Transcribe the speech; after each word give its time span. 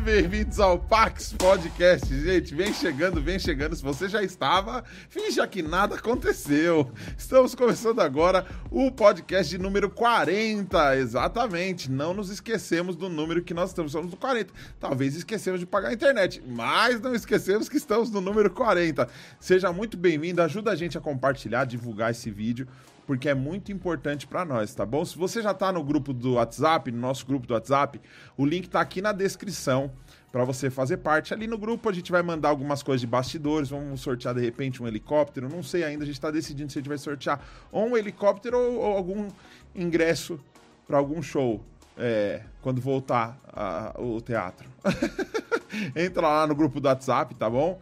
Muito 0.00 0.12
bem-vindos 0.12 0.58
ao 0.58 0.78
Pax 0.78 1.34
Podcast, 1.34 2.08
gente. 2.08 2.54
Vem 2.54 2.72
chegando, 2.72 3.20
vem 3.20 3.38
chegando. 3.38 3.76
Se 3.76 3.82
você 3.82 4.08
já 4.08 4.22
estava, 4.22 4.82
finja 5.10 5.46
que 5.46 5.60
nada 5.60 5.96
aconteceu. 5.96 6.90
Estamos 7.18 7.54
começando 7.54 8.00
agora 8.00 8.46
o 8.70 8.90
podcast 8.90 9.50
de 9.50 9.60
número 9.60 9.90
40. 9.90 10.96
Exatamente. 10.96 11.90
Não 11.90 12.14
nos 12.14 12.30
esquecemos 12.30 12.94
do 12.94 13.08
número 13.08 13.42
que 13.42 13.52
nós 13.52 13.70
estamos. 13.70 13.92
Somos 13.92 14.10
no 14.10 14.16
40. 14.16 14.52
Talvez 14.78 15.16
esquecemos 15.16 15.58
de 15.58 15.66
pagar 15.66 15.88
a 15.88 15.92
internet, 15.92 16.42
mas 16.46 17.00
não 17.00 17.14
esquecemos 17.14 17.68
que 17.68 17.76
estamos 17.76 18.10
no 18.10 18.20
número 18.20 18.50
40. 18.50 19.08
Seja 19.40 19.72
muito 19.72 19.96
bem-vindo. 19.96 20.40
Ajuda 20.40 20.70
a 20.70 20.76
gente 20.76 20.96
a 20.96 21.00
compartilhar, 21.00 21.64
divulgar 21.64 22.12
esse 22.12 22.30
vídeo 22.30 22.68
porque 23.06 23.28
é 23.28 23.34
muito 23.34 23.72
importante 23.72 24.24
para 24.24 24.44
nós, 24.44 24.72
tá 24.72 24.86
bom? 24.86 25.04
Se 25.04 25.18
você 25.18 25.42
já 25.42 25.50
está 25.50 25.72
no 25.72 25.82
grupo 25.82 26.12
do 26.12 26.34
WhatsApp, 26.34 26.92
no 26.92 26.98
nosso 27.00 27.26
grupo 27.26 27.44
do 27.44 27.54
WhatsApp, 27.54 28.00
o 28.36 28.46
link 28.46 28.66
está 28.66 28.80
aqui 28.80 29.02
na 29.02 29.10
descrição 29.10 29.90
para 30.32 30.44
você 30.44 30.70
fazer 30.70 30.98
parte. 30.98 31.34
Ali 31.34 31.46
no 31.46 31.58
grupo 31.58 31.88
a 31.88 31.92
gente 31.92 32.10
vai 32.10 32.22
mandar 32.22 32.48
algumas 32.48 32.82
coisas 32.82 33.00
de 33.00 33.06
bastidores, 33.06 33.70
vamos 33.70 34.00
sortear 34.00 34.34
de 34.34 34.40
repente 34.40 34.82
um 34.82 34.86
helicóptero, 34.86 35.48
não 35.48 35.62
sei 35.62 35.84
ainda, 35.84 36.04
a 36.04 36.06
gente 36.06 36.16
está 36.16 36.30
decidindo 36.30 36.70
se 36.70 36.78
a 36.78 36.80
gente 36.80 36.88
vai 36.88 36.98
sortear 36.98 37.40
ou 37.72 37.88
um 37.88 37.96
helicóptero 37.96 38.58
ou, 38.58 38.76
ou 38.76 38.96
algum 38.96 39.28
ingresso 39.74 40.38
para 40.86 40.98
algum 40.98 41.22
show. 41.22 41.64
É, 42.02 42.42
quando 42.62 42.80
voltar 42.80 43.38
a, 43.46 43.94
o 43.98 44.22
teatro. 44.22 44.66
Entra 45.94 46.22
lá 46.22 46.46
no 46.46 46.54
grupo 46.54 46.80
do 46.80 46.88
WhatsApp, 46.88 47.34
tá 47.34 47.50
bom? 47.50 47.78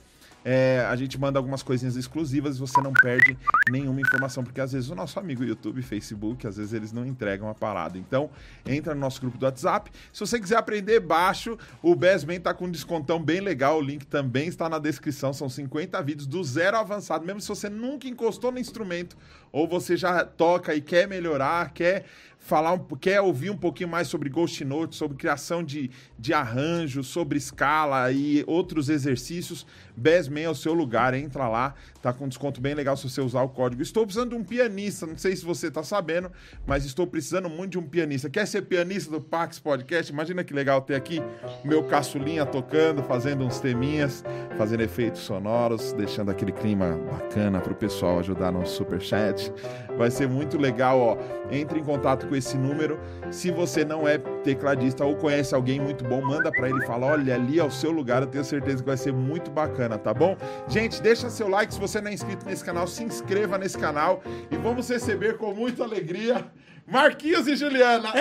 É, 0.51 0.83
a 0.89 0.97
gente 0.97 1.21
manda 1.21 1.39
algumas 1.39 1.63
coisinhas 1.63 1.95
exclusivas 1.95 2.57
e 2.57 2.59
você 2.59 2.81
não 2.81 2.95
perde 2.95 3.37
nenhuma 3.71 4.01
informação, 4.01 4.43
porque 4.43 4.63
às 4.63 4.73
vezes 4.73 4.89
o 4.89 4.95
nosso 4.95 5.21
amigo 5.21 5.45
YouTube, 5.45 5.83
Facebook, 5.83 6.47
às 6.47 6.57
vezes 6.57 6.73
eles 6.73 6.91
não 6.91 7.05
entregam 7.05 7.51
a 7.51 7.55
parada. 7.55 7.99
Então, 7.99 8.31
entra 8.65 8.95
no 8.95 9.01
nosso 9.03 9.21
grupo 9.21 9.37
do 9.37 9.45
WhatsApp. 9.45 9.91
Se 10.11 10.21
você 10.21 10.41
quiser 10.41 10.57
aprender 10.57 11.01
baixo, 11.01 11.59
o 11.83 11.95
Besman 11.95 12.41
tá 12.41 12.55
com 12.55 12.65
um 12.65 12.71
descontão 12.71 13.23
bem 13.23 13.43
legal, 13.43 13.77
o 13.77 13.83
link 13.83 14.07
também 14.07 14.49
está 14.49 14.71
na 14.71 14.79
descrição. 14.79 15.35
São 15.35 15.51
50 15.51 16.01
vídeos 16.03 16.27
do 16.27 16.43
zero 16.43 16.79
avançado, 16.79 17.27
mesmo 17.27 17.43
se 17.43 17.49
você 17.49 17.69
nunca 17.69 18.09
encostou 18.09 18.51
no 18.51 18.59
instrumento 18.59 19.19
ou 19.53 19.69
você 19.69 19.99
já 19.99 20.25
toca 20.25 20.75
e 20.75 20.81
quer 20.81 21.07
melhorar, 21.07 21.73
quer 21.73 22.05
falar, 22.39 22.79
quer 23.01 23.21
ouvir 23.21 23.51
um 23.51 23.57
pouquinho 23.57 23.89
mais 23.89 24.09
sobre 24.09 24.29
Ghost 24.29 24.65
Note, 24.65 24.97
sobre 24.97 25.17
criação 25.17 25.63
de, 25.63 25.91
de 26.19 26.33
arranjos, 26.33 27.09
sobre 27.09 27.39
escala 27.39 28.11
e 28.13 28.45
outros 28.47 28.89
exercícios, 28.89 29.67
Besman 29.99 30.45
é 30.45 30.49
o 30.49 30.55
seu 30.55 30.73
lugar, 30.73 31.13
entra 31.15 31.49
lá, 31.49 31.75
tá 32.01 32.13
com 32.13 32.29
desconto 32.29 32.61
bem 32.61 32.75
legal 32.75 32.97
se 32.97 33.09
você 33.09 33.21
usar 33.21 33.43
o 33.43 33.49
código. 33.49 33.83
Estou 33.83 34.05
precisando 34.05 34.31
de 34.31 34.37
um 34.37 34.45
pianista, 34.45 35.07
não 35.07 35.19
sei 35.19 35.35
se 35.35 35.45
você 35.45 35.71
tá 35.71 35.83
sabendo, 35.83 36.31
mas 36.67 36.85
estou 36.85 37.07
precisando 37.07 37.51
muito 37.51 37.73
de 37.73 37.79
um 37.79 37.83
pianista. 37.83 38.31
Quer 38.31 38.47
ser 38.47 38.63
pianista 38.63 39.11
do 39.11 39.21
Pax 39.21 39.59
Podcast? 39.59 40.13
Imagina 40.13 40.45
que 40.45 40.55
legal 40.55 40.81
ter 40.83 40.95
aqui 40.95 41.21
meu 41.65 41.85
caçulinha 41.85 42.47
tocando, 42.47 43.03
fazendo 43.03 43.45
uns 43.45 43.59
teminhas, 43.59 44.25
fazendo 44.57 44.83
efeitos 44.83 45.21
sonoros, 45.23 45.93
deixando 45.93 46.31
aquele 46.31 46.53
clima 46.53 46.97
bacana 47.11 47.61
pro 47.61 47.75
pessoal 47.75 48.21
ajudar 48.21 48.53
no 48.53 48.65
super 48.67 49.01
chat. 49.01 49.53
Vai 49.97 50.11
ser 50.11 50.29
muito 50.29 50.57
legal, 50.57 50.99
ó. 51.01 51.19
Entre 51.51 51.81
em 51.81 51.85
contato 51.85 52.27
com 52.27 52.37
esse 52.37 52.57
número. 52.59 53.01
Se 53.31 53.51
você 53.51 53.85
não 53.85 54.07
é 54.07 54.19
tecladista 54.19 55.05
ou 55.05 55.17
conhece 55.17 55.55
alguém 55.55 55.81
muito 55.81 56.05
bom, 56.05 56.21
manda 56.21 56.53
para 56.53 56.69
ele 56.69 56.79
e 56.79 56.87
fala: 56.87 57.07
"Olha, 57.07 57.35
ali 57.35 57.59
é 57.59 57.65
o 57.65 57.71
seu 57.71 57.91
lugar". 57.91 58.23
Eu 58.23 58.29
tenho 58.29 58.45
certeza 58.45 58.83
que 58.83 58.87
vai 58.89 58.97
ser 58.97 59.13
muito 59.13 59.51
bacana, 59.51 59.88
tá 59.97 60.13
bom? 60.13 60.37
Gente, 60.69 61.01
deixa 61.01 61.31
seu 61.31 61.49
like 61.49 61.73
se 61.73 61.81
você 61.81 62.01
não 62.01 62.11
é 62.11 62.15
inscrito 62.15 62.45
nesse 62.45 62.65
canal, 62.65 62.87
se 62.89 63.05
inscreva 63.05 63.57
nesse 63.57 63.79
canal 63.79 64.23
e 64.51 64.57
vamos 64.57 64.89
receber 64.91 65.39
com 65.39 65.55
muita 65.55 65.85
alegria 65.85 66.45
Marquinhos 66.87 67.47
e 67.47 67.55
Juliana. 67.55 68.13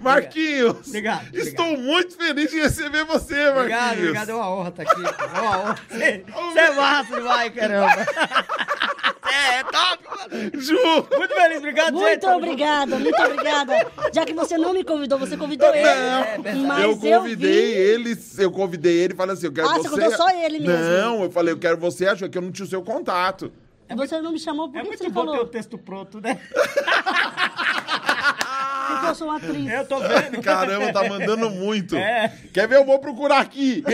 Marquinhos! 0.00 0.88
Obrigado, 0.88 1.26
obrigado. 1.28 1.34
Estou 1.34 1.78
muito 1.78 2.16
feliz 2.16 2.50
de 2.50 2.60
receber 2.60 3.04
você, 3.04 3.34
Marquinhos! 3.34 3.58
Obrigado, 3.58 3.98
obrigado. 3.98 4.30
É 4.30 4.34
uma 4.34 4.50
honra 4.50 4.68
estar 4.70 4.82
aqui. 4.82 5.02
É 5.04 5.40
uma 5.40 5.58
honra. 5.58 5.78
Você 5.88 6.24
você 6.32 6.58
é 6.58 6.70
massa 6.74 7.14
demais, 7.14 7.54
caramba. 7.54 8.06
É, 9.50 9.58
é 9.60 9.64
top, 9.64 9.98
mano. 10.10 10.50
Ju! 10.60 10.76
Muito 11.18 11.34
feliz, 11.34 11.58
obrigado, 11.58 11.94
gente. 11.94 12.02
Muito 12.04 12.20
Tamo 12.20 12.36
obrigada, 12.36 12.98
muito 12.98 13.22
obrigada. 13.22 13.72
Já 14.12 14.24
que 14.24 14.32
você 14.34 14.56
não 14.58 14.72
me 14.72 14.84
convidou, 14.84 15.18
você 15.18 15.36
convidou 15.36 15.68
ele. 15.74 15.82
Não, 16.54 16.66
Mas 16.66 16.82
eu 16.84 16.96
convidei 16.96 17.72
vim- 17.74 17.78
ele, 18.10 18.18
eu 18.38 18.50
convidei 18.50 18.96
ele 18.98 19.14
e 19.14 19.16
falei 19.16 19.34
assim, 19.34 19.46
eu 19.46 19.52
quero 19.52 19.68
Ah, 19.68 19.72
você. 19.74 19.82
você 19.82 19.88
convidou 19.90 20.12
só 20.16 20.30
ele 20.30 20.60
mesmo. 20.60 20.74
Não, 20.76 21.22
eu 21.24 21.30
falei, 21.30 21.52
eu 21.54 21.58
quero 21.58 21.76
você, 21.78 22.06
achou 22.06 22.28
que 22.28 22.36
eu 22.38 22.42
não 22.42 22.52
tinha 22.52 22.66
o 22.66 22.68
seu 22.68 22.82
contato. 22.82 23.52
Você 23.94 24.20
não 24.22 24.32
me 24.32 24.38
chamou 24.38 24.66
junto. 24.66 24.78
É 24.78 24.82
porque 24.84 25.02
muito 25.04 25.14
você 25.14 25.26
bom 25.26 25.32
ter 25.32 25.38
o 25.40 25.46
texto 25.46 25.76
pronto, 25.76 26.18
né? 26.20 26.38
porque 28.88 29.06
eu 29.06 29.14
sou 29.14 29.26
uma 29.28 29.36
atriz. 29.36 29.70
Eu 29.70 29.86
tô 29.86 29.98
vendo. 30.00 30.40
Caramba, 30.42 30.92
tá 30.92 31.06
mandando 31.08 31.50
muito. 31.50 31.94
É. 31.96 32.32
Quer 32.54 32.66
ver? 32.68 32.76
Eu 32.76 32.84
vou 32.86 32.98
procurar 33.00 33.40
aqui. 33.40 33.84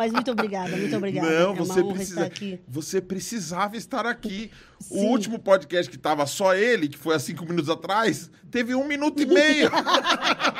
Mas 0.00 0.12
muito 0.12 0.30
obrigada, 0.30 0.74
muito 0.78 0.96
obrigada. 0.96 1.28
Não, 1.28 1.52
é 1.52 1.56
você 1.56 1.84
precisa. 1.84 2.10
estar 2.12 2.24
aqui. 2.24 2.60
Você 2.66 3.00
precisava 3.02 3.76
estar 3.76 4.06
aqui. 4.06 4.50
O 4.90 4.94
Sim. 4.94 5.08
último 5.08 5.38
podcast 5.38 5.90
que 5.90 5.98
tava 5.98 6.26
só 6.26 6.54
ele, 6.54 6.88
que 6.88 6.96
foi 6.96 7.14
há 7.14 7.18
cinco 7.18 7.44
minutos 7.44 7.68
atrás, 7.68 8.30
teve 8.50 8.74
um 8.74 8.86
minuto 8.86 9.20
e 9.20 9.26
meio. 9.26 9.70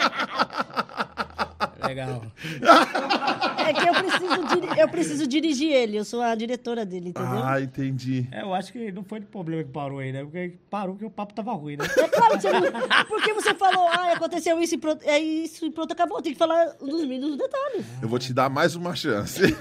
Legal. 1.91 2.23
É 3.71 3.73
que 3.73 3.89
eu 3.89 3.93
preciso, 3.95 4.47
diri- 4.49 4.81
eu 4.81 4.89
preciso 4.89 5.27
dirigir 5.29 5.71
ele, 5.73 5.97
eu 5.97 6.05
sou 6.05 6.21
a 6.23 6.35
diretora 6.35 6.85
dele, 6.85 7.11
entendeu? 7.11 7.45
ah, 7.45 7.61
entendi. 7.61 8.27
É, 8.33 8.43
eu 8.43 8.53
acho 8.53 8.73
que 8.73 8.91
não 8.91 9.05
foi 9.05 9.21
o 9.21 9.23
problema 9.27 9.63
que 9.63 9.71
parou 9.71 10.01
aí, 10.01 10.11
né? 10.11 10.25
Porque 10.25 10.55
parou 10.69 10.95
porque 10.95 11.05
o 11.07 11.11
papo 11.11 11.33
tava 11.35 11.53
ruim, 11.53 11.77
né? 11.77 11.85
É 11.97 12.09
claro 12.09 12.35
que 12.37 12.41
você 12.43 12.51
não. 12.53 13.05
Porque 13.07 13.33
você 13.33 13.55
falou, 13.55 13.87
ah, 13.87 14.13
aconteceu 14.15 14.61
isso 14.61 14.75
e 14.75 14.79
pronto, 14.79 15.05
é 15.05 15.21
isso 15.21 15.67
e 15.67 15.71
pronto, 15.71 15.93
acabou. 15.93 16.21
Tem 16.21 16.33
que 16.33 16.39
falar 16.39 16.75
nos 16.81 17.05
mínimos 17.07 17.37
detalhes. 17.37 17.85
Eu 18.03 18.09
vou 18.09 18.19
te 18.19 18.33
dar 18.33 18.51
mais 18.51 18.75
uma 18.75 18.97
chance. 18.97 19.41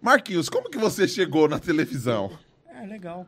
Marquinhos, 0.00 0.48
como 0.48 0.68
que 0.70 0.78
você 0.78 1.06
chegou 1.06 1.48
na 1.48 1.58
televisão? 1.60 2.32
É, 2.68 2.84
legal. 2.86 3.26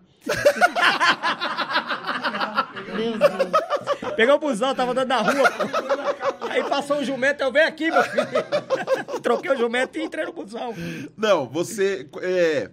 Meu 2.95 3.19
Deus. 3.19 4.15
Peguei 4.17 4.33
o 4.33 4.39
busão, 4.39 4.75
tava 4.75 4.93
andando 4.93 5.09
na 5.09 5.21
rua, 5.21 5.51
pô. 5.51 6.47
Aí 6.49 6.63
passou 6.65 6.99
o 6.99 7.05
jumento, 7.05 7.43
eu 7.43 7.51
venho 7.51 7.67
aqui, 7.67 7.91
meu 7.91 8.03
filho. 8.05 9.21
Troquei 9.23 9.51
o 9.51 9.57
jumento 9.57 9.99
e 9.99 10.05
entrei 10.05 10.25
no 10.25 10.33
busão. 10.33 10.73
Não, 11.17 11.49
você. 11.49 12.09
é, 12.23 12.71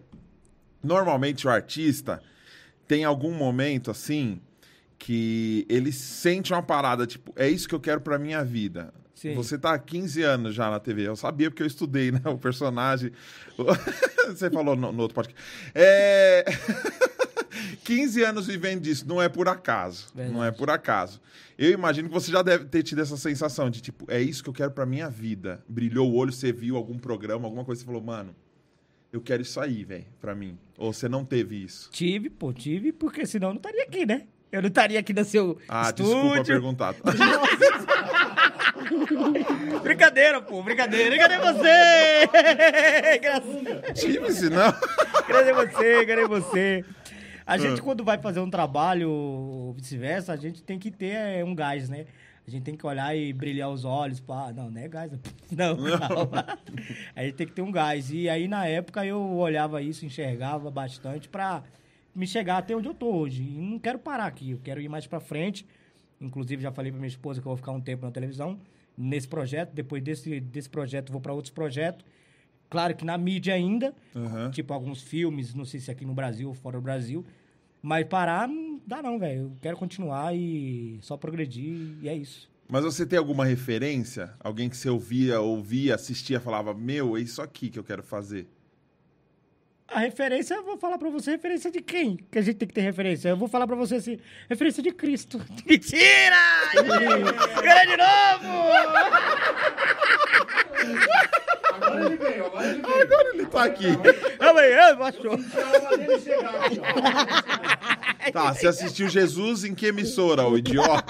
normalmente 0.83 1.47
o 1.47 1.49
artista 1.49 2.21
tem 2.87 3.04
algum 3.04 3.31
momento 3.31 3.90
assim 3.90 4.40
que 4.99 5.66
ele 5.68 5.92
sente 5.92 6.54
uma 6.54 6.61
parada, 6.61 7.07
tipo, 7.07 7.33
é 7.35 7.49
isso 7.49 7.68
que 7.68 7.73
eu 7.73 7.80
quero 7.80 8.02
pra 8.02 8.19
minha 8.19 8.44
vida. 8.44 8.94
Sim. 9.16 9.33
Você 9.35 9.57
tá 9.57 9.73
há 9.73 9.80
15 9.80 10.21
anos 10.23 10.56
já 10.56 10.69
na 10.69 10.80
TV. 10.80 11.07
Eu 11.07 11.16
sabia 11.16 11.49
porque 11.49 11.61
eu 11.61 11.68
estudei, 11.68 12.11
né? 12.11 12.21
O 12.26 12.37
personagem. 12.37 13.11
Você 14.28 14.49
falou 14.49 14.76
no, 14.76 14.92
no 14.92 15.02
outro 15.02 15.14
podcast. 15.16 15.40
É... 15.76 16.44
15 17.84 18.24
anos 18.24 18.48
vivendo 18.48 18.81
disso, 18.81 19.08
não 19.08 19.22
é 19.22 19.28
por 19.30 19.48
acaso. 19.48 20.08
Verdade. 20.16 20.36
Não 20.38 20.44
é 20.44 20.52
por 20.52 20.70
acaso. 20.70 21.22
Eu 21.58 21.72
imagino 21.72 22.08
que 22.08 22.14
você 22.14 22.31
já 22.31 22.42
deve 22.42 22.66
ter 22.66 22.81
tido 22.84 23.02
essa 23.02 23.18
sensação 23.18 23.70
de, 23.70 23.81
tipo, 23.81 24.06
é 24.10 24.20
isso 24.22 24.44
que 24.44 24.50
eu 24.50 24.54
quero 24.54 24.72
pra 24.72 24.86
minha 24.86 25.10
vida. 25.10 25.64
Brilhou 25.68 26.10
o 26.12 26.16
olho, 26.16 26.31
você 26.31 26.52
viu 26.52 26.76
algum 26.76 26.98
programa, 26.98 27.46
alguma 27.46 27.64
coisa, 27.64 27.81
você 27.81 27.86
falou, 27.86 28.02
mano, 28.02 28.36
eu 29.14 29.22
quero 29.22 29.42
isso 29.42 29.60
aí, 29.60 29.84
velho, 29.84 30.06
pra 30.20 30.34
mim. 30.34 30.58
Ou 30.78 30.92
você 30.94 31.08
não 31.10 31.24
teve 31.26 31.62
isso? 31.64 31.90
Tive, 31.92 32.30
pô, 32.30 32.52
tive, 32.54 32.92
porque 32.92 33.26
senão 33.26 33.50
eu 33.50 33.54
não 33.56 33.60
estaria 33.60 33.84
aqui, 33.84 34.06
né? 34.06 34.24
Eu 34.52 34.62
não 34.62 34.68
estaria 34.70 35.00
aqui 35.00 35.14
no 35.14 35.24
seu 35.24 35.58
Ah, 35.70 35.84
estúdio. 35.84 36.14
desculpa 36.14 36.44
perguntar. 36.44 36.96
Brincadeira, 39.84 40.42
pô, 40.42 40.62
brincadeira. 40.64 41.18
Cadê 41.18 41.38
você? 41.38 42.28
Tive, 43.94 44.31
se 44.31 44.50
não. 44.50 44.72
Cadê 45.28 45.54
você? 45.54 46.06
Cadê 46.06 46.28
você? 46.28 46.86
A 47.52 47.56
Ah. 47.56 47.58
gente, 47.58 47.81
quando 47.81 48.02
vai 48.02 48.18
fazer 48.18 48.40
um 48.40 48.50
trabalho, 48.50 49.10
ou 49.12 49.74
vice-versa, 49.74 50.31
a 50.31 50.38
gente 50.38 50.64
tem 50.64 50.80
que 50.80 50.90
ter 50.90 51.16
é, 51.16 51.44
um 51.44 51.54
gás, 51.54 51.90
né? 51.90 52.06
A 52.48 52.50
gente 52.50 52.64
tem 52.64 52.76
que 52.78 52.86
olhar 52.88 53.14
e 53.14 53.34
brilhar 53.34 53.70
os 53.70 53.84
olhos. 53.84 54.22
Pá. 54.22 54.54
Não, 54.54 54.72
não 54.72 54.80
é 54.81 54.88
gás. 54.88 55.12
Não, 55.52 55.76
calma. 56.00 56.46
A 57.14 57.24
gente 57.24 57.36
tem 57.36 57.46
que 57.48 57.52
ter 57.54 57.62
um 57.62 57.72
gás. 57.72 58.10
E 58.10 58.30
aí, 58.30 58.48
na 58.48 58.66
época, 58.66 59.06
eu 59.06 59.22
olhava 59.36 59.81
isso, 59.81 60.06
enxergava 60.06 60.72
bastante 60.72 61.28
pra 61.28 61.62
me 62.16 62.26
chegar 62.26 62.58
até 62.58 62.74
onde 62.76 62.88
eu 62.88 62.94
tô 62.94 63.14
hoje. 63.14 63.44
E 63.44 63.62
não 63.62 63.78
quero 63.78 64.00
parar 64.00 64.26
aqui, 64.28 64.52
eu 64.52 64.60
quero 64.64 64.80
ir 64.81 64.88
mais 64.88 65.06
pra 65.06 65.20
frente. 65.20 65.66
Inclusive, 66.22 66.62
já 66.64 66.72
falei 66.72 66.90
pra 66.92 67.00
minha 67.00 67.08
esposa 67.10 67.42
que 67.42 67.48
eu 67.48 67.50
vou 67.50 67.58
ficar 67.58 67.74
um 67.74 67.81
tempo 67.81 68.06
na 68.06 68.12
televisão, 68.12 68.60
nesse 68.98 69.28
projeto. 69.28 69.74
Depois 69.74 70.02
desse, 70.02 70.40
desse 70.40 70.70
projeto, 70.70 71.12
vou 71.12 71.20
pra 71.22 71.34
outros 71.34 71.54
projetos. 71.54 72.06
Claro 72.70 72.96
que 72.96 73.04
na 73.04 73.18
mídia 73.18 73.54
ainda, 73.54 73.94
Aham. 74.16 74.50
tipo 74.52 74.74
alguns 74.74 75.02
filmes, 75.04 75.54
não 75.54 75.66
sei 75.66 75.80
se 75.81 75.92
aqui 75.92 76.06
no 76.06 76.14
Brasil 76.14 76.48
ou 76.48 76.54
fora 76.54 76.78
do 76.78 76.81
Brasil. 76.81 77.26
Mas 77.81 78.06
parar 78.07 78.47
não 78.47 78.80
dá 78.85 79.02
não, 79.02 79.18
velho. 79.18 79.42
Eu 79.42 79.57
quero 79.61 79.78
continuar 79.78 80.35
e 80.35 81.00
só 81.02 81.18
progredir 81.18 81.97
e 82.02 82.07
é 82.09 82.16
isso. 82.16 82.50
Mas 82.69 82.83
você 82.83 83.06
tem 83.06 83.19
alguma 83.19 83.44
referência? 83.44 84.33
Alguém 84.40 84.69
que 84.69 84.78
você 84.78 84.90
ouvia, 84.90 85.42
ouvia, 85.42 85.95
assistia, 85.95 86.40
falava, 86.40 86.73
meu, 86.73 87.18
é 87.18 87.21
isso 87.21 87.42
aqui 87.42 87.69
que 87.69 87.78
eu 87.78 87.83
quero 87.83 88.02
fazer. 88.02 88.47
A 89.90 90.00
referência, 90.00 90.54
eu 90.54 90.64
vou 90.64 90.78
falar 90.78 90.97
pra 90.97 91.09
você, 91.09 91.31
referência 91.31 91.69
de 91.69 91.81
quem? 91.81 92.16
Que 92.31 92.40
a 92.40 92.42
gente 92.42 92.56
tem 92.56 92.68
que 92.68 92.73
ter 92.73 92.80
referência. 92.80 93.28
Eu 93.28 93.35
vou 93.35 93.50
falar 93.50 93.68
pra 93.68 93.76
você 93.76 93.95
assim, 93.95 94.18
referência 94.47 94.81
de 94.81 94.94
Cristo. 94.94 95.38
Mentira! 95.68 96.38
Ganha 97.61 97.85
de 97.85 97.97
novo! 97.97 98.71
Agora 101.81 102.06
ele 102.06 102.18
veio, 102.18 102.45
agora 102.45 102.68
ele 102.68 102.81
veio. 102.81 103.02
Agora 103.04 103.30
ele 103.33 103.45
tá 103.47 103.64
aqui. 103.64 103.88
Amanhã, 104.40 104.95
baixou. 104.95 105.33
Aqui, 105.33 106.80
ó. 108.28 108.31
Tá, 108.31 108.54
você 108.54 108.68
assistiu 108.68 109.09
Jesus 109.09 109.64
em 109.64 109.73
que 109.73 109.88
emissora, 109.88 110.44
ô 110.47 110.57
idiota? 110.57 111.04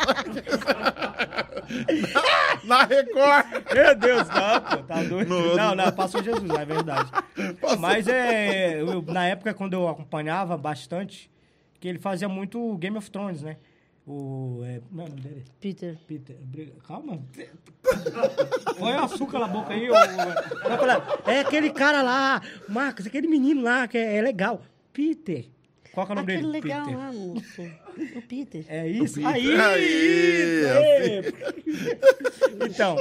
na, 2.64 2.64
na 2.64 2.84
Record. 2.86 3.46
Meu 3.74 3.96
Deus, 3.96 4.28
não, 4.30 4.62
pô, 4.62 4.78
tá 4.84 5.04
doido. 5.04 5.28
No- 5.30 5.56
Não, 5.56 5.76
não, 5.76 5.92
passou 5.92 6.24
Jesus 6.24 6.50
é 6.50 6.66
verdade. 6.66 7.12
Passou. 7.60 7.78
Mas 7.80 8.08
é. 8.08 8.82
eu- 8.82 9.02
na 9.02 9.28
época, 9.28 9.54
quando 9.54 9.74
eu 9.74 9.88
acompanhava 9.88 10.58
bastante, 10.58 11.30
que 11.80 11.88
ele 11.88 12.00
fazia 12.00 12.30
muito 12.30 12.76
Game 12.78 12.98
of 12.98 13.10
Thrones, 13.12 13.42
né? 13.42 13.58
O. 14.12 14.62
É, 14.66 14.82
como 14.90 15.02
é 15.02 15.06
o 15.06 15.08
nome 15.10 15.22
dele? 15.22 15.46
Peter. 15.62 15.98
Peter. 16.06 16.36
Briga- 16.42 16.74
Calma. 16.86 17.22
Põe 18.78 18.94
o 18.94 19.00
açúcar 19.04 19.40
na 19.40 19.48
boca 19.48 19.74
aí, 19.74 19.90
ô. 19.90 19.94
É 21.30 21.40
aquele 21.40 21.70
cara 21.72 22.02
lá, 22.02 22.42
Marcos, 22.68 23.06
aquele 23.08 23.28
menino 23.28 23.62
lá 23.62 23.88
que 23.88 23.98
é, 23.98 24.18
é 24.18 24.22
legal. 24.22 24.62
Peter. 24.92 25.46
Qual 25.94 26.06
que 26.06 26.12
é 26.12 26.14
o 26.14 26.16
nome 26.20 26.34
Aquele 26.34 26.52
dele? 26.52 26.62
legal 26.64 26.86
Peter. 26.86 26.98
lá, 27.00 27.12
moço. 27.14 27.62
O 28.18 28.22
Peter. 28.22 28.66
É 28.68 28.88
isso? 28.88 29.16
Peter. 29.16 29.28
Aí! 29.30 29.56
Aí, 29.60 30.64
é. 30.66 31.22
Então, 32.66 32.96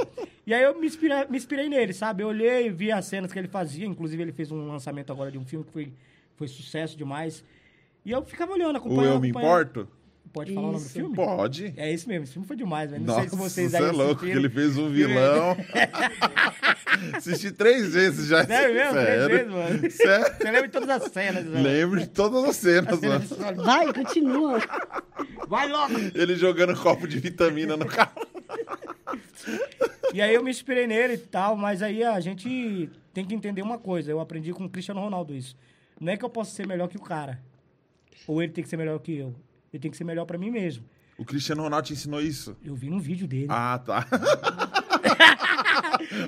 e 0.45 0.53
aí 0.53 0.63
eu 0.63 0.77
me 0.79 0.87
inspirei, 0.87 1.25
me 1.29 1.37
inspirei 1.37 1.69
nele, 1.69 1.93
sabe? 1.93 2.23
Eu 2.23 2.27
olhei, 2.27 2.69
vi 2.69 2.91
as 2.91 3.05
cenas 3.05 3.31
que 3.31 3.39
ele 3.39 3.47
fazia, 3.47 3.85
inclusive 3.85 4.21
ele 4.21 4.31
fez 4.33 4.51
um 4.51 4.67
lançamento 4.67 5.11
agora 5.11 5.31
de 5.31 5.37
um 5.37 5.45
filme 5.45 5.65
que 5.65 5.71
foi, 5.71 5.93
foi 6.35 6.47
sucesso 6.47 6.97
demais. 6.97 7.43
E 8.05 8.11
eu 8.11 8.23
ficava 8.25 8.51
olhando, 8.53 8.75
O 8.75 8.77
acompanhando. 8.77 9.13
Eu 9.15 9.19
Me 9.21 9.29
acompanhando. 9.29 9.61
Importo? 9.61 9.87
Pode 10.33 10.53
falar 10.53 10.67
o 10.67 10.71
nome 10.71 10.83
do 10.83 10.85
Isso. 10.85 10.93
filme? 10.93 11.15
Pode. 11.15 11.73
É 11.75 11.91
esse 11.91 12.07
mesmo, 12.07 12.23
esse 12.23 12.33
filme 12.33 12.47
foi 12.47 12.55
demais, 12.55 12.89
velho. 12.89 13.03
Não 13.03 13.15
Nossa, 13.15 13.21
sei 13.21 13.29
se 13.29 13.35
vocês 13.35 13.71
você 13.71 13.77
aí 13.77 13.83
é 13.83 13.91
louco, 13.91 14.21
que 14.21 14.31
ele 14.31 14.49
fez 14.49 14.77
um 14.77 14.89
vilão. 14.89 15.57
Assisti 17.13 17.51
três 17.51 17.93
vezes 17.93 18.27
já. 18.27 18.45
Sério 18.45 18.73
mesmo? 18.73 18.91
Três 18.93 19.07
Sério. 19.07 19.29
vezes, 19.29 19.51
mano? 19.51 19.91
Sério. 19.91 20.35
Você 20.37 20.43
lembra 20.51 20.67
de 20.67 20.69
todas 20.69 20.89
as 20.89 21.11
cenas, 21.11 21.45
velho? 21.45 21.63
Lembro 21.63 21.99
de 21.99 22.07
todas 22.07 22.43
as 22.45 22.55
cenas, 22.55 23.01
mano. 23.01 23.63
Vai, 23.63 23.93
continua. 23.93 24.59
Vai 25.47 25.67
logo! 25.67 25.93
Ele 26.15 26.35
jogando 26.35 26.75
copo 26.79 27.07
de 27.07 27.19
vitamina 27.19 27.75
no 27.75 27.85
carro. 27.85 28.25
E 30.13 30.21
aí 30.21 30.33
eu 30.33 30.43
me 30.43 30.51
inspirei 30.51 30.87
nele 30.87 31.13
e 31.13 31.17
tal, 31.17 31.55
mas 31.55 31.81
aí 31.81 32.03
a 32.03 32.19
gente 32.19 32.89
tem 33.13 33.25
que 33.25 33.33
entender 33.35 33.61
uma 33.61 33.77
coisa. 33.77 34.11
Eu 34.11 34.19
aprendi 34.19 34.53
com 34.53 34.65
o 34.65 34.69
Cristiano 34.69 35.01
Ronaldo 35.01 35.35
isso. 35.35 35.55
Não 35.99 36.11
é 36.13 36.17
que 36.17 36.23
eu 36.23 36.29
posso 36.29 36.55
ser 36.55 36.65
melhor 36.67 36.87
que 36.87 36.97
o 36.97 37.01
cara. 37.01 37.39
Ou 38.27 38.41
ele 38.41 38.51
tem 38.51 38.63
que 38.63 38.69
ser 38.69 38.77
melhor 38.77 38.99
que 38.99 39.17
eu. 39.17 39.35
Ele 39.73 39.81
tem 39.81 39.91
que 39.91 39.97
ser 39.97 40.03
melhor 40.03 40.25
pra 40.25 40.37
mim 40.37 40.49
mesmo. 40.49 40.83
O 41.17 41.25
Cristiano 41.25 41.63
Ronaldo 41.63 41.87
te 41.87 41.93
ensinou 41.93 42.21
isso? 42.21 42.57
Eu 42.63 42.75
vi 42.75 42.89
num 42.89 42.99
vídeo 42.99 43.27
dele. 43.27 43.47
Ah, 43.49 43.79
tá. 43.83 44.05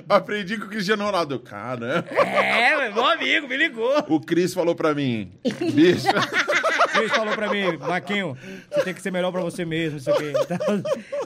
Aprendi 0.08 0.56
com 0.56 0.66
o 0.66 0.68
Cristiano 0.68 1.04
Ronaldo. 1.04 1.38
Caramba. 1.40 2.08
É, 2.10 2.92
meu 2.92 3.04
amigo, 3.04 3.48
me 3.48 3.56
ligou. 3.56 3.98
O 4.08 4.20
Cris 4.20 4.54
falou 4.54 4.74
pra 4.74 4.94
mim, 4.94 5.32
bicho, 5.72 6.06
Ele 6.96 7.08
falou 7.08 7.34
pra 7.34 7.50
mim, 7.50 7.76
Marquinho, 7.78 8.36
você 8.70 8.84
tem 8.84 8.94
que 8.94 9.02
ser 9.02 9.10
melhor 9.10 9.32
pra 9.32 9.40
você 9.40 9.64
mesmo, 9.64 9.94
não 9.94 10.00
sei 10.00 10.12
o 10.12 10.16
quê. 10.16 10.32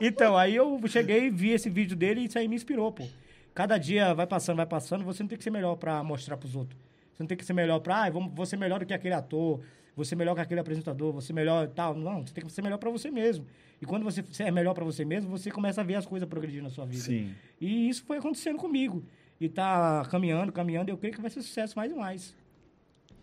Então, 0.01 0.37
aí 0.37 0.57
eu 0.57 0.81
cheguei 0.87 1.27
e 1.27 1.31
vi 1.31 1.51
esse 1.51 1.69
vídeo 1.69 1.95
dele 1.95 2.23
e 2.23 2.25
isso 2.25 2.39
aí 2.39 2.49
me 2.49 2.57
inspirou, 2.57 2.91
pô. 2.91 3.07
Cada 3.55 3.77
dia 3.77 4.15
vai 4.15 4.27
passando, 4.27 4.57
vai 4.57 4.67
passando, 4.67 5.05
você 5.05 5.23
não 5.23 5.29
tem 5.29 5.37
que 5.37 5.45
ser 5.45 5.51
melhor 5.51 5.77
pra 5.77 6.03
mostrar 6.03 6.37
pros 6.37 6.57
outros. 6.57 6.79
Você 7.13 7.23
não 7.23 7.27
tem 7.27 7.37
que 7.37 7.45
ser 7.45 7.53
melhor 7.53 7.81
pra, 7.81 8.05
ah, 8.05 8.11
vou 8.11 8.47
ser 8.47 8.57
melhor 8.57 8.81
do 8.81 8.87
que 8.87 8.95
aquele 8.95 9.15
ator, 9.15 9.61
vou 9.99 10.05
ser 10.05 10.15
melhor 10.15 10.37
que 10.37 10.41
aquele 10.41 10.61
apresentador, 10.61 11.11
vou 11.11 11.21
ser 11.21 11.33
melhor 11.33 11.65
e 11.65 11.69
tal. 11.69 11.93
Não, 11.93 12.25
você 12.25 12.33
tem 12.33 12.45
que 12.45 12.53
ser 12.53 12.63
melhor 12.63 12.79
pra 12.79 12.89
você 12.89 13.11
mesmo. 13.11 13.45
E 13.83 13.85
quando 13.85 14.05
você 14.05 14.25
é 14.45 14.51
melhor 14.51 14.73
pra 14.73 14.85
você 14.85 15.05
mesmo, 15.05 15.29
você 15.29 15.51
começa 15.51 15.81
a 15.81 15.85
ver 15.85 15.97
as 15.97 16.07
coisas 16.07 16.29
progredindo 16.29 16.63
na 16.63 16.71
sua 16.71 16.87
vida. 16.87 17.03
Sim. 17.03 17.35
E 17.61 17.89
isso 17.89 18.05
foi 18.05 18.19
acontecendo 18.19 18.57
comigo. 18.59 19.05
E 19.41 19.49
tá 19.49 20.07
caminhando, 20.09 20.53
caminhando, 20.53 20.89
eu 20.91 20.97
creio 20.97 21.15
que 21.15 21.21
vai 21.21 21.31
ser 21.31 21.43
sucesso 21.43 21.77
mais 21.77 21.91
e 21.91 21.95
mais. 21.97 22.37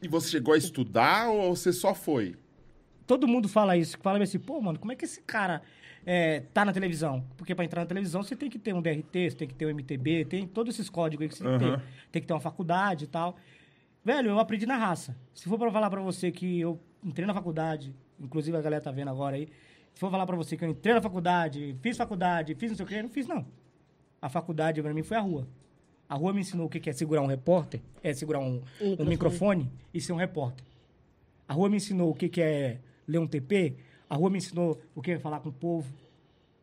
e 0.01 0.07
você 0.07 0.29
chegou 0.29 0.53
a 0.53 0.57
estudar 0.57 1.29
ou 1.29 1.55
você 1.55 1.71
só 1.73 1.93
foi? 1.95 2.35
Todo 3.07 3.27
mundo 3.27 3.47
fala 3.47 3.77
isso, 3.77 3.97
fala 4.01 4.21
assim, 4.21 4.39
pô, 4.39 4.59
mano, 4.59 4.79
como 4.79 4.91
é 4.91 4.95
que 4.95 5.05
esse 5.05 5.21
cara 5.21 5.61
é, 6.05 6.41
tá 6.53 6.65
na 6.65 6.73
televisão? 6.73 7.23
Porque 7.37 7.53
pra 7.55 7.63
entrar 7.63 7.81
na 7.81 7.87
televisão 7.87 8.23
você 8.23 8.35
tem 8.35 8.49
que 8.49 8.59
ter 8.59 8.73
um 8.73 8.81
DRT, 8.81 9.31
você 9.31 9.35
tem 9.37 9.47
que 9.47 9.53
ter 9.53 9.65
um 9.65 9.69
MTB, 9.69 10.25
tem 10.25 10.47
todos 10.47 10.75
esses 10.75 10.89
códigos 10.89 11.23
aí 11.23 11.29
que 11.29 11.35
você 11.37 11.43
tem 11.43 11.53
que 11.53 11.65
ter. 11.65 11.81
Tem 12.11 12.21
que 12.21 12.27
ter 12.27 12.33
uma 12.33 12.39
faculdade 12.39 13.05
e 13.05 13.07
tal. 13.07 13.37
Velho, 14.05 14.29
eu 14.29 14.39
aprendi 14.39 14.67
na 14.67 14.77
raça. 14.77 15.17
Se 15.33 15.49
for 15.49 15.57
pra 15.57 15.71
falar 15.71 15.89
pra 15.89 15.99
você 15.99 16.31
que 16.31 16.59
eu 16.59 16.79
entrei 17.03 17.25
na 17.25 17.33
faculdade, 17.33 17.91
inclusive 18.19 18.55
a 18.55 18.61
galera 18.61 18.79
tá 18.79 18.91
vendo 18.91 19.09
agora 19.09 19.35
aí, 19.35 19.49
se 19.95 19.99
for 19.99 20.11
falar 20.11 20.27
pra 20.27 20.35
você 20.35 20.55
que 20.55 20.63
eu 20.63 20.69
entrei 20.69 20.93
na 20.93 21.01
faculdade, 21.01 21.75
fiz 21.81 21.97
faculdade, 21.97 22.53
fiz 22.53 22.69
não 22.69 22.77
sei 22.77 22.85
o 22.85 22.87
quê, 22.87 23.01
não 23.01 23.09
fiz 23.09 23.25
não. 23.25 23.43
A 24.21 24.29
faculdade 24.29 24.79
pra 24.79 24.93
mim 24.93 25.01
foi 25.01 25.17
a 25.17 25.21
rua. 25.21 25.47
A 26.07 26.13
rua 26.13 26.31
me 26.33 26.41
ensinou 26.41 26.67
o 26.67 26.69
que 26.69 26.87
é 26.87 26.93
segurar 26.93 27.23
um 27.23 27.25
repórter, 27.25 27.81
é 28.03 28.13
segurar 28.13 28.39
um, 28.39 28.61
um 28.79 28.89
microfone. 28.89 29.09
microfone 29.09 29.71
e 29.91 29.99
ser 29.99 30.13
um 30.13 30.17
repórter. 30.17 30.63
A 31.47 31.53
rua 31.55 31.67
me 31.67 31.77
ensinou 31.77 32.11
o 32.11 32.13
que, 32.13 32.29
que 32.29 32.41
é 32.41 32.79
ler 33.07 33.17
um 33.17 33.25
TP. 33.25 33.75
A 34.07 34.15
rua 34.15 34.29
me 34.29 34.37
ensinou 34.37 34.79
o 34.93 35.01
que 35.01 35.11
é 35.13 35.19
falar 35.19 35.39
com 35.39 35.49
o 35.49 35.53
povo. 35.53 35.91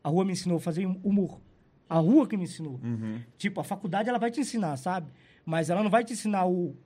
A 0.04 0.08
rua 0.08 0.24
me 0.24 0.32
ensinou 0.32 0.58
a 0.58 0.60
fazer 0.60 0.86
humor. 0.86 1.40
A 1.88 1.98
rua 1.98 2.24
que 2.24 2.36
me 2.36 2.44
ensinou. 2.44 2.78
Uhum. 2.84 3.20
Tipo, 3.36 3.60
a 3.60 3.64
faculdade 3.64 4.08
ela 4.08 4.18
vai 4.18 4.30
te 4.30 4.40
ensinar, 4.40 4.76
sabe? 4.76 5.10
Mas 5.44 5.70
ela 5.70 5.82
não 5.82 5.90
vai 5.90 6.04
te 6.04 6.12
ensinar 6.12 6.46
o 6.46 6.76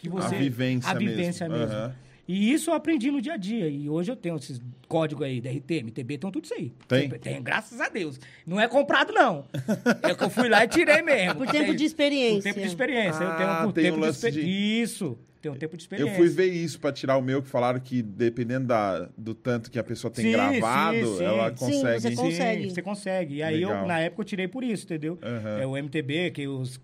que 0.00 0.08
você 0.08 0.36
vivência 0.36 0.90
a 0.90 0.94
vivência 0.94 1.48
mesmo. 1.48 1.64
mesmo. 1.66 1.76
Aham. 1.80 1.94
E 2.28 2.52
isso 2.52 2.70
eu 2.70 2.74
aprendi 2.74 3.10
no 3.10 3.20
dia 3.20 3.32
a 3.32 3.36
dia. 3.36 3.68
E 3.68 3.88
hoje 3.90 4.12
eu 4.12 4.14
tenho 4.14 4.36
esses 4.36 4.60
códigos 4.86 5.26
aí, 5.26 5.40
DRT, 5.40 5.82
MTB, 5.82 6.14
estão 6.14 6.30
tudo 6.30 6.44
isso 6.44 6.54
aí. 6.54 6.72
Tem? 6.86 7.08
Tem, 7.10 7.42
graças 7.42 7.80
a 7.80 7.88
Deus. 7.88 8.20
Não 8.46 8.60
é 8.60 8.68
comprado, 8.68 9.12
não. 9.12 9.44
É 10.08 10.14
que 10.14 10.22
eu 10.22 10.30
fui 10.30 10.48
lá 10.48 10.64
e 10.64 10.68
tirei 10.68 11.02
mesmo. 11.02 11.34
Por 11.36 11.48
tempo 11.48 11.66
Tem- 11.66 11.76
de 11.76 11.84
experiência. 11.84 12.36
Por 12.36 12.42
tempo 12.44 12.60
de 12.60 12.66
experiência. 12.66 13.24
eu 13.24 13.28
Ah, 13.30 13.34
tenho 13.36 13.64
por 13.64 13.72
tem 13.72 13.84
tempo 13.84 13.96
um 13.98 14.00
de, 14.02 14.08
exper- 14.08 14.32
de- 14.32 14.40
Isso. 14.82 15.18
Tem 15.42 15.50
um 15.50 15.56
tempo 15.56 15.74
de 15.76 15.82
Eu 15.82 15.84
experiência. 15.86 16.16
fui 16.16 16.28
ver 16.28 16.52
isso 16.52 16.78
pra 16.78 16.92
tirar 16.92 17.16
o 17.16 17.22
meu, 17.22 17.42
que 17.42 17.48
falaram 17.48 17.80
que 17.80 18.00
dependendo 18.02 18.66
da, 18.68 19.08
do 19.16 19.34
tanto 19.34 19.70
que 19.70 19.78
a 19.78 19.82
pessoa 19.82 20.10
tem 20.12 20.26
Sim, 20.26 20.32
gravado, 20.32 20.96
sim, 20.98 21.16
sim. 21.16 21.24
ela 21.24 21.48
Sim, 21.48 21.56
consegue. 21.56 22.00
você 22.00 22.10
Sim, 22.10 22.16
consegue. 22.16 22.70
você 22.70 22.82
consegue. 22.82 23.34
E 23.36 23.42
aí, 23.42 23.62
eu, 23.62 23.70
na 23.86 23.98
época, 24.00 24.20
eu 24.20 24.24
tirei 24.26 24.46
por 24.46 24.62
isso, 24.62 24.84
entendeu? 24.84 25.18
Aham. 25.22 25.58
É 25.60 25.66
o 25.66 25.76
MTB, 25.78 26.30
que 26.32 26.46
os, 26.46 26.78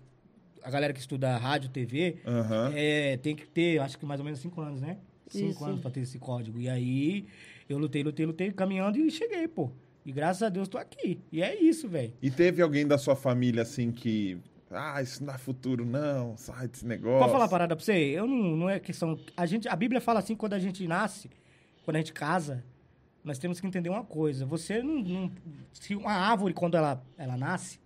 a 0.63 0.69
galera 0.69 0.93
que 0.93 0.99
estuda 0.99 1.35
rádio, 1.37 1.69
TV, 1.69 2.17
Aham. 2.25 2.71
é, 2.75 3.17
tem 3.17 3.35
que 3.35 3.47
ter, 3.47 3.79
acho 3.79 3.97
que 3.97 4.05
mais 4.05 4.19
ou 4.19 4.25
menos 4.25 4.39
cinco 4.39 4.61
anos, 4.61 4.81
né? 4.81 4.97
Cinco 5.27 5.51
Isso. 5.51 5.65
anos 5.65 5.81
pra 5.81 5.91
ter 5.91 6.01
esse 6.01 6.17
código. 6.19 6.59
E 6.59 6.69
aí, 6.69 7.25
eu 7.67 7.77
lutei, 7.77 8.03
lutei, 8.03 8.25
lutei, 8.25 8.51
caminhando 8.51 8.97
e 8.97 9.09
cheguei, 9.11 9.47
pô. 9.47 9.69
E 10.05 10.11
graças 10.11 10.41
a 10.43 10.47
Deus 10.49 10.67
tô 10.69 10.77
aqui. 10.77 11.19
E 11.31 11.41
é 11.43 11.53
isso, 11.61 11.87
velho. 11.89 12.13
E 12.21 12.31
teve 12.31 12.61
alguém 12.61 12.87
da 12.87 12.97
sua 12.97 13.15
família 13.15 13.63
assim 13.63 13.91
que. 13.91 14.37
Ah, 14.71 15.01
isso 15.01 15.21
não 15.23 15.31
dá 15.33 15.37
futuro, 15.37 15.85
não. 15.85 16.35
Sai 16.37 16.67
desse 16.69 16.85
negócio. 16.85 17.19
Pode 17.19 17.31
falar 17.31 17.43
uma 17.43 17.49
parada 17.49 17.75
pra 17.75 17.83
você? 17.83 17.93
Eu 17.93 18.25
não, 18.25 18.55
não 18.55 18.69
é 18.69 18.79
questão. 18.79 19.19
A, 19.35 19.45
gente, 19.45 19.67
a 19.67 19.75
Bíblia 19.75 19.99
fala 19.99 20.19
assim: 20.19 20.33
quando 20.35 20.53
a 20.53 20.59
gente 20.59 20.85
nasce, 20.87 21.29
quando 21.83 21.95
a 21.97 21.99
gente 21.99 22.13
casa, 22.13 22.63
nós 23.21 23.37
temos 23.37 23.59
que 23.59 23.67
entender 23.67 23.89
uma 23.89 24.03
coisa. 24.05 24.45
Você 24.45 24.81
não. 24.81 25.01
não- 25.01 25.31
se 25.73 25.93
uma 25.93 26.11
árvore, 26.13 26.53
quando 26.53 26.77
ela, 26.77 27.03
ela 27.17 27.35
nasce, 27.35 27.77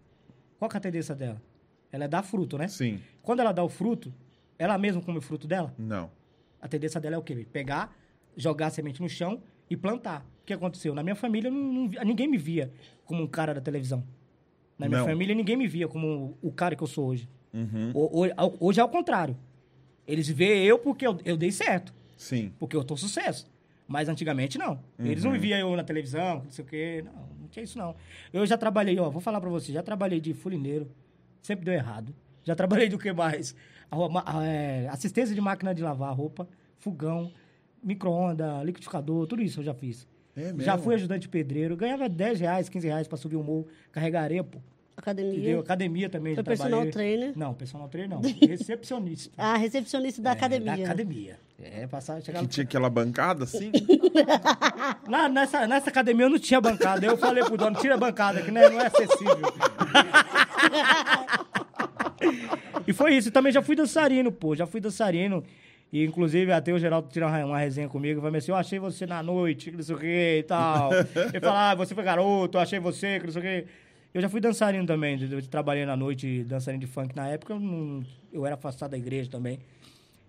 qual 0.60 0.70
que 0.70 0.78
é 0.78 0.80
a 0.80 0.82
tendência 0.82 1.16
dela? 1.16 1.42
Ela 1.92 2.06
é 2.06 2.08
dar 2.08 2.24
fruto, 2.24 2.58
né? 2.58 2.68
Sim. 2.68 3.00
Quando 3.22 3.40
ela 3.42 3.52
dá 3.52 3.64
o 3.64 3.70
fruto, 3.70 4.14
ela 4.58 4.78
mesma 4.78 5.02
come 5.02 5.18
o 5.18 5.22
fruto 5.22 5.48
dela? 5.48 5.74
Não. 5.78 6.10
A 6.62 6.68
tendência 6.68 7.00
dela 7.02 7.16
é 7.16 7.20
o 7.20 7.22
quê? 7.24 7.46
Pegar, 7.52 7.96
jogar 8.38 8.68
a 8.68 8.70
semente 8.70 9.02
no 9.02 9.10
chão 9.10 9.42
e 9.70 9.76
plantar. 9.76 10.26
O 10.42 10.46
que 10.46 10.54
aconteceu? 10.54 10.94
Na 10.96 11.04
minha 11.04 11.16
família, 11.16 11.50
não, 11.50 11.60
não 11.88 11.90
ninguém 12.06 12.28
me 12.28 12.38
via 12.38 12.72
como 13.06 13.22
um 13.24 13.28
cara 13.28 13.54
da 13.54 13.62
televisão. 13.62 14.04
Na 14.78 14.88
minha 14.88 15.00
Não. 15.02 15.06
família, 15.08 15.36
ninguém 15.36 15.56
me 15.56 15.68
via 15.68 15.88
como 15.88 16.38
o 16.42 16.52
cara 16.52 16.76
que 16.76 16.82
eu 16.84 16.88
sou 16.88 17.08
hoje. 17.08 17.30
Uhum. 17.54 17.92
Ho- 17.94 18.22
ho- 18.26 18.34
ao- 18.38 18.56
Hoje 18.60 18.80
é 18.80 18.84
ao 18.84 18.90
contrário. 18.90 19.38
Eles 20.08 20.28
veem 20.28 20.64
eu 20.66 20.80
porque 20.80 21.06
eu, 21.06 21.20
eu 21.24 21.38
dei 21.38 21.52
certo, 21.52 21.94
Sim. 22.18 22.52
porque 22.58 22.76
eu 22.76 22.84
tô 22.84 22.96
sucesso. 22.98 23.50
Mas 23.88 24.08
antigamente 24.10 24.58
não. 24.58 24.80
Eles 24.98 25.24
não 25.24 25.32
me 25.32 25.38
viam 25.38 25.60
eu 25.60 25.76
na 25.76 25.84
televisão, 25.84 26.42
não 26.46 26.52
sei 26.52 26.64
o 26.64 26.68
quê. 26.68 27.04
Não, 27.06 27.14
não 27.42 27.48
tinha 27.50 27.64
isso 27.64 27.78
não. 27.78 27.96
Eu 28.32 28.46
já 28.46 28.58
trabalhei, 28.58 28.98
ó, 29.00 29.10
vou 29.10 29.22
falar 29.22 29.40
pra 29.42 29.50
você, 29.50 29.72
já 29.74 29.84
trabalhei 29.84 30.20
de 30.22 30.34
fulineiro, 30.34 30.90
sempre 31.42 31.66
deu 31.66 31.74
errado. 31.74 32.14
Já 32.44 32.56
trabalhei 32.56 32.90
do 32.90 32.98
que 32.98 33.12
mais? 33.12 33.56
Ah, 33.92 34.44
é, 34.46 34.88
assistência 34.90 35.36
de 35.36 35.42
máquina 35.42 35.76
de 35.76 35.84
lavar 35.84 36.16
roupa, 36.16 36.48
fogão, 36.80 37.32
micro-ondas, 37.84 38.64
liquidificador, 38.64 39.28
tudo 39.28 39.42
isso 39.42 39.60
eu 39.60 39.64
já 39.64 39.74
fiz. 39.74 40.08
É 40.36 40.46
mesmo? 40.46 40.62
Já 40.62 40.78
fui 40.78 40.96
ajudante 40.96 41.24
de 41.24 41.30
pedreiro, 41.30 41.76
ganhava 41.76 42.08
10 42.08 42.40
reais, 42.40 42.70
15 42.70 42.88
reais 42.88 43.08
pra 43.08 43.18
subir 43.18 43.36
o 43.36 43.44
morro, 43.44 43.68
carregar 43.92 44.24
areia, 44.24 44.44
pô. 44.44 44.60
Academia. 44.96 45.34
Entendeu? 45.34 45.60
Academia 45.62 46.10
também, 46.10 46.36
Foi 46.36 46.44
personal 46.44 46.86
trainer. 46.92 47.34
Não, 47.36 47.54
personal 47.54 47.88
trainer 47.90 48.10
não. 48.10 48.22
Recepcionista. 48.48 49.32
A 49.38 49.58
recepcionista 49.58 50.22
da 50.22 50.30
É, 50.30 50.34
academia. 50.34 50.78
Da 50.78 50.84
academia. 50.84 51.40
É, 51.60 51.88
passar, 51.88 52.22
chegar 52.22 52.40
Que 52.40 52.48
tinha 52.48 52.64
aquela 52.64 52.90
bancada 52.90 53.44
assim? 53.46 53.72
Lá 55.08 55.28
nessa, 55.30 55.68
nessa 55.68 55.90
academia 55.90 56.26
eu 56.26 56.30
não 56.30 56.40
tinha 56.40 56.62
bancada. 56.62 57.06
Eu 57.06 57.18
falei 57.18 57.44
pro 57.44 57.58
dono, 57.58 57.80
tira 57.80 57.96
a 57.96 57.98
bancada, 57.98 58.42
que 58.42 58.52
não 58.52 58.62
é, 58.62 58.70
não 58.70 58.82
é 58.82 58.88
acessível. 58.88 59.38
e 62.88 62.94
foi 62.94 63.16
isso. 63.16 63.32
Também 63.32 63.52
já 63.52 63.62
fui 63.62 63.76
dançarino, 63.76 64.32
pô. 64.32 64.56
Já 64.56 64.66
fui 64.66 64.80
dançarino. 64.82 65.44
E, 65.92 66.06
inclusive, 66.06 66.52
até 66.54 66.72
o 66.72 66.80
Geraldo 66.80 67.10
tira 67.10 67.28
uma, 67.46 67.58
resenha 67.60 67.90
comigo 67.90 68.20
e 68.20 68.24
fala 68.24 68.38
assim, 68.38 68.52
eu 68.52 68.56
achei 68.56 68.80
você 68.80 69.06
na 69.06 69.22
noite, 69.22 69.72
que 69.72 69.76
não 69.76 69.84
sei 69.84 69.96
o 69.96 70.00
que 70.00 70.38
e 70.40 70.44
tal. 70.44 70.90
Ele 71.34 71.40
fala, 71.42 71.72
ah, 71.72 71.76
você 71.76 71.94
foi 71.94 72.04
garoto, 72.04 72.58
eu 72.58 72.62
achei 72.62 72.80
você, 72.80 73.20
que 73.20 73.26
não 73.26 73.34
sei 73.34 73.42
o 73.42 73.44
que. 73.44 73.68
Eu 74.14 74.22
já 74.22 74.30
fui 74.30 74.40
dançarino 74.40 74.86
também, 74.86 75.20
eu 75.22 75.40
eu 75.40 75.48
trabalhei 75.48 75.86
na 75.86 75.98
noite, 75.98 76.44
dançarino 76.46 76.80
de 76.80 76.88
funk. 76.88 77.14
Na 77.16 77.28
época, 77.28 77.54
eu, 77.54 77.60
não- 77.60 78.04
eu 78.32 78.46
era 78.46 78.56
afastado 78.56 78.92
da 78.92 78.98
igreja 78.98 79.30
também. 79.30 79.60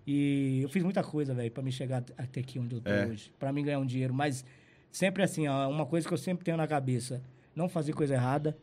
E 0.05 0.59
eu 0.61 0.67
fiz 0.67 0.83
muita 0.83 1.01
coisa, 1.01 1.33
velho, 1.33 1.49
pra 1.49 1.63
me 1.63 1.71
chegar 1.71 2.03
até 2.17 2.41
aqui 2.41 2.59
onde 2.59 2.75
eu 2.75 2.81
tô 2.81 2.91
É. 2.91 3.05
hoje. 3.05 3.31
Pra 3.39 3.53
mim 3.53 3.63
ganhar 3.63 3.79
um 3.79 3.85
dinheiro. 3.85 4.13
Mas 4.13 4.43
sempre 4.91 5.23
assim, 5.23 5.47
ó, 5.47 5.69
uma 5.69 5.85
coisa 5.85 6.05
que 6.05 6.13
eu 6.13 6.17
sempre 6.17 6.43
tenho 6.43 6.57
na 6.57 6.67
cabeça. 6.67 7.21
Não 7.55 7.69
fazer 7.69 7.93
coisa 7.93 8.15
errada. 8.15 8.57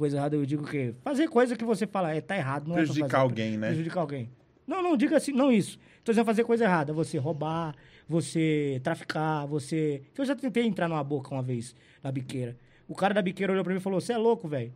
Coisa 0.00 0.16
errada 0.16 0.34
eu 0.34 0.46
digo 0.46 0.66
que... 0.66 0.94
Fazer 1.02 1.28
coisa 1.28 1.54
que 1.54 1.62
você 1.62 1.86
fala, 1.86 2.14
é, 2.14 2.22
tá 2.22 2.34
errado. 2.34 2.66
Não 2.66 2.72
é 2.72 2.78
Prejudicar 2.78 3.10
fazer. 3.10 3.22
alguém, 3.22 3.58
né? 3.58 3.66
Prejudicar 3.66 4.00
alguém. 4.00 4.30
Não, 4.66 4.82
não, 4.82 4.96
diga 4.96 5.18
assim, 5.18 5.30
não 5.30 5.52
isso. 5.52 5.78
Tô 6.02 6.10
dizendo 6.10 6.24
fazer 6.24 6.42
coisa 6.42 6.64
errada. 6.64 6.90
Você 6.94 7.18
roubar, 7.18 7.76
você 8.08 8.80
traficar, 8.82 9.44
você... 9.44 10.00
Eu 10.16 10.24
já 10.24 10.34
tentei 10.34 10.64
entrar 10.64 10.88
numa 10.88 11.04
boca 11.04 11.34
uma 11.34 11.42
vez, 11.42 11.76
na 12.02 12.10
biqueira. 12.10 12.56
O 12.88 12.94
cara 12.94 13.12
da 13.12 13.20
biqueira 13.20 13.52
olhou 13.52 13.62
pra 13.62 13.74
mim 13.74 13.78
e 13.78 13.82
falou, 13.82 14.00
você 14.00 14.14
é 14.14 14.16
louco, 14.16 14.48
velho. 14.48 14.72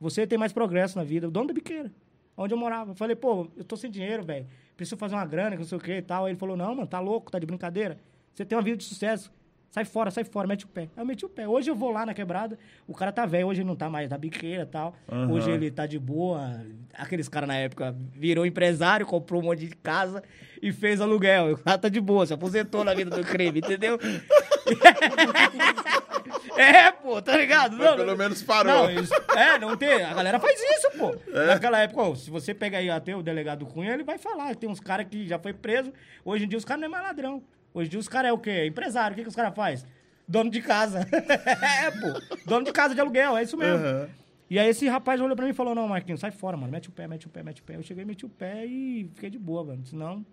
Você 0.00 0.26
tem 0.26 0.38
mais 0.38 0.54
progresso 0.54 0.96
na 0.96 1.04
vida. 1.04 1.28
O 1.28 1.30
dono 1.30 1.48
da 1.48 1.52
biqueira. 1.52 1.92
Onde 2.34 2.54
eu 2.54 2.58
morava. 2.58 2.92
Eu 2.92 2.94
falei, 2.94 3.14
pô, 3.14 3.48
eu 3.54 3.64
tô 3.64 3.76
sem 3.76 3.90
dinheiro, 3.90 4.22
velho. 4.24 4.46
Preciso 4.74 4.96
fazer 4.96 5.14
uma 5.16 5.26
grana, 5.26 5.50
que 5.50 5.58
não 5.58 5.68
sei 5.68 5.76
o 5.76 5.80
que 5.82 5.92
e 5.92 6.00
tal. 6.00 6.24
Aí 6.24 6.32
ele 6.32 6.38
falou, 6.38 6.56
não, 6.56 6.74
mano, 6.74 6.86
tá 6.86 6.98
louco, 6.98 7.30
tá 7.30 7.38
de 7.38 7.44
brincadeira. 7.44 7.98
Você 8.32 8.42
tem 8.42 8.56
uma 8.56 8.64
vida 8.64 8.78
de 8.78 8.84
sucesso. 8.84 9.30
Sai 9.72 9.86
fora, 9.86 10.10
sai 10.10 10.22
fora, 10.22 10.46
mete 10.46 10.66
o 10.66 10.68
pé. 10.68 10.82
Aí 10.82 10.88
eu 10.98 11.04
meti 11.06 11.24
o 11.24 11.30
pé. 11.30 11.48
Hoje 11.48 11.70
eu 11.70 11.74
vou 11.74 11.90
lá 11.90 12.04
na 12.04 12.12
quebrada, 12.12 12.58
o 12.86 12.92
cara 12.94 13.10
tá 13.10 13.24
velho, 13.24 13.46
hoje 13.46 13.62
ele 13.62 13.68
não 13.68 13.74
tá 13.74 13.88
mais 13.88 14.10
na 14.10 14.18
biqueira 14.18 14.64
e 14.64 14.66
tal. 14.66 14.94
Aham. 15.10 15.32
Hoje 15.32 15.50
ele 15.50 15.70
tá 15.70 15.86
de 15.86 15.98
boa. 15.98 16.60
Aqueles 16.92 17.26
caras 17.26 17.48
na 17.48 17.56
época 17.56 17.96
virou 18.14 18.44
empresário, 18.44 19.06
comprou 19.06 19.40
um 19.40 19.46
monte 19.46 19.60
de 19.66 19.74
casa 19.76 20.22
e 20.60 20.70
fez 20.72 21.00
aluguel. 21.00 21.54
O 21.54 21.58
cara 21.58 21.78
tá 21.78 21.88
de 21.88 22.02
boa, 22.02 22.26
se 22.26 22.34
aposentou 22.34 22.84
na 22.84 22.92
vida 22.92 23.16
do 23.16 23.24
crime, 23.24 23.60
entendeu? 23.60 23.98
é, 26.56 26.90
pô, 26.92 27.20
tá 27.22 27.36
ligado? 27.36 27.76
Mas 27.76 27.96
pelo 27.96 28.16
menos 28.16 28.42
parou. 28.42 28.72
Não, 28.72 28.90
isso- 28.90 29.14
é, 29.36 29.58
não 29.58 29.76
tem. 29.76 30.02
A 30.02 30.14
galera 30.14 30.38
faz 30.38 30.60
isso, 30.60 30.90
pô. 30.98 31.14
É? 31.32 31.46
Naquela 31.46 31.78
época, 31.80 32.02
ó, 32.02 32.14
se 32.14 32.30
você 32.30 32.54
pegar 32.54 32.78
aí 32.78 32.90
até 32.90 33.16
o 33.16 33.22
delegado 33.22 33.66
Cunha, 33.66 33.92
ele 33.94 34.04
vai 34.04 34.18
falar. 34.18 34.54
Tem 34.54 34.68
uns 34.68 34.80
caras 34.80 35.06
que 35.10 35.26
já 35.26 35.38
foi 35.38 35.52
preso. 35.52 35.92
Hoje 36.24 36.44
em 36.44 36.48
dia 36.48 36.58
os 36.58 36.64
caras 36.64 36.80
não 36.80 36.88
é 36.88 36.90
mais 36.90 37.04
ladrão. 37.04 37.42
Hoje 37.74 37.88
em 37.88 37.90
dia 37.90 38.00
os 38.00 38.08
caras 38.08 38.30
é 38.30 38.32
o 38.32 38.38
quê? 38.38 38.66
Empresário. 38.66 39.14
O 39.14 39.16
que, 39.16 39.22
que 39.22 39.28
os 39.28 39.36
caras 39.36 39.54
fazem? 39.54 39.86
Dono 40.26 40.50
de 40.50 40.60
casa. 40.60 41.00
é, 41.10 41.90
pô. 41.90 42.36
Dono 42.46 42.64
de 42.64 42.72
casa 42.72 42.94
de 42.94 43.00
aluguel, 43.00 43.36
é 43.36 43.42
isso 43.42 43.56
mesmo. 43.56 43.84
Aham. 43.84 44.08
E 44.48 44.58
aí 44.58 44.68
esse 44.68 44.86
rapaz 44.86 45.18
olhou 45.18 45.34
pra 45.34 45.46
mim 45.46 45.52
e 45.52 45.54
falou, 45.54 45.74
não, 45.74 45.88
Marquinhos, 45.88 46.20
sai 46.20 46.30
fora, 46.30 46.58
mano. 46.58 46.70
Mete 46.70 46.90
o 46.90 46.92
pé, 46.92 47.08
mete 47.08 47.26
o 47.26 47.30
pé, 47.30 47.42
mete 47.42 47.62
o 47.62 47.64
pé. 47.64 47.76
Eu 47.76 47.82
cheguei, 47.82 48.04
meti 48.04 48.26
o 48.26 48.28
pé 48.28 48.66
e 48.66 49.10
fiquei 49.14 49.30
de 49.30 49.38
boa, 49.38 49.64
mano. 49.64 49.84
Senão, 49.86 50.26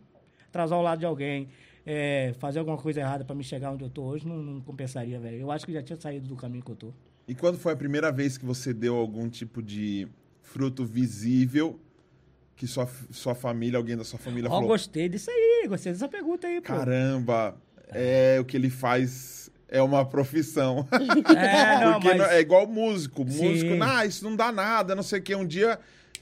atrasar 0.50 0.78
o 0.78 0.82
lado 0.82 1.00
de 1.00 1.06
alguém, 1.06 1.48
é, 1.86 2.34
fazer 2.38 2.60
alguma 2.60 2.78
coisa 2.78 3.00
errada 3.00 3.24
pra 3.24 3.34
me 3.34 3.46
chegar 3.46 3.72
onde 3.72 3.86
eu 3.86 3.90
tô 3.90 4.04
hoje, 4.04 4.28
não, 4.28 4.36
não 4.36 4.62
compensaria, 4.62 5.18
velho. 5.20 5.38
Eu 5.38 5.52
acho 5.52 5.66
que 5.66 5.72
já 5.72 5.82
tinha 5.82 5.98
saído 5.98 6.28
do 6.28 6.36
caminho 6.36 6.64
que 6.64 6.72
eu 6.72 6.76
tô. 6.76 6.94
E 7.26 7.34
quando 7.34 7.58
foi 7.58 7.72
a 7.72 7.76
primeira 7.78 8.12
vez 8.12 8.38
que 8.38 8.46
você 8.46 8.74
deu 8.74 8.98
algum 8.98 9.30
tipo 9.30 9.62
de 9.62 10.06
fruto 10.42 10.84
visível 10.86 11.80
que 12.60 12.68
sua, 12.68 12.90
sua 13.10 13.34
família, 13.34 13.78
alguém 13.78 13.96
da 13.96 14.04
sua 14.04 14.20
família 14.20 14.50
Ó, 14.50 14.54
falou: 14.56 14.68
gostei 14.68 15.08
disso 15.08 15.32
aí, 15.32 15.66
gostei 15.70 15.94
dessa 15.94 16.10
pergunta 16.10 16.46
aí, 16.46 16.60
pô. 16.60 16.68
caramba, 16.68 17.56
é 17.88 18.38
o 18.38 18.44
que 18.44 18.58
ele 18.58 18.70
faz 18.70 19.50
é 19.70 19.82
uma 19.82 20.04
profissão. 20.06 20.86
É, 21.38 21.86
não, 21.86 21.94
Porque 21.94 22.08
mas... 22.10 22.18
não- 22.18 22.26
é 22.26 22.40
igual 22.42 22.68
músico. 22.68 23.26
Sim. 23.30 23.50
Músico, 23.50 23.76
não, 23.76 24.04
isso 24.04 24.24
não 24.26 24.36
dá 24.36 24.52
nada, 24.52 24.94
não 24.94 25.04
sei 25.04 25.20
o 25.20 25.22
que. 25.22 25.34
Um 25.36 25.46
dia 25.48 25.80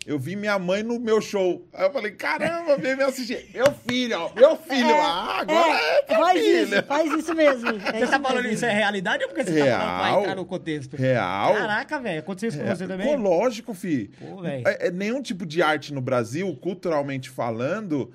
eu 0.07 0.17
vi 0.17 0.35
minha 0.37 0.57
mãe 0.57 0.81
no 0.81 0.97
meu 0.99 1.19
show. 1.19 1.67
Aí 1.73 1.85
eu 1.85 1.91
falei, 1.91 2.11
caramba, 2.11 2.77
vem 2.77 2.95
me 2.95 3.03
assistir. 3.03 3.49
Meu 3.53 3.65
filho, 3.87 4.17
ó, 4.19 4.31
meu 4.33 4.55
filho. 4.55 4.95
ah, 4.95 5.41
agora 5.41 5.73
é, 5.79 6.01
tua 6.03 6.17
faz 6.17 6.39
filha. 6.41 6.63
isso, 6.63 6.83
faz 6.83 7.11
isso 7.13 7.35
mesmo. 7.35 7.69
É 7.93 7.99
Você 7.99 8.07
tá 8.07 8.19
falando 8.19 8.43
mesmo. 8.43 8.53
isso 8.53 8.65
é 8.65 8.71
realidade 8.73 9.23
ou 9.25 9.29
porque 9.29 9.43
você 9.43 9.59
tá 9.59 9.65
falando 9.77 9.97
pra 9.97 10.05
Real. 10.07 10.19
entrar 10.21 10.35
no 10.35 10.45
contexto? 10.45 10.95
Real. 10.95 11.53
Caraca, 11.53 11.99
velho, 11.99 12.19
aconteceu 12.19 12.49
isso 12.49 12.57
com 12.59 12.65
você 12.65 12.83
Pô, 12.85 12.89
também? 12.89 13.15
lógico, 13.17 13.73
fi. 13.73 14.09
Pô, 14.19 14.41
velho. 14.41 14.67
É, 14.67 14.87
é 14.87 14.91
nenhum 14.91 15.21
tipo 15.21 15.45
de 15.45 15.61
arte 15.61 15.93
no 15.93 15.99
Brasil, 16.01 16.55
culturalmente 16.61 17.29
falando, 17.29 18.11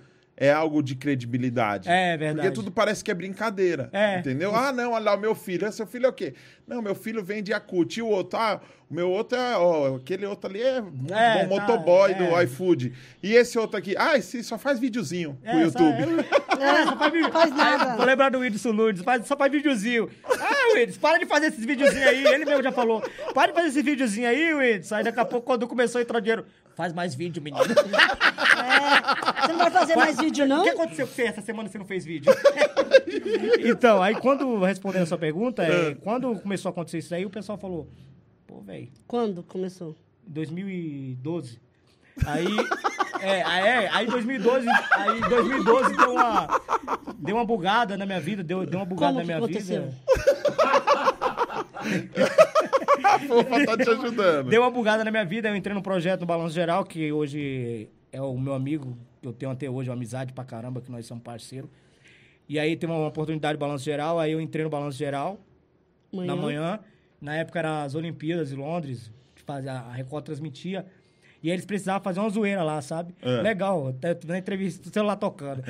é 0.47 0.53
algo 0.53 0.83
de 0.83 0.95
credibilidade. 0.95 1.89
É, 1.89 2.17
verdade. 2.17 2.49
Porque 2.49 2.55
tudo 2.55 2.71
parece 2.73 3.03
que 3.05 3.11
é 3.11 3.15
brincadeira. 3.15 3.89
É. 3.93 4.19
Entendeu? 4.19 4.55
Ah, 4.55 4.73
não, 4.73 4.93
olha 4.93 5.05
lá, 5.05 5.15
o 5.17 5.21
meu 5.21 5.35
filho. 5.35 5.67
Ah, 5.67 5.73
Seu 5.73 5.87
filho 5.87 6.07
é 6.07 6.09
o 6.09 6.13
quê? 6.13 6.35
Não, 6.67 6.81
meu 6.83 6.95
filho 6.95 7.23
vem 7.23 7.43
de 7.43 7.53
Yakut. 7.53 7.99
E 7.99 8.03
o 8.03 8.07
outro? 8.09 8.39
Ah, 8.39 8.61
o 8.91 8.95
meu 8.95 9.11
outro 9.11 9.37
é. 9.39 9.57
Ó, 9.57 9.97
aquele 9.97 10.27
outro 10.27 10.51
ali 10.51 10.63
é 10.63 10.81
muito 10.81 11.13
É, 11.15 11.45
bom 11.47 11.57
tá, 11.57 11.63
motoboy 11.67 12.13
é. 12.13 12.15
do 12.15 12.43
iFood. 12.43 12.93
E 13.23 13.35
esse 13.35 13.59
outro 13.59 13.77
aqui? 13.79 13.95
Ah, 13.99 14.17
esse 14.17 14.43
só 14.43 14.59
faz 14.59 14.79
videozinho 14.79 15.39
pro 15.43 15.51
É, 15.51 15.53
só- 15.71 15.79
YouTube. 15.79 16.25
É, 16.61 16.85
só 16.87 16.97
faz 16.97 17.13
vídeo. 17.13 17.33
Faz 17.33 17.51
nada. 17.55 17.97
Tô 17.97 18.05
lembrando 18.05 18.33
do 18.33 18.39
Whindersson 18.41 18.73
Nunes, 18.73 19.03
faz, 19.03 19.27
só 19.27 19.37
faz 19.37 19.51
videozinho. 19.53 20.09
Ah, 20.25 20.75
Whindersson, 20.75 21.01
para 21.01 21.19
de 21.19 21.27
fazer 21.27 21.47
esses 21.47 21.65
videozinhos 21.65 22.07
aí. 22.07 22.25
Ele 22.27 22.45
mesmo 22.45 22.63
já 22.63 22.73
falou. 22.73 23.01
Para 23.35 23.49
de 23.49 23.55
fazer 23.55 23.69
esse 23.69 23.83
videozinho 23.83 24.29
aí, 24.29 24.55
Whindersson. 24.55 24.95
Aí 24.97 25.05
daqui 25.05 25.21
a 25.21 25.25
pouco, 25.25 25.47
quando 25.47 25.67
começou 25.69 25.99
a 25.99 26.03
entrar 26.03 26.21
dinheiro, 26.21 26.45
faz 26.75 26.93
mais 26.93 27.15
vídeo, 27.15 27.43
menino. 27.43 27.65
É, 28.63 29.41
você 29.41 29.53
não 29.53 29.59
vai 29.59 29.71
fazer 29.71 29.97
mais 29.97 30.19
vídeo, 30.19 30.47
não? 30.47 30.61
O 30.61 30.65
que 30.65 30.71
aconteceu 30.71 31.07
com 31.07 31.13
você 31.15 31.23
essa 31.23 31.41
semana 31.41 31.69
que 31.69 31.73
você 31.73 31.79
não 31.79 31.87
fez 31.87 32.05
vídeo? 32.05 32.33
então, 33.65 34.03
aí 34.03 34.15
quando, 34.15 34.61
respondendo 34.61 35.03
a 35.03 35.07
sua 35.07 35.19
pergunta, 35.19 35.63
é, 35.65 35.95
quando 35.97 36.39
começou 36.39 36.69
a 36.69 36.73
acontecer 36.73 36.99
isso 36.99 37.15
aí, 37.15 37.25
o 37.27 37.31
pessoal 37.31 37.59
falou, 37.59 37.89
pô, 38.47 38.61
velho, 38.61 38.89
Quando 39.07 39.43
começou? 39.43 39.97
2012. 40.27 41.61
Aí, 42.27 42.47
é, 43.21 43.43
aí, 43.43 43.67
é, 43.67 43.89
aí 43.91 44.07
2012, 44.07 44.67
aí 44.93 45.21
2012 45.23 45.97
deu 45.97 46.13
uma, 46.13 46.61
deu 47.19 47.37
uma 47.37 47.45
bugada 47.45 47.97
na 47.97 48.07
minha 48.07 48.21
vida, 48.21 48.43
deu, 48.45 48.67
deu 48.67 48.79
uma 48.79 48.87
bugada 48.87 49.15
Como 49.15 49.19
na 49.19 49.21
que 49.23 49.27
minha 49.27 49.39
aconteceu? 49.39 49.83
vida. 49.85 51.22
A 53.05 53.19
fofa 53.19 53.67
tá 53.67 53.77
te 53.77 53.91
ajudando. 53.91 54.49
Deu 54.49 54.63
uma 54.63 54.71
bugada 54.71 55.05
na 55.05 55.11
minha 55.11 55.25
vida, 55.25 55.49
eu 55.49 55.57
entrei 55.57 55.75
no 55.75 55.83
projeto 55.83 56.21
no 56.21 56.27
Balanço 56.27 56.55
Geral, 56.55 56.85
que 56.85 57.13
hoje 57.13 57.89
é 58.13 58.21
o 58.21 58.37
meu 58.39 58.55
amigo, 58.55 58.97
que 59.21 59.29
eu 59.29 59.33
tenho 59.33 59.51
até 59.51 59.69
hoje 59.69 59.89
uma 59.91 59.97
amizade 59.97 60.33
pra 60.33 60.45
caramba, 60.45 60.81
que 60.81 60.91
nós 60.91 61.07
somos 61.07 61.23
parceiros. 61.23 61.71
E 62.49 62.59
aí 62.59 62.77
tem 62.77 62.89
uma 62.89 63.07
oportunidade 63.07 63.55
de 63.55 63.61
Balanço 63.61 63.85
Geral, 63.85 64.19
aí 64.19 64.33
eu 64.33 64.41
entrei 64.41 64.65
no 64.65 64.71
Balanço 64.71 64.99
Geral, 64.99 65.41
na 66.13 66.37
manhã. 66.37 66.81
Na 67.21 67.37
época 67.37 67.59
era 67.59 67.85
as 67.85 67.95
Olimpíadas 67.95 68.53
em 68.53 68.57
Londres, 68.57 69.13
a 69.49 69.93
Record 69.93 70.25
transmitia. 70.25 70.87
E 71.43 71.51
eles 71.51 71.67
precisavam 71.67 72.03
fazer 72.03 72.21
uma 72.21 72.31
zoeira 72.31 72.63
lá, 72.63 72.81
sabe? 72.81 73.15
É. 73.21 73.43
Legal, 73.43 73.93
na 74.27 74.39
entrevista, 74.39 74.89
o 74.89 74.93
celular 74.93 75.17
tocando. 75.17 75.63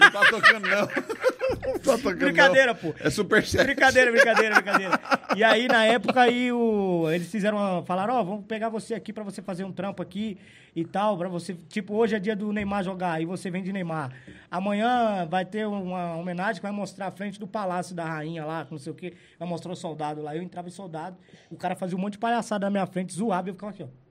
Não 0.00 0.10
tá 0.10 0.20
tocando, 0.30 0.68
não. 0.68 0.88
Não 1.64 1.78
tá 1.78 1.96
tocando, 1.96 2.18
Brincadeira, 2.18 2.72
não. 2.72 2.74
pô. 2.74 2.94
É 2.98 3.10
super 3.10 3.44
chat. 3.44 3.62
Brincadeira, 3.64 4.10
brincadeira, 4.10 4.54
brincadeira. 4.54 5.00
E 5.36 5.44
aí, 5.44 5.68
na 5.68 5.84
época, 5.84 6.22
aí, 6.22 6.50
o, 6.50 7.08
eles 7.10 7.30
fizeram 7.30 7.56
uma, 7.58 7.82
falaram, 7.84 8.14
ó, 8.14 8.22
vamos 8.22 8.46
pegar 8.46 8.68
você 8.68 8.94
aqui 8.94 9.12
pra 9.12 9.22
você 9.22 9.42
fazer 9.42 9.62
um 9.62 9.70
trampo 9.70 10.02
aqui 10.02 10.38
e 10.74 10.84
tal, 10.84 11.16
pra 11.18 11.28
você, 11.28 11.54
tipo, 11.68 11.94
hoje 11.94 12.16
é 12.16 12.18
dia 12.18 12.34
do 12.34 12.52
Neymar 12.52 12.82
jogar, 12.82 13.20
e 13.20 13.26
você 13.26 13.50
vem 13.50 13.62
de 13.62 13.72
Neymar. 13.72 14.10
Amanhã 14.50 15.26
vai 15.28 15.44
ter 15.44 15.66
uma 15.66 16.16
homenagem 16.16 16.56
que 16.56 16.62
vai 16.62 16.72
mostrar 16.72 17.08
a 17.08 17.10
frente 17.10 17.38
do 17.38 17.46
Palácio 17.46 17.94
da 17.94 18.04
Rainha 18.04 18.44
lá, 18.44 18.66
não 18.70 18.78
sei 18.78 18.90
o 18.90 18.94
quê, 18.94 19.14
vai 19.38 19.46
mostrar 19.46 19.72
o 19.72 19.76
soldado 19.76 20.22
lá. 20.22 20.34
Eu 20.34 20.42
entrava 20.42 20.68
em 20.68 20.72
soldado, 20.72 21.16
o 21.50 21.56
cara 21.56 21.76
fazia 21.76 21.96
um 21.96 22.00
monte 22.00 22.14
de 22.14 22.18
palhaçada 22.18 22.66
na 22.66 22.70
minha 22.70 22.86
frente, 22.86 23.12
zoava, 23.12 23.48
e 23.48 23.50
eu 23.50 23.54
ficava 23.54 23.70
aqui, 23.70 23.82
ó. 23.82 24.01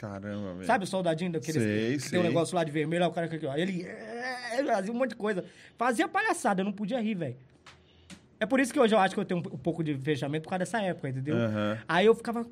Caramba, 0.00 0.54
velho. 0.54 0.64
Sabe 0.64 0.84
o 0.84 0.86
soldadinho 0.86 1.30
daquele 1.30 1.60
Sei, 1.60 1.92
que 1.96 2.00
sei. 2.00 2.10
tem 2.12 2.20
um 2.20 2.22
negócio 2.22 2.54
lá 2.56 2.64
de 2.64 2.72
vermelho, 2.72 3.04
aí 3.04 3.10
o 3.10 3.12
cara 3.12 3.26
aqui, 3.26 3.44
ó. 3.44 3.54
Ele, 3.54 3.82
é, 3.82 4.58
ele 4.58 4.68
fazia 4.68 4.90
um 4.90 4.96
monte 4.96 5.10
de 5.10 5.16
coisa. 5.16 5.44
Fazia 5.76 6.08
palhaçada, 6.08 6.62
eu 6.62 6.64
não 6.64 6.72
podia 6.72 6.98
rir, 6.98 7.14
velho. 7.14 7.36
É 8.40 8.46
por 8.46 8.60
isso 8.60 8.72
que 8.72 8.80
hoje 8.80 8.94
eu 8.94 8.98
acho 8.98 9.14
que 9.14 9.20
eu 9.20 9.26
tenho 9.26 9.40
um, 9.40 9.54
um 9.54 9.58
pouco 9.58 9.84
de 9.84 9.94
fechamento 9.98 10.44
por 10.44 10.48
causa 10.48 10.60
dessa 10.60 10.80
época, 10.80 11.10
entendeu? 11.10 11.36
Aham. 11.36 11.78
Aí 11.86 12.06
eu 12.06 12.14
ficava. 12.14 12.46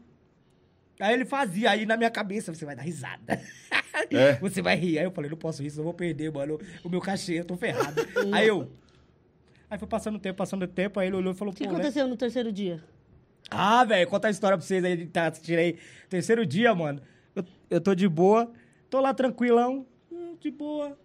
Aí 1.00 1.14
ele 1.14 1.24
fazia, 1.24 1.70
aí 1.70 1.86
na 1.86 1.96
minha 1.96 2.10
cabeça, 2.10 2.52
você 2.52 2.66
vai 2.66 2.76
dar 2.76 2.82
risada. 2.82 3.40
É? 4.10 4.34
Você 4.42 4.60
vai 4.60 4.76
rir. 4.76 4.98
Aí 4.98 5.04
eu 5.06 5.10
falei, 5.10 5.30
não 5.30 5.38
posso 5.38 5.62
rir, 5.62 5.70
senão 5.70 5.80
eu 5.80 5.84
vou 5.86 5.94
perder, 5.94 6.30
mano. 6.30 6.60
O 6.84 6.88
meu 6.88 7.00
cachê, 7.00 7.40
eu 7.40 7.44
tô 7.44 7.56
ferrado. 7.56 8.06
aí 8.30 8.46
eu. 8.46 8.70
Aí 9.70 9.78
foi 9.78 9.88
passando 9.88 10.16
o 10.16 10.18
tempo, 10.18 10.36
passando 10.36 10.62
o 10.64 10.68
tempo, 10.68 11.00
aí 11.00 11.08
ele 11.08 11.16
olhou 11.16 11.32
e 11.32 11.36
falou, 11.36 11.52
O 11.52 11.56
que 11.56 11.64
pô, 11.64 11.70
né? 11.70 11.78
aconteceu 11.78 12.06
no 12.06 12.16
terceiro 12.16 12.52
dia? 12.52 12.82
Ah, 13.50 13.84
velho, 13.84 14.06
conta 14.08 14.28
a 14.28 14.30
história 14.30 14.56
pra 14.56 14.64
vocês 14.66 14.84
aí, 14.84 15.06
tá, 15.06 15.30
tirei. 15.30 15.78
Terceiro 16.08 16.44
dia, 16.44 16.74
mano. 16.74 17.00
Eu, 17.38 17.44
eu 17.70 17.80
tô 17.80 17.94
de 17.94 18.08
boa, 18.08 18.50
tô 18.90 19.00
lá 19.00 19.14
tranquilão, 19.14 19.86
hum, 20.10 20.34
de 20.40 20.50
boa. 20.50 20.98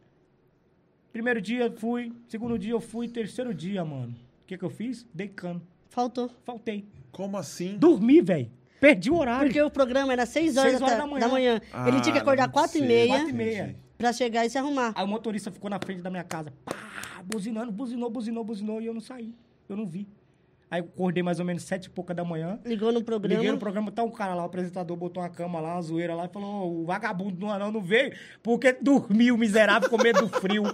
Primeiro 1.12 1.40
dia 1.40 1.72
fui, 1.78 2.12
segundo 2.28 2.58
dia 2.58 2.72
eu 2.72 2.82
fui, 2.82 3.08
terceiro 3.08 3.54
dia, 3.54 3.86
mano. 3.86 4.14
O 4.44 4.46
que 4.48 4.58
que 4.58 4.66
eu 4.66 4.70
fiz? 4.70 5.06
Dei 5.14 5.28
cano. 5.28 5.62
Faltou. 5.90 6.32
Faltei. 6.44 6.86
Como 7.12 7.38
assim? 7.38 7.78
Dormi, 7.78 8.20
velho. 8.22 8.50
Perdi 8.80 9.12
o 9.12 9.18
horário. 9.18 9.46
Porque 9.48 9.62
o 9.62 9.70
programa 9.70 10.12
era 10.12 10.26
6 10.26 10.58
horas, 10.58 10.72
Seis 10.72 10.82
horas 10.82 10.98
da, 10.98 11.04
da 11.04 11.08
manhã. 11.10 11.20
da 11.28 11.32
manhã. 11.32 11.62
Ele 11.88 12.02
tinha 12.02 12.14
que 12.14 12.20
Ah, 12.20 12.22
acordar 12.22 12.44
muito 12.48 12.54
4 12.54 12.78
e 12.80 12.82
meia 12.82 13.08
Quatro 13.16 13.30
e 13.30 13.34
meia. 13.34 13.76
pra 13.98 14.12
chegar 14.12 14.46
e 14.46 14.50
se 14.50 14.58
arrumar. 14.58 14.92
Aí 14.96 15.06
o 15.06 15.08
motorista 15.08 15.52
ficou 15.52 15.70
na 15.70 15.80
frente 15.80 16.02
da 16.02 16.10
minha 16.10 16.24
casa, 16.24 16.52
pá, 16.66 17.22
buzinando, 17.24 17.72
buzinou, 17.72 18.10
buzinou, 18.10 18.44
buzinou, 18.44 18.82
e 18.82 18.88
eu 18.88 18.94
não 18.94 19.00
saí. 19.02 19.34
Eu 19.70 19.78
não 19.78 19.86
vi. 19.86 20.08
Aí 20.74 20.80
acordei 20.80 21.22
mais 21.22 21.40
ou 21.40 21.46
menos 21.46 21.62
sete 21.62 21.86
e 21.86 21.90
pouca 21.92 22.16
da 22.16 22.24
manhã. 22.26 22.60
Ligou 22.66 22.92
no 22.92 23.04
programa. 23.04 23.36
Liguei 23.36 23.52
no 23.52 23.60
programa, 23.60 23.92
tá 23.92 24.02
um 24.02 24.10
cara 24.10 24.34
lá, 24.34 24.42
o 24.42 24.48
apresentador 24.48 24.98
botou 24.98 25.22
uma 25.22 25.30
cama 25.30 25.60
lá, 25.60 25.76
uma 25.76 25.82
zoeira 25.84 26.16
lá 26.16 26.26
e 26.26 26.30
falou: 26.30 26.50
"Ô, 26.50 26.82
o 26.82 26.86
vagabundo 26.86 27.36
do 27.36 27.46
anão 27.48 27.72
não 27.72 27.80
veio 27.80 28.12
porque 28.42 28.74
dormiu, 28.82 29.38
miserável, 29.38 29.88
com 29.88 30.02
medo 30.02 30.22
do 30.22 30.30
frio. 30.30 30.64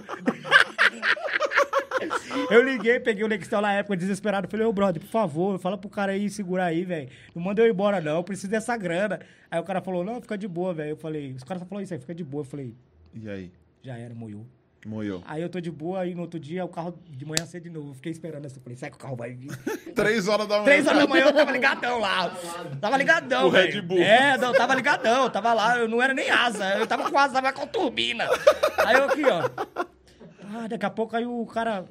Eu 2.49 2.63
liguei, 2.63 2.97
peguei 3.01 3.25
o 3.25 3.27
Nextel 3.27 3.59
na 3.59 3.73
época, 3.73 3.97
desesperado. 3.97 4.47
Falei, 4.47 4.65
ô, 4.65 4.71
brother, 4.71 5.01
por 5.01 5.09
favor, 5.09 5.59
fala 5.59 5.77
pro 5.77 5.89
cara 5.89 6.13
aí, 6.13 6.29
segurar 6.29 6.67
aí, 6.67 6.85
velho. 6.85 7.09
Não 7.35 7.43
manda 7.43 7.61
eu 7.61 7.67
ir 7.67 7.71
embora, 7.71 7.99
não. 7.99 8.15
Eu 8.15 8.23
preciso 8.23 8.49
dessa 8.49 8.77
grana. 8.77 9.19
Aí 9.51 9.59
o 9.59 9.63
cara 9.63 9.81
falou, 9.81 10.01
não, 10.01 10.21
fica 10.21 10.37
de 10.37 10.47
boa, 10.47 10.73
velho. 10.73 10.91
Eu 10.91 10.95
falei, 10.95 11.33
os 11.33 11.43
caras 11.43 11.61
só 11.61 11.67
falaram 11.67 11.83
isso 11.83 11.93
aí, 11.93 11.99
fica 11.99 12.15
de 12.15 12.23
boa. 12.23 12.41
Eu 12.41 12.45
falei, 12.45 12.73
E 13.13 13.29
aí? 13.29 13.51
já 13.83 13.97
era, 13.97 14.15
moiou. 14.15 14.45
Moiou. 14.85 15.21
Aí 15.25 15.41
eu 15.41 15.49
tô 15.49 15.59
de 15.59 15.69
boa, 15.69 15.99
aí 16.01 16.15
no 16.15 16.21
outro 16.21 16.39
dia 16.39 16.63
o 16.63 16.69
carro 16.69 16.97
de 17.09 17.25
manhã 17.25 17.45
cedo 17.45 17.63
de 17.63 17.69
novo. 17.69 17.93
Fiquei 17.95 18.11
esperando 18.11 18.45
assim. 18.45 18.59
Falei, 18.61 18.77
será 18.77 18.89
que 18.89 18.95
o 18.97 18.99
carro 18.99 19.15
vai 19.15 19.33
vir? 19.33 19.49
Três 19.93 20.27
horas 20.27 20.47
da 20.47 20.55
manhã. 20.55 20.65
Três 20.65 20.87
horas 20.87 20.99
da 21.01 21.07
manhã 21.07 21.25
eu 21.25 21.33
tava 21.33 21.51
ligadão 21.51 21.99
lá. 21.99 22.29
Tava 22.79 22.97
ligadão, 22.97 23.47
O 23.47 23.49
Red. 23.49 23.81
Bull. 23.81 23.99
É, 23.99 24.37
não, 24.37 24.53
tava 24.53 24.73
ligadão. 24.75 25.23
Eu 25.23 25.29
tava 25.29 25.53
lá, 25.53 25.77
eu 25.77 25.87
não 25.87 26.01
era 26.01 26.13
nem 26.13 26.29
asa. 26.29 26.77
Eu 26.77 26.87
tava 26.87 27.09
com 27.11 27.17
asa, 27.17 27.33
tava 27.33 27.51
com 27.51 27.67
turbina. 27.67 28.25
Aí 28.77 28.95
eu 28.95 29.03
aqui, 29.05 29.23
ó. 29.25 29.85
Ah, 30.51 30.67
daqui 30.67 30.85
a 30.85 30.89
pouco 30.89 31.15
aí 31.15 31.25
o 31.25 31.45
cara. 31.45 31.85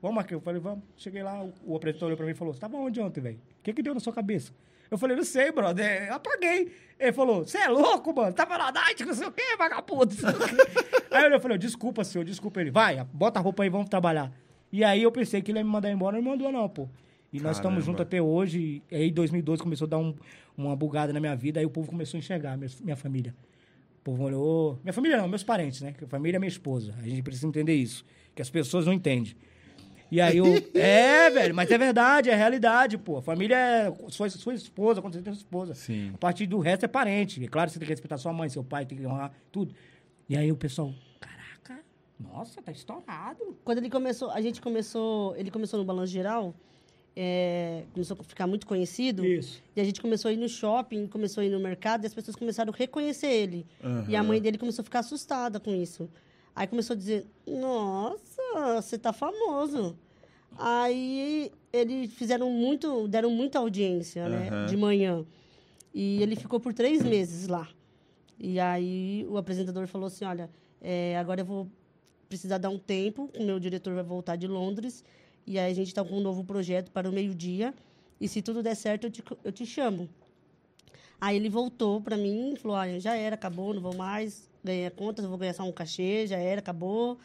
Vamos, 0.00 0.16
Marquinhos. 0.16 0.40
Eu 0.40 0.44
falei, 0.44 0.60
vamos. 0.60 0.82
Cheguei 0.96 1.22
lá, 1.22 1.40
o, 1.42 1.52
o 1.64 1.76
apresentador 1.76 2.08
olhou 2.08 2.16
pra 2.16 2.26
mim 2.26 2.32
e 2.32 2.34
falou: 2.34 2.52
Você 2.54 2.60
tava 2.60 2.76
onde 2.76 3.00
ontem, 3.00 3.20
velho? 3.20 3.36
O 3.36 3.62
que 3.62 3.72
que 3.72 3.82
deu 3.82 3.94
na 3.94 4.00
sua 4.00 4.12
cabeça? 4.12 4.52
Eu 4.92 4.98
falei, 4.98 5.16
não 5.16 5.24
sei, 5.24 5.50
brother. 5.50 6.08
Eu 6.08 6.14
apaguei. 6.14 6.70
Ele 7.00 7.12
falou, 7.12 7.44
você 7.46 7.56
é 7.58 7.68
louco, 7.68 8.14
mano? 8.14 8.32
Tava 8.34 8.58
na 8.58 8.70
night, 8.70 9.02
não 9.06 9.14
sei 9.14 9.26
o 9.26 9.32
quê, 9.32 9.56
vagabundo. 9.58 10.04
não 10.04 10.12
sei 10.12 10.28
o 10.28 10.38
quê." 10.38 10.56
aí 11.10 11.32
eu 11.32 11.40
falei, 11.40 11.56
desculpa, 11.56 12.04
senhor, 12.04 12.24
desculpa 12.24 12.60
ele. 12.60 12.70
Vai, 12.70 13.02
bota 13.12 13.40
a 13.40 13.42
roupa 13.42 13.62
aí, 13.62 13.70
vamos 13.70 13.88
trabalhar. 13.88 14.30
E 14.70 14.84
aí 14.84 15.02
eu 15.02 15.10
pensei 15.10 15.40
que 15.40 15.50
ele 15.50 15.58
ia 15.60 15.64
me 15.64 15.70
mandar 15.70 15.90
embora, 15.90 16.16
não 16.16 16.22
me 16.22 16.28
mandou 16.30 16.52
não, 16.52 16.68
pô. 16.68 16.88
E 17.32 17.40
nós 17.40 17.56
estamos 17.56 17.62
Caramba. 17.62 17.80
juntos 17.80 18.00
até 18.02 18.20
hoje. 18.20 18.82
E 18.90 18.94
aí, 18.96 19.08
em 19.08 19.12
2012, 19.14 19.62
começou 19.62 19.86
a 19.86 19.88
dar 19.88 19.98
um- 19.98 20.14
uma 20.56 20.76
bugada 20.76 21.10
na 21.12 21.18
minha 21.20 21.34
vida. 21.34 21.58
Aí 21.58 21.64
o 21.64 21.70
povo 21.70 21.88
começou 21.88 22.18
a 22.18 22.20
enxergar, 22.20 22.58
minha, 22.58 22.70
minha 22.82 22.96
família. 22.96 23.34
O 24.00 24.04
povo 24.04 24.24
olhou... 24.24 24.78
Minha 24.84 24.92
família 24.92 25.16
não, 25.16 25.26
meus 25.26 25.42
parentes, 25.42 25.80
né? 25.80 25.94
Que 25.96 26.04
a 26.04 26.06
família 26.08 26.36
é 26.36 26.38
minha 26.38 26.48
esposa. 26.48 26.94
A 26.98 27.08
gente 27.08 27.22
precisa 27.22 27.46
entender 27.46 27.74
isso. 27.74 28.04
Que 28.34 28.42
as 28.42 28.50
pessoas 28.50 28.84
não 28.84 28.92
entendem. 28.92 29.34
E 30.12 30.20
aí 30.20 30.36
eu... 30.36 30.44
é, 30.78 31.30
velho, 31.30 31.54
mas 31.54 31.70
é 31.70 31.78
verdade, 31.78 32.28
é 32.28 32.34
realidade, 32.34 32.98
pô. 32.98 33.16
A 33.16 33.22
família 33.22 33.56
é 33.56 34.10
sua, 34.10 34.28
sua 34.28 34.52
esposa, 34.52 35.00
quando 35.00 35.14
você 35.14 35.22
tem 35.22 35.32
sua 35.32 35.40
esposa. 35.40 35.74
Sim. 35.74 36.10
A 36.14 36.18
partir 36.18 36.46
do 36.46 36.58
resto 36.58 36.84
é 36.84 36.88
parente. 36.88 37.42
É 37.42 37.48
claro 37.48 37.68
que 37.68 37.72
você 37.72 37.78
tem 37.78 37.86
que 37.86 37.92
respeitar 37.94 38.18
sua 38.18 38.30
mãe, 38.30 38.50
seu 38.50 38.62
pai, 38.62 38.84
tem 38.84 38.98
que 38.98 39.06
honrar 39.06 39.32
tudo. 39.50 39.74
E 40.28 40.36
aí 40.36 40.52
o 40.52 40.56
pessoal... 40.56 40.92
Caraca, 41.18 41.82
nossa, 42.20 42.60
tá 42.60 42.70
estourado. 42.70 43.56
Quando 43.64 43.78
ele 43.78 43.88
começou, 43.88 44.30
a 44.30 44.42
gente 44.42 44.60
começou, 44.60 45.34
ele 45.34 45.50
começou 45.50 45.78
no 45.78 45.84
Balanço 45.86 46.12
Geral, 46.12 46.54
é, 47.16 47.84
começou 47.94 48.14
a 48.20 48.22
ficar 48.22 48.46
muito 48.46 48.66
conhecido. 48.66 49.24
Isso. 49.24 49.62
E 49.74 49.80
a 49.80 49.84
gente 49.84 49.98
começou 49.98 50.28
a 50.28 50.32
ir 50.34 50.36
no 50.36 50.48
shopping, 50.48 51.06
começou 51.06 51.40
a 51.40 51.46
ir 51.46 51.50
no 51.50 51.58
mercado, 51.58 52.04
e 52.04 52.06
as 52.06 52.12
pessoas 52.12 52.36
começaram 52.36 52.70
a 52.70 52.76
reconhecer 52.76 53.28
ele. 53.28 53.64
E 54.06 54.14
a 54.14 54.22
mãe 54.22 54.42
dele 54.42 54.58
começou 54.58 54.82
a 54.82 54.84
ficar 54.84 54.98
assustada 54.98 55.58
com 55.58 55.74
isso. 55.74 56.06
Aí 56.54 56.66
começou 56.66 56.94
a 56.94 56.96
dizer, 56.96 57.26
nossa, 57.46 58.80
você 58.80 58.98
tá 58.98 59.12
famoso. 59.12 59.96
Aí 60.58 61.50
eles 61.72 62.12
fizeram 62.12 62.50
muito, 62.50 63.08
deram 63.08 63.30
muita 63.30 63.58
audiência, 63.58 64.28
né, 64.28 64.48
Aham. 64.48 64.66
de 64.66 64.76
manhã. 64.76 65.24
E 65.94 66.22
ele 66.22 66.36
ficou 66.36 66.60
por 66.60 66.74
três 66.74 67.02
meses 67.02 67.48
lá. 67.48 67.68
E 68.38 68.60
aí 68.60 69.26
o 69.28 69.36
apresentador 69.36 69.86
falou 69.86 70.08
assim, 70.08 70.24
olha, 70.24 70.50
é, 70.80 71.16
agora 71.16 71.40
eu 71.40 71.44
vou 71.44 71.68
precisar 72.28 72.58
dar 72.58 72.70
um 72.70 72.78
tempo, 72.78 73.30
o 73.38 73.44
meu 73.44 73.58
diretor 73.58 73.94
vai 73.94 74.02
voltar 74.02 74.36
de 74.36 74.46
Londres, 74.46 75.04
e 75.46 75.58
aí 75.58 75.70
a 75.70 75.74
gente 75.74 75.88
está 75.88 76.04
com 76.04 76.16
um 76.16 76.20
novo 76.20 76.44
projeto 76.44 76.90
para 76.90 77.08
o 77.08 77.12
meio-dia, 77.12 77.74
e 78.20 78.26
se 78.26 78.40
tudo 78.40 78.62
der 78.62 78.74
certo, 78.74 79.04
eu 79.04 79.10
te, 79.10 79.22
eu 79.44 79.52
te 79.52 79.66
chamo. 79.66 80.08
Aí 81.20 81.36
ele 81.36 81.48
voltou 81.48 82.00
para 82.00 82.16
mim 82.16 82.54
e 82.54 82.56
falou, 82.56 82.76
olha, 82.76 82.98
já 82.98 83.14
era, 83.14 83.34
acabou, 83.34 83.72
não 83.72 83.80
vou 83.80 83.94
mais, 83.94 84.50
ganhei 84.64 84.86
a 84.86 84.90
conta, 84.90 85.26
vou 85.26 85.38
ganhar 85.38 85.54
só 85.54 85.62
um 85.64 85.72
cachê, 85.72 86.26
já 86.26 86.36
era, 86.36 86.60
acabou, 86.60 87.18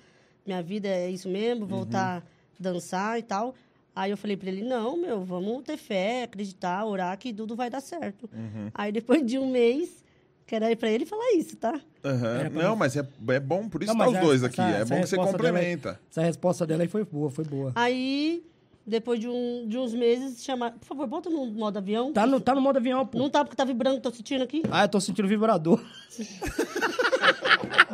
minha 0.45 0.61
vida 0.61 0.87
é 0.87 1.09
isso 1.09 1.27
mesmo, 1.29 1.65
voltar 1.65 2.17
a 2.19 2.23
dançar 2.61 3.19
e 3.19 3.23
tal. 3.23 3.53
Aí 3.95 4.11
eu 4.11 4.17
falei 4.17 4.37
para 4.37 4.49
ele, 4.49 4.61
não, 4.63 4.95
meu, 4.97 5.23
vamos 5.25 5.63
ter 5.63 5.75
fé, 5.77 6.23
acreditar, 6.23 6.85
orar 6.85 7.17
que 7.17 7.33
tudo 7.33 7.55
vai 7.55 7.69
dar 7.69 7.81
certo. 7.81 8.29
Aí 8.73 8.91
depois 8.91 9.25
de 9.25 9.39
um 9.39 9.49
mês, 9.49 10.03
quero 10.45 10.65
ir 10.65 10.75
para 10.75 10.89
ele 10.91 11.05
falar 11.05 11.31
isso, 11.35 11.55
tá? 11.57 11.79
Pra 12.01 12.13
Não, 12.51 12.71
mim. 12.73 12.77
mas 12.77 12.95
é, 12.95 13.05
é 13.29 13.39
bom, 13.39 13.67
por 13.67 13.81
isso 13.83 13.91
Não, 13.93 13.99
tá 13.99 14.07
os 14.09 14.15
essa- 14.15 14.25
dois 14.25 14.43
aqui. 14.43 14.61
essa- 14.61 14.77
é 14.77 14.81
essa 14.81 14.95
bom 14.95 15.01
que 15.01 15.07
você 15.07 15.15
dela 15.15 15.25
aí- 15.27 15.31
complementa. 15.33 15.99
Essa 16.11 16.21
resposta 16.21 16.65
dela 16.65 16.83
aí 16.83 16.87
foi 16.87 17.03
boa, 17.03 17.29
foi 17.31 17.43
boa. 17.43 17.71
Aí, 17.75 18.43
depois 18.85 19.19
de, 19.19 19.27
um, 19.27 19.65
de 19.67 19.77
uns 19.79 19.93
meses, 19.95 20.43
chamaram... 20.43 20.77
Por 20.77 20.85
favor, 20.85 21.07
bota 21.07 21.29
no 21.31 21.45
modo 21.47 21.77
avião. 21.77 22.13
Tá 22.13 22.25
no, 22.27 22.39
tá 22.39 22.53
no 22.55 22.61
modo 22.61 22.77
avião, 22.77 23.03
pô. 23.05 23.17
Não 23.17 23.29
tá 23.31 23.43
porque 23.43 23.57
tá 23.57 23.65
vibrando, 23.65 23.99
tô 23.99 24.11
sentindo 24.11 24.43
aqui. 24.43 24.61
Ah, 24.71 24.83
eu 24.83 24.89
tô 24.89 25.01
sentindo 25.01 25.27
vibrador. 25.27 25.83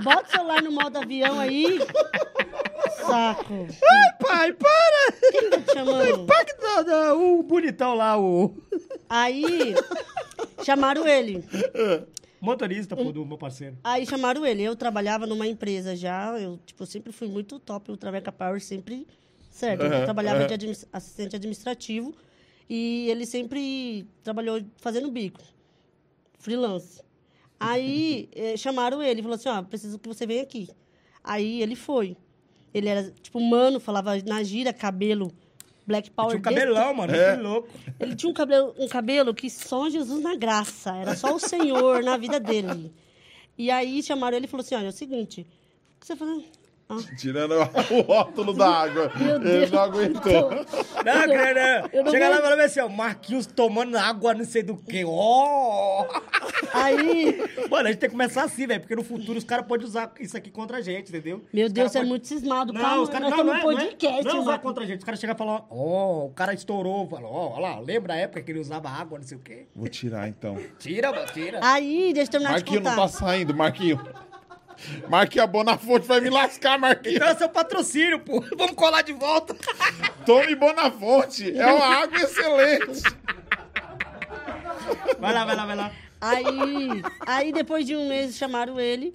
Bota 0.04 0.28
o 0.28 0.32
celular 0.32 0.62
no 0.62 0.72
modo 0.72 0.98
avião 0.98 1.40
aí. 1.40 1.80
Saco. 2.98 3.68
Pai, 4.20 4.54
para! 4.54 5.12
Quem 5.32 5.50
tá 5.50 5.62
te 5.62 5.74
chamando? 5.74 6.22
Impacta 6.24 6.84
da- 6.84 7.16
o 7.16 7.44
bonitão 7.44 7.94
lá, 7.96 8.18
o 8.20 8.56
Aí, 9.10 9.76
chamaram 10.64 11.08
ele. 11.08 11.44
motorista, 12.42 12.96
pô, 12.96 13.12
do 13.12 13.26
meu 13.26 13.38
parceiro. 13.38 13.78
Aí 13.84 14.06
chamaram 14.06 14.46
ele. 14.46 14.64
Eu 14.64 14.76
trabalhava 14.76 15.28
numa 15.28 15.48
empresa 15.48 15.96
já. 15.96 16.38
Eu, 16.40 16.60
tipo, 16.66 16.86
sempre 16.86 17.12
fui 17.12 17.28
muito 17.28 17.60
top. 17.60 17.92
O 17.92 17.98
Traveca 17.98 18.32
Power 18.32 18.62
sempre... 18.62 19.08
Certo. 19.52 19.84
Eu 19.84 20.04
trabalhava 20.04 20.46
de 20.46 20.54
admis- 20.56 20.88
assistente 20.92 21.36
administrativo. 21.36 22.14
E 22.68 23.08
ele 23.10 23.26
sempre 23.26 24.08
trabalhou 24.24 24.60
fazendo 24.78 25.12
bico. 25.12 25.42
Freelance. 26.40 27.02
Aí 27.70 28.30
eh, 28.36 28.58
chamaram 28.58 29.02
ele. 29.02 29.22
Falou 29.22 29.36
assim, 29.36 29.50
ó, 29.50 29.62
preciso 29.64 29.98
que 30.00 30.08
você 30.08 30.26
venha 30.26 30.44
aqui. 30.44 30.70
Aí 31.24 31.62
ele 31.62 31.76
foi. 31.76 32.18
Ele 32.74 32.90
era, 32.90 33.12
tipo, 33.22 33.40
mano, 33.40 33.80
falava 33.80 34.16
na 34.26 34.44
gira, 34.44 34.74
cabelo... 34.74 35.32
Black 35.86 36.10
Power 36.12 36.40
Tinha 36.40 36.40
um 36.40 36.56
desse 36.56 36.66
cabelão, 36.66 36.94
mano, 36.94 37.14
É. 37.14 37.36
que 37.36 37.42
louco. 37.44 37.70
ele 38.00 38.16
tinha 38.16 38.30
um 38.30 38.34
cabelo, 38.34 38.74
um 38.80 38.88
cabelo 38.88 39.34
que 39.34 39.50
só 39.50 39.90
Jesus 39.90 40.24
na 40.24 40.34
graça. 40.34 40.96
Era 40.96 41.14
só 41.14 41.36
o 41.36 41.40
Senhor 41.40 42.02
na 42.02 42.16
vida 42.16 42.40
dele. 42.40 42.94
E 43.58 43.70
aí 43.70 44.02
chamaram 44.02 44.38
ele 44.38 44.46
e 44.46 44.50
falou 44.50 44.64
assim: 44.64 44.76
olha, 44.76 44.86
é 44.86 44.90
o 44.90 44.94
seguinte, 44.94 45.42
o 45.42 46.00
que 46.00 46.08
você 46.08 46.16
tá 46.16 46.26
fazendo? 46.26 46.46
Tirando 47.18 47.54
o 47.56 48.02
rótulo 48.02 48.54
da 48.54 48.68
água. 48.70 49.12
meu 49.16 49.36
Ele 49.38 49.40
Deus. 49.40 49.72
não 49.72 49.80
aguentou. 49.80 50.50
Não, 50.52 51.04
cara, 51.04 51.90
Eu 51.92 52.04
não 52.04 52.12
Chega 52.12 52.30
lá 52.30 52.38
e 52.38 52.42
fala 52.42 52.64
assim, 52.64 52.80
ó, 52.82 52.88
Marquinhos 52.90 53.46
tomando 53.48 53.98
água, 53.98 54.34
não 54.34 54.46
sei 54.46 54.62
do 54.64 54.76
que. 54.78 55.04
Ó! 55.06 56.06
Aí, 56.74 57.42
Mano, 57.70 57.88
a 57.88 57.92
gente 57.92 58.00
tem 58.00 58.10
que 58.10 58.16
começar 58.16 58.44
assim, 58.44 58.68
velho, 58.68 58.82
porque 58.82 58.96
no 58.96 59.04
futuro 59.04 59.38
os 59.38 59.44
caras 59.44 59.66
podem 59.66 59.86
usar 59.86 60.12
isso 60.20 60.36
aqui 60.38 60.52
contra 60.52 60.78
a 60.78 60.82
gente, 60.82 61.10
entendeu? 61.10 61.42
meu 61.54 61.68
Os 61.68 61.74
Deus, 61.74 61.92
você 61.92 61.98
é 61.98 62.02
podem- 62.02 62.10
muito 62.10 62.28
cismado. 62.28 62.72
Não, 62.74 62.82
Calma, 62.82 63.02
os 63.02 63.10
caras 63.10 63.30
não, 63.30 63.38
não, 63.38 63.44
é, 63.44 63.44
não 63.64 63.72
é- 63.72 63.76
podcast, 63.76 64.24
não 64.26 64.32
é 64.32 64.40
usar 64.40 64.46
Marcos. 64.52 64.68
contra 64.70 64.84
a 64.84 64.88
gente. 64.88 65.00
Os 65.00 65.04
caras 65.04 65.20
chegam 65.20 65.36
e 65.36 65.38
falam, 65.38 65.66
ó, 65.70 66.26
o 66.26 66.30
cara 66.32 66.54
estourou, 66.54 67.08
falou, 67.08 67.32
ó, 67.32 67.54
olha 67.54 67.62
lá, 67.62 67.80
lembra 67.80 68.14
a 68.14 68.18
época 68.18 68.42
que 68.42 68.52
ele 68.52 68.60
usava 68.60 68.90
água, 68.90 69.18
não 69.18 69.26
sei 69.28 69.38
o 69.38 69.42
quê? 69.42 69.66
Vou 69.76 69.88
tirar 69.88 70.28
então. 70.28 70.58
Tira, 70.80 71.12
mano, 71.12 71.26
tira. 71.34 71.60
Aí, 71.62 72.12
deixa 72.14 72.28
eu 72.28 72.32
terminar 72.32 72.52
Marquinho 72.52 72.80
de 72.80 72.84
não 72.86 72.92
contar. 72.96 73.02
tá 73.04 73.08
saindo, 73.08 73.56
Marquinho. 73.56 74.00
Marquinho, 75.10 75.44
a 75.44 75.48
Bonafonte 75.48 76.08
vai 76.08 76.20
me 76.20 76.30
lascar, 76.30 76.78
Marquinho. 76.80 77.16
Então 77.16 77.28
é 77.28 77.36
seu 77.36 77.50
patrocínio, 77.50 78.20
pô. 78.20 78.42
Vamos 78.58 78.76
colar 78.76 79.02
de 79.02 79.14
volta. 79.14 79.56
Tome 80.26 80.56
Bonafonte. 80.56 81.58
É 81.58 81.66
uma 81.68 81.86
água 81.86 82.18
excelente. 82.20 83.04
Vai 85.20 85.34
lá, 85.34 85.46
vai 85.46 85.56
lá, 85.56 85.66
vai 85.66 85.76
lá. 85.76 85.92
Aí, 86.20 87.04
aí, 87.26 87.52
depois 87.52 87.86
de 87.86 87.96
um 87.96 88.08
mês, 88.08 88.36
chamaram 88.36 88.80
ele 88.80 89.14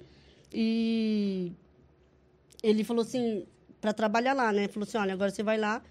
e 0.53 1.51
ele 2.61 2.83
falou 2.83 3.01
assim, 3.01 3.45
pra 3.81 3.93
trabalhar 3.93 4.33
lá, 4.33 4.51
né? 4.51 4.67
Falou 4.67 4.87
assim, 4.87 4.97
olha, 4.97 5.13
agora 5.13 5.31
você 5.31 5.41
vai 5.41 5.57
lá, 5.57 5.81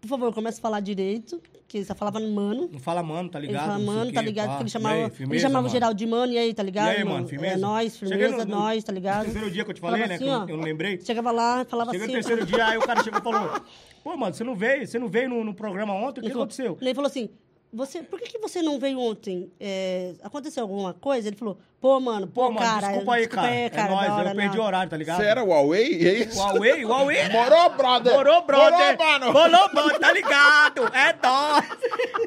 por 0.00 0.08
favor, 0.08 0.34
começa 0.34 0.58
a 0.58 0.60
falar 0.62 0.80
direito, 0.80 1.40
que 1.70 1.78
ele 1.78 1.84
só 1.84 1.94
falava 1.94 2.18
no 2.18 2.28
mano. 2.34 2.68
Não 2.72 2.80
fala 2.80 3.00
mano, 3.00 3.28
tá 3.28 3.38
Ele 3.38 3.46
ligado? 3.46 3.66
fala, 3.66 3.76
sei 3.78 3.84
o 3.84 3.86
mano, 3.86 4.12
tá 4.12 4.20
ligado? 4.22 4.46
pá. 4.48 4.52
Porque 4.54 4.62
ele 4.64 4.70
chamava, 4.70 4.94
aí, 4.96 5.00
ele 5.02 5.10
firmeza, 5.10 5.42
chamava 5.42 5.58
o 5.60 5.62
mano? 5.62 5.72
geral 5.72 5.94
de 5.94 6.06
mano, 6.06 6.32
e 6.32 6.38
aí, 6.38 6.52
tá 6.52 6.62
ligado? 6.64 6.92
E 6.92 6.96
aí, 6.96 7.04
mano, 7.04 7.28
firmeza? 7.28 7.54
É 7.54 7.58
nós, 7.58 7.96
firmeza, 7.96 8.44
no- 8.44 8.56
nós, 8.56 8.82
tá 8.82 8.92
ligado? 8.92 9.24
Terceiro 9.26 9.50
dia 9.52 9.64
que 9.64 9.70
eu 9.70 9.74
te 9.74 9.80
falei, 9.80 10.02
Falava 10.02 10.12
né? 10.12 10.18
que 10.18 10.24
assim, 10.24 10.32
eu, 10.34 10.40
ó. 10.40 10.48
eu 10.48 10.56
não 10.56 10.64
lembrei. 10.64 11.00
Chegava 11.00 11.30
lá, 11.30 11.64
falava 11.64 11.92
Chega 11.92 12.04
assim. 12.04 12.12
no 12.12 12.18
terceiro 12.18 12.44
dia, 12.46 12.66
aí 12.66 12.76
o 12.76 12.80
cara 12.82 13.04
chegou 13.04 13.20
e 13.20 13.22
falou: 13.22 13.60
Pô, 14.02 14.16
mano, 14.16 14.34
você 14.34 14.42
não 14.42 14.56
veio? 14.56 14.84
Você 14.86 14.98
não 14.98 15.06
veio 15.08 15.28
no, 15.28 15.44
no 15.44 15.54
programa 15.54 15.94
ontem? 15.94 16.18
O 16.18 16.22
que 16.22 16.26
Ele 16.26 16.30
falou- 16.30 16.42
aconteceu? 16.44 16.76
Ele 16.80 16.94
falou 16.94 17.06
assim, 17.08 17.30
você, 17.72 18.02
por 18.02 18.18
que, 18.18 18.32
que 18.32 18.38
você 18.38 18.60
não 18.62 18.80
veio 18.80 18.98
ontem? 18.98 19.52
É, 19.60 20.14
aconteceu 20.22 20.64
alguma 20.64 20.92
coisa? 20.92 21.28
Ele 21.28 21.36
falou, 21.36 21.56
pô, 21.80 22.00
mano, 22.00 22.26
pô, 22.26 22.46
Pô, 22.46 22.52
mano, 22.52 22.66
cara, 22.66 22.88
desculpa 22.88 23.14
aí, 23.14 23.28
cara. 23.28 23.50
é 23.54 23.70
da 23.70 23.88
nóis, 23.88 24.10
hora, 24.10 24.30
eu 24.30 24.34
perdi 24.36 24.58
o 24.58 24.62
horário, 24.62 24.90
tá 24.90 24.96
ligado? 24.96 25.18
Você 25.18 25.24
era 25.24 25.44
o 25.44 25.48
Huawei? 25.48 26.08
É 26.08 26.14
isso? 26.24 26.36
Huawei, 26.36 26.84
Huawei. 26.84 27.28
Morou, 27.28 27.70
brother? 27.70 28.12
Morou, 28.12 28.42
brother. 28.44 28.98
Morou, 28.98 28.98
mano. 28.98 29.32
Morou, 29.32 29.68
brother, 29.70 29.98
tá 30.00 30.12
ligado? 30.12 30.86
É 30.88 31.16
nóis. 31.22 31.64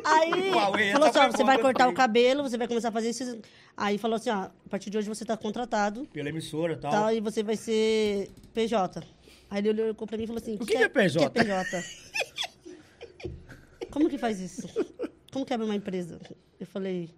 Aí, 0.05 0.51
Huawei, 0.55 0.91
falou 0.93 1.07
essa 1.09 1.19
assim, 1.19 1.29
ó, 1.33 1.37
você 1.37 1.43
vai 1.43 1.57
que 1.57 1.61
cortar 1.61 1.89
o 1.89 1.93
cabelo, 1.93 2.43
você 2.43 2.57
vai 2.57 2.67
começar 2.67 2.87
a 2.87 2.91
fazer 2.93 3.09
isso. 3.09 3.41
Aí 3.75 3.97
falou 3.97 4.15
assim, 4.15 4.29
ó, 4.29 4.33
a 4.43 4.51
partir 4.69 4.89
de 4.89 4.97
hoje 4.97 5.09
você 5.09 5.25
tá 5.25 5.35
contratado, 5.35 6.05
Pela 6.13 6.29
emissora 6.29 6.73
e 6.73 6.77
tal. 6.77 6.91
tal, 6.91 7.13
e 7.13 7.19
você 7.19 7.43
vai 7.43 7.57
ser 7.57 8.29
PJ. 8.53 9.03
Aí 9.49 9.59
ele 9.59 9.69
olhou 9.69 9.93
pra 9.93 10.17
mim 10.17 10.23
e 10.23 10.27
falou 10.27 10.41
assim, 10.41 10.55
O 10.55 10.65
que 10.65 10.77
que 10.77 10.83
é 10.83 10.87
PJ? 10.87 11.27
O 11.27 11.29
que 11.29 11.39
é 11.39 11.43
PJ? 11.43 11.83
como 13.91 14.09
que 14.09 14.17
faz 14.17 14.39
isso? 14.39 14.67
Como 15.33 15.47
que 15.47 15.53
abre 15.53 15.65
uma 15.65 15.75
empresa? 15.75 16.19
Eu 16.59 16.67
falei, 16.67 17.09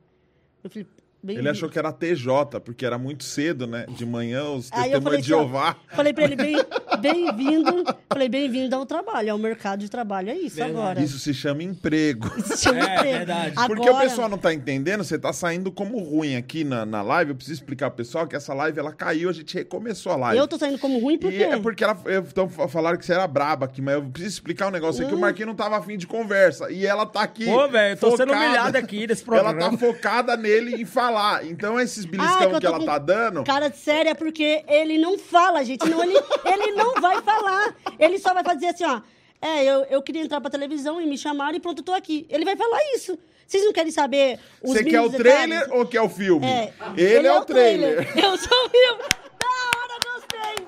eu 0.63 0.69
falei, 0.69 0.88
bem 1.26 1.38
Ele 1.38 1.50
achou 1.50 1.68
que 1.70 1.78
era 1.80 1.92
TJ, 1.92 2.60
porque 2.64 2.86
era 2.86 2.98
muito 2.98 3.24
cedo, 3.24 3.66
né? 3.68 3.86
De 3.90 4.06
manhã, 4.06 4.44
os 4.50 4.70
testemunhos 4.70 5.04
de 5.04 5.16
assim, 5.16 5.22
Jeová. 5.24 5.76
Falei 5.90 6.14
pra 6.14 6.24
ele, 6.26 6.36
bem- 6.36 6.56
bem-vindo. 7.00 7.84
falei, 8.10 8.30
bem-vindo 8.30 8.76
ao 8.76 8.86
trabalho, 8.86 9.32
ao 9.32 9.38
mercado 9.38 9.80
de 9.80 9.90
trabalho. 9.90 10.30
É 10.30 10.36
isso 10.36 10.56
Verdade. 10.56 10.78
agora. 10.80 11.02
Isso 11.02 11.20
se 11.20 11.34
chama 11.34 11.64
emprego. 11.64 12.32
Isso 12.38 12.58
chama 12.58 12.80
É, 12.80 12.96
emprego. 12.96 13.18
verdade. 13.18 13.56
Porque 13.68 13.88
o 13.88 13.90
Agora- 13.90 14.08
pessoal 14.10 14.30
não 14.30 14.38
tá 14.38 14.54
entendendo, 14.54 15.04
você 15.04 15.18
tá 15.18 15.34
saindo 15.34 15.72
como 15.72 15.98
ruim 16.00 16.36
aqui 16.36 16.64
na, 16.64 16.86
na 16.86 17.02
live. 17.02 17.32
Eu 17.32 17.36
preciso 17.36 17.60
explicar 17.60 17.90
pro 17.90 17.98
pessoal 17.98 18.28
que 18.28 18.36
essa 18.36 18.54
live 18.54 18.80
ela 18.80 18.94
caiu, 18.94 19.30
a 19.30 19.34
gente 19.34 19.54
recomeçou 19.56 20.12
a 20.12 20.16
live. 20.16 20.38
Eu 20.40 20.48
tô 20.48 20.58
saindo 20.58 20.78
como 20.80 21.00
ruim 21.00 21.18
porque... 21.18 21.38
E 21.38 21.44
é 21.44 21.60
porque 21.60 21.84
ela, 21.84 21.98
eu, 22.06 22.22
então, 22.22 22.48
falaram 22.50 22.98
que 22.98 23.06
você 23.06 23.14
era 23.14 23.28
braba 23.28 23.66
aqui, 23.66 23.82
mas 23.82 23.96
eu 23.96 24.04
preciso 24.04 24.36
explicar 24.36 24.68
um 24.68 24.72
negócio 24.72 25.04
Hum. 25.04 25.08
aqui. 25.08 25.16
O 25.16 25.20
Marquinhos 25.20 25.48
não 25.48 25.56
tava 25.56 25.78
afim 25.78 25.98
de 25.98 26.08
conversa. 26.08 26.72
E 26.72 26.86
ela 26.86 27.06
tá 27.06 27.22
aqui. 27.22 27.46
Pô, 27.46 27.68
velho, 27.68 27.94
eu 27.94 27.98
tô 27.98 28.12
sendo 28.18 28.28
focada. 28.30 28.46
humilhado 28.46 28.78
aqui 28.78 29.08
nesse 29.08 29.24
Ela 29.28 29.44
programa. 29.44 29.72
tá 29.72 29.78
focada 29.78 30.38
nele 30.38 30.82
em 30.82 30.86
falar. 30.86 31.14
Então, 31.43 31.80
esses 31.80 32.06
Ah, 32.06 32.10
beliscão 32.10 32.49
que 32.49 32.56
eu 32.56 32.60
que 32.60 32.65
ela 32.65 32.86
tá 32.86 32.97
dando. 32.97 33.43
Cara 33.43 33.69
de 33.69 33.78
séria 33.78 34.13
porque 34.15 34.63
ele 34.67 34.97
não 34.97 35.17
fala, 35.17 35.63
gente. 35.63 35.88
Não, 35.88 36.04
ele, 36.04 36.17
ele 36.45 36.71
não 36.73 36.95
vai 37.01 37.21
falar. 37.21 37.75
Ele 37.99 38.17
só 38.19 38.34
vai 38.34 38.43
fazer 38.43 38.67
assim, 38.67 38.84
ó. 38.86 39.01
É, 39.41 39.63
eu, 39.63 39.84
eu 39.86 40.01
queria 40.01 40.23
entrar 40.23 40.41
pra 40.41 40.49
televisão 40.49 40.99
e 40.99 41.06
me 41.06 41.17
chamaram 41.17 41.56
e 41.56 41.60
pronto, 41.60 41.80
eu 41.80 41.84
tô 41.86 41.93
aqui. 41.93 42.25
Ele 42.30 42.43
vai 42.45 42.56
falar 42.56 42.80
isso. 42.95 43.17
Vocês 43.45 43.63
não 43.63 43.71
querem 43.73 43.91
saber 43.91 44.39
os 44.63 44.71
Você 44.73 44.84
quer 44.84 45.01
o 45.01 45.10
trailer 45.12 45.60
detalhes? 45.60 45.71
ou 45.80 45.86
quer 45.86 46.01
o 46.01 46.10
filme? 46.10 46.47
É. 46.47 46.73
Ele, 46.97 47.28
é, 47.28 47.39
o 47.39 47.45
trailer. 47.45 48.08
Eu 48.17 48.36
sou 48.38 48.65
o 48.65 48.69
filme. 48.69 49.04
Da 49.39 49.78
hora, 49.78 49.99
gostei. 50.04 50.65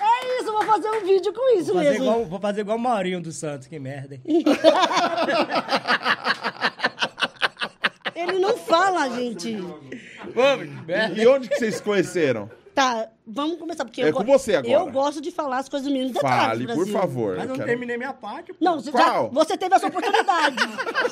É 0.00 0.40
isso, 0.40 0.50
vou 0.52 0.64
fazer 0.64 0.88
um 0.88 1.04
vídeo 1.04 1.32
com 1.34 1.58
isso 1.58 1.74
Vou 1.74 1.82
mesmo. 1.82 2.02
igual, 2.04 2.24
vou 2.24 2.40
fazer 2.40 2.60
igual 2.62 2.78
o 2.78 2.80
Maurinho 2.80 3.20
dos 3.20 3.36
Santos, 3.36 3.66
que 3.68 3.78
merda, 3.78 4.14
hein? 4.14 4.22
Ele 8.20 8.38
não 8.38 8.56
fala, 8.56 9.08
gente. 9.10 9.56
Pô, 10.34 10.58
que 10.58 10.86
merda. 10.86 11.20
E 11.22 11.26
onde 11.26 11.48
que 11.48 11.56
vocês 11.56 11.76
se 11.76 11.82
conheceram? 11.82 12.50
Tá, 12.74 13.08
vamos 13.26 13.58
começar, 13.58 13.84
porque 13.84 14.00
É 14.00 14.08
eu 14.10 14.12
com 14.12 14.22
go- 14.24 14.38
você 14.38 14.54
agora. 14.54 14.72
Eu 14.72 14.88
gosto 14.92 15.20
de 15.20 15.32
falar 15.32 15.58
as 15.58 15.68
coisas 15.68 15.90
mínimos 15.90 16.12
detalhes, 16.12 16.40
Fale, 16.48 16.66
por 16.68 16.76
Brasil. 16.76 16.92
favor. 16.92 17.30
Mas 17.30 17.38
eu 17.38 17.42
eu 17.42 17.48
não 17.48 17.54
quero- 17.56 17.66
terminei 17.68 17.96
minha 17.96 18.12
parte. 18.12 18.52
pô. 18.52 18.58
Não, 18.64 18.78
você, 18.80 18.92
já, 18.92 18.98
Qual? 18.98 19.30
você 19.30 19.56
teve 19.56 19.74
a 19.74 19.78
sua 19.80 19.88
oportunidade. 19.88 20.56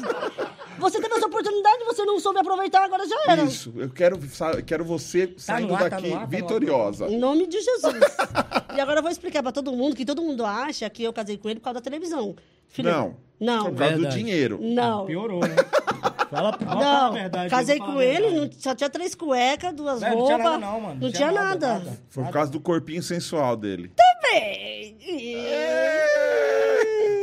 você 0.78 1.00
teve 1.00 1.14
a 1.14 1.18
sua 1.18 1.26
oportunidade, 1.26 1.84
você 1.84 2.04
não 2.04 2.20
soube 2.20 2.38
aproveitar, 2.38 2.84
agora 2.84 3.04
já 3.08 3.16
era. 3.32 3.42
Isso, 3.42 3.72
eu 3.76 3.90
quero, 3.90 4.20
sa- 4.28 4.62
quero 4.62 4.84
você 4.84 5.34
saindo 5.36 5.74
ar, 5.74 5.82
tá 5.84 5.88
daqui 5.88 6.08
no 6.08 6.14
ar, 6.14 6.20
tá 6.20 6.26
no 6.28 6.34
ar. 6.36 6.40
vitoriosa. 6.40 7.06
Em 7.08 7.18
nome 7.18 7.48
de 7.48 7.60
Jesus. 7.60 7.94
e 8.76 8.80
agora 8.80 9.00
eu 9.00 9.02
vou 9.02 9.10
explicar 9.10 9.42
pra 9.42 9.50
todo 9.50 9.72
mundo 9.72 9.96
que 9.96 10.04
todo 10.04 10.22
mundo 10.22 10.44
acha 10.44 10.88
que 10.88 11.02
eu 11.02 11.12
casei 11.12 11.36
com 11.36 11.48
ele 11.48 11.58
por 11.58 11.64
causa 11.64 11.80
da 11.80 11.84
televisão. 11.84 12.36
Filho, 12.68 12.90
Não. 12.90 13.16
Não. 13.40 13.64
Por 13.66 13.74
causa 13.76 13.94
do 13.94 14.00
Verdade. 14.02 14.16
dinheiro. 14.18 14.58
Não. 14.62 15.04
Piorou, 15.06 15.40
né? 15.40 15.56
Fala, 16.37 16.53
fala 16.59 16.81
Não, 16.85 17.07
a 17.07 17.11
verdade. 17.11 17.51
casei 17.51 17.79
com 17.79 18.01
ele, 18.01 18.31
não- 18.31 18.51
só 18.59 18.75
tinha 18.75 18.90
três 18.90 19.14
cuecas, 19.14 19.72
duas 19.72 20.01
Velho, 20.01 20.14
roupas. 20.18 20.31
não 20.31 20.37
tinha 20.38 20.51
nada 20.51 20.66
não, 20.66 20.81
mano. 20.81 21.01
Não 21.01 21.11
tinha 21.12 21.33
nada. 21.33 21.83
Foi 22.11 22.25
por 22.25 22.33
causa 22.33 22.51
do 22.53 22.61
corpinho 22.61 23.03
sensual 23.03 23.57
dele. 23.57 23.90
Bem, 24.22 24.96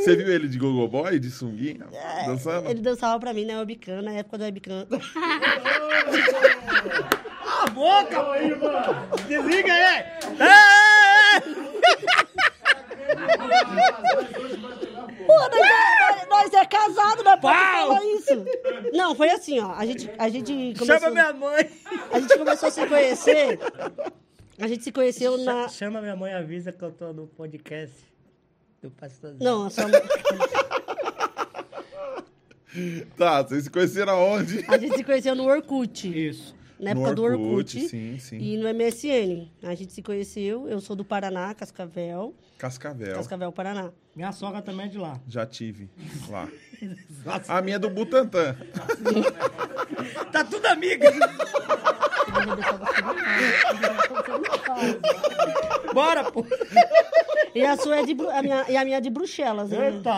Você 0.03 0.15
viu 0.15 0.33
ele 0.33 0.47
de 0.47 0.57
gogo 0.57 0.87
boy, 0.87 1.19
de 1.19 1.29
sunguinha, 1.29 1.85
dançando? 2.25 2.67
É, 2.67 2.71
Ele 2.71 2.81
dançava 2.81 3.19
pra 3.19 3.33
mim 3.33 3.45
na 3.45 3.59
webcam, 3.59 4.01
na 4.01 4.13
época 4.13 4.37
do 4.37 4.43
webcam. 4.45 4.87
Cala 7.43 7.63
a 7.63 7.69
boca, 7.69 8.31
Aí, 8.31 8.55
mano. 8.57 9.07
Desliga 9.27 9.71
aí! 9.73 10.03
É! 14.79 14.82
Pô, 15.33 15.49
nós 15.49 16.21
é, 16.21 16.25
nós 16.27 16.53
é 16.53 16.65
casado, 16.65 17.23
não 17.23 17.39
pode 17.39 17.57
Pau! 17.57 17.87
falar 17.87 18.05
isso. 18.05 18.45
Não, 18.93 19.15
foi 19.15 19.29
assim, 19.29 19.59
ó. 19.59 19.73
A 19.73 19.85
gente, 19.85 20.09
a 20.17 20.29
gente 20.29 20.73
começou... 20.77 20.85
Chama 20.85 21.09
minha 21.09 21.33
mãe! 21.33 21.69
A 22.11 22.19
gente 22.19 22.37
começou 22.37 22.69
a 22.69 22.71
se 22.71 22.85
conhecer. 22.85 23.59
A 24.59 24.67
gente 24.67 24.83
se 24.83 24.91
conheceu 24.91 25.37
na. 25.39 25.67
Chama 25.67 26.01
minha 26.01 26.15
mãe 26.15 26.31
e 26.31 26.35
avisa 26.35 26.71
que 26.71 26.83
eu 26.83 26.91
tô 26.91 27.11
no 27.11 27.27
podcast 27.27 27.95
do 28.81 28.91
pastorzinho. 28.91 29.43
Não, 29.43 29.65
a 29.65 29.69
sua... 29.69 29.85
Tá, 33.17 33.43
vocês 33.43 33.65
se 33.65 33.69
conheceram 33.69 34.13
aonde? 34.13 34.65
a 34.67 34.77
gente 34.77 34.97
se 34.97 35.03
conheceu 35.03 35.35
no 35.35 35.45
Orkut. 35.45 36.07
Isso. 36.27 36.55
Na 36.83 36.91
época 36.91 37.15
do 37.15 37.23
Orkut. 37.23 37.87
Sim, 37.87 38.19
sim. 38.19 38.37
E 38.37 38.57
no 38.57 38.67
MSN. 38.73 39.49
A 39.63 39.73
gente 39.73 39.93
se 39.93 40.01
conheceu. 40.01 40.67
Eu 40.67 40.81
sou 40.81 40.95
do 40.95 41.05
Paraná, 41.05 41.53
Cascavel. 41.53 42.35
Cascavel. 42.57 43.15
Cascavel, 43.15 43.51
Paraná. 43.51 43.91
Minha 44.13 44.31
sogra 44.33 44.61
também 44.61 44.85
é 44.87 44.89
de 44.89 44.97
lá. 44.97 45.19
Já 45.27 45.45
tive 45.45 45.89
lá. 46.29 46.47
A 47.47 47.61
minha 47.61 47.77
é 47.77 47.79
do 47.79 47.89
Butantã. 47.89 48.57
tá 50.33 50.43
tudo 50.43 50.65
amiga! 50.65 51.09
Bora, 55.93 56.29
pô! 56.29 56.45
E 57.55 57.63
a 57.63 57.77
sua 57.77 57.97
é 57.97 58.05
de. 58.05 58.13
A 58.29 58.41
minha, 58.41 58.65
e 58.69 58.75
a 58.75 58.83
minha 58.83 58.97
é 58.97 59.01
de 59.01 59.09
Bruxelas. 59.09 59.69
Né? 59.69 59.91
Eita! 59.91 60.11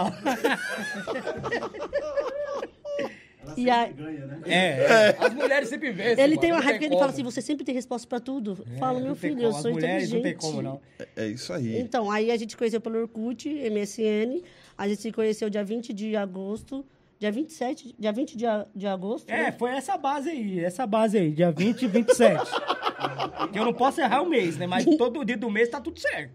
E 3.57 3.69
a- 3.69 3.87
Ganha, 3.87 4.25
né? 4.25 4.39
É, 4.45 5.15
as 5.19 5.33
mulheres 5.33 5.69
sempre 5.69 5.91
vencem. 5.91 6.11
ele 6.23 6.35
mano, 6.35 6.41
tem 6.41 6.51
uma 6.51 6.61
raiva 6.61 6.79
que 6.79 6.85
ele 6.85 6.97
fala 6.97 7.11
assim: 7.11 7.23
você 7.23 7.41
sempre 7.41 7.63
tem 7.65 7.73
resposta 7.75 8.07
pra 8.07 8.19
tudo. 8.19 8.65
É, 8.75 8.77
Fala, 8.77 8.99
meu 8.99 9.15
filho, 9.15 9.35
como. 9.35 9.47
eu 9.47 9.53
sou 9.53 9.71
inteligente. 9.71 10.13
não 10.15 10.21
tem 10.21 10.35
como, 10.35 10.61
não. 10.61 10.81
É 11.15 11.27
isso 11.27 11.51
aí. 11.53 11.79
Então, 11.79 12.11
aí 12.11 12.31
a 12.31 12.37
gente 12.37 12.55
conheceu 12.57 12.81
pelo 12.81 12.99
Orkut, 12.99 13.47
MSN. 13.49 14.41
A 14.77 14.87
gente 14.87 15.01
se 15.01 15.11
conheceu 15.11 15.49
dia 15.49 15.63
20 15.63 15.93
de 15.93 16.15
agosto. 16.15 16.85
Dia 17.17 17.31
27, 17.31 17.95
dia 17.97 18.11
20 18.11 18.35
de, 18.35 18.45
de 18.75 18.85
agosto. 18.87 19.29
É, 19.29 19.43
né? 19.43 19.51
foi 19.53 19.71
essa 19.71 19.97
base 19.97 20.29
aí, 20.29 20.59
essa 20.59 20.85
base 20.85 21.17
aí, 21.17 21.31
dia 21.31 21.49
20 21.49 21.83
e 21.83 21.87
27. 21.87 22.43
que 23.53 23.57
eu 23.57 23.63
não 23.63 23.73
posso 23.73 24.01
errar 24.01 24.21
o 24.21 24.29
mês, 24.29 24.57
né? 24.57 24.67
Mas 24.67 24.83
todo 24.97 25.23
dia 25.23 25.37
do 25.37 25.49
mês 25.49 25.69
tá 25.69 25.79
tudo 25.79 25.97
certo. 25.97 26.33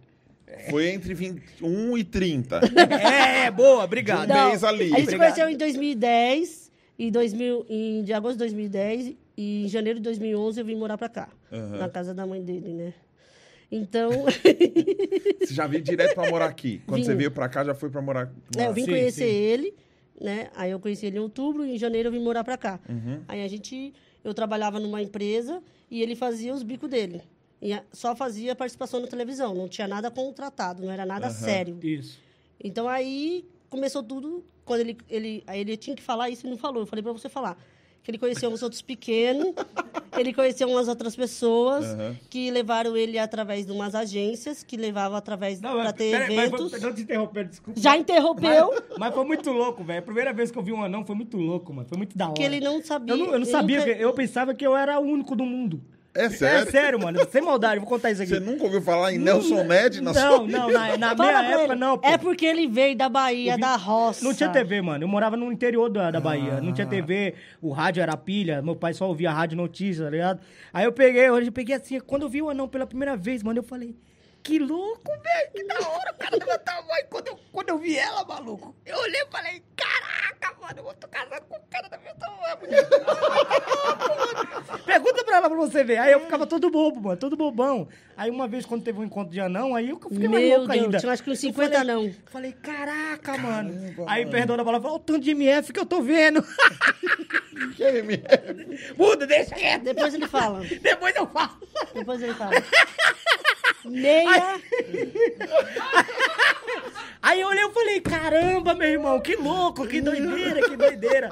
Foi 0.68 0.88
entre 0.88 1.14
21 1.14 1.96
e 1.98 2.02
30. 2.02 2.60
É, 3.00 3.44
é, 3.46 3.50
boa, 3.50 3.84
obrigado. 3.84 4.28
Não. 4.28 4.48
mês 4.48 4.64
ali. 4.64 4.84
A 4.84 4.86
gente 4.86 4.96
se 4.96 5.02
Obrigado. 5.14 5.34
conheceu 5.34 5.48
em 5.50 5.56
2010, 5.56 6.59
e 7.00 7.10
2000, 7.10 7.64
em, 7.66 8.02
de 8.04 8.12
agosto 8.12 8.34
de 8.34 8.40
2010, 8.40 9.16
e 9.34 9.64
em 9.64 9.68
janeiro 9.68 9.98
de 9.98 10.02
2011 10.02 10.60
eu 10.60 10.66
vim 10.66 10.74
morar 10.76 10.98
pra 10.98 11.08
cá, 11.08 11.30
Aham. 11.50 11.78
na 11.78 11.88
casa 11.88 12.12
da 12.12 12.26
mãe 12.26 12.44
dele, 12.44 12.74
né? 12.74 12.92
Então, 13.72 14.10
Você 15.40 15.54
já 15.54 15.66
veio 15.66 15.82
direto 15.82 16.12
pra 16.14 16.28
morar 16.28 16.44
aqui. 16.44 16.82
Quando 16.86 17.00
Vim. 17.00 17.06
você 17.06 17.14
veio 17.14 17.30
pra 17.30 17.48
cá, 17.48 17.64
já 17.64 17.74
foi 17.74 17.88
pra 17.88 18.02
morar. 18.02 18.30
é, 18.54 18.66
eu 18.66 18.74
vim 18.74 18.84
Sim, 18.84 18.90
conhecer 18.90 19.24
sim. 19.24 19.34
ele, 19.34 19.74
né? 20.20 20.50
Aí 20.54 20.72
eu 20.72 20.78
conheci 20.78 21.06
ele 21.06 21.16
em 21.16 21.20
outubro, 21.20 21.64
e 21.64 21.74
em 21.74 21.78
janeiro 21.78 22.08
eu 22.08 22.12
vim 22.12 22.20
morar 22.20 22.44
pra 22.44 22.58
cá. 22.58 22.78
Uhum. 22.86 23.22
Aí 23.26 23.42
a 23.42 23.48
gente, 23.48 23.94
eu 24.22 24.34
trabalhava 24.34 24.78
numa 24.78 25.00
empresa 25.00 25.62
e 25.90 26.02
ele 26.02 26.14
fazia 26.14 26.52
os 26.52 26.62
bicos 26.62 26.90
dele. 26.90 27.22
E 27.62 27.70
só 27.94 28.14
fazia 28.14 28.54
participação 28.54 29.00
na 29.00 29.06
televisão, 29.06 29.54
não 29.54 29.68
tinha 29.68 29.88
nada 29.88 30.10
contratado, 30.10 30.82
não 30.82 30.92
era 30.92 31.06
nada 31.06 31.28
Aham. 31.28 31.32
sério. 31.32 31.78
Isso. 31.82 32.18
Então 32.62 32.86
aí 32.86 33.46
começou 33.70 34.02
tudo 34.02 34.44
quando 34.64 34.80
ele, 34.80 34.98
ele 35.08 35.42
aí 35.46 35.60
ele 35.60 35.76
tinha 35.76 35.96
que 35.96 36.02
falar 36.02 36.28
isso 36.28 36.46
e 36.46 36.50
não 36.50 36.58
falou. 36.58 36.82
Eu 36.82 36.86
falei 36.86 37.02
para 37.02 37.12
você 37.12 37.28
falar 37.28 37.56
que 38.02 38.10
ele 38.10 38.18
conheceu 38.18 38.48
uns 38.50 38.62
outros 38.62 38.80
pequenos, 38.80 39.52
ele 40.18 40.32
conheceu 40.32 40.68
umas 40.70 40.88
outras 40.88 41.14
pessoas 41.14 41.84
Aham. 41.84 42.16
que 42.30 42.50
levaram 42.50 42.96
ele 42.96 43.18
através 43.18 43.66
de 43.66 43.72
umas 43.72 43.94
agências 43.94 44.62
que 44.62 44.74
levavam 44.76 45.18
através 45.18 45.60
Não, 45.60 45.72
para 45.72 45.84
mas, 45.84 45.92
ter 45.92 46.10
peraí, 46.10 46.34
mas 46.36 46.46
eventos. 46.48 46.70
vou- 46.72 46.80
não 46.80 46.94
te 46.94 47.02
interromper, 47.02 47.46
desculpa. 47.48 47.78
Já 47.78 47.96
interrompeu 47.98 48.70
Mas, 48.72 48.98
mas 48.98 49.14
foi 49.14 49.24
muito 49.26 49.50
louco, 49.52 49.84
velho. 49.84 49.98
A 49.98 50.02
primeira 50.02 50.32
vez 50.32 50.50
que 50.50 50.58
eu 50.58 50.62
vi 50.62 50.72
um 50.72 50.82
anão 50.82 51.04
foi 51.04 51.14
muito 51.14 51.36
louco, 51.36 51.72
mano. 51.74 51.86
Foi 51.88 51.98
muito 51.98 52.16
da 52.16 52.24
hora. 52.26 52.34
que 52.34 52.42
ele 52.42 52.58
não 52.60 52.82
sabia. 52.82 53.12
Eu 53.14 53.18
não, 53.18 53.32
eu 53.34 53.38
não 53.38 53.46
sabia, 53.46 53.80
nunca- 53.80 53.94
que- 53.94 54.02
eu 54.02 54.12
pensava 54.14 54.54
que 54.54 54.66
eu 54.66 54.74
era 54.74 54.98
o 54.98 55.02
único 55.02 55.36
do 55.36 55.44
mundo. 55.44 55.82
É 56.12 56.24
É 56.24 56.28
sério? 56.30 56.70
sério, 56.72 57.00
mano. 57.00 57.20
Sem 57.30 57.40
maldade, 57.40 57.76
eu 57.76 57.80
vou 57.82 57.88
contar 57.88 58.10
isso 58.10 58.20
aqui. 58.20 58.32
Você 58.32 58.40
nunca 58.40 58.64
ouviu 58.64 58.82
falar 58.82 59.12
em 59.12 59.18
Nelson 59.18 59.62
Ned 59.62 60.00
na 60.00 60.12
Não, 60.12 60.20
sua 60.38 60.46
não, 60.48 60.68
na, 60.70 60.96
na 60.98 61.16
Fala 61.16 61.28
minha 61.42 61.52
época 61.54 61.72
ele. 61.72 61.80
não, 61.80 61.98
pô. 61.98 62.08
É 62.08 62.18
porque 62.18 62.44
ele 62.44 62.66
veio 62.66 62.96
da 62.96 63.08
Bahia, 63.08 63.54
vi- 63.54 63.60
da 63.60 63.76
roça. 63.76 64.24
Não 64.24 64.34
tinha 64.34 64.48
TV, 64.48 64.82
mano. 64.82 65.04
Eu 65.04 65.08
morava 65.08 65.36
no 65.36 65.52
interior 65.52 65.88
da, 65.88 66.10
da 66.10 66.20
Bahia. 66.20 66.60
Não 66.60 66.72
tinha 66.72 66.86
Ah. 66.86 66.90
TV, 66.90 67.34
o 67.62 67.70
rádio 67.70 68.02
era 68.02 68.16
pilha. 68.16 68.60
Meu 68.60 68.74
pai 68.74 68.92
só 68.92 69.06
ouvia 69.06 69.30
rádio 69.30 69.56
notícia, 69.56 70.04
tá 70.04 70.10
ligado? 70.10 70.40
Aí 70.72 70.84
eu 70.84 70.92
peguei, 70.92 71.30
hoje 71.30 71.46
eu 71.48 71.52
peguei 71.52 71.76
assim, 71.76 72.00
quando 72.00 72.22
eu 72.22 72.28
vi 72.28 72.42
o 72.42 72.50
anão 72.50 72.66
pela 72.66 72.86
primeira 72.86 73.16
vez, 73.16 73.42
mano, 73.44 73.60
eu 73.60 73.64
falei, 73.64 73.94
que 74.42 74.58
louco, 74.58 75.10
velho, 75.10 75.50
que 75.54 75.64
da 75.64 75.74
hora, 75.88 76.12
o 76.12 76.14
cara 76.18 76.38
do 76.38 76.46
meu 76.46 76.58
tamanho. 76.58 77.06
Quando 77.10 77.28
eu, 77.28 77.38
quando 77.52 77.68
eu 77.68 77.78
vi 77.78 77.96
ela, 77.98 78.24
maluco, 78.24 78.74
eu 78.86 78.98
olhei 78.98 79.20
e 79.20 79.26
falei, 79.30 79.62
caraca, 79.76 80.56
mano, 80.60 80.88
eu 80.88 80.94
tô 80.94 81.08
casado 81.08 81.42
com 81.46 81.56
o 81.56 81.60
cara 81.70 81.88
do 81.88 81.98
meu 82.02 82.14
tamanho, 82.14 82.58
mulher. 82.60 82.88
Pergunta 84.84 85.24
pra 85.24 85.36
ela 85.36 85.48
pra 85.48 85.58
você 85.58 85.84
ver. 85.84 85.98
Aí 85.98 86.12
eu 86.12 86.20
ficava 86.20 86.46
todo 86.46 86.70
bobo, 86.70 87.00
mano, 87.00 87.16
todo 87.16 87.36
bobão. 87.36 87.88
Aí 88.16 88.30
uma 88.30 88.46
vez, 88.48 88.64
quando 88.66 88.82
teve 88.82 88.98
um 88.98 89.04
encontro 89.04 89.32
de 89.32 89.40
anão, 89.40 89.74
aí 89.74 89.90
eu 89.90 89.96
fiquei 90.00 90.28
mais 90.28 90.42
Meu 90.44 90.58
louco 90.58 90.72
Deus, 90.72 90.84
ainda. 90.84 90.98
tinha 90.98 91.12
acho 91.12 91.22
que 91.22 91.30
uns 91.30 91.42
Eu 91.42 91.50
50 91.50 91.78
falei- 91.78 91.94
não. 91.94 92.14
Falei, 92.26 92.52
caraca, 92.52 93.38
mano. 93.38 93.94
Aí 94.06 94.26
perdão 94.26 94.56
da 94.56 94.64
palavra, 94.64 94.88
olha 94.88 94.96
o 94.96 95.00
tanto 95.00 95.20
de 95.20 95.30
MF 95.30 95.72
que 95.72 95.80
eu 95.80 95.86
tô 95.86 96.00
vendo. 96.02 96.44
Que 97.76 97.82
MF? 97.84 98.94
Muda, 98.96 99.26
deixa 99.26 99.54
quieto. 99.54 99.82
Depois 99.82 100.14
ele 100.14 100.26
fala. 100.26 100.60
Depois 100.80 101.14
eu 101.14 101.26
falo. 101.26 101.58
Depois 101.94 102.22
ele 102.22 102.32
fala. 102.32 102.52
Aí 107.22 107.40
eu 107.42 107.48
olhei 107.48 107.64
e 107.66 107.70
falei, 107.70 108.00
caramba, 108.00 108.72
meu 108.74 108.88
irmão, 108.88 109.20
que 109.20 109.36
louco, 109.36 109.86
que 109.86 110.00
doideira, 110.00 110.66
que 110.68 110.74
doideira. 110.76 111.28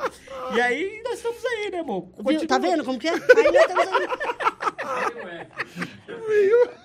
E 0.55 0.61
aí 0.61 1.01
nós 1.03 1.15
estamos 1.15 1.43
aí, 1.47 1.71
né, 1.71 1.79
irmão? 1.79 2.11
Viu? 2.27 2.47
Tá 2.47 2.59
vendo 2.59 2.85
como 2.85 2.99
que 2.99 3.09
é? 3.09 3.13
Aí, 3.13 3.19
nós 3.19 3.57
estamos 3.57 3.89
aí. 3.89 4.09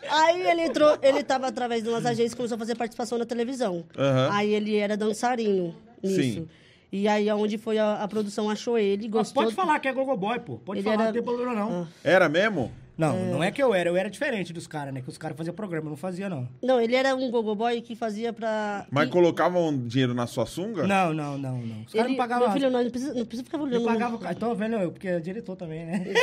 Aí 0.10 0.48
ele 0.48 0.62
entrou, 0.62 0.98
ele 1.02 1.22
tava 1.24 1.48
através 1.48 1.84
de 1.84 1.90
umas 1.90 2.06
agências 2.06 2.32
e 2.32 2.36
começou 2.36 2.56
a 2.56 2.60
fazer 2.60 2.76
participação 2.76 3.18
na 3.18 3.26
televisão. 3.26 3.84
Aham. 3.98 4.30
Aí 4.32 4.54
ele 4.54 4.78
era 4.78 4.96
dançarino 4.96 5.76
nisso. 6.02 6.16
Sim. 6.22 6.48
E 6.92 7.08
aí 7.08 7.28
aonde 7.30 7.58
foi 7.58 7.78
a, 7.80 7.96
a 8.04 8.08
produção 8.08 8.50
achou 8.50 8.78
ele, 8.78 9.04
Mas 9.04 9.12
gostou. 9.12 9.44
pode 9.44 9.56
falar 9.56 9.80
que 9.80 9.88
é 9.88 9.94
Gogoboy, 9.94 10.40
pô. 10.40 10.58
Pode 10.60 10.80
Ele 10.80 10.84
falar, 10.86 10.96
era- 10.96 11.06
não 11.06 11.14
tem 11.14 11.24
problema 11.24 11.54
não. 11.54 11.88
Era 12.04 12.30
mesmo? 12.30 12.72
Não, 12.96 13.18
não 13.32 13.44
é 13.44 13.52
que 13.52 13.62
eu 13.62 13.74
era, 13.74 13.90
eu 13.90 13.98
era 13.98 14.08
diferente 14.10 14.54
dos 14.54 14.68
caras, 14.68 14.94
né? 14.94 15.02
Que 15.02 15.10
os 15.10 15.18
caras 15.18 15.36
faziam 15.36 15.54
programa, 15.56 15.88
eu 15.88 15.90
não 15.90 15.98
fazia, 15.98 16.30
não. 16.30 16.48
Não, 16.62 16.80
ele 16.80 16.96
era 16.96 17.16
um 17.16 17.32
gogoboy 17.32 17.82
que 17.82 17.96
fazia 17.96 18.32
pra... 18.32 18.86
Mas 18.92 19.06
que- 19.06 19.12
colocavam 19.12 19.76
dinheiro 19.88 20.14
na 20.14 20.28
sua 20.28 20.46
sunga? 20.46 20.86
Não, 20.86 21.12
não, 21.12 21.36
não, 21.38 21.58
não. 21.58 21.82
Os 21.88 21.94
caras 21.94 22.12
me 22.12 22.18
pagavam. 22.18 22.46
meu 22.48 22.54
filho, 22.54 22.70
não, 22.70 22.84
não 22.84 22.92
precisa, 22.92 23.14
não 23.16 23.26
precisa 23.26 23.44
ficar 23.46 23.58
me 23.58 23.64
olhando. 23.64 23.86
pagavam. 23.86 24.20
Ah, 24.24 24.36
Tô 24.36 24.54
vendo 24.54 24.76
eu, 24.76 24.92
porque 24.92 25.08
é 25.08 25.20
diretor 25.20 25.56
também, 25.56 25.86
né? 25.86 26.06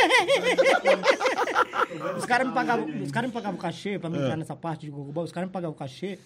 os 2.17 2.25
caras 2.25 2.47
me 2.47 2.55
pagavam, 2.55 2.87
os 3.03 3.11
caras 3.11 3.31
me 3.31 3.35
pagavam 3.35 3.59
cachê 3.59 3.99
pra 3.99 4.09
mim 4.11 4.19
entrar 4.19 4.37
nessa 4.37 4.55
parte 4.57 4.83
de 4.87 4.91
Gogoboy, 4.93 5.25
os 5.25 5.33
caras 5.33 5.49
me 5.49 5.53
pagavam 5.53 5.77
cachê. 5.77 6.19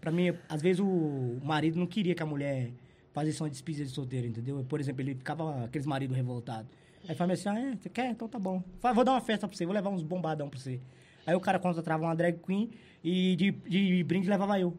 Pra 0.00 0.10
mim, 0.10 0.32
às 0.48 0.60
vezes 0.60 0.80
o 0.80 1.38
marido 1.44 1.78
não 1.78 1.86
queria 1.86 2.12
que 2.14 2.22
a 2.22 2.26
mulher 2.26 2.70
fazesse 3.14 3.40
uma 3.40 3.48
despedida 3.48 3.84
de 3.84 3.92
solteiro, 3.92 4.26
entendeu? 4.26 4.64
Por 4.68 4.80
exemplo, 4.80 5.00
ele 5.00 5.14
ficava 5.14 5.64
aqueles 5.64 5.86
maridos 5.86 6.16
revoltados. 6.16 6.66
Aí 7.08 7.14
falava 7.14 7.32
assim, 7.32 7.48
ah, 7.48 7.60
é, 7.60 7.76
você 7.76 7.88
quer? 7.88 8.10
Então 8.10 8.28
tá 8.28 8.38
bom. 8.38 8.62
Fala, 8.80 8.94
vou 8.94 9.04
dar 9.04 9.12
uma 9.12 9.20
festa 9.20 9.48
pra 9.48 9.56
você, 9.56 9.66
vou 9.66 9.74
levar 9.74 9.90
uns 9.90 10.02
bombadão 10.02 10.48
pra 10.48 10.58
você. 10.58 10.80
Aí 11.26 11.34
o 11.34 11.40
cara 11.40 11.58
contratava 11.58 12.04
uma 12.04 12.14
drag 12.14 12.38
queen 12.44 12.70
e 13.02 13.36
de, 13.36 13.50
de 13.50 14.04
brinde 14.04 14.28
levava 14.28 14.58
eu. 14.58 14.76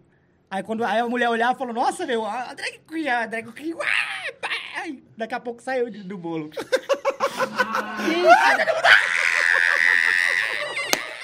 Aí 0.50 0.62
quando 0.64 0.84
aí 0.84 1.00
a 1.00 1.08
mulher 1.08 1.30
olhava 1.30 1.54
e 1.54 1.58
falou, 1.58 1.74
nossa, 1.74 2.06
meu, 2.06 2.26
a 2.26 2.54
drag 2.54 2.80
queen, 2.88 3.10
a 3.10 3.26
drag 3.26 3.52
queen, 3.52 3.74
uai. 3.74 5.02
Daqui 5.18 5.34
a 5.34 5.40
pouco 5.40 5.62
saiu 5.62 5.90
do 5.92 6.18
bolo. 6.18 6.50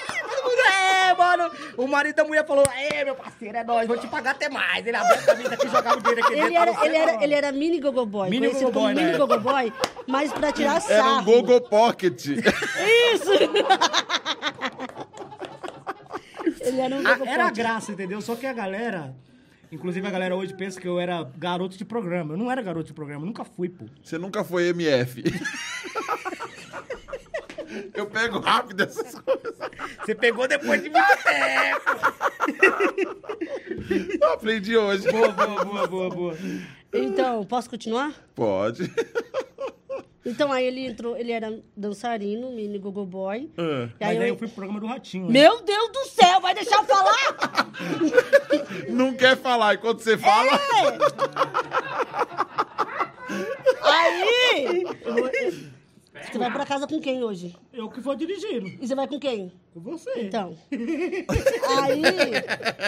Todo 0.06 0.42
mundo, 0.42 0.60
é, 0.62 1.09
mano. 1.20 1.50
O 1.76 1.86
marido 1.86 2.16
da 2.16 2.24
mulher 2.24 2.46
falou, 2.46 2.64
é, 2.90 3.04
meu 3.04 3.14
parceiro, 3.14 3.56
é 3.58 3.62
nóis, 3.64 3.86
vou 3.86 3.98
te 3.98 4.06
pagar 4.08 4.30
até 4.32 4.48
mais. 4.48 4.86
Ele 4.86 4.96
abriu 4.96 5.14
a 5.16 5.22
camisa 5.22 5.54
aqui 5.54 5.66
e 5.66 5.70
jogava 5.70 5.98
o 5.98 6.00
dinheiro 6.00 6.24
aqui 6.24 6.32
Ele 6.32 6.42
dentro. 6.42 6.56
era, 6.62 6.72
você, 6.72 6.86
ele, 6.86 6.96
era, 6.96 7.24
ele 7.24 7.34
era 7.34 7.52
mini 7.52 7.78
gogoboy, 7.80 8.30
Mini 8.30 8.48
gogoboy, 8.48 8.72
como 8.72 8.88
mini 8.88 9.12
né? 9.12 9.18
gogoboy, 9.18 9.72
mas 10.06 10.32
pra 10.32 10.50
tirar 10.52 10.80
sarro. 10.80 11.00
Era 11.10 11.20
um 11.20 11.24
Gogo 11.24 11.60
Pocket. 11.62 12.26
Isso! 12.26 13.30
ele 16.60 16.80
era 16.80 16.94
um 16.96 17.02
gogoboy. 17.02 17.28
era 17.28 17.46
a 17.46 17.50
graça, 17.50 17.92
entendeu? 17.92 18.20
Só 18.20 18.34
que 18.34 18.46
a 18.46 18.52
galera... 18.52 19.14
Inclusive 19.72 20.04
a 20.04 20.10
galera 20.10 20.34
hoje 20.34 20.52
pensa 20.52 20.80
que 20.80 20.88
eu 20.88 20.98
era 20.98 21.22
garoto 21.38 21.78
de 21.78 21.84
programa. 21.84 22.34
Eu 22.34 22.38
não 22.38 22.50
era 22.50 22.60
garoto 22.60 22.86
de 22.88 22.92
programa, 22.92 23.24
nunca 23.24 23.44
fui, 23.44 23.68
pô. 23.68 23.84
Você 24.02 24.18
nunca 24.18 24.42
foi 24.42 24.68
MF. 24.70 25.22
Eu 27.94 28.06
pego 28.06 28.38
rápido 28.40 28.82
essas 28.82 29.14
coisas. 29.20 29.54
Você 30.04 30.14
pegou 30.14 30.46
depois 30.48 30.82
de 30.82 30.90
muito 30.90 31.06
tempo. 31.22 31.90
Eu 34.20 34.32
aprendi 34.32 34.76
hoje. 34.76 35.10
Boa, 35.10 35.28
boa, 35.28 35.64
boa, 35.64 35.86
boa, 35.86 36.10
boa. 36.10 36.36
Então, 36.92 37.44
posso 37.44 37.70
continuar? 37.70 38.12
Pode. 38.34 38.90
Então, 40.26 40.52
aí 40.52 40.66
ele 40.66 40.84
entrou, 40.86 41.16
ele 41.16 41.32
era 41.32 41.60
dançarino, 41.76 42.50
mini 42.52 42.78
gogoboy. 42.78 43.50
Ah. 43.56 43.88
E 44.00 44.04
aí 44.04 44.08
Mas 44.10 44.18
daí 44.18 44.28
eu- 44.28 44.34
eu 44.34 44.38
fui 44.38 44.48
pro 44.48 44.56
programa 44.56 44.78
do 44.80 44.86
Ratinho. 44.86 45.26
né? 45.26 45.32
Meu 45.32 45.62
Deus 45.62 45.88
do 45.92 46.04
céu, 46.10 46.40
vai 46.40 46.54
deixar 46.54 46.76
eu 46.76 46.84
falar? 46.84 47.70
Não 48.90 49.14
quer 49.14 49.36
falar. 49.36 49.74
E 49.74 49.78
quando 49.78 50.00
você 50.00 50.18
fala... 50.18 50.50
Aí... 53.82 54.84
Você 56.30 56.38
vai 56.38 56.50
pra 56.52 56.64
casa 56.66 56.86
com 56.86 57.00
quem 57.00 57.22
hoje? 57.24 57.54
Eu 57.72 57.88
que 57.88 58.00
vou 58.00 58.14
dirigindo. 58.14 58.66
E 58.80 58.86
você 58.86 58.94
vai 58.94 59.06
com 59.08 59.18
quem? 59.18 59.52
Com 59.74 59.80
você. 59.80 60.10
Então. 60.22 60.56
Aí 61.78 62.02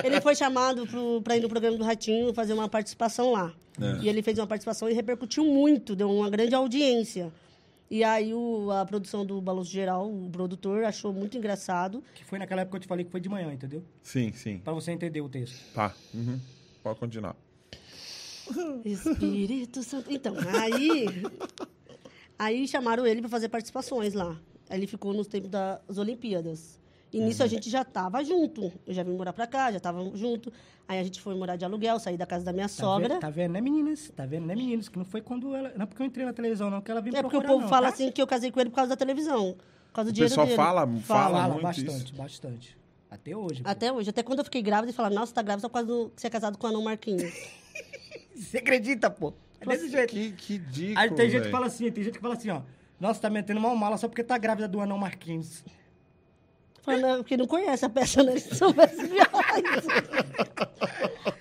ele 0.04 0.20
foi 0.20 0.34
chamado 0.34 0.86
pro, 0.86 1.20
pra 1.22 1.36
ir 1.36 1.40
no 1.40 1.48
programa 1.48 1.76
do 1.76 1.84
Ratinho 1.84 2.32
fazer 2.34 2.52
uma 2.52 2.68
participação 2.68 3.32
lá. 3.32 3.52
É. 3.80 4.02
E 4.02 4.08
ele 4.08 4.22
fez 4.22 4.38
uma 4.38 4.46
participação 4.46 4.88
e 4.88 4.92
repercutiu 4.92 5.44
muito, 5.44 5.96
deu 5.96 6.10
uma 6.10 6.28
grande 6.30 6.54
audiência. 6.54 7.32
E 7.90 8.02
aí 8.02 8.32
o- 8.32 8.70
a 8.70 8.84
produção 8.86 9.24
do 9.24 9.38
Balanço 9.40 9.70
Geral, 9.70 10.10
o 10.10 10.28
produtor, 10.30 10.84
achou 10.84 11.12
muito 11.12 11.36
engraçado. 11.36 12.02
Que 12.14 12.24
foi 12.24 12.38
naquela 12.38 12.62
época 12.62 12.72
que 12.78 12.82
eu 12.82 12.86
te 12.86 12.88
falei 12.88 13.04
que 13.04 13.10
foi 13.10 13.20
de 13.20 13.28
manhã, 13.28 13.52
entendeu? 13.52 13.82
Sim, 14.02 14.32
sim. 14.32 14.58
Pra 14.58 14.72
você 14.72 14.92
entender 14.92 15.20
o 15.20 15.28
texto. 15.28 15.58
Tá. 15.74 15.94
Uhum. 16.14 16.38
Pode 16.82 16.98
continuar. 16.98 17.36
Espírito 18.84 19.82
Santo. 19.82 20.10
Então, 20.12 20.34
aí. 20.58 21.06
Aí 22.42 22.66
chamaram 22.66 23.06
ele 23.06 23.20
para 23.20 23.30
fazer 23.30 23.48
participações 23.48 24.14
lá. 24.14 24.36
Aí 24.68 24.78
ele 24.78 24.86
ficou 24.86 25.12
nos 25.14 25.26
tempos 25.28 25.48
das 25.50 25.96
Olimpíadas. 25.96 26.80
E 27.12 27.20
nisso 27.20 27.42
a 27.42 27.46
gente 27.46 27.68
já 27.70 27.84
tava 27.84 28.24
junto. 28.24 28.72
Eu 28.86 28.94
já 28.94 29.02
vim 29.02 29.12
morar 29.12 29.32
pra 29.32 29.46
cá, 29.46 29.70
já 29.70 29.78
tava 29.78 30.02
junto. 30.16 30.52
Aí 30.88 30.98
a 30.98 31.04
gente 31.04 31.20
foi 31.20 31.34
morar 31.36 31.56
de 31.56 31.64
aluguel, 31.64 31.98
saí 32.00 32.16
da 32.16 32.26
casa 32.26 32.44
da 32.44 32.52
minha 32.52 32.68
Tá 32.68 32.74
sogra. 32.74 33.08
Vendo, 33.10 33.20
tá 33.20 33.30
vendo, 33.30 33.52
né, 33.52 33.60
meninas? 33.60 34.10
Tá 34.16 34.24
vendo, 34.26 34.46
né, 34.46 34.54
meninos? 34.56 34.88
Que 34.88 34.98
não 34.98 35.04
foi 35.04 35.20
quando 35.20 35.54
ela. 35.54 35.72
Não 35.76 35.82
é 35.84 35.86
porque 35.86 36.02
eu 36.02 36.06
entrei 36.06 36.24
na 36.26 36.32
televisão, 36.32 36.70
não, 36.70 36.80
que 36.80 36.90
ela 36.90 37.00
veio 37.00 37.14
É 37.16 37.22
porque 37.22 37.36
o 37.36 37.42
povo 37.42 37.60
não, 37.60 37.68
fala 37.68 37.88
tá? 37.88 37.94
assim 37.94 38.10
que 38.10 38.20
eu 38.20 38.26
casei 38.26 38.50
com 38.50 38.58
ele 38.60 38.70
por 38.70 38.76
causa 38.76 38.88
da 38.90 38.96
televisão. 38.96 39.52
Por 39.88 39.92
causa 39.94 40.10
do 40.10 40.12
O 40.12 40.14
dinheiro 40.14 40.30
pessoal 40.30 40.46
dele. 40.46 40.56
fala- 40.56 40.86
fala 40.86 41.00
Fala 41.40 41.48
muito 41.48 41.62
bastante, 41.62 42.04
isso. 42.06 42.14
bastante. 42.16 42.78
Até 43.10 43.36
hoje. 43.36 43.62
pô. 43.62 43.68
Até 43.68 43.92
hoje. 43.92 44.08
Até 44.10 44.22
quando 44.22 44.38
eu 44.38 44.44
fiquei 44.46 44.62
grávida, 44.62 44.90
e 44.90 44.94
falaram, 44.94 45.14
nossa, 45.16 45.34
tá 45.34 45.42
grávida 45.42 45.60
só 45.60 45.68
por 45.68 45.74
causa 45.74 45.86
do, 45.88 46.10
que 46.16 46.20
você 46.20 46.26
é 46.26 46.30
casado 46.30 46.56
com 46.58 46.66
o 46.66 46.70
Anão 46.70 46.82
Marquinhos. 46.82 47.30
Você 48.34 48.58
acredita, 48.58 49.08
pô? 49.10 49.32
É 49.62 49.66
desse 49.66 49.88
jeito. 49.88 50.10
Que, 50.10 50.32
que 50.32 50.94
Aí 50.96 51.10
tem 51.10 51.30
gente 51.30 51.44
que 51.44 51.50
fala 51.50 51.66
assim, 51.66 51.90
tem 51.90 52.04
gente 52.04 52.14
que 52.14 52.20
fala 52.20 52.34
assim, 52.34 52.50
ó. 52.50 52.62
Nossa, 53.00 53.20
tá 53.20 53.30
metendo 53.30 53.60
mal 53.60 53.74
mala 53.74 53.96
só 53.96 54.06
porque 54.08 54.22
tá 54.22 54.38
grávida 54.38 54.68
do 54.68 54.80
anão 54.80 54.98
Marquinhos. 54.98 55.64
Falando, 56.82 57.18
porque 57.18 57.36
não 57.36 57.46
conhece 57.46 57.84
a 57.84 57.88
peça, 57.88 58.22
né? 58.22 58.34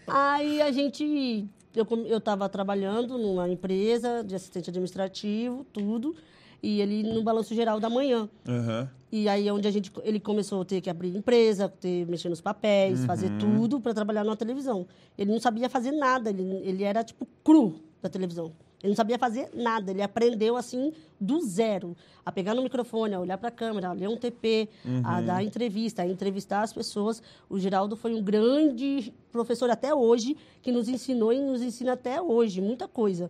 Aí 0.08 0.62
a 0.62 0.72
gente. 0.72 1.48
Eu, 1.76 1.88
eu 2.06 2.22
tava 2.22 2.48
trabalhando 2.50 3.18
numa 3.18 3.50
empresa 3.50 4.24
de 4.24 4.36
assistente 4.36 4.70
administrativo, 4.70 5.66
tudo. 5.72 6.16
E 6.62 6.82
ele 6.82 7.04
no 7.04 7.24
balanço 7.24 7.56
geral 7.56 7.80
da 7.80 7.90
manhã. 7.90 8.30
Aham. 8.48 8.90
E 9.12 9.28
aí 9.28 9.48
é 9.48 9.52
onde 9.52 9.68
a 9.68 9.72
gente, 9.72 9.92
ele 10.04 10.22
começou 10.22 10.62
a 10.62 10.66
ter 10.66 10.80
que 10.80 10.90
abrir 10.90 11.16
empresa, 11.16 11.68
ter, 11.68 12.08
mexer 12.08 12.30
nos 12.30 12.40
papéis, 12.40 13.04
fazer 13.04 13.30
tudo 13.38 13.82
para 13.82 13.94
trabalhar 13.94 14.24
na 14.24 14.38
televisão. 14.38 14.88
Ele 15.18 15.32
não 15.32 15.40
sabia 15.40 15.70
fazer 15.70 15.92
nada, 15.92 16.30
ele, 16.30 16.44
ele 16.64 16.84
era 16.84 17.04
tipo 17.04 17.28
cru 17.44 17.76
da 18.02 18.08
televisão. 18.08 18.54
Ele 18.82 18.92
não 18.92 18.96
sabia 18.96 19.20
fazer 19.20 19.50
nada, 19.54 19.92
ele 19.92 20.02
aprendeu 20.02 20.56
assim 20.56 20.92
do 21.20 21.40
zero, 21.42 21.96
a 22.26 22.32
pegar 22.32 22.56
no 22.56 22.64
microfone, 22.64 23.14
a 23.14 23.20
olhar 23.20 23.38
para 23.38 23.50
a 23.50 23.52
câmera, 23.52 23.90
a 23.90 23.94
ler 23.94 24.10
um 24.10 24.18
TP, 24.18 24.70
a 25.04 25.22
dar 25.22 25.44
entrevista, 25.44 26.02
a 26.02 26.08
entrevistar 26.08 26.64
as 26.64 26.74
pessoas. 26.74 27.22
O 27.48 27.60
Geraldo 27.60 27.96
foi 27.96 28.16
um 28.16 28.24
grande 28.24 29.14
professor 29.32 29.70
até 29.70 29.94
hoje, 29.94 30.36
que 30.64 30.72
nos 30.72 30.88
ensinou 30.88 31.32
e 31.32 31.40
nos 31.40 31.62
ensina 31.62 31.94
até 31.94 32.20
hoje 32.20 32.60
muita 32.60 32.88
coisa. 32.88 33.30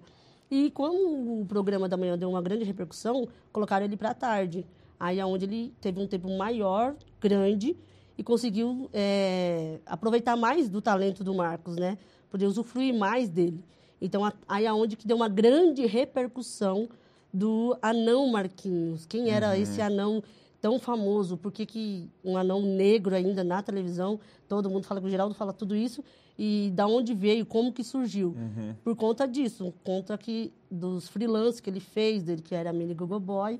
E 0.52 0.70
como 0.72 1.42
o 1.42 1.46
programa 1.46 1.88
da 1.88 1.96
manhã 1.96 2.18
deu 2.18 2.30
uma 2.30 2.42
grande 2.42 2.66
repercussão, 2.66 3.26
colocaram 3.54 3.86
ele 3.86 3.96
para 3.96 4.10
a 4.10 4.14
tarde. 4.14 4.68
Aí 5.00 5.18
é 5.18 5.26
onde 5.26 5.46
ele 5.46 5.74
teve 5.80 5.98
um 6.02 6.06
tempo 6.06 6.30
maior, 6.38 6.94
grande, 7.22 7.78
e 8.18 8.24
conseguiu 8.24 8.90
é, 8.92 9.80
aproveitar 9.86 10.36
mais 10.36 10.68
do 10.68 10.82
talento 10.82 11.24
do 11.24 11.34
Marcos, 11.34 11.78
né? 11.78 11.98
Poder 12.30 12.48
usufruir 12.48 12.94
mais 12.94 13.30
dele. 13.30 13.64
Então, 14.02 14.30
aí 14.46 14.66
é 14.66 14.74
onde 14.74 14.98
que 14.98 15.08
deu 15.08 15.16
uma 15.16 15.30
grande 15.30 15.86
repercussão 15.86 16.90
do 17.34 17.78
anão 17.82 18.28
Marquinhos. 18.28 19.06
Quem 19.06 19.30
era 19.30 19.58
esse 19.58 19.82
anão 19.82 20.22
tão 20.60 20.78
famoso? 20.80 21.38
Por 21.38 21.52
que, 21.52 21.66
que 21.66 22.10
um 22.24 22.36
anão 22.36 22.62
negro 22.62 23.16
ainda 23.16 23.42
na 23.42 23.64
televisão? 23.64 24.20
Todo 24.50 24.70
mundo 24.70 24.86
fala 24.86 25.00
que 25.00 25.08
o 25.08 25.10
Geraldo 25.10 25.34
fala 25.34 25.54
tudo 25.54 25.76
isso. 25.76 26.04
E 26.38 26.72
da 26.74 26.88
onde 26.88 27.13
veio, 27.13 27.46
como 27.46 27.72
que 27.72 27.84
surgiu? 27.84 28.36
Por 28.84 28.96
conta 28.96 29.28
disso, 29.28 29.74
conta 29.84 30.17
que 30.17 30.52
dos 30.70 31.08
freelances 31.08 31.60
que 31.60 31.70
ele 31.70 31.80
fez, 31.80 32.24
dele 32.24 32.41
que 32.41 32.56
era 32.56 32.72
mini 32.74 32.93
Google 32.93 33.20
Boy. 33.20 33.60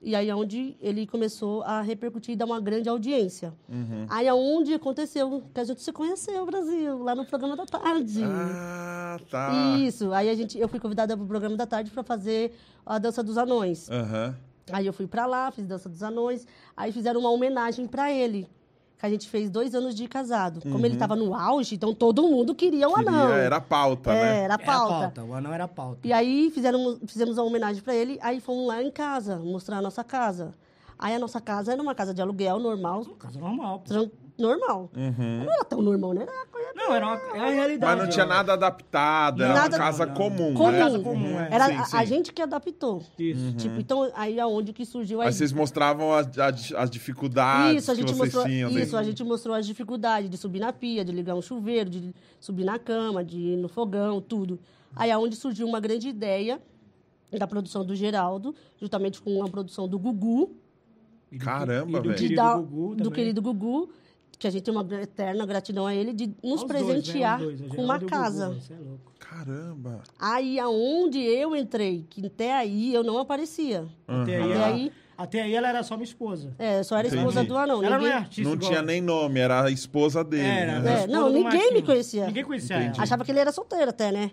E 0.00 0.14
aí 0.14 0.28
é 0.28 0.34
onde 0.34 0.76
ele 0.80 1.06
começou 1.06 1.62
a 1.62 1.80
repercutir 1.80 2.34
e 2.34 2.36
dar 2.36 2.44
uma 2.44 2.60
grande 2.60 2.88
audiência. 2.88 3.52
Aí 4.08 4.26
é 4.26 4.34
onde 4.34 4.72
aconteceu 4.72 5.42
que 5.52 5.60
a 5.60 5.64
gente 5.64 5.82
se 5.82 5.92
conheceu, 5.92 6.46
Brasil, 6.46 7.02
lá 7.02 7.14
no 7.14 7.24
programa 7.24 7.56
da 7.56 7.66
tarde. 7.66 8.20
Ah, 8.24 9.18
tá. 9.28 9.76
Isso. 9.78 10.12
Aí 10.12 10.30
a 10.30 10.34
gente, 10.34 10.56
eu 10.58 10.68
fui 10.68 10.78
convidada 10.78 11.16
para 11.16 11.24
o 11.24 11.26
programa 11.26 11.56
da 11.56 11.66
tarde 11.66 11.90
para 11.90 12.04
fazer 12.04 12.52
a 12.86 12.98
dança 12.98 13.22
dos 13.22 13.36
anões. 13.36 13.90
Aham. 13.90 14.36
Aí 14.70 14.86
eu 14.86 14.92
fui 14.92 15.06
para 15.06 15.26
lá, 15.26 15.50
fiz 15.50 15.66
dança 15.66 15.88
dos 15.88 16.02
anões. 16.02 16.46
Aí 16.76 16.92
fizeram 16.92 17.20
uma 17.20 17.30
homenagem 17.30 17.86
para 17.86 18.12
ele. 18.12 18.46
Que 18.98 19.06
a 19.06 19.10
gente 19.10 19.28
fez 19.28 19.48
dois 19.48 19.74
anos 19.76 19.94
de 19.94 20.08
casado. 20.08 20.60
Como 20.60 20.84
ele 20.84 20.94
estava 20.94 21.14
no 21.14 21.32
auge, 21.34 21.76
então 21.76 21.94
todo 21.94 22.22
mundo 22.22 22.52
queria 22.54 22.88
o 22.88 22.94
Queria, 22.94 23.10
anão. 23.10 23.32
era 23.32 23.60
pauta, 23.60 24.10
É, 24.10 24.14
né? 24.14 24.28
era 24.40 24.44
Era 24.44 24.54
a 24.54 24.58
pauta. 24.58 24.94
pauta. 24.94 25.24
O 25.24 25.34
anão 25.34 25.52
era 25.54 25.64
a 25.64 25.68
pauta. 25.68 26.00
E 26.06 26.12
aí 26.12 26.50
fizeram, 26.50 26.98
fizemos 27.06 27.38
uma 27.38 27.46
homenagem 27.46 27.80
para 27.80 27.94
ele, 27.94 28.18
aí 28.20 28.40
fomos 28.40 28.66
lá 28.66 28.82
em 28.82 28.90
casa, 28.90 29.36
mostrar 29.36 29.78
a 29.78 29.82
nossa 29.82 30.02
casa. 30.02 30.52
Aí 30.98 31.14
a 31.14 31.18
nossa 31.18 31.40
casa 31.40 31.72
era 31.72 31.80
uma 31.80 31.94
casa 31.94 32.12
de 32.12 32.20
aluguel 32.20 32.58
normal, 32.58 33.04
Casa 33.20 33.38
normal, 33.38 33.84
pô. 33.86 34.08
Normal. 34.38 34.90
Uhum. 34.96 35.44
Não 35.44 35.52
era 35.52 35.64
tão 35.64 35.82
normal, 35.82 36.12
né? 36.14 36.22
Era 36.22 36.46
coisa- 36.46 36.68
Não, 36.76 36.94
era 36.94 37.06
uma, 37.06 37.16
é 37.36 37.40
a 37.40 37.50
realidade. 37.50 37.96
Mas 37.96 38.04
não 38.04 38.10
tinha 38.12 38.24
nada 38.26 38.52
adaptado, 38.52 39.42
era 39.42 39.52
Nada- 39.54 39.76
uma 39.76 39.84
casa 39.84 40.06
Não, 40.06 40.12
não. 40.12 40.20
comum, 40.20 40.54
Comum. 40.54 40.70
né? 40.70 40.78
Casa 40.78 40.98
comum, 41.00 41.40
é. 41.40 41.48
Era 41.50 41.66
Sim, 41.66 41.74
a- 41.76 41.84
sim. 41.84 41.96
a 41.96 42.04
gente 42.04 42.32
que 42.32 42.40
adaptou. 42.42 43.02
Isso. 43.18 43.52
Tipo, 43.56 43.80
então, 43.80 44.10
aí 44.14 44.38
aonde 44.38 44.72
que 44.72 44.84
surgiu 44.86 45.20
a 45.20 45.24
Aí 45.26 45.32
vocês 45.32 45.52
mostravam 45.52 46.12
as, 46.12 46.38
as- 46.38 46.72
as 46.72 46.90
dificuldades 46.90 47.82
Isso, 47.82 47.90
a 47.90 47.94
gente 47.94 48.06
que 48.06 48.12
vocês 48.12 48.32
mostrou, 48.34 48.44
tinham. 48.44 48.70
isso, 48.70 48.78
dentro. 48.78 48.96
a 48.96 49.02
gente 49.02 49.24
mostrou 49.24 49.54
as 49.56 49.66
dificuldades 49.66 50.30
de 50.30 50.36
subir 50.36 50.60
na 50.60 50.72
pia, 50.72 51.04
de 51.04 51.10
ligar 51.12 51.34
um 51.34 51.42
chuveiro, 51.42 51.90
de 51.90 52.14
subir 52.40 52.64
na 52.64 52.78
cama, 52.78 53.24
de 53.24 53.36
ir 53.38 53.56
no 53.56 53.68
fogão, 53.68 54.20
tudo. 54.20 54.58
Aí 54.94 55.10
é 55.10 55.18
onde 55.18 55.34
surgiu 55.36 55.66
uma 55.66 55.80
grande 55.80 56.08
ideia 56.08 56.60
da 57.36 57.46
produção 57.46 57.84
do 57.84 57.94
Geraldo, 57.94 58.54
juntamente 58.80 59.20
com 59.20 59.42
a 59.44 59.48
produção 59.48 59.86
do 59.86 59.98
Gugu, 59.98 60.50
E 61.30 61.36
do- 61.36 61.44
Caramba, 61.44 61.98
e 61.98 62.00
do 62.02 62.08
velho. 62.08 62.16
do 62.96 62.96
também. 62.96 63.12
querido 63.12 63.42
Gugu, 63.42 63.90
que 64.38 64.46
a 64.46 64.50
gente 64.50 64.62
tem 64.62 64.72
uma 64.74 64.86
eterna 65.00 65.44
gratidão 65.44 65.86
a 65.86 65.94
ele, 65.94 66.12
de 66.12 66.28
nos 66.42 66.62
Aos 66.62 66.64
dois, 66.64 66.82
né? 66.86 66.92
presentear 66.94 67.38
dois, 67.38 67.60
o 67.60 67.68
com 67.68 67.82
uma 67.84 67.96
o 67.96 67.98
Gugu, 67.98 68.10
casa. 68.10 68.50
Você 68.54 68.72
é 68.72 68.76
louco. 68.76 69.12
Caramba. 69.18 70.00
Aí 70.18 70.58
aonde 70.58 71.18
eu 71.20 71.54
entrei, 71.56 72.06
que 72.08 72.24
até 72.24 72.54
aí 72.54 72.94
eu 72.94 73.02
não 73.02 73.18
aparecia. 73.18 73.86
Até, 74.06 74.36
aí, 74.36 74.42
Até 74.42 74.52
ela, 74.54 74.66
aí- 74.66 74.92
até 75.18 75.42
aí 75.42 75.54
ela 75.54 75.68
era 75.68 75.82
só 75.82 75.96
minha 75.96 76.04
esposa. 76.04 76.54
É, 76.58 76.82
só 76.82 76.96
era 76.96 77.08
Entendi. 77.08 77.20
esposa 77.22 77.44
do 77.44 77.56
anão. 77.56 77.82
ela 77.82 77.96
não 77.96 77.98
ninguém- 77.98 78.12
é 78.12 78.16
artista 78.16 78.42
Não 78.48 78.54
igual- 78.54 78.70
tinha 78.70 78.82
nem 78.82 79.00
nome, 79.02 79.40
era 79.40 79.64
a 79.64 79.70
esposa 79.70 80.22
dele. 80.24 80.46
Era, 80.46 80.80
né? 80.80 80.88
a 80.88 80.92
É, 80.92 81.00
esposa 81.00 81.18
não, 81.20 81.28
ninguém 81.30 81.72
me 81.74 81.82
conhecia. 81.82 82.26
Ninguém 82.26 82.44
conhecia 82.44 82.76
Entendi. 82.76 82.94
ela. 82.94 83.02
Achava 83.02 83.24
que 83.24 83.30
ele 83.32 83.40
era 83.40 83.50
solteiro 83.52 83.90
até, 83.90 84.12
né? 84.12 84.30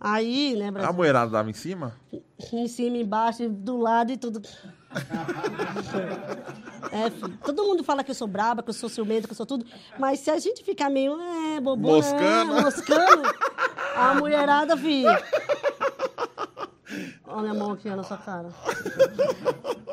Aí, 0.00 0.56
né, 0.56 0.66
A 0.68 0.72
Brasil? 0.72 0.92
mulherada 0.94 1.30
dava 1.30 1.48
em 1.48 1.52
cima? 1.52 1.94
Em 2.52 2.66
cima, 2.66 2.96
embaixo, 2.96 3.48
do 3.48 3.76
lado 3.76 4.10
e 4.10 4.16
tudo. 4.16 4.42
É, 6.92 7.08
todo 7.42 7.64
mundo 7.64 7.82
fala 7.82 8.04
que 8.04 8.10
eu 8.10 8.14
sou 8.14 8.28
braba, 8.28 8.62
que 8.62 8.68
eu 8.68 8.74
sou 8.74 8.86
ciumenta, 8.86 9.26
que 9.26 9.32
eu 9.32 9.36
sou 9.36 9.46
tudo. 9.46 9.64
Mas 9.98 10.20
se 10.20 10.30
a 10.30 10.38
gente 10.38 10.62
ficar 10.62 10.90
meio, 10.90 11.18
é, 11.56 11.58
bobona, 11.58 11.96
Moscando. 11.96 12.60
moscando, 12.60 13.22
a 13.96 14.12
mulherada, 14.20 14.76
filho. 14.76 15.08
Olha 17.26 17.38
a 17.38 17.40
minha 17.40 17.54
mão 17.54 17.72
aqui 17.72 17.88
ó, 17.88 17.96
na 17.96 18.02
sua 18.02 18.18
cara. 18.18 18.48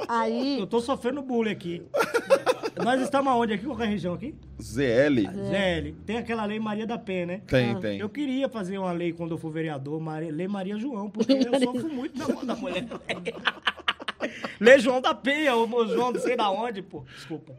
Aí, 0.10 0.60
Eu 0.60 0.68
tô 0.68 0.82
sofrendo 0.82 1.22
bullying 1.22 1.52
aqui. 1.52 1.82
Nós 2.84 3.00
estamos 3.02 3.32
aonde 3.32 3.54
aqui? 3.54 3.66
Qual 3.66 3.80
é 3.80 3.84
a 3.84 3.88
região 3.88 4.14
aqui? 4.16 4.36
ZL? 4.62 5.22
ZL. 5.32 5.96
Tem 6.06 6.18
aquela 6.18 6.44
lei 6.44 6.60
Maria 6.60 6.86
da 6.86 6.98
Penha, 6.98 7.26
né? 7.26 7.42
Tem, 7.48 7.72
Ah. 7.76 7.80
tem. 7.80 7.98
Eu 8.00 8.10
queria 8.10 8.50
fazer 8.50 8.78
uma 8.78 8.92
lei 8.92 9.14
quando 9.14 9.32
eu 9.32 9.38
for 9.38 9.52
vereador, 9.52 10.02
Maria, 10.02 10.32
lei 10.34 10.50
Maria 10.50 10.78
João, 10.78 11.10
porque 11.10 11.32
eu 11.32 11.60
sofro 11.62 11.88
muito 11.90 12.18
na 12.20 12.28
mão 12.34 12.46
da 12.46 12.56
mulher. 12.58 12.86
lei 14.60 14.80
João 14.80 15.02
da 15.02 15.14
Penha, 15.14 15.56
o 15.56 15.68
meu 15.68 15.88
João, 15.88 16.12
não 16.12 16.20
sei 16.20 16.36
da 16.36 16.50
onde, 16.52 16.82
pô. 16.82 17.04
Desculpa. 17.16 17.54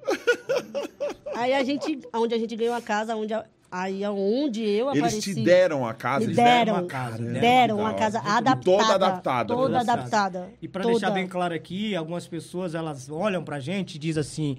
aí 1.34 1.52
a 1.54 1.64
gente, 1.64 2.00
onde 2.12 2.34
a 2.34 2.38
gente 2.38 2.54
ganhou 2.56 2.74
a 2.74 2.80
casa, 2.82 3.16
onde, 3.16 3.32
a- 3.34 3.44
aí 3.70 4.04
onde 4.06 4.62
eu 4.62 4.88
Eles 4.90 4.98
apareci. 4.98 5.34
te 5.34 5.42
deram 5.44 5.86
a 5.86 5.94
casa? 5.94 6.20
Me 6.20 6.24
eles 6.26 6.36
deram, 6.36 6.74
uma 6.74 6.82
casa, 6.86 7.18
deram, 7.18 7.40
deram 7.40 7.78
uma 7.78 7.94
casa 7.94 8.20
casa. 8.20 8.36
adaptada. 8.38 8.64
Toda 8.64 8.94
adaptada, 8.94 9.54
Toda 9.54 9.68
né? 9.74 9.78
adaptada. 9.80 10.50
E 10.60 10.68
pra 10.68 10.82
toda. 10.82 10.94
deixar 10.94 11.10
bem 11.10 11.26
claro 11.26 11.54
aqui, 11.54 11.94
algumas 11.96 12.26
pessoas, 12.26 12.74
elas 12.74 13.08
olham 13.10 13.42
pra 13.44 13.58
gente 13.60 13.94
e 13.94 13.98
dizem 13.98 14.20
assim, 14.20 14.56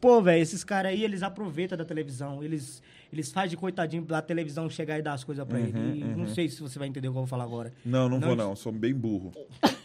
pô, 0.00 0.20
velho, 0.22 0.42
esses 0.42 0.62
caras 0.64 0.92
aí, 0.92 1.02
eles 1.04 1.22
aproveitam 1.22 1.76
da 1.76 1.84
televisão, 1.84 2.42
eles... 2.42 2.82
Eles 3.12 3.32
fazem 3.32 3.50
de 3.50 3.56
coitadinho 3.56 4.04
da 4.04 4.22
televisão 4.22 4.70
chegar 4.70 4.96
e 4.96 5.02
dar 5.02 5.14
as 5.14 5.24
coisas 5.24 5.44
pra 5.44 5.58
Uhum, 5.58 5.64
ele. 5.66 6.00
E 6.00 6.04
Não 6.16 6.28
sei 6.28 6.48
se 6.48 6.60
você 6.60 6.78
vai 6.78 6.86
entender 6.86 7.08
o 7.08 7.10
que 7.10 7.16
eu 7.18 7.22
vou 7.22 7.26
falar 7.26 7.42
agora. 7.42 7.72
Não, 7.84 8.08
não, 8.08 8.20
Não, 8.20 8.28
vou 8.28 8.36
não, 8.36 8.54
sou 8.54 8.70
bem 8.70 8.94
burro. 8.94 9.32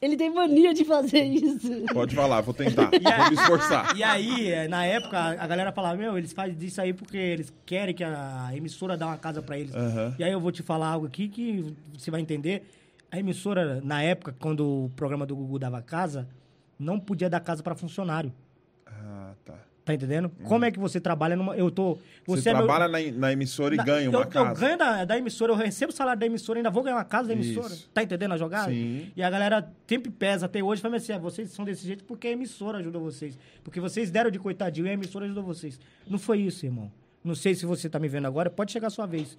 Ele 0.00 0.16
tem 0.16 0.28
mania 0.32 0.74
de 0.74 0.84
fazer 0.84 1.22
isso. 1.24 1.70
Pode 1.92 2.14
falar, 2.14 2.40
vou 2.42 2.52
tentar, 2.52 2.90
E 2.92 3.06
aí- 3.06 3.18
vou 3.20 3.28
me 3.30 3.34
esforçar. 3.36 3.96
E 3.96 4.02
aí, 4.02 4.50
eh, 4.50 4.68
na 4.68 4.84
época, 4.84 5.18
a 5.18 5.46
galera 5.46 5.72
falava, 5.72 5.96
meu, 5.96 6.18
eles 6.18 6.32
fazem 6.32 6.56
isso 6.60 6.80
aí 6.80 6.92
porque 6.92 7.16
eles 7.16 7.52
querem 7.64 7.94
que 7.94 8.04
a 8.04 8.50
emissora 8.54 8.96
dê 8.98 9.04
uma 9.04 9.16
casa 9.16 9.40
pra 9.40 9.58
eles. 9.58 9.74
Aham. 9.74 10.14
E 10.18 10.24
aí 10.24 10.30
eu 10.32 10.40
vou 10.40 10.52
te 10.52 10.62
falar 10.62 10.88
algo 10.88 11.06
aqui 11.06 11.28
que 11.28 11.74
você 11.96 12.10
vai 12.10 12.20
entender. 12.20 12.64
A 13.10 13.18
emissora, 13.18 13.80
na 13.82 14.02
época, 14.02 14.34
quando 14.38 14.84
o 14.86 14.90
programa 14.94 15.24
do 15.24 15.34
Gugu 15.36 15.58
dava 15.58 15.80
casa, 15.80 16.28
não 16.78 16.98
podia 17.00 17.30
dar 17.30 17.40
casa 17.40 17.62
pra 17.62 17.74
funcionário. 17.74 18.32
Tá. 19.84 19.92
Entendendo? 19.92 20.30
Como 20.44 20.64
é 20.64 20.70
que 20.70 20.78
você 20.78 20.98
trabalha 20.98 21.36
numa... 21.36 21.54
Eu 21.56 21.70
tô... 21.70 21.90
Uhum. 21.92 21.98
Você, 22.26 22.48
é 22.48 22.54
meu- 22.54 22.64
trabalha 22.66 22.88
na, 22.88 23.12
na 23.18 23.32
emissora 23.32 23.74
e 23.74 23.76
na- 23.76 23.84
ganha 23.84 24.06
eu, 24.06 24.10
uma 24.10 24.22
eu 24.22 24.26
casa. 24.26 24.58
ganho 24.58 24.78
da, 24.78 25.04
da 25.04 25.18
emissora, 25.18 25.52
eu 25.52 25.56
recebo 25.56 25.92
o 25.92 25.94
salário 25.94 26.18
da 26.18 26.24
emissora, 26.24 26.58
ainda 26.58 26.70
vou 26.70 26.82
ganhar 26.82 26.96
uma 26.96 27.04
casa 27.04 27.28
da 27.28 27.34
emissora. 27.34 27.66
Isso. 27.74 27.90
Tá 27.92 28.02
entendendo 28.02 28.32
a 28.32 28.38
jogada? 28.38 28.70
Sim. 28.70 29.12
E 29.14 29.22
a 29.22 29.28
galera 29.28 29.70
sempre 29.86 30.10
pesa 30.10 30.46
até 30.46 30.62
hoje, 30.62 30.80
fala 30.80 30.96
assim, 30.96 31.12
ah, 31.12 31.18
vocês 31.18 31.50
são 31.50 31.66
desse 31.66 31.86
jeito 31.86 32.02
porque 32.04 32.28
a 32.28 32.30
emissora 32.30 32.78
ajudou 32.78 33.02
vocês. 33.02 33.38
Porque 33.62 33.78
vocês 33.78 34.10
deram 34.10 34.30
de 34.30 34.38
coitadinho 34.38 34.86
e 34.86 34.90
a 34.90 34.94
emissora 34.94 35.26
ajudou 35.26 35.42
vocês. 35.44 35.78
Não 36.08 36.18
foi 36.18 36.40
isso, 36.40 36.64
irmão. 36.64 36.90
Não 37.22 37.34
sei 37.34 37.54
se 37.54 37.64
você 37.66 37.88
tá 37.88 37.98
me 37.98 38.08
vendo 38.08 38.26
agora, 38.26 38.48
pode 38.50 38.72
chegar 38.72 38.86
a 38.88 38.90
sua 38.90 39.06
vez. 39.06 39.36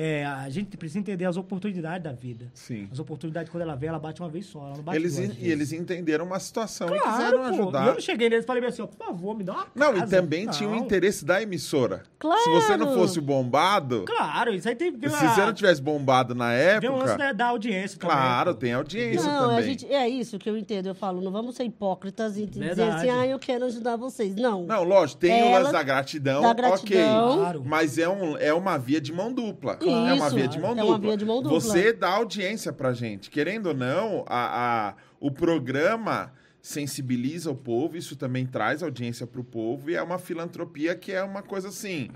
É, 0.00 0.24
a 0.24 0.48
gente 0.48 0.76
precisa 0.76 1.00
entender 1.00 1.24
as 1.24 1.36
oportunidades 1.36 2.04
da 2.04 2.12
vida. 2.12 2.46
Sim. 2.54 2.88
As 2.92 3.00
oportunidades, 3.00 3.50
quando 3.50 3.62
ela 3.62 3.74
vem, 3.74 3.88
ela 3.88 3.98
bate 3.98 4.20
uma 4.22 4.28
vez 4.28 4.46
só. 4.46 4.60
Ela 4.68 4.76
não 4.76 4.82
bate 4.84 4.96
Eles, 4.96 5.16
duas 5.16 5.26
vezes. 5.26 5.42
e 5.42 5.50
eles 5.50 5.72
entenderam 5.72 6.24
uma 6.24 6.38
situação 6.38 6.94
e 6.94 7.00
Claro, 7.00 7.16
quiseram 7.16 7.38
pô. 7.38 7.44
ajudar. 7.62 7.86
Eu 7.88 7.94
não 7.94 8.00
cheguei 8.00 8.28
neles 8.28 8.44
e 8.44 8.46
falei 8.46 8.64
assim, 8.64 8.82
ó, 8.82 8.86
por 8.86 8.96
favor, 8.96 9.36
me 9.36 9.42
dá 9.42 9.54
uma 9.54 9.66
Não, 9.74 9.94
casa. 9.94 10.04
e 10.06 10.08
também 10.20 10.46
tinha 10.46 10.68
o 10.68 10.72
Não. 10.76 10.78
interesse 10.78 11.24
da 11.24 11.42
emissora. 11.42 12.04
Claro. 12.16 12.40
Se 12.42 12.48
você 12.50 12.76
não 12.76 12.94
fosse 12.94 13.18
o 13.18 13.22
bombado, 13.22 14.04
Claro, 14.06 14.54
isso 14.54 14.68
aí 14.68 14.76
tem... 14.76 14.92
se 14.92 15.08
você 15.08 15.40
não 15.44 15.52
tivesse 15.52 15.82
bombado 15.82 16.32
na 16.32 16.50
Vem 16.80 16.90
um 16.90 16.96
lance 16.96 17.10
época, 17.14 17.16
da, 17.26 17.32
da 17.32 17.46
audiência 17.46 17.98
também. 17.98 18.16
claro, 18.16 18.54
pô. 18.54 18.60
tem 18.60 18.72
audiência 18.74 19.26
Não, 19.32 19.40
também. 19.48 19.56
a 19.58 19.62
gente, 19.62 19.86
é 19.92 20.08
isso 20.08 20.38
que 20.38 20.48
eu 20.48 20.56
entendo. 20.56 20.86
Eu 20.86 20.94
falo, 20.94 21.20
não 21.20 21.32
vamos 21.32 21.56
ser 21.56 21.64
hipócritas 21.64 22.36
e 22.38 22.46
dizer 22.46 22.74
Verdade. 22.76 23.08
assim, 23.08 23.10
ah, 23.10 23.26
eu 23.26 23.38
quero 23.40 23.64
ajudar 23.64 23.96
vocês. 23.96 24.36
Não. 24.36 24.64
Não, 24.64 24.84
lógico, 24.84 25.20
tem 25.20 25.42
o 25.42 25.46
Ela- 25.46 25.58
lance 25.58 25.72
da 25.72 25.82
gratidão, 25.82 26.40
da 26.42 26.50
ok. 26.50 26.62
gratidão. 26.64 27.36
Claro. 27.38 27.62
Mas 27.66 27.98
é, 27.98 28.08
um, 28.08 28.36
é 28.36 28.54
uma 28.54 28.78
via 28.78 29.00
de 29.00 29.12
mão 29.12 29.32
dupla. 29.32 29.76
É 29.90 30.12
uma 30.14 30.30
via 30.30 30.48
de 30.48 30.58
mão 30.58 30.72
é 30.72 30.74
dupla. 30.76 30.88
uma 30.90 30.98
via 30.98 31.16
de 31.16 31.24
mão 31.24 31.42
dupla. 31.42 31.60
Você 31.60 31.92
dá 31.92 32.08
audiência 32.10 32.72
pra 32.72 32.92
gente. 32.92 33.30
Querendo 33.30 33.66
ou 33.68 33.74
não, 33.74 34.24
a, 34.28 34.88
a- 34.90 34.94
o 35.20 35.30
programa 35.30 36.32
sensibiliza 36.60 37.50
o 37.50 37.54
povo, 37.54 37.96
isso 37.96 38.14
também 38.16 38.44
traz 38.46 38.82
audiência 38.82 39.26
pro 39.26 39.42
povo, 39.42 39.90
e 39.90 39.94
é 39.94 40.02
uma 40.02 40.18
filantropia 40.18 40.94
que 40.94 41.12
é 41.12 41.22
uma 41.22 41.42
coisa 41.42 41.68
assim. 41.68 42.10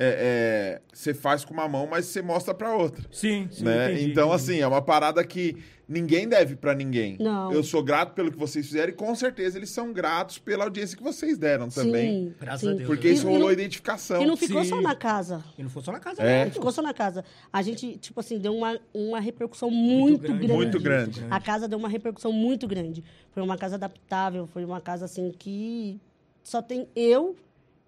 é- 0.00 0.78
é, 0.78 0.82
Você 0.92 1.12
faz 1.12 1.44
com 1.44 1.52
uma 1.52 1.66
mão, 1.68 1.86
mas 1.90 2.06
você 2.06 2.22
mostra 2.22 2.54
pra 2.54 2.72
outra. 2.74 3.04
Sim, 3.10 3.48
sim, 3.50 3.64
né? 3.64 3.90
entendi, 3.92 4.10
então, 4.12 4.28
entendi. 4.28 4.42
assim, 4.52 4.60
é 4.60 4.66
uma 4.66 4.80
parada 4.80 5.24
que 5.24 5.56
ninguém 5.88 6.28
deve 6.28 6.54
pra 6.54 6.74
ninguém. 6.74 7.16
Não. 7.18 7.50
Eu 7.52 7.62
sou 7.64 7.82
grato 7.82 8.12
pelo 8.12 8.30
que 8.30 8.36
vocês 8.38 8.66
fizeram 8.66 8.90
e 8.90 8.94
com 8.94 9.14
certeza 9.14 9.56
eles 9.58 9.70
são 9.70 9.92
gratos 9.92 10.38
pela 10.38 10.64
audiência 10.64 10.96
que 10.96 11.02
vocês 11.02 11.38
deram 11.38 11.68
também. 11.70 12.28
Sim, 12.28 12.34
Graças 12.40 12.60
sim. 12.60 12.70
a 12.70 12.74
Deus. 12.74 12.86
Porque 12.86 13.08
E- 13.08 13.12
isso 13.14 13.26
rolou 13.26 13.50
identificação. 13.50 14.22
E 14.22 14.26
não 14.26 14.36
ficou 14.36 14.62
Sim. 14.62 14.68
só 14.70 14.80
na 14.80 14.94
casa. 14.94 15.42
E 15.56 15.62
não 15.62 15.70
foi 15.70 15.82
só 15.82 15.90
na 15.92 15.98
casa, 16.00 16.22
É. 16.22 16.38
não. 16.40 16.44
Não 16.46 16.52
ficou 16.52 16.70
só 16.72 16.82
na 16.82 16.92
casa. 16.94 17.24
A 17.52 17.62
gente, 17.62 17.96
tipo 17.96 18.20
assim, 18.20 18.38
deu 18.38 18.54
uma, 18.54 18.78
uma 18.92 19.18
repercussão 19.20 19.70
muito, 19.70 20.20
grande, 20.20 20.38
grande. 20.46 20.52
Muito 20.54 20.80
grande. 20.80 21.24
A 21.30 21.40
casa 21.40 21.66
deu 21.66 21.78
uma 21.78 21.88
repercussão 21.88 22.32
muito 22.32 22.68
grande. 22.68 23.02
Foi 23.32 23.42
uma 23.42 23.56
casa 23.56 23.76
adaptável, 23.76 24.46
foi 24.46 24.64
uma 24.64 24.80
casa 24.80 25.06
assim 25.06 25.32
que 25.38 25.98
só 26.42 26.60
tem 26.60 26.86
eu 26.94 27.34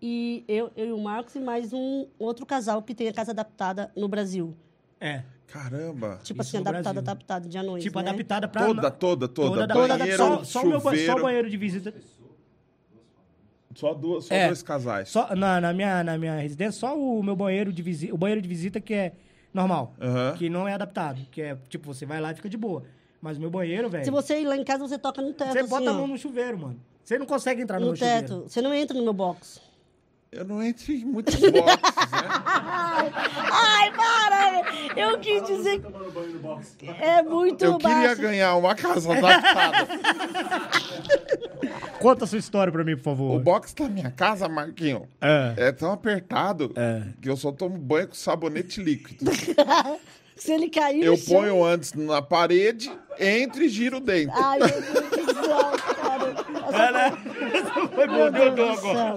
e 0.02 0.44
eu, 0.48 0.70
eu 0.76 0.86
e 0.86 0.92
o 0.92 0.98
Marcos 0.98 1.34
e 1.34 1.40
mais 1.40 1.72
um 1.74 2.06
outro 2.18 2.46
casal 2.46 2.82
que 2.82 2.94
tem 2.94 3.08
a 3.08 3.12
casa 3.12 3.32
adaptada 3.32 3.90
no 3.94 4.08
Brasil. 4.08 4.54
É. 5.00 5.22
Caramba. 5.52 6.20
Tipo 6.22 6.42
Isso 6.42 6.56
assim, 6.56 6.66
adaptada, 6.68 7.00
adaptada 7.00 7.48
de 7.48 7.58
à 7.58 7.62
noite. 7.62 7.82
Tipo, 7.82 8.00
né? 8.00 8.10
adaptada 8.10 8.46
pra... 8.48 8.66
Toda, 8.66 8.90
toda, 8.90 9.28
toda. 9.28 9.66
Toda 9.68 9.96
Banheiro. 9.96 10.16
Só, 10.16 10.44
só, 10.44 10.62
o 10.62 10.66
meu, 10.68 10.80
só 10.80 10.90
chuveiro. 10.90 11.18
o 11.18 11.22
banheiro 11.22 11.50
de 11.50 11.56
visita. 11.56 11.94
Só, 13.74 13.94
duas, 13.94 14.24
só 14.26 14.34
É. 14.34 14.46
dois 14.46 14.62
casais. 14.62 15.08
Só, 15.08 15.34
na, 15.34 15.60
na, 15.60 15.72
minha, 15.72 16.04
na 16.04 16.18
minha 16.18 16.36
residência, 16.36 16.80
só 16.80 16.96
o 16.98 17.22
meu 17.22 17.34
banheiro 17.36 17.72
de 17.72 17.82
visita, 17.82 18.14
o 18.14 18.18
banheiro 18.18 18.40
de 18.42 18.48
visita 18.48 18.80
que 18.80 18.94
é 18.94 19.12
normal. 19.52 19.94
Aham. 20.00 20.34
Que 20.36 20.48
não 20.48 20.68
é 20.68 20.74
adaptado. 20.74 21.20
Que 21.30 21.42
é, 21.42 21.56
tipo, 21.68 21.92
você 21.92 22.04
vai 22.06 22.20
lá 22.20 22.32
e 22.32 22.34
fica 22.34 22.48
de 22.48 22.56
boa. 22.56 22.84
Mas 23.20 23.36
o 23.36 23.40
meu 23.40 23.50
banheiro, 23.50 23.88
velho... 23.88 24.04
Se 24.04 24.10
você 24.10 24.40
ir 24.40 24.46
lá 24.46 24.56
em 24.56 24.64
casa, 24.64 24.86
você 24.86 24.98
toca 24.98 25.20
no 25.20 25.32
teto, 25.32 25.52
Você 25.52 25.58
assim, 25.60 25.68
bota 25.68 25.90
a 25.90 25.92
mão 25.92 26.06
no 26.06 26.16
chuveiro, 26.16 26.58
mano. 26.58 26.80
Você 27.04 27.18
não 27.18 27.26
consegue 27.26 27.60
entrar 27.60 27.78
no, 27.78 27.86
no 27.86 27.92
meu 27.92 27.98
teto. 28.00 28.28
chuveiro. 28.28 28.48
Você 28.48 28.62
não 28.62 28.72
entra 28.72 28.96
no 28.96 29.02
meu 29.04 29.12
box. 29.12 29.60
Eu 30.32 30.44
não 30.44 30.62
entro 30.62 30.92
em 30.92 31.04
muitos 31.04 31.34
boxes, 31.34 31.52
né? 31.52 31.60
Ai, 33.52 33.90
para! 33.92 34.62
Eu 34.96 35.18
quis 35.18 35.42
dizer... 35.42 35.82
É 37.00 37.20
muito 37.22 37.64
Eu 37.64 37.78
queria 37.78 37.96
baixo. 37.96 38.22
ganhar 38.22 38.54
uma 38.54 38.74
casa 38.76 39.12
adaptada. 39.12 39.88
Conta 41.98 42.24
a 42.24 42.28
sua 42.28 42.38
história 42.38 42.72
pra 42.72 42.84
mim, 42.84 42.94
por 42.96 43.02
favor. 43.02 43.34
o 43.36 43.40
box 43.40 43.74
da 43.74 43.88
minha 43.88 44.10
casa, 44.12 44.48
Marquinho, 44.48 45.08
É. 45.20 45.54
é 45.56 45.72
tão 45.72 45.90
apertado 45.92 46.72
É. 46.76 47.02
que 47.20 47.28
eu 47.28 47.36
só 47.36 47.50
tomo 47.50 47.76
banho 47.76 48.06
com 48.08 48.14
sabonete 48.14 48.80
líquido. 48.80 49.28
Se 50.36 50.52
ele 50.52 50.70
cair 50.70 51.04
Eu 51.04 51.16
chão... 51.18 51.40
ponho 51.40 51.62
antes 51.64 51.92
na 51.92 52.22
parede, 52.22 52.90
entro 53.18 53.62
e 53.62 53.68
giro 53.68 53.98
o 53.98 54.00
dente. 54.00 54.32
Ai, 54.34 54.58
meu 54.58 54.68
Deus 54.68 55.26
do 55.26 55.34
céu, 55.44 55.72
cara. 56.00 56.34
É, 56.72 57.10
Foi 57.94 58.06
bom, 58.06 58.14
Meu 58.14 58.30
deu 58.32 58.54
dó 58.54 58.70
agora. 58.72 59.16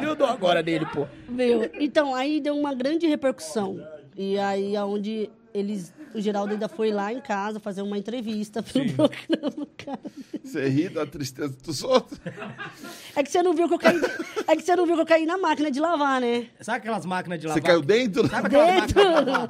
Deu 0.00 0.14
dó 0.16 0.26
agora 0.26 0.62
dele, 0.62 0.86
pô. 0.86 1.06
Meu, 1.28 1.70
então, 1.74 2.14
aí 2.14 2.40
deu 2.40 2.56
uma 2.56 2.74
grande 2.74 3.06
repercussão. 3.06 3.80
E 4.16 4.38
aí, 4.38 4.76
aonde 4.76 5.30
eles 5.54 5.92
o 6.14 6.20
Geraldo 6.20 6.52
ainda 6.52 6.68
foi 6.68 6.90
lá 6.90 7.12
em 7.12 7.20
casa 7.20 7.60
fazer 7.60 7.82
uma 7.82 7.96
entrevista 7.96 8.62
pro 8.62 8.84
programa, 8.94 9.66
cara. 9.76 10.00
Você 10.42 10.68
ri 10.68 10.88
da 10.88 11.06
tristeza 11.06 11.56
dos 11.64 11.82
outros? 11.84 12.18
É 13.14 13.22
que 13.22 13.30
você 13.30 13.42
não 13.42 13.54
viu 13.54 13.68
que 13.68 13.74
eu 13.74 13.78
caí, 13.78 14.00
é 14.48 14.56
que 14.56 14.62
você 14.62 14.74
não 14.74 14.86
viu 14.86 14.96
que 14.96 15.02
eu 15.02 15.06
caí 15.06 15.24
na 15.24 15.38
máquina 15.38 15.70
de 15.70 15.78
lavar, 15.78 16.20
né? 16.20 16.48
Sabe 16.60 16.78
aquelas 16.78 17.06
máquinas 17.06 17.38
de 17.38 17.46
Você 17.46 17.60
lavar? 17.60 17.62
caiu 17.62 17.80
dentro? 17.82 18.28
Sabe 18.28 18.46
aquelas, 18.48 18.66
Dentro. 18.74 19.04
máquinas 19.04 19.24
de 19.24 19.30
lavar? 19.30 19.48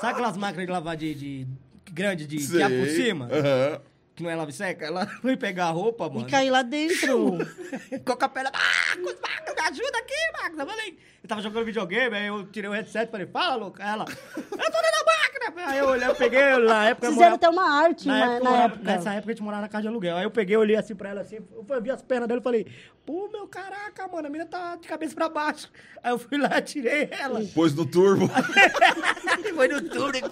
Sabe 0.00 0.12
aquelas 0.12 0.36
máquinas 0.36 0.66
de 0.66 0.72
lavar 0.72 0.96
de, 0.96 1.14
de 1.14 1.46
grande 1.92 2.26
de 2.26 2.62
é 2.62 2.68
por 2.68 2.88
cima? 2.88 3.28
Aham. 3.32 3.80
Que 4.16 4.22
não 4.22 4.30
é 4.30 4.34
lave 4.34 4.50
seca? 4.52 4.86
Ela 4.86 5.06
foi 5.20 5.36
pegar 5.36 5.66
a 5.66 5.70
roupa, 5.70 6.06
E 6.06 6.14
mano. 6.14 6.26
caí 6.28 6.48
lá 6.50 6.62
dentro. 6.62 7.36
Com 8.04 8.12
a 8.24 8.28
perna, 8.28 8.50
Marcos, 8.50 9.20
Marcos, 9.20 9.54
me 9.54 9.60
ajuda 9.60 9.98
aqui, 9.98 10.14
Marcos. 10.40 10.58
Eu 10.58 10.66
falei, 10.66 10.98
eu 11.22 11.28
tava 11.28 11.42
jogando 11.42 11.64
videogame, 11.66 12.16
aí 12.16 12.26
eu 12.26 12.46
tirei 12.46 12.70
o 12.70 12.72
headset 12.72 13.08
e 13.08 13.10
falei, 13.10 13.26
fala, 13.26 13.56
louca. 13.56 13.84
Aí 13.84 13.90
Ela, 13.92 14.04
eu 14.08 14.42
tô 14.42 14.56
dentro 14.56 14.70
da 14.70 15.04
máquina. 15.04 15.26
Aí 15.70 15.78
eu 15.78 15.86
olhei, 15.88 16.08
eu 16.08 16.14
peguei, 16.14 16.40
na 16.58 16.88
época... 16.88 17.08
Fizeram 17.08 17.30
morava- 17.30 17.34
até 17.36 17.48
uma 17.48 17.70
arte 17.84 18.06
Na 18.08 18.14
na, 18.18 18.24
época, 18.24 18.44
na 18.44 18.50
morava- 18.50 18.74
época. 18.74 18.82
Nessa 18.90 19.12
época 19.14 19.30
a 19.30 19.34
gente 19.34 19.42
morava 19.42 19.62
na 19.62 19.68
casa 19.68 19.82
de 19.82 19.88
aluguel. 19.88 20.16
Aí 20.16 20.24
eu 20.24 20.30
peguei, 20.30 20.56
olhei 20.56 20.76
assim 20.76 20.94
pra 20.94 21.10
ela 21.10 21.20
assim, 21.20 21.36
eu 21.36 21.64
fui- 21.66 21.80
vi 21.80 21.90
as 21.90 22.02
pernas 22.02 22.26
dela 22.28 22.40
e 22.40 22.42
falei, 22.42 22.66
pô, 23.04 23.28
meu 23.32 23.46
caraca, 23.46 24.08
mano, 24.08 24.26
a 24.28 24.30
menina 24.30 24.48
tá 24.48 24.76
de 24.76 24.88
cabeça 24.88 25.14
pra 25.14 25.28
baixo. 25.28 25.70
Aí 26.02 26.10
eu 26.12 26.18
fui 26.18 26.38
lá, 26.38 26.60
tirei 26.62 27.08
ela. 27.10 27.40
Pôs 27.54 27.74
no 27.74 27.84
turbo. 27.84 28.30
Foi 29.54 29.68
no 29.68 29.80
túnel. 29.88 30.22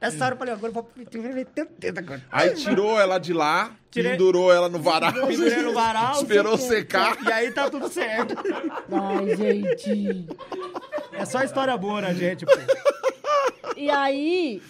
Nessa 0.00 0.24
hora 0.24 0.34
eu 0.34 0.38
falei, 0.38 0.54
agora 0.54 0.70
eu 0.70 0.74
vou 0.74 0.90
meter 0.96 1.62
o 1.62 1.68
dedo 1.78 1.98
agora. 1.98 2.22
Aí 2.32 2.56
tirou 2.68 3.00
ela 3.00 3.18
de 3.18 3.32
lá, 3.32 3.72
Tirei- 3.90 4.12
pendurou 4.12 4.52
ela 4.52 4.68
no 4.68 4.78
varal. 4.80 5.12
Pendurei 5.26 5.62
no 5.62 5.72
varal. 5.72 6.14
Esperou 6.22 6.56
secar. 6.58 7.16
E 7.24 7.32
aí 7.32 7.50
tá 7.52 7.68
tudo 7.70 7.88
certo. 7.88 8.34
Ai, 8.90 9.36
gente. 9.36 10.26
É 11.12 11.24
só 11.24 11.42
história 11.42 11.76
boa, 11.76 12.00
né, 12.00 12.14
gente? 12.14 12.44
Pô. 12.46 12.52
E 13.76 13.90
aí, 13.90 14.60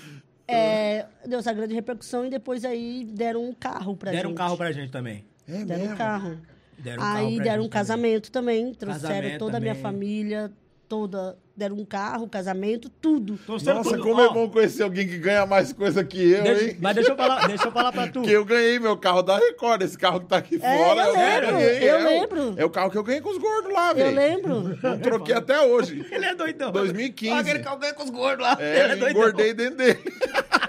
é, 0.47 1.07
deu 1.27 1.39
essa 1.39 1.53
grande 1.53 1.75
repercussão 1.75 2.25
e 2.27 2.31
depois 2.31 2.65
aí 2.65 3.05
deram 3.05 3.43
um 3.45 3.53
carro 3.53 3.97
pra 3.97 4.11
Deram 4.11 4.29
um 4.29 4.33
gente. 4.33 4.39
carro 4.39 4.57
pra 4.57 4.73
gente 4.73 4.91
também. 4.91 5.25
É 5.49 5.65
Deram 5.65 5.81
um 5.81 5.85
mesmo? 5.85 5.97
carro. 5.97 6.39
Deram 6.79 6.97
um 7.03 7.07
carro 7.07 7.19
aí 7.27 7.35
pra 7.37 7.45
deram 7.45 7.65
um 7.65 7.69
casamento 7.69 8.31
também. 8.31 8.73
Trouxeram 8.75 9.09
Casamento 9.15 9.39
toda 9.39 9.57
a 9.57 9.61
minha 9.61 9.75
também. 9.75 9.83
família, 9.83 10.53
toda. 10.89 11.37
Deram 11.59 11.75
um 11.77 11.85
carro, 11.85 12.29
casamento, 12.29 12.89
tudo. 12.89 13.37
Nossa, 13.49 13.83
tudo. 13.83 14.01
como 14.01 14.21
é 14.21 14.29
bom 14.33 14.49
conhecer 14.49 14.85
alguém 14.85 15.09
que 15.09 15.19
ganha 15.19 15.45
mais 15.45 15.73
coisa 15.73 16.05
que 16.05 16.31
eu, 16.31 16.43
deixa- 16.45 16.65
hein? 16.67 16.77
mas 16.81 16.95
deixa 16.95 17.11
eu, 17.11 17.17
falar, 17.17 17.49
deixa 17.49 17.65
eu 17.67 17.73
falar 17.73 17.91
pra 17.91 18.07
tu. 18.07 18.21
Porque 18.21 18.31
eu 18.37 18.45
ganhei 18.45 18.79
meu 18.79 18.97
carro 18.97 19.23
da 19.23 19.37
Record, 19.37 19.83
esse 19.83 19.99
carro 19.99 20.21
que 20.21 20.27
tá 20.27 20.37
aqui 20.37 20.55
É, 20.63 20.77
fora. 20.79 21.03
eu 21.03 21.13
lembro, 21.17 21.61
eu 21.61 21.97
é 21.97 21.99
o- 22.01 22.05
lembro. 22.05 22.55
É 22.59 22.65
o 22.65 22.71
carro 22.71 22.93
que 22.93 22.97
eu 22.97 23.03
ganhei 23.03 23.21
com 23.21 23.31
os 23.31 23.39
gordos 23.39 23.73
lá, 23.73 23.93
velho. 23.93 24.09
Eu 24.11 24.15
lembro. 24.15 24.79
Não 24.81 24.99
troquei 25.01 25.35
até 25.35 25.61
hoje. 25.67 26.07
Ele 26.13 26.27
é 26.27 26.35
doidão. 26.37 26.71
2015. 26.71 27.33
Olha 27.33 27.41
aquele 27.41 27.59
calcanho 27.59 27.95
com 27.97 28.05
os 28.05 28.11
gordos 28.11 28.47
lá. 28.47 28.57
É, 28.61 28.85
Ele 28.85 28.93
é 28.93 28.97
doidão. 28.97 29.11
engordei 29.11 29.53
dentro 29.53 29.79
dele. 29.79 29.99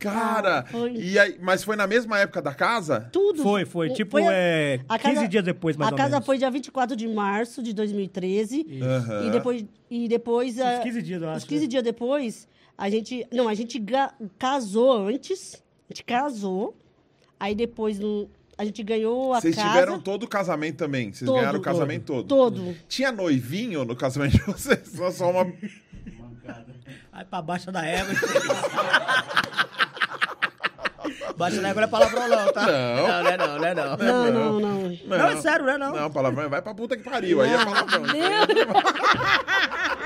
Cara, 0.00 0.60
Ah, 0.60 0.64
foi. 0.70 0.94
e 0.96 1.18
aí, 1.18 1.36
mas 1.40 1.62
foi 1.62 1.76
na 1.76 1.86
mesma 1.86 2.18
época 2.18 2.40
da 2.42 2.54
casa? 2.54 3.08
Tudo. 3.12 3.42
Foi, 3.42 3.64
foi. 3.64 3.90
Tipo, 3.90 4.16
a- 4.16 4.22
é, 4.32 4.80
a 4.88 4.98
15 4.98 5.28
dias 5.28 5.44
depois, 5.44 5.76
mais 5.76 5.90
A 5.90 5.92
ou 5.92 5.96
casa 5.98 6.10
menos. 6.12 6.26
foi 6.26 6.38
dia 6.38 6.50
24 6.50 6.96
de 6.96 7.06
março 7.06 7.62
de 7.62 7.72
2013. 7.72 8.80
Aham. 8.82 9.26
E 9.26 9.30
depois. 9.30 9.64
E 9.90 10.08
depois 10.08 10.56
Uns 10.56 10.60
a- 10.62 10.78
15 10.80 11.02
dias, 11.02 11.22
eu 11.22 11.28
Uns 11.28 11.36
acho, 11.36 11.46
15 11.46 11.62
né? 11.62 11.68
dias 11.68 11.82
depois, 11.82 12.48
a 12.78 12.88
gente. 12.90 13.26
Não, 13.32 13.48
a 13.48 13.54
gente 13.54 13.78
ga- 13.78 14.14
casou 14.38 15.06
antes. 15.06 15.54
A 15.88 15.92
gente 15.92 16.04
casou. 16.04 16.76
Aí 17.38 17.54
depois 17.54 17.98
no, 17.98 18.28
a 18.56 18.64
gente 18.64 18.82
ganhou 18.82 19.32
a 19.34 19.40
Vocês 19.40 19.56
casa. 19.56 19.68
tiveram 19.68 19.98
todo 20.00 20.22
o 20.24 20.28
casamento 20.28 20.76
também. 20.76 21.12
Vocês 21.12 21.26
Todo, 21.28 21.38
ganharam 21.40 21.58
o 21.58 21.62
casamento 21.62 22.04
todo. 22.04 22.26
Todo. 22.28 22.76
Tinha 22.88 23.10
noivinho 23.10 23.84
no 23.84 23.96
casamento 23.96 24.32
de 24.38 24.44
vocês? 24.44 24.80
Só, 24.88 25.10
só 25.10 25.30
uma. 25.30 25.52
Aí 27.12 27.24
pra 27.24 27.40
baixo 27.42 27.70
da 27.72 27.84
égua. 27.84 28.14
Égua 31.48 31.74
não 31.74 31.82
é 31.82 31.86
palavrão, 31.86 32.28
não, 32.28 32.52
tá? 32.52 32.66
Não. 32.66 32.96
Não, 33.08 33.22
não 33.22 33.30
é 33.30 33.36
não, 33.36 33.58
não 33.58 33.64
é 33.64 33.74
não. 33.74 33.96
Não, 33.96 34.30
não, 34.32 34.60
não. 34.60 34.98
Não, 35.06 35.26
é 35.28 35.36
sério, 35.36 35.64
não 35.66 35.72
é 35.72 35.78
não. 35.78 35.92
Não, 35.94 36.10
palavrão 36.10 36.48
vai 36.48 36.60
pra 36.62 36.74
puta 36.74 36.96
que 36.96 37.02
pariu. 37.02 37.40
Aí 37.40 37.52
é 37.52 37.56
palavrão. 37.64 38.02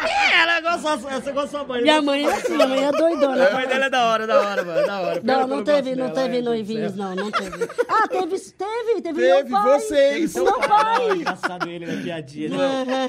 É, 0.06 0.40
ela 0.42 0.60
gosta, 0.60 0.96
você 0.96 1.32
gosta 1.32 1.32
da 1.32 1.46
sua 1.48 1.64
mãe. 1.64 1.82
Minha 1.82 2.02
mãe 2.02 2.26
é 2.26 2.32
assim, 2.32 2.54
minha 2.54 2.66
mãe 2.66 2.84
é 2.84 2.92
doidona. 2.92 3.48
A 3.48 3.52
mãe 3.52 3.66
dela 3.66 3.84
é 3.86 3.90
da 3.90 4.04
hora, 4.06 4.26
da 4.26 4.40
hora, 4.40 4.64
mano, 4.64 4.86
da 4.86 5.00
hora. 5.00 5.20
Não, 5.22 5.46
não 5.46 5.64
teve, 5.64 5.94
não 5.96 6.10
teve 6.10 6.42
noivinhos, 6.42 6.94
não, 6.94 7.14
não 7.14 7.30
teve. 7.30 7.68
Ah, 7.88 8.06
teve, 8.08 8.38
teve, 8.38 9.00
teve, 9.02 9.20
Teve 9.20 9.22
meu 9.22 9.46
pai. 9.48 9.80
vocês. 9.80 10.34
O 10.34 10.44
meu 10.44 10.52
Não, 10.52 10.60
pai. 10.60 11.10
engraçado 11.12 11.68
ele 11.68 11.86
na 11.86 12.02
piadinha. 12.02 12.48
né? 12.50 13.08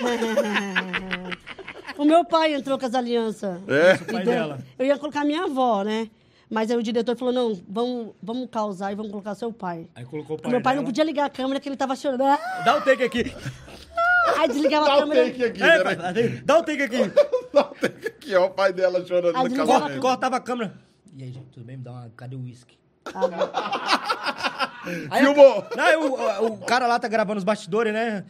o 1.97 2.05
meu 2.05 2.23
pai 2.25 2.53
entrou 2.53 2.77
com 2.79 2.85
as 2.85 2.93
alianças. 2.95 3.57
É? 3.67 3.93
O 3.95 4.05
pai 4.05 4.21
E 4.21 4.25
deu- 4.25 4.33
dela. 4.33 4.59
Eu 4.79 4.85
ia 4.85 4.97
colocar 4.97 5.23
minha 5.25 5.43
avó, 5.43 5.83
né? 5.83 6.07
Mas 6.49 6.69
aí 6.69 6.77
o 6.77 6.83
diretor 6.83 7.17
falou, 7.17 7.33
não, 7.33 7.59
vamos, 7.67 8.13
vamos 8.21 8.49
causar 8.51 8.91
e 8.91 8.95
vamos 8.95 9.11
colocar 9.11 9.33
seu 9.35 9.51
pai. 9.51 9.87
Aí 9.95 10.05
colocou 10.05 10.37
o 10.37 10.39
pai 10.41 10.51
meu 10.51 10.61
pai 10.61 10.75
não 10.75 10.83
dela. 10.83 10.91
podia 10.91 11.03
ligar 11.03 11.25
a 11.25 11.29
câmera 11.29 11.59
que 11.59 11.67
ele 11.67 11.75
tava 11.75 11.95
chorando. 11.95 12.21
Ah! 12.23 12.37
Dá 12.63 12.75
um 12.77 12.81
take 12.81 13.03
aqui. 13.03 13.35
Aí 14.37 14.47
desligava 14.47 14.85
a 14.85 14.89
Dá 14.89 14.95
o 14.95 14.99
câmera. 14.99 15.25
take 15.25 15.43
aqui, 15.45 15.63
É, 15.63 15.83
pai, 15.83 15.95
dá 16.43 16.57
um 16.59 16.63
take 16.63 16.81
aqui. 16.81 16.97
Dá 17.53 17.61
o 17.61 17.75
take 17.75 18.07
aqui, 18.07 18.35
ó. 18.35 18.45
O 18.45 18.49
pai 18.49 18.73
dela 18.73 19.05
chorando 19.05 19.37
Aí 19.37 19.49
no 19.49 19.55
casamento. 19.55 19.81
Corta- 19.81 19.99
Cortava 19.99 20.35
a 20.37 20.39
câmera. 20.39 20.73
E 21.15 21.23
aí, 21.23 21.31
gente, 21.31 21.45
tudo 21.51 21.63
bem? 21.65 21.77
Me 21.77 21.83
dá 21.83 21.91
uma... 21.91 22.11
Cadê 22.17 22.35
o 22.35 22.39
uísque? 22.41 22.77
Aí 23.05 23.13
a- 23.23 25.19
Filmou. 25.19 25.63
Não, 25.75 25.83
aí 25.83 25.95
o, 25.95 26.13
o- 26.13 26.45
o 26.53 26.57
cara 26.65 26.87
lá 26.87 26.99
tá 26.99 27.07
gravando 27.07 27.37
os 27.37 27.43
bastidores, 27.43 27.93
né? 27.93 28.25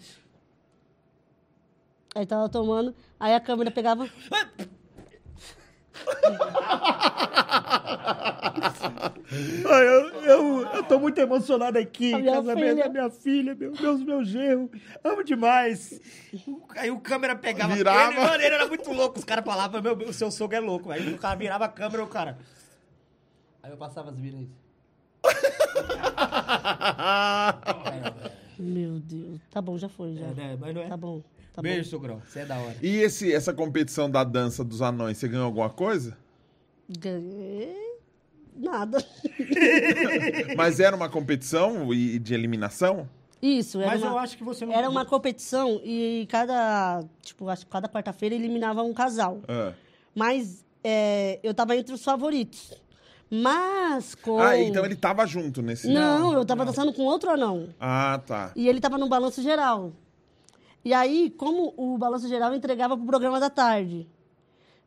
Aí 2.13 2.26
tava 2.26 2.47
tomando, 2.47 2.95
aí 3.20 3.34
a 3.34 3.39
câmera 3.41 3.72
pegava. 3.72 4.07
Ai, 9.68 9.88
eu, 9.88 10.10
eu, 10.24 10.66
eu 10.68 10.84
tô 10.84 11.00
muito 11.00 11.18
emocionado 11.20 11.78
aqui. 11.78 12.14
A 12.14 12.20
minha 12.20 12.34
casamento 12.34 12.78
da 12.78 12.89
minha 12.89 13.10
filha, 13.10 13.56
meu 13.56 13.72
Deus, 13.72 14.04
meu 14.04 14.24
genro. 14.24 14.70
Amo 15.04 15.24
demais. 15.24 16.00
Aí 16.78 16.91
o 16.91 17.00
câmera 17.00 17.36
pegava 17.36 17.74
Virava. 17.76 18.12
ele, 18.12 18.20
mano, 18.22 18.36
ele 18.36 18.56
era 18.56 18.68
muito 18.68 18.91
louco. 18.91 19.18
Os 19.20 19.26
caras 19.26 19.46
falavam, 19.46 19.82
meu, 19.82 19.98
o 19.98 20.14
seu 20.14 20.30
sogro 20.32 20.58
é 20.58 20.60
louco. 20.60 20.91
Aí 20.91 21.14
o 21.14 21.18
cara 21.18 21.36
virava 21.36 21.66
a 21.66 21.70
câmera, 21.70 22.04
o 22.04 22.08
cara... 22.08 22.38
Aí 23.64 23.72
eu 23.72 23.78
passava 23.78 24.12
as 24.12 24.20
vidas. 24.20 24.48
Meu 28.60 29.00
Deus. 29.00 29.41
Tá 29.52 29.62
bom, 29.62 29.78
já 29.78 29.89
foi, 29.89 30.16
já. 30.16 30.28
É, 30.28 30.34
né? 30.34 30.58
Mas 30.60 30.74
não 30.74 30.82
é. 30.82 30.88
Tá 30.88 30.96
bom. 30.96 31.22
Tá 31.56 31.62
Beijo, 31.62 31.89
sogrão. 31.89 32.22
Você 32.28 32.39
é 32.39 32.45
da 32.45 32.58
hora. 32.58 32.76
E 32.82 32.97
esse, 32.97 33.32
essa 33.32 33.53
competição 33.53 34.12
da 34.12 34.26
dança 34.26 34.62
dos 34.62 34.82
anões, 34.82 35.18
você 35.18 35.30
ganhou 35.30 35.45
alguma 35.45 35.70
coisa? 35.70 36.18
bom. 36.89 36.99
Ganhei. 36.99 37.95
Nada. 38.58 39.03
Mas 40.58 40.82
era 40.82 40.93
uma 40.93 41.08
competição 41.08 41.93
e 41.93 42.20
de 42.20 42.34
eliminação? 42.34 43.10
Isso, 43.41 43.80
era 43.80 43.91
Mas 43.91 44.01
uma... 44.01 44.12
eu 44.12 44.18
acho 44.18 44.38
que 44.38 44.43
você 44.43 44.66
não... 44.66 44.74
Era 44.74 44.89
uma 44.89 45.06
competição 45.06 45.80
e 45.84 46.28
cada, 46.30 47.03
tipo, 47.22 47.47
acho 47.47 47.66
que 47.66 47.72
cada 47.72 47.88
quarta-feira 47.88 48.36
eliminava 48.36 48.84
um 48.84 48.93
casal. 48.93 49.39
Ah. 49.47 49.74
Mas 50.14 50.66
é, 50.84 51.39
eu 51.41 51.53
tava 51.53 51.76
entre 51.76 51.93
os 51.93 52.03
favoritos. 52.03 52.74
Mas 53.30 54.14
com... 54.16 54.39
Ah, 54.39 54.58
então 54.58 54.86
ele 54.86 54.95
tava 54.95 55.26
junto 55.26 55.62
nesse. 55.62 55.88
Não, 55.88 56.34
eu 56.34 56.45
tava 56.45 56.66
dançando 56.66 56.93
com 56.93 57.03
outro 57.03 57.30
anão. 57.32 57.70
Ah, 57.80 58.22
tá. 58.26 58.51
E 58.56 58.68
ele 58.68 58.80
tava 58.80 58.97
no 58.97 59.10
balanço 59.10 59.41
geral. 59.41 59.93
E 60.86 60.93
aí, 60.93 61.33
como 61.36 61.73
o 61.75 61.97
balanço 61.97 62.27
geral 62.27 62.53
entregava 62.53 62.95
pro 62.95 63.07
programa 63.07 63.39
da 63.39 63.49
tarde. 63.49 64.07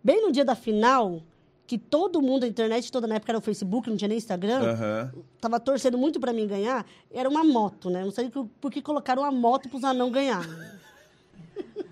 Bem 0.03 0.23
no 0.23 0.31
dia 0.31 0.45
da 0.45 0.55
final, 0.55 1.21
que 1.67 1.77
todo 1.77 2.23
mundo, 2.23 2.45
a 2.45 2.47
internet 2.47 2.93
toda 2.93 3.09
na 3.09 3.17
época 3.17 3.33
era 3.33 3.39
o 3.39 3.43
Facebook, 3.43 3.91
não 3.91 3.97
tinha 3.97 4.07
nem 4.07 4.17
Instagram, 4.17 4.61
Aham. 4.61 5.13
tava 5.41 5.59
torcendo 5.59 5.99
muito 5.99 6.21
pra 6.21 6.33
mim 6.33 6.47
ganhar, 6.47 6.87
era 7.11 7.29
uma 7.29 7.43
moto, 7.43 7.91
né? 7.91 8.05
Não 8.05 8.13
sei 8.13 8.31
por 8.31 8.71
que 8.71 8.81
colocaram 8.81 9.23
uma 9.23 9.33
moto 9.33 9.69
pros 9.69 9.83
anão 9.83 10.09
ganhar. 10.09 10.47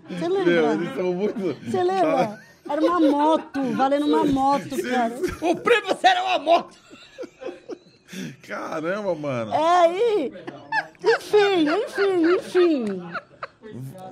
Você 0.08 0.28
Meu, 0.28 0.44
lembra? 0.44 0.72
eles 0.74 0.94
são 0.94 1.12
muito. 1.12 1.64
Você 1.68 1.82
lembra? 1.82 2.40
Era 2.68 2.80
uma 2.80 3.00
moto, 3.00 3.60
valendo 3.74 4.06
uma 4.06 4.24
moto, 4.24 4.80
cara. 4.88 5.14
O 5.42 5.56
prêmio 5.56 5.98
era 6.00 6.22
uma 6.22 6.38
moto. 6.38 6.78
Caramba, 8.42 9.14
mano. 9.16 9.52
É 9.52 9.78
aí. 9.80 10.32
Enfim, 11.04 11.68
enfim, 11.68 12.34
enfim. 12.36 13.02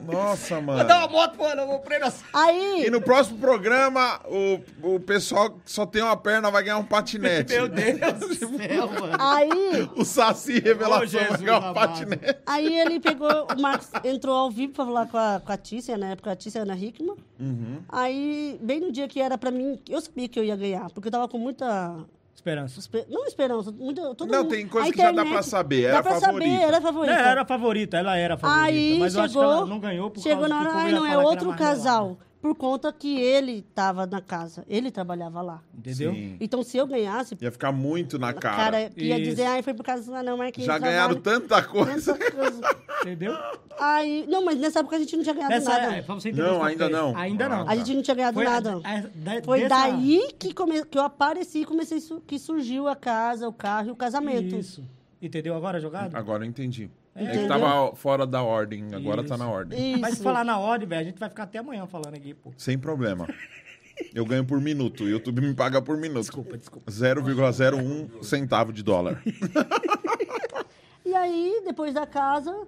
Nossa, 0.07 0.55
Vou 0.57 0.63
mano. 0.65 0.85
dar 0.89 0.99
uma 1.01 1.09
moto, 1.09 1.39
mano. 1.39 1.75
O 1.75 1.79
prêmio 1.81 2.07
assim. 2.07 2.25
Aí. 2.33 2.85
E 2.87 2.91
no 2.91 3.01
próximo 3.01 3.39
programa, 3.39 4.21
o, 4.27 4.95
o 4.95 5.01
pessoal 5.01 5.51
que 5.51 5.71
só 5.71 5.87
tem 5.87 6.03
uma 6.03 6.17
perna 6.17 6.51
vai 6.51 6.63
ganhar 6.63 6.79
um 6.79 6.85
patinete. 6.85 7.53
Meu 7.55 7.69
Deus 7.69 8.19
do 8.21 8.35
céu, 8.57 8.89
mano. 8.89 9.17
Aí, 9.19 9.89
O 9.97 10.05
Saci 10.05 10.59
Revelação 10.61 11.07
Jesus 11.07 11.29
vai 11.31 11.39
ganhar 11.39 11.55
um 11.61 11.65
amado. 11.69 11.75
patinete. 11.75 12.37
aí 12.47 12.75
ele 12.81 13.01
pegou, 13.01 13.47
o 13.57 13.61
Marcos 13.61 13.89
entrou 14.05 14.35
ao 14.37 14.51
vivo 14.51 14.73
pra 14.73 14.85
falar 14.85 15.07
com 15.07 15.17
a, 15.19 15.41
com 15.45 15.53
a 15.53 15.57
Tícia, 15.57 15.97
na 15.97 16.11
época 16.11 16.33
a 16.33 16.37
Tícia 16.37 16.63
Ana 16.63 16.77
Hickman. 16.77 17.17
Uhum. 17.41 17.79
Aí, 17.89 18.59
bem 18.63 18.81
no 18.81 18.93
dia 18.93 19.09
que 19.09 19.21
era 19.21 19.37
pra 19.39 19.51
mim, 19.51 19.79
eu 19.89 20.01
sabia 20.01 20.29
que 20.29 20.39
eu 20.39 20.45
ia 20.45 20.57
ganhar, 20.57 20.91
porque 20.91 21.09
eu 21.09 21.13
tava 21.13 21.29
com 21.29 21.39
muita. 21.39 21.97
Esperança. 22.35 22.78
espe- 22.80 23.07
Não 23.09 23.24
esperança, 23.26 23.70
muita. 23.72 24.14
Todo 24.14 24.30
Não, 24.30 24.43
mundo- 24.43 24.51
tem 24.51 24.66
coisa 24.68 24.89
a 24.89 24.93
que 24.93 24.99
já 24.99 25.05
dá 25.05 25.11
internet- 25.12 25.32
pra 25.32 25.43
saber, 25.43 25.82
Dá 25.82 25.89
era 25.89 26.03
pra 26.03 26.20
favorita. 26.20 26.51
saber, 26.51 26.62
era 26.66 26.80
favorita. 26.80 27.12
ela 27.18 27.28
era 27.30 27.41
a 27.41 27.45
favorita, 27.47 27.97
ela 27.97 28.16
era 28.16 28.35
a 28.35 28.37
favorita. 28.37 28.64
Aí 28.66 28.99
mas 28.99 29.14
eu 29.14 29.20
acho 29.22 29.32
que 29.35 29.39
chegou, 29.41 29.53
ela 29.57 29.66
não 29.66 29.78
ganhou 29.80 30.11
por 30.11 30.20
chegou 30.22 30.49
causa 30.49 30.55
na 30.55 30.61
hora, 30.70 30.78
ai, 30.78 30.93
não 30.93 31.07
é 31.07 31.16
outro 31.18 31.55
casal. 31.55 32.18
Por 32.45 32.55
conta 32.55 32.92
que 32.92 33.18
ele 33.18 33.64
estava 33.66 34.05
na 34.05 34.20
casa. 34.20 34.66
Ele 34.68 34.90
trabalhava 34.90 35.40
lá. 35.40 35.62
Entendeu? 35.74 36.12
Sim. 36.12 36.36
Então, 36.38 36.62
se 36.62 36.76
eu 36.76 36.86
ganhasse, 36.86 37.34
Ia 37.40 37.51
ficar 37.51 37.72
muito 37.72 38.18
na 38.18 38.34
cara. 38.34 38.57
cara 38.57 38.92
ia 38.99 39.16
Isso. 39.16 39.30
dizer, 39.30 39.47
ai, 39.47 39.62
foi 39.62 39.72
por 39.72 39.82
causa 39.82 40.05
do 40.05 40.22
não, 40.22 40.36
Marquinhos. 40.36 40.66
Já 40.66 40.76
ganharam 40.78 41.14
tanta 41.18 41.62
coisa. 41.62 42.12
tanta 42.12 42.30
coisa. 42.32 42.61
Entendeu? 43.01 43.34
Aí, 43.80 44.26
não, 44.28 44.45
mas 44.45 44.59
nessa 44.59 44.80
época 44.80 44.97
a 44.97 44.99
gente 44.99 45.16
não 45.16 45.22
tinha 45.22 45.34
ganhado 45.34 45.55
Nessa, 45.55 45.70
nada. 45.70 45.97
é, 45.97 46.03
você 46.03 46.32
Não, 46.32 46.62
ainda 46.62 46.86
não. 46.90 47.16
Ainda 47.16 47.49
não. 47.49 47.62
Ah, 47.66 47.70
A 47.72 47.76
gente 47.76 47.95
não 47.95 48.03
tinha 48.03 48.14
ganhado 48.14 48.34
Foi, 48.34 48.45
a- 48.47 48.51
nada. 48.51 48.80
a- 48.84 49.01
da- 49.14 49.42
Foi 49.42 49.61
dessa- 49.61 49.68
daí 49.90 50.28
que, 50.38 50.53
come... 50.53 50.84
que 50.84 50.99
eu 50.99 51.03
apareci 51.03 51.61
e 51.61 51.64
comecei 51.64 51.99
su- 51.99 52.20
que 52.26 52.38
surgiu 52.38 52.86
a 52.88 52.95
casa, 52.95 53.49
o 53.49 53.55
carro 53.55 53.88
e 53.88 53.90
o 53.90 53.97
casamento. 53.97 54.55
Isso. 54.55 54.84
Entendeu 55.22 55.57
agora 55.57 55.78
a 55.78 55.80
jogada? 55.80 56.16
Agora 56.18 56.45
eu 56.45 56.49
entendi. 56.49 56.90
É 57.17 57.25
que 57.27 57.31
Entendeu? 57.37 57.49
tava 57.49 57.95
fora 57.95 58.27
da 58.27 58.43
ordem, 58.43 58.93
agora 58.93 59.23
tá 59.23 59.35
Isso. 59.35 59.45
na 59.45 59.49
ordem. 59.49 59.93
Isso. 59.93 60.01
Mas 60.01 60.15
se 60.19 60.23
falar 60.23 60.45
na 60.45 60.59
ordem, 60.59 60.89
velho, 60.89 61.01
a 61.01 61.05
gente 61.05 61.19
vai 61.19 61.29
ficar 61.29 61.45
até 61.45 61.59
amanhã 61.59 61.87
falando 61.87 62.15
aqui, 62.15 62.35
pô. 62.35 62.53
Sem 62.57 62.77
problema. 62.77 63.29
Eu 64.12 64.27
ganho 64.27 64.45
por 64.45 64.61
minuto. 64.61 65.05
O 65.05 65.09
YouTube 65.09 65.41
me 65.41 65.55
paga 65.55 65.81
por 65.81 65.97
minuto. 65.97 66.23
Desculpa, 66.23 66.57
desculpa. 66.59 66.91
0,01 66.91 68.23
centavo 68.25 68.73
de 68.73 68.83
dólar. 68.83 69.23
E 71.05 71.15
aí, 71.15 71.62
depois 71.65 71.95
da 71.95 72.07
casa. 72.07 72.67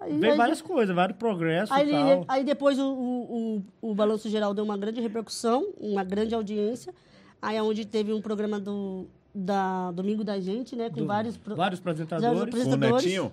Aí, 0.00 0.16
Veio 0.18 0.32
aí- 0.32 0.38
várias 0.38 0.60
coisas, 0.62 0.94
vários 0.94 1.18
progressos 1.18 1.70
aí, 1.76 1.90
tal. 1.90 2.24
aí 2.26 2.42
depois 2.44 2.78
o, 2.78 2.82
o, 2.92 3.62
o, 3.82 3.90
o 3.90 3.94
Balanço 3.94 4.28
Geral 4.28 4.52
deu 4.54 4.64
uma 4.64 4.76
grande 4.76 5.00
repercussão, 5.00 5.72
uma 5.78 6.02
grande 6.02 6.34
audiência. 6.34 6.92
Aí 7.40 7.56
é 7.56 7.62
onde 7.62 7.84
teve 7.84 8.12
um 8.12 8.20
programa 8.20 8.58
do 8.58 9.06
da 9.36 9.90
Domingo 9.92 10.22
da 10.24 10.38
Gente, 10.40 10.74
né? 10.76 10.88
Com 10.90 11.00
Do- 11.00 11.06
vários. 11.06 11.36
pro- 11.36 11.56
Vários 11.56 11.80
apresentadores. 11.80 12.38
vários 12.38 12.54
Com 12.54 12.56
o 12.58 12.62
apresentadores. 12.62 13.04
Netinho? 13.04 13.32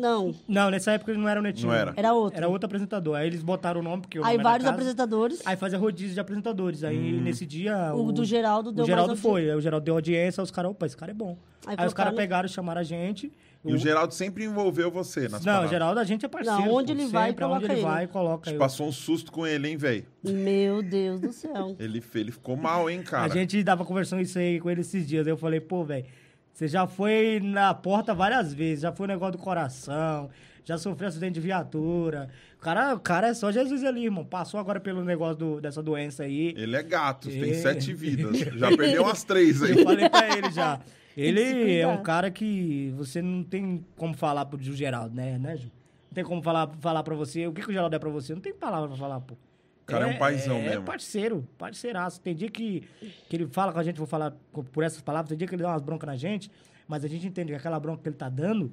Não, 0.00 0.34
Não, 0.48 0.70
nessa 0.70 0.92
época 0.92 1.12
ele 1.12 1.20
não 1.20 1.28
era 1.28 1.40
o 1.40 1.42
Netinho. 1.42 1.68
Não 1.68 1.74
era. 1.74 1.92
era 1.96 2.12
outro. 2.12 2.36
Era 2.36 2.48
outro 2.48 2.66
apresentador. 2.66 3.16
Aí 3.16 3.26
eles 3.26 3.42
botaram 3.42 3.80
o 3.80 3.82
nome, 3.82 4.02
porque 4.02 4.18
o 4.18 4.24
aí 4.24 4.32
nome 4.32 4.44
vários 4.44 4.68
apresentadores. 4.68 5.40
Aí 5.44 5.56
fazia 5.56 5.78
rodízio 5.78 6.14
de 6.14 6.20
apresentadores. 6.20 6.84
Aí 6.84 7.20
nesse 7.20 7.46
dia. 7.46 7.94
O 7.94 8.12
do 8.12 8.24
Geraldo 8.24 8.72
deu 8.72 8.84
O 8.84 8.86
Geraldo 8.86 9.08
mais 9.10 9.20
foi. 9.20 9.50
Aí 9.50 9.56
o 9.56 9.60
Geraldo 9.60 9.84
deu 9.84 9.94
audiência, 9.94 10.40
aí 10.40 10.44
os 10.44 10.50
caras, 10.50 10.70
opa, 10.70 10.86
esse 10.86 10.96
cara 10.96 11.12
é 11.12 11.14
bom. 11.14 11.36
Aí 11.66 11.76
Aí, 11.78 11.86
os 11.86 11.94
caras 11.94 12.14
pegaram, 12.14 12.48
chamaram 12.48 12.80
a 12.80 12.84
gente. 12.84 13.32
E 13.64 13.72
o 13.72 13.78
Geraldo 13.78 14.12
sempre 14.12 14.44
envolveu 14.44 14.90
você 14.90 15.28
nas 15.28 15.44
Não, 15.44 15.64
o. 15.64 15.68
Geraldo 15.68 16.00
a 16.00 16.04
gente 16.04 16.26
é 16.26 16.28
parceiro. 16.28 16.62
Não, 16.62 16.74
onde 16.74 16.90
ele 16.90 17.06
vai, 17.06 17.28
sempre, 17.28 17.44
coloca 17.44 17.64
ele 17.64 17.74
ele. 17.74 17.82
vai, 17.82 18.06
coloca 18.08 18.50
eu. 18.50 18.58
passou 18.58 18.88
um 18.88 18.92
susto 18.92 19.30
com 19.30 19.46
ele, 19.46 19.68
hein, 19.68 19.76
velho? 19.76 20.04
Meu 20.24 20.82
Deus 20.82 21.20
do 21.20 21.32
céu. 21.32 21.76
Ele, 21.78 22.02
ele 22.14 22.32
ficou 22.32 22.56
mal, 22.56 22.90
hein, 22.90 23.02
cara? 23.02 23.24
A 23.24 23.28
gente 23.28 23.62
tava 23.62 23.84
conversando 23.84 24.20
isso 24.20 24.36
aí 24.36 24.58
com 24.58 24.68
ele 24.68 24.80
esses 24.80 25.06
dias. 25.06 25.26
Eu 25.28 25.36
falei, 25.36 25.60
pô, 25.60 25.84
velho, 25.84 26.04
você 26.52 26.68
já 26.68 26.86
foi 26.86 27.40
na 27.42 27.72
porta 27.74 28.12
várias 28.14 28.52
vezes, 28.52 28.82
já 28.82 28.92
foi 28.92 29.06
o 29.06 29.08
negócio 29.08 29.32
do 29.32 29.38
coração, 29.38 30.28
já 30.64 30.76
sofreu 30.78 31.08
acidente 31.08 31.34
de 31.34 31.40
viatura. 31.40 32.28
O 32.56 32.60
cara, 32.60 32.94
o 32.94 33.00
cara 33.00 33.28
é 33.28 33.34
só 33.34 33.50
Jesus 33.50 33.82
ali, 33.84 34.04
irmão. 34.04 34.24
Passou 34.24 34.60
agora 34.60 34.78
pelo 34.78 35.02
negócio 35.04 35.36
do- 35.36 35.60
dessa 35.60 35.82
doença 35.82 36.22
aí. 36.24 36.54
Ele 36.56 36.76
é 36.76 36.82
gato, 36.82 37.28
tem 37.28 37.50
É. 37.50 37.54
sete 37.54 37.92
vidas. 37.92 38.36
Já 38.58 38.68
perdeu 38.76 39.02
umas 39.02 39.24
três 39.24 39.62
aí. 39.62 39.72
Eu 39.78 39.82
falei 39.84 40.08
pra 40.08 40.36
ele 40.36 40.50
já. 40.52 40.78
Ele 41.14 41.76
é 41.78 41.86
um 41.86 42.02
cara 42.02 42.30
que 42.30 42.90
você 42.96 43.20
não 43.20 43.42
tem 43.44 43.84
como 43.98 44.14
falar 44.14 44.46
pro 44.46 44.58
Gil 44.58 44.72
Geraldo, 44.72 45.14
né, 45.14 45.36
né, 45.36 45.58
Ju? 45.58 45.64
Não 46.10 46.14
tem 46.14 46.24
como 46.24 46.40
falar, 46.42 46.70
falar 46.80 47.02
pra 47.02 47.14
você. 47.14 47.46
O 47.46 47.52
que, 47.52 47.60
que 47.60 47.68
o 47.68 47.72
Geraldo 47.72 47.94
é 47.94 47.98
pra 47.98 48.08
você? 48.08 48.32
Não 48.34 48.40
tem 48.40 48.54
palavra 48.54 48.88
pra 48.88 48.96
falar, 48.96 49.20
pô. 49.20 49.34
O 49.82 49.86
cara 49.86 50.08
é 50.08 50.14
um 50.14 50.18
paizão 50.18 50.56
é, 50.56 50.62
mesmo. 50.62 50.82
É 50.82 50.84
parceiro, 50.84 51.48
parceiraço. 51.58 52.20
Tem 52.20 52.34
dia 52.34 52.48
que, 52.48 52.88
que 53.28 53.36
ele 53.36 53.46
fala 53.48 53.72
com 53.72 53.78
a 53.78 53.82
gente, 53.82 53.98
vou 53.98 54.06
falar 54.06 54.32
por 54.72 54.84
essas 54.84 55.00
palavras, 55.02 55.28
tem 55.28 55.36
dia 55.36 55.46
que 55.46 55.54
ele 55.54 55.62
dá 55.62 55.70
umas 55.70 55.82
broncas 55.82 56.06
na 56.06 56.16
gente, 56.16 56.50
mas 56.86 57.04
a 57.04 57.08
gente 57.08 57.26
entende 57.26 57.50
que 57.50 57.56
aquela 57.56 57.78
bronca 57.80 58.02
que 58.02 58.08
ele 58.08 58.16
tá 58.16 58.28
dando 58.28 58.72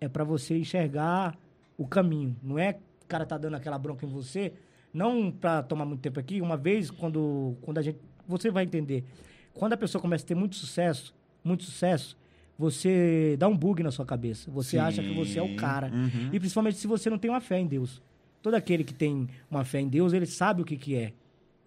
é 0.00 0.08
pra 0.08 0.24
você 0.24 0.56
enxergar 0.56 1.36
o 1.76 1.86
caminho. 1.86 2.36
Não 2.42 2.58
é 2.58 2.74
que 2.74 2.80
o 3.04 3.06
cara 3.06 3.26
tá 3.26 3.36
dando 3.36 3.54
aquela 3.54 3.78
bronca 3.78 4.04
em 4.04 4.08
você, 4.08 4.52
não 4.92 5.30
pra 5.30 5.62
tomar 5.62 5.84
muito 5.84 6.00
tempo 6.00 6.18
aqui. 6.18 6.40
Uma 6.40 6.56
vez, 6.56 6.90
quando, 6.90 7.56
quando 7.62 7.78
a 7.78 7.82
gente. 7.82 7.98
Você 8.26 8.50
vai 8.50 8.64
entender. 8.64 9.04
Quando 9.52 9.74
a 9.74 9.76
pessoa 9.76 10.02
começa 10.02 10.24
a 10.24 10.26
ter 10.26 10.34
muito 10.34 10.56
sucesso, 10.56 11.14
muito 11.44 11.64
sucesso, 11.64 12.16
você 12.58 13.36
dá 13.38 13.46
um 13.46 13.56
bug 13.56 13.82
na 13.82 13.90
sua 13.90 14.04
cabeça. 14.04 14.50
Você 14.50 14.78
acha 14.78 15.02
que 15.02 15.14
você 15.14 15.38
é 15.38 15.42
o 15.42 15.48
Sim, 15.48 15.56
cara. 15.56 15.90
uhum. 15.92 16.30
E 16.32 16.38
principalmente 16.40 16.76
se 16.76 16.86
você 16.86 17.08
não 17.08 17.18
tem 17.18 17.30
uma 17.30 17.40
fé 17.40 17.58
em 17.58 17.66
Deus. 17.66 18.02
Todo 18.46 18.54
aquele 18.54 18.84
que 18.84 18.94
tem 18.94 19.28
uma 19.50 19.64
fé 19.64 19.80
em 19.80 19.88
Deus, 19.88 20.12
ele 20.12 20.24
sabe 20.24 20.62
o 20.62 20.64
que, 20.64 20.76
que 20.76 20.94
é 20.94 21.12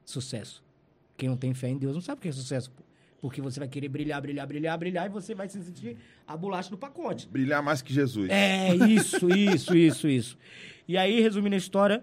sucesso. 0.05 0.63
Quem 1.17 1.27
não 1.27 1.36
tem 1.36 1.53
fé 1.53 1.67
em 1.67 1.77
Deus 1.77 1.93
não 1.93 1.99
sabe 1.99 2.19
o 2.19 2.21
que 2.21 2.30
é 2.30 2.32
sucesso. 2.32 2.71
Porque 3.19 3.41
você 3.41 3.59
vai 3.59 3.67
querer 3.67 3.89
brilhar, 3.89 4.21
brilhar, 4.21 4.47
brilhar, 4.47 4.77
brilhar 4.77 5.05
e 5.05 5.09
você 5.09 5.36
vai 5.36 5.49
se 5.49 5.61
sentir 5.61 5.97
a 6.25 6.38
bolacha 6.38 6.69
do 6.69 6.77
pacote. 6.77 7.27
Brilhar 7.27 7.61
mais 7.61 7.82
que 7.82 7.93
Jesus. 7.93 8.30
É, 8.30 8.73
isso, 8.73 9.27
isso, 9.30 9.75
isso, 9.75 10.07
isso. 10.07 10.38
E 10.88 10.97
aí, 10.97 11.19
resumindo 11.19 11.55
a 11.55 11.57
história, 11.57 12.01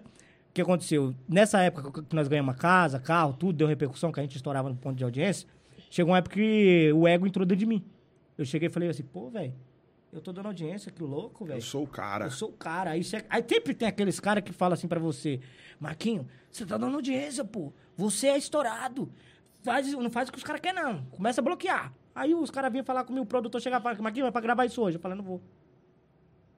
o 0.51 0.53
que 0.53 0.61
aconteceu? 0.61 1.11
Nessa 1.27 1.59
época 1.59 2.03
que 2.03 2.15
nós 2.15 2.27
ganhamos 2.27 2.55
casa, 2.55 2.99
carro, 2.99 3.33
tudo, 3.33 3.53
deu 3.53 3.67
repercussão, 3.67 4.11
que 4.11 4.19
a 4.19 4.23
gente 4.23 4.35
estourava 4.35 4.69
no 4.69 4.75
ponto 4.75 4.95
de 4.95 5.03
audiência, 5.03 5.49
chegou 5.89 6.11
uma 6.11 6.19
época 6.19 6.35
que 6.35 6.91
o 6.93 7.07
ego 7.07 7.25
entrou 7.25 7.47
dentro 7.47 7.57
de 7.57 7.65
mim. 7.65 7.83
Eu 8.37 8.45
cheguei 8.45 8.69
e 8.69 8.71
falei 8.71 8.89
assim, 8.89 9.01
pô, 9.01 9.27
velho, 9.31 9.55
eu 10.11 10.21
tô 10.21 10.31
dando 10.31 10.47
audiência, 10.47 10.91
que 10.91 11.03
louco, 11.03 11.45
velho. 11.45 11.57
Eu 11.57 11.61
sou 11.61 11.83
o 11.83 11.87
cara. 11.87 12.25
Eu 12.25 12.31
sou 12.31 12.49
o 12.49 12.53
cara. 12.53 12.91
Aí, 12.91 13.03
você- 13.03 13.25
aí 13.29 13.43
sempre 13.47 13.73
tem 13.73 13.87
aqueles 13.87 14.19
caras 14.19 14.43
que 14.43 14.51
falam 14.53 14.73
assim 14.73 14.87
pra 14.87 14.99
você, 14.99 15.39
Marquinho, 15.79 16.27
você 16.51 16.65
tá 16.65 16.77
dando 16.77 16.95
audiência, 16.95 17.43
pô. 17.43 17.71
Você 17.95 18.27
é 18.27 18.37
estourado. 18.37 19.11
Faz, 19.63 19.91
não 19.93 20.09
faz 20.09 20.29
o 20.29 20.31
que 20.31 20.37
os 20.37 20.43
caras 20.43 20.61
querem, 20.61 20.81
não. 20.81 21.03
Começa 21.05 21.41
a 21.41 21.43
bloquear. 21.43 21.93
Aí 22.15 22.33
os 22.33 22.49
caras 22.49 22.71
vinham 22.71 22.85
falar 22.85 23.03
comigo, 23.03 23.23
o 23.23 23.27
produtor 23.27 23.61
chegava 23.61 23.81
e 23.81 23.83
falava, 23.83 24.01
Marquinho, 24.01 24.25
vai 24.25 24.31
pra 24.31 24.41
gravar 24.41 24.65
isso 24.65 24.81
hoje. 24.81 24.97
Eu 24.97 25.01
falei, 25.01 25.17
não 25.17 25.23
vou. 25.23 25.41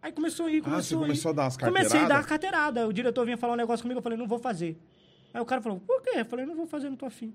Aí 0.02 0.12
começou 0.14 0.46
a 0.46 0.52
ir, 0.52 0.60
Ah, 0.60 0.82
você 0.82 0.96
começou 0.96 0.98
a 1.00 1.02
ir. 1.02 1.08
começou 1.08 1.30
a 1.32 1.34
dar 1.34 1.44
umas 1.44 1.58
Comecei 1.58 1.76
a 1.76 1.82
dar 1.82 1.90
carteiradas? 1.90 2.18
uma 2.18 2.24
carteirada. 2.30 2.88
O 2.88 2.94
diretor 2.94 3.26
vinha 3.26 3.38
falar 3.38 3.54
um 3.54 3.58
negócio 3.58 3.84
comigo, 3.84 3.98
eu 4.00 4.02
falei, 4.04 4.18
não 4.18 4.28
vou 4.28 4.40
fazer. 4.40 4.78
Aí 5.34 5.42
o 5.42 5.46
cara 5.46 5.62
falou, 5.62 5.80
por 5.80 6.02
quê? 6.02 6.12
Eu 6.20 6.26
falei, 6.26 6.46
não 6.46 6.56
vou 6.56 6.66
fazer, 6.66 6.90
não 6.90 6.96
tô 6.96 7.06
afim. 7.06 7.34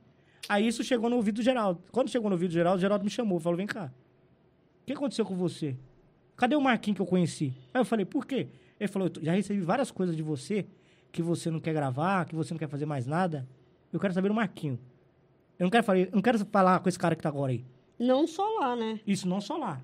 Aí 0.48 0.66
isso 0.66 0.82
chegou 0.82 1.10
no 1.10 1.16
ouvido 1.16 1.36
do 1.36 1.42
Geraldo. 1.42 1.82
Quando 1.92 2.08
chegou 2.08 2.30
no 2.30 2.34
ouvido 2.34 2.50
do 2.50 2.54
Geraldo, 2.54 2.78
o 2.78 2.80
Geraldo 2.80 3.04
me 3.04 3.10
chamou, 3.10 3.38
falou, 3.40 3.56
vem 3.56 3.66
cá. 3.66 3.92
O 4.82 4.86
que 4.86 4.92
aconteceu 4.92 5.24
com 5.26 5.34
você? 5.34 5.76
Cadê 6.36 6.56
o 6.56 6.60
Marquinhos 6.60 6.96
que 6.96 7.02
eu 7.02 7.06
conheci? 7.06 7.54
Aí 7.72 7.80
eu 7.80 7.84
falei, 7.84 8.04
por 8.04 8.26
quê? 8.26 8.48
Ele 8.78 8.88
falou, 8.88 9.10
eu 9.16 9.24
já 9.24 9.32
recebi 9.32 9.60
várias 9.60 9.90
coisas 9.90 10.16
de 10.16 10.22
você 10.22 10.66
que 11.12 11.22
você 11.22 11.50
não 11.50 11.60
quer 11.60 11.72
gravar, 11.72 12.24
que 12.26 12.34
você 12.34 12.52
não 12.52 12.58
quer 12.58 12.68
fazer 12.68 12.86
mais 12.86 13.06
nada. 13.06 13.46
Eu 13.92 14.00
quero 14.00 14.12
saber 14.12 14.28
do 14.28 14.34
Marquinho. 14.34 14.78
Eu 15.58 15.64
não 15.64 15.70
quero 15.70 15.84
falar, 15.84 15.98
eu 16.00 16.08
não 16.12 16.22
quero 16.22 16.38
falar 16.46 16.80
com 16.80 16.88
esse 16.88 16.98
cara 16.98 17.14
que 17.14 17.22
tá 17.22 17.28
agora 17.28 17.52
aí. 17.52 17.64
Não 17.98 18.26
só 18.26 18.44
lá, 18.58 18.74
né? 18.74 18.98
Isso 19.06 19.28
não 19.28 19.40
só 19.40 19.56
lá. 19.56 19.80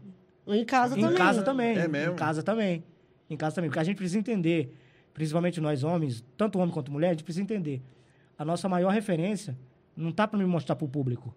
Em 0.47 0.65
casa 0.65 0.99
Em 0.99 1.01
também. 1.03 1.17
casa 1.17 1.43
também. 1.43 1.77
É 1.79 1.87
mesmo? 1.87 2.15
Em 2.15 2.17
casa 2.17 2.43
também. 2.43 2.85
Em 3.29 3.37
casa 3.37 3.55
também. 3.55 3.71
Porque 3.71 3.79
a 3.79 3.85
gente 3.85 3.97
precisa 3.97 4.19
entender, 4.19 4.75
principalmente 5.15 5.61
nós 5.61 5.85
homens, 5.85 6.25
tanto 6.37 6.59
homem 6.59 6.75
quanto 6.75 6.91
mulher, 6.91 7.09
a 7.09 7.13
gente 7.13 7.23
precisa 7.23 7.43
entender. 7.45 7.81
A 8.37 8.45
nossa 8.45 8.69
maior 8.69 8.91
referência 8.91 9.57
não 9.97 10.11
tá 10.11 10.27
para 10.27 10.37
me 10.39 10.45
mostrar 10.45 10.75
pro 10.75 10.89
público. 10.89 11.33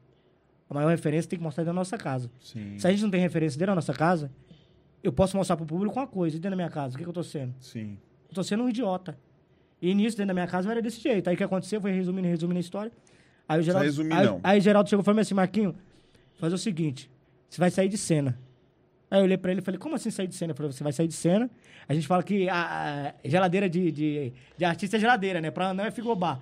A 0.67 0.73
maior 0.73 0.89
referência 0.89 1.29
tem 1.29 1.37
que 1.37 1.43
mostrar 1.43 1.63
dentro 1.63 1.75
da 1.75 1.79
nossa 1.81 1.97
casa. 1.97 2.31
Sim. 2.39 2.79
Se 2.79 2.87
a 2.87 2.89
gente 2.89 3.03
não 3.03 3.11
tem 3.11 3.21
referência 3.21 3.59
dentro 3.59 3.71
da 3.71 3.75
nossa 3.75 3.93
casa, 3.93 4.31
eu 5.03 5.11
posso 5.11 5.35
mostrar 5.35 5.57
pro 5.57 5.65
público 5.65 5.99
uma 5.99 6.07
coisa. 6.07 6.37
E 6.37 6.39
dentro 6.39 6.51
da 6.51 6.55
minha 6.55 6.69
casa, 6.69 6.95
o 6.95 6.97
que, 6.97 7.03
que 7.03 7.09
eu 7.09 7.13
tô 7.13 7.23
sendo? 7.23 7.53
Sim. 7.59 7.97
Eu 8.29 8.35
tô 8.35 8.43
sendo 8.43 8.63
um 8.63 8.69
idiota. 8.69 9.17
E 9.81 9.93
nisso, 9.93 10.15
dentro 10.15 10.29
da 10.29 10.33
minha 10.33 10.47
casa, 10.47 10.71
era 10.71 10.81
desse 10.81 11.01
jeito. 11.01 11.27
Aí 11.27 11.35
o 11.35 11.37
que 11.37 11.43
aconteceu? 11.43 11.81
Foi 11.81 11.91
resumindo, 11.91 12.27
resumindo 12.27 12.57
a 12.57 12.61
história. 12.61 12.91
Aí 13.47 13.59
o 13.59 13.63
Geraldo, 13.63 13.85
resumir, 13.85 14.13
aí, 14.13 14.39
aí 14.41 14.59
o 14.59 14.61
Geraldo 14.61 14.89
chegou 14.89 15.03
e 15.03 15.05
falou 15.05 15.19
assim, 15.19 15.33
Marquinho, 15.33 15.75
fazer 16.39 16.55
o 16.55 16.57
seguinte, 16.57 17.11
você 17.49 17.59
vai 17.59 17.69
sair 17.69 17.89
de 17.89 17.97
cena. 17.97 18.39
Aí 19.11 19.19
eu 19.19 19.25
olhei 19.25 19.37
pra 19.37 19.51
ele 19.51 19.59
e 19.59 19.63
falei, 19.63 19.77
como 19.77 19.95
assim 19.95 20.09
sair 20.09 20.27
de 20.27 20.35
cena? 20.35 20.51
Eu 20.53 20.55
falei, 20.55 20.71
você 20.71 20.83
vai 20.83 20.93
sair 20.93 21.07
de 21.07 21.13
cena. 21.13 21.49
A 21.87 21.93
gente 21.93 22.07
fala 22.07 22.23
que 22.23 22.47
a, 22.49 23.13
a 23.23 23.27
geladeira 23.27 23.69
de, 23.69 23.91
de, 23.91 24.33
de 24.57 24.65
artista 24.65 24.95
é 24.95 24.99
geladeira, 24.99 25.41
né? 25.41 25.51
Pra 25.51 25.73
não 25.73 25.83
é 25.83 25.91
frigobar. 25.91 26.39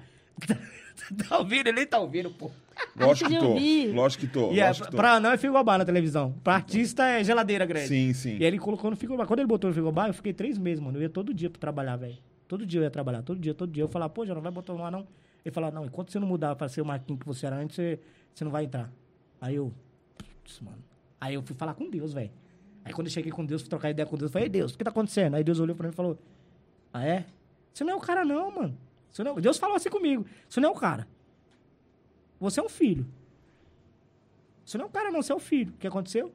tá 1.28 1.38
ouvindo? 1.40 1.68
Ele 1.68 1.74
nem 1.74 1.86
tá 1.88 2.00
ouvindo, 2.00 2.30
pô. 2.32 2.52
Lógico 2.96 3.30
que 3.30 3.38
tô. 3.38 3.94
Lógico 3.94 4.26
que 4.26 4.32
tô. 4.32 4.52
E 4.52 4.60
é, 4.60 4.68
lógico 4.68 4.86
que 4.86 4.92
tô. 4.92 4.98
pra 4.98 5.20
não 5.20 5.32
é 5.32 5.38
frigobar 5.38 5.78
na 5.78 5.86
televisão. 5.86 6.34
Pra 6.44 6.56
artista 6.56 7.06
é 7.08 7.24
geladeira 7.24 7.66
grande. 7.66 7.88
Sim, 7.88 8.14
sim. 8.14 8.32
E 8.38 8.44
aí 8.44 8.46
ele 8.46 8.60
colocou 8.60 8.90
no 8.90 8.96
frigobar. 8.98 9.28
Quando 9.28 9.40
ele 9.40 9.48
botou 9.48 9.70
no 9.70 9.74
frigobar, 9.74 10.08
eu 10.08 10.14
fiquei 10.14 10.34
três 10.34 10.58
meses, 10.58 10.80
mano. 10.84 10.98
Eu 10.98 11.04
ia 11.04 11.10
todo 11.10 11.34
dia 11.34 11.50
pra 11.50 11.60
trabalhar, 11.60 11.96
velho. 11.96 12.18
Todo 12.48 12.66
dia 12.66 12.80
eu 12.80 12.84
ia 12.84 12.92
trabalhar, 12.92 13.22
todo 13.22 13.40
dia, 13.40 13.54
todo 13.54 13.72
dia. 13.72 13.84
Eu 13.84 13.88
falava, 13.88 14.10
pô, 14.12 14.26
já 14.26 14.34
não 14.34 14.42
vai 14.42 14.52
botar 14.52 14.74
no 14.74 14.84
ar, 14.84 14.92
não. 14.92 15.08
Ele 15.44 15.54
falava, 15.54 15.74
não, 15.76 15.86
enquanto 15.86 16.12
você 16.12 16.20
não 16.20 16.28
mudar 16.28 16.56
pra 16.56 16.68
ser 16.68 16.82
o 16.82 16.86
Marquinhos 16.86 17.20
que 17.20 17.26
você 17.26 17.46
era 17.46 17.56
antes, 17.56 17.76
você, 17.76 18.00
você 18.34 18.44
não 18.44 18.52
vai 18.52 18.66
entrar. 18.66 18.92
Aí 19.40 19.56
eu, 19.56 19.72
putz, 20.18 20.60
mano. 20.60 20.78
Aí 21.20 21.34
eu 21.36 21.42
fui 21.44 21.56
falar 21.56 21.74
com 21.74 21.90
Deus, 21.90 22.14
velho. 22.14 22.32
Aí 22.84 22.92
quando 22.94 23.08
eu 23.08 23.14
cheguei 23.14 23.32
com 23.32 23.46
Deus, 23.46 23.62
fui 23.62 23.70
trocar 23.70 23.90
ideia 23.90 24.06
com 24.06 24.18
Deus, 24.18 24.30
eu 24.30 24.34
falei, 24.34 24.48
"Ei, 24.48 24.50
Deus, 24.50 24.74
o 24.74 24.78
que 24.78 24.84
tá 24.84 24.90
acontecendo? 24.90 25.36
Aí 25.36 25.44
Deus 25.44 25.60
olhou 25.60 25.76
pra 25.76 25.88
mim 25.88 25.94
e 25.94 25.96
falou, 25.96 26.18
ah, 26.94 27.06
é? 27.06 27.26
Você 27.74 27.84
não 27.84 27.94
é 27.94 27.96
o 27.96 28.00
cara, 28.00 28.26
não, 28.26 28.52
mano. 28.52 28.78
Você 29.12 29.24
não 29.24 29.38
é... 29.38 29.42
Deus 29.42 29.58
falou 29.58 29.76
assim 29.76 29.90
comigo, 29.90 30.26
você 30.48 30.60
não 30.60 30.70
é 30.70 30.72
o 30.72 30.76
cara. 30.76 31.08
Você 32.40 32.60
é 32.60 32.64
um 32.64 32.70
filho. 32.70 33.06
Você 34.66 34.78
não 34.78 34.86
é 34.86 34.88
o 34.88 34.92
cara, 34.92 35.12
não, 35.12 35.22
você 35.22 35.32
é 35.32 35.36
o 35.36 35.40
filho. 35.40 35.74
O 35.74 35.78
que 35.78 35.88
aconteceu? 35.88 36.32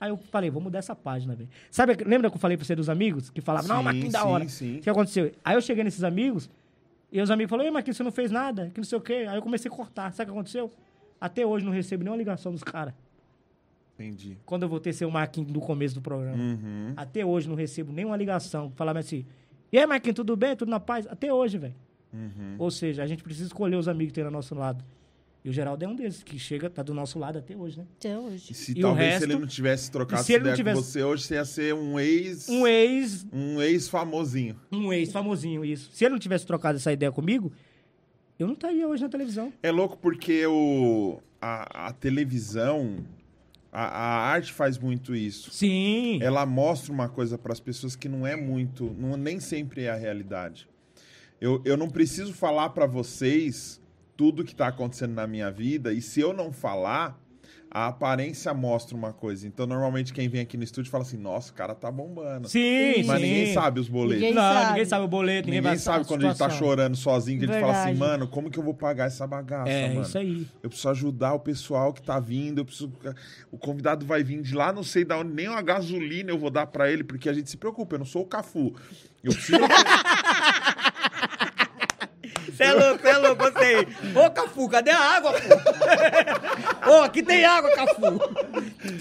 Aí 0.00 0.10
eu 0.10 0.16
falei, 0.16 0.50
vou 0.50 0.60
mudar 0.60 0.78
essa 0.78 0.96
página, 0.96 1.34
velho. 1.34 1.48
Sabe, 1.70 1.94
lembra 2.04 2.28
que 2.30 2.36
eu 2.36 2.40
falei 2.40 2.56
pra 2.56 2.66
você 2.66 2.74
dos 2.74 2.88
amigos? 2.88 3.30
Que 3.30 3.40
falavam, 3.40 3.68
não, 3.68 3.78
Sim, 3.78 3.84
Marquinhos 3.84 4.12
da 4.12 4.24
hora. 4.24 4.48
sim. 4.48 4.78
O 4.78 4.80
que 4.80 4.90
aconteceu? 4.90 5.32
Aí 5.44 5.54
eu 5.54 5.60
cheguei 5.60 5.84
nesses 5.84 6.02
amigos, 6.02 6.50
e 7.10 7.20
os 7.20 7.30
amigos 7.30 7.50
falaram, 7.50 7.66
ei, 7.68 7.72
Marquinhos, 7.72 7.96
você 7.96 8.02
não 8.02 8.10
fez 8.10 8.30
nada, 8.30 8.70
que 8.72 8.80
não 8.80 8.84
sei 8.84 8.98
o 8.98 9.00
quê. 9.00 9.26
Aí 9.28 9.36
eu 9.36 9.42
comecei 9.42 9.70
a 9.70 9.74
cortar. 9.74 10.12
Sabe 10.12 10.30
o 10.30 10.32
que 10.32 10.38
aconteceu? 10.38 10.70
Até 11.20 11.46
hoje 11.46 11.64
não 11.64 11.72
recebo 11.72 12.02
nenhuma 12.02 12.16
ligação 12.16 12.50
dos 12.50 12.64
caras. 12.64 12.94
Entendi. 13.94 14.38
Quando 14.44 14.62
eu 14.62 14.68
voltei 14.68 14.90
a 14.90 14.94
ser 14.94 15.04
o 15.04 15.10
Marquinhos 15.10 15.52
do 15.52 15.60
começo 15.60 15.94
do 15.94 16.00
programa. 16.00 16.36
Uhum. 16.36 16.94
Até 16.96 17.24
hoje 17.24 17.48
não 17.48 17.54
recebo 17.54 17.92
nenhuma 17.92 18.16
ligação. 18.16 18.72
Falava 18.74 18.98
assim, 18.98 19.24
e 19.70 19.78
aí, 19.78 19.86
Marquinhos, 19.86 20.16
tudo 20.16 20.36
bem? 20.36 20.56
Tudo 20.56 20.70
na 20.70 20.80
paz? 20.80 21.06
Até 21.06 21.32
hoje, 21.32 21.58
velho. 21.58 21.74
Uhum. 22.12 22.56
Ou 22.58 22.70
seja, 22.70 23.02
a 23.02 23.06
gente 23.06 23.22
precisa 23.22 23.46
escolher 23.46 23.76
os 23.76 23.88
amigos 23.88 24.10
que 24.12 24.14
tem 24.16 24.24
ao 24.24 24.30
nosso 24.30 24.54
lado. 24.54 24.84
E 25.44 25.48
o 25.48 25.52
Geraldo 25.52 25.84
é 25.84 25.88
um 25.88 25.96
desses, 25.96 26.22
que 26.22 26.38
chega, 26.38 26.70
tá 26.70 26.84
do 26.84 26.94
nosso 26.94 27.18
lado 27.18 27.36
até 27.38 27.56
hoje, 27.56 27.78
né? 27.78 27.84
Até 27.98 28.16
hoje. 28.16 28.52
E 28.52 28.54
se 28.54 28.72
E 28.72 28.78
o 28.78 28.82
talvez 28.82 29.08
resto- 29.14 29.18
se 29.26 29.32
ele 29.32 29.40
não 29.40 29.46
tivesse 29.48 29.90
trocado 29.90 30.22
se 30.22 30.32
ele 30.32 30.44
não 30.44 30.50
ideia 30.52 30.64
com 30.64 30.70
tivesse- 30.80 30.92
você 30.92 31.02
hoje, 31.02 31.22
você 31.24 31.34
ia 31.34 31.44
ser 31.44 31.74
um 31.74 31.98
ex. 31.98 32.48
Um 32.48 32.64
ex, 32.66 33.26
Um 33.32 33.60
ex 33.60 33.88
famosinho. 33.88 34.56
um 34.70 34.92
ex 34.92 35.10
famosinho, 35.10 35.64
isso. 35.64 35.90
Se 35.92 36.04
ele 36.04 36.12
não 36.12 36.18
tivesse 36.20 36.46
trocado 36.46 36.76
essa 36.78 36.92
ideia 36.92 37.10
comigo, 37.10 37.52
eu 38.38 38.46
não 38.46 38.54
estaria 38.54 38.86
hoje 38.86 39.02
na 39.02 39.08
televisão. 39.08 39.52
É 39.62 39.72
louco 39.72 39.96
porque 39.98 40.46
o, 40.46 41.20
a, 41.40 41.88
a 41.88 41.92
televisão, 41.92 42.98
a, 43.72 43.82
a 43.82 44.26
arte 44.30 44.52
faz 44.52 44.78
muito 44.78 45.12
isso. 45.12 45.50
Sim. 45.50 46.20
Ela 46.22 46.46
mostra 46.46 46.92
uma 46.92 47.08
coisa 47.08 47.36
para 47.36 47.52
as 47.52 47.58
pessoas 47.58 47.96
que 47.96 48.08
não 48.08 48.24
é 48.24 48.36
muito, 48.36 48.94
não, 48.96 49.16
nem 49.16 49.40
sempre 49.40 49.82
é 49.82 49.90
a 49.90 49.96
realidade. 49.96 50.68
Eu, 51.42 51.60
eu 51.64 51.76
não 51.76 51.90
preciso 51.90 52.32
falar 52.32 52.70
para 52.70 52.86
vocês 52.86 53.80
tudo 54.16 54.44
que 54.44 54.52
está 54.52 54.68
acontecendo 54.68 55.12
na 55.12 55.26
minha 55.26 55.50
vida, 55.50 55.92
e 55.92 56.00
se 56.00 56.20
eu 56.20 56.32
não 56.32 56.52
falar, 56.52 57.20
a 57.68 57.88
aparência 57.88 58.54
mostra 58.54 58.96
uma 58.96 59.12
coisa. 59.12 59.44
Então, 59.48 59.66
normalmente, 59.66 60.12
quem 60.12 60.28
vem 60.28 60.40
aqui 60.40 60.56
no 60.56 60.62
estúdio 60.62 60.88
fala 60.92 61.02
assim: 61.02 61.16
nossa, 61.16 61.50
o 61.50 61.54
cara 61.54 61.74
tá 61.74 61.90
bombando. 61.90 62.48
Sim, 62.48 63.02
Mas 63.04 63.20
sim. 63.20 63.26
ninguém 63.26 63.54
sabe 63.54 63.80
os 63.80 63.88
boletos. 63.88 64.20
Ninguém 64.20 64.34
não, 64.34 64.42
sabe. 64.42 64.68
ninguém 64.68 64.84
sabe 64.84 65.04
o 65.04 65.08
boleto, 65.08 65.46
ninguém, 65.48 65.62
Ninguém 65.62 65.78
sabe 65.78 66.02
a 66.02 66.04
quando 66.04 66.24
a 66.24 66.28
gente 66.28 66.38
tá 66.38 66.48
chorando 66.48 66.96
sozinho, 66.96 67.40
que 67.40 67.46
a 67.46 67.48
gente 67.48 67.60
fala 67.60 67.82
assim, 67.82 67.94
mano, 67.98 68.28
como 68.28 68.48
que 68.48 68.60
eu 68.60 68.62
vou 68.62 68.74
pagar 68.74 69.06
essa 69.06 69.26
bagaça, 69.26 69.68
É, 69.68 69.88
mano? 69.88 70.02
isso 70.02 70.16
aí. 70.16 70.46
Eu 70.62 70.68
preciso 70.68 70.90
ajudar 70.90 71.32
o 71.32 71.40
pessoal 71.40 71.92
que 71.92 72.02
tá 72.02 72.20
vindo, 72.20 72.60
eu 72.60 72.64
preciso... 72.64 72.92
O 73.50 73.58
convidado 73.58 74.06
vai 74.06 74.22
vir 74.22 74.40
de 74.42 74.54
lá, 74.54 74.72
não 74.72 74.84
sei 74.84 75.04
da 75.04 75.18
onde, 75.18 75.32
nem 75.32 75.48
uma 75.48 75.60
gasolina 75.62 76.30
eu 76.30 76.38
vou 76.38 76.50
dar 76.50 76.66
pra 76.66 76.88
ele, 76.88 77.02
porque 77.02 77.28
a 77.28 77.32
gente 77.32 77.50
se 77.50 77.56
preocupa, 77.56 77.96
eu 77.96 77.98
não 77.98 78.06
sou 78.06 78.22
o 78.22 78.26
Cafu. 78.26 78.72
Eu 79.24 79.32
preciso... 79.32 79.58
Você 82.52 82.64
é 82.64 82.72
louco, 82.72 83.02
você 83.02 83.08
é 83.08 83.16
louco, 83.18 83.36
gostei. 83.44 83.76
Ô, 84.14 84.30
Cafu, 84.30 84.68
cadê 84.68 84.90
a 84.90 84.98
água, 84.98 85.32
pô? 85.32 86.90
Ô, 86.90 87.02
aqui 87.02 87.22
tem 87.22 87.44
água, 87.44 87.70
Cafu. 87.74 88.02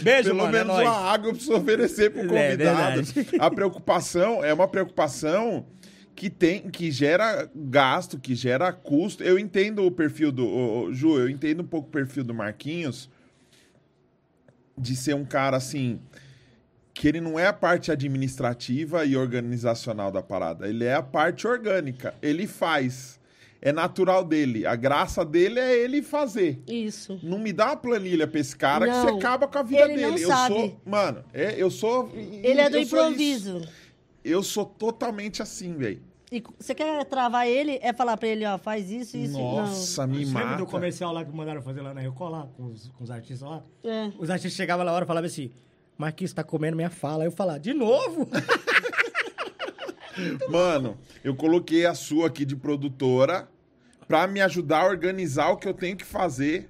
Beijo, 0.03 0.29
Pelo 0.29 0.37
mano, 0.37 0.49
é 0.49 0.51
menos 0.59 0.67
nóis. 0.75 0.87
uma 0.87 0.97
água 1.11 1.27
eu 1.29 1.33
preciso 1.33 1.55
oferecer 1.57 2.11
pro 2.11 2.21
É, 2.35 2.51
convidado. 2.51 3.03
verdade. 3.03 3.27
a 3.39 3.51
preocupação 3.51 4.43
é 4.43 4.53
uma 4.53 4.67
preocupação 4.67 5.65
que 6.15 6.29
tem, 6.29 6.69
que 6.69 6.91
gera 6.91 7.49
gasto, 7.55 8.19
que 8.19 8.35
gera 8.35 8.71
custo. 8.71 9.23
Eu 9.23 9.37
entendo 9.39 9.83
o 9.85 9.91
perfil 9.91 10.31
do. 10.31 10.89
Ju, 10.93 11.19
eu 11.19 11.29
entendo 11.29 11.61
um 11.61 11.67
pouco 11.67 11.87
o 11.87 11.91
perfil 11.91 12.23
do 12.23 12.33
Marquinhos 12.33 13.09
de 14.77 14.95
ser 14.95 15.15
um 15.15 15.25
cara 15.25 15.57
assim. 15.57 15.99
Que 16.93 17.07
ele 17.07 17.21
não 17.21 17.39
é 17.39 17.47
a 17.47 17.53
parte 17.53 17.91
administrativa 17.91 19.05
e 19.05 19.15
organizacional 19.15 20.11
da 20.11 20.21
parada. 20.21 20.67
Ele 20.67 20.83
é 20.83 20.93
a 20.93 21.01
parte 21.01 21.47
orgânica. 21.47 22.13
Ele 22.21 22.45
faz. 22.45 23.19
É 23.62 23.72
natural 23.72 24.24
dele. 24.26 24.66
A 24.66 24.76
graça 24.76 25.24
dele 25.24 25.59
é 25.59 25.78
ele 25.78 26.01
fazer. 26.01 26.64
Isso. 26.68 27.20
Não 27.22 27.38
me 27.38 27.53
dá 27.53 27.68
uma 27.68 27.78
planilha 27.78 28.26
pra 28.28 28.39
esse 28.39 28.55
cara 28.55 28.88
que 28.88 28.91
Não, 28.91 29.03
você 29.03 29.09
acaba 29.18 29.47
com 29.47 29.59
a 29.59 29.64
vida 29.64 29.84
ele 29.84 30.01
não 30.01 30.12
dele. 30.14 30.24
eu 30.24 30.28
sabe. 30.30 30.55
sou. 30.55 30.82
Mano, 30.84 31.24
é, 31.32 31.55
eu 31.62 31.70
sou. 31.70 32.09
Ele 32.16 32.59
é 32.59 32.70
do 32.70 32.80
improviso. 32.80 33.62
Eu 34.24 34.41
sou 34.41 34.66
totalmente 34.66 35.43
assim, 35.43 35.76
velho. 35.76 36.01
E 36.32 36.41
você 36.57 36.74
quer 36.74 37.03
travar 37.05 37.45
ele, 37.47 37.78
é 37.82 37.91
falar 37.91 38.16
pra 38.16 38.30
ele, 38.30 38.45
ó, 38.45 38.57
faz 38.57 38.89
isso, 38.89 39.18
isso. 39.18 39.38
Nossa, 39.38 40.07
me 40.07 40.20
Você 40.26 40.28
lembra 40.28 40.45
mata. 40.45 40.57
do 40.59 40.66
comercial 40.66 41.12
lá 41.12 41.26
que 41.26 41.36
mandaram 41.36 41.62
fazer 41.62 41.82
lá 41.82 41.93
na 41.93 41.99
Record, 41.99 42.32
lá, 42.32 42.47
com 42.55 42.68
os, 42.68 42.88
com 42.97 43.03
os 43.03 43.12
artistas 43.12 43.41
lá? 43.47 43.62
Não. 43.84 43.91
É. 43.91 44.12
Os 44.18 44.30
artistas 44.30 44.53
chegavam 44.53 44.86
lá 44.86 44.91
na 44.91 44.95
hora 44.95 45.05
e 45.05 45.07
falavam 45.07 45.28
assim, 45.28 45.51
Marquinhos 45.97 46.32
tá 46.32 46.41
comendo 46.41 46.78
minha 46.78 46.89
fala. 46.89 47.24
Aí 47.24 47.28
eu 47.28 47.32
falava, 47.34 47.59
de 47.59 47.74
novo? 47.74 48.30
Mano, 50.49 50.97
eu 51.24 51.36
coloquei 51.36 51.86
a 51.86 51.93
sua 51.93 52.28
aqui 52.28 52.45
de 52.45 52.55
produtora 52.55 53.47
pra 54.12 54.28
me 54.28 54.41
ajudar 54.41 54.82
a 54.82 54.88
organizar 54.88 55.51
o 55.51 55.57
que 55.57 55.66
eu 55.66 55.74
tenho 55.74 55.95
que 55.95 56.03
fazer 56.03 56.70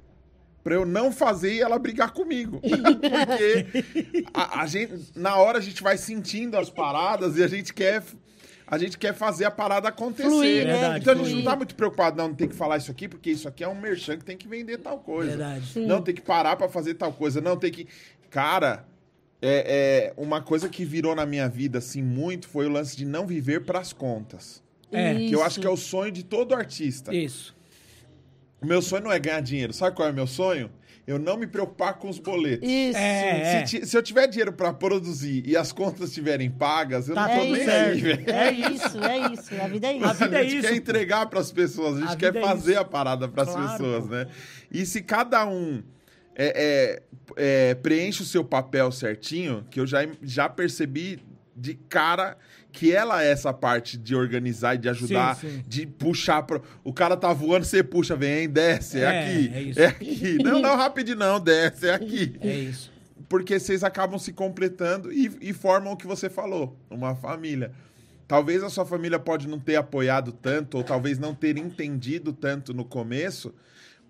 pra 0.63 0.75
eu 0.75 0.85
não 0.85 1.11
fazer 1.11 1.55
e 1.55 1.59
ela 1.59 1.79
brigar 1.79 2.11
comigo. 2.11 2.61
Porque 2.61 3.83
a, 4.31 4.61
a 4.61 4.67
gente, 4.67 5.11
na 5.15 5.37
hora 5.37 5.57
a 5.57 5.61
gente 5.61 5.81
vai 5.81 5.97
sentindo 5.97 6.55
as 6.55 6.69
paradas 6.69 7.37
e 7.37 7.43
a 7.43 7.47
gente 7.47 7.73
quer. 7.73 8.03
A 8.67 8.77
gente 8.77 8.95
quer 8.95 9.15
fazer 9.15 9.45
a 9.45 9.51
parada 9.51 9.89
acontecer. 9.89 10.29
Fluir, 10.29 10.67
né? 10.67 10.73
Verdade, 10.73 10.99
então 10.99 11.13
a 11.13 11.17
gente 11.17 11.25
fluir. 11.29 11.43
não 11.43 11.51
tá 11.51 11.57
muito 11.57 11.73
preocupado, 11.73 12.15
não, 12.15 12.27
não 12.27 12.35
tem 12.35 12.47
que 12.47 12.55
falar 12.55 12.77
isso 12.77 12.91
aqui, 12.91 13.07
porque 13.07 13.31
isso 13.31 13.47
aqui 13.47 13.63
é 13.63 13.67
um 13.67 13.73
merchan 13.73 14.17
que 14.17 14.23
tem 14.23 14.37
que 14.37 14.47
vender 14.47 14.77
tal 14.77 14.99
coisa. 14.99 15.31
Verdade. 15.31 15.79
Não, 15.79 15.99
tem 15.99 16.13
que 16.13 16.21
parar 16.21 16.55
pra 16.55 16.69
fazer 16.69 16.93
tal 16.93 17.11
coisa. 17.11 17.41
Não, 17.41 17.57
tem 17.57 17.71
que. 17.71 17.87
Cara, 18.29 18.85
é, 19.41 20.11
é, 20.11 20.13
uma 20.15 20.41
coisa 20.41 20.69
que 20.69 20.85
virou 20.85 21.15
na 21.15 21.25
minha 21.25 21.49
vida, 21.49 21.79
assim, 21.79 22.03
muito 22.03 22.47
foi 22.47 22.67
o 22.67 22.69
lance 22.69 22.95
de 22.95 23.03
não 23.03 23.25
viver 23.25 23.65
pras 23.65 23.91
contas. 23.91 24.61
É, 24.91 25.15
Que 25.15 25.31
eu 25.33 25.43
acho 25.43 25.59
que 25.59 25.67
é 25.67 25.69
o 25.69 25.77
sonho 25.77 26.11
de 26.11 26.23
todo 26.23 26.53
artista. 26.53 27.13
Isso. 27.15 27.55
O 28.61 28.65
meu 28.65 28.81
sonho 28.81 29.03
não 29.03 29.11
é 29.11 29.19
ganhar 29.19 29.41
dinheiro. 29.41 29.73
Sabe 29.73 29.95
qual 29.95 30.07
é 30.07 30.11
o 30.11 30.13
meu 30.13 30.27
sonho? 30.27 30.69
Eu 31.07 31.17
não 31.17 31.35
me 31.35 31.47
preocupar 31.47 31.95
com 31.95 32.07
os 32.09 32.19
boletos. 32.19 32.69
Isso. 32.69 32.97
É, 32.97 33.65
Se, 33.65 33.79
ti- 33.79 33.85
se 33.87 33.97
eu 33.97 34.03
tiver 34.03 34.27
dinheiro 34.27 34.53
pra 34.53 34.71
produzir 34.71 35.43
e 35.47 35.57
as 35.57 35.71
contas 35.71 36.09
estiverem 36.09 36.49
pagas, 36.49 37.09
eu 37.09 37.15
Tá 37.15 37.27
não 37.27 37.35
tô 37.35 37.41
É 37.41 37.43
nem 37.43 37.53
isso. 37.61 37.69
aí, 37.71 38.01
velho. 38.01 38.29
É 38.29 38.51
isso, 38.51 39.03
é 39.03 39.33
isso. 39.33 39.61
A 39.61 39.67
vida 39.67 39.87
é 39.87 39.89
A 39.97 40.11
isso. 40.11 40.13
vida 40.23 40.37
a 40.37 40.39
é 40.39 40.43
gente 40.43 40.57
isso, 40.59 40.67
quer 40.67 40.75
entregar 40.75 41.25
pras 41.25 41.51
pessoas, 41.51 41.97
a 41.97 41.99
gente 42.01 42.13
A 42.13 42.15
quer 42.15 42.31
vida 42.33 42.45
é 42.45 42.47
fazer 42.49 42.75
a 42.77 42.85
parada 42.85 43.27
pras 43.27 43.49
Claro, 43.49 43.71
pessoas, 43.71 44.03
pô. 44.05 44.09
né? 44.11 44.27
E 44.71 44.85
se 44.85 45.01
cada 45.01 45.45
um 45.47 45.81
é, 46.35 47.01
é, 47.35 47.69
é, 47.71 47.75
preenche 47.75 48.21
o 48.21 48.25
seu 48.25 48.43
papel 48.45 48.91
certinho, 48.91 49.65
que 49.71 49.79
eu 49.79 49.87
já, 49.87 50.07
já 50.21 50.47
percebi 50.47 51.19
de 51.57 51.73
cara 51.73 52.37
que 52.71 52.91
ela 52.95 53.23
é 53.23 53.29
essa 53.31 53.51
parte 53.53 53.97
de 53.97 54.15
organizar 54.15 54.75
e 54.75 54.77
de 54.77 54.89
ajudar, 54.89 55.35
Sim, 55.35 55.49
sim. 55.49 55.63
de 55.67 55.85
puxar. 55.85 56.43
Pro... 56.43 56.61
O 56.83 56.93
cara 56.93 57.17
tá 57.17 57.31
voando, 57.33 57.65
você 57.65 57.83
puxa, 57.83 58.15
vem, 58.15 58.47
desce, 58.49 58.99
é, 58.99 59.01
É, 59.01 59.07
aqui, 59.19 59.51
é 59.53 59.61
isso. 59.61 59.79
é 59.79 59.85
aqui. 59.85 60.37
Não, 60.43 60.59
não, 60.59 60.75
rapidinho, 60.75 61.17
não, 61.17 61.39
desce, 61.39 61.87
é 61.87 61.93
aqui 61.93 62.35
É 62.41 62.53
isso. 62.55 62.91
porque 63.27 63.59
vocês 63.59 63.83
acabam 63.83 64.17
se 64.17 64.31
completando 64.33 65.11
e, 65.11 65.31
e 65.41 65.53
formam 65.53 65.93
o 65.93 65.97
que 65.97 66.07
você 66.07 66.29
falou, 66.29 66.77
uma 66.89 67.13
família. 67.15 67.71
Talvez 68.27 68.63
a 68.63 68.69
sua 68.69 68.85
família 68.85 69.19
pode 69.19 69.47
não 69.47 69.59
ter 69.59 69.75
apoiado 69.75 70.31
tanto, 70.31 70.77
ou 70.77 70.83
talvez 70.83 71.19
não 71.19 71.35
ter 71.35 71.57
entendido 71.57 72.31
tanto 72.31 72.73
no 72.73 72.85
começo, 72.85 73.53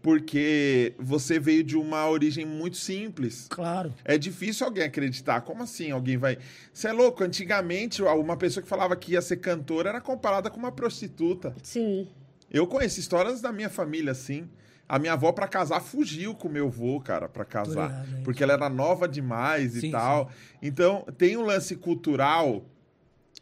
porque 0.01 0.93
você 0.97 1.39
veio 1.39 1.63
de 1.63 1.77
uma 1.77 2.09
origem 2.09 2.45
muito 2.45 2.77
simples. 2.77 3.47
Claro. 3.49 3.93
É 4.03 4.17
difícil 4.17 4.65
alguém 4.65 4.83
acreditar. 4.83 5.41
Como 5.41 5.61
assim 5.63 5.91
alguém 5.91 6.17
vai. 6.17 6.37
Você 6.73 6.87
é 6.87 6.91
louco? 6.91 7.23
Antigamente, 7.23 8.01
uma 8.01 8.35
pessoa 8.35 8.63
que 8.63 8.69
falava 8.69 8.95
que 8.95 9.13
ia 9.13 9.21
ser 9.21 9.37
cantora 9.37 9.89
era 9.89 10.01
comparada 10.01 10.49
com 10.49 10.57
uma 10.57 10.71
prostituta. 10.71 11.53
Sim. 11.61 12.07
Eu 12.49 12.65
conheço 12.67 12.99
histórias 12.99 13.41
da 13.41 13.51
minha 13.51 13.69
família, 13.69 14.11
assim. 14.11 14.49
A 14.89 14.99
minha 14.99 15.13
avó, 15.13 15.31
pra 15.31 15.47
casar, 15.47 15.79
fugiu 15.79 16.35
com 16.35 16.49
o 16.49 16.51
meu 16.51 16.67
avô, 16.67 16.99
cara, 16.99 17.29
pra 17.29 17.45
casar. 17.45 18.05
porque 18.25 18.43
ela 18.43 18.53
era 18.53 18.67
nova 18.67 19.07
demais 19.07 19.75
e 19.75 19.81
Sim, 19.81 19.91
tal. 19.91 20.29
Então, 20.61 21.05
tem 21.17 21.37
um 21.37 21.43
lance 21.45 21.77
cultural 21.77 22.65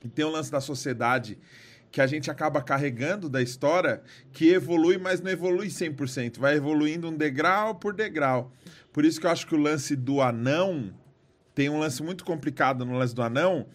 e 0.04 0.08
tem 0.08 0.26
um 0.26 0.30
lance 0.30 0.52
da 0.52 0.62
sociedade 0.62 1.40
que 1.92 2.02
a 2.02 2.08
gente 2.08 2.30
acaba 2.30 2.62
carregando 2.62 3.30
da 3.30 3.42
história 3.42 4.02
que 4.32 4.50
evolui, 4.50 4.98
mas 4.98 5.22
não 5.22 5.32
evolui 5.32 5.68
100%. 5.68 6.38
Vai 6.40 6.56
evoluindo 6.56 7.10
um 7.10 7.16
degrau 7.16 7.76
por 7.76 7.94
degrau. 7.94 8.52
Por 8.94 9.06
isso 9.06 9.20
que 9.20 9.26
eu 9.26 9.32
acho 9.32 9.48
que 9.48 9.56
o 9.56 9.60
lance 9.60 9.96
do 9.96 10.22
anão 10.22 10.94
tem 11.56 11.70
um 11.70 11.80
lance 11.80 12.02
muito 12.04 12.24
complicado 12.24 12.86
no 12.86 12.98
lance 12.98 13.14
do 13.14 13.22
anão, 13.22 13.66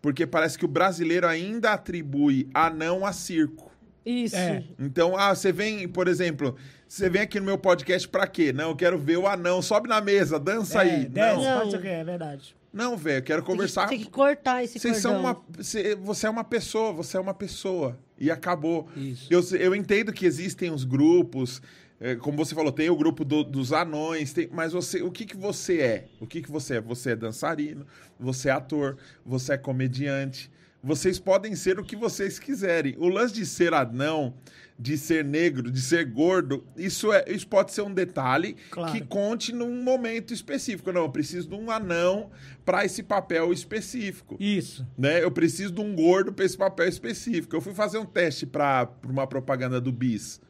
porque 0.00 0.26
parece 0.26 0.58
que 0.58 0.64
o 0.64 0.68
brasileiro 0.68 1.26
ainda 1.26 1.72
atribui 1.72 2.48
anão 2.52 3.06
a 3.06 3.12
circo. 3.12 3.70
Isso. 4.04 4.36
É. 4.36 4.64
Então, 4.78 5.16
ah, 5.16 5.34
você 5.34 5.52
vem, 5.52 5.86
por 5.86 6.08
exemplo, 6.08 6.56
você 6.88 7.08
vem 7.08 7.22
aqui 7.22 7.38
no 7.38 7.46
meu 7.46 7.56
podcast 7.56 8.08
pra 8.08 8.26
quê? 8.26 8.52
Não, 8.52 8.70
eu 8.70 8.76
quero 8.76 8.98
ver 8.98 9.16
o 9.16 9.26
anão, 9.26 9.62
sobe 9.62 9.88
na 9.88 10.00
mesa, 10.00 10.38
dança 10.38 10.80
aí. 10.80 11.04
É, 11.04 11.04
desce, 11.04 11.36
Não, 11.36 11.66
Não. 11.66 11.74
aqui, 11.74 11.86
é 11.86 12.04
verdade. 12.04 12.56
Não, 12.72 12.96
velho, 12.96 13.18
eu 13.18 13.22
quero 13.22 13.40
Tem 13.42 13.46
que- 13.46 13.52
conversar. 13.52 13.86
Tem 13.88 13.98
que 14.00 14.10
cortar 14.10 14.64
esse 14.64 14.78
Vocês 14.78 15.02
cordão. 15.02 15.12
são 15.12 15.20
uma, 15.20 15.42
você, 15.56 15.94
você 15.96 16.26
é 16.26 16.30
uma 16.30 16.44
pessoa, 16.44 16.92
você 16.92 17.16
é 17.16 17.20
uma 17.20 17.34
pessoa. 17.34 17.98
E 18.18 18.30
acabou. 18.30 18.88
Isso. 18.96 19.26
Eu, 19.30 19.42
eu 19.58 19.74
entendo 19.74 20.12
que 20.12 20.24
existem 20.24 20.70
os 20.70 20.84
grupos, 20.84 21.60
é, 22.00 22.14
como 22.16 22.36
você 22.36 22.54
falou, 22.54 22.70
tem 22.72 22.88
o 22.88 22.96
grupo 22.96 23.24
do- 23.24 23.42
dos 23.44 23.72
anões, 23.72 24.32
tem- 24.32 24.48
mas 24.52 24.72
você, 24.72 25.02
o 25.02 25.10
que, 25.10 25.24
que 25.24 25.36
você 25.36 25.80
é? 25.80 26.04
O 26.20 26.26
que, 26.26 26.40
que 26.40 26.50
você 26.50 26.76
é? 26.76 26.80
Você 26.80 27.10
é 27.10 27.16
dançarino, 27.16 27.86
você 28.18 28.48
é 28.48 28.52
ator, 28.52 28.96
você 29.26 29.54
é 29.54 29.58
comediante. 29.58 30.50
Vocês 30.84 31.18
podem 31.18 31.54
ser 31.54 31.78
o 31.78 31.84
que 31.84 31.94
vocês 31.94 32.38
quiserem. 32.40 32.96
O 32.98 33.08
lance 33.08 33.32
de 33.34 33.46
ser 33.46 33.72
anão, 33.72 34.34
de 34.78 34.98
ser 34.98 35.24
negro, 35.24 35.70
de 35.70 35.80
ser 35.80 36.04
gordo, 36.06 36.64
isso, 36.76 37.12
é, 37.12 37.24
isso 37.28 37.46
pode 37.46 37.72
ser 37.72 37.82
um 37.82 37.92
detalhe 37.92 38.56
Claro. 38.70 38.92
que 38.92 39.00
conte 39.00 39.52
num 39.52 39.82
momento 39.82 40.32
específico. 40.34 40.90
Não, 40.92 41.02
eu 41.02 41.10
preciso 41.10 41.48
de 41.48 41.54
um 41.54 41.70
anão 41.70 42.30
para 42.64 42.84
esse 42.84 43.02
papel 43.02 43.52
específico 43.52 44.36
Isso. 44.40 44.86
né? 44.98 45.22
Eu 45.22 45.30
preciso 45.30 45.72
de 45.72 45.80
um 45.80 45.94
gordo 45.94 46.32
para 46.32 46.44
esse 46.44 46.56
papel 46.56 46.88
específico. 46.88 47.54
Eu 47.54 47.60
fui 47.60 47.74
fazer 47.74 47.98
um 47.98 48.06
teste 48.06 48.44
para 48.46 48.88
uma 49.08 49.26
propaganda 49.26 49.80
do 49.80 49.92
Bis. 49.92 50.40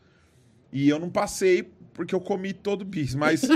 E 0.73 0.89
eu 0.89 0.99
não 0.99 1.11
passei 1.11 1.71
porque 1.93 2.15
eu 2.15 2.21
comi 2.21 2.55
todo 2.55 2.83
o 2.83 2.85
Bis, 2.87 3.15
mas 3.15 3.43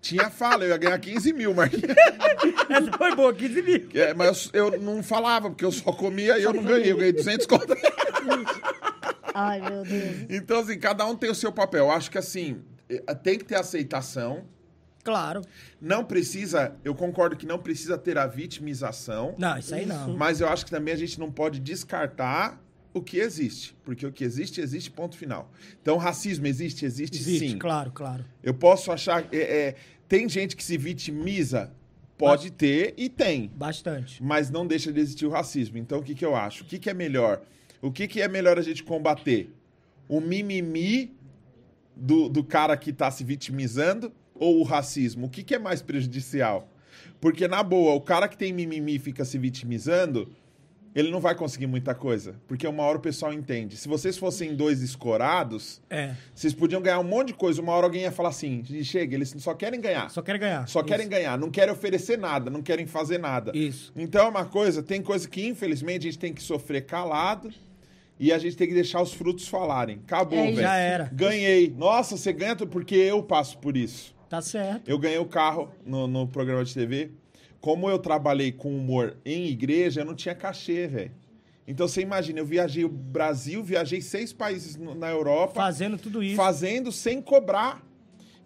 Tinha 0.00 0.30
fala, 0.30 0.64
eu 0.64 0.70
ia 0.70 0.76
ganhar 0.78 0.98
15 0.98 1.32
mil, 1.32 1.54
Marquinhos. 1.54 1.94
Essa 2.68 2.92
foi 2.96 3.14
boa, 3.14 3.34
15 3.34 3.62
mil. 3.62 3.88
É, 3.94 4.14
mas 4.14 4.48
eu, 4.52 4.72
eu 4.72 4.80
não 4.80 5.02
falava, 5.02 5.50
porque 5.50 5.64
eu 5.64 5.72
só 5.72 5.92
comia 5.92 6.38
e 6.38 6.42
eu 6.42 6.54
não 6.54 6.64
ganhei. 6.64 6.90
Eu 6.92 6.96
ganhei 6.96 7.12
200 7.12 7.46
conto. 7.46 7.76
Ai, 9.34 9.60
meu 9.60 9.82
Deus. 9.84 10.26
Então, 10.30 10.60
assim, 10.60 10.78
cada 10.78 11.06
um 11.06 11.14
tem 11.14 11.30
o 11.30 11.34
seu 11.34 11.52
papel. 11.52 11.86
Eu 11.86 11.90
acho 11.90 12.10
que, 12.10 12.18
assim, 12.18 12.62
eh, 12.88 13.14
tem 13.14 13.38
que 13.38 13.44
ter 13.44 13.56
aceitação. 13.56 14.44
Claro. 15.04 15.42
Não 15.80 16.04
precisa, 16.04 16.76
eu 16.84 16.94
concordo 16.94 17.36
que 17.36 17.46
não 17.46 17.58
precisa 17.58 17.96
ter 17.96 18.18
a 18.18 18.26
vitimização. 18.26 19.34
Não, 19.38 19.58
isso 19.58 19.74
aí 19.74 19.86
não. 19.86 20.16
Mas 20.16 20.40
eu 20.40 20.48
acho 20.48 20.64
que 20.64 20.70
também 20.70 20.92
a 20.92 20.96
gente 20.96 21.18
não 21.18 21.30
pode 21.30 21.60
descartar 21.60 22.60
o 22.92 23.00
que 23.00 23.18
existe. 23.18 23.74
Porque 23.84 24.06
o 24.06 24.12
que 24.12 24.24
existe, 24.24 24.60
existe, 24.60 24.90
ponto 24.90 25.16
final. 25.16 25.50
Então, 25.80 25.96
racismo 25.96 26.46
existe, 26.46 26.84
existe, 26.84 27.18
Existe, 27.18 27.50
sim. 27.50 27.58
claro, 27.58 27.90
claro. 27.92 28.24
Eu 28.42 28.54
posso 28.54 28.90
achar. 28.90 29.26
é, 29.32 29.38
é, 29.38 29.76
tem 30.08 30.28
gente 30.28 30.56
que 30.56 30.64
se 30.64 30.76
vitimiza, 30.76 31.72
pode 32.18 32.50
ter 32.50 32.94
e 32.96 33.08
tem. 33.08 33.50
Bastante. 33.54 34.22
Mas 34.22 34.50
não 34.50 34.66
deixa 34.66 34.92
de 34.92 35.00
existir 35.00 35.26
o 35.26 35.30
racismo. 35.30 35.78
Então, 35.78 36.00
o 36.00 36.02
que, 36.02 36.14
que 36.14 36.24
eu 36.24 36.34
acho? 36.34 36.64
O 36.64 36.66
que, 36.66 36.78
que 36.78 36.90
é 36.90 36.94
melhor? 36.94 37.42
O 37.80 37.90
que, 37.90 38.06
que 38.06 38.20
é 38.20 38.28
melhor 38.28 38.58
a 38.58 38.62
gente 38.62 38.82
combater? 38.82 39.54
O 40.08 40.20
mimimi 40.20 41.16
do, 41.96 42.28
do 42.28 42.44
cara 42.44 42.76
que 42.76 42.90
está 42.90 43.10
se 43.10 43.24
vitimizando 43.24 44.12
ou 44.34 44.60
o 44.60 44.62
racismo? 44.62 45.26
O 45.26 45.30
que, 45.30 45.42
que 45.42 45.54
é 45.54 45.58
mais 45.58 45.80
prejudicial? 45.80 46.68
Porque, 47.20 47.46
na 47.46 47.62
boa, 47.62 47.94
o 47.94 48.00
cara 48.00 48.28
que 48.28 48.36
tem 48.36 48.52
mimimi 48.52 48.96
e 48.96 48.98
fica 48.98 49.24
se 49.24 49.38
vitimizando, 49.38 50.30
ele 50.94 51.10
não 51.10 51.20
vai 51.20 51.34
conseguir 51.34 51.66
muita 51.66 51.94
coisa. 51.94 52.34
Porque 52.48 52.66
uma 52.66 52.82
hora 52.82 52.98
o 52.98 53.00
pessoal 53.00 53.32
entende. 53.32 53.76
Se 53.76 53.86
vocês 53.88 54.18
fossem 54.18 54.54
dois 54.54 54.82
escorados, 54.82 55.80
É. 55.88 56.14
vocês 56.34 56.52
podiam 56.52 56.82
ganhar 56.82 56.98
um 56.98 57.04
monte 57.04 57.28
de 57.28 57.34
coisa. 57.34 57.60
Uma 57.62 57.72
hora 57.72 57.86
alguém 57.86 58.02
ia 58.02 58.12
falar 58.12 58.30
assim: 58.30 58.64
chega, 58.82 59.14
eles 59.14 59.34
só 59.38 59.54
querem 59.54 59.80
ganhar. 59.80 60.10
Só 60.10 60.22
quero 60.22 60.38
ganhar. 60.38 60.66
Só 60.68 60.82
querem 60.82 61.02
Isso. 61.06 61.10
ganhar, 61.10 61.38
não 61.38 61.50
querem 61.50 61.72
oferecer 61.72 62.18
nada, 62.18 62.50
não 62.50 62.62
querem 62.62 62.86
fazer 62.86 63.18
nada. 63.18 63.52
Isso. 63.54 63.92
Então 63.96 64.26
é 64.26 64.28
uma 64.28 64.44
coisa, 64.44 64.82
tem 64.82 65.02
coisa 65.02 65.28
que 65.28 65.46
infelizmente 65.46 66.08
a 66.08 66.10
gente 66.10 66.18
tem 66.18 66.32
que 66.32 66.42
sofrer 66.42 66.86
calado 66.86 67.52
e 68.18 68.32
a 68.32 68.38
gente 68.38 68.56
tem 68.56 68.66
que 68.68 68.74
deixar 68.74 69.00
os 69.00 69.12
frutos 69.14 69.48
falarem. 69.48 70.00
Acabou, 70.04 70.38
É 70.38 70.42
velho. 70.46 70.56
Já 70.60 70.76
era. 70.76 71.10
Ganhei. 71.12 71.72
Nossa, 71.76 72.16
você 72.16 72.32
ganha 72.32 72.56
porque 72.56 72.94
eu 72.96 73.22
passo 73.22 73.56
por 73.58 73.76
isso. 73.76 74.14
Tá 74.28 74.40
certo. 74.40 74.88
Eu 74.88 74.98
ganhei 74.98 75.18
o 75.18 75.24
carro 75.24 75.70
no, 75.84 76.06
no 76.06 76.26
programa 76.26 76.64
de 76.64 76.72
TV. 76.72 77.10
Como 77.60 77.88
eu 77.90 77.98
trabalhei 77.98 78.52
com 78.52 78.74
humor 78.74 79.16
em 79.24 79.46
igreja, 79.46 80.00
eu 80.00 80.04
não 80.04 80.14
tinha 80.14 80.34
cachê, 80.34 80.86
velho. 80.86 81.12
Então 81.66 81.86
você 81.86 82.00
imagina, 82.00 82.40
eu 82.40 82.46
viajei 82.46 82.84
o 82.84 82.88
Brasil, 82.88 83.62
viajei 83.62 84.00
seis 84.00 84.32
países 84.32 84.76
na 84.76 85.10
Europa 85.10 85.54
Fazendo 85.54 85.96
tudo 85.98 86.22
isso. 86.22 86.36
fazendo 86.36 86.90
sem 86.90 87.20
cobrar. 87.20 87.82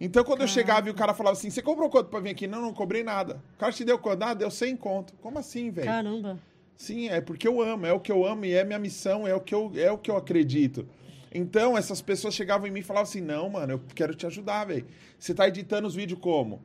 Então, 0.01 0.25
quando 0.25 0.41
eu 0.43 0.49
chegava 0.49 0.89
e 0.89 0.91
o 0.91 0.95
cara 0.95 1.15
falava 1.15 1.37
assim, 1.37 1.49
você 1.49 1.63
cobrou 1.63 1.89
quanto 1.89 2.11
pra 2.11 2.19
vir 2.21 2.31
aqui? 2.31 2.47
Não, 2.47 2.61
não 2.61 2.75
cobrei 2.75 3.05
nada. 3.05 3.41
O 3.55 3.59
cara 3.59 3.73
te 3.73 3.85
deu 3.85 3.99
quanto? 3.99 4.23
Ah, 4.25 4.35
deu 4.35 4.51
100 4.51 4.77
conto. 4.77 5.15
Como 5.23 5.39
assim, 5.39 5.71
velho? 5.71 5.87
Caramba. 5.87 6.39
Sim, 6.77 7.09
é 7.09 7.21
porque 7.21 7.47
eu 7.47 7.63
amo, 7.63 7.87
é 7.87 7.93
o 7.93 8.01
que 8.01 8.11
eu 8.11 8.27
amo 8.27 8.45
e 8.45 8.53
é 8.53 8.65
minha 8.65 8.79
missão, 8.79 9.27
é 9.27 9.35
o 9.35 9.41
que 9.41 9.55
eu, 9.55 9.73
é 9.77 9.91
o 9.91 9.97
que 9.97 10.11
eu 10.11 10.17
acredito. 10.17 10.87
Então, 11.33 11.79
essas 11.79 12.03
pessoas 12.03 12.35
chegavam 12.35 12.67
em 12.67 12.71
mim 12.71 12.81
e 12.81 12.83
falavam 12.83 13.09
assim, 13.09 13.21
não, 13.21 13.49
mano, 13.49 13.75
eu 13.75 13.81
quero 13.95 14.15
te 14.15 14.27
ajudar, 14.27 14.67
velho. 14.67 14.85
Você 15.19 15.33
tá 15.33 15.49
editando 15.49 15.87
os 15.87 15.95
vídeos 15.95 16.19
como? 16.21 16.61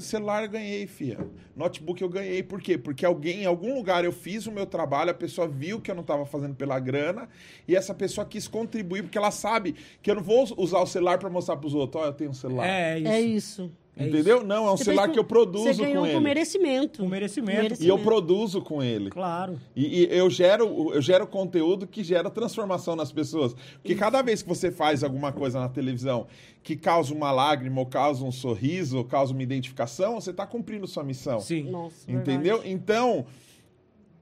Celular 0.00 0.44
eu 0.44 0.50
ganhei, 0.50 0.86
fia. 0.86 1.18
Notebook 1.56 2.00
eu 2.02 2.08
ganhei. 2.08 2.42
Por 2.42 2.60
quê? 2.60 2.76
Porque 2.76 3.04
alguém, 3.04 3.42
em 3.42 3.46
algum 3.46 3.74
lugar, 3.74 4.04
eu 4.04 4.12
fiz 4.12 4.46
o 4.46 4.52
meu 4.52 4.66
trabalho, 4.66 5.10
a 5.10 5.14
pessoa 5.14 5.46
viu 5.46 5.80
que 5.80 5.90
eu 5.90 5.94
não 5.94 6.02
estava 6.02 6.26
fazendo 6.26 6.54
pela 6.54 6.78
grana, 6.78 7.28
e 7.66 7.76
essa 7.76 7.94
pessoa 7.94 8.26
quis 8.26 8.46
contribuir, 8.48 9.02
porque 9.02 9.18
ela 9.18 9.30
sabe 9.30 9.74
que 10.02 10.10
eu 10.10 10.14
não 10.14 10.22
vou 10.22 10.46
usar 10.56 10.80
o 10.80 10.86
celular 10.86 11.18
para 11.18 11.30
mostrar 11.30 11.56
pros 11.56 11.74
outros, 11.74 12.02
ó, 12.02 12.06
eu 12.06 12.12
tenho 12.12 12.30
um 12.30 12.34
celular. 12.34 12.66
É 12.66 12.98
isso. 12.98 13.08
É 13.08 13.20
isso. 13.20 13.72
É 13.96 14.06
Entendeu? 14.08 14.42
Não, 14.42 14.66
é 14.66 14.70
um 14.72 14.76
Você 14.76 14.84
celular 14.84 15.08
que 15.10 15.18
eu 15.18 15.24
com- 15.24 15.28
produzo 15.28 15.64
Você 15.64 15.74
ganhou 15.74 15.96
com 15.96 16.00
com 16.02 16.06
ele. 16.16 16.20
merecimento. 16.20 17.02
Com 17.02 17.08
merecimento. 17.08 17.82
E 17.82 17.88
eu 17.88 17.98
produzo 17.98 18.62
com 18.62 18.82
ele. 18.82 19.10
Claro. 19.10 19.60
E, 19.76 20.04
e 20.04 20.08
eu 20.16 20.30
gero 20.30 20.92
eu 20.94 21.02
gero 21.02 21.26
conteúdo 21.26 21.86
que 21.86 22.02
gera 22.02 22.30
transformação 22.30 22.96
nas 22.96 23.12
pessoas. 23.12 23.54
Porque 23.74 23.94
cada 23.94 24.22
vez 24.22 24.40
que 24.42 24.48
você 24.48 24.70
faz 24.70 25.04
alguma 25.04 25.32
coisa 25.32 25.60
na 25.60 25.68
televisão 25.68 26.26
que 26.62 26.76
causa 26.76 27.12
uma 27.12 27.30
lágrima, 27.32 27.80
ou 27.80 27.86
causa 27.86 28.24
um 28.24 28.32
sorriso, 28.32 28.98
ou 28.98 29.04
causa 29.04 29.32
uma 29.32 29.42
identificação, 29.42 30.20
você 30.20 30.30
está 30.30 30.46
cumprindo 30.46 30.86
sua 30.86 31.02
missão. 31.04 31.40
Sim. 31.40 31.64
Nossa, 31.70 32.10
Entendeu? 32.10 32.56
verdade. 32.58 32.72
Então, 32.72 33.26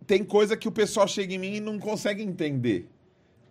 tem 0.07 0.25
coisa 0.25 0.57
que 0.57 0.67
o 0.67 0.73
pessoal 0.73 1.07
chega 1.07 1.35
em 1.35 1.39
mim 1.39 1.55
e 1.57 1.61
não 1.61 1.79
consegue 1.79 2.23
entender. 2.23 2.89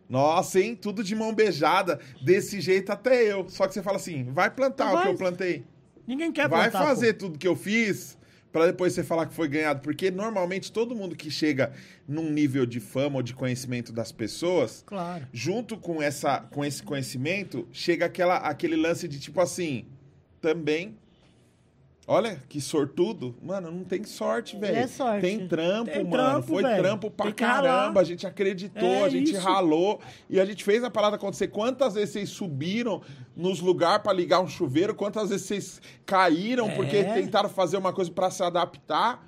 Nossa, 0.10 0.60
hein? 0.60 0.74
Tudo 0.76 1.04
de 1.04 1.14
mão 1.16 1.34
beijada, 1.34 2.00
desse 2.22 2.62
jeito 2.62 2.92
até 2.92 3.24
eu. 3.32 3.48
Só 3.50 3.68
que 3.68 3.74
você 3.74 3.84
fala 3.84 3.98
assim, 3.98 4.24
vai 4.32 4.50
plantar 4.50 4.90
o 4.90 4.94
Vai. 4.94 5.04
que 5.04 5.10
eu 5.12 5.16
plantei. 5.18 5.66
Ninguém 6.08 6.32
quer 6.32 6.48
Vai 6.48 6.72
fazer 6.72 7.14
tudo 7.14 7.38
que 7.38 7.48
eu 7.48 7.56
fiz 7.56 8.18
pra 8.52 8.66
depois 8.66 8.94
você 8.94 9.04
falar 9.04 9.26
que 9.26 9.34
foi 9.34 9.48
ganhado. 9.48 9.82
Porque 9.82 10.10
normalmente 10.10 10.72
todo 10.72 10.96
mundo 10.96 11.16
que 11.16 11.30
chega 11.30 11.74
num 12.08 12.30
nível 12.30 12.66
de 12.66 12.80
fama 12.80 13.18
ou 13.18 13.22
de 13.22 13.34
conhecimento 13.34 13.92
das 13.92 14.12
pessoas, 14.12 14.82
pô. 14.82 14.96
Claro. 14.96 15.28
junto 15.34 15.78
com, 15.78 16.02
essa, 16.02 16.40
com 16.40 16.64
esse 16.64 16.82
conhecimento, 16.82 17.68
chega 17.72 18.06
aquela, 18.06 18.38
aquele 18.38 18.76
lance 18.76 19.08
de 19.08 19.20
tipo 19.20 19.42
assim, 19.42 19.86
também. 20.42 20.98
Olha 22.10 22.42
que 22.48 22.62
sortudo. 22.62 23.36
Mano, 23.44 23.70
não 23.70 23.84
tem 23.84 24.02
sorte, 24.06 24.56
velho. 24.56 24.78
É 24.78 24.88
sorte. 24.88 25.20
Tem 25.20 25.46
trampo, 25.46 25.92
Tem 25.92 26.06
mano. 26.06 26.10
trampo, 26.12 26.48
Foi 26.48 26.64
velho. 26.64 26.78
trampo 26.82 27.12
pra 27.12 27.34
caramba. 27.34 28.00
A 28.00 28.04
gente 28.06 28.26
acreditou, 28.26 28.88
É 28.88 29.04
a 29.04 29.10
gente 29.10 29.34
isso. 29.34 29.42
ralou 29.42 30.00
e 30.30 30.40
a 30.40 30.46
gente 30.46 30.64
fez 30.64 30.86
a 30.86 30.90
parada 30.90 31.18
acontecer. 31.18 31.50
Quantas 31.50 31.96
vezes 31.96 32.12
vocês 32.12 32.30
subiram 32.30 33.02
nos 33.36 33.60
lugares 33.60 34.02
pra 34.02 34.14
ligar 34.14 34.40
um 34.40 34.48
chuveiro? 34.48 34.96
Quantas 34.96 35.30
vezes 35.32 35.46
vocês 35.48 35.82
caíram 36.06 36.70
porque 36.72 36.96
É. 36.96 37.14
tentaram 37.14 37.50
fazer 37.50 37.76
uma 37.76 37.92
coisa 37.92 38.10
pra 38.10 38.32
se 38.32 38.42
adaptar? 38.42 39.26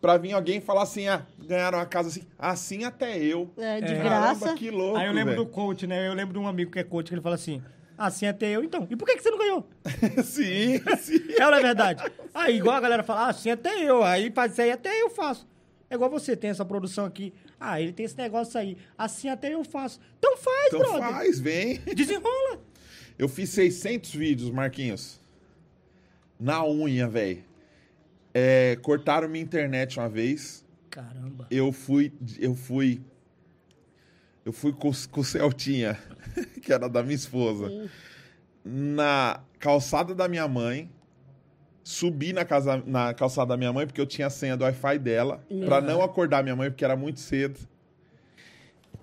Pra 0.00 0.16
vir 0.16 0.32
alguém 0.32 0.60
falar 0.60 0.82
assim, 0.84 1.08
ah, 1.08 1.26
ganharam 1.38 1.78
a 1.80 1.84
casa 1.86 2.08
assim. 2.08 2.22
Assim 2.38 2.84
até 2.84 3.18
eu. 3.18 3.50
É, 3.58 3.80
de 3.80 3.92
É. 3.92 4.02
graça. 4.02 4.40
Caramba, 4.40 4.54
que 4.58 4.70
louco, 4.70 4.96
Aí 4.98 5.06
eu 5.06 5.12
lembro 5.12 5.32
velho. 5.34 5.44
do 5.44 5.50
coach, 5.50 5.86
né? 5.86 6.06
Eu 6.08 6.14
lembro 6.14 6.32
de 6.32 6.38
um 6.38 6.46
amigo 6.46 6.70
que 6.70 6.78
é 6.78 6.84
coach, 6.84 7.08
que 7.08 7.14
ele 7.14 7.20
fala 7.22 7.34
assim: 7.34 7.62
assim 7.96 8.26
até 8.26 8.50
eu, 8.50 8.62
então. 8.64 8.86
E 8.90 8.96
por 8.96 9.06
que, 9.06 9.16
que 9.16 9.22
você 9.22 9.30
não 9.30 9.38
ganhou? 9.38 9.68
sim, 10.24 10.80
sim. 10.98 11.20
É 11.38 11.44
ou 11.44 11.50
não 11.50 11.58
é 11.58 11.62
verdade? 11.62 12.02
Aí, 12.34 12.56
igual 12.56 12.76
a 12.76 12.80
galera 12.80 13.02
fala, 13.02 13.26
ah, 13.26 13.30
assim 13.30 13.50
até 13.50 13.82
eu. 13.82 14.02
Aí, 14.02 14.30
faz 14.30 14.52
isso 14.52 14.62
aí, 14.62 14.70
até 14.70 15.02
eu 15.02 15.10
faço. 15.10 15.46
É 15.88 15.94
igual 15.94 16.10
você, 16.10 16.36
tem 16.36 16.50
essa 16.50 16.64
produção 16.64 17.04
aqui. 17.04 17.32
Ah, 17.60 17.80
ele 17.80 17.92
tem 17.92 18.04
esse 18.04 18.16
negócio 18.18 18.58
aí. 18.58 18.76
Assim 18.98 19.28
até 19.28 19.54
eu 19.54 19.64
faço. 19.64 20.00
Então 20.18 20.36
faz, 20.36 20.66
Então 20.66 20.80
brother. 20.80 21.08
faz, 21.10 21.40
vem. 21.40 21.78
Desenrola. 21.94 22.60
Eu 23.18 23.30
fiz 23.30 23.48
600 23.50 24.12
vídeos, 24.14 24.50
Marquinhos. 24.50 25.18
Na 26.38 26.62
unha, 26.66 27.08
velho. 27.08 27.42
É, 28.34 28.76
cortaram 28.82 29.26
minha 29.26 29.42
internet 29.42 29.98
uma 29.98 30.06
vez. 30.06 30.62
Caramba. 30.90 31.46
Eu 31.50 31.72
fui. 31.72 32.12
Eu 32.38 32.54
fui. 32.54 33.00
Eu 34.46 34.52
fui 34.52 34.72
com, 34.72 34.92
com 35.10 35.20
o 35.20 35.24
Celtinha, 35.24 35.98
que 36.62 36.72
era 36.72 36.88
da 36.88 37.02
minha 37.02 37.16
esposa, 37.16 37.68
na 38.64 39.40
calçada 39.58 40.14
da 40.14 40.28
minha 40.28 40.46
mãe. 40.46 40.88
Subi 41.82 42.32
na, 42.32 42.44
casa, 42.44 42.82
na 42.86 43.12
calçada 43.12 43.48
da 43.48 43.56
minha 43.56 43.72
mãe, 43.72 43.86
porque 43.86 44.00
eu 44.00 44.06
tinha 44.06 44.28
a 44.28 44.30
senha 44.30 44.56
do 44.56 44.62
Wi-Fi 44.62 44.98
dela, 45.00 45.44
pra 45.66 45.80
não 45.80 46.00
acordar 46.00 46.44
minha 46.44 46.54
mãe, 46.54 46.70
porque 46.70 46.84
era 46.84 46.94
muito 46.96 47.18
cedo. 47.18 47.58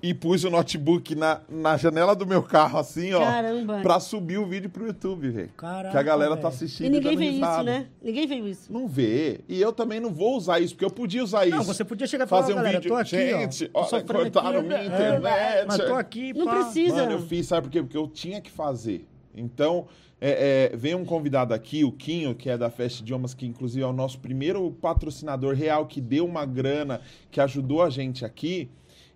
E 0.06 0.14
pus 0.14 0.44
o 0.44 0.50
notebook 0.50 1.16
na, 1.16 1.40
na 1.48 1.78
janela 1.78 2.14
do 2.14 2.28
meu 2.28 2.44
carro, 2.44 2.78
assim, 2.78 3.14
ó. 3.14 3.22
Caramba. 3.22 3.80
Pra 3.82 4.02
subir 4.02 4.38
o 4.38 4.46
vídeo 4.46 4.70
pro 4.70 4.86
YouTube, 4.86 5.30
velho. 5.30 5.50
Caraca, 5.56 5.92
Que 5.92 5.98
a 5.98 6.04
galera 6.04 6.32
tá 6.36 6.42
velho. 6.42 6.48
assistindo 6.50 6.88
E 6.88 6.90
ninguém 6.90 7.16
vê 7.16 7.26
isso, 7.28 7.64
né? 7.64 7.88
Ninguém 8.04 8.28
vê 8.28 8.36
isso. 8.36 8.74
Não 8.74 8.86
vê. 8.86 9.40
E 9.48 9.62
eu 9.62 9.72
também 9.72 10.02
não 10.02 10.12
vou 10.12 10.36
usar 10.36 10.60
isso, 10.60 10.74
porque 10.76 10.84
eu 10.84 10.92
podia 10.92 11.24
usar 11.24 11.46
isso. 11.48 11.56
Não, 11.56 11.64
você 11.64 11.86
podia 11.86 12.06
chegar 12.06 12.26
e 12.26 12.28
falar, 12.28 12.42
fazer 12.42 12.52
"Ó, 12.52 12.56
um 12.56 12.58
galera, 12.60 12.80
vídeo. 12.80 12.92
tô 12.92 12.98
aqui, 12.98 13.10
Gente, 13.16 13.72
ó. 13.74 13.88
olha, 13.90 14.04
cortaram 14.04 14.60
aqui, 14.60 14.68
minha 14.68 14.80
é, 14.80 14.86
internet. 14.88 15.66
Mas 15.68 15.78
tô 15.78 15.94
aqui, 15.94 16.34
Não 16.34 16.46
pá. 16.48 16.56
precisa. 16.66 16.96
Mano, 16.98 17.12
eu 17.14 17.22
fiz, 17.22 17.48
sabe 17.48 17.68
por 17.68 17.72
quê? 17.72 17.82
Porque 17.82 17.98
eu 17.98 18.08
tinha 18.10 18.42
que 18.42 18.52
fazer. 18.52 19.08
Então, 19.34 19.88
é, 20.20 20.70
é, 20.74 20.76
veio 20.76 20.98
um 20.98 21.06
convidado 21.06 21.54
aqui, 21.54 21.86
o 21.86 21.94
Quinho, 21.94 22.36
que 22.36 22.50
é 22.50 22.58
da 22.58 22.70
Fest 22.70 23.00
Idiomas, 23.00 23.34
que 23.34 23.46
inclusive 23.46 23.82
é 23.82 23.88
o 23.88 23.94
nosso 23.94 24.20
primeiro 24.20 24.70
patrocinador 24.82 25.56
real, 25.56 25.86
que 25.86 26.02
deu 26.02 26.26
uma 26.26 26.46
grana, 26.46 27.00
que 27.32 27.40
ajudou 27.40 27.82
a 27.82 27.90
gente 27.90 28.26
aqui. 28.26 28.70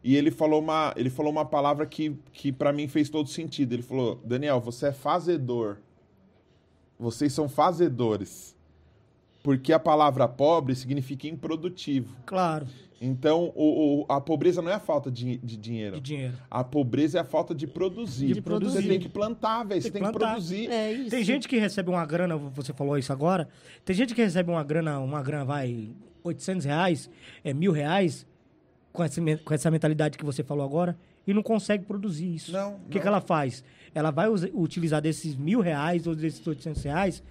E 0.08 0.16
ele 0.16 0.32
falou 0.32 0.62
uma, 0.62 0.94
ele 0.96 1.10
falou 1.10 1.32
uma 1.32 1.44
palavra 1.44 1.86
que, 1.86 2.16
que 2.32 2.50
para 2.52 2.72
mim 2.72 2.88
fez 2.88 3.10
todo 3.10 3.28
sentido. 3.28 3.74
Ele 3.74 3.82
falou: 3.84 4.22
Daniel, 4.24 4.62
você 4.62 4.88
é 4.88 4.92
fazedor. 4.94 5.78
Vocês 6.98 7.34
são 7.34 7.48
fazedores. 7.50 8.56
Porque 9.44 9.72
a 9.72 9.80
palavra 9.80 10.28
pobre 10.28 10.76
significa 10.76 11.28
improdutivo. 11.28 12.16
Claro, 12.26 12.68
Então, 13.00 13.52
o, 13.56 14.02
o- 14.02 14.06
a 14.10 14.20
pobreza 14.20 14.62
não 14.62 14.72
é 14.72 14.74
a 14.76 14.80
falta 14.80 15.12
de, 15.12 15.38
de 15.38 15.56
dinheiro. 15.56 15.96
de 15.96 16.02
dinheiro. 16.02 16.34
A 16.50 16.64
pobreza 16.64 17.18
é 17.20 17.22
a 17.22 17.24
falta 17.24 17.54
de 17.54 17.68
produzir. 17.68 18.34
De 18.34 18.42
produzir. 18.42 18.82
Você 18.82 18.88
tem 18.88 19.00
que 19.00 19.08
plantar, 19.10 19.64
velho. 19.64 19.82
Você 19.82 19.92
Tem 19.92 20.02
tem 20.02 20.12
que 20.12 20.18
que 20.18 20.26
produzir. 20.26 20.72
É 20.72 20.92
isso. 20.92 21.10
Tem 21.12 21.24
gente 21.24 21.48
que 21.48 21.58
recebe 21.58 21.90
uma 21.90 22.06
grana, 22.06 22.36
você 22.36 22.74
falou 22.74 22.98
isso 22.98 23.14
agora, 23.14 23.48
tem 23.86 23.96
gente 23.96 24.16
que 24.16 24.22
recebe 24.22 24.50
uma 24.50 24.64
grana, 24.64 25.00
uma 25.00 25.22
grana 25.22 25.46
vai 25.46 25.90
800 26.24 26.66
reais, 26.66 27.10
é 27.44 27.54
mil 27.54 27.72
reais, 27.72 28.26
com 28.98 29.04
essa, 29.04 29.22
com 29.46 29.54
essa 29.54 29.70
mentalidade 29.70 30.18
que 30.18 30.26
você 30.26 30.44
falou 30.44 30.66
agora, 30.66 30.98
e 31.28 31.32
não 31.32 31.44
consegue 31.44 31.86
produzir 31.86 32.34
isso. 32.34 32.52
Não, 32.52 32.78
O 32.78 32.90
que, 32.90 33.00
que 33.00 33.08
ela 33.08 33.22
faz? 33.22 33.64
Ela 33.94 34.10
vai 34.10 34.28
usa- 34.28 34.50
utilizar 34.56 35.00
desses 35.02 35.36
mil 35.36 35.60
reais 35.62 36.08
ou 36.08 36.16
desses 36.16 36.46
800 36.46 36.82
reais 36.84 37.24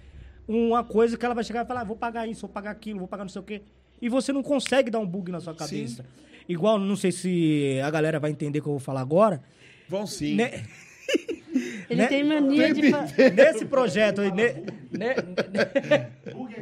uma 0.47 0.81
coisa 0.81 1.17
que 1.17 1.25
ela 1.25 1.35
vai 1.35 1.43
chegar 1.43 1.65
e 1.65 1.67
falar, 1.67 1.81
ah, 1.81 1.83
vou 1.83 1.97
pagar 1.97 2.25
isso, 2.25 2.41
vou 2.41 2.49
pagar 2.49 2.71
aquilo, 2.71 2.99
vou 2.99 3.07
pagar 3.07 3.25
não 3.25 3.29
sei 3.29 3.41
o 3.41 3.43
quê. 3.43 3.61
E 4.01 4.07
você 4.07 4.31
não 4.31 4.41
consegue 4.41 4.89
dar 4.89 4.99
um 4.99 5.05
bug 5.05 5.29
na 5.29 5.41
sua 5.41 5.53
cabeça. 5.53 6.05
Igual, 6.47 6.79
não 6.79 6.95
sei 6.95 7.11
se 7.11 7.81
a 7.83 7.89
galera 7.91 8.17
vai 8.17 8.31
entender 8.31 8.59
o 8.59 8.61
que 8.61 8.67
eu 8.69 8.73
vou 8.73 8.79
falar 8.79 9.01
agora. 9.01 9.41
Vão 9.89 10.07
sim. 10.07 10.35
né? 10.35 10.63
Ele 11.89 12.01
Né? 12.01 12.07
tem 12.07 12.23
mania 12.23 12.73
de. 12.73 12.81
Nesse 13.33 13.65
projeto 13.65 14.21
aí, 14.21 14.31
ne- 14.31 14.63
ne- 14.91 15.15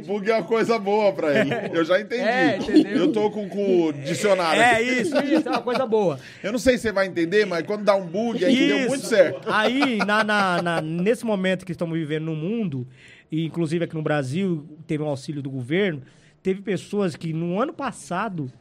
Bug 0.05 0.30
é 0.30 0.36
uma 0.36 0.43
coisa 0.43 0.78
boa 0.78 1.11
pra 1.13 1.39
ele. 1.39 1.51
Eu 1.78 1.84
já 1.84 1.99
entendi. 1.99 2.21
É, 2.21 2.57
entendeu? 2.57 2.97
Eu 2.97 3.11
tô 3.11 3.32
com, 3.32 3.47
com 3.49 3.86
o 3.88 3.93
dicionário. 3.93 4.61
É 4.61 4.71
aqui. 4.76 5.01
isso, 5.01 5.17
isso 5.17 5.47
é 5.47 5.51
uma 5.51 5.61
coisa 5.61 5.86
boa. 5.86 6.19
Eu 6.43 6.51
não 6.51 6.59
sei 6.59 6.78
se 6.78 6.84
você 6.84 6.91
vai 6.91 7.07
entender, 7.07 7.45
mas 7.45 7.65
quando 7.65 7.84
dá 7.84 7.95
um 7.95 8.05
bug, 8.05 8.43
aí 8.43 8.67
deu 8.67 8.88
muito 8.88 9.05
certo. 9.05 9.47
Aí, 9.51 9.97
na, 9.97 10.23
na- 10.23 10.61
na- 10.61 10.82
nesse 10.82 11.26
momento 11.26 11.65
que 11.65 11.71
estamos 11.71 11.97
vivendo 11.97 12.26
no 12.26 12.36
mundo, 12.36 12.88
e 13.32 13.45
inclusive 13.45 13.86
aqui 13.86 13.95
no 13.95 14.03
Brasil, 14.03 14.65
teve 14.86 15.01
um 15.03 15.07
auxílio 15.07 15.41
do 15.41 15.49
governo, 15.49 16.01
teve 16.43 16.61
pessoas 16.61 17.15
que 17.15 17.34
no 17.34 17.59
ano 17.59 17.73
passado, 17.73 18.51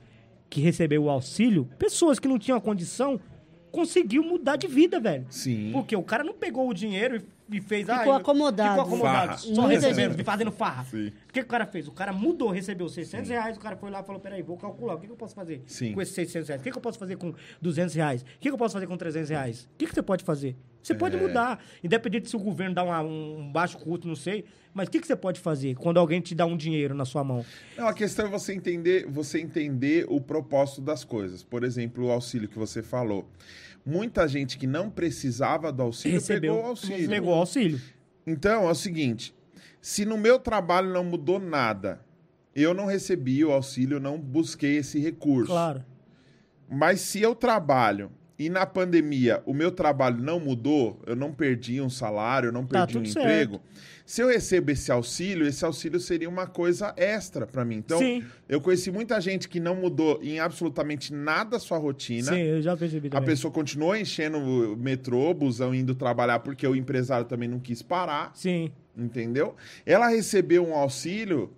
que 0.48 0.60
recebeu 0.60 1.04
o 1.04 1.10
auxílio, 1.10 1.68
pessoas 1.78 2.18
que 2.18 2.26
não 2.28 2.38
tinham 2.38 2.58
condição, 2.60 3.20
conseguiu 3.74 4.22
mudar 4.22 4.56
de 4.56 4.68
vida, 4.68 5.00
velho. 5.00 5.26
Sim. 5.28 5.70
Porque 5.72 5.96
o 5.96 6.02
cara 6.02 6.22
não 6.22 6.32
pegou 6.32 6.68
o 6.68 6.74
dinheiro 6.74 7.20
e, 7.51 7.61
fez... 7.61 7.86
Ficou 7.86 8.12
ah, 8.12 8.16
acomodado. 8.16 8.70
Ficou 8.70 8.84
acomodado, 8.95 9.26
Farra. 9.26 9.36
só 9.38 9.62
Muita 9.62 9.68
recebendo, 9.86 10.12
gente. 10.12 10.24
fazendo 10.24 10.51
farra. 10.53 10.84
Sim. 10.84 11.09
O 11.09 11.32
que, 11.32 11.40
que 11.40 11.40
o 11.40 11.47
cara 11.47 11.66
fez? 11.66 11.86
O 11.88 11.92
cara 11.92 12.12
mudou, 12.12 12.51
recebeu 12.51 12.88
600 12.88 13.28
reais, 13.28 13.57
o 13.57 13.61
cara 13.61 13.76
foi 13.76 13.90
lá 13.90 14.01
e 14.01 14.05
falou, 14.05 14.20
peraí, 14.20 14.42
vou 14.42 14.57
calcular, 14.57 14.95
o 14.95 14.99
que, 14.99 15.07
que 15.07 15.12
eu 15.12 15.16
posso 15.16 15.34
fazer 15.34 15.62
Sim. 15.66 15.92
com 15.92 16.01
esses 16.01 16.14
600 16.14 16.49
reais? 16.49 16.61
O 16.61 16.64
que, 16.64 16.70
que 16.70 16.78
eu 16.78 16.82
posso 16.82 16.99
fazer 16.99 17.16
com 17.16 17.34
200 17.61 17.95
reais? 17.95 18.22
O 18.22 18.24
que, 18.24 18.49
que 18.49 18.51
eu 18.51 18.59
posso 18.59 18.72
fazer 18.74 18.86
com 18.86 18.97
300 18.97 19.30
reais? 19.30 19.64
O 19.74 19.76
que, 19.78 19.86
que 19.86 19.95
você 19.95 20.03
pode 20.03 20.24
fazer? 20.24 20.57
Você 20.82 20.95
pode 20.95 21.16
É. 21.16 21.20
mudar, 21.20 21.64
independente 21.82 22.28
se 22.28 22.36
o 22.36 22.38
governo 22.38 22.74
dá 22.74 22.82
uma- 22.84 23.01
um 23.03 23.51
baixo 23.51 23.78
custo, 23.78 24.07
não 24.07 24.14
sei, 24.16 24.45
mas 24.74 24.86
o 24.88 24.90
que, 24.90 25.01
que 25.01 25.07
você 25.07 25.16
pode 25.16 25.40
fazer 25.40 25.74
quando 25.76 25.99
alguém 25.99 26.20
te 26.20 26.34
dá 26.34 26.45
um 26.45 26.57
dinheiro 26.57 26.95
na 26.95 27.05
sua 27.07 27.24
mão? 27.24 27.45
Não, 27.76 27.88
a 27.88 27.95
questão 27.95 28.26
é 28.26 28.28
você 28.28 28.53
entender, 28.53 29.07
você 29.07 29.40
entender 29.40 30.05
o 30.09 30.20
propósito 30.20 30.82
das 30.82 31.03
coisas. 31.03 31.42
Por 31.42 31.64
exemplo, 31.64 32.07
o 32.07 32.11
auxílio 32.11 32.49
que 32.49 32.59
você 32.59 32.82
falou. 32.82 33.26
Muita 33.85 34.26
gente 34.26 34.57
que 34.57 34.66
não 34.66 34.89
precisava 34.89 35.70
do 35.70 35.82
auxílio 35.82 36.18
Recebeu, 36.18 36.55
pegou 36.55 36.66
o 36.66 36.68
auxílio. 36.70 37.09
pegou 37.09 37.35
o 37.35 37.39
auxílio. 37.39 37.80
Então, 38.26 38.66
é 38.66 38.70
o 38.70 38.74
seguinte: 38.74 39.35
se 39.80 40.05
no 40.05 40.16
meu 40.16 40.39
trabalho 40.39 40.91
não 40.91 41.05
mudou 41.05 41.39
nada, 41.39 42.01
eu 42.55 42.72
não 42.72 42.87
recebi 42.87 43.45
o 43.45 43.53
auxílio, 43.53 44.01
não 44.01 44.18
busquei 44.18 44.78
esse 44.78 44.99
recurso. 44.99 45.53
Claro. 45.53 45.85
Mas 46.70 47.01
se 47.01 47.20
eu 47.20 47.35
trabalho 47.35 48.11
e 48.39 48.49
na 48.49 48.66
pandemia 48.66 49.43
o 49.47 49.55
meu 49.55 49.70
trabalho 49.70 50.18
não 50.22 50.41
mudou, 50.41 51.01
eu 51.07 51.14
não 51.14 51.32
perdi 51.32 51.80
um 51.80 51.89
salário, 51.91 52.49
eu 52.49 52.53
não 52.53 52.66
Tá 52.66 52.87
perdi 52.87 52.99
um 52.99 53.03
tudo 53.03 53.20
emprego. 53.20 53.61
Se 54.07 54.20
eu 54.20 54.28
recebo 54.28 54.70
esse 54.70 54.93
auxílio, 54.93 55.47
esse 55.47 55.64
auxílio 55.64 55.99
seria 55.99 56.28
uma 56.28 56.47
coisa 56.47 56.93
extra 56.97 57.47
para 57.47 57.64
mim. 57.64 57.76
Então, 57.76 57.99
Sim. 57.99 58.22
eu 58.47 58.61
conheci 58.61 58.91
muita 58.91 59.18
gente 59.18 59.49
que 59.49 59.59
não 59.59 59.74
mudou 59.74 60.20
em 60.22 60.39
absolutamente 60.39 61.11
nada 61.12 61.57
a 61.57 61.59
sua 61.59 61.78
rotina. 61.78 62.32
Sim, 62.32 62.39
eu 62.39 62.61
já 62.61 62.76
percebi 62.76 63.07
A 63.09 63.11
também. 63.12 63.26
pessoa 63.26 63.51
continuou 63.51 63.97
enchendo 63.97 64.37
o 64.39 64.76
metrô, 64.76 65.32
busão, 65.32 65.74
indo 65.74 65.95
trabalhar 65.95 66.41
porque 66.41 66.66
o 66.66 66.76
empresário 66.76 67.24
também 67.26 67.49
não 67.49 67.59
quis 67.59 67.80
parar, 67.80 68.30
Sim. 68.35 68.70
entendeu? 68.95 69.55
Ela 69.87 70.09
recebeu 70.09 70.66
um 70.66 70.74
auxílio 70.74 71.51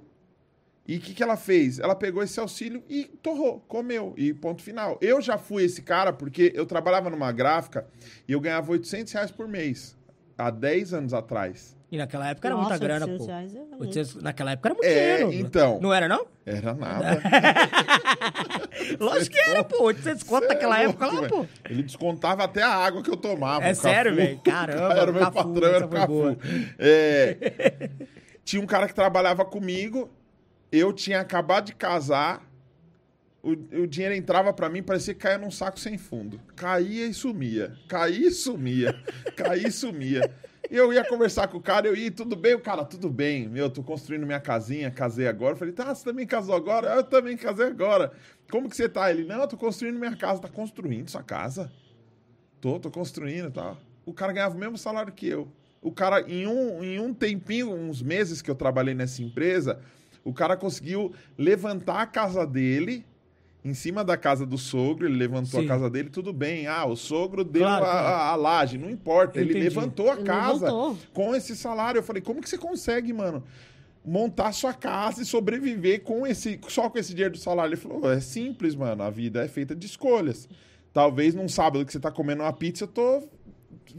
e 0.89 0.97
o 0.97 1.01
que, 1.01 1.15
que 1.15 1.23
ela 1.23 1.37
fez? 1.37 1.79
Ela 1.79 1.95
pegou 1.95 2.23
esse 2.23 2.39
auxílio 2.39 2.83
e 2.89 3.05
torrou, 3.23 3.61
comeu, 3.67 4.15
e 4.17 4.33
ponto 4.33 4.63
final. 4.63 4.99
Eu 5.01 5.21
já 5.21 5.37
fui 5.39 5.65
esse 5.65 5.83
cara 5.83 6.13
porque 6.13 6.53
eu 6.55 6.65
trabalhava 6.67 7.11
numa 7.11 7.33
gráfica 7.33 7.87
e 8.29 8.33
eu 8.33 8.41
ganhava 8.41 8.71
800 8.73 9.13
reais 9.13 9.31
por 9.31 9.49
mês, 9.49 9.97
há 10.39 10.51
10 10.51 10.95
anos 10.95 11.13
atrás. 11.15 11.75
E 11.91 11.97
naquela 11.97 12.29
época 12.29 12.49
era 12.49 12.57
Nossa, 12.57 12.71
muita 12.71 12.85
grana, 12.85 13.07
800 13.07 13.27
pô. 13.27 13.33
reais 13.33 13.55
é 13.55 13.59
muito. 13.61 13.81
800 13.81 14.23
naquela 14.23 14.51
época 14.53 14.69
era 14.69 14.75
muito 14.75 14.87
É, 14.87 15.17
dinheiro. 15.19 15.47
então. 15.47 15.81
Não 15.81 15.95
era, 15.95 16.09
não? 16.09 16.27
Era 16.45 16.75
nada. 16.75 17.23
Lógico 18.99 19.35
que 19.37 19.41
era, 19.51 19.65
pô. 19.65 19.85
800 19.85 20.23
conto 20.25 20.49
naquela 20.49 20.81
é 20.81 20.85
época 20.85 21.07
louco, 21.07 21.23
lá, 21.23 21.29
pô. 21.29 21.47
Ele 21.69 21.83
descontava 21.83 22.45
até 22.45 22.63
a 22.63 22.71
água 22.75 23.03
que 23.03 23.11
eu 23.11 23.17
tomava. 23.17 23.65
É 23.65 23.75
sério, 23.75 24.15
velho? 24.15 24.39
Caramba, 24.45 24.95
Era 24.95 25.11
o 25.11 25.15
meu 25.15 25.23
Cafu, 25.23 25.35
patrão, 25.55 25.69
era 25.75 25.87
o 25.87 25.89
Cafu. 25.89 26.37
É, 26.79 27.91
tinha 28.45 28.61
um 28.63 28.67
cara 28.67 28.87
que 28.89 28.95
trabalhava 28.95 29.45
comigo, 29.45 30.11
eu 30.71 30.93
tinha 30.93 31.21
acabado 31.21 31.67
de 31.67 31.75
casar, 31.75 32.47
o, 33.43 33.53
o 33.83 33.87
dinheiro 33.87 34.15
entrava 34.15 34.53
pra 34.53 34.69
mim, 34.69 34.83
parecia 34.83 35.15
que 35.15 35.21
caía 35.21 35.39
num 35.39 35.51
saco 35.51 35.79
sem 35.79 35.97
fundo. 35.97 36.41
Caía 36.57 37.07
e 37.07 37.15
sumia, 37.15 37.77
caía 37.89 38.29
e 38.29 38.31
sumia, 38.31 39.01
caía 39.37 39.69
e 39.69 39.73
sumia. 39.73 40.31
Eu 40.69 40.93
ia 40.93 41.05
conversar 41.05 41.47
com 41.47 41.59
o 41.59 41.63
cara, 41.63 41.87
eu 41.87 41.95
ia, 41.95 42.11
tudo 42.11 42.35
bem? 42.35 42.55
O 42.55 42.61
cara, 42.61 42.85
tudo 42.85 43.09
bem. 43.09 43.49
Meu, 43.49 43.71
tô 43.71 43.83
construindo 43.83 44.27
minha 44.27 44.41
casinha, 44.41 44.91
casei 44.91 45.29
agora. 45.29 45.53
Eu 45.53 45.57
falei, 45.57 45.73
tá, 45.73 45.95
você 45.95 46.05
também 46.05 46.27
casou 46.27 46.57
agora? 46.57 46.89
Eu 46.89 47.05
também 47.05 47.37
casei 47.37 47.67
agora. 47.67 48.13
Como 48.51 48.69
que 48.69 48.77
você 48.77 48.89
tá? 48.89 49.09
Ele, 49.11 49.25
não, 49.25 49.41
eu 49.41 49.47
tô 49.47 49.57
construindo 49.57 49.99
minha 49.99 50.17
casa. 50.17 50.41
Tá 50.41 50.49
construindo 50.49 51.09
sua 51.09 51.23
casa? 51.23 51.71
Tô, 52.61 52.81
tô 52.81 52.91
construindo 52.91 53.49
e 53.49 53.53
tal. 53.53 53.79
O 54.05 54.13
cara 54.13 54.33
ganhava 54.33 54.57
o 54.57 54.59
mesmo 54.59 54.77
salário 54.77 55.13
que 55.13 55.29
eu. 55.29 55.49
O 55.81 55.93
cara, 55.93 56.23
em 56.23 56.49
um, 56.49 56.83
em 56.83 56.99
um 56.99 57.15
tempinho, 57.15 57.73
uns 57.73 58.03
meses 58.03 58.43
que 58.43 58.51
eu 58.51 58.55
trabalhei 58.57 58.95
nessa 58.95 59.23
empresa, 59.23 59.81
o 60.29 60.33
cara 60.35 60.57
conseguiu 60.57 61.13
levantar 61.39 62.01
a 62.03 62.07
casa 62.07 62.47
dele 62.47 63.05
em 63.65 63.75
cima 63.75 64.05
da 64.05 64.17
casa 64.17 64.47
do 64.47 64.57
sogro, 64.57 65.07
ele 65.07 65.17
levantou 65.17 65.59
Sim. 65.61 65.67
a 65.67 65.69
casa 65.69 65.91
dele, 65.91 66.09
tudo 66.09 66.33
bem. 66.33 66.67
Ah, 66.69 66.85
o 66.87 66.95
sogro 66.97 67.43
deu 67.43 67.63
Claro, 67.63 67.85
a, 67.85 67.89
claro. 67.91 68.07
a- 68.07 68.29
a 68.29 68.35
laje, 68.37 68.79
não 68.79 68.89
importa. 68.89 69.39
Eu 69.39 69.43
Ele 69.43 69.51
entendi. 69.51 69.65
levantou 69.69 70.09
a 70.11 70.15
Ele 70.15 70.23
casa 70.25 70.67
levantou. 70.67 70.99
com 71.13 71.35
esse 71.35 71.57
salário. 71.57 71.99
Eu 71.99 72.03
falei, 72.03 72.23
como 72.23 72.41
que 72.41 72.49
você 72.49 72.57
consegue, 72.59 73.13
mano? 73.13 73.43
Montar 74.05 74.53
sua 74.53 74.73
casa 74.73 75.21
e 75.21 75.25
sobreviver 75.25 76.03
com 76.03 76.25
esse, 76.25 76.61
só 76.69 76.89
com 76.89 76.97
esse 76.97 77.13
dinheiro 77.13 77.33
do 77.35 77.39
salário. 77.41 77.71
Ele 77.71 77.81
falou, 77.81 78.09
é 78.13 78.21
simples, 78.21 78.77
mano. 78.77 79.03
A 79.03 79.11
vida 79.11 79.45
é 79.45 79.49
feita 79.49 79.75
de 79.75 79.85
escolhas. 79.87 80.49
Talvez 80.93 81.35
num 81.35 81.49
sábado 81.49 81.85
que 81.85 81.91
você 81.93 81.99
tá 81.99 82.11
comendo 82.13 82.45
uma 82.45 82.53
pizza, 82.53 82.85
eu 82.85 82.89
tô 82.89 83.29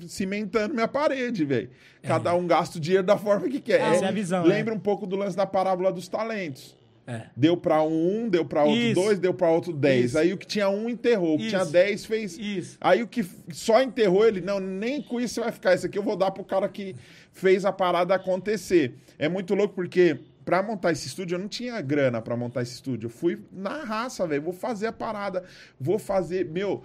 cimentando 0.08 0.74
minha 0.74 0.88
parede, 0.88 1.46
velho. 1.46 1.70
Cada 2.02 2.34
um 2.36 2.48
gasta 2.48 2.78
o 2.78 2.82
dinheiro 2.82 3.06
da 3.06 3.18
forma 3.18 3.48
que 3.50 3.60
quer. 3.60 3.82
Essa 3.82 4.06
é 4.06 4.08
a 4.08 4.12
visão? 4.12 4.46
Lembra 4.46 4.74
um 4.74 4.80
pouco 4.80 5.06
do 5.06 5.16
lance 5.16 5.36
da 5.36 5.46
parábola 5.46 5.92
dos 5.92 6.08
talentos. 6.08 6.76
É. 7.10 7.28
Deu 7.38 7.56
pra 7.56 7.82
um, 7.84 8.28
deu 8.28 8.44
pra 8.44 8.66
outro 8.66 8.82
Isso. 8.82 8.96
dois, 8.96 9.18
deu 9.18 9.34
pra 9.34 9.50
outro 9.50 9.72
dez. 9.72 10.08
Isso. 10.08 10.20
Aí 10.20 10.34
o 10.34 10.38
que 10.38 10.46
tinha 10.46 10.68
um 10.68 10.90
enterrou, 10.90 11.36
o 11.36 11.38
que 11.38 11.48
tinha 11.48 11.62
Isso. 11.62 11.72
dez 11.72 12.06
fez. 12.06 12.38
Isso. 12.38 12.78
Aí 12.82 13.02
o 13.02 13.08
que 13.08 13.26
só 13.54 13.82
enterrou 13.82 14.28
ele, 14.28 14.42
não, 14.42 14.60
nem 14.60 15.02
com 15.02 15.18
isso 15.22 15.36
você 15.36 15.42
vai 15.42 15.52
ficar. 15.54 15.74
Esse 15.74 15.86
aqui 15.86 15.98
eu 15.98 16.04
vou 16.04 16.18
dar 16.18 16.32
pro 16.32 16.44
cara 16.44 16.68
que 16.68 16.94
fez 17.32 17.64
a 17.64 17.72
parada 17.72 18.14
acontecer. 18.14 18.94
É 19.18 19.30
muito 19.30 19.56
louco 19.56 19.74
porque 19.74 20.20
pra 20.44 20.62
montar 20.62 20.92
esse 20.92 21.08
estúdio 21.08 21.36
eu 21.36 21.40
não 21.40 21.48
tinha 21.48 21.80
grana 21.80 22.22
pra 22.22 22.36
montar 22.36 22.62
esse 22.62 22.74
estúdio. 22.74 23.08
Eu 23.08 23.12
fui 23.12 23.40
na 23.54 23.84
raça, 23.86 24.28
velho. 24.28 24.42
Vou 24.42 24.54
fazer 24.54 24.88
a 24.88 24.92
parada, 24.92 25.46
vou 25.80 25.98
fazer, 25.98 26.46
meu. 26.46 26.84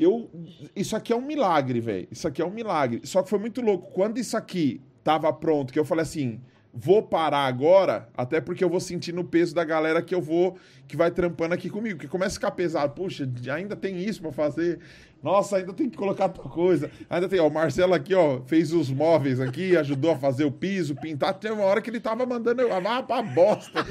Eu, 0.00 0.30
isso 0.74 0.96
aqui 0.96 1.12
é 1.12 1.16
um 1.16 1.20
milagre, 1.20 1.78
velho. 1.78 2.08
Isso 2.10 2.26
aqui 2.26 2.40
é 2.40 2.46
um 2.46 2.50
milagre. 2.50 3.02
Só 3.04 3.22
que 3.22 3.28
foi 3.28 3.38
muito 3.38 3.60
louco. 3.60 3.92
Quando 3.92 4.16
isso 4.16 4.34
aqui 4.34 4.80
tava 5.04 5.30
pronto, 5.30 5.70
que 5.74 5.78
eu 5.78 5.84
falei 5.84 6.04
assim, 6.04 6.40
vou 6.72 7.02
parar 7.02 7.44
agora, 7.44 8.08
até 8.16 8.40
porque 8.40 8.64
eu 8.64 8.70
vou 8.70 8.80
sentir 8.80 9.12
no 9.12 9.24
peso 9.24 9.54
da 9.54 9.62
galera 9.62 10.00
que 10.00 10.14
eu 10.14 10.22
vou, 10.22 10.56
que 10.90 10.96
vai 10.96 11.10
trampando 11.10 11.54
aqui 11.54 11.70
comigo. 11.70 11.98
Que 11.98 12.08
começa 12.08 12.32
a 12.32 12.34
ficar 12.34 12.50
pesado. 12.50 12.92
Puxa, 12.92 13.28
ainda 13.54 13.76
tem 13.76 13.98
isso 14.02 14.20
pra 14.20 14.32
fazer. 14.32 14.80
Nossa, 15.22 15.58
ainda 15.58 15.72
tem 15.72 15.88
que 15.88 15.96
colocar 15.96 16.28
tal 16.30 16.48
coisa. 16.48 16.90
Ainda 17.08 17.28
tem, 17.28 17.38
ó, 17.38 17.46
o 17.46 17.52
Marcelo 17.52 17.92
aqui, 17.94 18.14
ó, 18.14 18.40
fez 18.46 18.72
os 18.72 18.90
móveis 18.90 19.38
aqui, 19.38 19.76
ajudou 19.78 20.12
a 20.12 20.16
fazer 20.16 20.44
o 20.44 20.50
piso, 20.50 20.96
pintar. 20.96 21.34
Teve 21.34 21.54
uma 21.54 21.64
hora 21.64 21.80
que 21.80 21.90
ele 21.90 22.00
tava 22.00 22.24
mandando 22.26 22.62
eu 22.62 22.74
ah, 22.74 23.02
pra 23.02 23.22
bosta. 23.22 23.86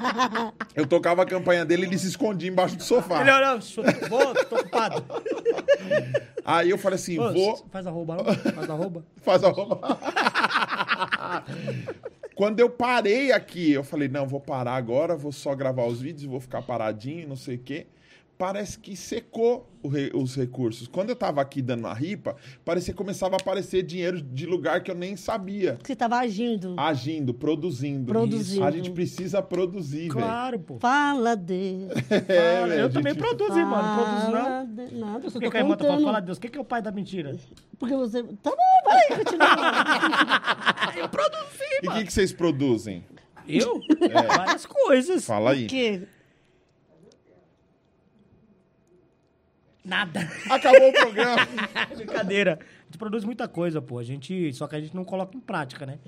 eu 0.74 0.86
tocava 0.86 1.22
a 1.22 1.26
campanha 1.26 1.64
dele 1.64 1.82
e 1.82 1.86
ele 1.88 1.98
se 1.98 2.06
escondia 2.06 2.48
embaixo 2.48 2.76
do 2.76 2.82
sofá. 2.82 3.20
Ele, 3.20 3.30
não, 3.30 3.40
não, 3.40 3.60
vou, 4.08 4.34
tô 4.46 4.56
ocupado. 4.56 5.04
Aí 6.44 6.70
eu 6.70 6.78
falei 6.78 6.96
assim, 6.96 7.18
Ô, 7.18 7.32
vou, 7.32 7.66
Faz 7.70 7.86
arroba, 7.86 8.16
não? 8.16 8.24
Faz 8.52 8.70
arroba. 8.70 9.04
Faz 9.22 9.44
a 9.44 9.48
roupa. 9.48 9.98
Quando 12.34 12.58
eu 12.58 12.68
parei 12.68 13.30
aqui, 13.30 13.70
eu 13.70 13.84
falei, 13.84 14.08
não, 14.08 14.26
vou 14.26 14.40
parar 14.40 14.74
agora, 14.74 15.14
vou 15.14 15.30
só 15.30 15.54
gravar 15.54 15.86
os 15.86 16.00
vídeos, 16.00 16.24
vou 16.24 16.40
ficar 16.40 16.62
paradinho, 16.62 17.28
não 17.28 17.36
sei 17.36 17.56
o 17.56 17.58
quê. 17.60 17.86
Parece 18.36 18.76
que 18.80 18.96
secou 18.96 19.70
o 19.80 19.86
re- 19.86 20.10
os 20.12 20.34
recursos. 20.34 20.88
Quando 20.88 21.10
eu 21.10 21.14
tava 21.16 21.40
aqui 21.40 21.62
dando 21.62 21.86
a 21.86 21.94
ripa, 21.94 22.34
parecia 22.64 22.92
que 22.92 22.98
começava 22.98 23.36
a 23.36 23.38
aparecer 23.40 23.84
dinheiro 23.84 24.20
de 24.20 24.44
lugar 24.44 24.82
que 24.82 24.90
eu 24.90 24.94
nem 24.94 25.16
sabia. 25.16 25.76
Que 25.80 25.86
você 25.86 25.94
tava 25.94 26.16
agindo. 26.18 26.74
Agindo, 26.76 27.32
produzindo. 27.32 28.06
Produzindo. 28.06 28.64
A 28.64 28.72
gente 28.72 28.90
precisa 28.90 29.40
produzir, 29.40 30.08
velho. 30.08 30.12
Claro, 30.14 30.58
pô. 30.58 30.78
Fala 30.80 31.36
de. 31.36 31.86
É, 32.10 32.54
Fala, 32.56 32.66
velho, 32.66 32.80
eu 32.80 32.86
a 32.86 32.90
também 32.90 33.12
gente- 33.14 33.22
produzo, 33.22 33.56
hein, 33.58 33.64
mano. 33.66 34.02
Produzo 34.02 34.30
não. 34.32 34.42
Fala 34.44 34.64
de- 34.66 34.94
Nada, 34.94 35.26
eu 35.26 35.30
Por 35.30 35.40
que, 35.40 35.50
que 35.50 35.62
bota 35.62 35.76
pra 35.76 35.86
contando. 35.86 36.04
falar 36.04 36.20
de 36.20 36.26
Deus? 36.26 36.38
O 36.38 36.40
que, 36.40 36.48
que 36.48 36.58
é 36.58 36.60
o 36.60 36.64
pai 36.64 36.82
da 36.82 36.90
mentira? 36.90 37.36
Porque 37.78 37.94
você... 37.94 38.22
Tá 38.22 38.50
bom, 38.50 38.56
vai, 38.84 39.18
continua. 39.18 39.46
Eu 40.98 41.08
produzi, 41.08 41.64
E 41.82 41.88
o 41.88 41.92
que, 41.92 42.04
que 42.04 42.12
vocês 42.12 42.32
produzem? 42.32 43.04
Eu? 43.48 43.80
Várias 44.36 44.66
coisas. 44.66 45.24
Fala 45.24 45.50
aí. 45.52 45.66
que 45.66 46.02
Nada. 49.84 50.20
Acabou 50.50 50.88
o 50.88 50.92
programa. 50.92 51.46
Brincadeira. 51.94 52.58
A 52.62 52.84
gente 52.86 52.98
produz 52.98 53.24
muita 53.24 53.46
coisa, 53.46 53.82
pô. 53.82 53.98
A 53.98 54.02
gente, 54.04 54.52
só 54.54 54.66
que 54.66 54.76
a 54.76 54.80
gente 54.80 54.94
não 54.94 55.04
coloca 55.04 55.36
em 55.36 55.40
prática, 55.40 55.84
né? 55.84 55.98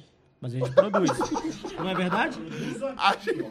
Mas 0.40 0.54
a 0.54 0.58
gente 0.58 0.72
produz. 0.72 1.10
Não 1.78 1.88
é 1.88 1.94
verdade? 1.94 2.38
A 2.96 3.12
gente, 3.14 3.44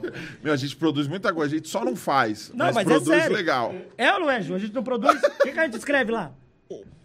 meu, 0.43 0.53
a 0.53 0.55
gente 0.55 0.75
produz 0.75 1.07
muita 1.07 1.33
coisa, 1.33 1.53
a 1.55 1.57
gente 1.57 1.67
só 1.69 1.83
não 1.83 1.95
faz. 1.95 2.49
Não, 2.53 2.67
mas, 2.67 2.75
mas 2.75 2.87
é 2.87 2.89
produz 2.89 3.19
sério. 3.21 3.35
legal. 3.35 3.73
É 3.97 4.13
ou 4.13 4.19
não 4.21 4.31
é, 4.31 4.41
Ju? 4.41 4.55
A 4.55 4.59
gente 4.59 4.73
não 4.73 4.83
produz? 4.83 5.21
O 5.21 5.43
que, 5.43 5.51
que 5.51 5.59
a 5.59 5.65
gente 5.65 5.77
escreve 5.77 6.11
lá? 6.11 6.31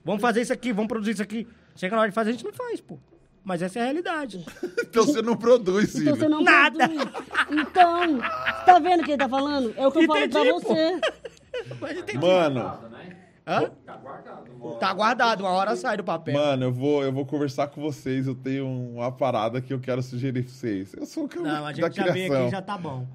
Vamos 0.04 0.20
fazer 0.20 0.42
isso 0.42 0.52
aqui, 0.52 0.72
vamos 0.72 0.88
produzir 0.88 1.12
isso 1.12 1.22
aqui. 1.22 1.46
Chega 1.76 1.94
na 1.94 2.02
hora 2.02 2.10
de 2.10 2.14
fazer, 2.14 2.30
a 2.30 2.32
gente 2.32 2.44
não 2.44 2.52
faz, 2.52 2.80
pô. 2.80 2.98
Mas 3.42 3.62
essa 3.62 3.78
é 3.78 3.82
a 3.82 3.84
realidade. 3.86 4.44
Então 4.90 5.06
você 5.06 5.22
não 5.22 5.36
produz, 5.36 5.94
Então 5.94 6.16
você 6.16 6.28
não 6.28 6.42
Nada. 6.42 6.88
produz. 6.88 7.08
Então, 7.52 8.16
você 8.16 8.64
tá 8.66 8.78
vendo 8.80 9.02
o 9.02 9.04
que 9.04 9.12
ele 9.12 9.18
tá 9.18 9.28
falando? 9.28 9.72
É 9.76 9.86
o 9.86 9.92
que 9.92 9.98
eu 9.98 10.06
falo 10.06 10.28
pra 10.28 10.40
Entendi, 10.40 10.50
pô. 10.50 10.60
você. 10.60 11.00
Mas 11.80 11.96
entendi. 11.96 12.18
Mano, 12.18 12.78
Hã? 13.46 13.70
Tá 14.78 14.92
guardado, 14.94 15.40
uma 15.40 15.50
hora 15.50 15.74
sai 15.74 15.96
do 15.96 16.04
papel. 16.04 16.34
mano, 16.34 16.64
eu 16.64 16.72
vou, 16.72 17.02
eu 17.02 17.12
vou 17.12 17.24
conversar 17.24 17.66
com 17.68 17.80
vocês. 17.80 18.26
Eu 18.26 18.34
tenho 18.34 18.66
uma 18.66 19.10
parada 19.10 19.60
que 19.60 19.72
eu 19.72 19.80
quero 19.80 20.02
sugerir 20.02 20.42
pra 20.44 20.52
vocês. 20.52 20.92
Eu 20.94 21.06
sou 21.06 21.24
o 21.24 21.28
cara 21.28 21.42
Não, 21.42 21.66
a 21.66 21.72
da 21.72 21.72
gente 21.72 21.96
já 21.96 22.04
veio 22.12 22.26
criação. 22.26 22.42
aqui 22.42 22.50
já 22.50 22.62
tá 22.62 22.78
bom. 22.78 23.06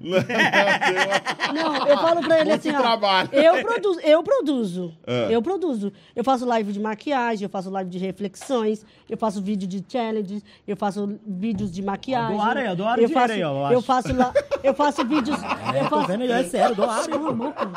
Não, 1.54 1.86
eu 1.86 1.98
falo 1.98 2.20
pra 2.22 2.40
ele 2.40 2.50
Muito 2.50 2.68
assim, 2.68 2.76
ó. 2.76 2.80
trabalho. 2.80 3.28
Eu 3.32 3.62
produzo, 3.64 4.00
eu 4.00 4.22
produzo. 4.22 4.94
Ah. 5.06 5.12
Eu 5.30 5.40
produzo. 5.42 5.92
Eu 6.14 6.24
faço 6.24 6.44
live 6.44 6.72
de 6.72 6.80
maquiagem, 6.80 7.44
eu 7.44 7.50
faço 7.50 7.70
live 7.70 7.88
de 7.90 7.98
reflexões, 7.98 8.84
eu 9.08 9.16
faço 9.16 9.40
vídeo 9.40 9.66
de 9.68 9.84
challenges, 9.88 10.42
eu 10.66 10.76
faço 10.76 11.18
vídeos 11.26 11.70
de 11.70 11.82
maquiagem. 11.82 12.36
Doaram 12.36 13.02
eu 13.02 13.08
faço, 13.08 13.32
aí, 13.32 13.42
ó, 13.44 13.66
eu 13.68 13.72
eu 13.72 13.78
acho. 13.78 13.86
faço 13.86 14.14
lá, 14.16 14.32
eu 14.62 14.74
faço 14.74 15.04
vídeos, 15.06 15.38
eu 15.74 15.88
tô 15.88 15.96
faço 16.00 16.06
vendo 16.08 16.22
aí, 16.22 16.30
é 16.32 16.44
sério, 16.44 16.74
doaram. 16.74 17.06
Cala 17.08 17.28
a 17.30 17.32
boca. 17.32 17.70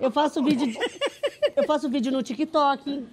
Eu 0.00 0.10
faço 0.10 0.42
vídeo 0.42 0.66
de- 0.66 0.78
eu 1.56 1.64
faço 1.64 1.88
vídeo 1.92 2.10
no 2.10 2.22
TikTok. 2.22 3.06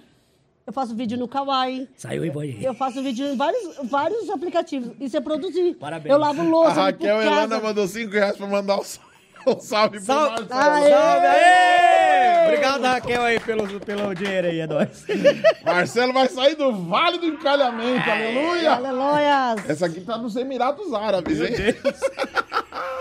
Eu 0.66 0.72
faço 0.72 0.94
vídeo 0.94 1.18
no 1.18 1.28
Kawaii. 1.28 1.88
Saiu 1.96 2.24
e 2.24 2.30
aí. 2.30 2.64
Eu 2.64 2.74
faço 2.74 3.02
vídeo 3.02 3.26
em 3.26 3.36
vários, 3.36 3.76
vários 3.84 4.30
aplicativos. 4.30 4.92
Isso 5.00 5.16
é 5.16 5.20
produzir. 5.20 5.74
Parabéns. 5.74 6.12
Eu 6.12 6.18
lavo 6.18 6.40
A 6.40 6.44
louça, 6.44 6.82
Raquel 6.82 7.18
limpo 7.18 7.28
casa. 7.30 7.42
Helena 7.42 7.60
mandou 7.60 7.86
5 7.86 8.12
reais 8.12 8.36
pra 8.36 8.46
mandar 8.46 8.78
um 8.78 8.84
salve, 8.84 9.09
um 9.46 9.60
salve 9.60 9.96
pro 9.98 10.06
Salve. 10.06 10.46
Marcelo. 10.48 10.60
Aê! 10.82 10.90
Salve 10.90 11.26
aí! 11.26 12.46
Obrigado, 12.46 12.82
Raquel, 12.82 13.22
aí, 13.22 13.40
pelo, 13.40 13.80
pelo 13.80 14.14
dinheiro 14.14 14.48
aí, 14.48 14.60
é 14.60 14.66
nóis. 14.66 15.04
Marcelo 15.64 16.12
vai 16.12 16.28
sair 16.28 16.54
do 16.56 16.72
Vale 16.72 17.18
do 17.18 17.26
Encalhamento, 17.26 18.10
aleluia! 18.10 18.72
Aleluias. 18.72 19.70
Essa 19.70 19.86
aqui 19.86 20.00
tá 20.00 20.18
nos 20.18 20.34
Emirados 20.36 20.92
Árabes, 20.92 21.40
hein? 21.40 21.54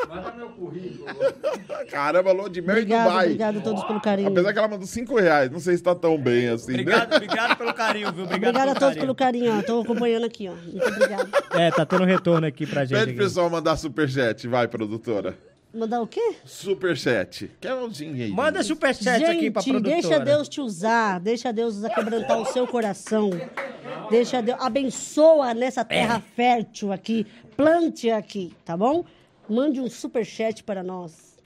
Manda 0.08 0.32
meu 0.36 0.50
currículo. 0.50 1.06
Caramba, 1.90 2.32
Lua 2.32 2.50
de 2.50 2.62
Mel 2.62 2.76
Obrigado, 2.78 3.08
Dubai. 3.08 3.26
obrigado 3.26 3.58
a 3.58 3.62
todos 3.62 3.84
pelo 3.84 4.02
carinho. 4.02 4.30
Apesar 4.30 4.54
que 4.54 4.60
ela 4.60 4.68
mandou 4.68 4.88
5 4.88 5.20
reais, 5.20 5.50
não 5.52 5.60
sei 5.60 5.78
se 5.78 5.84
tá 5.84 5.96
tão 5.96 6.18
bem 6.18 6.50
assim, 6.50 6.72
Obrigado, 6.72 7.10
né? 7.10 7.16
obrigado 7.18 7.58
pelo 7.58 7.74
carinho, 7.74 8.12
viu? 8.14 8.24
Obrigado 8.26 8.50
Obrigada 8.50 8.72
a 8.72 8.76
todos 8.76 8.96
carinho. 8.96 9.02
pelo 9.02 9.16
carinho, 9.16 9.58
ó. 9.58 9.62
Tô 9.64 9.82
acompanhando 9.82 10.26
aqui, 10.26 10.48
ó. 10.50 10.54
Muito 10.54 10.88
obrigada. 10.88 11.30
É, 11.54 11.72
tá 11.72 11.86
tendo 11.86 12.04
retorno 12.06 12.46
aqui 12.46 12.66
pra 12.68 12.86
gente. 12.86 12.98
Pede 13.00 13.14
pro 13.14 13.24
pessoal 13.24 13.50
mandar 13.50 13.76
superchat, 13.78 14.48
vai, 14.48 14.68
produtora. 14.68 15.36
Mandar 15.74 16.02
o 16.02 16.08
quê? 16.08 16.36
Superchat. 16.46 17.52
Quer 17.62 17.76
um 17.76 17.90
dinheiro? 17.90 18.34
Manda 18.34 18.64
superchat 18.64 19.24
aqui 19.24 19.52
pra 19.52 19.62
Gente, 19.62 19.72
produtora. 19.74 20.02
deixa 20.02 20.20
Deus 20.20 20.50
te 20.50 20.62
usar, 20.62 21.20
deixa 21.20 21.54
Deus 21.54 21.80
quebrantar 21.94 22.40
o 22.42 22.46
seu 22.46 22.66
coração. 22.66 23.30
Deixa 24.10 24.42
Deus, 24.42 24.60
abençoa 24.60 25.54
nessa 25.54 25.86
terra 25.86 26.20
fértil 26.36 26.92
aqui, 26.92 27.28
plante 27.56 28.10
aqui, 28.10 28.52
tá 28.66 28.76
bom? 28.76 29.06
Mande 29.48 29.80
um 29.80 29.90
superchat 29.90 30.64
para 30.64 30.82
nós. 30.82 31.38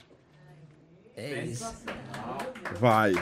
É 1.16 1.44
isso. 1.44 1.84
Vai. 2.80 3.12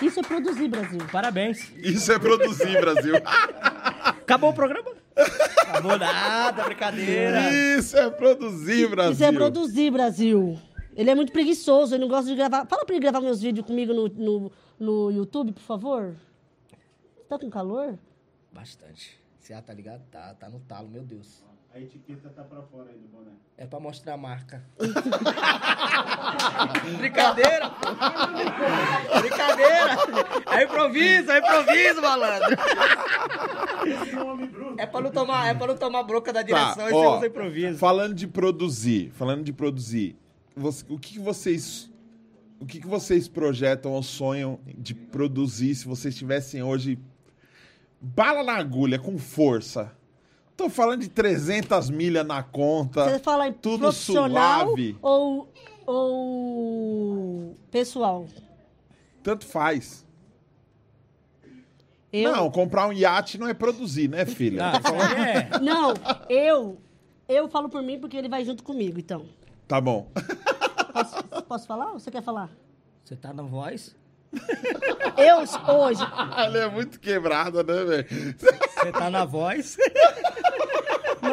Isso 0.00 0.20
é 0.20 0.22
produzir, 0.22 0.68
Brasil. 0.68 1.00
Parabéns. 1.10 1.72
Isso 1.76 2.12
é 2.12 2.18
produzir, 2.18 2.80
Brasil. 2.80 3.14
Acabou 3.24 4.50
o 4.50 4.54
programa? 4.54 4.92
Acabou 5.16 5.98
nada, 5.98 6.64
brincadeira. 6.64 7.50
Isso 7.78 7.96
é 7.96 8.10
produzir, 8.10 8.88
Brasil. 8.88 9.12
Isso 9.12 9.24
é 9.24 9.32
produzir, 9.32 9.90
Brasil. 9.90 10.58
Ele 10.94 11.10
é 11.10 11.14
muito 11.14 11.32
preguiçoso, 11.32 11.94
ele 11.94 12.02
não 12.02 12.08
gosta 12.08 12.30
de 12.30 12.36
gravar. 12.36 12.66
Fala 12.66 12.84
pra 12.84 12.94
ele 12.94 13.02
gravar 13.02 13.20
meus 13.20 13.40
vídeos 13.40 13.66
comigo 13.66 13.92
no, 13.92 14.08
no, 14.08 14.52
no 14.78 15.10
YouTube, 15.10 15.52
por 15.52 15.62
favor. 15.62 16.16
Você 17.16 17.24
tá 17.28 17.38
com 17.38 17.50
calor? 17.50 17.98
Bastante. 18.52 19.18
Você 19.38 19.52
já 19.52 19.62
tá 19.62 19.72
ligado? 19.72 20.02
Tá, 20.10 20.34
tá 20.34 20.48
no 20.48 20.60
talo, 20.60 20.88
meu 20.88 21.02
Deus. 21.02 21.44
A 21.76 21.80
etiqueta 21.80 22.30
tá 22.30 22.42
pra 22.42 22.62
fora 22.62 22.90
aí 22.90 22.96
do 22.98 23.06
boné. 23.08 23.32
É 23.58 23.66
pra 23.66 23.78
mostrar 23.78 24.14
a 24.14 24.16
marca. 24.16 24.64
Brincadeira! 26.96 27.70
Brincadeira! 29.20 29.96
É 30.58 30.64
improviso, 30.64 31.30
é 31.30 31.38
improviso, 31.38 32.00
malandro! 32.00 32.56
É 34.78 34.86
pra 34.86 35.00
não 35.02 35.10
tomar, 35.10 35.48
é 35.48 35.54
pra 35.54 35.66
não 35.66 35.76
tomar 35.76 36.02
bronca 36.04 36.32
da 36.32 36.40
direção 36.40 36.76
Tá, 36.76 36.90
e 36.90 36.94
ó, 36.94 37.10
você 37.10 37.16
usa 37.18 37.26
improviso. 37.26 37.78
Falando 37.78 38.14
de 38.14 38.26
produzir, 38.26 39.10
falando 39.10 39.44
de 39.44 39.52
produzir, 39.52 40.16
você- 40.56 40.84
o 40.88 40.98
que, 40.98 41.12
que 41.14 41.20
vocês 41.20 41.90
o 42.58 42.64
que, 42.64 42.80
que 42.80 42.86
vocês 42.86 43.28
projetam 43.28 43.92
ou 43.92 44.02
sonham 44.02 44.58
de 44.66 44.94
produzir 44.94 45.74
se 45.74 45.86
vocês 45.86 46.16
tivessem 46.16 46.62
hoje 46.62 46.98
bala 48.00 48.42
na 48.42 48.54
agulha 48.56 48.98
com 48.98 49.18
força? 49.18 49.92
Tô 50.56 50.70
falando 50.70 51.02
de 51.02 51.08
300 51.08 51.90
milhas 51.90 52.26
na 52.26 52.42
conta. 52.42 53.04
Você 53.04 53.18
fala 53.18 53.46
em 53.48 53.52
tudo 53.52 53.80
profissional 53.80 54.66
suave. 54.68 54.96
ou, 55.02 55.52
ou 55.86 57.54
pessoal? 57.70 58.26
Tanto 59.22 59.44
faz. 59.44 60.06
Eu, 62.12 62.32
Não, 62.32 62.50
comprar 62.50 62.86
um 62.86 62.92
iate 62.92 63.36
não 63.36 63.48
é 63.48 63.52
produzir, 63.52 64.08
né, 64.08 64.24
filha? 64.24 64.70
Ah, 64.72 64.78
isso 64.78 64.94
aí 64.94 65.26
é. 65.28 65.58
Não, 65.60 65.92
eu, 66.30 66.80
eu 67.28 67.48
falo 67.48 67.68
por 67.68 67.82
mim 67.82 67.98
porque 68.00 68.16
ele 68.16 68.28
vai 68.28 68.42
junto 68.44 68.62
comigo, 68.62 68.98
então. 68.98 69.26
Tá 69.68 69.80
bom. 69.80 70.10
Posso, 70.92 71.42
posso 71.42 71.66
falar 71.66 71.92
ou 71.92 71.98
você 71.98 72.10
quer 72.10 72.22
falar? 72.22 72.48
Você 73.04 73.14
tá 73.16 73.34
na 73.34 73.42
voz? 73.42 73.94
Eu, 75.16 75.38
hoje, 75.74 76.02
Ela 76.36 76.58
é 76.58 76.68
muito 76.70 76.98
quebrada, 77.00 77.62
né, 77.62 77.84
velho? 77.84 78.34
Você 78.38 78.92
tá 78.92 79.10
na 79.10 79.24
voz? 79.24 79.76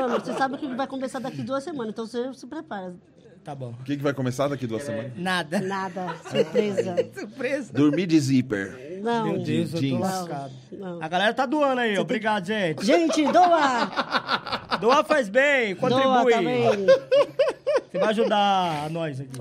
você 0.10 0.34
sabe 0.34 0.58
que 0.58 0.68
vai 0.76 0.88
começar 0.88 1.20
daqui 1.20 1.42
duas 1.42 1.64
semanas, 1.64 1.92
então 1.94 2.06
você 2.06 2.34
se 2.34 2.46
prepara. 2.48 2.96
Tá 3.44 3.54
bom. 3.54 3.76
O 3.78 3.84
que, 3.84 3.98
que 3.98 4.04
vai 4.04 4.14
começar 4.14 4.48
daqui 4.48 4.66
duas 4.66 4.84
semanas? 4.84 5.12
Nada. 5.18 5.60
Nada, 5.60 6.16
surpresa. 6.30 6.96
Surpresa. 7.14 7.74
Dormir 7.74 8.06
de 8.08 8.18
zíper. 8.18 9.00
Não, 9.04 9.26
Meu 9.34 9.44
Deus, 9.44 9.68
eu 9.74 9.76
tô 9.76 9.80
jeans. 9.82 10.00
lascado. 10.00 10.54
não. 10.72 11.04
A 11.04 11.08
galera 11.10 11.34
tá 11.34 11.46
doando 11.46 11.82
aí. 11.82 11.98
Obrigado, 11.98 12.46
gente. 12.46 12.86
Gente, 12.86 13.22
doa! 13.32 14.78
Doar 14.80 15.04
faz 15.04 15.28
bem, 15.28 15.76
Doa 15.76 15.90
contribui. 15.90 16.32
também. 16.34 16.86
Você 17.92 18.00
vai 18.00 18.10
ajudar 18.10 18.86
a 18.86 18.90
nós 18.90 19.20
aqui. 19.20 19.40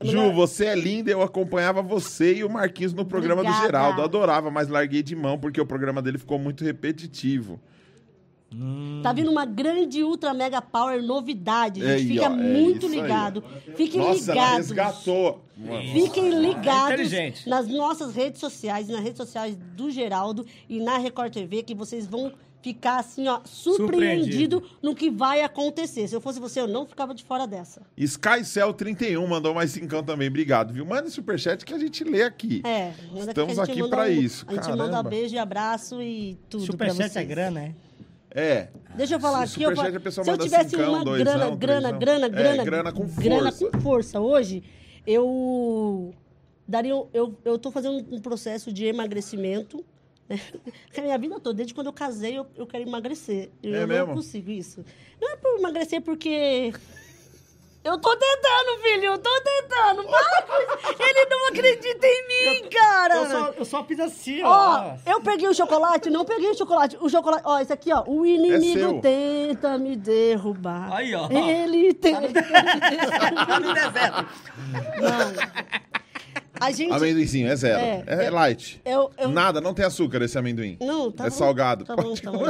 Ju, 0.00 0.32
você 0.32 0.66
é 0.66 0.74
linda, 0.76 1.10
eu 1.10 1.22
acompanhava 1.22 1.82
você 1.82 2.34
e 2.34 2.44
o 2.44 2.48
Marquinhos 2.50 2.92
no 2.92 3.04
programa 3.04 3.42
do 3.42 3.48
Obrigada. 3.48 3.66
Geraldo. 3.66 4.02
Adorava, 4.02 4.50
mas 4.50 4.68
larguei 4.68 5.02
de 5.02 5.16
mão 5.16 5.38
porque 5.38 5.60
o 5.60 5.66
programa 5.66 6.00
dele 6.00 6.18
ficou 6.18 6.38
muito 6.38 6.62
repetitivo. 6.64 7.58
Tá 9.02 9.12
vindo 9.12 9.30
uma 9.30 9.44
grande 9.44 10.02
ultra 10.02 10.32
mega 10.32 10.62
power 10.62 11.02
novidade. 11.02 11.80
gente. 11.80 11.90
Aí, 11.90 12.06
Fica 12.08 12.22
ó, 12.22 12.26
é 12.26 12.28
muito 12.36 12.86
aí. 12.86 12.92
ligado. 12.92 13.44
Fiquem 13.76 14.00
Nossa, 14.00 14.32
ela 14.32 14.40
ligados. 14.40 14.56
resgatou. 14.68 15.44
Fiquem 15.92 16.40
ligados 16.40 16.92
Inteligente. 16.94 17.48
nas 17.48 17.68
nossas 17.68 18.14
redes 18.14 18.40
sociais, 18.40 18.88
nas 18.88 19.00
redes 19.00 19.18
sociais 19.18 19.56
do 19.76 19.90
Geraldo 19.90 20.46
e 20.68 20.80
na 20.80 20.96
Record 20.98 21.32
TV, 21.32 21.62
que 21.62 21.74
vocês 21.74 22.06
vão 22.06 22.32
ficar 22.62 22.98
assim, 22.98 23.28
ó, 23.28 23.40
surpreendido 23.44 24.62
no 24.82 24.94
que 24.94 25.10
vai 25.10 25.42
acontecer. 25.42 26.08
Se 26.08 26.14
eu 26.16 26.20
fosse 26.20 26.40
você, 26.40 26.60
eu 26.60 26.66
não 26.66 26.86
ficava 26.86 27.14
de 27.14 27.22
fora 27.24 27.46
dessa. 27.46 27.82
SkyCell31 27.96 29.26
mandou 29.26 29.54
mais 29.54 29.70
cincão 29.70 30.02
também. 30.02 30.28
Obrigado, 30.28 30.72
viu? 30.72 30.84
Manda 30.86 31.08
superchat 31.10 31.64
que 31.64 31.72
a 31.74 31.78
gente 31.78 32.02
lê 32.04 32.22
aqui. 32.22 32.62
É, 32.64 32.92
manda 33.12 33.30
Estamos 33.30 33.58
aqui 33.58 33.80
manda 33.82 33.96
pra 33.96 34.04
um- 34.06 34.08
isso, 34.10 34.44
A 34.48 34.54
gente 34.54 34.68
manda 34.70 34.84
caramba. 34.90 35.10
beijo 35.10 35.34
e 35.34 35.38
abraço 35.38 36.02
e 36.02 36.38
tudo 36.48 36.64
pra 36.76 36.88
Superchat 36.90 37.12
vocês. 37.12 37.16
é 37.16 37.24
grana, 37.24 37.60
é? 37.60 37.74
É. 38.30 38.68
Deixa 38.94 39.14
eu 39.14 39.20
falar 39.20 39.42
aqui. 39.44 39.62
Eu, 39.62 39.74
se 39.76 40.30
eu 40.30 40.38
tivesse 40.38 40.70
cincão, 40.70 40.90
uma 40.94 41.04
doisão, 41.04 41.24
grana, 41.56 41.56
grana, 41.56 41.80
trêsão. 41.90 41.98
grana, 41.98 42.26
É, 42.26 42.28
grana, 42.28 42.64
grana 42.64 42.92
com 42.92 43.06
grana 43.06 43.52
força. 43.52 43.70
com 43.70 43.80
força 43.80 44.20
hoje, 44.20 44.62
eu 45.06 46.14
daria. 46.66 46.92
Eu, 47.12 47.34
eu 47.44 47.58
tô 47.58 47.70
fazendo 47.70 48.04
um 48.14 48.20
processo 48.20 48.72
de 48.72 48.84
emagrecimento. 48.86 49.84
né? 50.28 50.38
A 50.96 51.00
minha 51.00 51.18
vida 51.18 51.40
toda, 51.40 51.54
desde 51.56 51.72
quando 51.72 51.86
eu 51.86 51.92
casei, 51.92 52.38
eu, 52.38 52.46
eu 52.56 52.66
quero 52.66 52.86
emagrecer. 52.86 53.50
Eu 53.62 53.74
É 53.74 53.80
não 53.80 53.86
mesmo? 53.86 54.14
consigo 54.14 54.50
isso. 54.50 54.84
Não 55.20 55.32
é 55.32 55.36
por 55.36 55.58
emagrecer 55.58 56.02
porque. 56.02 56.72
Eu 57.84 57.96
tô 57.98 58.14
tentando, 58.16 58.82
filho, 58.82 59.04
eu 59.04 59.18
tô 59.18 59.30
tentando. 59.40 60.02
Isso. 60.02 61.02
Ele 61.02 61.26
não 61.30 61.46
acredita 61.48 62.06
em 62.06 62.28
mim, 62.28 62.68
cara. 62.68 63.14
Eu 63.14 63.26
só, 63.30 63.48
eu 63.56 63.64
só 63.64 63.84
fiz 63.84 64.00
assim, 64.00 64.42
Ó, 64.42 64.48
ó. 64.50 64.94
eu 65.06 65.20
peguei 65.22 65.48
o 65.48 65.54
chocolate, 65.54 66.10
não 66.10 66.24
peguei 66.24 66.50
o 66.50 66.58
chocolate. 66.58 66.98
O 67.00 67.08
chocolate, 67.08 67.42
ó, 67.46 67.58
esse 67.60 67.72
aqui, 67.72 67.90
ó. 67.92 68.02
O 68.06 68.26
É 68.26 68.28
inimigo 68.30 68.78
seu. 68.80 69.00
tenta 69.00 69.78
me 69.78 69.96
derrubar. 69.96 70.92
Aí, 70.92 71.14
ó. 71.14 71.28
Ele 71.30 71.94
tenta. 71.94 72.42
Tá 72.42 73.60
no 73.60 73.72
deserto. 73.72 74.26
Não. 75.00 75.87
A 76.60 76.70
gente. 76.70 76.92
Amendoinzinho, 76.92 77.48
é 77.48 77.56
zero. 77.56 77.78
É, 77.80 78.04
É, 78.06 78.24
é- 78.26 78.30
light. 78.30 78.80
Eu, 78.84 79.10
eu... 79.18 79.28
Nada, 79.28 79.60
não 79.60 79.72
tem 79.74 79.84
açúcar 79.84 80.22
esse 80.22 80.36
amendoim. 80.38 80.76
Não, 80.80 81.10
tá 81.12 81.26
é 81.26 81.30
bom. 81.30 81.36
salgado. 81.36 81.84
Tá 81.84 81.94
bom, 81.96 82.14
tá 82.14 82.30
bom. 82.32 82.44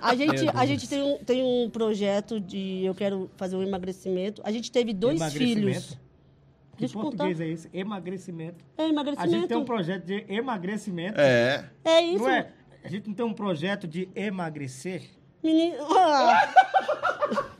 A 0.00 0.14
gente, 0.14 0.48
a 0.54 0.66
gente 0.66 0.88
tem, 0.88 1.02
um, 1.02 1.18
tem 1.18 1.42
um 1.42 1.70
projeto 1.70 2.40
de 2.40 2.84
eu 2.84 2.94
quero 2.94 3.30
fazer 3.36 3.56
um 3.56 3.62
emagrecimento. 3.62 4.42
A 4.44 4.50
gente 4.50 4.70
teve 4.70 4.92
dois 4.92 5.20
filhos. 5.32 5.98
Que 6.76 6.80
Deixa 6.80 6.96
eu 6.96 7.02
contar. 7.02 7.18
português 7.24 7.40
é 7.40 7.48
esse? 7.52 7.68
Emagrecimento. 7.72 8.64
É 8.78 8.84
A 8.84 8.88
emagrecimento. 8.88 9.30
gente 9.32 9.46
tem 9.48 9.56
um 9.56 9.64
projeto 9.64 10.04
de 10.04 10.24
emagrecimento. 10.28 11.20
É. 11.20 11.64
É 11.84 12.00
isso. 12.00 12.24
Não 12.24 12.30
é? 12.30 12.48
A 12.82 12.88
gente 12.88 13.06
não 13.08 13.14
tem 13.14 13.24
um 13.26 13.34
projeto 13.34 13.86
de 13.86 14.08
emagrecer? 14.16 15.02
Menino. 15.42 15.76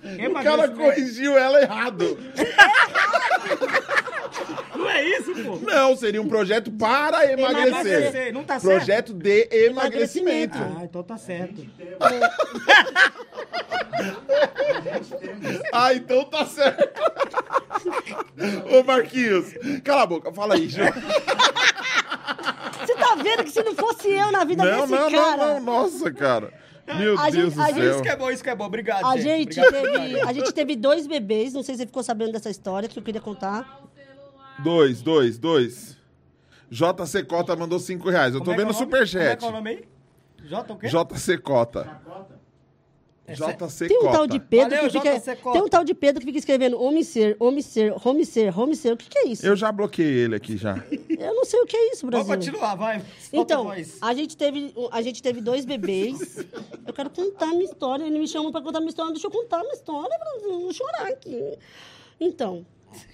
Ah, 0.05 0.29
O 0.29 0.43
cara 0.43 0.69
corrigiu 0.69 1.39
ela 1.39 1.63
errado. 1.63 2.19
Não 2.19 2.33
é 4.99 5.19
isso, 5.19 5.33
pô? 5.45 5.57
Não, 5.57 5.97
seria 5.97 6.21
um 6.23 6.29
projeto 6.29 6.71
para 6.73 7.31
emagrecer. 7.33 7.69
Emagrecer, 7.69 8.33
não 8.33 8.45
tá 8.45 8.59
certo? 8.59 8.77
Projeto 8.77 9.15
de 9.15 9.49
emagrecimento. 9.51 10.59
Ah, 10.59 10.85
então 10.85 11.03
tá 11.03 11.17
certo. 11.17 11.67
Ah, 15.73 15.95
então 15.95 16.25
tá 16.25 16.45
certo. 16.47 17.01
Ô, 18.71 18.83
Marquinhos, 18.85 19.53
cala 19.85 20.03
a 20.03 20.07
boca, 20.07 20.33
fala 20.33 20.55
aí, 20.55 20.69
Ju. 20.69 20.81
você 22.81 22.95
tá 22.95 23.15
vendo 23.23 23.45
que 23.45 23.51
se 23.51 23.63
não 23.63 23.75
fosse 23.75 24.09
eu 24.11 24.31
na 24.33 24.45
vida 24.45 24.65
Não, 24.65 24.81
desse 24.87 24.93
não, 24.93 25.11
cara. 25.11 25.37
não, 25.37 25.55
não, 25.55 25.61
nossa, 25.61 26.11
cara. 26.13 26.53
Meu 26.97 27.19
A 27.19 27.31
Deus 27.31 27.35
gente- 27.47 27.55
do 27.55 27.63
a 27.63 27.67
céu. 27.67 27.75
gente- 27.75 27.91
Isso 27.91 28.03
que 28.03 28.09
é 28.09 28.17
bom, 28.17 28.31
isso 28.31 28.43
que 28.43 28.51
é 28.51 28.55
bom. 28.55 28.65
Obrigado, 28.67 29.07
A 29.07 29.17
gente. 29.17 29.55
gente, 29.55 29.61
Obrigado. 29.67 29.93
teve, 30.03 30.21
a 30.21 30.33
gente 30.33 30.53
teve 30.53 30.77
dois 30.77 31.07
bebês, 31.07 31.53
não 31.53 31.63
sei 31.63 31.75
se 31.77 31.81
você 31.83 31.87
ficou 31.87 32.03
sabendo 32.03 32.33
dessa 32.33 32.51
história 32.51 32.89
que 32.89 32.99
eu 32.99 33.03
queria 33.03 33.21
contar. 33.21 33.81
Dois, 34.63 35.03
dois, 35.03 35.39
dois. 35.39 35.97
JC 36.71 37.23
Cota 37.25 37.55
mandou 37.57 37.79
cinco 37.79 38.09
reais. 38.09 38.35
Eu 38.35 38.41
tô 38.41 38.47
Como 38.47 38.55
é 38.55 38.57
que 38.57 38.63
vendo 38.65 38.73
é 38.73 38.75
o 38.75 38.77
o 38.77 38.81
nome? 38.81 38.91
Como 38.91 39.03
é 39.03 39.07
superchat. 39.07 39.39
que 39.39 39.45
é 39.45 39.49
o 39.49 39.53
nome 39.53 39.71
aí? 39.71 39.85
J 40.49 40.73
o 40.73 40.77
quê? 40.79 40.89
JC 40.89 41.39
Cota. 41.39 42.01
É 43.25 43.35
JC 43.35 43.87
Tem 43.87 43.97
um 43.99 44.01
Cota. 44.01 44.13
tal 44.13 44.27
de 44.27 44.41
Pedro 44.41 44.77
Valeu, 44.77 44.91
que 44.91 44.99
fica. 44.99 45.19
JC 45.19 45.37
Cota. 45.37 45.53
Tem 45.59 45.63
um 45.67 45.69
tal 45.69 45.85
de 45.85 45.95
Pedro 45.95 46.21
que 46.21 46.27
fica 46.27 46.39
escrevendo 46.39 46.81
homem 46.83 47.05
ser, 47.05 47.37
homem 47.39 47.63
ser, 47.63 47.95
homem 48.05 48.25
ser, 48.25 48.59
homem 48.59 48.75
ser. 48.75 48.93
O 48.93 48.97
que, 48.97 49.09
que 49.09 49.19
é 49.19 49.29
isso? 49.29 49.47
Eu 49.47 49.55
já 49.55 49.71
bloqueei 49.71 50.07
ele 50.25 50.35
aqui 50.35 50.57
já. 50.57 50.75
Eu 51.09 51.35
não 51.35 51.45
sei 51.45 51.61
o 51.61 51.67
que 51.67 51.77
é 51.77 51.93
isso, 51.93 52.05
Vamos 52.11 52.27
Brasil. 52.27 52.53
continuar, 52.53 52.75
vai. 52.75 52.99
Solta 53.21 53.37
Então, 53.37 53.71
a 54.01 54.15
gente, 54.15 54.37
teve, 54.37 54.75
a 54.91 55.03
gente 55.03 55.23
teve 55.23 55.41
dois 55.41 55.65
bebês. 55.65 56.45
Eu 56.85 56.93
quero 56.93 57.11
contar 57.11 57.47
a 57.47 57.53
minha 57.53 57.65
história. 57.65 58.05
Ele 58.05 58.19
me 58.19 58.27
chama 58.27 58.51
pra 58.51 58.61
contar 58.61 58.79
a 58.79 58.81
minha 58.81 58.91
história. 58.91 59.13
Deixa 59.13 59.27
eu 59.29 59.31
contar 59.31 59.59
a 59.59 59.63
minha 59.63 59.75
história, 59.75 60.19
Brasil. 60.19 60.61
Vou 60.61 60.73
chorar 60.73 61.07
aqui. 61.09 61.59
Então, 62.19 62.67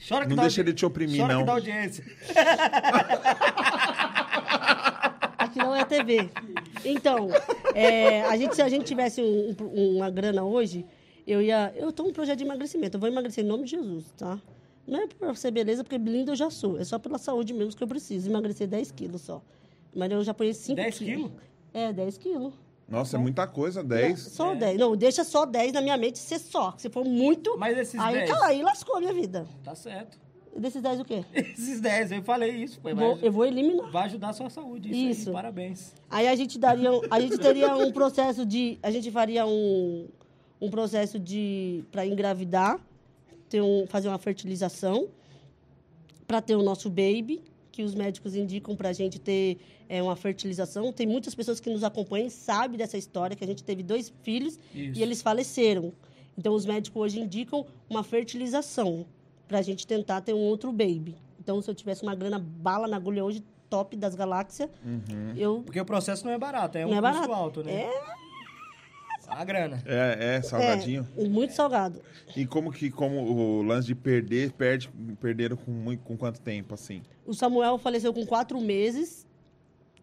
Chora 0.08 0.24
que 0.24 0.30
Não 0.30 0.36
dá 0.36 0.42
deixa 0.42 0.60
audi- 0.60 0.70
ele 0.70 0.76
te 0.76 0.86
oprimir, 0.86 1.20
Chora 1.20 1.34
não. 1.34 1.40
que 1.40 1.46
dá 1.46 1.52
audiência. 1.52 2.04
aqui 5.38 5.58
não 5.58 5.74
é 5.74 5.84
TV. 5.84 6.28
Então, 6.84 7.28
é, 7.74 8.22
a 8.22 8.36
gente, 8.36 8.54
se 8.54 8.62
a 8.62 8.68
gente 8.68 8.84
tivesse 8.84 9.20
um- 9.22 9.54
um- 9.62 9.96
uma 9.96 10.10
grana 10.10 10.44
hoje, 10.44 10.84
eu 11.26 11.42
ia. 11.42 11.72
Eu 11.76 11.92
tô 11.92 12.04
um 12.04 12.12
projeto 12.12 12.38
de 12.38 12.44
emagrecimento. 12.44 12.96
Eu 12.96 13.00
vou 13.00 13.08
emagrecer 13.08 13.44
em 13.44 13.48
nome 13.48 13.64
de 13.64 13.70
Jesus, 13.70 14.04
tá? 14.16 14.40
Não 14.86 15.02
é 15.02 15.06
pra 15.06 15.34
ser 15.34 15.50
beleza, 15.50 15.84
porque 15.84 15.98
linda 15.98 16.32
eu 16.32 16.36
já 16.36 16.50
sou. 16.50 16.78
É 16.78 16.84
só 16.84 16.98
pela 16.98 17.18
saúde 17.18 17.52
mesmo 17.52 17.76
que 17.76 17.82
eu 17.82 17.88
preciso. 17.88 18.30
Emagrecer 18.30 18.66
10 18.66 18.90
quilos 18.90 19.20
só. 19.22 19.42
Mas 19.94 20.10
eu 20.10 20.22
já 20.24 20.32
ponho 20.32 20.54
5 20.54 20.76
10 20.76 20.98
quilos? 20.98 21.30
É, 21.74 21.92
10 21.92 22.16
quilos. 22.18 22.54
Nossa, 22.88 23.16
é 23.16 23.20
muita 23.20 23.46
coisa, 23.46 23.84
10. 23.84 24.18
Só 24.18 24.54
10. 24.54 24.78
Não, 24.78 24.96
deixa 24.96 25.22
só 25.22 25.44
10 25.44 25.72
na 25.74 25.82
minha 25.82 25.96
mente 25.96 26.18
ser 26.18 26.38
só. 26.38 26.74
Se 26.78 26.88
for 26.88 27.04
muito. 27.04 27.56
Mas 27.58 27.76
esses 27.76 28.00
aí, 28.00 28.14
10? 28.14 28.30
cara, 28.30 28.46
aí 28.46 28.62
lascou 28.62 28.96
a 28.96 29.00
minha 29.00 29.12
vida. 29.12 29.46
Tá 29.62 29.74
certo. 29.74 30.18
Desses 30.56 30.82
10 30.82 31.00
o 31.00 31.04
quê? 31.04 31.24
Esses 31.32 31.80
10, 31.80 32.10
eu 32.12 32.22
falei 32.22 32.50
isso. 32.50 32.80
Foi, 32.80 32.92
Vou- 32.92 33.14
vai, 33.14 33.28
eu 33.28 33.30
vou 33.30 33.46
eliminar. 33.46 33.92
vai 33.92 34.06
ajudar 34.06 34.30
a 34.30 34.32
sua 34.32 34.50
saúde. 34.50 34.88
Isso, 34.90 35.20
Isso. 35.20 35.28
Aí, 35.28 35.34
parabéns. 35.34 35.94
Aí 36.10 36.26
a 36.26 36.34
gente 36.34 36.58
daria, 36.58 36.90
um- 36.92 37.00
a 37.10 37.20
gente 37.20 37.38
teria 37.38 37.76
um 37.76 37.92
processo 37.92 38.44
de, 38.44 38.76
a 38.82 38.90
gente 38.90 39.08
faria 39.12 39.46
um, 39.46 40.08
um 40.60 40.68
processo 40.68 41.16
de 41.16 41.84
para 41.92 42.04
engravidar, 42.06 42.80
ter 43.48 43.60
um, 43.60 43.86
fazer 43.86 44.08
uma 44.08 44.18
fertilização 44.18 45.08
para 46.26 46.40
ter 46.42 46.56
o 46.56 46.62
nosso 46.62 46.88
baby, 46.90 47.40
que 47.78 47.84
os 47.84 47.94
médicos 47.94 48.34
indicam 48.34 48.74
para 48.74 48.88
a 48.88 48.92
gente 48.92 49.20
ter 49.20 49.56
é, 49.88 50.02
uma 50.02 50.16
fertilização. 50.16 50.92
Tem 50.92 51.06
muitas 51.06 51.32
pessoas 51.32 51.60
que 51.60 51.70
nos 51.70 51.84
acompanham 51.84 52.26
e 52.26 52.30
sabem 52.30 52.76
dessa 52.76 52.98
história 52.98 53.36
que 53.36 53.44
a 53.44 53.46
gente 53.46 53.62
teve 53.62 53.84
dois 53.84 54.12
filhos 54.24 54.58
Isso. 54.74 54.98
e 54.98 55.00
eles 55.00 55.22
faleceram. 55.22 55.92
Então 56.36 56.54
os 56.54 56.66
médicos 56.66 57.00
hoje 57.00 57.20
indicam 57.20 57.64
uma 57.88 58.02
fertilização 58.02 59.06
para 59.46 59.60
a 59.60 59.62
gente 59.62 59.86
tentar 59.86 60.22
ter 60.22 60.34
um 60.34 60.40
outro 60.40 60.72
baby. 60.72 61.14
Então 61.38 61.62
se 61.62 61.70
eu 61.70 61.74
tivesse 61.74 62.02
uma 62.02 62.16
grana 62.16 62.40
bala 62.40 62.88
na 62.88 62.96
agulha 62.96 63.24
hoje 63.24 63.44
top 63.70 63.96
das 63.96 64.16
galáxias, 64.16 64.68
eu 65.36 65.62
Porque 65.64 65.80
o 65.80 65.84
processo 65.84 66.26
não 66.26 66.32
é 66.32 66.38
barato, 66.38 66.78
é 66.78 66.84
um 66.84 66.90
Não 66.90 66.96
é 66.98 67.00
custo 67.00 67.28
barato. 67.28 67.32
alto, 67.32 67.62
né? 67.62 67.82
É. 67.82 67.90
A 69.28 69.44
grana. 69.44 69.82
É, 69.86 70.36
é, 70.36 70.42
salgadinho. 70.42 71.06
É, 71.16 71.24
muito 71.28 71.52
salgado. 71.54 72.00
E 72.36 72.46
como 72.46 72.72
que 72.72 72.90
como 72.90 73.20
o 73.22 73.62
lance 73.62 73.86
de 73.86 73.94
perder, 73.94 74.52
perde, 74.52 74.90
perderam 75.20 75.56
com, 75.56 75.70
muito, 75.70 76.02
com 76.02 76.16
quanto 76.16 76.40
tempo, 76.40 76.74
assim? 76.74 77.02
O 77.26 77.34
Samuel 77.34 77.78
faleceu 77.78 78.12
com 78.12 78.24
quatro 78.26 78.60
meses. 78.60 79.26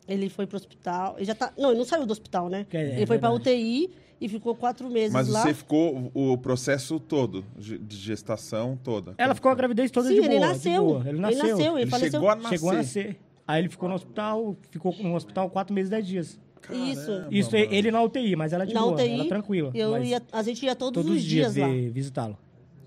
Ele 0.07 0.29
foi 0.29 0.45
pro 0.45 0.55
hospital. 0.57 1.15
Ele 1.17 1.25
já 1.25 1.33
tá. 1.35 1.51
Não, 1.57 1.69
ele 1.69 1.79
não 1.79 1.85
saiu 1.85 2.05
do 2.05 2.11
hospital, 2.11 2.47
né? 2.49 2.65
Que 2.69 2.77
é 2.77 2.95
ele 2.97 3.05
foi 3.07 3.17
pra 3.17 3.29
verdade. 3.29 3.49
UTI 3.55 3.89
e 4.21 4.29
ficou 4.29 4.55
quatro 4.55 4.89
meses 4.89 5.11
Mas 5.11 5.27
lá. 5.27 5.41
você 5.41 5.53
ficou 5.53 6.11
o 6.13 6.37
processo 6.37 6.99
todo, 6.99 7.43
de 7.57 7.95
gestação 7.97 8.79
toda. 8.81 9.13
Ela 9.17 9.35
ficou 9.35 9.51
a 9.51 9.55
gravidez 9.55 9.91
toda 9.91 10.07
Sim, 10.07 10.15
de 10.15 10.19
ele 10.21 10.27
boa. 10.29 10.39
de 10.41 10.47
nasceu. 10.47 10.83
boa. 10.85 11.09
Ele 11.09 11.19
nasceu. 11.19 11.57
ele, 11.57 11.81
Ele 11.81 11.91
faleceu. 11.91 12.11
chegou 12.11 12.29
a 12.29 12.35
nascer. 12.35 12.49
Chegou 12.49 12.69
a 12.69 12.73
nascer. 12.75 13.17
Aí 13.47 13.61
ele 13.61 13.69
ficou 13.69 13.89
no 13.89 13.95
hospital, 13.95 14.55
ficou 14.71 14.95
no 14.99 15.15
hospital 15.15 15.49
4 15.49 15.73
meses 15.73 15.89
e 15.89 15.91
10 15.91 16.07
dias. 16.07 16.39
Isso. 16.73 17.05
Caramba, 17.07 17.27
Isso, 17.31 17.51
mano. 17.51 17.67
ele 17.73 17.91
na 17.91 18.01
UTI, 18.03 18.35
mas 18.35 18.53
ela 18.53 18.65
de 18.65 18.73
Na 18.73 18.81
boa, 18.81 18.93
UTI. 18.93 19.11
ela 19.11 19.25
tranquila. 19.27 19.71
Eu 19.73 20.03
ia, 20.03 20.21
a 20.31 20.43
gente 20.43 20.65
ia 20.65 20.75
todos, 20.75 21.03
todos 21.03 21.17
os 21.17 21.23
dias, 21.23 21.55
lá. 21.55 21.67
ver- 21.67 21.89
visitá-lo. 21.91 22.37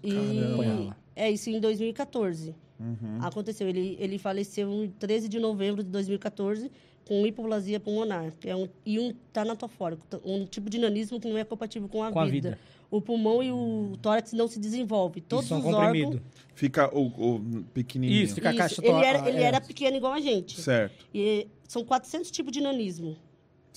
E 0.02 0.90
é 1.16 1.30
isso 1.30 1.50
em 1.50 1.60
2014. 1.60 2.54
Uhum. 2.78 3.18
Aconteceu. 3.20 3.68
Ele, 3.68 3.96
ele 3.98 4.18
faleceu 4.18 4.70
em 4.84 4.88
13 4.98 5.28
de 5.28 5.38
novembro 5.40 5.82
de 5.82 5.90
2014 5.90 6.70
com 7.04 7.26
hipoplasia 7.26 7.80
pulmonar, 7.80 8.32
que 8.38 8.48
é 8.50 8.54
um, 8.54 8.68
e 8.84 8.98
um 9.00 9.14
tanatofórico, 9.32 10.04
um 10.24 10.44
tipo 10.44 10.68
de 10.68 10.78
nanismo 10.78 11.18
que 11.18 11.26
não 11.28 11.38
é 11.38 11.44
compatível 11.44 11.88
com 11.88 12.02
a, 12.02 12.12
Com 12.12 12.20
a 12.20 12.24
vida. 12.26 12.50
vida. 12.50 12.58
O 12.90 13.00
pulmão 13.00 13.42
e 13.42 13.50
o 13.50 13.92
tórax 14.00 14.32
não 14.32 14.46
se 14.46 14.58
desenvolvem. 14.58 15.22
Todos 15.26 15.46
Isso 15.46 15.54
é 15.54 15.56
os 15.58 15.62
comprimido. 15.64 16.06
órgãos. 16.08 16.22
Fica 16.54 16.94
o, 16.96 17.06
o 17.06 17.64
pequenininho. 17.74 18.22
Isso, 18.24 18.34
fica 18.34 18.48
a 18.48 18.52
Isso, 18.52 18.58
caixa 18.58 18.80
ele 18.82 18.92
tó- 18.92 19.02
era, 19.02 19.28
ele 19.28 19.38
é. 19.38 19.42
era 19.42 19.60
pequeno 19.60 19.96
igual 19.96 20.12
a 20.12 20.20
gente. 20.20 20.60
Certo, 20.60 21.06
E 21.14 21.46
são 21.66 21.84
400 21.84 22.30
tipos 22.30 22.52
de 22.52 22.60
nanismo 22.60 23.16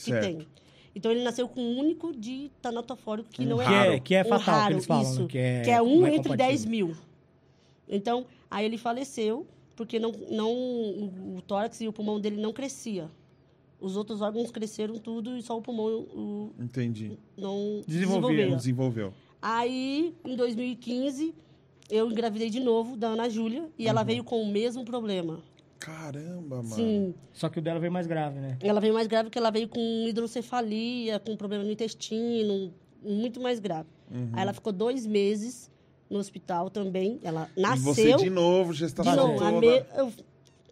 que 0.03 0.11
certo. 0.11 0.23
tem. 0.26 0.48
Então 0.94 1.11
ele 1.11 1.23
nasceu 1.23 1.48
com 1.48 1.61
um 1.61 1.80
único 1.80 2.11
de 2.15 2.52
tanatofórico 2.61 3.30
que 3.30 3.44
Um 3.44 3.45
não 3.45 3.61
é 3.61 3.65
Que 3.65 3.73
é, 3.73 3.78
raro. 3.78 4.02
que 4.02 4.15
é 4.15 4.22
um 4.22 4.26
fatal, 4.26 4.40
que 4.40 4.49
raro, 4.52 4.73
eles 4.73 4.86
falam, 4.86 5.03
isso, 5.03 5.22
né? 5.22 5.28
Que 5.28 5.38
é, 5.38 5.61
que 5.61 5.69
é 5.69 5.82
um 5.82 6.06
é 6.06 6.10
entre 6.15 6.30
compatível. 6.30 6.38
10 6.38 6.65
mil. 6.65 6.95
Então, 7.88 8.26
aí 8.49 8.65
ele 8.65 8.78
faleceu 8.78 9.48
porque 9.76 9.99
não, 9.99 10.11
não, 10.30 10.52
o, 10.52 11.41
tórax 11.48 11.82
e 11.82 11.88
o 11.88 11.94
pulmão 11.94 12.19
dele 12.19 12.40
não 12.40 12.53
crescia. 12.53 13.10
Os 13.80 13.95
outros 13.95 14.22
órgãos 14.22 14.52
cresceram 14.52 14.95
tudo 14.99 15.36
e 15.38 15.41
só 15.41 15.57
o 15.57 15.61
pulmão 15.61 15.88
o, 15.88 16.52
Entendi. 16.60 17.18
não 17.36 17.82
desenvolveu. 17.88 18.49
Não 18.49 18.57
desenvolveu. 18.57 19.14
Aí, 19.41 20.14
em 20.23 20.36
2015, 20.36 21.34
eu 21.90 22.11
engravidei 22.11 22.49
de 22.49 22.60
novo 22.60 22.95
da 22.95 23.07
Ana 23.07 23.28
Júlia 23.28 23.69
e 23.78 23.88
ela 23.88 24.03
veio 24.03 24.23
com 24.23 24.41
o 24.44 24.48
mesmo 24.52 24.86
problema. 24.86 25.41
Caramba, 25.82 26.58
mano. 26.58 26.76
Sim, 26.76 27.14
Só 27.34 27.49
que 27.49 27.58
o 27.58 27.62
dela 27.62 27.80
veio 27.80 27.91
mais 27.91 28.06
grave, 28.06 28.40
né? 28.40 28.56
ela 28.62 28.80
veio 28.80 28.94
mais 28.94 29.08
grave 29.08 29.26
porque 29.26 29.40
ela 29.40 29.49
veio 29.49 29.68
com 29.68 29.80
hidrocefalia, 30.08 31.20
com 31.20 31.36
problema 31.36 31.64
no 31.64 31.72
intestino, 31.72 32.72
muito 33.03 33.41
mais 33.41 33.60
grave. 33.60 33.90
Uhum. 34.12 34.30
Aí 34.34 34.44
ela 34.44 34.53
ficou 34.53 34.72
dois 34.72 35.08
meses 35.08 35.72
no 36.10 36.20
hospital 36.20 36.70
também. 36.70 37.20
Ela 37.24 37.49
E 37.58 37.62
nasceu. 37.62 37.84
você 37.84 38.14
de 38.16 38.30
novo, 38.30 38.74
de 38.74 38.80
gestação 38.80 39.16
novo, 39.16 39.44
a 39.44 39.49
toda. 39.52 39.60
me- 39.60 39.84
eu 39.98 40.14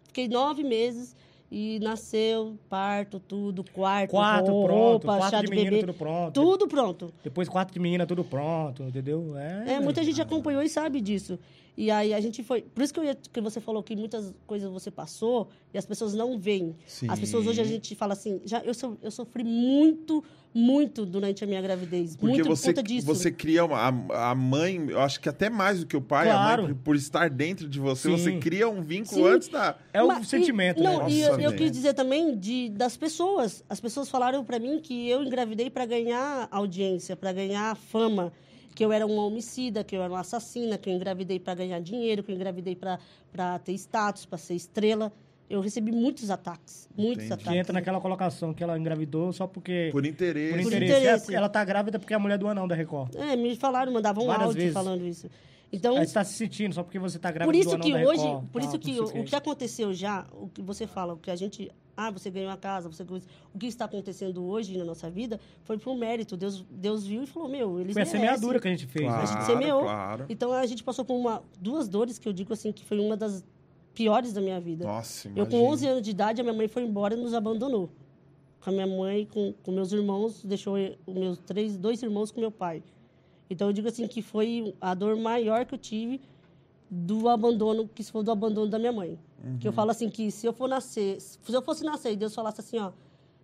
fiquei 0.06 0.28
nove 0.28 0.62
meses 0.62 1.16
e 1.50 1.80
nasceu, 1.80 2.56
parto, 2.68 3.18
tudo, 3.18 3.64
quarto, 3.72 4.10
Quarto 4.12 4.52
ro- 4.52 4.64
pronto, 4.64 4.78
roupa, 5.06 5.16
quarto 5.16 5.30
chá 5.32 5.40
de 5.40 5.46
de, 5.46 5.50
menino, 5.50 5.70
bebê. 5.72 5.80
tudo 5.86 5.94
pronto. 5.94 6.32
Tudo 6.40 6.68
pronto. 6.68 7.12
Depois 7.24 7.48
quarto 7.48 7.72
de 7.72 7.80
menina, 7.80 8.06
tudo 8.06 8.22
pronto, 8.22 8.84
entendeu? 8.84 9.36
É, 9.36 9.72
É, 9.74 9.80
muita 9.80 10.04
gente 10.04 10.22
acompanhou 10.22 10.62
e 10.62 10.68
sabe 10.68 11.00
disso. 11.00 11.36
E 11.76 11.90
aí 11.90 12.12
a 12.12 12.20
gente 12.20 12.42
foi. 12.42 12.62
Por 12.62 12.82
isso 12.82 12.92
que, 12.92 13.00
eu 13.00 13.04
ia- 13.04 13.14
que 13.32 13.40
você 13.40 13.60
falou 13.60 13.82
que 13.82 13.96
muitas 13.96 14.34
coisas 14.46 14.70
você 14.70 14.90
passou 14.90 15.48
e 15.72 15.78
as 15.78 15.86
pessoas 15.86 16.12
não 16.14 16.38
veem. 16.38 16.76
Sim. 16.86 17.06
As 17.08 17.18
pessoas 17.18 17.46
hoje 17.46 17.60
a 17.60 17.64
gente 17.64 17.94
fala 17.94 18.12
assim, 18.12 18.40
já 18.44 18.60
eu, 18.60 18.74
so- 18.74 18.98
eu 19.02 19.10
sofri 19.10 19.44
muito, 19.44 20.22
muito 20.52 21.06
durante 21.06 21.42
a 21.44 21.46
minha 21.46 21.62
gravidez. 21.62 22.16
Porque 22.16 22.34
muito 22.42 22.48
você, 22.48 22.68
por 22.72 22.74
conta 22.76 22.82
disso. 22.88 23.06
você 23.06 23.30
cria 23.30 23.64
uma, 23.64 23.78
a, 24.10 24.30
a 24.30 24.34
mãe, 24.34 24.84
eu 24.90 25.00
acho 25.00 25.20
que 25.20 25.28
até 25.28 25.48
mais 25.48 25.80
do 25.80 25.86
que 25.86 25.96
o 25.96 26.00
pai, 26.02 26.28
a 26.28 26.32
Claro. 26.32 26.62
mãe, 26.64 26.74
por, 26.74 26.82
por 26.82 26.96
estar 26.96 27.30
dentro 27.30 27.68
de 27.68 27.78
você, 27.78 28.08
Sim. 28.10 28.16
você 28.18 28.38
cria 28.38 28.68
um 28.68 28.82
vínculo 28.82 29.26
Sim. 29.28 29.32
antes 29.34 29.48
da. 29.48 29.76
É 29.92 30.02
o 30.02 30.08
Mas- 30.08 30.28
sentimento, 30.28 30.80
e, 30.80 30.82
né? 30.82 30.88
Não, 30.92 31.08
e 31.08 31.20
Nossa, 31.20 31.32
eu, 31.34 31.40
eu 31.40 31.50
velho. 31.50 31.56
quis 31.56 31.70
dizer 31.72 31.94
também 31.94 32.36
de, 32.36 32.68
das 32.70 32.96
pessoas. 32.96 33.64
As 33.70 33.80
pessoas 33.80 34.08
falaram 34.10 34.44
pra 34.44 34.58
mim 34.58 34.80
que 34.80 35.08
eu 35.08 35.22
engravidei 35.22 35.70
pra 35.70 35.86
ganhar 35.86 36.48
audiência, 36.50 37.16
pra 37.16 37.32
ganhar 37.32 37.74
fama, 37.76 38.32
que 38.80 38.84
eu 38.86 38.92
era 38.94 39.04
uma 39.06 39.26
homicida, 39.26 39.84
que 39.84 39.94
eu 39.94 40.02
era 40.02 40.10
uma 40.10 40.20
assassina, 40.20 40.78
que 40.78 40.88
eu 40.88 40.94
engravidei 40.94 41.38
pra 41.38 41.54
ganhar 41.54 41.78
dinheiro, 41.82 42.22
que 42.22 42.32
eu 42.32 42.34
engravidei 42.34 42.74
pra 42.74 43.58
ter 43.58 43.72
status, 43.74 44.24
pra 44.24 44.38
ser 44.38 44.54
estrela. 44.54 45.12
eu 45.50 45.60
recebi 45.60 45.92
muitos 45.92 46.30
ataques. 46.30 46.88
Muitos 46.96 47.26
Entendi. 47.26 47.42
Que 47.42 47.42
ataques. 47.42 47.60
entra 47.60 47.72
naquela 47.74 48.00
colocação 48.00 48.54
que 48.54 48.62
ela 48.64 48.78
engravidou 48.78 49.34
só 49.34 49.46
porque. 49.46 49.90
Por 49.92 50.06
interesse. 50.06 50.54
por 50.54 50.62
Por 50.62 50.72
interesse. 50.72 50.96
interesse. 50.98 51.34
É, 51.34 51.36
ela 51.36 51.50
tá 51.50 51.62
grávida 51.62 51.98
porque 51.98 52.14
é 52.14 52.16
a 52.16 52.18
mulher 52.18 52.38
do 52.38 52.48
anão 52.48 52.66
da 52.66 52.74
Record. 52.74 53.14
É, 53.16 53.36
me 53.36 53.54
falaram, 53.54 53.92
mandavam 53.92 54.24
um 54.24 54.28
Várias 54.28 54.46
áudio 54.46 54.60
vezes. 54.62 54.72
falando 54.74 55.06
isso. 55.06 55.28
Então, 55.70 55.98
Aí 55.98 56.06
você 56.06 56.14
tá 56.14 56.24
se 56.24 56.32
sentindo 56.32 56.74
só 56.74 56.82
porque 56.82 56.98
você 56.98 57.18
tá 57.18 57.30
grávida 57.30 57.52
por 57.52 57.52
do 57.52 57.60
isso 57.60 57.74
anão 57.74 57.80
que 57.86 57.92
da 57.92 58.08
hoje, 58.08 58.22
Record. 58.24 58.44
por 58.50 58.62
isso 58.62 58.78
que 58.78 58.98
o 58.98 59.24
que 59.24 59.36
aconteceu 59.36 59.92
já, 59.92 60.26
o 60.32 60.48
que 60.48 60.62
você 60.62 60.86
fala, 60.86 61.12
o 61.12 61.18
que 61.18 61.30
a 61.30 61.36
gente, 61.36 61.70
ah, 62.06 62.10
você 62.10 62.30
ganhou 62.30 62.50
a 62.50 62.56
casa, 62.56 62.88
você 62.88 63.04
ganhou, 63.04 63.22
o 63.54 63.58
que 63.58 63.66
está 63.66 63.84
acontecendo 63.84 64.44
hoje 64.44 64.76
na 64.78 64.84
nossa 64.84 65.10
vida 65.10 65.38
foi 65.64 65.76
por 65.78 65.96
mérito. 65.96 66.36
Deus, 66.36 66.64
Deus 66.70 67.06
viu 67.06 67.22
e 67.22 67.26
falou, 67.26 67.48
meu, 67.48 67.80
eles 67.80 67.92
Foi 67.92 68.02
a 68.02 68.04
merecem. 68.04 68.20
semeadura 68.20 68.60
que 68.60 68.68
a 68.68 68.70
gente 68.70 68.86
fez. 68.86 69.06
né? 69.06 69.12
A 69.16 69.24
gente 69.24 69.30
Claro, 69.36 69.46
semeou. 69.52 69.82
claro. 69.82 70.26
Então 70.28 70.52
a 70.52 70.66
gente 70.66 70.82
passou 70.84 71.04
por 71.04 71.14
uma, 71.14 71.42
duas 71.60 71.88
dores 71.88 72.18
que 72.18 72.28
eu 72.28 72.32
digo 72.32 72.52
assim 72.52 72.72
que 72.72 72.84
foi 72.84 72.98
uma 72.98 73.16
das 73.16 73.44
piores 73.94 74.32
da 74.32 74.40
minha 74.40 74.60
vida. 74.60 74.84
Nossa, 74.84 75.28
Eu 75.28 75.46
com 75.46 75.56
imagina. 75.56 75.72
11 75.72 75.86
anos 75.88 76.02
de 76.02 76.10
idade, 76.10 76.40
a 76.40 76.44
minha 76.44 76.54
mãe 76.56 76.68
foi 76.68 76.82
embora 76.84 77.14
e 77.14 77.16
nos 77.16 77.34
abandonou. 77.34 77.90
Com 78.62 78.70
a 78.70 78.72
minha 78.72 78.86
mãe, 78.86 79.26
com, 79.26 79.52
com 79.62 79.72
meus 79.72 79.90
irmãos, 79.92 80.44
deixou 80.44 80.76
os 81.06 81.14
meus 81.14 81.38
três, 81.38 81.76
dois 81.76 82.02
irmãos 82.02 82.30
com 82.30 82.40
meu 82.40 82.50
pai. 82.50 82.82
Então 83.48 83.68
eu 83.68 83.72
digo 83.72 83.88
assim 83.88 84.06
que 84.06 84.22
foi 84.22 84.74
a 84.80 84.94
dor 84.94 85.16
maior 85.16 85.64
que 85.66 85.74
eu 85.74 85.78
tive 85.78 86.20
do 86.90 87.28
abandono, 87.28 87.88
que 87.88 88.02
foi 88.02 88.24
do 88.24 88.32
abandono 88.32 88.68
da 88.68 88.78
minha 88.78 88.92
mãe. 88.92 89.18
Que 89.58 89.68
eu 89.68 89.72
falo 89.72 89.90
assim 89.90 90.10
que 90.10 90.30
se 90.30 90.46
eu 90.46 90.52
for 90.52 90.68
nascer, 90.68 91.20
se 91.20 91.38
eu 91.48 91.62
fosse 91.62 91.84
nascer 91.84 92.12
e 92.12 92.16
Deus 92.16 92.34
falasse 92.34 92.60
assim, 92.60 92.78
ó, 92.78 92.92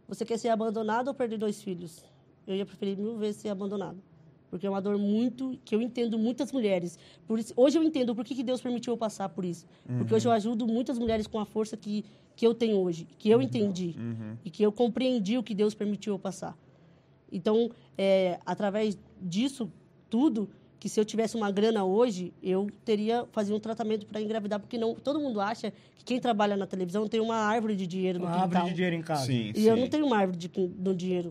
você 0.09 0.25
quer 0.25 0.39
ser 0.39 0.49
abandonado 0.49 1.09
ou 1.09 1.15
perder 1.15 1.39
dois 1.39 1.63
filhos? 1.63 2.05
Eu 2.47 2.55
ia 2.57 2.67
preferir 2.67 2.97
mil 2.99 3.17
vezes 3.17 3.41
ser 3.41 3.49
abandonado. 3.49 3.99
Porque 4.51 4.67
é 4.67 4.71
uma 4.71 4.81
dor 4.81 4.97
muito 4.99 5.59
que 5.65 5.75
eu 5.75 5.83
entendo 5.83 6.19
muitas 6.19 6.53
mulheres. 6.53 6.99
Por 7.27 7.39
isso, 7.39 7.53
hoje 7.57 7.79
eu 7.79 7.83
entendo 7.83 8.15
por 8.15 8.25
que, 8.25 8.35
que 8.35 8.43
Deus 8.43 8.61
permitiu 8.61 8.93
eu 8.93 8.97
passar 8.97 9.29
por 9.29 9.45
isso. 9.45 9.67
Porque 9.99 10.15
hoje 10.15 10.27
eu 10.27 10.33
ajudo 10.33 10.67
muitas 10.67 10.99
mulheres 10.99 11.27
com 11.27 11.39
a 11.39 11.45
força 11.45 11.77
que, 11.77 12.05
que 12.35 12.47
eu 12.47 12.55
tenho 12.55 12.77
hoje, 12.79 13.07
que 13.19 13.29
eu 13.29 13.43
entendi 13.43 13.95
e 14.45 14.51
que 14.51 14.63
eu 14.63 14.71
compreendi 14.73 15.39
o 15.39 15.43
que 15.43 15.55
Deus 15.55 15.75
permitiu 15.75 16.15
eu 16.15 16.19
passar. 16.19 16.57
Então, 17.31 17.71
é, 17.99 18.39
através 18.47 18.97
disso 19.21 19.71
tudo, 20.09 20.49
que 20.79 20.89
se 20.89 21.01
eu 21.01 21.05
tivesse 21.05 21.37
uma 21.37 21.51
grana 21.51 21.85
hoje, 21.85 22.33
eu 22.43 22.67
teria 22.85 23.27
fazer 23.33 23.53
um 23.55 23.59
tratamento 23.61 24.07
para 24.07 24.21
engravidar, 24.21 24.61
porque 24.61 24.77
não 24.79 24.95
todo 24.95 25.19
mundo 25.19 25.41
acha 25.41 25.73
que 25.97 26.05
quem 26.05 26.21
trabalha 26.21 26.57
na 26.57 26.67
televisão 26.67 27.07
tem 27.09 27.21
uma 27.21 27.37
árvore 27.37 27.75
de 27.75 27.87
dinheiro 27.87 28.19
no 28.19 28.27
Uma 28.27 28.33
quintal. 28.33 28.45
árvore 28.49 28.69
de 28.71 28.75
dinheiro 28.75 28.97
em 28.97 29.03
casa. 29.03 29.27
Sim, 29.27 29.51
E 29.55 29.61
sim. 29.61 29.69
eu 29.69 29.77
não 29.77 29.89
tenho 29.89 30.07
uma 30.07 30.19
árvore 30.19 30.39
de, 30.39 30.51
no 30.79 30.95
dinheiro. 30.95 31.31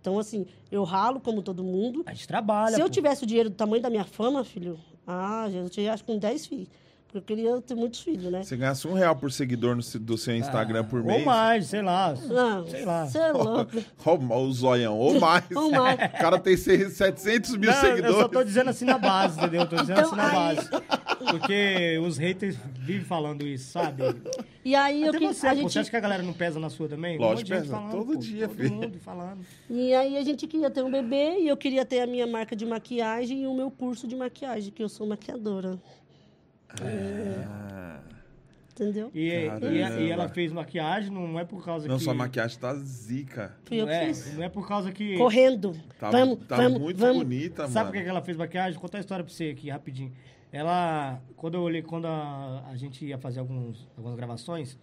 Então, 0.00 0.18
assim, 0.18 0.46
eu 0.70 0.84
ralo 0.84 1.18
como 1.18 1.42
todo 1.42 1.64
mundo. 1.64 2.02
A 2.06 2.12
gente 2.12 2.28
trabalha. 2.28 2.74
Se 2.76 2.80
eu 2.80 2.86
pô. 2.86 2.90
tivesse 2.92 3.24
o 3.24 3.26
dinheiro 3.26 3.48
do 3.50 3.56
tamanho 3.56 3.82
da 3.82 3.88
minha 3.90 4.04
fama, 4.04 4.44
filho, 4.44 4.78
ah, 5.06 5.48
eu 5.52 5.68
tinha 5.70 5.92
acho 5.92 6.04
que 6.04 6.12
com 6.12 6.18
10 6.18 6.46
filhos. 6.46 6.68
Porque 7.14 7.32
eu 7.32 7.36
queria 7.36 7.60
ter 7.62 7.74
muitos 7.76 8.00
filhos, 8.00 8.24
né? 8.32 8.42
Você 8.42 8.56
ganhasse 8.56 8.88
um 8.88 8.92
real 8.92 9.14
por 9.14 9.30
seguidor 9.30 9.76
no, 9.76 9.82
do 10.00 10.18
seu 10.18 10.34
Instagram 10.34 10.82
por 10.84 10.98
Ou 10.98 11.06
mês. 11.06 11.24
mais, 11.24 11.66
sei 11.66 11.80
lá. 11.80 12.12
Não, 12.26 12.66
Sei 12.66 12.84
lá. 12.84 13.06
Você 13.06 13.18
é 13.18 13.30
louco. 13.32 13.70
Ó, 14.04 14.40
o 14.40 14.52
zoião, 14.52 14.98
ou 14.98 15.20
mais. 15.20 15.44
Ou 15.54 15.70
mais. 15.70 15.94
O 15.94 16.18
cara 16.18 16.40
tem 16.40 16.56
seis- 16.56 16.94
700 16.94 17.56
mil 17.56 17.70
Não, 17.70 17.80
seguidores. 17.80 18.14
eu 18.16 18.22
só 18.22 18.28
tô 18.28 18.42
dizendo 18.42 18.70
assim 18.70 18.84
na 18.84 18.98
base, 18.98 19.38
entendeu? 19.38 19.60
Eu 19.60 19.68
tô 19.68 19.76
dizendo 19.76 20.00
Então, 20.00 20.06
assim 20.12 20.16
na 20.16 20.26
aí- 20.48 20.56
base. 20.56 20.68
Porque 21.30 21.98
os 22.04 22.18
haters 22.18 22.56
vivem 22.80 23.04
falando 23.04 23.46
isso, 23.46 23.70
sabe? 23.70 24.02
E 24.64 24.74
aí 24.74 25.02
eu 25.02 25.10
Até 25.10 25.18
que, 25.18 25.26
você, 25.28 25.46
a 25.46 25.54
gente 25.54 25.72
você 25.72 25.78
acha 25.78 25.90
que 25.90 25.96
a 25.96 26.00
galera 26.00 26.22
não 26.22 26.32
pesa 26.32 26.58
na 26.58 26.68
sua 26.68 26.88
também? 26.88 27.16
Lógico 27.18 27.52
um 27.52 27.56
pesa, 27.60 27.70
falando, 27.70 27.90
todo 27.92 28.06
pô, 28.12 28.16
dia, 28.16 28.48
todo 28.48 28.56
filho. 28.56 28.74
mundo 28.74 28.98
falando. 28.98 29.38
E 29.70 29.94
aí 29.94 30.16
a 30.16 30.22
gente 30.22 30.46
queria 30.46 30.70
ter 30.70 30.82
um 30.82 30.90
bebê 30.90 31.38
e 31.40 31.48
eu 31.48 31.56
queria 31.56 31.84
ter 31.84 32.00
a 32.00 32.06
minha 32.06 32.26
marca 32.26 32.56
de 32.56 32.66
maquiagem 32.66 33.42
e 33.42 33.46
o 33.46 33.54
meu 33.54 33.70
curso 33.70 34.06
de 34.08 34.16
maquiagem, 34.16 34.72
que 34.72 34.82
eu 34.82 34.88
sou 34.88 35.06
maquiadora. 35.06 35.78
Ah, 36.82 38.00
Entendeu? 38.74 39.08
E, 39.14 39.28
e, 39.28 40.04
e 40.06 40.10
ela 40.10 40.28
fez 40.28 40.52
maquiagem, 40.52 41.08
não 41.08 41.38
é 41.38 41.44
por 41.44 41.64
causa 41.64 41.86
não, 41.86 41.96
que... 41.96 42.02
sua 42.02 42.12
maquiagem 42.12 42.58
tá 42.58 42.74
zica. 42.74 43.56
Fui 43.64 43.80
eu 43.80 43.86
não, 43.86 43.92
que 43.92 43.98
é, 43.98 44.06
fiz. 44.06 44.34
não 44.34 44.42
é 44.42 44.48
por 44.48 44.66
causa 44.66 44.90
que... 44.90 45.16
Correndo. 45.16 45.76
Tá, 45.96 46.10
vamos, 46.10 46.38
tá 46.48 46.56
vamos, 46.56 46.80
muito 46.80 46.98
vamos. 46.98 47.18
bonita, 47.18 47.68
Sabe 47.68 47.74
mano. 47.74 47.86
por 47.86 47.92
que 47.92 48.02
que 48.02 48.08
ela 48.08 48.22
fez 48.22 48.36
maquiagem? 48.36 48.72
Vou 48.72 48.82
contar 48.82 48.98
a 48.98 49.00
história 49.00 49.24
pra 49.24 49.32
você 49.32 49.50
aqui, 49.50 49.70
rapidinho. 49.70 50.12
Ela, 50.50 51.20
quando 51.36 51.54
eu 51.54 51.62
olhei, 51.62 51.82
quando 51.82 52.06
a, 52.06 52.64
a 52.68 52.76
gente 52.76 53.04
ia 53.04 53.16
fazer 53.16 53.38
alguns, 53.38 53.88
algumas 53.96 54.16
gravações, 54.16 54.76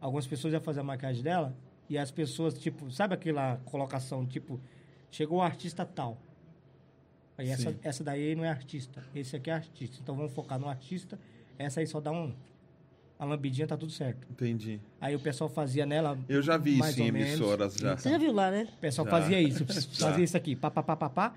algumas 0.00 0.28
pessoas 0.28 0.52
iam 0.54 0.62
fazer 0.62 0.80
a 0.80 0.84
maquiagem 0.84 1.22
dela, 1.22 1.56
e 1.88 1.98
as 1.98 2.12
pessoas, 2.12 2.54
tipo, 2.54 2.88
sabe 2.92 3.14
aquela 3.14 3.56
colocação, 3.64 4.24
tipo, 4.24 4.60
chegou 5.10 5.38
o 5.38 5.42
artista 5.42 5.84
tal. 5.84 6.18
Aí 7.36 7.48
essa, 7.50 7.70
Sim. 7.70 7.76
essa 7.82 8.04
daí 8.04 8.34
não 8.34 8.44
é 8.44 8.48
artista, 8.48 9.02
esse 9.14 9.34
aqui 9.36 9.50
é 9.50 9.54
artista. 9.54 9.98
Então 10.02 10.14
vamos 10.14 10.32
focar 10.32 10.58
no 10.58 10.68
artista, 10.68 11.18
essa 11.58 11.80
aí 11.80 11.86
só 11.86 12.00
dá 12.00 12.12
um, 12.12 12.32
uma 13.18 13.26
lambidinha, 13.28 13.66
tá 13.66 13.76
tudo 13.76 13.90
certo. 13.90 14.26
Entendi. 14.30 14.80
Aí 15.00 15.16
o 15.16 15.20
pessoal 15.20 15.50
fazia 15.50 15.84
nela. 15.84 16.16
Eu 16.28 16.40
já 16.42 16.56
vi 16.56 16.76
mais 16.76 16.92
isso 16.92 17.02
em 17.02 17.06
ou 17.06 17.12
menos. 17.12 17.28
emissoras 17.30 17.74
já. 17.74 17.96
Você 17.96 18.08
já 18.10 18.18
viu 18.18 18.32
lá, 18.32 18.50
né? 18.50 18.68
O 18.76 18.80
pessoal 18.80 19.04
Já. 19.06 19.10
fazia 19.10 19.40
isso, 19.40 19.64
fazia 19.98 20.24
isso 20.24 20.36
aqui, 20.36 20.54
pá, 20.54 20.70
pá, 20.70 20.82
pá, 20.82 20.96
pá, 20.96 21.10
pá. 21.10 21.34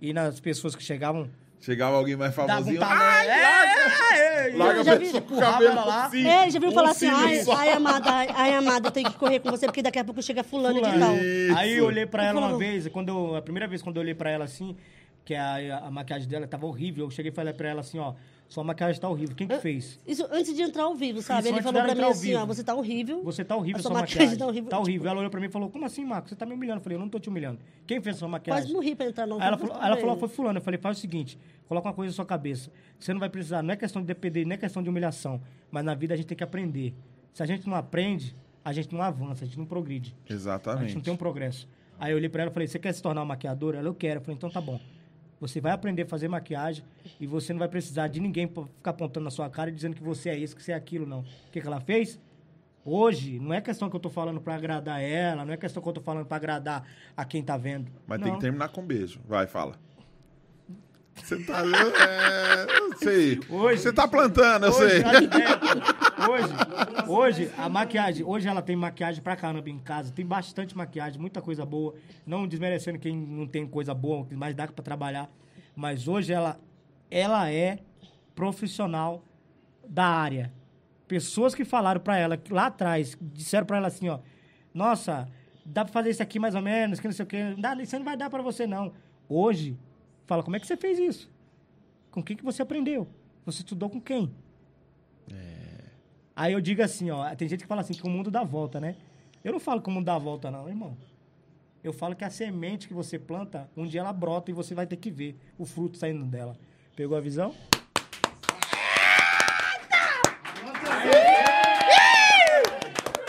E 0.00 0.12
nas 0.12 0.40
pessoas 0.40 0.74
que 0.74 0.82
chegavam, 0.82 1.30
Chegava 1.60 1.96
alguém 1.96 2.16
mais 2.16 2.34
Dava 2.34 2.54
um 2.54 2.56
famosinho. 2.56 2.80
Ai, 2.82 3.28
É, 3.28 4.48
é, 4.48 4.50
é, 4.50 4.56
larga 4.56 4.80
a 4.80 4.82
já 4.82 4.94
vi, 4.96 5.04
pessoa 5.04 5.22
com 5.22 5.36
o 5.36 5.38
cabelo 5.38 5.74
lá. 5.76 6.06
assim. 6.06 6.26
É, 6.26 6.50
já 6.50 6.58
viu 6.58 6.70
um 6.70 6.72
falar 6.72 6.90
assim, 6.90 7.06
ai, 7.06 7.40
ai, 7.56 7.70
amada, 7.70 8.10
ai, 8.10 8.54
amada, 8.56 8.88
eu 8.88 8.90
tenho 8.90 9.08
que 9.08 9.16
correr 9.16 9.38
com 9.38 9.48
você, 9.48 9.66
porque 9.66 9.80
daqui 9.80 10.00
a 10.00 10.04
pouco 10.04 10.20
chega 10.20 10.42
fulano, 10.42 10.74
de 10.74 10.80
Fulano. 10.80 10.98
tal. 11.06 11.16
Isso. 11.16 11.56
Aí 11.56 11.72
eu 11.74 11.84
olhei 11.86 12.04
pra 12.04 12.24
ela 12.24 12.40
uma 12.40 12.58
vez, 12.58 12.88
quando 12.88 13.10
eu- 13.10 13.36
a 13.36 13.42
primeira 13.42 13.68
vez 13.68 13.80
quando 13.80 13.94
eu 13.98 14.02
olhei 14.02 14.12
pra 14.14 14.28
ela 14.28 14.44
assim, 14.44 14.76
que 15.24 15.34
a, 15.34 15.78
a 15.78 15.90
maquiagem 15.90 16.28
dela 16.28 16.46
tava 16.46 16.66
horrível, 16.66 17.04
eu 17.06 17.10
cheguei 17.10 17.30
e 17.30 17.34
falei 17.34 17.52
pra 17.52 17.68
ela 17.68 17.80
assim, 17.80 17.98
ó, 17.98 18.14
sua 18.48 18.62
maquiagem 18.62 19.00
tá 19.00 19.08
horrível, 19.08 19.34
quem 19.34 19.48
que 19.48 19.58
fez? 19.60 19.98
Isso 20.06 20.26
antes 20.30 20.54
de 20.54 20.60
entrar 20.60 20.82
ao 20.82 20.94
vivo, 20.94 21.22
sabe? 21.22 21.48
Isso, 21.48 21.54
Ele 21.54 21.62
falou 21.62 21.82
pra 21.82 21.94
mim 21.94 22.02
assim, 22.02 22.34
ó, 22.34 22.44
você 22.44 22.62
tá 22.62 22.74
horrível. 22.74 23.22
Você 23.22 23.44
tá 23.44 23.56
horrível 23.56 23.78
A 23.78 23.82
sua, 23.82 23.90
sua 23.90 24.00
maquiagem. 24.00 24.18
maquiagem 24.18 24.38
tá 24.38 24.46
horrível. 24.46 24.70
Tá 24.70 24.78
horrível. 24.78 25.10
Ela 25.10 25.20
olhou 25.20 25.30
pra 25.30 25.40
mim 25.40 25.46
e 25.46 25.50
falou, 25.50 25.70
como 25.70 25.86
assim, 25.86 26.04
Marco? 26.04 26.28
Você 26.28 26.36
tá 26.36 26.44
me 26.44 26.52
humilhando? 26.52 26.80
Eu 26.80 26.82
falei, 26.82 26.96
eu 26.96 27.00
não 27.00 27.08
tô 27.08 27.18
te 27.18 27.30
humilhando. 27.30 27.60
Quem 27.86 28.00
fez 28.02 28.16
sua 28.16 28.28
maquiagem? 28.28 28.64
Quase 28.64 28.74
morri 28.74 28.94
pra 28.94 29.06
entrar 29.06 29.26
no 29.26 29.40
Aí 29.40 29.46
ela 29.46 29.56
vivo 29.56 29.68
falou, 29.68 29.82
ela 29.86 29.96
falou, 29.96 30.16
foi 30.18 30.28
fulano. 30.28 30.58
Eu 30.58 30.62
falei, 30.62 30.78
faz 30.78 30.98
o 30.98 31.00
seguinte, 31.00 31.38
coloca 31.66 31.88
uma 31.88 31.94
coisa 31.94 32.10
na 32.10 32.14
sua 32.14 32.26
cabeça. 32.26 32.70
Você 32.98 33.14
não 33.14 33.20
vai 33.20 33.30
precisar, 33.30 33.62
não 33.62 33.72
é 33.72 33.76
questão 33.76 34.02
de 34.02 34.08
depender, 34.08 34.44
não 34.44 34.52
é 34.52 34.58
questão 34.58 34.82
de 34.82 34.90
humilhação. 34.90 35.40
Mas 35.70 35.82
na 35.82 35.94
vida 35.94 36.12
a 36.12 36.16
gente 36.18 36.26
tem 36.26 36.36
que 36.36 36.44
aprender. 36.44 36.94
Se 37.32 37.42
a 37.42 37.46
gente 37.46 37.66
não 37.66 37.74
aprende, 37.74 38.36
a 38.62 38.70
gente 38.72 38.92
não 38.94 39.00
avança, 39.00 39.44
a 39.44 39.46
gente 39.46 39.58
não 39.58 39.64
progride. 39.64 40.14
A 40.26 40.28
gente 40.28 40.32
Exatamente. 40.40 40.94
não 40.94 41.00
tem 41.00 41.12
um 41.12 41.16
progresso. 41.16 41.66
Aí 41.98 42.12
eu 42.12 42.18
olhei 42.18 42.28
pra 42.28 42.42
ela 42.42 42.50
e 42.50 42.54
falei, 42.54 42.68
você 42.68 42.78
quer 42.78 42.92
se 42.92 43.00
tornar 43.00 43.20
uma 43.22 43.28
maquiadora? 43.28 43.78
Ela, 43.78 43.88
eu 43.88 43.94
quero. 43.94 44.20
Eu 44.20 44.24
falei, 44.24 44.36
então 44.36 44.50
tá 44.50 44.60
bom. 44.60 44.78
Você 45.42 45.60
vai 45.60 45.72
aprender 45.72 46.02
a 46.02 46.06
fazer 46.06 46.28
maquiagem 46.28 46.84
e 47.18 47.26
você 47.26 47.52
não 47.52 47.58
vai 47.58 47.66
precisar 47.66 48.06
de 48.06 48.20
ninguém 48.20 48.46
pra 48.46 48.62
ficar 48.62 48.92
apontando 48.92 49.24
na 49.24 49.30
sua 49.30 49.50
cara 49.50 49.70
e 49.70 49.72
dizendo 49.72 49.96
que 49.96 50.02
você 50.02 50.28
é 50.28 50.36
isso, 50.36 50.54
que 50.54 50.62
você 50.62 50.70
é 50.70 50.74
aquilo, 50.76 51.04
não. 51.04 51.22
O 51.22 51.50
que, 51.50 51.60
que 51.60 51.66
ela 51.66 51.80
fez? 51.80 52.16
Hoje, 52.84 53.40
não 53.40 53.52
é 53.52 53.60
questão 53.60 53.90
que 53.90 53.96
eu 53.96 54.00
tô 54.00 54.08
falando 54.08 54.40
pra 54.40 54.54
agradar 54.54 55.02
ela, 55.02 55.44
não 55.44 55.52
é 55.52 55.56
questão 55.56 55.82
que 55.82 55.88
eu 55.88 55.92
tô 55.92 56.00
falando 56.00 56.26
pra 56.26 56.36
agradar 56.36 56.86
a 57.16 57.24
quem 57.24 57.42
tá 57.42 57.56
vendo. 57.56 57.90
Mas 58.06 58.20
não. 58.20 58.26
tem 58.28 58.34
que 58.36 58.40
terminar 58.40 58.68
com 58.68 58.82
um 58.82 58.86
beijo. 58.86 59.18
Vai, 59.26 59.48
fala. 59.48 59.74
Você 61.14 61.36
tá. 61.44 61.62
É, 61.62 62.78
eu 62.78 62.98
sei. 62.98 63.40
Hoje- 63.48 63.82
Você 63.82 63.92
tá 63.92 64.06
plantando, 64.08 64.66
eu 64.66 64.72
sei. 64.72 64.98
Hoje, 65.02 65.28
é, 65.32 66.30
hoje, 66.30 66.52
hoje, 67.08 67.50
a 67.58 67.68
maquiagem, 67.68 68.24
hoje 68.24 68.48
ela 68.48 68.62
tem 68.62 68.74
maquiagem 68.76 69.22
pra 69.22 69.36
caramba 69.36 69.68
em 69.70 69.78
casa, 69.78 70.12
tem 70.12 70.24
bastante 70.26 70.76
maquiagem, 70.76 71.20
muita 71.20 71.40
coisa 71.40 71.64
boa, 71.64 71.94
não 72.26 72.46
desmerecendo 72.46 72.98
quem 72.98 73.16
não 73.16 73.46
tem 73.46 73.66
coisa 73.66 73.94
boa, 73.94 74.26
mas 74.32 74.54
dá 74.54 74.66
pra 74.66 74.82
trabalhar, 74.82 75.30
mas 75.76 76.08
hoje 76.08 76.32
ela, 76.32 76.58
ela 77.10 77.50
é 77.50 77.78
profissional 78.34 79.22
da 79.88 80.04
área. 80.06 80.52
Pessoas 81.06 81.54
que 81.54 81.64
falaram 81.64 82.00
pra 82.00 82.16
ela, 82.16 82.40
lá 82.50 82.66
atrás, 82.66 83.16
disseram 83.20 83.66
pra 83.66 83.76
ela 83.76 83.88
assim, 83.88 84.08
ó, 84.08 84.18
nossa, 84.72 85.28
dá 85.64 85.84
pra 85.84 85.92
fazer 85.92 86.10
isso 86.10 86.22
aqui 86.22 86.38
mais 86.38 86.54
ou 86.54 86.62
menos, 86.62 86.98
que 86.98 87.06
não 87.06 87.12
sei 87.12 87.24
o 87.24 87.28
quê, 87.28 87.54
dá, 87.58 87.74
isso 87.76 87.96
não 87.98 88.04
vai 88.04 88.16
dar 88.16 88.30
pra 88.30 88.42
você 88.42 88.66
não. 88.66 88.92
Hoje, 89.28 89.76
fala, 90.32 90.42
como 90.42 90.56
é 90.56 90.60
que 90.60 90.66
você 90.66 90.78
fez 90.78 90.98
isso? 90.98 91.30
Com 92.10 92.22
quem 92.22 92.34
que 92.34 92.42
você 92.42 92.62
aprendeu? 92.62 93.06
Você 93.44 93.58
estudou 93.58 93.90
com 93.90 94.00
quem? 94.00 94.34
Aí 96.34 96.54
eu 96.54 96.60
digo 96.60 96.82
assim, 96.82 97.10
ó, 97.10 97.34
tem 97.34 97.46
gente 97.46 97.60
que 97.60 97.66
fala 97.66 97.82
assim 97.82 97.92
que 97.92 98.06
o 98.06 98.08
mundo 98.08 98.30
dá 98.30 98.42
volta, 98.42 98.80
né? 98.80 98.96
Eu 99.44 99.52
não 99.52 99.60
falo 99.60 99.82
que 99.82 99.88
o 99.90 99.92
mundo 99.92 100.06
dá 100.06 100.16
volta, 100.16 100.50
não, 100.50 100.66
irmão. 100.66 100.96
Eu 101.84 101.92
falo 101.92 102.16
que 102.16 102.24
a 102.24 102.30
semente 102.30 102.88
que 102.88 102.94
você 102.94 103.18
planta, 103.18 103.68
um 103.76 103.86
dia 103.86 104.00
ela 104.00 104.12
brota 104.12 104.50
e 104.50 104.54
você 104.54 104.74
vai 104.74 104.86
ter 104.86 104.96
que 104.96 105.10
ver 105.10 105.36
o 105.58 105.66
fruto 105.66 105.98
saindo 105.98 106.24
dela. 106.24 106.56
Pegou 106.96 107.16
a 107.16 107.20
visão? 107.20 107.54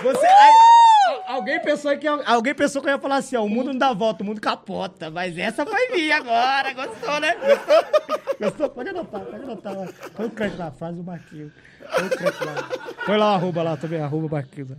Você. 0.02 0.26
aí, 0.26 0.62
alguém 1.34 1.60
pensou 1.62 1.98
que 1.98 2.08
eu- 2.08 2.22
alguém 2.26 2.54
pensou 2.56 2.82
que 2.82 2.88
eu 2.88 2.94
ia 2.94 3.00
falar 3.00 3.18
assim, 3.18 3.36
ó, 3.36 3.44
o 3.44 3.50
mundo 3.50 3.68
não 3.74 3.78
dá 3.78 3.92
volta, 3.94 4.24
o 4.24 4.26
mundo 4.26 4.40
capota, 4.42 5.10
mas 5.10 5.38
essa 5.38 5.66
foi 5.66 5.90
minha 5.90 6.18
agora, 6.18 6.74
gostou, 6.74 7.20
né? 7.20 7.36
Gostou? 7.36 8.24
Gostou? 8.40 8.70
Pode 8.70 8.90
anotar, 8.90 9.22
pode 9.22 9.44
anotar 9.44 9.78
lá. 9.78 9.88
Põe 10.16 10.26
o 10.26 10.30
crédito 10.32 10.58
na 10.60 10.72
frase 10.72 10.98
do 10.98 11.04
Marquinhos. 11.04 11.52
Põe 11.96 12.08
o 12.08 12.10
crédito 12.10 12.46
lá. 12.46 12.70
Põe 13.06 13.18
lá 13.18 13.32
o 13.32 13.36
arroba 13.36 13.64
lá 13.64 13.78
também, 13.78 14.02
arroba 14.02 14.28
Marquinhos. 14.36 14.72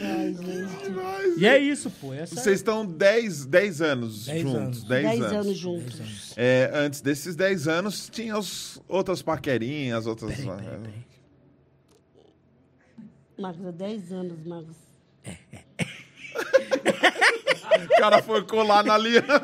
Ai, 0.00 0.34
gente. 0.34 1.38
E 1.38 1.46
é 1.46 1.58
isso, 1.58 1.90
pô. 1.90 2.12
Essa 2.14 2.34
Vocês 2.34 2.56
estão 2.60 2.84
10, 2.84 3.46
10 3.46 3.82
anos 3.82 4.26
10 4.26 4.42
juntos. 4.42 4.56
anos. 4.60 4.84
10 4.84 5.04
Dez 5.06 5.20
anos. 5.22 5.32
anos 5.46 5.56
juntos. 5.58 6.32
É, 6.36 6.70
antes 6.74 7.00
desses 7.00 7.36
10 7.36 7.68
anos, 7.68 8.08
tinha 8.10 8.36
os, 8.38 8.80
outras 8.88 9.22
paquerinhas, 9.22 10.06
outras. 10.06 10.32
Marcos, 13.38 13.66
há 13.66 13.70
10 13.70 14.12
anos, 14.12 14.46
Marcos. 14.46 14.76
O 17.84 17.88
cara 18.00 18.22
foi 18.22 18.42
colar 18.44 18.84
na 18.84 18.94
aliança. 18.94 19.42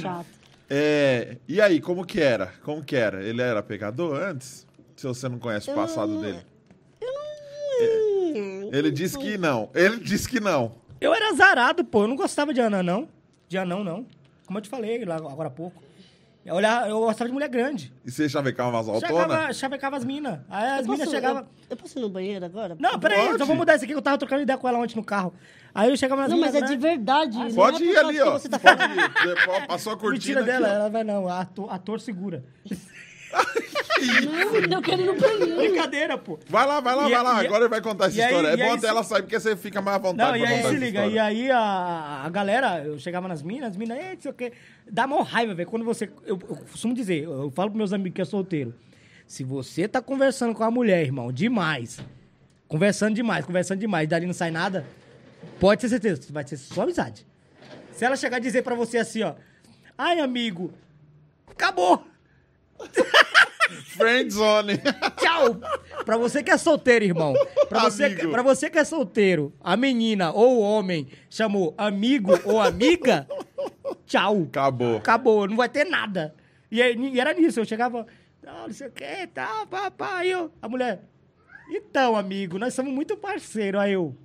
Chato. 0.00 0.26
É, 0.70 1.38
e 1.48 1.60
aí, 1.60 1.80
como 1.80 2.04
que 2.04 2.20
era? 2.20 2.52
Como 2.62 2.84
que 2.84 2.94
era? 2.94 3.22
Ele 3.24 3.40
era 3.40 3.62
pegador 3.62 4.20
antes? 4.20 4.66
Se 4.96 5.06
você 5.06 5.28
não 5.28 5.38
conhece 5.38 5.70
o 5.70 5.74
passado 5.74 6.20
dele. 6.20 6.40
Hum, 7.80 8.70
Ele 8.72 8.90
disse 8.90 9.16
que 9.18 9.38
não. 9.38 9.70
Ele 9.74 9.98
disse 9.98 10.28
que 10.28 10.40
não. 10.40 10.74
Eu 11.00 11.14
era 11.14 11.30
azarado, 11.30 11.84
pô. 11.84 12.02
Eu 12.02 12.08
não 12.08 12.16
gostava 12.16 12.52
de 12.52 12.60
anã, 12.60 12.82
não. 12.82 13.08
De 13.48 13.56
anão, 13.56 13.82
não. 13.82 14.04
Como 14.46 14.58
eu 14.58 14.62
te 14.62 14.68
falei 14.68 15.04
lá 15.04 15.16
agora 15.16 15.48
há 15.48 15.50
pouco. 15.50 15.82
Eu, 16.48 16.54
olhava, 16.54 16.88
eu 16.88 16.98
gostava 17.00 17.28
de 17.28 17.34
mulher 17.34 17.48
grande. 17.50 17.92
E 18.06 18.10
você 18.10 18.26
chavecava 18.26 18.70
umas 18.70 18.88
autonas? 18.88 19.06
Chegava, 19.10 19.52
chavecava 19.52 19.96
as 19.98 20.04
minas. 20.04 20.40
Aí 20.48 20.80
as 20.80 20.86
minas 20.86 21.10
chegavam... 21.10 21.42
Eu, 21.42 21.48
eu 21.68 21.76
posso 21.76 21.98
ir 21.98 22.00
no 22.00 22.08
banheiro 22.08 22.42
agora? 22.42 22.74
Não, 22.80 22.98
peraí, 22.98 23.36
só 23.36 23.44
vou 23.44 23.54
mudar 23.54 23.74
isso 23.74 23.84
aqui 23.84 23.92
que 23.92 23.98
eu 23.98 24.02
tava 24.02 24.16
trocando 24.16 24.40
ideia 24.40 24.58
com 24.58 24.66
ela 24.66 24.78
ontem 24.78 24.96
no 24.96 25.04
carro. 25.04 25.34
Aí 25.74 25.90
eu 25.90 25.96
chegava 25.98 26.22
nas 26.22 26.30
Não, 26.30 26.38
mas 26.38 26.54
é 26.54 26.62
de 26.62 26.74
verdade. 26.74 27.36
não 27.36 27.52
Pode 27.54 27.84
é 27.84 27.86
ir 27.92 27.98
ali, 27.98 28.20
ó. 28.22 28.32
Você 28.32 28.48
tá 28.48 28.58
Pode 28.58 28.78
falando. 28.78 28.98
ir. 28.98 29.12
Você 29.12 29.66
Passou 29.66 29.92
a 29.92 29.96
cortina 30.00 30.40
Mentira 30.40 30.42
dela, 30.42 30.66
aqui, 30.66 30.76
ela 30.76 30.88
vai 30.88 31.04
não, 31.04 31.28
ator, 31.28 31.70
ator 31.70 32.00
segura. 32.00 32.42
Não, 34.68 34.76
eu 34.76 34.82
quero 34.82 35.02
ir 35.02 35.06
no 35.06 35.16
banheiro. 35.16 35.56
Brincadeira, 35.56 36.16
pô. 36.18 36.38
Vai 36.48 36.66
lá, 36.66 36.80
vai 36.80 36.94
lá, 36.94 37.08
E- 37.08 37.12
vai 37.12 37.22
lá. 37.22 37.42
e- 37.42 37.46
Agora 37.46 37.62
ele 37.64 37.68
vai 37.68 37.80
contar 37.80 38.06
essa 38.06 38.20
aí- 38.22 38.26
história. 38.26 38.48
e 38.48 38.52
é 38.52 38.56
bom 38.56 38.62
aí 38.64 38.70
até 38.70 38.80
se- 38.80 38.86
ela 38.86 39.02
sair, 39.02 39.22
porque 39.22 39.38
você 39.40 39.56
fica 39.56 39.80
mais 39.82 39.96
à 39.96 39.98
vontade 39.98 40.30
Não, 40.30 40.36
e 40.36 40.44
aí 40.46 40.62
se 40.62 40.72
liga, 40.74 40.86
história. 41.06 41.10
e 41.10 41.18
aí 41.18 41.50
a, 41.50 42.22
a 42.24 42.28
galera, 42.28 42.84
eu 42.84 42.98
chegava 42.98 43.26
nas 43.26 43.42
minas, 43.42 43.70
as 43.70 43.76
minas, 43.76 43.98
ei, 43.98 44.14
não 44.14 44.20
sei 44.20 44.30
o 44.30 44.34
quê. 44.34 44.52
Dá 44.90 45.06
mó 45.06 45.22
raiva, 45.22 45.54
velho. 45.54 45.68
Quando 45.68 45.84
você. 45.84 46.04
Eu, 46.24 46.38
eu 46.48 46.56
costumo 46.70 46.94
dizer, 46.94 47.24
eu, 47.24 47.42
eu 47.44 47.50
falo 47.50 47.70
pros 47.70 47.78
meus 47.78 47.92
amigos 47.92 48.14
que 48.14 48.22
é 48.22 48.24
solteiro. 48.24 48.74
Se 49.26 49.42
você 49.44 49.86
tá 49.88 50.00
conversando 50.00 50.54
com 50.54 50.64
a 50.64 50.70
mulher, 50.70 51.02
irmão, 51.02 51.32
demais. 51.32 52.00
Conversando 52.68 53.14
demais, 53.14 53.44
conversando 53.44 53.80
demais, 53.80 54.04
e 54.04 54.06
dali 54.08 54.26
não 54.26 54.32
sai 54.34 54.50
nada, 54.50 54.86
pode 55.58 55.80
ter 55.80 55.88
certeza, 55.88 56.20
vai 56.30 56.46
ser 56.46 56.56
só 56.56 56.82
amizade. 56.82 57.26
Se 57.92 58.04
ela 58.04 58.14
chegar 58.14 58.36
a 58.36 58.40
dizer 58.40 58.62
pra 58.62 58.74
você 58.74 58.98
assim, 58.98 59.22
ó. 59.22 59.34
Ai, 59.96 60.20
amigo, 60.20 60.72
acabou. 61.50 62.06
Friendzone. 63.96 64.78
Tchau! 65.16 65.60
Pra 66.04 66.16
você 66.16 66.42
que 66.42 66.50
é 66.50 66.56
solteiro, 66.56 67.04
irmão. 67.04 67.34
Pra 67.68 67.80
você, 67.80 68.04
Amigo. 68.06 68.30
pra 68.30 68.42
você 68.42 68.70
que 68.70 68.78
é 68.78 68.84
solteiro, 68.84 69.52
a 69.60 69.76
menina 69.76 70.32
ou 70.32 70.56
o 70.56 70.60
homem 70.60 71.08
chamou 71.28 71.74
amigo 71.76 72.32
ou 72.44 72.60
amiga, 72.60 73.26
tchau. 74.06 74.44
Acabou. 74.44 74.96
Acabou, 74.96 75.48
não 75.48 75.56
vai 75.56 75.68
ter 75.68 75.84
nada. 75.84 76.34
E, 76.70 76.80
aí, 76.80 76.96
e 76.96 77.20
era 77.20 77.32
nisso, 77.34 77.60
eu 77.60 77.64
chegava, 77.64 78.06
não, 78.42 78.66
não 78.68 78.72
sei 78.72 78.86
o 78.86 78.90
que, 78.90 79.26
tá, 79.28 79.66
pá, 79.70 79.90
pá. 79.90 80.18
Aí 80.18 80.30
eu, 80.30 80.50
a 80.62 80.68
mulher, 80.68 81.02
então, 81.70 82.16
amigo, 82.16 82.58
nós 82.58 82.72
somos 82.74 82.92
muito 82.92 83.16
parceiros. 83.16 83.80
Aí 83.80 83.92
eu, 83.92 84.16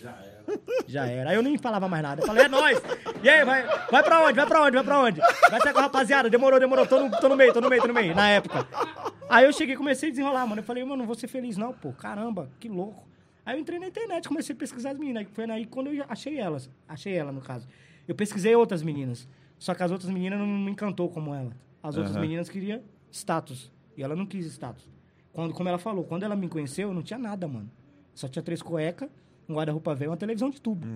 já 0.00 0.16
era. 0.94 1.30
Aí 1.30 1.36
eu 1.36 1.42
nem 1.42 1.58
falava 1.58 1.88
mais 1.88 2.02
nada. 2.02 2.22
Eu 2.22 2.26
falei, 2.26 2.44
é 2.44 2.48
nóis. 2.48 2.80
E 3.22 3.28
aí, 3.28 3.44
vai, 3.44 3.66
vai 3.90 4.02
pra 4.02 4.24
onde? 4.24 4.34
Vai 4.34 4.46
pra 4.46 4.62
onde? 4.62 4.74
Vai 4.76 4.84
pra 4.84 5.00
onde? 5.00 5.20
Vai 5.50 5.60
sair 5.60 5.72
com 5.72 5.78
a 5.78 5.82
rapaziada? 5.82 6.30
Demorou, 6.30 6.58
demorou. 6.60 6.86
Tô 6.86 7.00
no, 7.00 7.10
tô 7.10 7.28
no 7.28 7.36
meio, 7.36 7.52
tô 7.52 7.60
no 7.60 7.68
meio, 7.68 7.82
tô 7.82 7.88
no 7.88 7.94
meio, 7.94 8.14
na 8.14 8.28
época. 8.28 8.66
Aí 9.28 9.44
eu 9.44 9.52
cheguei 9.52 9.76
comecei 9.76 10.08
a 10.08 10.12
desenrolar, 10.12 10.46
mano. 10.46 10.60
Eu 10.60 10.64
falei, 10.64 10.84
mano, 10.84 10.96
não 10.98 11.06
vou 11.06 11.14
ser 11.14 11.28
feliz 11.28 11.56
não, 11.56 11.72
pô. 11.72 11.92
Caramba, 11.92 12.50
que 12.60 12.68
louco. 12.68 13.06
Aí 13.44 13.56
eu 13.56 13.60
entrei 13.60 13.78
na 13.78 13.86
internet, 13.86 14.28
comecei 14.28 14.54
a 14.54 14.58
pesquisar 14.58 14.90
as 14.90 14.98
meninas. 14.98 15.26
Foi 15.32 15.50
aí 15.50 15.66
quando 15.66 15.92
eu 15.92 16.04
achei 16.08 16.38
elas. 16.38 16.70
Achei 16.88 17.14
ela, 17.14 17.32
no 17.32 17.40
caso. 17.40 17.66
Eu 18.06 18.14
pesquisei 18.14 18.54
outras 18.54 18.82
meninas. 18.82 19.28
Só 19.58 19.74
que 19.74 19.82
as 19.82 19.90
outras 19.90 20.10
meninas 20.10 20.38
não 20.38 20.46
me 20.46 20.70
encantou 20.70 21.08
como 21.08 21.34
ela. 21.34 21.52
As 21.82 21.96
outras 21.96 22.14
Aham. 22.14 22.22
meninas 22.22 22.48
queriam 22.48 22.82
status. 23.10 23.72
E 23.96 24.02
ela 24.02 24.14
não 24.14 24.26
quis 24.26 24.46
status. 24.46 24.88
Quando, 25.32 25.54
como 25.54 25.68
ela 25.68 25.78
falou, 25.78 26.04
quando 26.04 26.22
ela 26.22 26.34
me 26.34 26.48
conheceu, 26.48 26.88
eu 26.88 26.94
não 26.94 27.02
tinha 27.02 27.18
nada, 27.18 27.46
mano. 27.46 27.70
Só 28.14 28.26
tinha 28.26 28.42
três 28.42 28.62
cuecas, 28.62 29.08
um 29.48 29.54
guarda-roupa 29.54 29.94
velho 29.94 30.10
uma 30.10 30.16
televisão 30.16 30.50
de 30.50 30.60
tubo. 30.60 30.86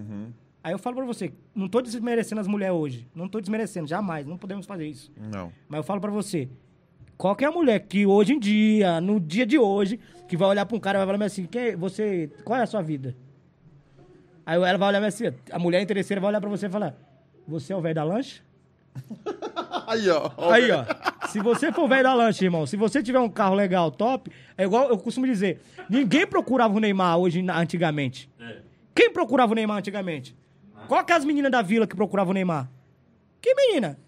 Aí 0.62 0.72
eu 0.72 0.78
falo 0.78 0.96
pra 0.96 1.04
você, 1.04 1.32
não 1.54 1.68
tô 1.68 1.80
desmerecendo 1.80 2.40
as 2.40 2.46
mulheres 2.46 2.74
hoje. 2.76 3.08
Não 3.14 3.28
tô 3.28 3.40
desmerecendo, 3.40 3.86
jamais. 3.86 4.26
Não 4.26 4.36
podemos 4.36 4.66
fazer 4.66 4.86
isso. 4.86 5.10
Não. 5.16 5.50
Mas 5.68 5.78
eu 5.78 5.84
falo 5.84 6.00
pra 6.00 6.10
você, 6.10 6.48
qualquer 7.16 7.50
mulher 7.50 7.80
que 7.80 8.04
hoje 8.04 8.34
em 8.34 8.38
dia, 8.38 9.00
no 9.00 9.18
dia 9.18 9.46
de 9.46 9.58
hoje, 9.58 9.98
que 10.28 10.36
vai 10.36 10.48
olhar 10.48 10.66
pra 10.66 10.76
um 10.76 10.80
cara 10.80 10.98
e 10.98 11.06
vai 11.06 11.14
falar 11.14 11.24
assim, 11.26 11.46
quem, 11.46 11.76
você, 11.76 12.30
qual 12.44 12.58
é 12.58 12.62
a 12.62 12.66
sua 12.66 12.82
vida? 12.82 13.16
Aí 14.44 14.56
ela 14.56 14.76
vai 14.76 14.88
olhar 14.88 15.04
assim, 15.04 15.24
a 15.50 15.58
mulher 15.58 15.80
interesseira 15.80 16.20
vai 16.20 16.28
olhar 16.28 16.40
pra 16.40 16.50
você 16.50 16.66
e 16.66 16.70
falar, 16.70 16.94
você 17.48 17.72
é 17.72 17.76
o 17.76 17.80
velho 17.80 17.94
da 17.94 18.04
lancha? 18.04 18.42
Aí, 19.86 20.08
ó. 20.08 20.30
Aí, 20.52 20.70
ó. 20.70 20.84
Se 21.28 21.38
você 21.40 21.72
for 21.72 21.88
velho 21.88 22.02
da 22.02 22.14
lancha, 22.14 22.44
irmão, 22.44 22.66
se 22.66 22.76
você 22.76 23.02
tiver 23.02 23.20
um 23.20 23.28
carro 23.28 23.54
legal, 23.54 23.90
top, 23.90 24.30
é 24.56 24.64
igual 24.64 24.88
eu 24.88 24.98
costumo 24.98 25.26
dizer, 25.26 25.60
ninguém 25.88 26.26
procurava 26.26 26.74
o 26.74 26.80
Neymar 26.80 27.18
hoje, 27.18 27.44
antigamente. 27.48 28.28
Quem 28.94 29.10
procurava 29.12 29.52
o 29.52 29.54
Neymar 29.54 29.78
antigamente? 29.78 30.36
Qual 30.88 31.04
que 31.04 31.12
é 31.12 31.16
as 31.16 31.24
meninas 31.24 31.52
da 31.52 31.62
vila 31.62 31.86
que 31.86 31.94
procuravam 31.94 32.32
o 32.32 32.34
Neymar? 32.34 32.68
Que 33.40 33.54
menina? 33.54 33.98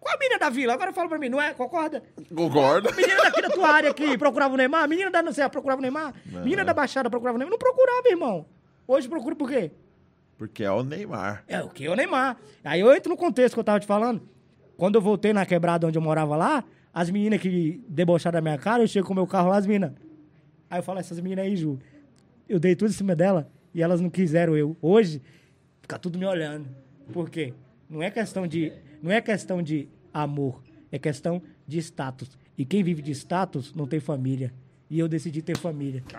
Qual 0.00 0.14
a 0.14 0.18
menina 0.18 0.38
da 0.38 0.50
vila? 0.50 0.72
Agora 0.74 0.92
fala 0.92 1.08
pra 1.08 1.18
mim, 1.18 1.28
não 1.28 1.40
é? 1.40 1.52
Concorda? 1.54 2.02
Concordo. 2.34 2.94
Menina 2.94 3.22
daqui 3.22 3.42
da 3.42 3.50
tua 3.50 3.68
área 3.68 3.90
aqui 3.90 4.16
procurava 4.18 4.54
o 4.54 4.56
Neymar? 4.56 4.88
Menina 4.88 5.10
da 5.10 5.22
não 5.22 5.32
sei, 5.32 5.48
procurava 5.48 5.80
o 5.80 5.82
Neymar? 5.82 6.14
Menina 6.26 6.64
da 6.64 6.72
Baixada 6.74 7.10
procurava 7.10 7.36
o 7.36 7.38
Neymar? 7.38 7.50
Não 7.50 7.58
procurava, 7.58 8.08
irmão. 8.08 8.46
Hoje 8.86 9.08
procura 9.08 9.34
por 9.34 9.48
quê? 9.48 9.70
Porque 10.38 10.62
é 10.62 10.70
o 10.70 10.82
Neymar. 10.84 11.42
É 11.48 11.62
o 11.62 11.68
que? 11.70 11.88
O 11.88 11.96
Neymar. 11.96 12.36
Aí 12.62 12.80
eu 12.80 12.94
entro 12.94 13.10
no 13.10 13.16
contexto 13.16 13.54
que 13.54 13.60
eu 13.60 13.64
tava 13.64 13.80
te 13.80 13.86
falando. 13.86 14.28
Quando 14.76 14.96
eu 14.96 15.00
voltei 15.00 15.32
na 15.32 15.46
quebrada 15.46 15.86
onde 15.86 15.96
eu 15.96 16.02
morava 16.02 16.36
lá, 16.36 16.64
as 16.92 17.10
meninas 17.10 17.40
que 17.40 17.82
debocharam 17.88 18.36
da 18.36 18.40
minha 18.40 18.58
cara, 18.58 18.82
eu 18.82 18.88
chego 18.88 19.06
com 19.06 19.12
o 19.12 19.16
meu 19.16 19.26
carro 19.26 19.48
lá, 19.48 19.56
as 19.56 19.66
meninas. 19.66 19.92
Aí 20.68 20.78
eu 20.78 20.82
falo, 20.82 20.98
essas 20.98 21.18
meninas 21.20 21.44
aí, 21.46 21.56
Ju, 21.56 21.78
eu 22.48 22.58
dei 22.58 22.74
tudo 22.76 22.90
em 22.90 22.94
cima 22.94 23.14
dela 23.14 23.48
e 23.74 23.82
elas 23.82 24.00
não 24.00 24.10
quiseram 24.10 24.56
eu. 24.56 24.76
Hoje, 24.82 25.22
fica 25.80 25.98
tudo 25.98 26.18
me 26.18 26.26
olhando. 26.26 26.68
Por 27.12 27.30
quê? 27.30 27.54
Não 27.88 28.02
é 28.02 28.10
questão 28.10 28.46
de, 28.46 28.72
não 29.02 29.10
é 29.10 29.20
questão 29.20 29.62
de 29.62 29.88
amor, 30.12 30.62
é 30.90 30.98
questão 30.98 31.40
de 31.66 31.78
status. 31.78 32.36
E 32.58 32.64
quem 32.64 32.82
vive 32.82 33.02
de 33.02 33.12
status 33.12 33.74
não 33.74 33.86
tem 33.86 34.00
família. 34.00 34.52
E 34.88 34.98
eu 34.98 35.08
decidi 35.08 35.42
ter 35.42 35.56
família. 35.56 36.02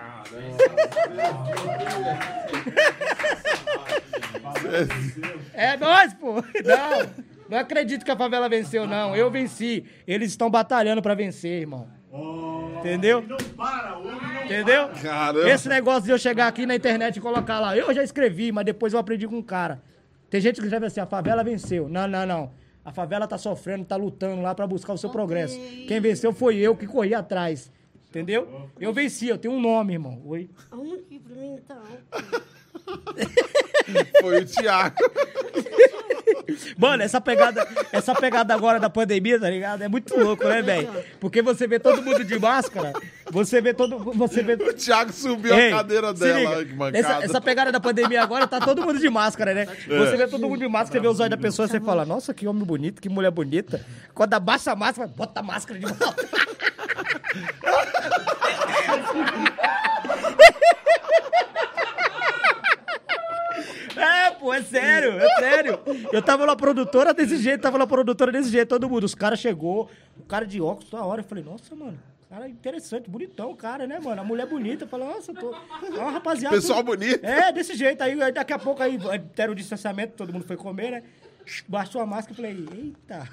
É 5.53 5.77
nós, 5.77 6.13
pô. 6.13 6.35
Não, 6.35 7.36
não 7.49 7.57
acredito 7.57 8.03
que 8.03 8.11
a 8.11 8.15
favela 8.15 8.49
venceu, 8.49 8.87
não. 8.87 9.15
Eu 9.15 9.29
venci. 9.31 9.85
Eles 10.05 10.31
estão 10.31 10.49
batalhando 10.49 11.01
pra 11.01 11.15
vencer, 11.15 11.61
irmão. 11.61 11.87
Entendeu? 12.79 13.21
Não 13.21 13.37
para, 13.55 13.97
o 13.97 14.07
homem 14.07 14.33
não 14.33 14.45
Entendeu? 14.45 14.89
Caramba. 15.01 15.49
Esse 15.49 15.67
negócio 15.67 16.03
de 16.03 16.11
eu 16.11 16.17
chegar 16.17 16.47
aqui 16.47 16.65
na 16.65 16.75
internet 16.75 17.17
e 17.17 17.21
colocar 17.21 17.59
lá, 17.59 17.75
eu 17.75 17.93
já 17.93 18.03
escrevi, 18.03 18.51
mas 18.51 18.65
depois 18.65 18.93
eu 18.93 18.99
aprendi 18.99 19.27
com 19.27 19.37
um 19.37 19.41
cara. 19.41 19.81
Tem 20.29 20.39
gente 20.39 20.59
que 20.59 20.65
escreve 20.65 20.85
assim, 20.85 20.99
a 20.99 21.05
favela 21.05 21.43
venceu. 21.43 21.87
Não, 21.89 22.07
não, 22.07 22.25
não. 22.25 22.51
A 22.83 22.91
favela 22.91 23.27
tá 23.27 23.37
sofrendo, 23.37 23.83
tá 23.83 23.95
lutando 23.95 24.41
lá 24.41 24.55
pra 24.55 24.65
buscar 24.65 24.93
o 24.93 24.97
seu 24.97 25.09
progresso. 25.09 25.59
Quem 25.87 25.99
venceu 25.99 26.31
foi 26.31 26.55
eu 26.57 26.75
que 26.75 26.87
corri 26.87 27.13
atrás. 27.13 27.71
Entendeu? 28.09 28.69
Eu 28.79 28.93
venci, 28.93 29.27
eu 29.27 29.37
tenho 29.37 29.53
um 29.53 29.59
nome, 29.59 29.93
irmão. 29.93 30.21
Oi. 30.25 30.49
Arruma 30.71 30.95
aqui 30.95 31.19
pra 31.19 31.35
mim, 31.35 31.55
então. 31.55 31.77
Foi 34.21 34.41
o 34.41 34.45
Thiago. 34.45 34.95
Mano, 36.77 37.03
essa 37.03 37.19
pegada, 37.19 37.67
essa 37.91 38.15
pegada 38.15 38.53
agora 38.53 38.79
da 38.79 38.89
pandemia, 38.89 39.39
tá 39.39 39.49
ligado? 39.49 39.81
É 39.81 39.87
muito 39.87 40.17
louco, 40.17 40.43
né, 40.45 40.61
velho? 40.61 40.89
Porque 41.19 41.41
você 41.41 41.67
vê 41.67 41.79
todo 41.79 42.01
mundo 42.01 42.23
de 42.23 42.39
máscara, 42.39 42.93
você 43.31 43.61
vê 43.61 43.73
todo. 43.73 43.97
Você 44.13 44.43
vê. 44.43 44.53
O 44.53 44.73
Thiago 44.73 45.11
subiu 45.11 45.53
Ei, 45.53 45.71
a 45.71 45.77
cadeira 45.77 46.13
dela. 46.13 46.61
liga, 46.61 46.91
que 46.91 46.97
essa, 46.97 47.23
essa 47.23 47.41
pegada 47.41 47.71
da 47.71 47.79
pandemia 47.79 48.21
agora 48.21 48.47
tá 48.47 48.59
todo 48.59 48.81
mundo 48.81 48.99
de 48.99 49.09
máscara, 49.09 49.53
né? 49.53 49.65
Você 49.65 50.17
vê 50.17 50.27
todo 50.27 50.47
mundo 50.47 50.59
de 50.59 50.67
máscara, 50.67 51.01
vê 51.01 51.07
os 51.07 51.19
olhos 51.19 51.31
da 51.31 51.37
pessoa, 51.37 51.67
você 51.67 51.79
fala, 51.79 52.05
nossa, 52.05 52.33
que 52.33 52.47
homem 52.47 52.63
bonito, 52.63 53.01
que 53.01 53.09
mulher 53.09 53.31
bonita. 53.31 53.85
Quando 54.13 54.33
abaixa 54.33 54.71
a 54.71 54.75
máscara, 54.75 55.07
bota 55.07 55.39
a 55.39 55.43
máscara 55.43 55.79
de 55.79 55.85
volta. 55.85 56.27
É, 64.53 64.61
pô, 64.61 64.77
é 64.77 64.81
sério, 64.81 65.19
é 65.19 65.39
sério. 65.39 65.79
Eu 66.11 66.21
tava 66.21 66.45
lá 66.45 66.55
produtora 66.55 67.13
desse 67.13 67.37
jeito, 67.37 67.61
tava 67.61 67.77
lá 67.77 67.87
produtora 67.87 68.31
desse 68.31 68.49
jeito, 68.49 68.69
todo 68.69 68.89
mundo. 68.89 69.03
Os 69.03 69.15
caras 69.15 69.39
chegou, 69.39 69.89
o 70.17 70.23
cara 70.23 70.45
de 70.45 70.61
óculos 70.61 70.89
toda 70.89 71.03
hora. 71.03 71.21
Eu 71.21 71.25
falei, 71.25 71.43
nossa, 71.43 71.75
mano, 71.75 71.97
cara 72.29 72.45
é 72.45 72.49
interessante, 72.49 73.09
bonitão 73.09 73.51
o 73.51 73.55
cara, 73.55 73.87
né, 73.87 73.99
mano? 73.99 74.21
A 74.21 74.23
mulher 74.23 74.47
bonita. 74.47 74.83
Eu 74.83 74.87
falei, 74.87 75.07
nossa, 75.07 75.33
tô. 75.33 75.53
É 75.53 75.99
uma 75.99 76.11
rapaziada. 76.11 76.55
Pessoal 76.55 76.83
bonito. 76.83 77.23
É, 77.25 77.51
desse 77.51 77.75
jeito. 77.75 78.01
Aí 78.01 78.21
aí 78.21 78.31
daqui 78.31 78.53
a 78.53 78.59
pouco 78.59 78.83
aí 78.83 78.97
deram 79.35 79.53
o 79.53 79.55
distanciamento, 79.55 80.13
todo 80.15 80.33
mundo 80.33 80.45
foi 80.45 80.57
comer, 80.57 80.91
né? 80.91 81.03
Baixou 81.67 82.01
a 82.01 82.05
máscara 82.05 82.33
e 82.33 82.35
falei, 82.35 82.67
eita. 82.77 83.29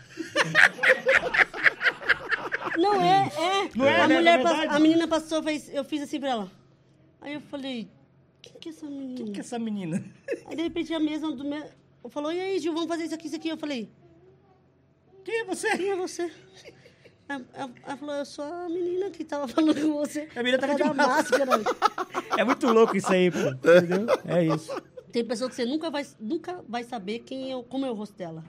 Não 2.78 3.00
é, 3.00 3.28
é. 3.36 3.70
Não 3.74 3.86
é, 3.86 4.00
a, 4.00 4.08
né? 4.08 4.16
mulher 4.16 4.40
É 4.40 4.68
a 4.68 4.78
menina 4.78 5.08
passou, 5.08 5.42
fez, 5.42 5.68
eu 5.72 5.84
fiz 5.84 6.02
assim 6.02 6.20
pra 6.20 6.30
ela. 6.30 6.50
Aí 7.20 7.34
eu 7.34 7.40
falei, 7.40 7.88
quem 8.50 8.60
que 8.60 8.68
é 8.68 8.72
essa 8.72 8.86
menina? 8.86 9.16
Quem 9.16 9.32
que 9.32 9.38
é 9.38 9.40
essa 9.40 9.58
menina? 9.58 10.04
Aí 10.46 10.56
de 10.56 10.62
repente 10.62 10.92
a 10.94 11.00
mesma 11.00 11.32
do 11.32 11.44
meu. 11.44 11.64
Falou, 12.10 12.30
e 12.32 12.38
aí, 12.38 12.58
Gil, 12.58 12.74
vamos 12.74 12.88
fazer 12.88 13.04
isso 13.04 13.14
aqui, 13.14 13.26
isso 13.28 13.36
aqui. 13.36 13.48
Eu 13.48 13.56
falei, 13.56 13.88
Quem 15.24 15.40
é 15.40 15.44
você? 15.44 15.74
quem 15.76 15.88
é 15.90 15.96
você? 15.96 16.30
Ela 17.26 17.42
ela 17.54 17.96
falou, 17.96 18.14
eu 18.16 18.24
sou 18.26 18.44
a 18.44 18.68
menina 18.68 19.08
que 19.10 19.24
tava 19.24 19.48
falando 19.48 19.74
com 19.80 19.94
você. 19.94 20.28
A 20.36 20.42
menina 20.42 20.58
tá 20.58 20.66
de 20.66 20.76
causa 20.82 20.94
da 20.94 21.06
máscara. 21.06 21.50
É 22.36 22.44
muito 22.44 22.66
louco 22.66 22.96
isso 22.96 23.10
aí, 23.12 23.30
pô. 23.30 23.38
Entendeu? 23.38 24.06
É 24.26 24.44
isso. 24.44 24.70
Tem 25.12 25.24
pessoa 25.24 25.48
que 25.48 25.54
você 25.56 25.64
nunca 25.64 25.88
vai, 25.90 26.04
nunca 26.20 26.62
vai 26.68 26.82
saber 26.84 27.20
quem 27.20 27.50
é, 27.52 27.56
o- 27.56 27.62
como 27.62 27.86
é 27.86 27.90
o 27.90 27.94
rosto 27.94 28.16
dela. 28.16 28.44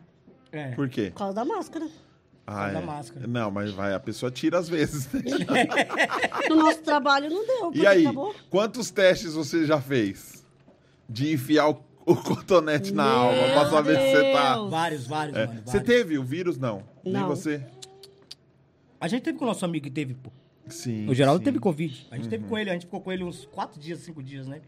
É. 0.51 0.71
Por 0.75 0.89
quê? 0.89 1.11
Por 1.11 1.19
causa 1.19 1.33
da 1.35 1.45
máscara. 1.45 1.87
Ah, 2.47 2.69
é. 2.71 2.79
máscara. 2.81 3.25
Não, 3.27 3.49
mas 3.49 3.71
vai, 3.71 3.93
a 3.93 3.99
pessoa 3.99 4.31
tira 4.31 4.59
às 4.59 4.69
vezes. 4.69 5.11
né? 5.11 5.21
No 6.49 6.57
nosso 6.57 6.81
trabalho 6.83 7.29
não 7.29 7.45
deu. 7.45 7.59
porque 7.65 7.79
E 7.79 7.87
aí, 7.87 8.05
Acabou. 8.05 8.35
quantos 8.49 8.91
testes 8.91 9.33
você 9.33 9.65
já 9.65 9.81
fez? 9.81 10.45
De 11.09 11.33
enfiar 11.33 11.69
o, 11.69 11.83
o 12.05 12.15
cotonete 12.15 12.93
na 12.93 13.03
Meu 13.03 13.13
alma 13.13 13.43
pra 13.53 13.69
saber 13.69 13.99
se 13.99 14.11
você 14.11 14.31
tá. 14.31 14.57
Vários, 14.63 15.07
vários, 15.07 15.35
É. 15.37 15.47
mano. 15.47 15.61
Você 15.65 15.77
vários. 15.79 15.87
teve 15.87 16.17
o 16.19 16.23
vírus? 16.23 16.57
Não. 16.57 16.83
Nem 17.03 17.13
Não. 17.13 17.27
você? 17.27 17.61
A 18.99 19.07
gente 19.07 19.23
teve 19.23 19.37
com 19.37 19.45
o 19.45 19.47
nosso 19.47 19.65
amigo 19.65 19.83
que 19.85 19.91
teve, 19.91 20.13
pô. 20.13 20.31
Sim. 20.67 21.07
O 21.09 21.13
Geraldo 21.13 21.39
sim. 21.39 21.45
teve 21.45 21.59
Covid. 21.59 22.07
A 22.11 22.15
gente 22.15 22.27
teve 22.29 22.43
com 22.45 22.57
ele, 22.57 22.69
a 22.69 22.73
gente 22.73 22.85
ficou 22.85 23.01
com 23.01 23.11
ele 23.11 23.23
uns 23.23 23.45
quatro 23.45 23.79
dias, 23.79 23.99
cinco 23.99 24.23
dias, 24.23 24.47
né? 24.47 24.61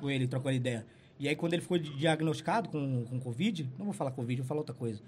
Com 0.00 0.08
ele, 0.10 0.26
trocando 0.26 0.56
ideia. 0.56 0.86
E 1.18 1.28
aí, 1.28 1.36
quando 1.36 1.52
ele 1.52 1.62
ficou 1.62 1.78
diagnosticado 1.78 2.68
com, 2.68 3.04
com 3.04 3.20
Covid, 3.20 3.68
não 3.78 3.84
vou 3.86 3.94
falar 3.94 4.10
Covid, 4.10 4.40
vou 4.40 4.48
falar 4.48 4.60
outra 4.60 4.74
coisa. 4.74 5.00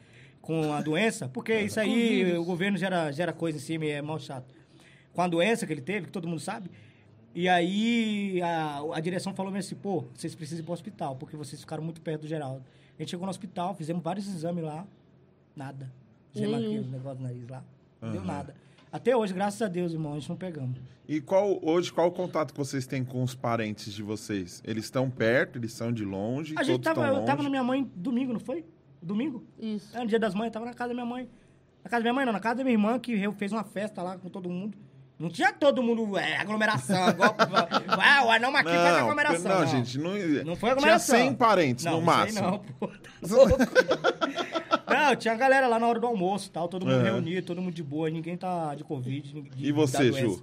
Com 0.47 0.73
a 0.73 0.81
doença, 0.81 1.29
porque 1.29 1.61
isso 1.63 1.81
aí, 1.81 2.37
o 2.39 2.45
governo 2.45 2.79
gera, 2.79 3.11
gera 3.11 3.33
coisa 3.33 3.59
em 3.59 3.61
cima 3.61 3.85
e 3.85 3.91
é 3.91 4.01
mal 4.01 4.17
chato. 4.21 4.55
Com 5.13 5.21
a 5.21 5.27
doença 5.27 5.67
que 5.67 5.73
ele 5.73 5.81
teve, 5.81 6.07
que 6.07 6.13
todo 6.13 6.29
mundo 6.29 6.41
sabe. 6.41 6.71
E 7.35 7.49
aí, 7.49 8.41
a, 8.41 8.81
a 8.95 9.01
direção 9.01 9.35
falou 9.35 9.53
assim, 9.57 9.75
pô, 9.75 10.05
vocês 10.15 10.37
precisam 10.37 10.63
ir 10.63 10.65
pro 10.65 10.73
hospital, 10.73 11.17
porque 11.17 11.37
vocês 11.37 11.61
ficaram 11.61 11.83
muito 11.83 12.01
perto 12.01 12.23
do 12.23 12.29
Geraldo. 12.29 12.65
A 12.97 13.03
gente 13.03 13.11
chegou 13.11 13.27
no 13.27 13.31
hospital, 13.31 13.75
fizemos 13.75 14.03
vários 14.05 14.29
exames 14.29 14.63
lá, 14.63 14.87
nada. 15.57 15.93
Nenhum. 16.33 16.55
aquele 16.55 16.89
negócio 16.91 17.19
no 17.19 17.27
nariz 17.27 17.49
lá, 17.49 17.65
não 18.01 18.13
deu 18.13 18.25
nada. 18.25 18.55
Até 18.93 19.17
hoje, 19.17 19.35
graças 19.35 19.61
a 19.61 19.69
Deus, 19.69 19.93
irmão, 19.93 20.13
a 20.13 20.19
gente 20.19 20.29
não 20.29 20.37
pegamos. 20.37 20.79
E 21.09 21.21
qual 21.21 21.59
hoje 21.61 21.93
qual 21.93 22.07
o 22.07 22.13
contato 22.13 22.53
que 22.53 22.59
vocês 22.59 22.87
têm 22.87 23.05
com 23.05 23.23
os 23.23 23.35
parentes 23.35 23.93
de 23.93 24.03
vocês? 24.03 24.63
Eles 24.65 24.85
estão 24.85 25.11
perto, 25.11 25.59
eles 25.59 25.73
são 25.73 25.93
de 25.93 26.05
longe, 26.05 26.55
A 26.57 26.63
gente 26.63 26.83
tava, 26.83 27.07
eu 27.07 27.15
longe. 27.15 27.27
tava 27.27 27.43
na 27.43 27.51
minha 27.51 27.65
mãe 27.65 27.91
domingo, 27.97 28.33
não 28.33 28.41
foi? 28.41 28.65
Domingo? 29.03 29.45
Isso. 29.59 29.97
É, 29.97 30.01
no 30.01 30.07
dia 30.07 30.19
das 30.19 30.35
mães, 30.35 30.47
eu 30.47 30.53
tava 30.53 30.67
na 30.67 30.75
casa 30.75 30.89
da 30.89 30.95
minha 30.95 31.07
mãe. 31.07 31.29
Na 31.85 31.91
casa 31.91 32.01
da 32.01 32.05
minha 32.05 32.15
mãe, 32.15 32.25
não, 32.27 32.33
na 32.33 32.41
casa 32.41 32.57
da 32.57 32.65
minha 32.65 32.75
irmã, 32.75 32.99
que 32.99 33.13
eu- 33.21 33.33
fez 33.33 33.53
uma 33.53 33.63
festa 33.65 34.03
lá 34.03 34.17
com 34.19 34.29
todo 34.29 34.49
mundo. 34.51 34.77
Não 35.19 35.31
tinha 35.31 35.51
todo 35.53 35.83
mundo, 35.83 36.19
é, 36.19 36.37
aglomeração, 36.37 36.95
ah, 37.89 38.25
o 38.27 38.31
anão 38.31 38.55
aqui 38.55 38.69
faz 38.69 38.97
aglomeração. 38.99 39.61
não, 39.61 39.67
gente, 39.67 39.99
não, 39.99 40.11
Não 40.13 40.55
foi 40.55 40.69
Tinha 40.69 40.73
aglomeração. 40.73 41.17
100 41.17 41.35
parentes 41.35 41.85
não, 41.87 41.93
no 41.93 41.99
aí 42.01 42.05
máximo. 42.05 42.51
Não, 42.51 42.59
pô. 42.59 42.89
Tá 42.89 42.95
louco. 43.35 43.57
não, 44.89 45.17
tinha 45.17 45.35
galera 45.35 45.67
lá 45.69 45.79
na 45.79 45.87
hora 45.87 45.99
do 45.99 46.07
almoço 46.07 46.51
tal, 46.51 46.69
todo 46.69 46.85
mundo 46.85 46.97
Aham. 46.97 47.05
reunido, 47.05 47.47
todo 47.47 47.63
mundo 47.63 47.73
de 47.75 47.83
boa, 47.83 48.11
ninguém 48.11 48.37
tá 48.37 48.75
de 48.75 48.85
Covid. 48.85 49.35
ninguém- 49.35 49.53
E 49.57 49.73
você, 49.73 50.11
da 50.11 50.21
Ju? 50.21 50.43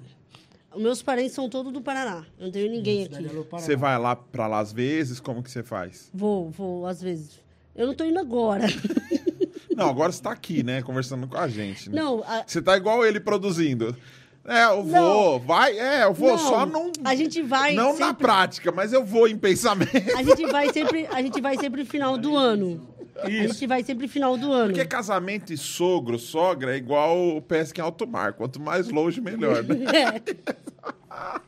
meus 0.75 1.03
parentes 1.03 1.33
são 1.33 1.47
todos 1.47 1.71
do 1.71 1.81
Paraná. 1.81 2.25
Eu 2.39 2.45
não 2.45 2.51
tenho 2.51 2.71
ninguém 2.71 3.03
aqui. 3.03 3.11
Paraná. 3.23 3.43
Você 3.51 3.75
vai 3.75 3.97
lá 3.99 4.15
pra 4.15 4.47
lá 4.47 4.57
às 4.59 4.73
vezes, 4.73 5.19
como 5.19 5.43
que 5.43 5.51
você 5.51 5.61
faz? 5.61 6.09
Vou, 6.11 6.49
vou, 6.49 6.87
às 6.87 6.99
vezes. 6.99 7.42
Eu 7.75 7.87
não 7.87 7.93
tô 7.93 8.03
indo 8.05 8.19
agora. 8.19 8.65
Não, 9.75 9.89
agora 9.89 10.11
você 10.11 10.21
tá 10.21 10.29
aqui, 10.31 10.61
né, 10.61 10.83
conversando 10.83 11.27
com 11.27 11.35
a 11.35 11.47
gente. 11.47 11.89
Né? 11.89 11.99
Não, 11.99 12.23
a- 12.27 12.43
Você 12.45 12.61
tá 12.61 12.77
igual 12.77 13.03
ele 13.03 13.19
produzindo. 13.19 13.97
É, 14.45 14.65
eu 14.65 14.83
Não. 14.83 15.13
vou, 15.13 15.39
vai, 15.39 15.75
é, 15.79 16.03
eu 16.03 16.13
vou, 16.13 16.29
Não, 16.31 16.37
só 16.37 16.63
não... 16.65 16.91
a 17.03 17.15
gente 17.15 17.41
vai 17.41 17.73
Não 17.73 17.93
na 17.97 18.05
sempre- 18.09 18.23
prática, 18.23 18.71
mas 18.71 18.93
eu 18.93 19.03
vou 19.03 19.27
em 19.27 19.35
pensamento. 19.35 19.89
a 20.15 20.21
gente 20.21 20.45
vai 20.45 20.71
sempre, 20.71 21.07
a 21.11 21.19
gente 21.23 21.41
vai 21.41 21.57
sempre 21.57 21.81
no 21.81 21.89
final 21.89 22.17
do 22.19 22.37
ano. 22.37 22.87
A 23.19 23.27
gente 23.29 23.65
vai 23.65 23.83
sempre 23.83 24.05
no 24.05 24.11
final 24.11 24.37
do 24.37 24.51
ano. 24.53 24.73
Porque 24.73 24.85
casamento 24.85 25.51
e 25.51 25.57
sogro, 25.57 26.19
sogra 26.19 26.75
é 26.75 26.77
igual 26.77 27.41
pesca 27.41 27.81
em 27.81 27.83
alto 27.83 28.05
mar. 28.05 28.33
Quanto 28.33 28.61
mais 28.61 28.89
longe, 28.89 29.19
melhor, 29.21 29.63
né? 29.63 29.75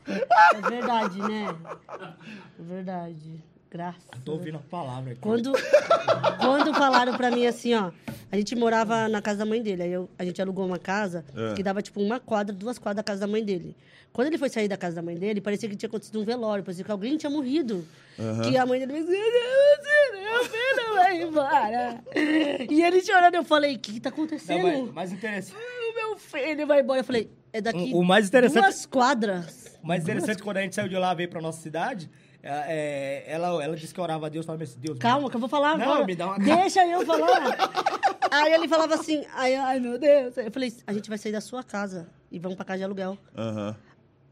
É. 0.04 0.56
É 0.56 0.70
verdade, 0.70 1.18
né? 1.20 1.54
É 2.58 2.62
verdade. 2.62 3.44
Graças. 3.70 4.02
Tô 4.24 4.32
ouvindo 4.32 4.56
a 4.56 4.60
palavra 4.60 5.12
aqui. 5.12 5.20
Quando, 5.20 5.52
quando 6.40 6.72
falaram 6.74 7.16
pra 7.16 7.30
mim 7.30 7.46
assim, 7.46 7.74
ó, 7.74 7.90
a 8.30 8.36
gente 8.36 8.54
morava 8.54 9.08
na 9.08 9.20
casa 9.20 9.38
da 9.40 9.44
mãe 9.46 9.62
dele. 9.62 9.82
Aí 9.82 9.92
eu- 9.92 10.08
a 10.18 10.24
gente 10.24 10.40
alugou 10.40 10.64
uma 10.66 10.78
casa 10.78 11.24
É. 11.36 11.54
que 11.54 11.62
dava 11.62 11.82
tipo 11.82 12.00
uma 12.00 12.18
quadra, 12.20 12.54
duas 12.54 12.78
quadras 12.78 12.96
da 12.96 13.02
casa 13.02 13.20
da 13.20 13.26
mãe 13.26 13.44
dele. 13.44 13.76
Quando 14.12 14.28
ele 14.28 14.38
foi 14.38 14.48
sair 14.48 14.66
da 14.66 14.78
casa 14.78 14.96
da 14.96 15.02
mãe 15.02 15.14
dele, 15.16 15.40
parecia 15.42 15.68
que 15.68 15.76
tinha 15.76 15.88
acontecido 15.88 16.18
um 16.20 16.24
velório, 16.24 16.64
parecia 16.64 16.82
que 16.84 16.90
alguém 16.90 17.18
tinha 17.18 17.28
morrido. 17.28 17.86
Que 18.44 18.56
a 18.56 18.64
mãe 18.64 18.80
dele 18.80 18.94
disse, 19.04 19.10
não, 19.12 20.22
meu 20.32 20.44
filho 20.44 20.94
vai 20.94 21.22
embora. 21.22 22.00
E 22.70 22.82
ele 22.82 23.02
chorando, 23.04 23.34
eu 23.34 23.44
falei, 23.44 23.74
o 23.76 23.78
que, 23.78 23.92
que 23.94 24.00
tá 24.00 24.08
Não, 24.08 24.16
acontecendo? 24.16 24.62
mas, 24.62 24.92
mais 24.94 25.12
interessante. 25.12 25.58
O 25.90 25.94
meu 25.94 26.16
filho 26.16 26.66
vai 26.66 26.80
embora. 26.80 27.00
Eu 27.00 27.04
falei, 27.04 27.30
é 27.52 27.60
daqui 27.60 27.90
O- 27.92 27.98
o 27.98 28.04
mais 28.04 28.26
interessante- 28.28 28.62
duas 28.62 28.86
quadras. 28.86 29.78
O 29.82 29.86
mais 29.86 30.02
interessante, 30.02 30.42
quando 30.42 30.56
a 30.56 30.62
gente 30.62 30.74
saiu 30.74 30.88
de 30.88 30.96
lá 30.96 31.12
e 31.12 31.16
veio 31.16 31.28
pra 31.28 31.42
nossa 31.42 31.60
cidade, 31.60 32.08
é, 32.48 33.24
ela, 33.26 33.62
ela 33.62 33.76
disse 33.76 33.92
que 33.94 34.00
orava 34.00 34.26
a 34.26 34.28
Deus, 34.28 34.46
falava 34.46 34.64
assim, 34.64 34.78
Deus... 34.78 34.98
Calma, 34.98 35.28
que 35.30 35.36
eu 35.36 35.40
vou 35.40 35.48
falar 35.48 35.76
Não, 35.76 35.84
agora. 35.84 36.04
me 36.06 36.14
dá 36.14 36.26
uma- 36.26 36.38
Deixa 36.38 36.84
eu 36.86 37.04
falar. 37.04 37.56
aí 38.30 38.52
ele 38.52 38.68
falava 38.68 38.94
assim, 38.94 39.24
ai, 39.34 39.54
ai, 39.54 39.80
meu 39.80 39.98
Deus. 39.98 40.36
Eu 40.36 40.50
falei, 40.50 40.72
a 40.86 40.92
gente 40.92 41.08
vai 41.08 41.18
sair 41.18 41.32
da 41.32 41.40
sua 41.40 41.62
casa 41.62 42.08
e 42.30 42.38
vamos 42.38 42.56
pra 42.56 42.64
casa 42.64 42.78
de 42.78 42.84
aluguel. 42.84 43.18
Aham. 43.36 43.76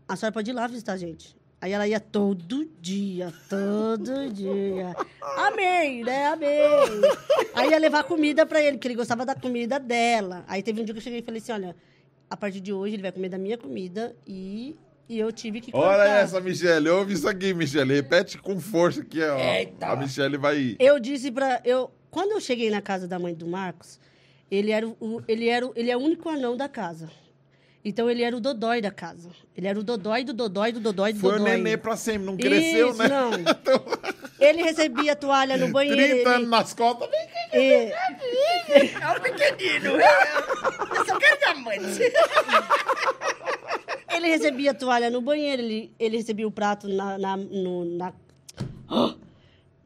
A 0.06 0.16
senhora 0.16 0.32
pode 0.32 0.50
ir 0.50 0.54
lá 0.54 0.66
visitar 0.66 0.92
a 0.92 0.96
gente. 0.96 1.34
Aí 1.60 1.72
ela 1.72 1.88
ia 1.88 1.98
todo 1.98 2.68
dia, 2.78 3.32
todo 3.48 4.28
dia. 4.30 4.94
Amei, 5.38 6.04
né? 6.04 6.26
Amei. 6.26 6.60
Aí 7.54 7.70
ia 7.70 7.78
levar 7.78 8.04
comida 8.04 8.44
pra 8.44 8.60
ele, 8.62 8.72
porque 8.76 8.88
ele 8.88 8.94
gostava 8.96 9.24
da 9.24 9.34
comida 9.34 9.80
dela. 9.80 10.44
Aí 10.46 10.62
teve 10.62 10.82
um 10.82 10.84
dia 10.84 10.92
que 10.92 10.98
eu 10.98 11.02
cheguei 11.02 11.20
e 11.20 11.22
falei 11.22 11.40
assim, 11.40 11.52
olha, 11.52 11.74
a 12.28 12.36
partir 12.36 12.60
de 12.60 12.70
hoje 12.70 12.96
ele 12.96 13.02
vai 13.02 13.12
comer 13.12 13.30
da 13.30 13.38
minha 13.38 13.56
comida 13.56 14.14
e, 14.26 14.76
e 15.08 15.18
eu 15.18 15.30
tive 15.32 15.60
que. 15.60 15.70
Olha 15.74 16.02
essa, 16.04 16.40
Michele. 16.40 16.88
Ouve 16.88 17.14
isso 17.14 17.28
aqui, 17.28 17.52
Michele. 17.54 17.94
Repete 17.94 18.38
com 18.38 18.58
força 18.60 19.04
que 19.04 19.22
ó, 19.22 19.38
Eita. 19.38 19.86
a 19.86 19.96
Michele 19.96 20.36
vai... 20.38 20.76
Eu 20.78 20.98
disse 20.98 21.30
pra. 21.30 21.60
Eu, 21.64 21.90
quando 22.10 22.32
eu 22.32 22.40
cheguei 22.40 22.70
na 22.70 22.80
casa 22.80 23.06
da 23.08 23.18
mãe 23.18 23.34
do 23.34 23.46
Marcos, 23.46 23.98
ele 24.50 24.70
era 24.70 24.86
o, 24.88 24.96
o- 25.00 25.22
ele 25.28 25.48
era 25.48 25.66
o, 25.66 25.72
ele 25.76 25.90
é 25.90 25.96
o 25.96 26.00
único 26.00 26.28
anão 26.28 26.56
da 26.56 26.68
casa. 26.68 27.10
Então 27.86 28.08
ele 28.08 28.22
era 28.22 28.34
o 28.34 28.40
dodói 28.40 28.80
da 28.80 28.90
casa. 28.90 29.28
Ele 29.54 29.66
era 29.68 29.78
o 29.78 29.82
dodói 29.82 30.24
do 30.24 30.32
dodói 30.32 30.72
do 30.72 30.80
dodói 30.80 31.12
do 31.12 31.20
Foi 31.20 31.34
o 31.34 31.38
dodói. 31.38 31.56
nenê 31.58 31.76
pra 31.76 31.96
sempre, 31.98 32.24
não 32.24 32.34
cresceu, 32.34 32.88
Isso, 32.90 32.98
né? 32.98 33.08
não. 33.08 33.30
Ele 34.40 34.62
recebia 34.62 35.12
a 35.12 35.16
toalha 35.16 35.56
no 35.56 35.68
banheiro. 35.68 35.96
30 35.96 36.14
ele- 36.16 36.28
anos 36.28 36.48
nas 36.48 36.74
costas. 36.74 37.08
Vem 37.08 37.26
cá. 37.28 37.58
e- 37.58 37.92
É 39.14 39.20
pequenino. 39.20 39.92
Eu 40.96 41.04
só 41.06 41.18
quero 41.18 41.38
diamante. 41.40 42.00
ele 44.16 44.28
recebia 44.28 44.70
a 44.70 44.74
toalha 44.74 45.10
no 45.10 45.20
banheiro, 45.20 45.62
ele, 45.62 45.92
ele 45.98 46.16
recebia 46.16 46.46
o 46.46 46.50
prato 46.50 46.88
na, 46.88 47.18
na, 47.18 47.36
no- 47.36 47.84
na, 47.84 48.12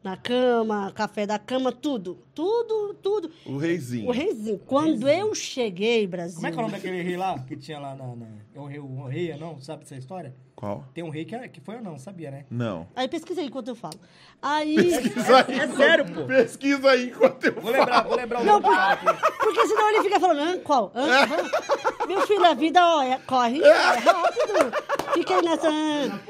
na 0.02 0.16
cama, 0.16 0.92
café 0.92 1.26
da 1.26 1.38
cama, 1.38 1.72
tudo. 1.72 2.18
Tudo, 2.34 2.94
tudo. 3.02 3.30
O 3.46 3.56
reizinho. 3.56 4.08
O 4.08 4.12
reizinho. 4.12 4.58
Quando 4.64 5.08
eu 5.08 5.34
cheguei, 5.34 6.06
Brasil. 6.06 6.36
Como 6.36 6.46
é 6.46 6.50
que 6.50 6.56
é 6.56 6.60
o 6.60 6.62
nome 6.62 6.74
daquele 6.74 7.02
rei 7.02 7.16
lá, 7.16 7.38
que 7.40 7.56
tinha 7.56 7.78
lá 7.78 7.94
na... 7.94 8.14
na 8.14 8.26
é 8.54 8.58
o 8.60 8.64
rei, 8.66 8.78
o 8.78 9.04
rei, 9.06 9.36
não? 9.36 9.60
Sabe 9.60 9.82
dessa 9.82 9.96
história? 9.96 10.34
Qual? 10.58 10.84
Tem 10.92 11.04
um 11.04 11.08
rei 11.08 11.24
que, 11.24 11.36
é- 11.36 11.46
que 11.46 11.60
foi 11.60 11.76
ou 11.76 11.80
não, 11.82 11.96
sabia, 12.00 12.32
né? 12.32 12.44
Não. 12.50 12.88
Aí 12.96 13.06
pesquisa 13.06 13.40
aí 13.40 13.46
enquanto 13.46 13.68
eu 13.68 13.76
falo. 13.76 13.94
Aí. 14.42 14.74
Pesquisa 14.74 15.44
aí, 15.46 15.60
É 15.60 15.68
sério, 15.68 16.12
pô. 16.12 16.24
Pesquisa 16.26 16.90
aí 16.90 17.10
enquanto 17.10 17.44
eu 17.44 17.60
Vou 17.60 17.70
lembrar, 17.70 18.02
vou 18.02 18.16
lembrar 18.16 18.40
o 18.40 18.44
Não, 18.44 18.60
nome 18.60 18.74
cara 18.74 18.92
aqui. 18.94 19.04
Porque 19.38 19.66
senão 19.68 19.88
ele 19.90 20.02
fica 20.02 20.18
falando, 20.18 20.40
Hã? 20.40 20.58
qual? 20.58 20.90
Hã? 20.96 21.06
Hã? 21.06 22.06
Meu 22.08 22.26
filho, 22.26 22.44
a 22.44 22.54
vida, 22.54 22.80
ó, 22.84 23.02
é- 23.04 23.18
corre, 23.18 23.62
é 23.62 23.72
rápido. 23.98 25.12
Fiquei 25.14 25.42
nessa. 25.42 25.68
hã? 25.70 26.20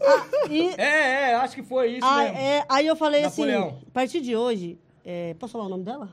Ah, 0.00 0.48
e, 0.50 0.68
É, 0.78 1.30
é, 1.32 1.34
acho 1.34 1.54
que 1.54 1.62
foi 1.62 1.88
isso 1.98 2.06
aí, 2.06 2.24
mesmo. 2.32 2.38
é, 2.38 2.64
aí 2.66 2.86
eu 2.86 2.96
falei 2.96 3.20
Napoleão. 3.22 3.66
assim, 3.68 3.82
a 3.86 3.90
partir 3.92 4.20
de 4.22 4.34
hoje, 4.34 4.78
é, 5.04 5.34
posso 5.34 5.52
falar 5.52 5.66
o 5.66 5.68
nome 5.68 5.84
dela? 5.84 6.08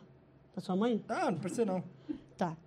Da 0.54 0.62
sua 0.62 0.76
mãe? 0.76 1.02
Ah, 1.08 1.32
não 1.32 1.40
precisa 1.40 1.64
não. 1.64 1.82
Tá. 2.38 2.58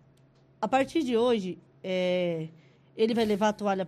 A 0.63 0.67
partir 0.67 1.03
de 1.03 1.15
hoje, 1.15 1.59
é, 1.83 2.49
ele 2.97 3.13
vai 3.13 3.27
levar 3.27 3.51
a 3.51 3.53
toalha 3.53 3.85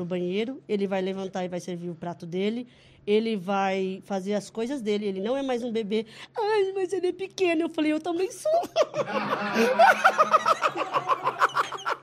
para 0.00 0.02
o 0.02 0.06
banheiro, 0.06 0.62
ele 0.66 0.86
vai 0.86 1.02
levantar 1.02 1.44
e 1.44 1.48
vai 1.48 1.60
servir 1.60 1.90
o 1.90 1.94
prato 1.94 2.24
dele, 2.24 2.66
ele 3.06 3.36
vai 3.36 4.02
fazer 4.04 4.34
as 4.34 4.48
coisas 4.48 4.80
dele, 4.80 5.06
ele 5.06 5.20
não 5.20 5.36
é 5.36 5.42
mais 5.42 5.62
um 5.62 5.70
bebê. 5.70 6.06
Ai, 6.36 6.72
mas 6.74 6.92
ele 6.92 7.08
é 7.08 7.12
pequeno. 7.12 7.62
Eu 7.62 7.68
falei, 7.68 7.92
eu 7.92 8.00
também 8.00 8.30
sou. 8.30 8.50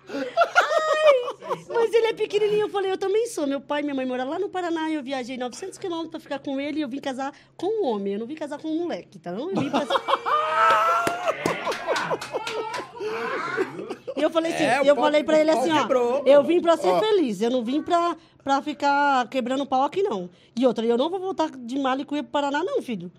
Ai, 0.10 1.66
mas 1.70 1.94
ele 1.94 2.08
é 2.08 2.14
pequenininho. 2.14 2.62
Eu 2.62 2.70
falei, 2.70 2.92
eu 2.92 2.98
também 2.98 3.28
sou. 3.28 3.48
Meu 3.48 3.62
pai 3.62 3.82
e 3.82 3.84
minha 3.84 3.96
mãe 3.96 4.06
moram 4.06 4.30
lá 4.30 4.38
no 4.38 4.50
Paraná 4.50 4.92
eu 4.92 5.02
viajei 5.02 5.38
900 5.38 5.78
quilômetros 5.78 6.12
para 6.12 6.20
ficar 6.20 6.40
com 6.40 6.60
ele 6.60 6.80
e 6.80 6.82
eu 6.82 6.90
vim 6.90 7.00
casar 7.00 7.34
com 7.56 7.82
um 7.82 7.86
homem. 7.86 8.14
Eu 8.14 8.20
não 8.20 8.28
vim 8.28 8.36
casar 8.36 8.60
com 8.60 8.68
um 8.68 8.80
moleque, 8.80 9.18
tá? 9.20 9.32
Eu 9.32 9.50
vim 9.50 9.70
pra... 9.70 9.88
E 14.18 14.22
eu 14.22 14.30
falei 14.30 14.54
assim, 14.54 14.64
É, 14.64 14.82
eu 14.84 14.96
pau- 14.96 15.06
falei 15.06 15.24
pra 15.24 15.40
ele 15.40 15.52
assim, 15.52 15.72
ó, 15.72 15.82
quebrou. 15.82 16.24
eu 16.26 16.44
vim 16.44 16.62
pra 16.62 16.78
ser 16.78 16.98
feliz, 17.00 17.42
eu 17.42 17.52
não 17.52 17.64
vim 17.64 17.82
pra, 17.82 18.16
pra 18.44 18.62
ficar 18.62 19.28
quebrando 19.30 19.66
pau 19.66 19.84
aqui, 19.84 20.02
não. 20.02 20.30
E 20.56 20.66
outra, 20.66 20.86
eu 20.86 20.98
não 20.98 21.10
vou 21.10 21.20
voltar 21.20 21.50
de 21.52 21.78
Malicuia 21.78 22.24
pro 22.24 22.32
Paraná, 22.32 22.64
não, 22.64 22.82
filho. 22.82 23.12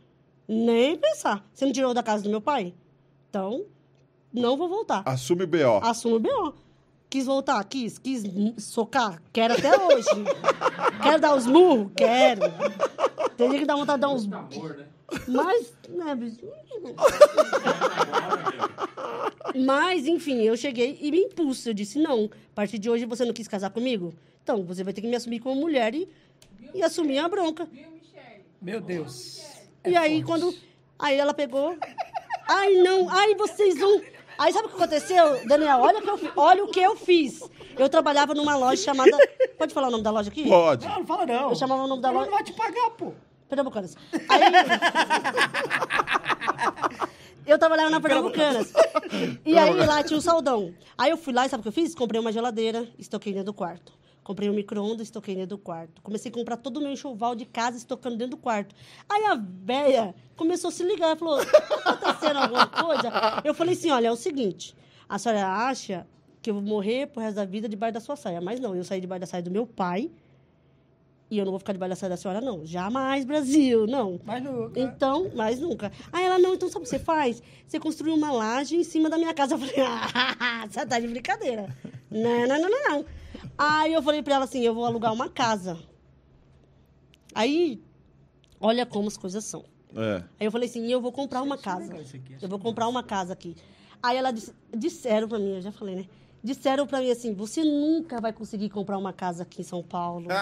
Nem 0.46 0.96
pensar. 0.96 1.44
Você 1.52 1.64
não 1.64 1.72
tirou 1.72 1.94
da 1.94 2.02
casa 2.02 2.22
do 2.22 2.30
meu 2.30 2.40
pai? 2.40 2.74
Então, 3.30 3.64
não 4.32 4.56
vou 4.56 4.68
voltar. 4.68 5.02
Assume 5.06 5.44
o 5.44 5.46
B.O. 5.46 5.78
Assumo 5.78 6.16
o 6.16 6.20
B.O. 6.20 6.52
Quis 7.10 7.26
voltar? 7.26 7.62
Quis. 7.64 7.98
Quis 7.98 8.22
socar? 8.58 9.22
Quero 9.32 9.54
até 9.54 9.70
hoje. 9.78 10.08
Quero 11.02 11.20
dar 11.20 11.34
os 11.34 11.46
murros? 11.46 11.90
Quero. 11.96 12.40
Tem 13.36 13.48
dia 13.50 13.58
que 13.60 13.64
dá 13.66 13.74
vontade 13.76 13.98
de 13.98 14.02
dar 14.02 14.08
uns... 14.10 14.26
Amor, 14.30 14.76
né? 14.76 14.86
Mas, 15.26 15.72
né, 15.88 16.14
bicho? 16.14 16.46
Mas, 19.54 20.06
enfim, 20.06 20.42
eu 20.42 20.56
cheguei 20.56 20.98
e 21.00 21.10
me 21.10 21.18
impulso. 21.18 21.68
Eu 21.68 21.74
disse, 21.74 21.98
não, 21.98 22.24
a 22.24 22.54
partir 22.54 22.78
de 22.78 22.90
hoje 22.90 23.04
você 23.04 23.24
não 23.24 23.32
quis 23.32 23.48
casar 23.48 23.70
comigo? 23.70 24.14
Então, 24.42 24.62
você 24.64 24.82
vai 24.82 24.92
ter 24.92 25.00
que 25.00 25.06
me 25.06 25.16
assumir 25.16 25.40
como 25.40 25.60
mulher 25.60 25.94
e, 25.94 26.08
e 26.74 26.82
assumir 26.82 27.18
a 27.18 27.28
bronca. 27.28 27.68
Meu 28.60 28.80
Deus. 28.80 29.40
e 29.84 29.96
aí, 29.96 30.22
quando... 30.22 30.54
Aí 30.98 31.16
ela 31.16 31.32
pegou... 31.32 31.76
Ai, 32.48 32.74
não, 32.76 33.08
ai, 33.10 33.34
vocês 33.34 33.78
vão... 33.78 34.00
Aí, 34.38 34.52
sabe 34.52 34.66
o 34.66 34.70
que 34.70 34.76
aconteceu, 34.76 35.46
Daniel? 35.46 35.80
Olha, 35.80 35.98
o 35.98 36.02
que 36.02 36.08
eu, 36.08 36.32
olha 36.36 36.64
o 36.64 36.70
que 36.70 36.80
eu 36.80 36.96
fiz. 36.96 37.42
Eu 37.76 37.88
trabalhava 37.88 38.34
numa 38.34 38.56
loja 38.56 38.82
chamada... 38.82 39.16
Pode 39.58 39.74
falar 39.74 39.88
o 39.88 39.90
nome 39.90 40.02
da 40.02 40.10
loja 40.10 40.30
aqui? 40.30 40.48
Pode. 40.48 40.86
Não, 40.86 41.00
não 41.00 41.06
fala 41.06 41.26
não. 41.26 41.50
Eu 41.50 41.56
chamava 41.56 41.82
o 41.82 41.86
nome 41.86 42.00
da 42.00 42.08
Ela 42.08 42.18
loja... 42.20 42.30
não 42.30 42.36
vai 42.38 42.44
te 42.44 42.52
pagar, 42.54 42.90
pô. 42.90 43.12
Pernambucanas. 43.48 43.96
Aí... 44.28 44.40
eu 47.50 47.58
trabalhava 47.58 47.90
na 47.90 48.00
Pernambucanas. 48.00 48.72
E 49.44 49.56
aí 49.56 49.74
lá 49.74 50.02
tinha 50.02 50.18
um 50.18 50.20
saldão. 50.20 50.74
Aí 50.96 51.10
eu 51.10 51.16
fui 51.16 51.32
lá 51.32 51.46
e 51.46 51.48
sabe 51.48 51.60
o 51.60 51.62
que 51.62 51.68
eu 51.68 51.72
fiz? 51.72 51.94
Comprei 51.94 52.20
uma 52.20 52.32
geladeira, 52.32 52.86
estoquei 52.98 53.32
dentro 53.32 53.46
do 53.46 53.54
quarto. 53.54 53.92
Comprei 54.22 54.50
um 54.50 54.52
micro-ondas, 54.52 55.06
estoquei 55.06 55.34
dentro 55.34 55.56
do 55.56 55.58
quarto. 55.58 56.02
Comecei 56.02 56.30
a 56.30 56.34
comprar 56.34 56.58
todo 56.58 56.76
o 56.76 56.80
meu 56.80 56.92
enxoval 56.92 57.34
de 57.34 57.46
casa, 57.46 57.78
estocando 57.78 58.16
dentro 58.16 58.36
do 58.36 58.36
quarto. 58.36 58.74
Aí 59.08 59.24
a 59.24 59.34
véia 59.34 60.14
começou 60.36 60.68
a 60.68 60.70
se 60.70 60.82
ligar, 60.82 61.16
falou, 61.16 61.42
tá 61.46 61.92
acontecendo 61.92 62.36
alguma 62.36 62.66
coisa? 62.66 63.10
Eu 63.42 63.54
falei 63.54 63.72
assim, 63.72 63.90
olha, 63.90 64.08
é 64.08 64.12
o 64.12 64.16
seguinte, 64.16 64.76
a 65.08 65.18
senhora 65.18 65.46
acha 65.46 66.06
que 66.42 66.50
eu 66.50 66.54
vou 66.54 66.62
morrer 66.62 67.06
pro 67.06 67.22
resto 67.22 67.36
da 67.36 67.46
vida 67.46 67.68
debaixo 67.68 67.94
da 67.94 68.00
sua 68.00 68.16
saia. 68.16 68.38
Mas 68.40 68.60
não, 68.60 68.76
eu 68.76 68.84
saí 68.84 69.00
debaixo 69.00 69.20
da 69.20 69.26
saia 69.26 69.42
do 69.42 69.50
meu 69.50 69.66
pai, 69.66 70.10
e 71.30 71.38
eu 71.38 71.44
não 71.44 71.52
vou 71.52 71.58
ficar 71.58 71.74
debaixo 71.74 71.90
da 71.90 71.96
saia 71.96 72.10
da 72.10 72.16
senhora, 72.16 72.40
não. 72.40 72.64
Jamais, 72.64 73.24
Brasil, 73.24 73.86
não. 73.86 74.18
Mas 74.24 74.42
nunca. 74.42 74.80
Então, 74.80 75.30
mais 75.34 75.60
nunca. 75.60 75.92
Aí 76.10 76.24
ela, 76.24 76.38
não, 76.38 76.54
então 76.54 76.68
sabe 76.68 76.80
o 76.80 76.82
que 76.84 76.88
você 76.88 76.98
faz? 76.98 77.42
Você 77.66 77.78
construiu 77.78 78.14
uma 78.14 78.32
laje 78.32 78.76
em 78.76 78.84
cima 78.84 79.10
da 79.10 79.18
minha 79.18 79.34
casa. 79.34 79.54
Eu 79.54 79.58
falei, 79.58 79.74
ah, 79.84 80.66
você 80.68 80.86
tá 80.86 80.98
de 80.98 81.06
brincadeira. 81.06 81.76
Não, 82.10 82.46
não, 82.46 82.60
não, 82.60 82.70
não, 82.70 82.88
não. 82.90 83.04
Aí 83.58 83.92
eu 83.92 84.02
falei 84.02 84.22
pra 84.22 84.36
ela 84.36 84.44
assim, 84.44 84.60
eu 84.62 84.74
vou 84.74 84.86
alugar 84.86 85.12
uma 85.12 85.28
casa. 85.28 85.78
Aí, 87.34 87.82
olha 88.58 88.86
como 88.86 89.08
as 89.08 89.16
coisas 89.16 89.44
são. 89.44 89.64
É. 89.94 90.24
Aí 90.40 90.46
eu 90.46 90.50
falei 90.50 90.68
assim, 90.68 90.90
eu 90.90 91.00
vou 91.00 91.12
comprar 91.12 91.42
uma 91.42 91.58
casa. 91.58 91.80
legal 91.80 92.00
isso 92.02 92.16
aqui, 92.16 92.36
Eu 92.40 92.48
vou 92.48 92.58
comprar 92.58 92.88
uma 92.88 93.02
casa 93.02 93.34
aqui. 93.34 93.54
Aí 94.02 94.16
ela 94.16 94.30
disse, 94.30 94.54
disseram 94.74 95.28
pra 95.28 95.38
mim, 95.38 95.56
eu 95.56 95.60
já 95.60 95.72
falei, 95.72 95.96
né? 95.96 96.06
Disseram 96.42 96.86
pra 96.86 97.00
mim 97.00 97.10
assim, 97.10 97.34
você 97.34 97.64
nunca 97.64 98.20
vai 98.20 98.32
conseguir 98.32 98.70
comprar 98.70 98.96
uma 98.96 99.12
casa 99.12 99.42
aqui 99.42 99.60
em 99.60 99.64
São 99.64 99.82
Paulo. 99.82 100.26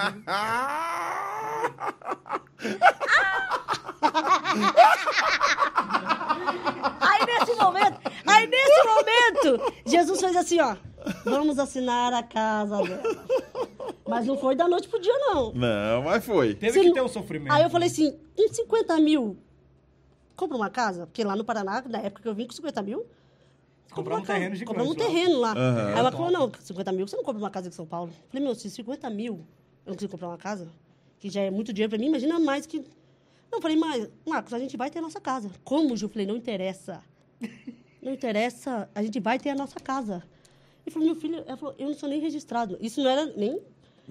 Aí 7.01 7.27
nesse 7.27 7.55
momento, 7.55 8.01
aí 8.27 8.47
nesse 8.47 8.83
momento, 8.85 9.73
Jesus 9.85 10.21
fez 10.21 10.37
assim, 10.37 10.61
ó. 10.61 10.77
Vamos 11.25 11.59
assinar 11.59 12.13
a 12.13 12.23
casa 12.23 12.79
dela. 12.83 13.27
Mas 14.09 14.27
não 14.27 14.37
foi 14.39 14.55
da 14.57 14.67
noite 14.69 14.89
pro 14.89 15.01
dia, 15.01 15.17
não. 15.19 15.53
Não, 15.53 16.03
mas 16.03 16.25
foi. 16.25 16.55
Teve 16.55 16.73
Se 16.73 16.81
que 16.81 16.87
não- 16.87 16.95
ter 16.95 17.03
um 17.03 17.09
sofrimento. 17.09 17.53
Aí 17.53 17.63
eu 17.63 17.71
falei 17.71 17.89
assim, 17.89 18.19
com 18.37 18.49
50 18.53 18.99
mil, 18.99 19.37
compra 20.35 20.57
uma 20.57 20.71
casa? 20.71 21.07
Porque 21.07 21.23
lá 21.25 21.37
no 21.37 21.45
Paraná, 21.45 21.83
na 21.89 21.99
época 21.99 22.23
que 22.23 22.29
eu 22.29 22.35
vim 22.35 22.47
com 22.47 22.53
50 22.53 22.83
mil... 22.83 23.07
Comprar 23.97 24.17
um 24.17 24.23
terreno 24.23 24.55
gigante 24.55 24.65
Compramos 24.67 24.95
um 24.95 24.99
lá. 24.99 25.05
terreno 25.07 25.39
lá. 25.41 25.53
Aí 25.93 25.99
ela 25.99 26.13
falou, 26.13 26.31
não, 26.31 26.53
50 26.61 26.93
mil, 26.93 27.09
você 27.09 27.17
não 27.17 27.25
compra 27.25 27.43
uma 27.43 27.51
casa 27.51 27.69
em 27.69 27.73
São 27.73 27.87
Paulo. 27.87 28.11
Eu 28.15 28.29
falei, 28.31 28.47
meu, 28.47 28.55
se 28.55 28.71
50 28.71 29.11
mil 29.11 29.35
eu 29.85 29.91
não 29.91 29.95
consigo 29.95 30.13
comprar 30.13 30.29
uma 30.29 30.39
casa, 30.39 30.69
que 31.19 31.29
já 31.31 31.41
é 31.43 31.51
muito 31.51 31.73
dinheiro 31.73 31.91
pra 31.91 31.99
mim, 31.99 32.07
imagina 32.07 32.39
mais 32.39 32.67
que... 32.67 32.79
Não, 33.51 33.59
eu 33.59 33.63
falei, 33.63 33.77
mas, 33.77 34.09
Marcos, 34.27 34.53
a 34.53 34.59
gente 34.59 34.77
vai 34.77 34.91
ter 34.91 34.99
a 34.99 35.03
nossa 35.03 35.21
casa. 35.21 35.51
Como, 35.65 35.97
Ju? 35.97 36.07
Eu 36.07 36.11
falei, 36.11 36.27
não 36.27 36.37
interessa. 36.37 37.01
Não 38.03 38.13
interessa, 38.13 38.89
a 38.95 39.03
gente 39.03 39.19
vai 39.19 39.37
ter 39.37 39.51
a 39.51 39.55
nossa 39.57 39.81
casa. 39.81 40.23
Ele 40.87 40.93
falou, 40.93 41.09
meu 41.09 41.17
filho, 41.17 41.43
ela 41.45 41.57
falou, 41.57 41.75
eu 41.77 41.89
não 41.89 41.95
sou 41.95 42.09
nem 42.09 42.21
registrado. 42.21 42.79
Isso 42.81 43.03
não 43.03 43.11
era 43.11 43.27
nem... 43.37 43.61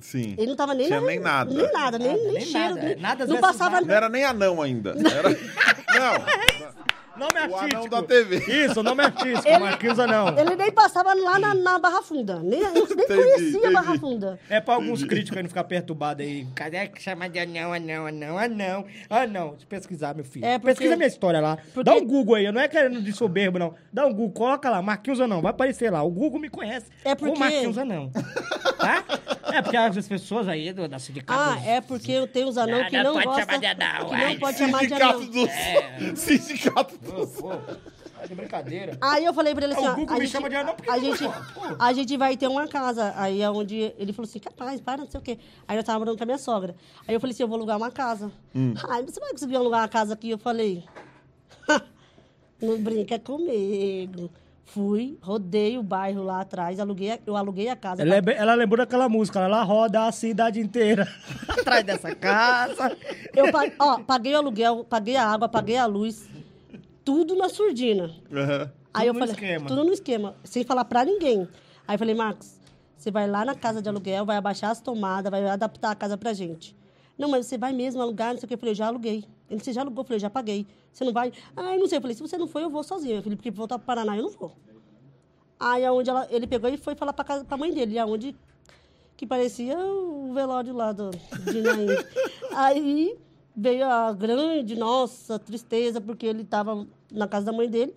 Sim. 0.01 0.35
Ele 0.37 0.47
não 0.47 0.55
tava 0.57 0.73
nem... 0.73 0.87
Tinha 0.87 0.99
na- 0.99 1.07
nem 1.07 1.17
nada. 1.17 1.53
Nem 1.53 1.71
nada, 1.71 1.97
nem, 1.97 2.07
Nada, 2.09 2.21
nem, 2.23 2.31
nem 2.33 2.41
cheiro. 2.45 2.75
nada. 2.75 2.81
nem- 2.87 2.95
Nada 2.97 3.25
não 3.25 3.37
passava... 3.39 3.75
nada. 3.75 3.85
Não 3.85 3.93
era 3.95 4.09
nem 4.09 4.25
anão 4.25 4.61
ainda. 4.61 4.89
Era... 4.99 5.29
Não. 5.97 6.84
Nome 7.17 7.33
O 7.33 7.37
anão 7.37 7.59
artístico. 7.59 7.89
da 7.89 8.03
TV. 8.03 8.65
Isso, 8.65 8.83
nome 8.83 9.01
artístico. 9.05 9.47
Ele- 9.47 9.59
Marquinhos 9.59 9.99
Anão. 9.99 10.37
Ele 10.37 10.55
nem 10.55 10.71
passava 10.71 11.13
lá 11.13 11.39
na, 11.39 11.53
na 11.53 11.79
Barra 11.79 12.01
Funda. 12.01 12.39
Nem, 12.39 12.59
eu 12.61 12.73
nem 12.73 12.83
Entendi, 12.83 13.05
conhecia 13.07 13.57
entendi. 13.59 13.73
Barra 13.73 13.97
Funda. 13.99 14.39
É 14.49 14.59
pra 14.59 14.73
alguns 14.75 15.03
críticos 15.03 15.37
aí 15.37 15.43
não 15.43 15.49
ficar 15.49 15.63
perturbados 15.63 16.25
aí. 16.25 16.45
Cadê 16.55 16.87
que 16.87 17.01
chama 17.01 17.29
de 17.29 17.39
anão, 17.39 17.71
anão, 17.73 18.05
anão, 18.07 18.37
anão? 18.37 18.85
Anão. 19.09 19.49
Deixa 19.51 19.63
eu 19.63 19.67
pesquisar, 19.69 20.13
meu 20.15 20.25
filho. 20.25 20.45
É, 20.45 20.57
porque- 20.59 20.73
Pesquisa 20.75 20.95
minha 20.95 21.07
história 21.07 21.39
lá. 21.39 21.57
porque- 21.73 21.83
Dá 21.89 21.95
um 21.95 22.05
Google 22.05 22.35
aí. 22.35 22.45
Eu 22.45 22.53
não 22.53 22.61
é 22.61 22.67
querendo 22.67 23.01
de 23.01 23.13
soberbo, 23.13 23.57
não. 23.59 23.73
Dá 23.93 24.05
um 24.05 24.11
Google, 24.13 24.31
coloca 24.31 24.69
lá, 24.69 24.81
Marquinhos 24.81 25.21
Anão. 25.21 25.41
Vai 25.41 25.51
aparecer 25.51 25.91
lá. 25.91 26.03
O 26.03 26.09
Google 26.11 26.39
me 26.39 26.49
conhece. 26.49 26.87
É 27.03 27.15
porque- 27.15 27.33
O 27.35 27.39
Marquinhos 27.39 27.77
Anão. 27.77 28.11
Tá? 28.77 29.03
É 29.53 29.61
porque 29.61 29.77
as 29.77 30.07
pessoas 30.07 30.47
aí 30.49 30.73
do, 30.73 30.87
da 30.87 30.99
sindicato... 30.99 31.39
Ah, 31.39 31.59
é 31.65 31.79
porque 31.79 32.11
eu 32.11 32.27
tenho 32.27 32.47
os 32.49 32.57
anão 32.57 32.79
Não, 32.79 32.89
que 32.89 32.97
não 32.97 33.03
não 33.05 33.13
pode 33.13 33.25
gosta... 33.25 33.41
chamar 33.45 33.57
de 33.59 33.65
anão, 33.65 34.09
que 34.09 34.15
não 34.15 34.35
pode 34.37 34.57
chamar 34.57 34.85
de 34.85 34.93
anão. 34.93 35.21
Sindicato 35.25 36.05
dos... 36.11 36.19
Sindicato 36.19 36.97
Pô, 37.05 37.51
é 38.21 38.27
de 38.27 38.35
brincadeira. 38.35 38.97
Aí 39.01 39.23
eu 39.25 39.33
falei 39.33 39.53
pra 39.53 39.65
ele 39.65 39.73
assim, 39.73 39.85
O 39.87 39.91
ó, 39.91 39.95
Google 39.95 40.15
a 40.15 40.19
me 40.19 40.25
gente, 40.25 40.31
chama 40.31 40.49
de 40.49 40.55
anão 40.55 40.75
porque 40.75 40.89
a 40.89 40.97
gente, 40.99 41.23
a 41.79 41.93
gente 41.93 42.17
vai 42.17 42.35
ter 42.37 42.47
uma 42.47 42.67
casa. 42.67 43.13
Aí 43.15 43.41
é 43.41 43.49
onde 43.49 43.93
ele 43.97 44.11
falou 44.13 44.27
assim, 44.27 44.39
capaz, 44.39 44.79
para, 44.81 44.97
não 45.03 45.09
sei 45.09 45.19
o 45.19 45.23
quê. 45.23 45.37
Aí 45.67 45.77
eu 45.77 45.83
tava 45.83 45.99
morando 45.99 46.17
com 46.17 46.23
a 46.23 46.25
minha 46.25 46.37
sogra. 46.37 46.75
Aí 47.07 47.13
eu 47.13 47.19
falei 47.19 47.33
assim, 47.33 47.43
eu 47.43 47.47
vou 47.47 47.57
alugar 47.57 47.77
uma 47.77 47.91
casa. 47.91 48.31
Hum. 48.55 48.73
Ai, 48.89 49.03
você 49.03 49.19
vai 49.19 49.31
conseguir 49.31 49.55
alugar 49.55 49.81
uma 49.81 49.87
casa 49.87 50.13
aqui? 50.13 50.29
Eu 50.31 50.37
falei, 50.37 50.83
não 52.61 52.77
brinca 52.81 53.19
comigo. 53.19 54.29
Fui, 54.67 55.17
rodei 55.21 55.77
o 55.77 55.83
bairro 55.83 56.23
lá 56.23 56.41
atrás, 56.41 56.79
aluguei, 56.79 57.11
a- 57.11 57.19
eu 57.25 57.37
aluguei 57.37 57.69
a 57.69 57.75
casa. 57.75 58.01
Ela, 58.01 58.15
é 58.15 58.21
bem- 58.21 58.35
ela 58.35 58.55
lembrou 58.55 58.79
daquela 58.83 59.07
música, 59.07 59.39
ela 59.39 59.61
roda 59.63 60.07
a 60.07 60.11
cidade 60.11 60.59
inteira 60.59 61.07
atrás 61.47 61.83
dessa 61.85 62.13
casa. 62.15 62.97
Eu 63.35 63.45
ó, 63.79 63.99
paguei 63.99 64.33
o 64.33 64.37
aluguel, 64.37 64.83
paguei 64.83 65.15
a 65.15 65.27
água, 65.29 65.47
paguei 65.47 65.77
a 65.77 65.85
luz, 65.85 66.27
tudo 67.05 67.35
na 67.35 67.47
surdina. 67.47 68.11
Aham. 68.31 68.71
Aí 68.93 69.07
eu 69.07 69.13
no 69.13 69.19
falei, 69.19 69.33
esquema. 69.35 69.67
tudo 69.67 69.83
no 69.83 69.93
esquema, 69.93 70.35
sem 70.43 70.63
falar 70.63 70.85
pra 70.85 71.05
ninguém. 71.05 71.47
Aí 71.87 71.95
eu 71.95 71.99
falei, 71.99 72.15
Marcos, 72.15 72.59
você 72.97 73.11
vai 73.11 73.29
lá 73.29 73.45
na 73.45 73.53
casa 73.53 73.81
de 73.81 73.87
aluguel, 73.87 74.25
vai 74.25 74.37
abaixar 74.37 74.71
as 74.71 74.81
tomadas, 74.81 75.29
vai 75.29 75.45
adaptar 75.47 75.91
a 75.91 75.95
casa 75.95 76.17
pra 76.17 76.33
gente. 76.33 76.75
Não, 77.17 77.29
mas 77.29 77.45
você 77.45 77.57
vai 77.57 77.71
mesmo 77.71 78.01
alugar, 78.01 78.33
não 78.33 78.39
sei 78.39 78.45
o 78.45 78.47
que. 78.47 78.53
Eu 78.55 78.57
falei, 78.57 78.71
eu 78.71 78.75
já 78.75 78.87
aluguei. 78.87 79.23
Ele, 79.49 79.59
você 79.63 79.71
já 79.71 79.81
alugou? 79.81 80.01
Eu 80.01 80.07
falei, 80.07 80.19
já 80.19 80.29
paguei. 80.29 80.65
Você 80.91 81.03
não 81.05 81.13
vai? 81.13 81.31
Ah, 81.55 81.73
eu 81.75 81.79
não 81.79 81.87
sei. 81.87 81.97
Eu 81.97 82.01
falei, 82.01 82.15
se 82.15 82.21
você 82.21 82.37
não 82.37 82.47
for, 82.47 82.61
eu 82.61 82.69
vou 82.69 82.83
sozinho. 82.83 83.17
Eu 83.17 83.21
falei, 83.23 83.35
porque 83.37 83.51
voltar 83.51 83.77
pro 83.77 83.85
Paraná, 83.85 84.17
eu 84.17 84.23
não 84.23 84.31
vou. 84.31 84.51
Aí 85.59 85.85
aonde 85.85 86.09
ela, 86.09 86.27
ele 86.29 86.47
pegou 86.47 86.69
e 86.69 86.77
foi 86.77 86.95
falar 86.95 87.13
pra, 87.13 87.23
casa, 87.23 87.45
pra 87.45 87.55
mãe 87.57 87.73
dele, 87.73 87.97
aonde 87.97 88.35
que 89.15 89.25
parecia 89.25 89.77
o 89.79 90.33
velório 90.33 90.73
lá 90.73 90.91
do, 90.91 91.11
de 91.11 91.61
Naim. 91.61 91.87
Aí 92.53 93.17
veio 93.55 93.85
a 93.85 94.11
grande, 94.13 94.75
nossa, 94.75 95.39
tristeza, 95.39 96.01
porque 96.01 96.25
ele 96.25 96.41
estava 96.41 96.85
na 97.11 97.27
casa 97.27 97.45
da 97.45 97.53
mãe 97.53 97.69
dele. 97.69 97.93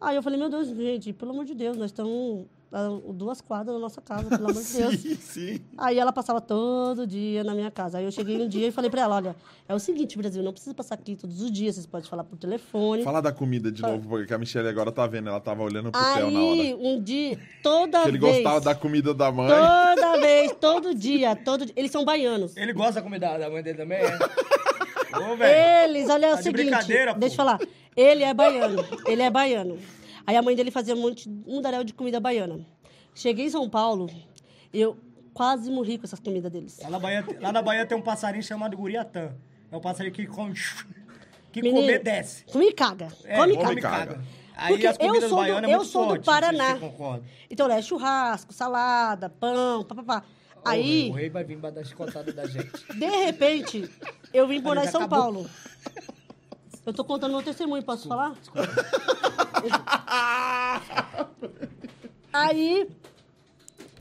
Aí 0.00 0.16
eu 0.16 0.22
falei, 0.22 0.38
meu 0.38 0.48
Deus, 0.50 0.68
gente, 0.68 1.12
pelo 1.12 1.30
amor 1.32 1.44
de 1.44 1.54
Deus, 1.54 1.76
nós 1.76 1.86
estamos 1.90 2.46
a 2.72 2.88
duas 3.12 3.40
quadras 3.40 3.72
da 3.76 3.80
nossa 3.80 4.00
casa, 4.02 4.28
pelo 4.28 4.50
amor 4.50 4.60
de 4.62 4.72
Deus. 4.76 4.96
Sim, 5.00 5.14
sim. 5.14 5.60
Aí 5.78 5.96
ela 5.96 6.12
passava 6.12 6.40
todo 6.40 7.06
dia 7.06 7.44
na 7.44 7.54
minha 7.54 7.70
casa. 7.70 7.98
Aí 7.98 8.04
eu 8.04 8.10
cheguei 8.10 8.42
um 8.42 8.48
dia 8.48 8.66
e 8.66 8.72
falei 8.72 8.90
pra 8.90 9.02
ela, 9.02 9.14
olha, 9.14 9.36
é 9.68 9.74
o 9.74 9.78
seguinte, 9.78 10.18
Brasil, 10.18 10.42
não 10.42 10.50
precisa 10.52 10.74
passar 10.74 10.96
aqui 10.96 11.14
todos 11.14 11.40
os 11.40 11.52
dias, 11.52 11.76
vocês 11.76 11.86
podem 11.86 12.08
falar 12.10 12.24
por 12.24 12.36
telefone. 12.36 13.04
Fala 13.04 13.22
da 13.22 13.30
comida 13.32 13.70
de 13.70 13.80
novo, 13.80 14.08
porque 14.08 14.34
a 14.34 14.38
Michelle 14.38 14.68
agora 14.68 14.90
tá 14.90 15.06
vendo, 15.06 15.28
ela 15.28 15.40
tava 15.40 15.62
olhando 15.62 15.92
pro 15.92 16.00
Theo 16.00 16.30
na 16.32 16.38
Aí, 16.40 16.74
hora. 16.74 16.82
um 16.82 17.00
dia, 17.00 17.38
toda 17.62 18.02
Que 18.02 18.08
ele 18.08 18.18
vez... 18.18 18.34
gostava 18.34 18.60
da 18.60 18.74
comida 18.74 19.14
da 19.14 19.30
mãe. 19.30 19.48
Toda 19.48 20.20
vez, 20.20 20.52
todo 20.60 20.94
dia, 20.94 21.36
todo 21.36 21.66
dia. 21.66 21.74
Eles 21.76 21.92
são 21.92 22.04
baianos. 22.04 22.56
Ele 22.56 22.72
gosta 22.72 22.94
da 22.94 23.02
comida 23.02 23.38
da 23.38 23.48
mãe 23.48 23.62
dele 23.62 23.78
também, 23.78 23.98
é? 23.98 24.18
Ô, 25.20 25.36
velho. 25.36 25.90
Eles, 25.90 26.08
olha 26.10 26.28
Tá 26.28 26.34
o 26.34 26.36
de 26.38 26.42
seguinte, 26.42 26.62
brincadeira, 26.64 27.14
pô. 27.14 27.20
deixa 27.20 27.32
eu 27.34 27.36
falar. 27.36 27.60
Ele 27.96 28.22
é 28.24 28.34
baiano, 28.34 28.84
ele 29.06 29.22
é 29.22 29.30
baiano. 29.30 29.78
Aí 30.26 30.36
a 30.36 30.42
mãe 30.42 30.56
dele 30.56 30.70
fazia 30.70 30.94
um 30.94 31.00
monte, 31.00 31.28
um 31.46 31.60
daréu 31.60 31.84
de 31.84 31.92
comida 31.94 32.18
baiana. 32.18 32.64
Cheguei 33.14 33.46
em 33.46 33.50
São 33.50 33.68
Paulo, 33.68 34.08
eu 34.72 34.96
quase 35.32 35.70
morri 35.70 35.98
com 35.98 36.04
essas 36.04 36.18
comidas 36.18 36.50
deles. 36.50 36.80
Lá 36.82 36.90
na, 36.90 36.98
Bahia, 36.98 37.24
lá 37.40 37.52
na 37.52 37.62
Bahia 37.62 37.86
tem 37.86 37.96
um 37.96 38.02
passarinho 38.02 38.42
chamado 38.42 38.76
Guriatã. 38.76 39.32
É 39.70 39.76
um 39.76 39.80
passarinho 39.80 40.14
que 40.14 40.26
come... 40.26 40.54
Que 41.52 41.62
Menino, 41.62 41.82
comer, 41.82 42.02
desce. 42.02 42.44
Come 42.46 42.66
e 42.66 42.72
caga. 42.72 43.08
É, 43.24 43.36
come 43.36 43.52
e 43.52 43.56
come 43.56 43.80
caga. 43.80 44.04
e 44.04 44.06
caga. 44.14 44.24
Aí 44.56 44.72
Porque 44.72 44.86
as 44.88 44.96
eu 44.98 45.06
comidas 45.06 45.28
sou 45.28 45.38
do- 45.38 45.42
baianas 45.44 45.70
é 45.70 45.72
eu 45.74 45.76
muito 45.78 45.90
sou 45.90 46.02
do 46.02 46.08
forte, 46.08 46.26
não 46.26 46.32
sei 46.34 46.42
se 46.42 46.56
Paraná. 46.58 46.74
você 46.74 46.80
concorda. 46.80 47.24
Então, 47.50 47.70
é 47.70 47.82
churrasco, 47.82 48.52
salada, 48.52 49.28
pão, 49.30 49.84
papapá. 49.84 50.24
Aí, 50.64 51.10
O 51.10 51.12
rei 51.12 51.28
vai 51.30 51.44
vir 51.44 51.58
pra 51.58 51.70
dar 51.70 51.84
chicotada 51.84 52.32
da 52.32 52.46
gente. 52.46 52.70
de 52.94 53.06
repente, 53.06 53.88
eu 54.32 54.46
vim 54.48 54.60
morar 54.60 54.84
em 54.84 54.88
São 54.88 55.02
acabou. 55.02 55.18
Paulo. 55.18 55.50
Eu 56.86 56.92
tô 56.92 57.04
contando 57.04 57.32
meu 57.32 57.42
testemunho, 57.42 57.82
posso 57.82 58.06
falar? 58.08 58.34
Aí, 62.32 62.86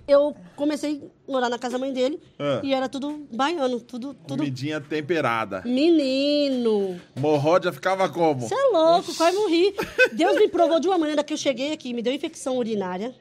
eu 0.07 0.35
comecei 0.55 1.09
a 1.27 1.31
morar 1.31 1.49
na 1.49 1.57
casa 1.59 1.73
da 1.73 1.79
mãe 1.79 1.93
dele 1.93 2.19
Ah. 2.39 2.59
e 2.63 2.73
era 2.73 2.89
tudo 2.89 3.25
baiano, 3.31 3.79
tudo, 3.79 4.13
tudo 4.13 4.39
Comidinha 4.39 4.81
temperada. 4.81 5.61
menino. 5.65 6.99
Morródia 7.15 7.71
ficava 7.71 8.09
como? 8.09 8.41
Você 8.41 8.55
é 8.55 8.65
louco, 8.71 9.13
quase 9.15 9.37
morri. 9.37 9.73
Deus 10.11 10.35
me 10.37 10.49
provou 10.49 10.79
de 10.79 10.87
uma 10.87 10.97
maneira 10.97 11.23
que 11.23 11.33
eu 11.33 11.37
cheguei 11.37 11.71
aqui, 11.71 11.93
me 11.93 12.01
deu 12.01 12.11
infecção 12.13 12.57
urinária, 12.57 13.13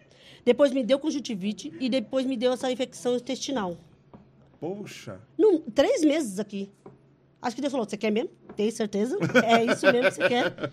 depois 0.44 0.72
me 0.72 0.82
deu 0.82 0.98
conjuntivite 0.98 1.72
e 1.78 1.88
depois 1.88 2.26
me 2.26 2.36
deu 2.36 2.52
essa 2.52 2.70
infecção 2.70 3.16
intestinal. 3.16 3.76
Poxa. 4.60 5.20
Num, 5.38 5.60
três 5.60 6.02
meses 6.04 6.38
aqui. 6.38 6.70
Acho 7.40 7.56
que 7.56 7.62
Deus 7.62 7.72
falou, 7.72 7.88
você 7.88 7.96
quer 7.96 8.10
mesmo? 8.10 8.30
Tem 8.54 8.70
certeza? 8.70 9.18
É 9.44 9.64
isso 9.64 9.84
mesmo 9.86 10.08
que 10.08 10.14
você 10.14 10.28
quer. 10.28 10.72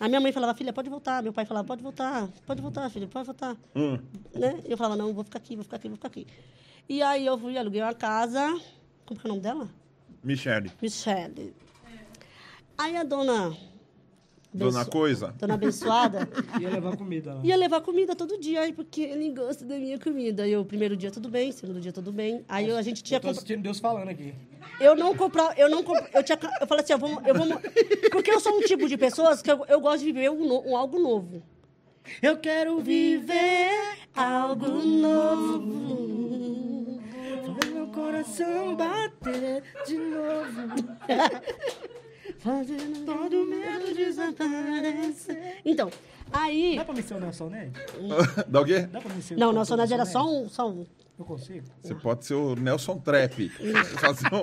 A 0.00 0.08
minha 0.08 0.20
mãe 0.20 0.32
falava, 0.32 0.54
filha, 0.54 0.72
pode 0.72 0.88
voltar. 0.88 1.22
Meu 1.22 1.32
pai 1.32 1.44
falava, 1.44 1.66
pode 1.66 1.82
voltar, 1.82 2.28
pode 2.46 2.62
voltar, 2.62 2.88
filha, 2.90 3.06
pode 3.06 3.26
voltar. 3.26 3.56
Hum. 3.76 3.98
Né? 4.34 4.60
Eu 4.64 4.76
falava, 4.76 4.96
não, 4.96 5.12
vou 5.12 5.22
ficar 5.22 5.38
aqui, 5.38 5.54
vou 5.54 5.62
ficar 5.62 5.76
aqui, 5.76 5.88
vou 5.88 5.96
ficar 5.96 6.08
aqui. 6.08 6.26
E 6.88 7.02
aí 7.02 7.26
eu 7.26 7.38
fui, 7.38 7.56
aluguei 7.56 7.82
uma 7.82 7.94
casa. 7.94 8.40
Como 9.06 9.20
que 9.20 9.26
é 9.26 9.28
o 9.28 9.32
nome 9.34 9.42
dela? 9.42 9.68
Michele. 10.24 10.72
Michelle. 10.80 11.54
Aí 12.76 12.96
a 12.96 13.04
dona. 13.04 13.56
Dona 14.52 14.84
Coisa. 14.84 15.32
Dona 15.38 15.54
abençoada 15.54 16.28
Ia 16.60 16.68
levar 16.70 16.96
comida 16.96 17.34
lá. 17.34 17.40
ia 17.44 17.56
levar 17.56 17.80
comida 17.82 18.16
todo 18.16 18.36
dia, 18.38 18.62
aí 18.62 18.72
porque 18.72 19.02
ele 19.02 19.30
gosta 19.30 19.64
da 19.64 19.76
minha 19.76 19.98
comida. 19.98 20.42
Aí 20.42 20.56
o 20.56 20.64
primeiro 20.64 20.96
dia 20.96 21.10
tudo 21.10 21.28
bem, 21.28 21.52
segundo 21.52 21.80
dia 21.80 21.92
tudo 21.92 22.10
bem. 22.12 22.44
Aí 22.48 22.68
eu- 22.68 22.76
a 22.76 22.82
gente 22.82 23.02
tinha 23.02 23.18
Eu 23.18 23.22
tô 23.22 23.28
assistindo 23.28 23.62
Deus 23.62 23.78
falando 23.78 24.08
aqui. 24.08 24.34
Eu 24.80 24.96
não 24.96 25.14
comprava, 25.14 25.54
eu 25.56 25.68
não 25.70 25.82
compra, 25.84 26.08
eu 26.14 26.22
tinha, 26.24 26.38
eu 26.60 26.66
falei 26.66 26.82
assim, 26.82 26.92
eu 26.94 26.98
vou, 26.98 27.22
eu 27.24 27.34
vou, 27.34 27.46
porque 28.10 28.30
eu 28.30 28.40
sou 28.40 28.56
um 28.58 28.60
tipo 28.62 28.88
de 28.88 28.96
pessoas 28.96 29.40
que 29.40 29.50
eu, 29.50 29.64
eu 29.68 29.80
gosto 29.80 30.00
de 30.00 30.06
viver 30.06 30.30
um, 30.30 30.44
no- 30.46 30.68
um 30.68 30.76
algo 30.76 30.98
novo. 30.98 31.42
Eu 32.22 32.38
quero 32.38 32.80
Viver 32.80 33.70
algo 34.16 34.66
novo. 35.70 37.00
Fazer 37.46 37.72
meu 37.74 37.86
coração 37.88 38.74
bater 38.74 39.62
de 39.86 39.96
novo. 39.96 40.88
Fazendo 42.40 43.04
todo 43.04 43.44
medo 43.46 43.94
desaparecer. 43.94 45.58
Então, 45.64 45.90
aí. 46.32 46.76
Dá 46.76 46.84
pra 46.84 46.94
me 46.94 47.02
ser 47.02 47.14
o 47.14 47.20
Nelson 47.20 47.48
Ned? 47.50 47.72
Dá 48.48 48.60
o 48.60 48.64
quê? 48.64 48.80
Dá 48.82 49.00
pra 49.00 49.14
me 49.14 49.22
ser 49.22 49.34
o 49.34 49.38
Não, 49.38 49.52
nossa 49.52 49.76
Nelson 49.76 49.94
Ned 49.94 49.94
era 49.94 50.06
só 50.06 50.26
um, 50.26 50.48
só 50.48 50.70
um. 50.70 50.86
Eu 51.18 51.24
consigo? 51.26 51.66
Você 51.82 51.94
pode 51.94 52.24
ser 52.24 52.34
o 52.34 52.54
Nelson 52.56 52.98
Trap. 52.98 53.48
Fazer 54.00 54.26
um- 54.32 54.40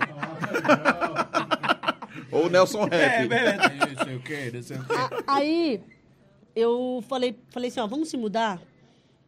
Ou 2.32 2.46
o 2.46 2.50
Nelson 2.50 2.86
Rap. 2.86 3.28
beleza. 3.28 3.58
Não 3.98 4.06
sei 4.06 4.16
o 4.16 4.20
quê, 4.22 4.52
não 4.54 4.62
sei 4.62 4.78
o 4.78 4.84
quê. 4.86 4.94
A- 4.94 5.36
Aí 5.36 5.82
eu 6.56 7.04
falei, 7.08 7.36
falei 7.50 7.70
assim, 7.70 7.80
ó, 7.80 7.88
vamos 7.88 8.10
se 8.10 8.18
mudar. 8.18 8.62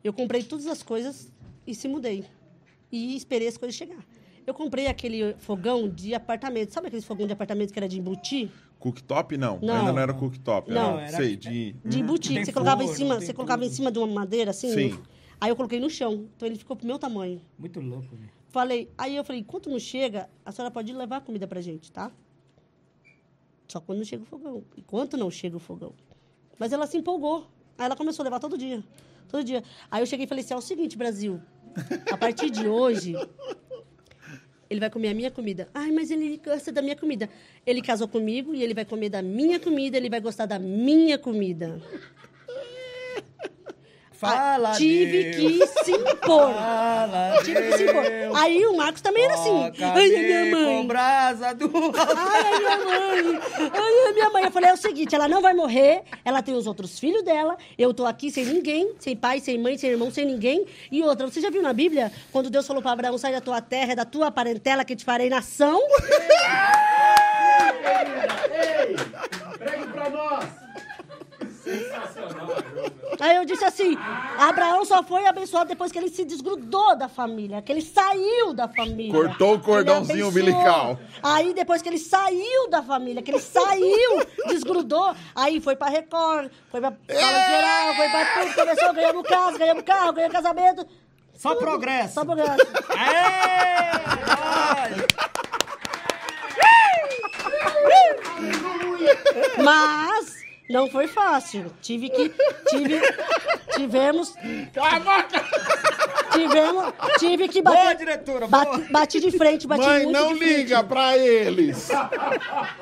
Eu 0.04 0.14
comprei 0.14 0.44
todas 0.44 0.68
as 0.68 0.84
coisas 0.84 1.32
e 1.66 1.74
se 1.74 1.88
mudei. 1.88 2.26
E 2.92 3.16
esperei 3.16 3.48
as 3.48 3.58
coisas 3.58 3.76
chegar. 3.76 3.98
Eu 4.50 4.54
comprei 4.56 4.88
aquele 4.88 5.36
fogão 5.36 5.88
de 5.88 6.16
apartamento. 6.16 6.72
Sabe 6.74 6.88
aquele 6.88 7.04
fogão 7.04 7.28
de 7.28 7.34
apartamento 7.34 7.72
que 7.72 7.78
era 7.78 7.88
de 7.88 8.00
embutir? 8.00 8.50
Cooktop, 8.80 9.38
não. 9.38 9.60
Não. 9.62 9.76
Ainda 9.76 9.92
não 9.92 10.00
era 10.00 10.12
cooktop. 10.12 10.72
Não, 10.72 10.94
era, 10.94 11.02
era- 11.04 11.18
sei, 11.18 11.36
de... 11.36 11.74
De 11.86 12.00
embutir. 12.00 12.32
Tem 12.34 12.40
que 12.40 12.46
você 12.46 12.54
colocava 12.54 12.84
em 12.84 12.88
cima, 12.88 13.22
você 13.22 13.32
colocava 13.32 13.64
em 13.64 13.70
cima 13.70 13.92
de 13.92 14.00
uma 14.00 14.08
madeira 14.08 14.50
assim. 14.50 14.74
Sim. 14.74 15.00
Aí 15.40 15.52
eu 15.52 15.56
coloquei 15.56 15.80
no 15.80 15.88
chão. 15.88 16.28
Então 16.36 16.48
ele 16.48 16.58
ficou 16.58 16.76
pro 16.76 16.88
meu 16.88 16.98
tamanho. 16.98 17.40
Muito 17.60 17.80
louco, 17.80 18.08
velho. 18.16 18.32
Falei, 18.50 18.90
aí 18.98 19.16
eu 19.16 19.24
falei, 19.24 19.42
enquanto 19.42 19.70
não 19.70 19.78
chega, 19.78 20.28
a 20.44 20.52
senhora 20.52 20.72
pode 20.72 20.92
levar 20.94 21.18
a 21.18 21.22
comida 21.22 21.48
pra 21.48 21.62
gente, 21.62 21.92
tá? 21.92 22.12
Só 23.68 23.80
quando 23.80 24.00
não 24.00 24.06
chega 24.06 24.24
o 24.24 24.26
fogão. 24.26 24.64
Enquanto 24.76 25.16
não 25.16 25.30
chega 25.30 25.58
o 25.58 25.60
fogão. 25.60 25.94
Mas 26.58 26.74
ela 26.74 26.88
se 26.88 26.98
empolgou. 26.98 27.48
Aí 27.78 27.86
ela 27.86 27.96
começou 27.96 28.24
a 28.24 28.26
levar 28.26 28.40
todo 28.40 28.58
dia. 28.58 28.84
Todo 29.28 29.44
dia. 29.44 29.64
Aí 29.92 30.02
eu 30.02 30.08
cheguei 30.08 30.26
e 30.26 30.28
falei 30.28 30.44
assim, 30.44 30.56
é 30.56 30.58
o 30.58 30.62
seguinte, 30.62 30.98
Brasil. 30.98 31.40
A 32.12 32.18
partir 32.18 32.50
de 32.50 32.68
hoje, 32.68 33.14
ele 34.70 34.80
vai 34.80 34.90
comer 34.90 35.10
a 35.10 35.14
minha 35.14 35.32
comida. 35.32 35.68
Ai, 35.74 35.92
mas 35.92 36.12
ele 36.12 36.40
gosta 36.44 36.72
da 36.72 36.82
minha 36.82 36.96
comida. 36.96 37.30
Ele 37.66 37.82
casou 37.82 38.08
comigo 38.08 38.54
e 38.54 38.62
ele 38.64 38.74
vai 38.74 38.86
comer 38.86 39.10
da 39.10 39.22
minha 39.22 39.60
comida, 39.60 39.98
ele 39.98 40.10
vai 40.10 40.22
gostar 40.22 40.46
da 40.46 40.60
minha 40.60 41.18
comida. 41.18 41.82
Fala, 44.20 44.72
Ah, 44.72 44.76
Tive 44.76 45.32
Deus. 45.32 45.36
que 45.72 45.84
se 45.86 45.92
impor. 45.92 46.54
Fala, 46.54 47.38
Tive 47.42 47.62
que 47.62 47.78
se 47.78 47.84
impor. 47.86 48.04
Aí 48.38 48.66
o 48.66 48.76
Marcos 48.76 49.02
também 49.02 49.24
era 49.24 49.34
assim. 49.34 49.72
Ai, 49.82 50.16
a 50.16 50.20
minha 50.20 50.46
mãe. 50.58 50.78
Com 50.82 50.88
brasa 50.88 51.54
do 51.56 51.72
Ai, 51.96 52.42
a 52.54 52.60
minha 52.60 52.78
mãe. 52.80 53.40
Ai, 53.74 54.10
a 54.10 54.12
minha 54.14 54.30
mãe. 54.30 54.44
Eu 54.44 54.52
falei, 54.52 54.72
é 54.72 54.74
o 54.74 54.78
seguinte, 54.78 55.16
ela 55.16 55.30
não 55.30 55.42
vai 55.42 55.54
morrer, 55.54 56.02
ela 56.26 56.42
tem 56.42 56.54
os 56.54 56.68
outros 56.68 57.00
filhos 57.00 57.24
dela, 57.24 57.56
eu 57.78 57.94
tô 57.94 58.06
aqui 58.06 58.30
sem 58.30 58.44
ninguém, 58.46 58.92
sem 59.00 59.16
pai, 59.16 59.40
sem 59.40 59.58
mãe, 59.58 59.78
sem 59.78 59.90
irmão, 59.92 60.12
sem 60.12 60.26
ninguém. 60.26 60.66
E 60.92 61.02
outra, 61.02 61.26
você 61.26 61.40
já 61.40 61.50
viu 61.50 61.62
na 61.62 61.72
Bíblia, 61.72 62.12
quando 62.30 62.50
Deus 62.50 62.68
falou 62.68 62.82
para 62.82 62.92
Abraão, 62.92 63.18
sai 63.18 63.32
da 63.32 63.40
tua 63.40 63.62
terra, 63.62 63.94
é 63.94 63.96
da 63.96 64.04
tua 64.06 64.30
parentela 64.30 64.84
que 64.84 64.98
te 64.98 65.06
farei 65.06 65.30
nação? 65.30 65.80
Pregue 69.58 69.88
pra 69.94 70.10
nós. 70.10 70.46
Aí 73.20 73.36
eu 73.36 73.46
disse 73.46 73.66
assim, 73.66 73.98
Abraão 74.38 74.86
só 74.86 75.04
foi 75.04 75.26
abençoado 75.28 75.68
depois 75.68 75.92
que 75.92 75.98
ele 75.98 76.10
se 76.10 76.24
desgrudou 76.24 76.96
da 76.96 77.10
família, 77.10 77.62
que 77.62 77.72
ele 77.72 77.82
saiu 77.82 78.54
da 78.54 78.68
família. 78.68 79.12
Cortou 79.12 79.56
o 79.56 79.60
cordãozinho 79.60 80.30
umbilical. 80.30 80.98
Aí 81.22 81.54
depois 81.54 81.82
que 81.82 81.90
ele 81.90 81.98
saiu 81.98 82.70
da 82.70 82.82
família, 82.82 83.22
que 83.22 83.32
ele 83.32 83.40
saiu, 83.42 84.26
desgrudou, 84.48 85.14
aí 85.36 85.60
foi 85.60 85.76
pra 85.76 85.88
Record, 85.88 86.50
foi 86.72 86.80
pra 86.80 86.92
Fala 86.92 87.46
Geral, 87.48 87.96
foi 87.96 88.10
pra 88.10 88.26
tudo, 88.26 88.56
começou, 88.56 88.94
ganhamos 88.94 89.28
casa, 89.28 89.58
ganhamos 89.58 89.84
carro, 89.84 90.14
ganhamos 90.14 90.36
casamento. 90.36 90.88
Só 91.40 91.54
Tudo. 91.54 91.62
progresso. 91.62 92.14
Só 92.16 92.26
progresso. 92.26 92.58
Aê! 92.98 93.90
Mas 99.64 100.39
não 100.70 100.88
foi 100.90 101.08
fácil. 101.08 101.72
Tive 101.82 102.10
que. 102.10 102.30
Tive, 102.70 103.02
tivemos. 103.76 104.34
Tivemos. 106.32 106.94
Tive 107.18 107.48
que 107.48 107.62
Boa, 107.62 107.76
bater. 107.76 107.98
diretora, 107.98 108.48
boa. 108.48 108.66
Bati, 108.66 108.92
bati 108.92 109.20
de 109.20 109.32
frente, 109.32 109.68
bati 109.68 109.82
Mãe, 109.86 110.04
muito 110.04 110.12
não 110.20 110.34
de 110.34 110.40
frente. 110.40 110.58
liga 110.58 110.84
pra 110.84 111.18
eles. 111.18 111.90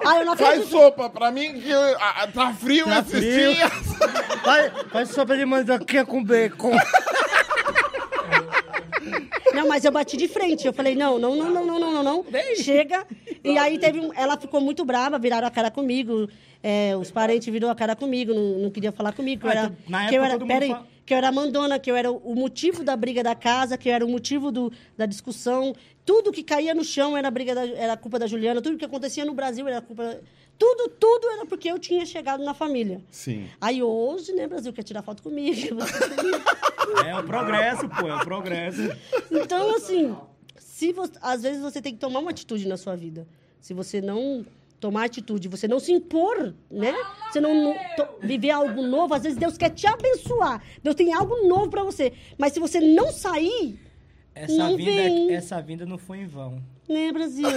Aí 0.05 0.19
eu 0.19 0.25
não 0.25 0.35
Faz 0.35 0.65
sopa 0.65 1.09
pra 1.09 1.31
mim 1.31 1.59
que 1.61 1.71
ah, 1.73 2.27
tá 2.33 2.53
frio 2.53 2.85
Tá 2.85 2.99
esses 2.99 3.11
frio. 3.11 3.53
dias. 3.53 3.71
Faz, 4.43 4.71
faz 4.91 5.09
sopa 5.09 5.37
de 5.37 5.45
mandioquinha 5.45 6.05
com 6.05 6.23
bacon. 6.23 6.75
Não, 9.53 9.67
mas 9.67 9.83
eu 9.85 9.91
bati 9.91 10.17
de 10.17 10.27
frente. 10.27 10.67
Eu 10.67 10.73
falei, 10.73 10.93
não, 10.95 11.17
não, 11.17 11.35
não, 11.35 11.49
não, 11.49 11.65
não, 11.65 11.79
não, 11.79 11.91
não, 11.93 12.03
não. 12.03 12.25
Chega. 12.57 13.07
E 13.43 13.57
aí 13.57 13.79
teve 13.79 13.99
um, 13.99 14.11
ela 14.13 14.37
ficou 14.37 14.59
muito 14.61 14.83
brava, 14.85 15.17
viraram 15.17 15.47
a 15.47 15.51
cara 15.51 15.71
comigo. 15.71 16.29
É, 16.69 16.97
os 16.97 17.09
parentes 17.09 17.47
viram 17.47 17.69
a 17.69 17.75
cara 17.75 17.95
comigo, 17.95 18.33
não, 18.33 18.59
não 18.59 18.69
queriam 18.69 18.91
falar 18.91 19.13
comigo. 19.13 19.43
Que 19.43 19.47
eu 19.47 19.51
Ah, 19.51 19.53
era, 19.53 19.65
então, 19.67 19.89
na 19.89 20.09
que 20.09 20.15
eu 20.15 20.21
era, 20.21 20.37
peraí, 20.37 20.75
que 21.05 21.13
eu 21.13 21.17
era 21.17 21.31
mandona, 21.31 21.79
que 21.79 21.89
eu 21.89 21.95
era 21.95 22.11
o 22.11 22.35
motivo 22.35 22.83
da 22.83 22.93
briga 22.93 23.23
da 23.23 23.33
casa, 23.33 23.77
que 23.77 23.87
eu 23.87 23.93
era 23.93 24.05
o 24.05 24.09
motivo 24.09 24.51
do, 24.51 24.69
da 24.97 25.05
discussão. 25.05 25.73
Tudo 26.05 26.29
que 26.29 26.43
caía 26.43 26.75
no 26.75 26.83
chão 26.83 27.15
era 27.15 27.29
a 27.29 27.31
briga 27.31 27.55
da, 27.55 27.65
era 27.65 27.93
a 27.93 27.97
culpa 27.97 28.19
da 28.19 28.27
Juliana. 28.27 28.61
Tudo 28.61 28.77
que 28.77 28.83
acontecia 28.83 29.23
no 29.23 29.33
Brasil 29.33 29.65
era 29.65 29.77
a 29.77 29.81
culpa. 29.81 30.19
Tudo, 30.59 30.89
tudo 30.89 31.29
era 31.29 31.45
porque 31.45 31.71
eu 31.71 31.79
tinha 31.79 32.05
chegado 32.05 32.43
na 32.43 32.53
família. 32.53 32.99
Sim. 33.09 33.47
Aí 33.61 33.81
hoje, 33.81 34.33
né, 34.33 34.45
Brasil, 34.45 34.73
quer 34.73 34.83
tirar 34.83 35.01
foto 35.03 35.23
comigo. 35.23 35.77
É 37.05 37.17
o 37.17 37.23
progresso, 37.23 37.87
pô, 37.87 38.09
é 38.09 38.15
o 38.15 38.19
progresso. 38.25 38.81
Então, 39.31 39.73
assim, 39.73 40.13
se 40.57 40.91
você, 40.91 41.13
às 41.21 41.43
vezes 41.43 41.61
você 41.61 41.81
tem 41.81 41.93
que 41.93 41.99
tomar 41.99 42.19
uma 42.19 42.31
atitude 42.31 42.67
na 42.67 42.75
sua 42.75 42.95
vida. 42.97 43.25
Se 43.61 43.73
você 43.73 44.01
não 44.01 44.45
tomar 44.79 45.05
atitude, 45.05 45.47
você 45.47 45.67
não 45.67 45.79
se 45.79 45.91
impor, 45.91 46.53
né? 46.69 46.93
Você 47.31 47.39
não, 47.41 47.53
não 47.55 47.73
to- 47.95 48.07
viver 48.21 48.51
algo 48.51 48.81
novo, 48.83 49.13
às 49.13 49.23
vezes 49.23 49.37
Deus 49.37 49.57
quer 49.57 49.69
te 49.71 49.87
abençoar. 49.87 50.61
Deus 50.83 50.95
tem 50.95 51.13
algo 51.13 51.47
novo 51.47 51.69
pra 51.69 51.83
você. 51.83 52.13
Mas 52.37 52.53
se 52.53 52.59
você 52.59 52.79
não 52.79 53.11
sair, 53.11 53.79
Essa 54.39 54.53
Não 54.55 54.77
vinda, 54.77 54.91
vem. 54.91 55.33
essa 55.33 55.59
vinda 55.59 55.83
não 55.83 55.97
foi 55.97 56.19
em 56.19 56.27
vão. 56.27 56.61
né, 56.87 57.11
Brasil? 57.11 57.47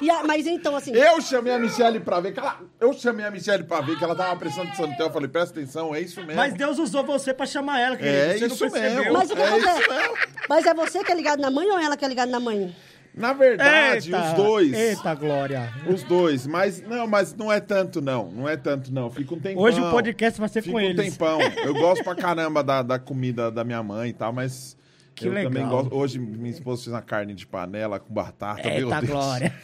E 0.00 0.10
a- 0.10 0.24
mas 0.24 0.46
então, 0.46 0.74
assim, 0.74 0.92
Eu 0.94 1.20
chamei 1.20 1.52
a 1.52 1.58
Michelle 1.58 2.00
pra 2.00 2.20
ver 2.20 2.32
que 2.32 2.40
ela. 2.40 2.58
Eu 2.80 2.92
chamei 2.94 3.24
a 3.24 3.30
Michelle 3.30 3.64
pra 3.64 3.80
ver 3.82 3.96
que 3.98 4.02
ela 4.04 4.14
tava 4.14 4.34
prestando 4.36 4.68
atenção 4.68 4.86
no 4.86 4.96
teu. 4.96 5.06
Eu 5.06 5.12
falei, 5.12 5.28
presta 5.28 5.58
atenção, 5.60 5.94
é 5.94 6.00
isso 6.00 6.20
mesmo. 6.20 6.36
Mas 6.36 6.54
Deus 6.54 6.78
usou 6.78 7.04
você 7.04 7.34
pra 7.34 7.46
chamar 7.46 7.80
ela, 7.80 7.96
querido. 7.96 8.16
É 8.16 8.38
você 8.38 8.46
isso 8.46 8.64
não 8.64 8.70
percebeu. 8.72 8.98
mesmo. 8.98 9.12
mas 9.12 9.30
o 9.30 9.34
que 9.36 9.42
é 9.42 9.46
acontece? 9.46 9.80
isso 9.80 9.90
mesmo. 9.92 10.14
Mas 10.48 10.66
é 10.66 10.74
você 10.74 11.04
que 11.04 11.12
é 11.12 11.14
ligado 11.14 11.40
na 11.40 11.50
mãe 11.50 11.70
ou 11.70 11.78
ela 11.78 11.96
que 11.96 12.04
é 12.04 12.08
ligada 12.08 12.30
na 12.32 12.40
mãe? 12.40 12.74
Na 13.16 13.32
verdade, 13.32 14.12
Eita, 14.12 14.26
os 14.28 14.32
dois. 14.34 14.72
Eita, 14.72 15.14
Glória. 15.14 15.72
Os 15.86 16.02
dois. 16.02 16.46
Mas 16.46 16.82
não, 16.82 17.06
mas 17.06 17.32
não 17.34 17.52
é 17.52 17.60
tanto, 17.60 18.00
não. 18.00 18.28
Não 18.30 18.48
é 18.48 18.56
tanto, 18.56 18.92
não. 18.92 19.10
Fica 19.10 19.34
um 19.34 19.38
tempão. 19.38 19.62
Hoje 19.62 19.80
o 19.80 19.90
podcast 19.90 20.40
vai 20.40 20.48
ser 20.48 20.62
Fica 20.62 20.72
com 20.72 20.78
um 20.78 20.84
eles. 20.84 21.12
tempão. 21.12 21.38
Eu 21.64 21.74
gosto 21.74 22.02
pra 22.02 22.14
caramba 22.16 22.62
da, 22.64 22.82
da 22.82 22.98
comida 22.98 23.50
da 23.52 23.62
minha 23.62 23.82
mãe 23.84 24.10
e 24.10 24.12
tal, 24.12 24.32
mas 24.32 24.76
Que 25.14 25.28
eu 25.28 25.32
legal. 25.32 25.52
também 25.52 25.68
gosto. 25.68 25.94
Hoje 25.94 26.18
minha 26.18 26.50
esposa 26.50 26.82
fez 26.82 26.92
uma 26.92 27.02
carne 27.02 27.34
de 27.34 27.46
panela 27.46 28.00
com 28.00 28.12
batata. 28.12 28.68
meu 28.68 28.88
Eita 28.88 29.00
Deus. 29.00 29.10
glória. 29.12 29.54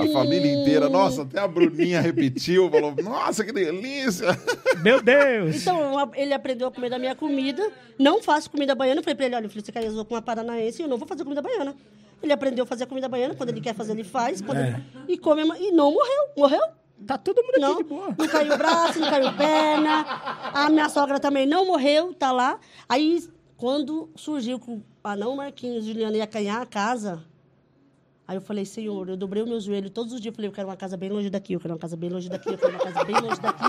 A 0.00 0.12
família 0.14 0.54
inteira. 0.54 0.88
Nossa, 0.88 1.20
até 1.20 1.38
a 1.38 1.46
Bruninha 1.46 2.00
repetiu. 2.00 2.70
Falou, 2.70 2.94
nossa, 3.02 3.44
que 3.44 3.52
delícia. 3.52 4.28
Meu 4.82 5.02
Deus. 5.02 5.54
Então, 5.56 6.10
ele 6.14 6.32
aprendeu 6.32 6.68
a 6.68 6.72
comer 6.72 6.88
da 6.88 6.98
minha 6.98 7.14
comida. 7.14 7.70
Não 7.98 8.22
faço 8.22 8.50
comida 8.50 8.74
baiana. 8.74 9.00
Eu 9.00 9.04
falei 9.04 9.14
pra 9.16 9.26
ele, 9.26 9.34
olha, 9.36 9.48
você 9.50 9.70
casou 9.70 10.02
com 10.06 10.14
uma 10.14 10.22
paranaense, 10.22 10.80
eu 10.80 10.88
não 10.88 10.96
vou 10.96 11.06
fazer 11.06 11.24
comida 11.24 11.42
baiana. 11.42 11.74
Ele 12.22 12.32
aprendeu 12.32 12.64
a 12.64 12.66
fazer 12.66 12.84
a 12.84 12.86
comida 12.86 13.08
baiana. 13.08 13.34
Quando 13.34 13.50
ele 13.50 13.60
quer 13.60 13.74
fazer, 13.74 13.92
ele 13.92 14.04
faz. 14.04 14.40
Quando 14.40 14.58
É. 14.58 14.68
ele- 14.68 14.84
E 15.12 15.18
come... 15.18 15.42
E 15.60 15.70
não 15.72 15.92
morreu. 15.92 16.28
Morreu? 16.36 16.60
Tá 17.06 17.18
todo 17.18 17.42
mundo 17.42 17.60
Não, 17.60 17.72
aqui 17.74 17.82
de 17.82 17.88
boa. 17.90 18.08
não 18.18 18.26
caiu 18.28 18.56
braço, 18.56 18.98
não 18.98 19.10
caiu 19.10 19.32
perna. 19.34 20.00
A 20.54 20.70
minha 20.70 20.88
sogra 20.88 21.20
também 21.20 21.46
não 21.46 21.66
morreu, 21.66 22.14
tá 22.14 22.32
lá. 22.32 22.58
Aí, 22.88 23.22
quando 23.56 24.08
surgiu 24.16 24.58
que 24.58 24.70
o 24.70 24.82
anão 25.04 25.36
Marquinhos 25.36 25.84
e 25.84 25.88
Juliana 25.88 26.16
ia 26.16 26.24
ganhar 26.26 26.60
a 26.62 26.66
casa, 26.66 27.22
aí 28.26 28.36
eu 28.36 28.40
falei, 28.40 28.64
Senhor, 28.64 29.08
eu 29.08 29.16
dobrei 29.16 29.42
o 29.42 29.46
meu 29.46 29.60
joelho 29.60 29.88
todos 29.90 30.12
os 30.12 30.20
dias. 30.20 30.32
Eu 30.32 30.36
falei, 30.36 30.48
eu 30.48 30.52
quero 30.52 30.68
uma 30.68 30.76
casa 30.76 30.96
bem 30.96 31.08
longe 31.10 31.30
daqui, 31.30 31.52
eu 31.52 31.60
quero 31.60 31.74
uma 31.74 31.78
casa 31.80 31.96
bem 31.96 32.10
longe 32.10 32.28
daqui, 32.28 32.48
eu 32.50 32.58
quero 32.58 32.72
uma 32.72 32.78
casa 32.80 33.04
bem 33.04 33.20
longe 33.20 33.40
daqui, 33.40 33.64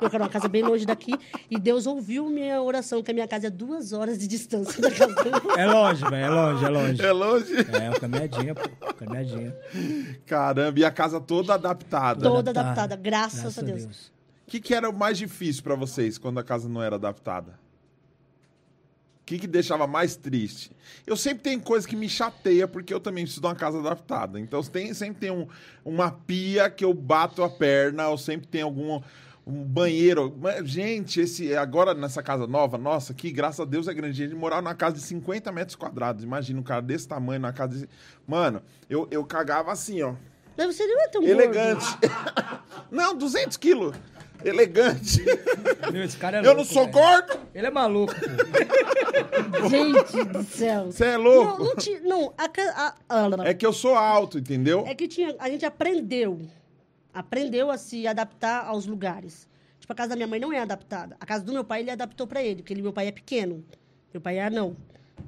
eu 0.00 0.10
quero 0.10 0.24
uma 0.24 0.30
casa 0.30 0.48
bem 0.48 0.62
longe 0.62 0.86
daqui. 0.86 1.12
E 1.50 1.58
Deus 1.58 1.86
ouviu 1.86 2.28
minha 2.28 2.60
oração, 2.62 3.02
que 3.02 3.10
a 3.10 3.14
minha 3.14 3.28
casa 3.28 3.46
é 3.46 3.50
duas 3.50 3.92
horas 3.92 4.18
de 4.18 4.26
distância 4.26 4.80
da 4.80 4.90
casa 4.90 5.14
dele. 5.14 5.36
É 5.56 5.66
longe, 5.66 6.04
velho. 6.04 6.24
É 6.24 6.28
longe, 6.28 6.64
é 6.64 6.68
longe. 6.68 7.02
É 7.02 7.12
longe. 7.12 7.52
É, 7.72 7.90
o 7.90 8.00
caminhadinha, 8.00 8.54
pô. 8.54 8.94
Caminhadinha. 8.94 9.56
Caramba, 10.26 10.78
e 10.78 10.84
a 10.84 10.90
casa 10.90 11.20
toda 11.20 11.54
adaptada. 11.54 12.20
Toda 12.22 12.50
Adaptada. 12.50 12.60
adaptada, 12.60 12.96
graças, 12.96 13.58
a 13.58 13.62
Deus. 13.62 14.12
O 14.46 14.50
que, 14.52 14.60
que 14.60 14.74
era 14.74 14.88
o 14.88 14.92
mais 14.92 15.16
difícil 15.16 15.62
pra 15.62 15.74
vocês 15.74 16.18
quando 16.18 16.38
a 16.38 16.44
casa 16.44 16.68
não 16.68 16.82
era 16.82 16.96
adaptada? 16.96 17.58
O 19.32 19.34
que, 19.34 19.40
que 19.40 19.46
deixava 19.46 19.86
mais 19.86 20.14
triste? 20.14 20.70
Eu 21.06 21.16
sempre 21.16 21.42
tenho 21.44 21.58
coisa 21.62 21.88
que 21.88 21.96
me 21.96 22.06
chateia, 22.06 22.68
porque 22.68 22.92
eu 22.92 23.00
também 23.00 23.24
preciso 23.24 23.40
de 23.40 23.46
uma 23.46 23.54
casa 23.54 23.78
adaptada. 23.78 24.38
Então 24.38 24.62
tem, 24.62 24.92
sempre 24.92 25.20
tem 25.20 25.30
um- 25.30 25.46
uma 25.82 26.10
pia 26.10 26.68
que 26.68 26.84
eu 26.84 26.92
bato 26.92 27.42
a 27.42 27.48
perna, 27.48 28.08
ou 28.08 28.18
sempre 28.18 28.46
tem 28.46 28.60
algum 28.60 29.00
um 29.46 29.64
banheiro. 29.64 30.36
Mas, 30.38 30.68
Gente, 30.68 31.18
esse 31.20 31.56
agora 31.56 31.94
nessa 31.94 32.22
casa 32.22 32.46
nova, 32.46 32.76
nossa, 32.76 33.14
que 33.14 33.32
graças 33.32 33.60
a 33.60 33.64
Deus 33.64 33.88
é 33.88 33.94
grande. 33.94 34.18
Gente 34.18 34.34
morava 34.34 34.60
numa 34.60 34.74
casa 34.74 34.96
de 34.96 35.02
50 35.02 35.50
metros 35.50 35.76
quadrados. 35.76 36.22
Imagina 36.22 36.60
um 36.60 36.62
cara 36.62 36.82
desse 36.82 37.08
tamanho 37.08 37.40
na 37.40 37.54
casa 37.54 37.78
de. 37.78 37.88
Mano, 38.26 38.60
eu, 38.90 39.08
eu 39.10 39.24
cagava 39.24 39.72
assim, 39.72 40.02
ó. 40.02 40.14
Mas 40.58 40.76
você 40.76 40.86
não 40.86 41.00
é 41.00 41.08
tão 41.08 41.22
Elegante. 41.22 41.86
não, 42.92 43.16
200 43.16 43.56
quilos. 43.56 43.96
Elegante. 44.44 45.22
Meu, 45.92 46.02
esse 46.04 46.16
cara 46.16 46.38
é 46.38 46.40
Eu 46.40 46.44
não 46.44 46.54
louco, 46.56 46.72
sou 46.72 46.82
velho. 46.84 46.92
gordo. 46.92 47.38
Ele 47.54 47.66
é 47.66 47.70
maluco. 47.70 48.12
Gente 49.68 50.24
do 50.24 50.42
céu. 50.42 50.86
Você 50.86 51.04
é 51.04 51.16
Não, 51.16 51.22
louco. 51.24 51.64
não, 51.64 51.76
ti- 51.76 52.00
não 52.00 52.32
a, 52.36 52.44
a, 52.48 52.94
a- 53.08 53.48
É 53.48 53.54
que 53.54 53.64
eu 53.66 53.72
sou 53.72 53.94
alto, 53.94 54.38
entendeu? 54.38 54.84
É 54.86 54.94
que 54.94 55.06
tinha, 55.08 55.34
a 55.38 55.48
gente 55.48 55.64
aprendeu. 55.64 56.40
Aprendeu 57.12 57.70
a 57.70 57.76
se 57.78 58.06
adaptar 58.06 58.64
aos 58.66 58.86
lugares. 58.86 59.46
Tipo, 59.78 59.92
a 59.92 59.96
casa 59.96 60.10
da 60.10 60.16
minha 60.16 60.28
mãe 60.28 60.40
não 60.40 60.52
é 60.52 60.58
adaptada. 60.60 61.16
A 61.20 61.26
casa 61.26 61.44
do 61.44 61.52
meu 61.52 61.64
pai, 61.64 61.80
ele 61.80 61.90
adaptou 61.90 62.26
para 62.26 62.42
ele, 62.42 62.62
porque 62.62 62.72
ele, 62.72 62.82
meu 62.82 62.92
pai 62.92 63.08
é 63.08 63.12
pequeno. 63.12 63.64
Meu 64.12 64.20
pai 64.20 64.38
é 64.38 64.44
anão. 64.44 64.76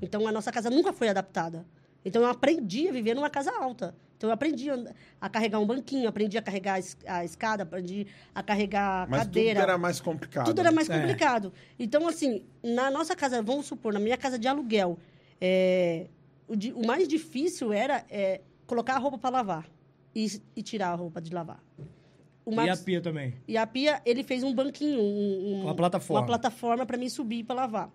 Então, 0.01 0.27
a 0.27 0.33
nossa 0.33 0.51
casa 0.53 0.71
nunca 0.71 0.93
foi 0.93 1.09
adaptada. 1.09 1.65
Então, 2.05 2.23
eu 2.23 2.29
aprendi 2.29 2.89
a 2.89 2.93
viver 2.93 3.15
numa 3.15 3.31
casa 3.31 3.51
alta. 3.59 3.95
Então, 4.17 4.29
eu 4.31 4.35
aprendi 4.35 4.69
a, 5.21 5.29
carregar 5.29 5.59
um 5.59 5.67
banquinho, 5.67 6.09
aprendi 6.09 6.37
a 6.39 6.43
carregar 6.43 6.75
a, 6.75 6.79
es- 6.79 6.97
a 7.07 7.25
escada, 7.25 7.63
aprendi 7.63 8.07
a 8.35 8.43
carregar 8.43 9.05
a 9.05 9.07
Mas 9.07 9.21
cadeira. 9.21 9.61
tudo 9.61 9.63
era 9.71 9.79
mais 9.79 10.01
complicado. 10.01 10.47
Tudo 10.47 10.61
era 10.61 10.71
mais 10.73 10.89
É. 10.89 10.99
complicado. 10.99 11.53
Então, 11.79 12.07
assim, 12.07 12.45
na 12.63 12.91
nossa 12.91 13.17
casa, 13.17 13.43
vamos 13.43 13.67
supor, 13.67 13.93
na 13.93 14.01
minha 14.01 14.17
casa 14.17 14.39
de 14.39 14.47
aluguel, 14.47 14.99
é, 15.41 16.07
o, 16.47 16.55
di- 16.55 16.73
o 16.73 16.87
mais 16.87 17.09
difícil 17.09 17.73
era 17.73 18.05
é, 18.11 18.41
colocar 18.67 18.95
a 18.95 18.99
roupa 18.99 19.19
para 19.19 19.31
lavar 19.31 19.67
e, 20.15 20.41
e 20.55 20.63
tirar 20.63 20.89
a 20.91 20.95
roupa 20.95 21.21
de 21.21 21.33
lavar. 21.35 21.63
O 22.47 22.53
E 22.61 22.69
a 22.69 22.77
pia 22.77 23.01
também. 23.01 23.35
e 23.49 23.57
a 23.57 23.67
pia, 23.67 24.03
ele 24.05 24.23
fez 24.23 24.43
um 24.43 24.55
banquinho, 24.55 25.01
um- 25.01 25.55
um- 25.55 25.63
Uma 25.65 25.75
plataforma. 25.75 26.21
Uma 26.21 26.27
plataforma 26.27 26.85
para 26.87 26.99
mim 26.99 27.09
subir 27.09 27.43
para 27.45 27.57
lavar. 27.57 27.91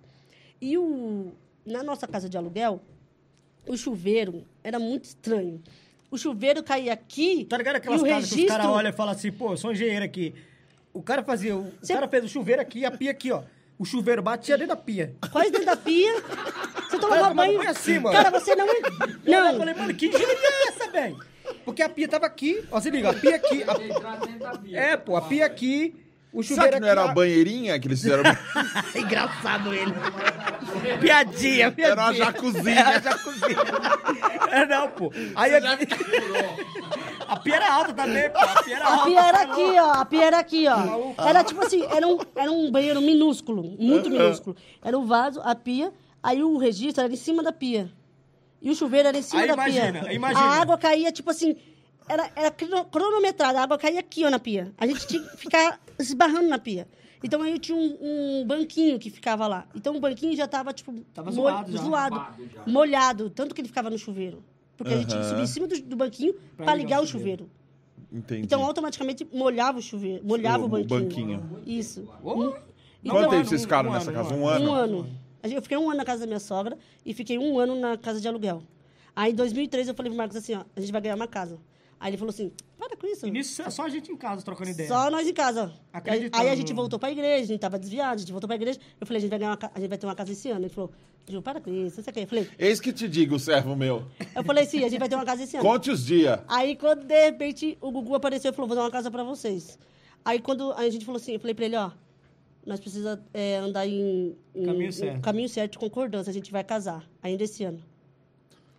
E 0.59 0.75
o, 0.77 1.31
na 1.65 1.83
nossa 1.83 2.07
casa 2.07 2.27
de 2.27 2.35
aluguel, 2.35 2.81
o 3.69 3.77
chuveiro 3.77 4.43
era 4.63 4.79
muito 4.79 5.05
estranho. 5.05 5.61
O 6.11 6.17
chuveiro 6.17 6.63
caía 6.63 6.91
aqui. 6.93 7.45
Tá 7.45 7.55
ligado 7.57 7.75
aquelas 7.77 8.01
o 8.01 8.05
casas 8.05 8.17
que 8.21 8.25
os 8.25 8.31
registro- 8.35 8.57
caras 8.57 8.65
olham 8.71 8.89
e 8.89 8.93
falam 8.93 9.13
assim, 9.13 9.31
pô, 9.31 9.53
eu 9.53 9.57
sou 9.57 9.71
engenheiro 9.71 10.03
aqui. 10.03 10.33
O 10.91 11.01
cara 11.03 11.23
fazia. 11.23 11.55
O 11.55 11.71
Cê- 11.83 11.93
cara 11.93 12.07
fez 12.07 12.25
o 12.25 12.27
chuveiro 12.27 12.61
aqui 12.61 12.79
e 12.79 12.85
a 12.85 12.91
pia 12.91 13.11
aqui, 13.11 13.31
ó. 13.31 13.43
O 13.77 13.85
chuveiro 13.85 14.21
batia 14.21 14.57
dentro 14.57 14.75
da 14.75 14.81
pia. 14.81 15.13
Quase 15.31 15.51
dentro 15.51 15.65
da 15.67 15.77
pia. 15.77 16.13
Você 16.15 16.97
Cara, 16.97 16.99
tomava 16.99 17.33
banho. 17.33 17.61
assim, 17.69 17.99
mano. 17.99 18.11
Cara, 18.17 18.31
você 18.31 18.55
não. 18.55 18.67
é- 18.67 18.79
Eu 19.25 19.43
Não. 19.43 19.57
falei, 19.59 19.73
mano, 19.75 19.93
que 19.93 20.07
engenharia 20.07 20.35
é 20.35 20.67
essa, 20.69 20.91
velho? 20.91 21.19
Porque 21.63 21.81
a 21.83 21.87
pia 21.89 22.07
tava 22.07 22.25
aqui, 22.25 22.63
ó, 22.71 22.79
se 22.81 22.89
liga, 22.89 23.11
a 23.11 23.13
pia 23.13 23.35
aqui. 23.35 23.63
a- 23.63 23.73
Entrar 23.83 24.19
dentro 24.19 24.39
da 24.39 24.57
pia. 24.57 24.79
É, 24.79 24.97
pô, 24.97 25.15
a 25.15 25.21
pia 25.21 25.45
aqui, 25.45 25.95
o 26.31 26.43
chuveiro 26.43 26.61
Sabe 26.63 26.73
que 26.75 26.79
não 26.81 26.87
era 26.87 27.03
a 27.05 27.07
banheirinha 27.13 27.79
que 27.79 27.87
eles 27.87 28.01
fizeram? 28.01 28.23
Engraçado 28.95 29.73
ele. 29.73 29.93
piadinha, 31.01 31.71
piadinha. 31.71 31.87
Era 31.87 32.01
uma 32.01 32.13
jacuzinha. 32.13 32.79
Era 32.79 32.89
uma 32.89 33.01
jacuzinha. 33.01 33.57
É, 34.51 34.65
não, 34.65 34.89
pô. 34.89 35.11
Aí 35.35 35.55
a... 35.55 35.77
a 37.27 37.37
pia 37.39 37.55
era 37.55 37.73
alta 37.73 37.93
também, 37.93 38.29
pô. 38.29 38.37
A 38.39 38.63
pia 38.63 38.75
era 38.75 38.85
A 38.85 38.91
alta. 38.93 39.05
pia 39.05 39.19
era 39.21 39.37
tá 39.37 39.43
aqui, 39.53 39.79
ó. 39.79 39.91
A 39.91 40.05
pia 40.05 40.23
era 40.25 40.39
aqui, 40.39 40.65
ó. 40.67 41.23
Era 41.27 41.43
tipo 41.43 41.61
assim, 41.65 41.83
era 41.85 42.07
um, 42.07 42.17
era 42.35 42.51
um 42.51 42.71
banheiro 42.71 43.01
minúsculo, 43.01 43.63
muito 43.63 44.09
minúsculo. 44.09 44.55
Era 44.83 44.97
um 44.97 45.05
vaso, 45.05 45.41
a 45.43 45.55
pia, 45.55 45.91
aí 46.21 46.43
o 46.43 46.57
registro 46.57 47.03
era 47.03 47.11
em 47.11 47.17
cima 47.17 47.43
da 47.43 47.51
pia. 47.51 47.89
E 48.61 48.69
o 48.69 48.75
chuveiro 48.75 49.07
era 49.07 49.17
em 49.17 49.21
cima 49.21 49.41
Aí 49.43 49.47
da 49.47 49.53
imagina, 49.53 50.01
pia. 50.01 50.13
imagina. 50.13 50.41
A 50.45 50.61
água 50.61 50.77
caía, 50.77 51.11
tipo 51.13 51.29
assim, 51.29 51.55
era, 52.09 52.31
era 52.35 52.51
crono- 52.51 52.85
cronometrada, 52.85 53.59
a 53.59 53.63
água 53.63 53.77
caía 53.77 53.99
aqui, 53.99 54.25
ó, 54.25 54.29
na 54.29 54.39
pia. 54.39 54.73
A 54.77 54.85
gente 54.87 55.07
tinha 55.07 55.21
que 55.23 55.37
ficar 55.37 55.79
esbarrando 55.97 56.47
na 56.49 56.57
pia. 56.59 56.87
Então 57.23 57.41
aí 57.41 57.57
tinha 57.59 57.77
um, 57.77 57.97
um 58.41 58.45
banquinho 58.45 58.97
que 58.97 59.09
ficava 59.09 59.45
lá. 59.47 59.65
Então 59.75 59.95
o 59.95 59.99
banquinho 59.99 60.35
já 60.35 60.47
tava, 60.47 60.73
tipo, 60.73 60.93
Tava 61.13 61.31
zoado 61.31 61.71
já. 61.71 61.81
zoado, 61.81 62.15
já. 62.53 62.63
molhado, 62.65 63.29
tanto 63.29 63.53
que 63.53 63.61
ele 63.61 63.67
ficava 63.67 63.89
no 63.89 63.97
chuveiro. 63.97 64.43
Porque 64.77 64.93
a 64.93 64.97
gente 64.97 65.07
tinha 65.09 65.21
que 65.21 65.27
subir 65.27 65.41
em 65.43 65.47
cima 65.47 65.67
do, 65.67 65.81
do 65.81 65.95
banquinho 65.95 66.33
Pra 66.55 66.65
para 66.67 66.75
ligar 66.75 67.01
o 67.01 67.03
o 67.03 67.07
chuveiro. 67.07 67.49
Entendi. 68.11 68.41
Então, 68.43 68.63
automaticamente 68.63 69.27
molhava 69.31 69.77
o 69.77 69.81
chuveiro, 69.81 70.23
molhava 70.25 70.59
O- 70.59 70.63
o, 70.63 70.67
o 70.67 70.69
banquinho. 70.85 71.39
banquinho. 71.39 71.63
Isso. 71.65 72.07
Ô, 72.23 72.33
Um- 72.33 72.51
Quanto 72.51 73.17
Então, 73.19 73.29
tempo 73.29 73.45
vocês 73.49 73.61
ficaram 73.61 73.89
um 73.89 73.93
nessa 73.93 74.09
ano, 74.11 74.17
casa? 74.23 74.33
um 74.35 74.45
ano? 74.47 74.69
um 74.69 74.73
ano. 74.73 75.07
Eu 75.43 75.61
fiquei 75.61 75.77
um 75.77 75.89
ano 75.89 75.97
na 75.97 76.03
casa 76.05 76.21
da 76.21 76.27
minha 76.27 76.39
sogra 76.39 76.77
e 77.05 77.13
fiquei 77.13 77.37
um 77.37 77.57
ano 77.59 77.75
na 77.79 77.97
casa 77.97 78.19
de 78.19 78.27
aluguel. 78.27 78.61
Aí, 79.15 79.31
em 79.31 79.35
2003, 79.35 79.87
eu 79.87 79.93
falei 79.93 80.09
pro 80.09 80.17
Marcos 80.17 80.35
assim, 80.35 80.53
ó, 80.55 80.63
a 80.75 80.79
gente 80.81 80.91
vai 80.91 80.99
ganhar 81.01 81.15
uma 81.15 81.27
casa. 81.27 81.57
Aí 81.99 82.09
ele 82.11 82.17
falou 82.17 82.29
assim, 82.29 82.51
para 82.77 82.95
com 82.95 83.05
isso. 83.07 83.27
E 83.27 83.31
nisso 83.31 83.61
é 83.61 83.69
só 83.69 83.83
a 83.83 83.89
gente 83.89 84.09
em 84.09 84.15
casa 84.15 84.41
trocando 84.41 84.69
ideia. 84.69 84.87
Só 84.87 85.11
nós 85.11 85.27
em 85.27 85.33
casa. 85.33 85.73
Acreditando 85.91 86.41
Aí 86.41 86.49
a 86.49 86.55
gente 86.55 86.71
voltou 86.73 86.97
pra 86.97 87.11
igreja, 87.11 87.43
a 87.43 87.47
gente 87.47 87.59
tava 87.59 87.77
desviado, 87.77 88.15
a 88.15 88.17
gente 88.19 88.31
voltou 88.31 88.47
pra 88.47 88.55
igreja. 88.55 88.79
Eu 89.01 89.05
falei, 89.05 89.17
a 89.17 89.21
gente 89.21 89.29
vai, 89.29 89.39
ganhar 89.39 89.51
uma 89.51 89.71
a 89.75 89.79
gente 89.79 89.89
vai 89.89 89.97
ter 89.97 90.05
uma 90.07 90.15
casa 90.15 90.31
esse 90.31 90.49
ano. 90.49 90.61
Ele 90.61 90.69
falou, 90.69 90.89
Ju, 91.27 91.41
para 91.41 91.59
com 91.59 91.69
isso, 91.69 91.97
não 91.97 92.03
sei 92.05 92.11
o 92.11 92.13
quê. 92.13 92.19
Eu 92.21 92.27
falei, 92.27 92.49
Eis 92.57 92.79
que 92.79 92.93
te 92.93 93.07
digo, 93.09 93.37
servo 93.37 93.75
meu. 93.75 94.05
eu 94.33 94.43
falei, 94.45 94.65
sim, 94.65 94.79
a 94.85 94.89
gente 94.89 94.97
vai 94.99 95.09
ter 95.09 95.15
uma 95.15 95.25
casa 95.25 95.43
esse 95.43 95.57
ano. 95.57 95.65
Conte 95.65 95.91
os 95.91 96.05
dias. 96.05 96.39
Aí, 96.47 96.75
quando 96.77 97.03
de 97.05 97.25
repente 97.25 97.77
o 97.81 97.91
Gugu 97.91 98.15
apareceu 98.15 98.51
e 98.51 98.53
falou: 98.55 98.67
Vou 98.69 98.77
dar 98.77 98.83
uma 98.83 98.91
casa 98.91 99.11
pra 99.11 99.23
vocês. 99.23 99.77
Aí, 100.23 100.39
quando 100.39 100.71
a 100.71 100.89
gente 100.89 101.03
falou 101.05 101.19
assim, 101.19 101.33
eu 101.33 101.39
falei 101.41 101.53
pra 101.53 101.65
ele: 101.65 101.75
Ó, 101.75 101.91
nós 102.65 102.79
precisamos 102.79 103.23
andar 103.67 103.85
em, 103.85 104.35
em- 104.55 104.65
Caminho 104.65 104.87
em 104.87 104.91
certo. 104.93 105.21
caminho 105.21 105.49
certo, 105.49 105.73
de 105.73 105.77
concordância, 105.79 106.31
a 106.31 106.33
gente 106.33 106.49
vai 106.51 106.63
casar, 106.63 107.05
ainda 107.21 107.43
esse 107.43 107.61
ano. 107.65 107.83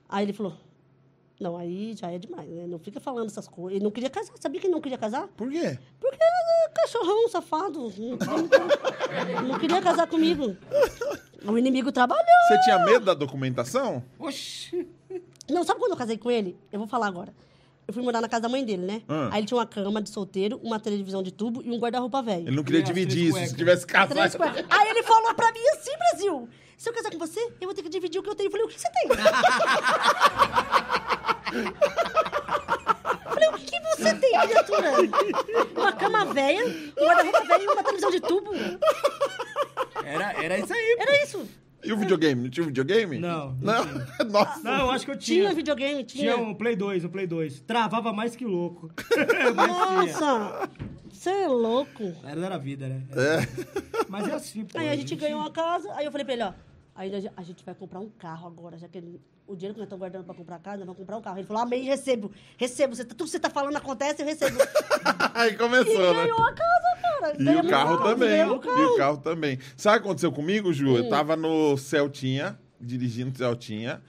Aí 0.08 0.24
ele 0.24 0.32
falou: 0.32 0.54
Não, 1.40 1.56
aí 1.56 1.94
já 1.96 2.10
é 2.10 2.18
demais, 2.18 2.50
né? 2.50 2.66
Não 2.66 2.78
fica 2.78 3.00
falando 3.00 3.28
essas 3.28 3.48
coisas. 3.48 3.76
Ele 3.76 3.82
não 3.82 3.90
queria 3.90 4.10
casar, 4.10 4.34
sabia 4.38 4.60
que 4.60 4.66
ele 4.66 4.74
não 4.74 4.80
queria 4.82 4.98
casar? 4.98 5.26
Por 5.28 5.50
quê? 5.50 5.78
Porque 5.98 6.18
era 6.22 6.70
cachorrão, 6.74 7.28
safado. 7.30 7.90
Não, 9.48 9.58
queria 9.58 9.80
casar 9.80 10.06
comigo. 10.06 10.54
O 11.42 11.56
inimigo 11.56 11.90
trabalhou. 11.90 12.24
Você 12.48 12.60
tinha 12.64 12.78
medo 12.84 13.06
da 13.06 13.14
documentação? 13.14 14.04
Oxi. 14.18 14.86
Não, 15.48 15.64
sabe 15.64 15.80
quando 15.80 15.92
eu 15.92 15.96
casei 15.96 16.18
com 16.18 16.30
ele? 16.30 16.58
Eu 16.70 16.78
vou 16.78 16.86
falar 16.86 17.06
agora. 17.06 17.32
Eu 17.88 17.94
fui 17.94 18.02
morar 18.02 18.20
na 18.20 18.28
casa 18.28 18.42
da 18.42 18.48
mãe 18.48 18.62
dele, 18.62 18.84
né? 18.84 19.02
Ah. 19.08 19.30
Aí 19.32 19.40
ele 19.40 19.46
tinha 19.46 19.56
uma 19.58 19.66
cama 19.66 20.02
de 20.02 20.10
solteiro, 20.10 20.60
uma 20.62 20.78
televisão 20.78 21.22
de 21.22 21.32
tubo 21.32 21.62
e 21.64 21.70
um 21.70 21.78
guarda-roupa 21.78 22.22
velho. 22.22 22.46
Ele 22.48 22.54
não 22.54 22.62
queria 22.62 22.82
dividir 22.82 23.28
isso. 23.30 23.38
Se 23.46 23.56
tivesse 23.56 23.86
casado. 23.86 24.38
Aí 24.68 24.90
ele 24.90 25.02
falou 25.02 25.34
pra 25.34 25.50
mim 25.50 25.66
assim, 25.72 25.90
Brasil, 25.96 26.48
se 26.76 26.88
eu 26.88 26.92
casar 26.92 27.10
com 27.10 27.18
você, 27.18 27.40
eu 27.60 27.66
vou 27.66 27.74
ter 27.74 27.82
que 27.82 27.88
dividir 27.88 28.20
o 28.20 28.22
que 28.22 28.28
eu 28.28 28.34
tenho. 28.34 28.46
Eu 28.46 28.50
falei, 28.52 28.66
o 28.66 28.68
que 28.68 28.78
você 28.78 28.88
tem? 28.90 29.08
Eu 31.52 33.30
falei, 33.32 33.48
o 33.48 33.52
que 33.54 33.80
você 33.80 34.14
tem, 34.14 34.30
criatura? 34.40 34.90
Uma 35.76 35.92
cama 35.92 36.24
velha, 36.32 36.64
um 36.66 37.04
guarda-roupa 37.06 37.44
velho 37.44 37.64
e 37.64 37.66
uma 37.68 37.82
televisão 37.82 38.10
de 38.10 38.20
tubo. 38.20 38.50
Era, 40.04 40.32
era 40.42 40.58
isso 40.58 40.72
aí. 40.72 40.96
pô. 40.96 41.02
Era 41.02 41.24
isso. 41.24 41.48
E 41.82 41.92
o 41.92 41.96
videogame? 41.96 42.42
Não 42.42 42.50
tinha 42.50 42.66
videogame? 42.66 43.18
Não, 43.18 43.52
Não? 43.60 43.84
Nossa. 44.30 44.60
Não, 44.62 44.80
eu 44.86 44.90
acho 44.90 45.04
que 45.06 45.10
eu 45.12 45.16
Tinha 45.18 45.42
tinha. 45.44 45.54
videogame, 45.54 46.04
Tinha 46.04 46.34
tinha. 46.34 46.44
um 46.46 46.54
Play 46.54 46.76
2, 46.76 47.04
um 47.04 47.08
Play 47.08 47.26
2. 47.26 47.60
Travava 47.60 48.12
mais 48.12 48.36
que 48.36 48.44
louco. 48.44 48.90
Nossa, 49.56 50.68
você 51.10 51.30
é 51.30 51.48
louco. 51.48 52.14
Era 52.22 52.40
da 52.50 52.58
vida, 52.58 52.86
né? 52.86 53.02
É. 53.12 54.04
Mas 54.08 54.28
é 54.28 54.32
assim, 54.34 54.64
pô. 54.64 54.78
Aí 54.78 54.90
a 54.90 54.96
gente 54.96 55.16
ganhou 55.16 55.40
uma 55.40 55.50
casa, 55.50 55.90
aí 55.94 56.04
eu 56.04 56.12
falei 56.12 56.24
pra 56.24 56.34
ele, 56.34 56.42
ó, 56.42 56.52
Aí 56.94 57.10
a 57.14 57.30
a 57.40 57.42
gente 57.42 57.64
vai 57.64 57.74
comprar 57.74 58.00
um 58.00 58.10
carro 58.10 58.46
agora, 58.48 58.76
já 58.76 58.86
que 58.86 58.98
ele- 58.98 59.20
o 59.50 59.56
dinheiro 59.56 59.74
que 59.74 59.80
nós 59.80 59.86
estamos 59.86 60.00
guardando 60.00 60.24
para 60.24 60.34
comprar 60.34 60.58
casa, 60.58 60.78
nós 60.78 60.86
vamos 60.86 60.98
comprar 60.98 61.16
um 61.16 61.22
carro. 61.22 61.38
Ele 61.38 61.46
falou, 61.46 61.62
amém, 61.62 61.82
recebo, 61.82 62.30
recebo. 62.56 62.94
Você, 62.94 63.04
tá- 63.04 63.10
tudo 63.14 63.24
que 63.24 63.30
você 63.30 63.40
tá 63.40 63.50
falando 63.50 63.76
acontece, 63.76 64.22
eu 64.22 64.26
recebo. 64.26 64.58
Aí 65.34 65.52
e 65.52 65.56
começou, 65.56 66.14
né? 66.14 66.22
ganhou 66.22 66.38
a 66.42 66.52
casa, 66.52 67.00
cara. 67.02 67.34
E 67.38 67.44
Ganhamos 67.44 67.66
o 67.66 67.70
carro 67.70 67.98
também. 68.02 68.44
o 68.44 68.52
E 68.52 68.56
o 68.56 68.58
carro. 68.60 68.96
carro 68.96 69.16
também. 69.18 69.58
Sabe 69.76 69.96
o 69.96 70.00
que 70.00 70.06
aconteceu 70.06 70.32
comigo, 70.32 70.72
Ju? 70.72 70.90
Hum. 70.92 70.96
Eu 70.98 71.08
tava 71.08 71.36
no 71.36 71.76
Celtinha, 71.76 72.58
dirigindo 72.80 73.30
o 73.34 73.36
Celtinha. 73.36 74.00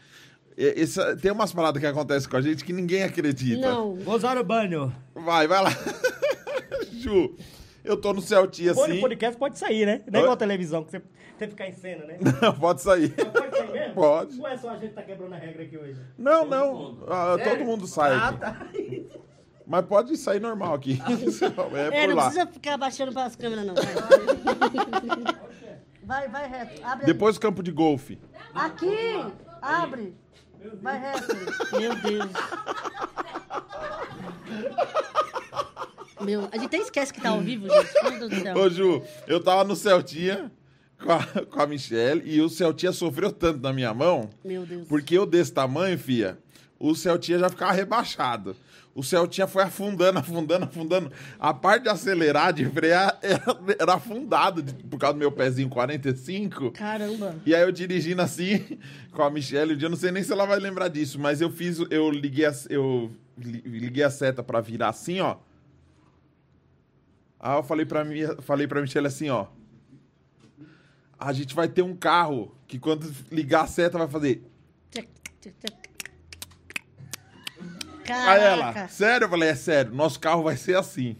E- 0.57 0.81
essa- 0.81 1.15
tem 1.15 1.31
umas 1.31 1.51
paradas 1.53 1.79
que 1.81 1.87
acontecem 1.87 2.29
com 2.29 2.37
a 2.37 2.41
gente 2.41 2.63
que 2.63 2.73
ninguém 2.73 3.03
acredita. 3.03 3.69
Não. 3.71 3.95
Vou 3.95 4.15
usar 4.15 4.37
o 4.37 4.43
banho. 4.43 4.93
Vai, 5.15 5.47
vai 5.47 5.63
lá. 5.63 5.71
Ju, 6.91 7.35
eu 7.83 7.97
tô 7.97 8.13
no 8.13 8.21
Celtinha 8.21 8.73
Pô, 8.73 8.83
assim. 8.83 8.93
no 8.95 9.01
podcast 9.01 9.37
pode 9.37 9.57
sair, 9.57 9.85
né? 9.85 10.01
Não 10.11 10.19
é 10.19 10.23
igual 10.23 10.37
televisão, 10.37 10.83
que 10.83 10.91
você 10.91 10.99
tem 11.37 11.47
que 11.47 11.53
ficar 11.55 11.67
em 11.67 11.73
cena, 11.73 12.05
né? 12.05 12.17
Não, 12.41 12.53
pode 12.53 12.81
sair. 12.81 13.09
Pode 13.09 13.57
sair 13.57 13.71
mesmo? 13.71 13.93
Pode. 13.95 14.39
Ou 14.39 14.47
é 14.47 14.57
só 14.57 14.69
a 14.69 14.73
gente 14.77 14.89
que 14.89 14.95
tá 14.95 15.01
quebrando 15.01 15.33
a 15.33 15.37
regra 15.37 15.63
aqui 15.63 15.77
hoje? 15.77 15.99
Não, 16.17 16.45
não. 16.45 16.97
Ah, 17.07 17.35
todo 17.43 17.65
mundo 17.65 17.87
sai 17.87 18.11
Ah, 18.13 18.29
aqui. 18.29 18.39
tá. 18.39 18.67
Mas 19.67 19.85
pode 19.85 20.17
sair 20.17 20.39
normal 20.39 20.73
aqui. 20.73 20.99
É 21.93 22.03
É, 22.03 22.07
não 22.07 22.15
lá. 22.15 22.23
precisa 22.25 22.45
ficar 22.47 22.77
baixando 22.77 23.13
para 23.13 23.25
as 23.25 23.35
câmeras, 23.35 23.65
não. 23.65 23.73
Vai, 26.03 26.27
vai, 26.27 26.27
vai 26.27 26.47
reto. 26.49 26.81
Abre 26.83 27.05
Depois 27.05 27.35
do 27.35 27.41
campo 27.41 27.63
de 27.63 27.71
golfe. 27.71 28.19
Aqui! 28.53 29.23
Abre! 29.61 30.13
Vai 30.81 30.99
reto. 30.99 31.35
Meu 31.79 31.95
Deus. 31.95 32.31
Meu, 36.23 36.47
a 36.51 36.55
gente 36.57 36.65
até 36.67 36.77
esquece 36.77 37.13
que 37.13 37.21
tá 37.21 37.29
ao 37.29 37.41
vivo, 37.41 37.67
gente. 37.69 37.93
Meu 38.03 38.19
Deus 38.19 38.29
do 38.31 38.41
céu. 38.41 38.57
Ô, 38.57 38.69
Ju, 38.69 39.03
eu 39.27 39.39
tava 39.43 39.63
no 39.63 39.75
Celtinha 39.75 40.51
com 41.03 41.11
a, 41.11 41.23
com 41.45 41.61
a 41.61 41.67
Michelle 41.67 42.21
e 42.25 42.41
o 42.41 42.49
Celtinha 42.49 42.91
sofreu 42.91 43.31
tanto 43.31 43.59
na 43.61 43.73
minha 43.73 43.93
mão, 43.93 44.29
Meu 44.43 44.65
Deus. 44.65 44.87
porque 44.87 45.17
eu 45.17 45.25
desse 45.25 45.51
tamanho, 45.51 45.97
fia, 45.97 46.37
o 46.79 46.93
Celtinha 46.95 47.39
já 47.39 47.49
ficava 47.49 47.71
rebaixado. 47.71 48.55
O 48.93 49.01
Celtinha 49.01 49.47
foi 49.47 49.63
afundando, 49.63 50.19
afundando, 50.19 50.65
afundando. 50.65 51.11
A 51.39 51.53
parte 51.53 51.83
de 51.83 51.89
acelerar, 51.89 52.51
de 52.51 52.65
frear, 52.65 53.17
era, 53.21 53.41
era 53.79 53.93
afundado 53.93 54.61
de- 54.61 54.73
por 54.83 54.99
causa 54.99 55.13
do 55.13 55.19
meu 55.19 55.31
pezinho 55.31 55.69
45. 55.69 56.71
Caramba. 56.71 57.35
E 57.45 57.55
aí 57.55 57.61
eu 57.61 57.71
dirigindo 57.71 58.21
assim 58.21 58.77
com 59.13 59.23
a 59.23 59.29
Michelle, 59.31 59.81
eu 59.81 59.89
não 59.89 59.95
sei 59.95 60.11
nem 60.11 60.21
se 60.21 60.33
ela 60.33 60.45
vai 60.45 60.59
lembrar 60.59 60.89
disso, 60.89 61.17
mas 61.17 61.39
eu 61.39 61.49
fiz, 61.49 61.79
eu 61.89 62.11
liguei 62.11 62.45
a, 62.45 62.53
eu 62.69 63.09
li- 63.37 63.63
liguei 63.65 64.03
a 64.03 64.09
seta 64.09 64.43
pra 64.43 64.59
virar 64.59 64.89
assim, 64.89 65.21
ó. 65.21 65.37
Aí 67.43 67.57
eu 67.57 67.63
falei 67.63 67.87
pra 67.87 68.03
mim, 68.05 68.19
falei 68.41 68.67
pra 68.67 68.79
Michelle 68.81 69.07
assim, 69.07 69.27
ó. 69.29 69.47
A 71.17 71.33
gente 71.33 71.55
vai 71.55 71.67
ter 71.67 71.81
um 71.81 71.95
carro 71.95 72.55
que 72.67 72.77
quando 72.77 73.11
ligar 73.31 73.63
a 73.63 73.67
seta 73.67 73.97
vai 73.97 74.07
fazer. 74.07 74.43
Tchac. 74.91 75.07
Aí 78.07 78.43
ela, 78.43 78.73
Caraca. 78.73 78.87
sério? 78.89 79.25
Eu 79.25 79.29
falei, 79.29 79.49
é 79.49 79.55
sério, 79.55 79.93
nosso 79.93 80.19
carro 80.19 80.43
vai 80.43 80.55
ser 80.55 80.77
assim. 80.77 81.15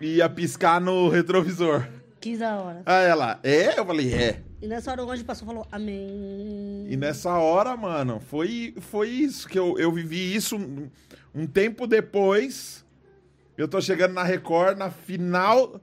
Ia 0.00 0.28
piscar 0.28 0.80
no 0.80 1.08
retrovisor. 1.08 1.88
Que 2.20 2.36
da 2.36 2.56
hora. 2.60 2.82
Aí 2.84 3.06
ela, 3.06 3.40
é? 3.42 3.78
Eu 3.78 3.86
falei, 3.86 4.12
é. 4.12 4.42
E 4.60 4.66
nessa 4.66 4.90
hora 4.90 5.04
o 5.04 5.10
anjo 5.10 5.24
passou 5.24 5.46
e 5.46 5.50
falou, 5.50 5.66
amém. 5.72 6.86
E 6.90 6.96
nessa 6.96 7.38
hora, 7.38 7.74
mano, 7.76 8.20
foi, 8.20 8.74
foi 8.80 9.08
isso 9.08 9.48
que 9.48 9.58
eu, 9.58 9.78
eu 9.78 9.90
vivi 9.92 10.34
isso 10.34 10.56
um, 10.56 10.90
um 11.34 11.46
tempo 11.46 11.86
depois. 11.86 12.84
Eu 13.58 13.66
tô 13.68 13.80
chegando 13.80 14.14
na 14.14 14.22
Record, 14.22 14.78
na 14.78 14.88
final 14.88 15.80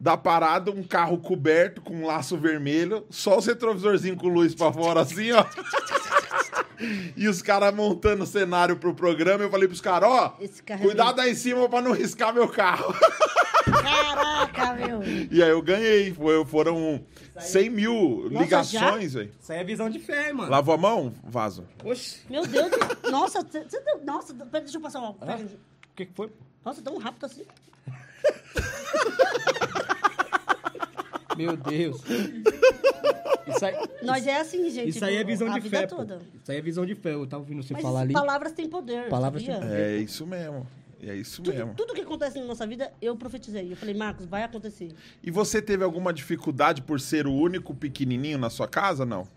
da 0.00 0.16
parada, 0.16 0.70
um 0.70 0.82
carro 0.82 1.18
coberto 1.18 1.80
com 1.82 1.94
um 1.94 2.06
laço 2.06 2.38
vermelho, 2.38 3.04
só 3.10 3.36
os 3.36 3.46
retrovisorzinhos 3.46 4.18
com 4.18 4.28
luz 4.28 4.54
pra 4.54 4.72
fora 4.72 5.00
assim, 5.02 5.30
ó. 5.32 5.44
E 7.16 7.26
os 7.28 7.42
caras 7.42 7.74
montando 7.74 8.22
o 8.22 8.26
cenário 8.26 8.76
pro 8.76 8.94
programa, 8.94 9.42
eu 9.44 9.50
falei 9.50 9.66
pros 9.68 9.80
caras, 9.80 10.08
ó, 10.08 10.36
é 10.68 10.76
cuidado 10.78 11.20
aí 11.20 11.32
em 11.32 11.34
cima 11.34 11.68
pra 11.68 11.82
não 11.82 11.92
riscar 11.92 12.32
meu 12.32 12.48
carro. 12.48 12.94
Caraca, 13.64 14.72
meu. 14.74 15.00
E 15.30 15.42
aí 15.42 15.50
eu 15.50 15.60
ganhei, 15.60 16.14
foi, 16.14 16.44
foram 16.46 17.04
100 17.38 17.68
mil 17.70 18.28
Nossa, 18.30 18.44
ligações, 18.44 19.14
velho. 19.14 19.30
Isso 19.40 19.52
aí 19.52 19.58
é 19.58 19.64
visão 19.64 19.90
de 19.90 19.98
fé, 19.98 20.32
mano. 20.32 20.50
Lavou 20.50 20.74
a 20.74 20.78
mão, 20.78 21.12
vaso. 21.24 21.66
Oxi. 21.84 22.20
Meu 22.30 22.46
Deus. 22.46 22.70
do- 22.70 23.10
Nossa, 23.10 23.42
você 23.42 23.64
você 23.64 23.80
deu... 23.80 24.00
Nossa, 24.04 24.32
deixa 24.32 24.78
eu 24.78 24.80
passar 24.80 25.00
o 25.02 25.16
Ah, 25.20 25.36
O 25.36 25.48
que, 25.96 26.06
que 26.06 26.14
foi? 26.14 26.30
Nossa, 26.64 26.82
tão 26.82 26.98
rápido 26.98 27.24
assim. 27.26 27.44
Meu 31.36 31.56
Deus. 31.56 32.02
Isso 33.46 33.64
aí, 33.64 33.74
Nós 34.02 34.26
é 34.26 34.40
assim, 34.40 34.68
gente. 34.70 34.88
isso 34.90 35.04
aí 35.04 35.16
é 35.16 35.24
visão 35.24 35.50
a 35.52 35.58
de 35.58 35.68
fé, 35.70 35.86
pô. 35.86 35.96
toda. 35.96 36.20
Isso 36.42 36.50
aí 36.50 36.58
é 36.58 36.60
visão 36.60 36.84
de 36.84 36.94
fé. 36.94 37.14
Eu 37.14 37.26
tava 37.26 37.42
ouvindo 37.42 37.62
você 37.62 37.72
Mas 37.72 37.82
falar 37.82 38.00
ali. 38.00 38.12
palavras 38.12 38.52
têm 38.52 38.68
poder, 38.68 39.08
Palavras 39.08 39.42
sabia? 39.42 39.60
têm 39.60 39.70
É 39.70 39.96
isso 39.98 40.26
mesmo. 40.26 40.66
É 41.00 41.14
isso 41.14 41.40
Tudo, 41.40 41.54
mesmo. 41.54 41.74
tudo 41.74 41.94
que 41.94 42.00
acontece 42.00 42.40
na 42.40 42.44
nossa 42.44 42.66
vida, 42.66 42.92
eu 43.00 43.16
profetizei. 43.16 43.70
Eu 43.72 43.76
falei, 43.76 43.94
Marcos, 43.94 44.26
vai 44.26 44.42
acontecer. 44.42 44.90
E 45.22 45.30
você 45.30 45.62
teve 45.62 45.84
alguma 45.84 46.12
dificuldade 46.12 46.82
por 46.82 47.00
ser 47.00 47.24
o 47.28 47.32
único 47.32 47.72
pequenininho 47.72 48.36
na 48.36 48.50
sua 48.50 48.66
casa, 48.66 49.06
não? 49.06 49.28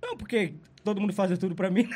Não, 0.00 0.16
porque 0.16 0.54
todo 0.84 1.00
mundo 1.00 1.12
fazia 1.12 1.36
tudo 1.36 1.56
pra 1.56 1.68
mim. 1.68 1.90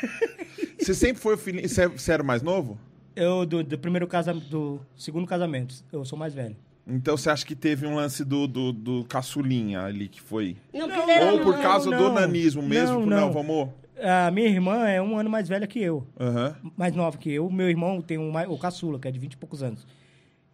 Você 0.80 0.94
sempre 0.94 1.22
foi 1.22 1.34
o 1.36 1.38
filhinho... 1.38 1.68
Você 1.68 1.86
você 1.86 2.10
era 2.10 2.20
o 2.22 2.26
mais 2.26 2.42
novo? 2.42 2.76
Eu, 3.18 3.44
do, 3.46 3.62
do 3.64 3.78
primeiro 3.78 4.06
casamento, 4.06 4.46
do 4.48 4.80
segundo 4.96 5.26
casamento, 5.26 5.74
eu 5.92 6.04
sou 6.04 6.18
mais 6.18 6.34
velho. 6.34 6.56
Então 6.86 7.16
você 7.16 7.28
acha 7.28 7.44
que 7.44 7.54
teve 7.54 7.86
um 7.86 7.94
lance 7.96 8.24
do, 8.24 8.46
do, 8.46 8.72
do 8.72 9.04
caçulinha 9.04 9.82
ali 9.82 10.08
que 10.08 10.20
foi? 10.22 10.56
Não, 10.72 10.90
era 11.10 11.32
Ou 11.32 11.40
por 11.40 11.54
não, 11.56 11.62
causa 11.62 11.90
do 11.90 11.96
não. 12.04 12.14
nanismo 12.14 12.62
mesmo? 12.62 13.00
Não, 13.00 13.06
Não, 13.06 13.20
não. 13.26 13.32
vamos... 13.32 13.68
A 14.00 14.30
minha 14.30 14.46
irmã 14.48 14.86
é 14.86 15.02
um 15.02 15.18
ano 15.18 15.28
mais 15.28 15.48
velha 15.48 15.66
que 15.66 15.80
eu. 15.80 16.06
Aham. 16.20 16.54
Mais 16.76 16.94
nova 16.94 17.18
que 17.18 17.30
eu. 17.32 17.50
Meu 17.50 17.68
irmão 17.68 18.00
tem 18.00 18.16
um, 18.16 18.32
o 18.48 18.56
caçula, 18.56 18.96
que 18.98 19.08
é 19.08 19.10
de 19.10 19.18
20 19.18 19.32
e 19.32 19.36
poucos 19.36 19.60
anos. 19.60 19.84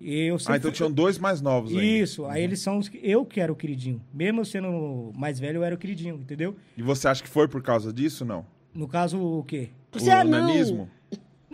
E 0.01 0.19
eu 0.23 0.39
sempre 0.39 0.55
Ah, 0.55 0.57
então 0.57 0.71
fui- 0.71 0.77
tinham 0.77 0.91
dois 0.91 1.19
mais 1.19 1.43
novos 1.43 1.71
ainda. 1.73 1.85
Isso, 1.85 2.25
aí 2.25 2.43
eles 2.43 2.61
são 2.61 2.79
os 2.79 2.89
que... 2.89 2.99
Eu 3.03 3.25
que 3.25 3.41
era 3.41 3.53
o 3.53 3.55
queridinho. 3.57 4.01
Mesmo 4.13 4.41
eu 4.41 4.45
sendo 4.47 5.13
mais 5.15 5.39
velho, 5.39 5.59
eu 5.59 5.65
era 5.65 5.75
o 5.75 5.79
queridinho, 5.79 6.15
entendeu? 6.17 6.57
E 6.77 6.83
você 6.83 7.07
acha 7.07 7.23
que 7.23 7.29
foi 7.29 7.47
por 7.47 7.63
causa 7.63 7.93
disso, 7.93 8.25
não? 8.25 8.47
No 8.75 8.89
caso, 8.89 9.21
o 9.21 9.45
quê? 9.45 9.69
Você 9.93 10.09
o 10.09 10.13
é 10.13 10.25
não. 10.25 10.31
nanismo? 10.31 10.79
Não, 10.79 10.89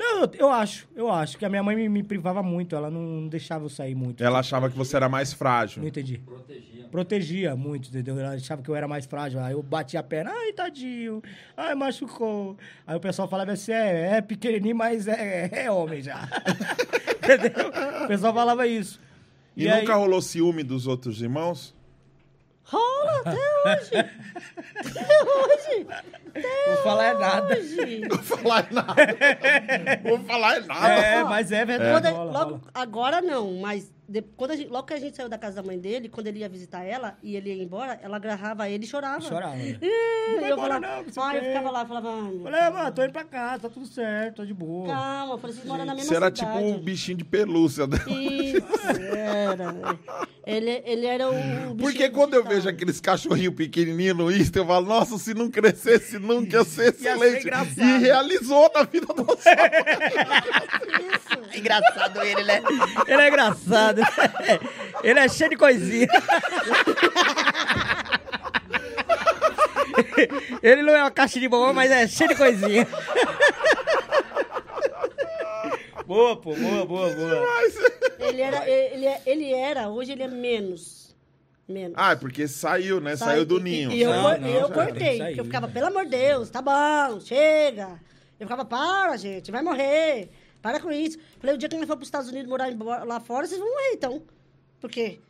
eu, 0.05 0.31
eu 0.39 0.51
acho. 0.51 0.89
Eu 0.95 1.11
acho 1.11 1.37
que 1.39 1.45
a 1.45 1.49
minha 1.49 1.63
mãe 1.63 1.75
me, 1.77 1.89
me 1.89 2.03
privava 2.03 2.43
muito. 2.43 2.75
Ela 2.77 2.91
não 2.91 3.29
deixava 3.29 3.65
eu 3.65 3.69
sair 3.69 3.95
muito. 3.95 4.23
Ela 4.23 4.39
achava 4.41 4.71
que 4.71 4.77
você 4.77 4.97
era 4.97 5.09
mais 5.09 5.33
frágil. 5.33 5.83
Não 5.83 5.89
entendi. 5.89 6.19
Protegia. 6.19 6.89
Protegia 6.91 7.57
muito, 7.57 7.89
entendeu? 7.89 8.19
Ela 8.19 8.35
achava 8.35 8.63
que 8.63 8.69
eu 8.69 8.75
era 8.75 8.89
mais 8.89 9.07
frágil. 9.07 9.41
Aí 9.41 9.53
eu 9.53 9.63
batia 9.63 10.01
a 10.01 10.03
perna. 10.03 10.31
Ai, 10.33 10.53
tadinho. 10.53 11.23
Ai, 11.57 11.75
machucou. 11.75 12.57
Aí 12.87 12.97
o 12.97 13.01
pessoal 13.01 13.29
falava 13.29 13.53
assim, 13.53 13.73
é, 13.73 14.17
é 14.17 14.21
pequenininho, 14.21 14.77
mas 14.77 15.07
é, 15.09 15.49
é 15.53 15.71
homem 15.71 16.03
já. 16.03 16.29
entendeu? 17.23 17.69
O 18.05 18.09
pessoal 18.09 18.35
falava 18.35 18.67
isso. 18.67 19.01
E, 19.57 19.69
aí- 19.69 19.81
nunca 19.81 19.95
rolou 19.97 20.23
ciúme 20.23 20.63
dos 20.63 20.87
outros 20.87 21.21
irmãos? 21.21 21.75
Rola 22.65 23.21
até 23.21 23.31
hoje. 23.31 23.91
até 24.77 25.23
hoje. 25.25 25.87
Não 26.35 26.75
vou 26.75 26.83
falar 26.85 27.05
é 27.07 27.15
nada. 27.15 27.55
Hoje. 27.59 28.03
Vou 28.09 28.19
falar 28.19 28.69
em 28.71 28.75
nada. 28.75 28.95
Vou 30.05 30.19
falar 30.21 30.59
em 30.61 30.67
nada. 30.67 30.89
É, 30.89 31.25
mas 31.25 31.51
é 31.53 31.65
verdade. 31.65 32.07
ele- 32.09 32.17
rola, 32.17 32.33
logo, 32.33 32.51
rola. 32.51 32.61
agora 32.75 33.21
não, 33.21 33.55
mas 33.61 33.91
de- 34.11 34.23
quando 34.37 34.51
a 34.51 34.57
gente, 34.57 34.69
logo 34.69 34.87
que 34.87 34.93
a 34.95 34.99
gente 34.99 35.17
saiu 35.17 35.29
da 35.29 35.39
casa 35.39 35.57
da 35.57 35.63
mãe 35.63 35.79
dele, 35.79 36.09
quando 36.09 36.27
ele 36.27 36.41
ia 36.41 36.49
visitar 36.49 36.83
ela 36.85 37.17
e 37.23 37.37
ele 37.37 37.55
ia 37.55 37.63
embora, 37.63 37.99
ela 38.03 38.17
agarrava 38.17 38.69
ele 38.69 38.85
e 38.85 38.89
chorava. 38.89 39.21
Chorava. 39.21 39.55
né? 39.55 39.79
Ih, 39.81 40.33
Não 40.33 40.41
vai 40.41 40.51
eu 40.51 40.55
embora 40.57 40.75
falava, 40.75 40.81
não, 40.81 41.23
ah, 41.23 41.37
eu 41.37 41.43
ficava 41.45 41.71
lá, 41.71 41.87
falava, 41.87 42.09
ah, 42.11 42.31
Falei, 42.43 42.61
ah, 42.61 42.71
mano, 42.71 42.93
tô 42.93 43.03
indo 43.05 43.13
pra 43.13 43.25
casa, 43.25 43.63
tá 43.63 43.69
tudo 43.69 43.87
certo, 43.87 44.37
tá 44.39 44.45
de 44.45 44.53
boa. 44.53 44.89
calma, 44.89 45.35
eu 45.35 45.39
falei, 45.39 45.55
vocês 45.57 45.67
moram 45.67 45.85
na 45.85 45.95
mesma 45.95 46.09
Você 46.09 46.17
era 46.17 46.27
cidade. 46.35 46.53
tipo 46.53 46.59
um 46.67 46.79
bichinho 46.79 47.19
de 47.19 47.25
pelúcia 47.25 47.87
dela. 47.87 48.03
Isso, 48.11 48.67
era. 49.17 49.75
Ele, 50.47 50.83
ele 50.85 51.07
era 51.07 51.31
o, 51.31 51.71
o 51.73 51.77
Porque 51.77 52.09
quando 52.11 52.35
eu 52.35 52.43
vejo 52.43 52.69
aqueles 52.69 53.01
cachorrinhos 53.01 53.55
pequenininhos 53.55 54.17
no 54.17 54.33
Insta, 54.33 54.59
eu 54.59 54.67
falo, 54.67 54.87
nossa, 54.87 55.17
se 55.19 55.33
não 55.35 55.49
crescesse 55.51 56.19
nunca 56.19 56.57
ia 56.59 56.65
ser 56.65 56.87
Ia 57.01 57.17
ser 57.17 57.37
excelente. 57.37 57.81
e 57.81 57.99
realizou 57.99 58.69
na 58.75 58.83
vida 58.83 59.07
do 59.15 59.23
Isso. 60.91 61.50
Engraçado 61.55 62.23
ele, 62.23 62.45
né? 62.45 62.63
Ele 63.07 63.23
é 63.23 63.29
engraçado. 63.29 64.01
Ele 65.03 65.19
é 65.19 65.29
cheio 65.29 65.51
de 65.51 65.57
coisinha. 65.57 66.09
Ele 70.63 70.83
não 70.83 70.95
é 70.95 71.03
uma 71.03 71.11
caixa 71.11 71.41
de 71.41 71.49
bombom, 71.49 71.73
mas 71.73 71.91
é 71.91 72.07
cheio 72.07 72.29
de 72.31 72.37
coisinha. 72.37 72.87
Boa, 76.07 76.37
pô, 76.37 76.55
boa, 76.55 76.85
boa, 76.87 77.11
boa. 77.11 77.47
Ele 78.19 78.41
era, 78.43 78.69
ele, 78.69 79.07
ele 79.25 79.53
era, 79.55 79.89
hoje 79.89 80.13
ele 80.13 80.23
é 80.23 80.29
menos. 80.29 81.15
Menos. 81.69 81.95
Ah, 81.97 82.13
é 82.13 82.17
porque 82.17 82.49
saiu, 82.49 83.01
né? 83.01 83.17
Saiu 83.17 83.45
do 83.45 83.61
ninho. 83.61 83.93
E, 83.93 83.99
e 83.99 84.03
eu, 84.03 84.13
Não, 84.13 84.39
não, 84.39 84.49
eu 84.49 84.69
cortei, 84.71 85.21
era, 85.21 85.27
porque 85.27 85.31
eu 85.31 85.35
saiu. 85.37 85.45
ficava, 85.45 85.69
pelo 85.69 85.87
amor 85.87 86.05
de 86.05 86.11
Deus, 86.11 86.51
tá 86.51 86.61
bom, 86.61 87.21
chega. 87.21 88.01
Eu 88.41 88.47
ficava, 88.47 88.65
para, 88.65 89.17
gente, 89.17 89.53
vai 89.53 89.63
morrer. 89.63 90.31
Para 90.63 90.81
com 90.81 90.91
isso. 90.91 91.19
Falei, 91.39 91.55
o 91.55 91.59
dia 91.59 91.69
que 91.69 91.77
nós 91.77 91.87
for 91.87 91.97
para 91.97 92.03
os 92.03 92.09
Estados 92.09 92.29
Unidos 92.29 92.49
morar 92.49 92.69
lá 93.05 93.21
fora, 93.21 93.47
vocês 93.47 93.59
vão 93.59 93.69
morrer, 93.69 93.93
então. 93.95 94.23
Porque 94.81 95.21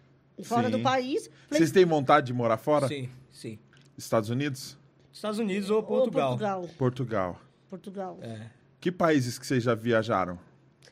fora 0.44 0.68
Sim. 0.68 0.72
do 0.76 0.80
país. 0.80 1.28
Falei, 1.48 1.60
Vocês 1.60 1.70
têm 1.70 1.84
vontade 1.84 2.26
de 2.26 2.32
morar 2.32 2.56
fora? 2.56 2.88
Sim. 2.88 3.08
sim. 3.30 3.58
Estados 3.96 4.30
Unidos? 4.30 4.78
Estados 5.12 5.38
Unidos 5.38 5.70
ou 5.70 5.76
Ou 5.78 5.82
Portugal. 5.82 6.30
Portugal. 6.30 6.68
Portugal. 6.78 7.40
Portugal. 7.68 8.18
É. 8.22 8.46
Que 8.80 8.90
países 8.90 9.38
que 9.38 9.46
vocês 9.46 9.62
já 9.62 9.74
viajaram? 9.74 10.38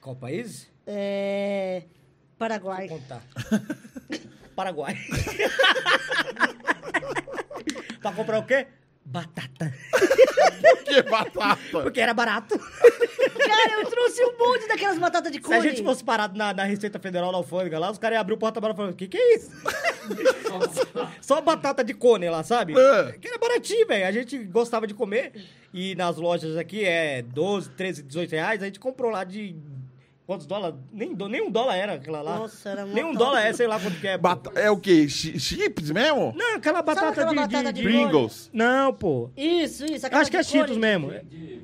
Qual 0.01 0.15
país? 0.15 0.69
É, 0.87 1.85
Paraguai. 2.39 2.89
Vou 2.89 2.99
contar. 2.99 3.23
Paraguai. 4.55 4.97
pra 8.01 8.13
comprar 8.13 8.39
o 8.39 8.47
quê? 8.47 8.67
Batata. 9.11 9.75
Que 10.85 11.03
batata! 11.03 11.57
Porque 11.83 12.01
era 12.01 12.15
barato. 12.15 12.59
Cara, 12.59 13.73
eu 13.81 13.87
trouxe 13.91 14.25
um 14.25 14.39
monte 14.39 14.67
daquelas 14.67 14.99
batatas 14.99 15.31
de 15.31 15.37
Se 15.39 15.45
cone. 15.45 15.57
a 15.57 15.61
gente 15.61 15.85
fosse 15.85 16.03
parado 16.03 16.37
na, 16.37 16.53
na 16.55 16.65
Receita 16.65 16.99
Federal, 16.99 17.31
na 17.31 17.39
alfândega 17.39 17.79
lá, 17.79 17.91
os 17.91 17.99
caras 17.99 18.17
iam 18.17 18.21
abrir 18.23 18.35
o 18.35 18.39
porta-malas 18.39 18.75
e 18.75 18.77
falaram, 18.77 18.95
o 18.95 18.97
que 18.97 19.07
que 19.07 19.17
é 19.19 19.37
isso? 19.37 19.51
Só 21.21 21.41
batata 21.43 21.85
de 21.85 21.93
cone 21.95 22.29
lá, 22.31 22.43
sabe? 22.43 22.73
É. 22.73 23.13
Que 23.13 23.29
era 23.29 23.39
baratinho, 23.39 23.87
velho. 23.87 24.07
A 24.07 24.13
gente 24.13 24.39
gostava 24.45 24.87
de 24.87 24.95
comer. 24.95 25.33
E 25.73 25.95
nas 25.95 26.17
lojas 26.17 26.57
aqui 26.57 26.85
é 26.85 27.21
12, 27.23 27.71
13, 27.71 28.03
18 28.05 28.31
reais. 28.33 28.63
A 28.63 28.67
gente 28.67 28.81
comprou 28.81 29.11
lá 29.11 29.25
de... 29.25 29.55
Quantos 30.29 30.47
dólares? 30.47 30.77
Nem, 30.93 31.15
do- 31.15 31.27
nem 31.27 31.41
um 31.41 31.51
dólar 31.51 31.75
era 31.75 31.95
aquela 31.95 32.21
lá. 32.21 32.37
Nossa, 32.41 32.69
era 32.69 32.85
mó 32.85 32.93
Nem 32.93 33.03
um 33.03 33.15
dólar 33.15 33.41
é, 33.47 33.53
sei 33.55 33.67
lá 33.67 33.81
quanto 33.81 33.99
que 33.99 34.07
é. 34.07 34.19
Bata- 34.19 34.53
É 34.61 34.71
o 34.71 34.77
quê? 34.77 35.09
Chi- 35.09 35.41
Chips 35.41 35.91
mesmo? 35.91 36.35
Não, 36.37 36.57
aquela 36.57 36.83
batata, 36.83 37.09
aquela 37.09 37.31
de, 37.31 37.35
batata 37.37 37.73
de, 37.73 37.81
de 37.81 37.81
de- 37.81 37.83
Pringles. 37.83 38.51
Não, 38.53 38.93
pô. 38.93 39.31
Isso, 39.35 39.87
isso. 39.87 40.07
Acho 40.07 40.31
que 40.31 40.37
é 40.37 40.41
de. 40.43 40.47
Cheetos 40.47 40.77
mesmo. 40.77 41.11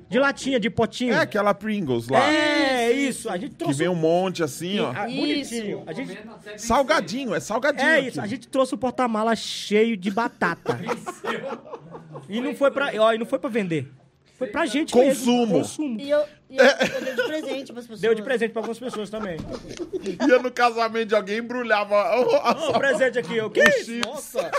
De 0.08 0.18
latinha, 0.18 0.58
de 0.58 0.70
potinho. 0.70 1.12
É 1.12 1.18
aquela 1.18 1.52
Pringles 1.52 2.08
lá. 2.08 2.26
É, 2.32 2.90
isso. 2.90 3.28
A 3.28 3.36
gente 3.36 3.50
Que 3.50 3.56
trouxe 3.56 3.80
vem 3.80 3.88
um 3.88 3.94
monte 3.94 4.42
assim, 4.42 4.80
ó. 4.80 4.92
Isso. 5.08 5.20
bonitinho. 5.20 5.82
A 5.86 5.92
gente... 5.92 6.18
Salgadinho, 6.56 7.34
é 7.34 7.40
salgadinho. 7.40 7.86
É 7.86 7.98
aqui. 7.98 8.08
isso, 8.08 8.20
a 8.22 8.26
gente 8.26 8.48
trouxe 8.48 8.74
o 8.74 8.78
porta-mala 8.78 9.36
cheio 9.36 9.94
de 9.94 10.10
batata. 10.10 10.80
e 12.30 12.40
não 12.40 12.54
foi 12.54 12.70
pra, 12.70 12.90
ó, 12.98 13.12
e 13.12 13.18
não 13.18 13.26
foi 13.26 13.38
pra 13.38 13.50
vender. 13.50 13.92
Foi 14.36 14.48
pra 14.48 14.66
gente 14.66 14.92
Consumo. 14.92 15.46
mesmo. 15.46 15.58
Consumo. 15.60 16.00
E 16.00 16.10
eu, 16.10 16.24
e 16.50 16.56
eu, 16.56 16.64
eu 16.64 17.00
dei 17.04 17.14
de 17.14 17.22
presente 17.22 17.72
pras 17.72 17.84
pessoas. 17.84 18.00
Deu 18.00 18.14
de 18.14 18.22
presente 18.22 18.50
pra 18.52 18.60
algumas 18.60 18.78
pessoas 18.80 19.08
também. 19.08 19.36
Ia 20.28 20.38
no 20.40 20.50
casamento 20.50 21.06
de 21.06 21.14
alguém 21.14 21.38
embrulhava. 21.38 21.94
Ó, 21.94 22.70
o 22.70 22.78
presente 22.78 23.16
aqui, 23.18 23.48
que 23.50 23.60
é 23.60 23.68
isso? 23.68 23.84
chips. 23.92 24.06
Nossa. 24.06 24.50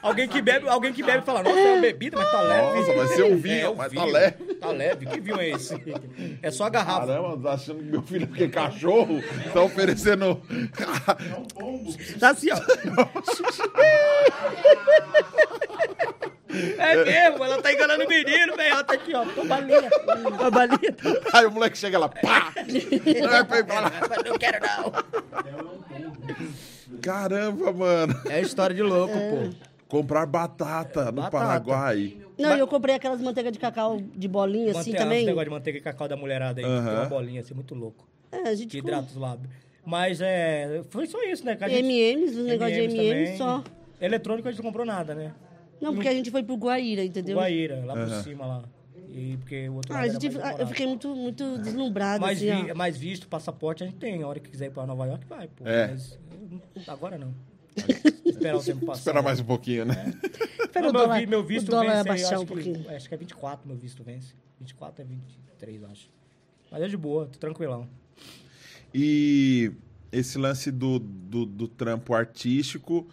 Alguém 0.00 0.28
que 0.28 0.40
bebe, 0.40 0.68
alguém 0.68 0.92
que 0.92 1.02
bebe 1.02 1.24
fala, 1.24 1.42
nossa, 1.42 1.58
é 1.58 1.72
uma 1.72 1.80
bebida, 1.80 2.16
mas 2.16 2.30
tá 2.30 2.40
leve. 2.42 2.78
Nossa, 2.78 2.92
vai 2.94 3.06
ser 3.08 3.24
um 3.24 3.36
vinho, 3.36 3.60
É, 3.60 3.68
um 3.70 3.74
mas 3.74 3.92
tá 3.92 4.00
vinho. 4.00 4.12
leve. 4.12 4.54
Tá 4.54 4.70
leve, 4.70 5.06
que 5.06 5.20
vinho 5.20 5.40
é 5.40 5.48
esse? 5.50 5.74
É 6.42 6.50
só 6.50 6.64
a 6.64 6.70
garrafa. 6.70 7.06
Caramba, 7.06 7.38
tá 7.42 7.52
achando 7.54 7.78
que 7.78 7.84
meu 7.86 8.02
filho 8.02 8.28
é 8.38 8.48
cachorro? 8.48 9.22
Tá 9.52 9.62
oferecendo. 9.62 10.40
Tá 12.20 12.30
assim, 12.30 12.48
ó. 12.52 12.56
É 16.78 17.04
mesmo, 17.04 17.44
ela 17.44 17.60
tá 17.62 17.72
enganando 17.72 18.04
o 18.04 18.08
menino, 18.08 18.56
velho. 18.56 18.72
Ela 18.72 18.84
tá 18.84 18.94
aqui, 18.94 19.14
ó, 19.14 19.24
com 19.26 19.46
balinha. 19.46 19.90
Com 19.90 20.44
a 20.44 20.50
balinha. 20.50 20.96
Aí 21.32 21.46
o 21.46 21.50
moleque 21.50 21.76
chega 21.78 21.98
lá, 21.98 22.08
pá! 22.08 22.52
Vai 23.28 23.44
pra 23.44 23.58
ir 23.58 23.64
pra 23.64 23.80
lá. 23.80 23.92
Não 24.26 24.38
quero, 24.38 24.58
não. 24.66 24.92
Caramba, 27.00 27.72
mano. 27.72 28.14
É 28.30 28.40
história 28.40 28.74
de 28.74 28.82
louco, 28.82 29.14
pô. 29.14 29.50
Comprar 29.88 30.26
batata 30.26 31.06
no 31.06 31.22
Batata. 31.22 31.30
Paraguai. 31.30 32.16
Não, 32.38 32.56
e 32.56 32.58
eu 32.58 32.66
comprei 32.66 32.96
aquelas 32.96 33.20
manteigas 33.20 33.52
de 33.52 33.58
cacau 33.60 34.00
de 34.00 34.26
bolinha 34.26 34.72
assim 34.72 34.92
também. 34.92 35.18
Esse 35.18 35.26
negócio 35.26 35.44
de 35.48 35.54
manteiga 35.54 35.78
e 35.78 35.82
cacau 35.82 36.08
da 36.08 36.16
mulherada 36.16 36.60
aí, 36.60 36.64
tem 36.66 36.74
uma 36.94 37.04
bolinha 37.06 37.40
assim, 37.40 37.54
muito 37.54 37.74
louco. 37.74 38.06
É, 38.32 38.48
a 38.48 38.54
gente 38.54 38.76
hidrata 38.76 39.06
os 39.08 39.16
lábios. 39.16 39.48
Mas 39.86 40.20
é. 40.20 40.82
Foi 40.90 41.06
só 41.06 41.22
isso, 41.22 41.44
né? 41.44 41.54
Que 41.56 41.64
a 41.64 41.68
gente- 41.68 41.84
M&M's, 41.84 42.36
um 42.36 42.44
negócio 42.44 42.74
de 42.74 42.80
M&Ms 42.80 43.36
só. 43.38 43.62
Eletrônico 44.00 44.48
a 44.48 44.50
gente 44.50 44.58
não 44.60 44.66
comprou 44.70 44.84
nada, 44.86 45.14
né? 45.14 45.32
Não, 45.80 45.94
porque 45.94 46.08
a 46.08 46.12
gente 46.12 46.30
foi 46.30 46.42
pro 46.42 46.56
Guaíra, 46.56 47.04
entendeu? 47.04 47.36
Guaíra, 47.36 47.84
lá 47.84 47.94
por 47.94 48.22
cima 48.22 48.46
lá. 48.46 48.64
E 49.08 49.36
porque 49.36 49.68
o 49.68 49.74
outro 49.74 49.92
Ah, 49.92 49.96
lado 49.98 50.10
era 50.10 50.20
gente, 50.20 50.34
mais 50.38 50.56
ah, 50.56 50.60
eu 50.62 50.66
fiquei 50.66 50.86
muito, 50.86 51.14
muito 51.14 51.58
deslumbrada, 51.58 52.18
mais, 52.20 52.38
assim, 52.38 52.64
vi- 52.64 52.72
ó. 52.72 52.74
mais 52.74 52.96
visto, 52.96 53.28
passaporte 53.28 53.84
a 53.84 53.86
gente 53.86 53.96
tem. 53.98 54.22
A 54.22 54.26
hora 54.26 54.40
que 54.40 54.50
quiser 54.50 54.66
ir 54.66 54.70
pra 54.70 54.84
Nova 54.86 55.06
York, 55.06 55.24
vai, 55.28 55.46
pô. 55.48 55.64
É. 55.66 55.88
Mas 55.88 56.18
eu- 56.74 56.82
agora 56.92 57.16
não. 57.18 57.32
Esperar 58.24 58.56
o 58.56 58.62
tempo 58.64 58.86
passar. 58.86 58.98
Espera 59.00 59.22
mais 59.22 59.38
um 59.40 59.44
pouquinho, 59.44 59.84
né? 59.84 60.12
Espera 60.64 60.86
Não, 60.86 60.92
meu, 60.92 61.02
dólar, 61.02 61.20
vi- 61.20 61.26
meu 61.26 61.44
visto 61.44 61.68
o 61.68 61.70
dólar 61.70 61.84
vence, 61.84 61.94
aí, 61.96 62.00
abaixar 62.00 62.32
acho 62.34 62.42
um 62.42 62.46
que- 62.46 62.52
pouquinho. 62.54 62.90
acho 62.96 63.08
que 63.08 63.14
é 63.14 63.18
24 63.18 63.68
meu 63.68 63.76
visto 63.76 64.02
vence. 64.02 64.34
24 64.60 65.02
é 65.02 65.04
23, 65.04 65.82
eu 65.82 65.88
acho. 65.90 66.10
Mas 66.70 66.82
é 66.82 66.88
de 66.88 66.96
boa, 66.96 67.26
tô 67.26 67.38
tranquilão. 67.38 67.86
E 68.92 69.72
esse 70.10 70.38
lance 70.38 70.70
do, 70.70 70.98
do, 70.98 71.44
do 71.46 71.68
trampo 71.68 72.14
artístico 72.14 73.06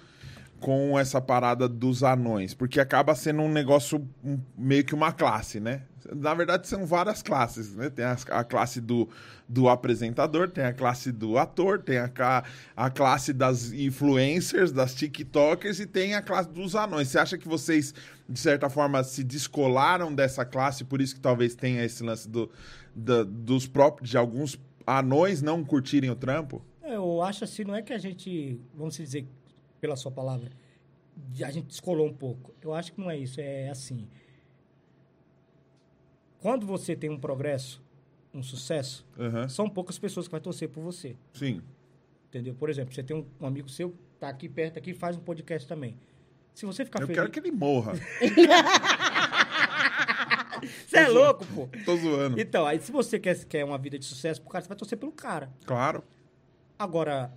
com 0.62 0.98
essa 0.98 1.20
parada 1.20 1.68
dos 1.68 2.04
anões, 2.04 2.54
porque 2.54 2.80
acaba 2.80 3.16
sendo 3.16 3.42
um 3.42 3.52
negócio 3.52 4.08
um- 4.24 4.40
meio 4.56 4.86
que 4.86 4.94
uma 4.96 5.12
classe, 5.12 5.60
né? 5.60 5.82
Na 6.16 6.34
verdade, 6.36 6.68
são 6.68 6.86
várias 6.86 7.22
classes, 7.24 7.76
né? 7.76 7.90
Tem 7.90 8.06
as- 8.06 8.26
a, 8.30 8.44
classe 8.44 8.80
do, 8.80 9.10
do 9.50 9.68
apresentador, 9.68 10.50
tem 10.50 10.64
a 10.64 10.72
classe 10.74 11.12
do 11.12 11.38
ator, 11.38 11.80
tem 11.80 11.98
a, 11.98 12.10
a 12.76 12.90
classe 12.92 13.34
das 13.34 13.72
influencers, 13.74 14.72
das 14.72 14.94
TikTokers 14.94 15.80
e 15.80 15.86
tem 15.88 16.14
a 16.16 16.22
classe 16.22 16.50
dos 16.50 16.76
anões. 16.76 17.08
Você 17.08 17.18
acha 17.20 17.38
que 17.38 17.48
vocês, 17.48 17.94
de 18.30 18.40
certa 18.40 18.70
forma, 18.70 19.04
se 19.04 19.24
descolaram 19.24 20.14
dessa 20.14 20.46
classe, 20.46 20.84
por 20.84 21.02
isso 21.02 21.16
que 21.16 21.22
talvez 21.22 21.56
tenha 21.56 21.84
esse 21.84 22.04
lance 22.04 22.30
do, 22.30 22.50
da- 22.96 23.24
dos 23.24 23.68
próprios, 23.68 24.10
de 24.12 24.18
alguns 24.18 24.60
anões 24.86 25.42
não 25.42 25.64
curtirem 25.64 26.10
o 26.12 26.16
trampo? 26.16 26.64
Eu 26.84 27.22
acho 27.22 27.44
assim, 27.46 27.64
não 27.64 27.76
é 27.76 27.82
que 27.82 27.94
a 27.94 27.98
gente, 27.98 28.60
vamos 28.76 28.96
dizer, 28.98 29.26
pela 29.82 29.96
sua 29.98 30.12
palavra, 30.12 30.50
a 31.44 31.52
gente 31.52 31.66
descolou 31.68 32.08
um 32.08 32.14
pouco. 32.14 32.54
Eu 32.62 32.74
acho 32.74 32.94
que 32.94 33.02
não 33.02 33.10
é 33.10 33.18
isso, 33.18 33.42
é 33.42 33.68
assim. 33.70 34.08
Quando 36.40 36.66
você 36.66 36.96
tem 36.96 37.10
um 37.10 37.20
progresso, 37.20 37.84
um 38.34 38.42
sucesso, 38.42 39.06
Aham, 39.20 39.50
são 39.50 39.68
poucas 39.70 40.00
pessoas 40.00 40.28
que 40.28 40.32
vai 40.32 40.40
torcer 40.40 40.70
por 40.70 40.82
você. 40.82 41.18
Sim. 41.34 41.62
Entendeu? 42.30 42.54
Por 42.56 42.70
exemplo, 42.70 42.94
você 42.94 43.04
tem 43.04 43.16
um, 43.18 43.26
um 43.40 43.46
amigo 43.46 43.68
seu, 43.70 43.94
tá 44.20 44.30
aqui 44.30 44.48
perto 44.48 44.78
aqui, 44.78 44.94
faz 44.94 45.18
um 45.18 45.20
podcast 45.20 45.68
também. 45.68 45.98
Se 46.54 46.66
você 46.66 46.86
ficar 46.86 47.02
Eu 47.02 47.08
feliz. 47.08 47.20
quero 47.20 47.32
que 47.32 47.40
ele 47.40 47.52
morra. 47.52 47.94
Você 50.86 50.98
é 50.98 51.08
louco, 51.08 51.44
pô. 51.48 51.68
Tô 51.86 51.96
zoando. 51.98 52.40
Então, 52.40 52.68
aí 52.68 52.80
se 52.80 52.92
você 52.92 53.20
quer, 53.20 53.44
quer 53.46 53.66
uma 53.66 53.80
vida 53.80 53.98
de 53.98 54.06
sucesso 54.06 54.40
pro 54.42 54.52
cara, 54.52 54.62
você 54.64 54.68
vai 54.70 54.78
torcer 54.78 54.96
pelo 54.96 55.12
cara. 55.12 55.52
Claro. 55.66 56.04
Agora, 56.78 57.34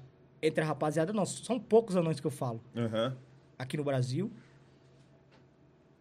entre 0.47 0.63
a 0.63 0.67
rapaziada, 0.67 1.13
não, 1.13 1.25
são 1.27 1.59
poucos 1.59 1.97
anões 1.97 2.21
que 2.21 2.27
eu 2.27 2.31
falo. 2.31 2.61
Aham. 2.77 3.17
Aqui 3.59 3.77
no 3.77 3.85
Brasil, 3.85 4.31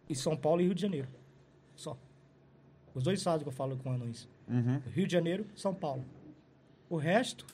e 0.08 0.14
São 0.14 0.36
Paulo 0.36 0.60
e 0.60 0.64
Rio 0.64 0.74
de 0.74 0.82
Janeiro. 0.82 1.08
Só. 1.74 1.96
Os 2.94 3.02
dois 3.02 3.18
estados 3.18 3.42
que 3.42 3.48
eu 3.48 3.52
falo 3.52 3.76
com 3.76 3.90
anões. 3.90 4.28
Uhum. 4.48 4.80
Rio 4.92 5.06
de 5.06 5.12
Janeiro, 5.12 5.46
São 5.56 5.74
Paulo. 5.74 6.04
O 6.90 6.96
resto, 6.96 7.46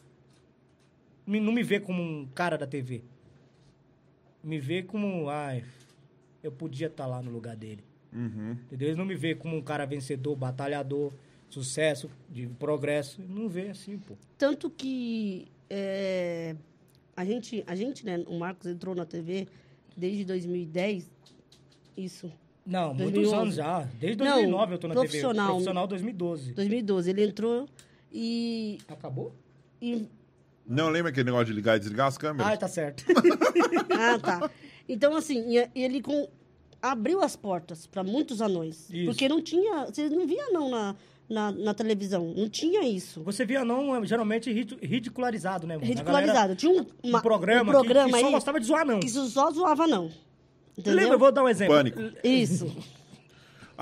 me- 1.27 1.41
não 1.41 1.53
me 1.53 1.63
vê 1.63 1.79
como 1.81 2.03
um 2.03 2.27
cara 2.35 2.59
da 2.59 2.67
TV. 2.67 3.03
Me 4.43 4.59
vê 4.59 4.83
como, 4.83 5.29
ai, 5.29 5.65
eu 6.43 6.51
podia 6.51 6.87
estar 6.89 7.07
lá 7.07 7.23
no 7.23 7.31
lugar 7.31 7.57
dele. 7.57 7.85
Uhum. 8.13 8.53
Entendeu? 8.53 8.89
Eles 8.89 8.99
não 8.99 9.05
me 9.05 9.15
vê 9.15 9.35
como 9.35 9.57
um 9.57 9.63
cara 9.63 9.85
vencedor, 9.87 10.35
batalhador, 10.35 11.13
sucesso, 11.49 12.11
de 12.29 12.47
progresso. 12.49 13.23
Não 13.23 13.49
vê 13.49 13.69
assim, 13.69 13.99
pô. 13.99 14.15
Tanto 14.37 14.69
que 14.71 15.47
é, 15.69 16.57
a 17.21 17.25
gente, 17.25 17.63
a 17.67 17.75
gente, 17.75 18.07
né, 18.07 18.25
o 18.27 18.39
Marcos 18.39 18.67
entrou 18.67 18.95
na 18.95 19.05
TV 19.05 19.47
desde 19.95 20.25
2010, 20.25 21.11
isso, 21.97 22.33
Não, 22.65 22.95
muitos 22.95 23.13
2011. 23.13 23.35
anos 23.43 23.55
já. 23.57 23.81
Desde 24.01 24.25
Não, 24.25 24.33
2009 24.37 24.75
eu 24.75 24.79
tô 24.79 24.89
na 24.89 24.95
profissional. 24.95 25.35
TV. 25.47 25.53
Profissional 25.53 25.87
2012. 25.87 26.53
2012, 26.55 27.11
ele 27.11 27.25
entrou 27.25 27.69
e, 28.11 28.79
Acabou? 28.89 29.35
e 29.83 30.09
Não 30.67 30.89
lembra 30.89 31.11
aquele 31.11 31.27
negócio 31.27 31.47
de 31.47 31.53
ligar 31.53 31.77
e 31.77 31.81
desligar 31.81 32.07
as 32.07 32.17
câmeras? 32.17 32.53
Ah, 32.53 32.57
tá 32.57 32.69
certo. 32.69 33.05
ah, 33.93 34.19
tá. 34.19 34.51
Então 34.89 35.15
assim, 35.15 35.45
ele 35.75 36.01
com 36.01 36.27
abriu 36.81 37.21
as 37.21 37.37
portas 37.37 37.87
para 37.87 38.03
muitos 38.03 38.41
anões, 38.41 38.89
Isso. 38.89 39.05
porque 39.05 39.29
não 39.29 39.43
tinha, 39.43 39.85
você 39.85 40.09
não 40.09 40.27
via 40.27 40.49
não 40.51 40.71
na, 40.71 40.97
na, 41.31 41.53
na 41.53 41.73
televisão, 41.73 42.35
não 42.37 42.49
tinha 42.49 42.83
isso. 42.87 43.23
Você 43.23 43.47
via 43.47 43.65
não, 43.65 43.97
é, 43.97 44.05
geralmente 44.07 44.53
rid- 44.53 44.77
ridicularizado, 44.83 45.67
né, 45.67 45.77
mano? 45.77 45.87
Ridicularizado. 45.87 46.57
Tinha 46.57 46.73
um, 46.73 46.77
galera- 46.77 46.95
uma- 47.05 47.19
um 47.19 47.23
programa, 47.23 47.63
um 47.63 47.67
que- 47.67 47.71
programa 47.73 48.11
que, 48.13 48.21
só 48.21 48.27
aí 48.27 48.33
gostava 48.33 48.61
de 48.61 48.67
zoar, 48.67 48.85
não. 48.85 49.01
que 49.01 49.07
isso 49.07 49.25
só 49.31 49.51
zoava 49.51 49.87
não. 49.87 50.11
Entendeu? 50.77 50.95
Lembra, 51.01 51.15
eu 51.15 51.19
vou 51.19 51.33
dar 51.33 51.45
um 51.45 51.49
exemplo. 51.49 51.75
Pânico. 51.75 52.01
Isso. 52.25 52.67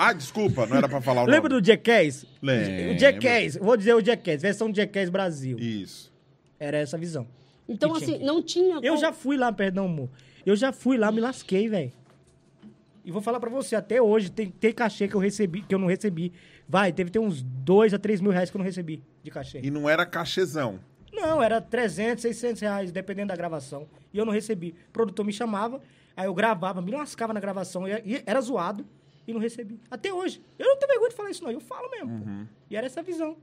Ah, 0.01 0.13
desculpa, 0.13 0.65
não 0.65 0.77
era 0.77 0.89
pra 0.89 1.01
falar 1.01 1.23
o 1.23 1.27
Lembra 1.27 1.49
nome. 1.49 1.61
do 1.61 1.67
Jackass? 1.67 2.25
Lembro. 2.41 2.95
O 2.95 2.99
Jackass, 3.01 3.57
vou 3.57 3.77
dizer 3.77 3.95
o 3.95 4.01
Jackass, 4.01 4.41
versão 4.43 4.73
Jackass 4.73 5.11
Brasil. 5.11 5.59
Isso. 5.59 6.13
Era 6.57 6.79
essa 6.79 6.95
a 6.97 7.01
visão. 7.01 7.27
Então, 7.69 7.93
Que 7.95 7.99
tinha 7.99 8.11
assim, 8.11 8.19
que- 8.21 8.25
não 8.25 8.41
tinha. 8.41 8.75
Eu 8.77 8.81
como- 8.93 8.97
já 8.99 9.13
fui 9.13 9.37
lá, 9.37 9.53
perdão, 9.53 9.87
amor. 9.87 10.09
Eu 10.47 10.55
já 10.55 10.71
fui 10.73 10.97
lá, 10.97 11.11
me 11.11 11.21
lasquei, 11.21 11.69
velho. 11.69 11.93
E 13.09 13.11
vou 13.11 13.23
falar 13.23 13.41
pra 13.41 13.49
você, 13.49 13.75
até 13.75 14.03
hoje 14.03 14.31
tem, 14.31 14.51
tem 14.51 14.71
cachê 14.71 15.09
que 15.09 15.15
eu 15.15 15.21
recebi, 15.21 15.63
que 15.63 15.75
eu 15.75 15.79
não 15.79 15.87
recebi. 15.87 16.31
Vai, 16.69 16.93
teve 16.93 17.11
tem 17.11 17.23
uns 17.23 17.43
2 17.43 17.95
a 17.95 17.99
3 17.99 18.21
mil 18.21 18.31
reais 18.31 18.51
que 18.51 18.57
eu 18.57 18.59
não 18.59 18.67
recebi 18.67 19.03
de 19.23 19.31
cachê. 19.31 19.61
E 19.63 19.71
não 19.71 19.89
era 19.89 20.05
cachezão. 20.05 20.79
Não, 21.11 21.43
era 21.43 21.59
300, 21.59 22.21
600 22.21 22.61
reais, 22.61 22.93
dependendo 22.93 23.29
da 23.29 23.37
gravação. 23.37 23.89
E 24.13 24.19
eu 24.19 24.27
não 24.27 24.33
recebi. 24.33 24.75
O 24.91 24.93
produtor 24.93 25.25
me 25.25 25.33
chamava, 25.33 25.81
Aí 26.15 26.27
eu 26.27 26.35
gravava, 26.35 26.83
me 26.83 26.91
lascava 26.91 27.33
na 27.33 27.41
gravação, 27.41 27.89
e, 27.89 28.23
era 28.27 28.41
zoado 28.43 28.85
e 29.27 29.33
não 29.33 29.41
recebi. 29.41 29.81
Até 29.91 30.13
hoje. 30.13 30.43
Eu 30.59 30.67
não 30.67 30.77
tenho 30.77 30.91
vergonha 30.91 31.09
de 31.09 31.17
falar 31.17 31.31
isso, 31.31 31.43
não. 31.43 31.51
Eu 31.51 31.61
falo 31.61 31.89
mesmo. 31.89 32.11
Uhum. 32.11 32.47
E 32.69 32.77
era 32.77 32.85
essa 32.85 33.03
visão. 33.03 33.39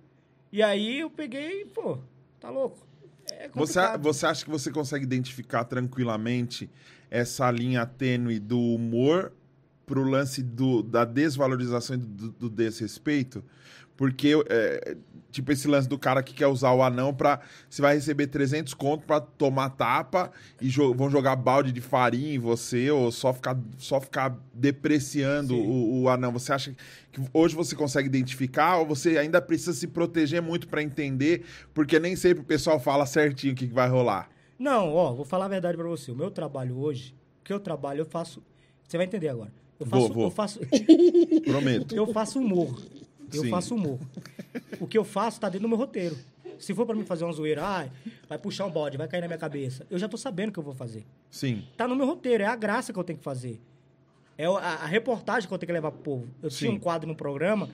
E 0.52 0.62
aí 0.62 1.00
eu 1.00 1.10
peguei, 1.10 1.66
pô, 1.66 1.98
tá 2.40 2.52
louco. 2.52 2.86
É 3.32 3.50
Você, 3.56 3.80
você 3.98 4.28
acha 4.28 4.46
que 4.46 4.52
você 4.52 4.70
consegue 4.70 5.06
identificar 5.06 5.64
tranquilamente 5.64 6.70
essa 7.10 7.50
linha 7.50 7.84
tênue 7.84 8.40
do 8.40 8.60
humor 8.60 9.32
pro 9.86 10.04
lance 10.04 10.42
do, 10.42 10.82
da 10.82 11.06
desvalorização 11.06 11.96
e 11.96 12.00
do, 12.00 12.32
do 12.32 12.50
desrespeito? 12.50 13.44
Porque, 13.98 14.34
é, 14.50 14.98
tipo, 15.32 15.54
esse 15.54 15.70
lance 15.70 15.88
do 15.88 15.98
cara 15.98 16.22
que 16.22 16.34
quer 16.34 16.48
usar 16.48 16.72
o 16.74 16.84
anão 16.84 17.14
pra... 17.14 17.40
Você 17.70 17.82
vai 17.82 17.96
receber 17.96 18.28
300 18.28 18.74
conto 18.74 19.06
pra 19.06 19.22
tomar 19.22 19.70
tapa 19.70 20.32
e 20.60 20.68
jo- 20.68 20.94
vão 20.94 21.10
jogar 21.10 21.38
balde 21.38 21.72
de 21.72 21.80
farinha 21.80 22.36
em 22.36 22.38
você 22.38 22.92
ou 22.92 23.10
só 23.10 23.32
ficar, 23.34 23.58
só 23.78 24.02
ficar 24.02 24.38
depreciando 24.54 25.56
o, 25.56 26.02
o 26.02 26.10
anão. 26.10 26.34
Você 26.34 26.52
acha 26.52 26.76
que 27.10 27.22
hoje 27.34 27.56
você 27.56 27.74
consegue 27.74 28.08
identificar 28.10 28.80
ou 28.80 28.86
você 28.86 29.18
ainda 29.18 29.42
precisa 29.42 29.72
se 29.72 29.88
proteger 29.88 30.42
muito 30.42 30.68
pra 30.68 30.84
entender? 30.84 31.46
Porque 31.74 31.98
nem 31.98 32.18
sempre 32.18 32.44
o 32.44 32.46
pessoal 32.46 32.80
fala 32.82 33.06
certinho 33.06 33.54
o 33.54 33.56
que, 33.56 33.66
que 33.68 33.74
vai 33.74 33.88
rolar. 33.88 34.30
Não, 34.60 34.94
ó, 34.94 35.14
vou 35.14 35.24
falar 35.26 35.46
a 35.46 35.50
verdade 35.50 35.78
pra 35.78 35.88
você. 35.88 36.12
O 36.12 36.16
meu 36.16 36.30
trabalho 36.32 36.78
hoje, 36.78 37.16
o 37.40 37.44
que 37.46 37.54
eu 37.54 37.62
trabalho, 37.62 38.02
eu 38.02 38.06
faço. 38.06 38.44
Você 38.86 38.98
vai 38.98 39.06
entender 39.06 39.30
agora. 39.30 39.54
Eu 39.80 39.86
Vou, 39.86 40.02
faço, 40.02 40.14
vou. 40.14 40.24
eu 40.26 40.32
faço, 40.32 40.60
Prometo. 41.46 41.96
eu 41.96 42.08
faço 42.08 42.40
humor. 42.40 42.82
Eu 43.34 43.42
Sim. 43.44 43.50
faço 43.50 43.76
humor. 43.76 44.00
O 44.80 44.88
que 44.88 44.98
eu 44.98 45.04
faço 45.04 45.40
tá 45.40 45.48
dentro 45.50 45.64
do 45.64 45.70
meu 45.70 45.78
roteiro. 45.78 46.16
Se 46.58 46.74
for 46.74 46.86
pra 46.86 46.96
mim 46.96 47.04
fazer 47.04 47.26
uma 47.26 47.34
zoeira, 47.34 47.66
ai, 47.66 47.92
vai 48.30 48.38
puxar 48.38 48.66
um 48.66 48.72
bode, 48.72 48.96
vai 48.98 49.08
cair 49.08 49.20
na 49.22 49.28
minha 49.28 49.38
cabeça. 49.38 49.86
Eu 49.90 50.00
já 50.00 50.08
tô 50.08 50.16
sabendo 50.18 50.50
o 50.50 50.52
que 50.54 50.60
eu 50.60 50.64
vou 50.64 50.74
fazer. 50.74 51.06
Sim. 51.30 51.64
Tá 51.76 51.86
no 51.88 51.96
meu 51.96 52.06
roteiro, 52.06 52.44
é 52.44 52.46
a 52.46 52.56
graça 52.56 52.94
que 52.94 53.00
eu 53.00 53.04
tenho 53.04 53.18
que 53.20 53.24
fazer. 53.26 53.60
É 54.38 54.46
a, 54.46 54.50
a 54.52 54.86
reportagem 54.86 55.48
que 55.50 55.54
eu 55.54 55.58
tenho 55.58 55.68
que 55.68 55.74
levar 55.74 55.92
pro 55.92 56.02
povo. 56.02 56.28
Eu 56.42 56.50
tinha 56.50 56.72
Sim. 56.72 56.78
um 56.78 56.80
quadro 56.80 57.08
no 57.08 57.16
programa, 57.16 57.70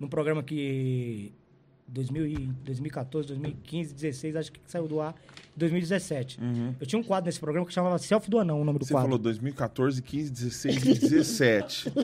num 0.00 0.08
programa 0.08 0.42
que 0.42 1.32
2000 1.88 2.26
e 2.26 2.36
2014, 2.64 3.28
2015, 3.28 3.94
16, 3.94 4.36
acho 4.36 4.52
que 4.52 4.60
saiu 4.66 4.88
do 4.88 5.00
ar 5.00 5.14
em 5.54 5.58
2017. 5.58 6.38
Eu 6.80 6.86
tinha 6.86 6.98
um 6.98 7.02
quadro 7.02 7.26
nesse 7.26 7.38
programa 7.40 7.66
que 7.66 7.72
chamava 7.72 7.98
Selfie 7.98 8.30
do 8.30 8.38
Anão, 8.38 8.60
o 8.60 8.64
nome 8.64 8.78
do 8.78 8.84
Você 8.86 8.92
quadro. 8.94 9.08
falou 9.08 9.18
2014, 9.18 10.00
15, 10.02 10.30
16 10.30 10.76
e 10.84 10.98
17. 10.98 11.92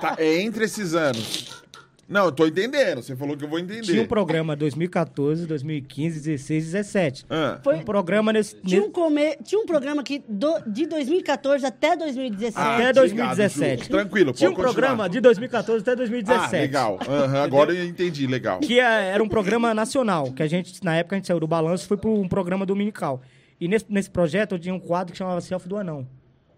Tá, 0.00 0.16
é 0.18 0.42
entre 0.42 0.64
esses 0.64 0.92
anos. 0.94 1.63
Não, 2.08 2.26
eu 2.26 2.32
tô 2.32 2.46
entendendo. 2.46 3.02
Você 3.02 3.16
falou 3.16 3.36
que 3.36 3.44
eu 3.44 3.48
vou 3.48 3.58
entender. 3.58 3.82
Tinha 3.82 4.02
um 4.02 4.06
programa 4.06 4.54
2014, 4.54 5.46
2015, 5.46 6.20
16, 6.20 6.64
17. 6.72 7.24
Ah, 7.30 7.58
Foi- 7.62 7.76
Um 7.76 7.82
programa 7.82 8.32
nesse, 8.32 8.56
Tinha 8.56 8.82
um, 8.82 8.90
come... 8.90 9.36
Tinha 9.44 9.60
um 9.60 9.66
programa 9.66 10.02
que 10.02 10.22
do- 10.28 10.60
de 10.66 10.86
2014 10.86 11.64
até 11.66 11.96
2017. 11.96 12.54
Ah, 12.56 12.74
até 12.74 13.00
obrigado, 13.00 13.36
2017. 13.36 13.84
Ju. 13.84 13.90
Tranquilo, 13.90 14.32
Tinha 14.32 14.50
um 14.50 14.54
pode 14.54 14.66
continuar. 14.68 14.88
programa 14.88 15.08
de 15.08 15.20
2014 15.20 15.80
até 15.82 15.96
2017. 15.96 16.56
Ah, 16.56 16.60
legal. 16.60 16.98
Aham, 17.08 17.42
agora 17.42 17.72
eu 17.74 17.84
entendi, 17.84 18.26
legal. 18.26 18.60
Que 18.60 18.78
é- 18.80 19.06
era 19.10 19.22
um 19.22 19.28
programa 19.28 19.72
nacional, 19.74 20.32
que 20.32 20.42
a 20.42 20.46
gente, 20.46 20.82
na 20.84 20.96
época, 20.96 21.16
a 21.16 21.18
gente 21.18 21.26
saiu 21.26 21.40
do 21.40 21.46
balanço 21.46 21.84
e 21.84 21.88
foi 21.88 21.96
para 21.96 22.10
um 22.10 22.28
programa 22.28 22.64
dominical. 22.66 23.22
E 23.60 23.68
nesse, 23.68 23.86
nesse 23.88 24.10
projeto 24.10 24.52
eu 24.56 24.58
tinha 24.58 24.74
um 24.74 24.80
quadro 24.80 25.12
que 25.12 25.18
chamava 25.18 25.40
Selfie 25.40 25.68
do 25.68 25.76
Anão. 25.76 26.06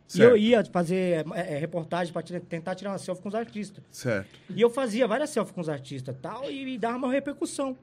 E 0.09 0.13
Certo. 0.13 0.31
eu 0.31 0.37
ia 0.37 0.65
fazer 0.65 1.27
é, 1.35 1.55
é, 1.55 1.59
reportagem 1.59 2.13
para 2.13 2.23
tentar 2.23 2.75
tirar 2.75 2.93
uma 2.93 2.99
selfie 2.99 3.23
com 3.23 3.29
os 3.29 3.35
artistas. 3.35 3.83
Certo. 3.91 4.29
E 4.49 4.61
eu 4.61 4.71
fazia 4.71 5.07
várias 5.07 5.31
selfies 5.31 5.55
com 5.55 5.61
os 5.61 5.69
artistas 5.69 6.15
e 6.15 6.19
tal, 6.19 6.51
e, 6.51 6.75
e 6.75 6.79
dava 6.79 6.97
uma 6.97 7.11
repercussão. 7.13 7.77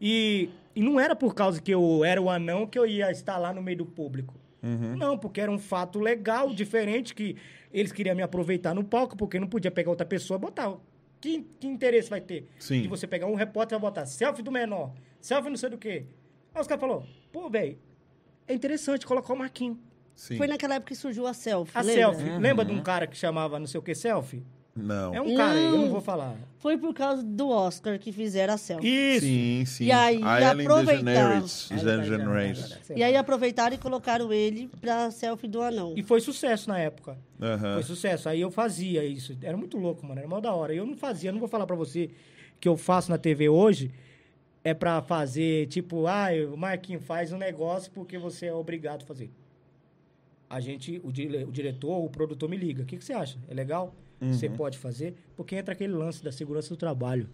E, 0.00 0.50
e 0.74 0.82
não 0.82 1.00
era 1.00 1.16
por 1.16 1.34
causa 1.34 1.60
que 1.60 1.72
eu 1.72 2.04
era 2.04 2.20
o 2.20 2.30
anão 2.30 2.66
que 2.66 2.78
eu 2.78 2.86
ia 2.86 3.10
estar 3.10 3.38
lá 3.38 3.52
no 3.52 3.62
meio 3.62 3.78
do 3.78 3.86
público. 3.86 4.34
Uhum. 4.62 4.96
Não, 4.96 5.18
porque 5.18 5.40
era 5.40 5.50
um 5.50 5.58
fato 5.58 5.98
legal, 5.98 6.54
diferente, 6.54 7.14
que 7.14 7.36
eles 7.72 7.92
queriam 7.92 8.14
me 8.14 8.22
aproveitar 8.22 8.74
no 8.74 8.84
palco, 8.84 9.16
porque 9.16 9.38
não 9.38 9.48
podia 9.48 9.70
pegar 9.70 9.90
outra 9.90 10.06
pessoa 10.06 10.38
e 10.38 10.40
botar. 10.40 10.74
Que, 11.20 11.44
que 11.58 11.66
interesse 11.66 12.08
vai 12.08 12.20
ter? 12.20 12.46
Sim. 12.58 12.82
De 12.82 12.88
você 12.88 13.06
pegar 13.06 13.26
um 13.26 13.34
repórter 13.34 13.76
e 13.76 13.80
botar 13.80 14.06
selfie 14.06 14.42
do 14.42 14.52
menor, 14.52 14.92
selfie 15.20 15.50
não 15.50 15.56
sei 15.56 15.70
do 15.70 15.78
quê. 15.78 16.04
Aí 16.54 16.60
os 16.60 16.66
caras 16.66 16.80
falaram, 16.80 17.06
pô, 17.32 17.50
velho, 17.50 17.76
é 18.46 18.54
interessante 18.54 19.06
colocar 19.06 19.32
o 19.32 19.36
Marquinho. 19.36 19.78
Sim. 20.14 20.36
Foi 20.36 20.46
naquela 20.46 20.76
época 20.76 20.88
que 20.94 20.96
surgiu 20.96 21.26
a 21.26 21.34
selfie. 21.34 21.76
A 21.76 21.82
lembra? 21.82 22.14
selfie. 22.14 22.38
Lembra 22.38 22.64
de 22.64 22.72
um 22.72 22.82
cara 22.82 23.06
que 23.06 23.16
chamava 23.16 23.58
não 23.58 23.66
sei 23.66 23.78
o 23.78 23.82
que 23.82 23.94
selfie? 23.94 24.42
Não. 24.76 25.14
É 25.14 25.20
um 25.20 25.36
cara, 25.36 25.56
aí, 25.56 25.64
eu 25.66 25.78
não 25.78 25.88
vou 25.88 26.00
falar. 26.00 26.34
Foi 26.58 26.76
por 26.76 26.92
causa 26.92 27.22
do 27.22 27.48
Oscar 27.48 27.96
que 27.96 28.10
fizeram 28.10 28.54
a 28.54 28.56
selfie. 28.56 28.88
Isso. 28.88 29.24
Sim, 29.26 29.64
sim. 29.66 29.84
E 29.84 29.92
aí, 29.92 30.20
a 30.20 30.50
aproveitaram. 30.50 31.40
DeGeneres. 31.42 31.68
DeGeneres. 31.70 32.58
já- 32.88 32.94
E 32.96 33.02
aí 33.04 33.16
aproveitaram 33.16 33.74
e 33.76 33.78
colocaram 33.78 34.32
ele 34.32 34.68
pra 34.80 35.12
selfie 35.12 35.46
do 35.46 35.62
anão. 35.62 35.94
E 35.96 36.02
foi 36.02 36.20
sucesso 36.20 36.68
na 36.68 36.78
época. 36.78 37.16
Aham. 37.40 37.74
Foi 37.74 37.82
sucesso. 37.84 38.28
Aí 38.28 38.40
eu 38.40 38.50
fazia 38.50 39.04
isso. 39.04 39.36
Era 39.42 39.56
muito 39.56 39.78
louco, 39.78 40.04
mano. 40.04 40.18
Era 40.18 40.28
mó 40.28 40.40
da 40.40 40.52
hora. 40.52 40.74
E 40.74 40.76
eu 40.78 40.86
não 40.86 40.96
fazia, 40.96 41.30
não 41.30 41.38
vou 41.38 41.48
falar 41.48 41.66
pra 41.68 41.76
você 41.76 42.10
que 42.58 42.68
eu 42.68 42.76
faço 42.76 43.10
na 43.12 43.18
TV 43.18 43.48
hoje. 43.48 43.92
É 44.64 44.74
pra 44.74 45.00
fazer, 45.02 45.66
tipo, 45.68 46.06
ah, 46.08 46.28
o 46.52 46.56
Marquinhos 46.56 47.04
faz 47.04 47.30
um 47.32 47.38
negócio 47.38 47.92
porque 47.92 48.16
você 48.18 48.46
é 48.46 48.54
obrigado 48.54 49.02
a 49.02 49.06
fazer. 49.06 49.30
A 50.54 50.60
gente, 50.60 51.00
o, 51.02 51.10
dire- 51.10 51.44
o 51.44 51.50
diretor, 51.50 51.98
o 52.04 52.08
produtor 52.08 52.48
me 52.48 52.56
liga. 52.56 52.82
O 52.82 52.86
que, 52.86 52.96
que 52.96 53.04
você 53.04 53.12
acha? 53.12 53.38
É 53.48 53.54
legal? 53.54 53.94
Você 54.20 54.48
pode 54.48 54.78
fazer? 54.78 55.14
Porque 55.36 55.56
entra 55.56 55.72
aquele 55.74 55.92
lance 55.92 56.22
da 56.22 56.30
segurança 56.32 56.68
do 56.68 56.76
trabalho. 56.76 57.28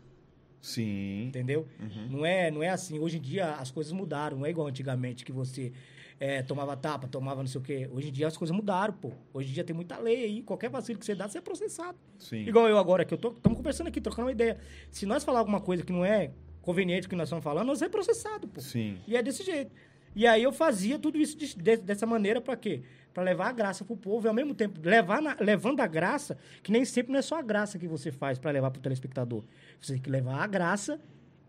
Sim. 0.60 1.26
Entendeu? 1.28 1.66
Não, 2.10 2.24
é, 2.24 2.50
não 2.50 2.62
é 2.62 2.68
assim. 2.70 2.98
Hoje 2.98 3.18
em 3.18 3.20
dia 3.20 3.52
as 3.54 3.70
coisas 3.70 3.92
mudaram. 3.92 4.38
Não 4.38 4.46
é 4.46 4.50
igual 4.50 4.66
antigamente 4.66 5.24
que 5.24 5.32
você 5.32 5.72
é, 6.18 6.42
tomava 6.42 6.76
tapa, 6.76 7.06
tomava 7.08 7.40
não 7.42 7.46
sei 7.46 7.60
o 7.60 7.64
quê. 7.64 7.88
Hoje 7.92 8.08
em 8.08 8.12
dia 8.12 8.26
as 8.26 8.36
coisas 8.36 8.54
mudaram, 8.56 8.92
pô. 8.94 9.12
Hoje 9.32 9.50
em 9.50 9.52
dia 9.52 9.64
tem 9.64 9.74
muita 9.76 9.98
lei 9.98 10.24
aí. 10.24 10.42
Qualquer 10.42 10.68
vacilo 10.70 10.98
que 10.98 11.04
você 11.06 11.14
dá, 11.14 11.28
você 11.28 11.38
é 11.38 11.40
processado. 11.40 11.96
Sim. 12.18 12.46
Igual 12.46 12.68
eu 12.68 12.78
agora, 12.78 13.04
que 13.04 13.14
eu 13.14 13.18
tô. 13.18 13.28
Estamos 13.32 13.56
conversando 13.58 13.86
aqui, 13.88 14.00
trocando 14.00 14.26
uma 14.26 14.32
ideia. 14.32 14.58
Se 14.90 15.06
nós 15.06 15.22
falar 15.24 15.38
alguma 15.40 15.60
coisa 15.60 15.82
que 15.82 15.92
não 15.92 16.04
é 16.04 16.30
conveniente 16.62 17.08
que 17.08 17.16
nós 17.16 17.28
estamos 17.28 17.42
falando, 17.44 17.66
nós 17.66 17.80
é 17.82 17.88
processado, 17.88 18.48
pô. 18.48 18.60
Sim. 18.60 18.98
E 19.06 19.16
é 19.16 19.22
desse 19.22 19.42
jeito. 19.44 19.70
E 20.14 20.26
aí 20.26 20.42
eu 20.42 20.52
fazia 20.52 20.98
tudo 20.98 21.18
isso 21.18 21.36
de- 21.36 21.54
de- 21.56 21.76
dessa 21.78 22.06
maneira 22.06 22.40
pra 22.40 22.56
quê? 22.56 22.82
Pra 23.14 23.22
levar 23.22 23.48
a 23.48 23.52
graça 23.52 23.84
pro 23.84 23.96
povo 23.96 24.26
e 24.26 24.28
ao 24.28 24.34
mesmo 24.34 24.54
tempo 24.54 24.80
levar 24.82 25.20
na- 25.22 25.36
levando 25.40 25.80
a 25.80 25.86
graça, 25.86 26.36
que 26.62 26.70
nem 26.72 26.84
sempre 26.84 27.12
não 27.12 27.18
é 27.18 27.22
só 27.22 27.38
a 27.38 27.42
graça 27.42 27.78
que 27.78 27.86
você 27.86 28.10
faz 28.12 28.38
pra 28.38 28.50
levar 28.50 28.70
pro 28.70 28.80
telespectador. 28.80 29.42
Você 29.80 29.94
tem 29.94 30.02
que 30.02 30.10
levar 30.10 30.42
a 30.42 30.46
graça 30.46 31.00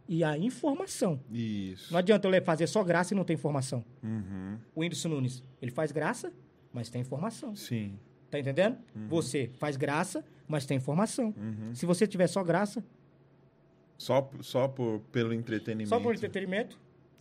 e 0.08 0.24
a 0.24 0.38
informação. 0.38 1.20
Isso. 1.32 1.92
Não 1.92 2.00
adianta 2.00 2.28
eu 2.28 2.44
fazer 2.44 2.68
só 2.68 2.84
graça 2.84 3.14
e 3.14 3.18
não 3.18 3.24
ter 3.24 3.34
informação. 3.34 3.84
Uhum. 4.04 4.58
O 4.76 4.82
Whindersson 4.82 5.10
Nunes, 5.10 5.44
ele 5.62 5.72
faz 5.72 5.92
graça, 5.92 6.32
mas 6.74 6.90
tem 6.90 7.02
informação. 7.02 7.56
Sim. 7.56 7.98
Tá 8.30 8.40
entendendo? 8.40 8.78
Uhum. 8.96 9.08
Você 9.10 9.52
faz 9.60 9.76
graça, 9.78 10.24
mas 10.48 10.66
tem 10.66 10.78
informação. 10.78 11.34
Se 11.74 11.86
você 11.86 12.08
tiver 12.08 12.28
só 12.28 12.44
graça, 12.44 12.84
Só, 13.98 14.30
só 14.42 14.68
por, 14.68 15.00
pelo 15.12 15.34
entretenimento. 15.34 15.90
só 15.90 16.00
por 16.00 16.16
entretenimento, 16.16 16.80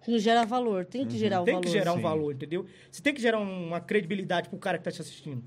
Não 0.08 0.18
gera 0.18 0.44
valor. 0.44 0.84
Tem 0.84 1.06
que 1.06 1.16
gerar 1.18 1.42
o 1.42 1.44
tem 1.44 1.54
valor. 1.54 1.64
que 1.66 1.70
gerar 1.70 1.92
um 1.92 1.96
Sim. 1.96 2.02
valor, 2.02 2.34
entendeu? 2.34 2.66
Você 2.90 3.02
tem 3.02 3.12
que 3.14 3.20
gerar 3.20 3.38
um, 3.38 3.66
uma 3.68 3.80
credibilidade 3.80 4.48
pro 4.48 4.58
cara 4.58 4.78
que 4.78 4.84
tá 4.84 4.90
te 4.90 5.00
assistindo. 5.00 5.42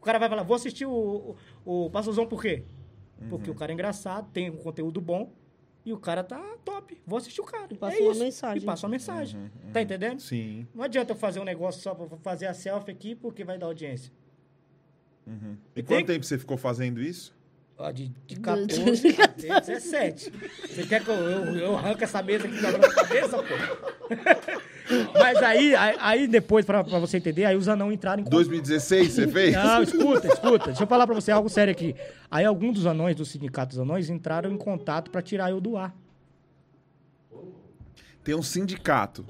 O 0.00 0.04
cara 0.04 0.18
vai 0.18 0.28
falar, 0.28 0.42
vou 0.44 0.54
assistir 0.54 0.86
o, 0.86 1.36
o, 1.64 1.86
o 1.86 1.90
Pastorzão 1.90 2.26
por 2.26 2.40
quê? 2.40 2.64
Uhum. 3.20 3.28
Porque 3.30 3.50
o 3.50 3.54
cara 3.54 3.72
é 3.72 3.74
engraçado, 3.74 4.30
tem 4.32 4.48
um 4.50 4.56
conteúdo 4.56 5.00
bom 5.00 5.32
e 5.84 5.92
o 5.92 5.98
cara 5.98 6.22
tá 6.22 6.38
top. 6.64 7.00
Vou 7.06 7.16
assistir 7.18 7.40
o 7.40 7.44
cara. 7.44 7.66
E 7.70 7.76
passa 7.76 7.96
é 7.98 8.02
uma 8.02 8.12
isso. 8.12 8.20
mensagem. 8.22 8.62
E 8.62 8.66
passa 8.66 8.86
uma 8.86 8.90
mensagem. 8.90 9.40
Uhum, 9.40 9.72
Tá 9.72 9.82
entendendo? 9.82 10.20
Sim. 10.20 10.66
Não 10.74 10.84
adianta 10.84 11.12
eu 11.12 11.16
fazer 11.16 11.40
um 11.40 11.44
negócio 11.44 11.80
só 11.82 11.94
pra 11.94 12.16
fazer 12.18 12.46
a 12.46 12.54
selfie 12.54 12.92
aqui 12.92 13.14
porque 13.16 13.42
vai 13.44 13.58
dar 13.58 13.66
audiência. 13.66 14.12
E 15.26 15.30
Tem 15.82 15.84
quanto 15.84 16.06
que- 16.06 16.12
tempo 16.12 16.24
você 16.24 16.38
ficou 16.38 16.56
fazendo 16.56 17.02
isso? 17.02 17.36
Ó, 17.80 17.92
de, 17.92 18.08
de 18.26 18.40
14 18.40 19.08
até 19.22 19.60
17. 19.60 20.32
Você 20.68 20.82
quer 20.84 21.04
que 21.04 21.08
eu, 21.08 21.14
eu, 21.14 21.56
eu 21.56 21.76
arranque 21.76 22.02
essa 22.02 22.20
mesa 22.20 22.48
aqui 22.48 22.60
na 22.60 22.72
minha 22.72 22.90
cabeça, 22.92 23.38
pô? 23.38 23.54
Mas 25.14 25.36
aí, 25.38 25.76
aí, 25.76 25.96
aí 26.00 26.26
depois, 26.26 26.64
pra, 26.64 26.82
pra 26.82 26.98
você 26.98 27.18
entender, 27.18 27.44
aí 27.44 27.54
os 27.54 27.68
anão 27.68 27.92
entraram 27.92 28.22
em 28.22 28.24
2016 28.24 29.12
você 29.12 29.28
fez? 29.28 29.54
Não, 29.54 29.80
escuta, 29.84 30.26
escuta. 30.26 30.66
Deixa 30.66 30.82
eu 30.82 30.86
falar 30.88 31.06
pra 31.06 31.14
você 31.14 31.30
algo 31.30 31.48
sério 31.48 31.70
aqui. 31.70 31.94
Aí 32.28 32.44
alguns 32.44 32.74
dos 32.74 32.86
anões, 32.86 33.14
do 33.14 33.24
sindicato 33.24 33.70
dos 33.70 33.78
anões, 33.78 34.10
entraram 34.10 34.50
em 34.50 34.56
contato 34.56 35.10
pra 35.10 35.22
tirar 35.22 35.50
eu 35.50 35.60
do 35.60 35.76
ar. 35.76 35.94
Tem 38.24 38.34
um 38.34 38.42
sindicato. 38.42 39.24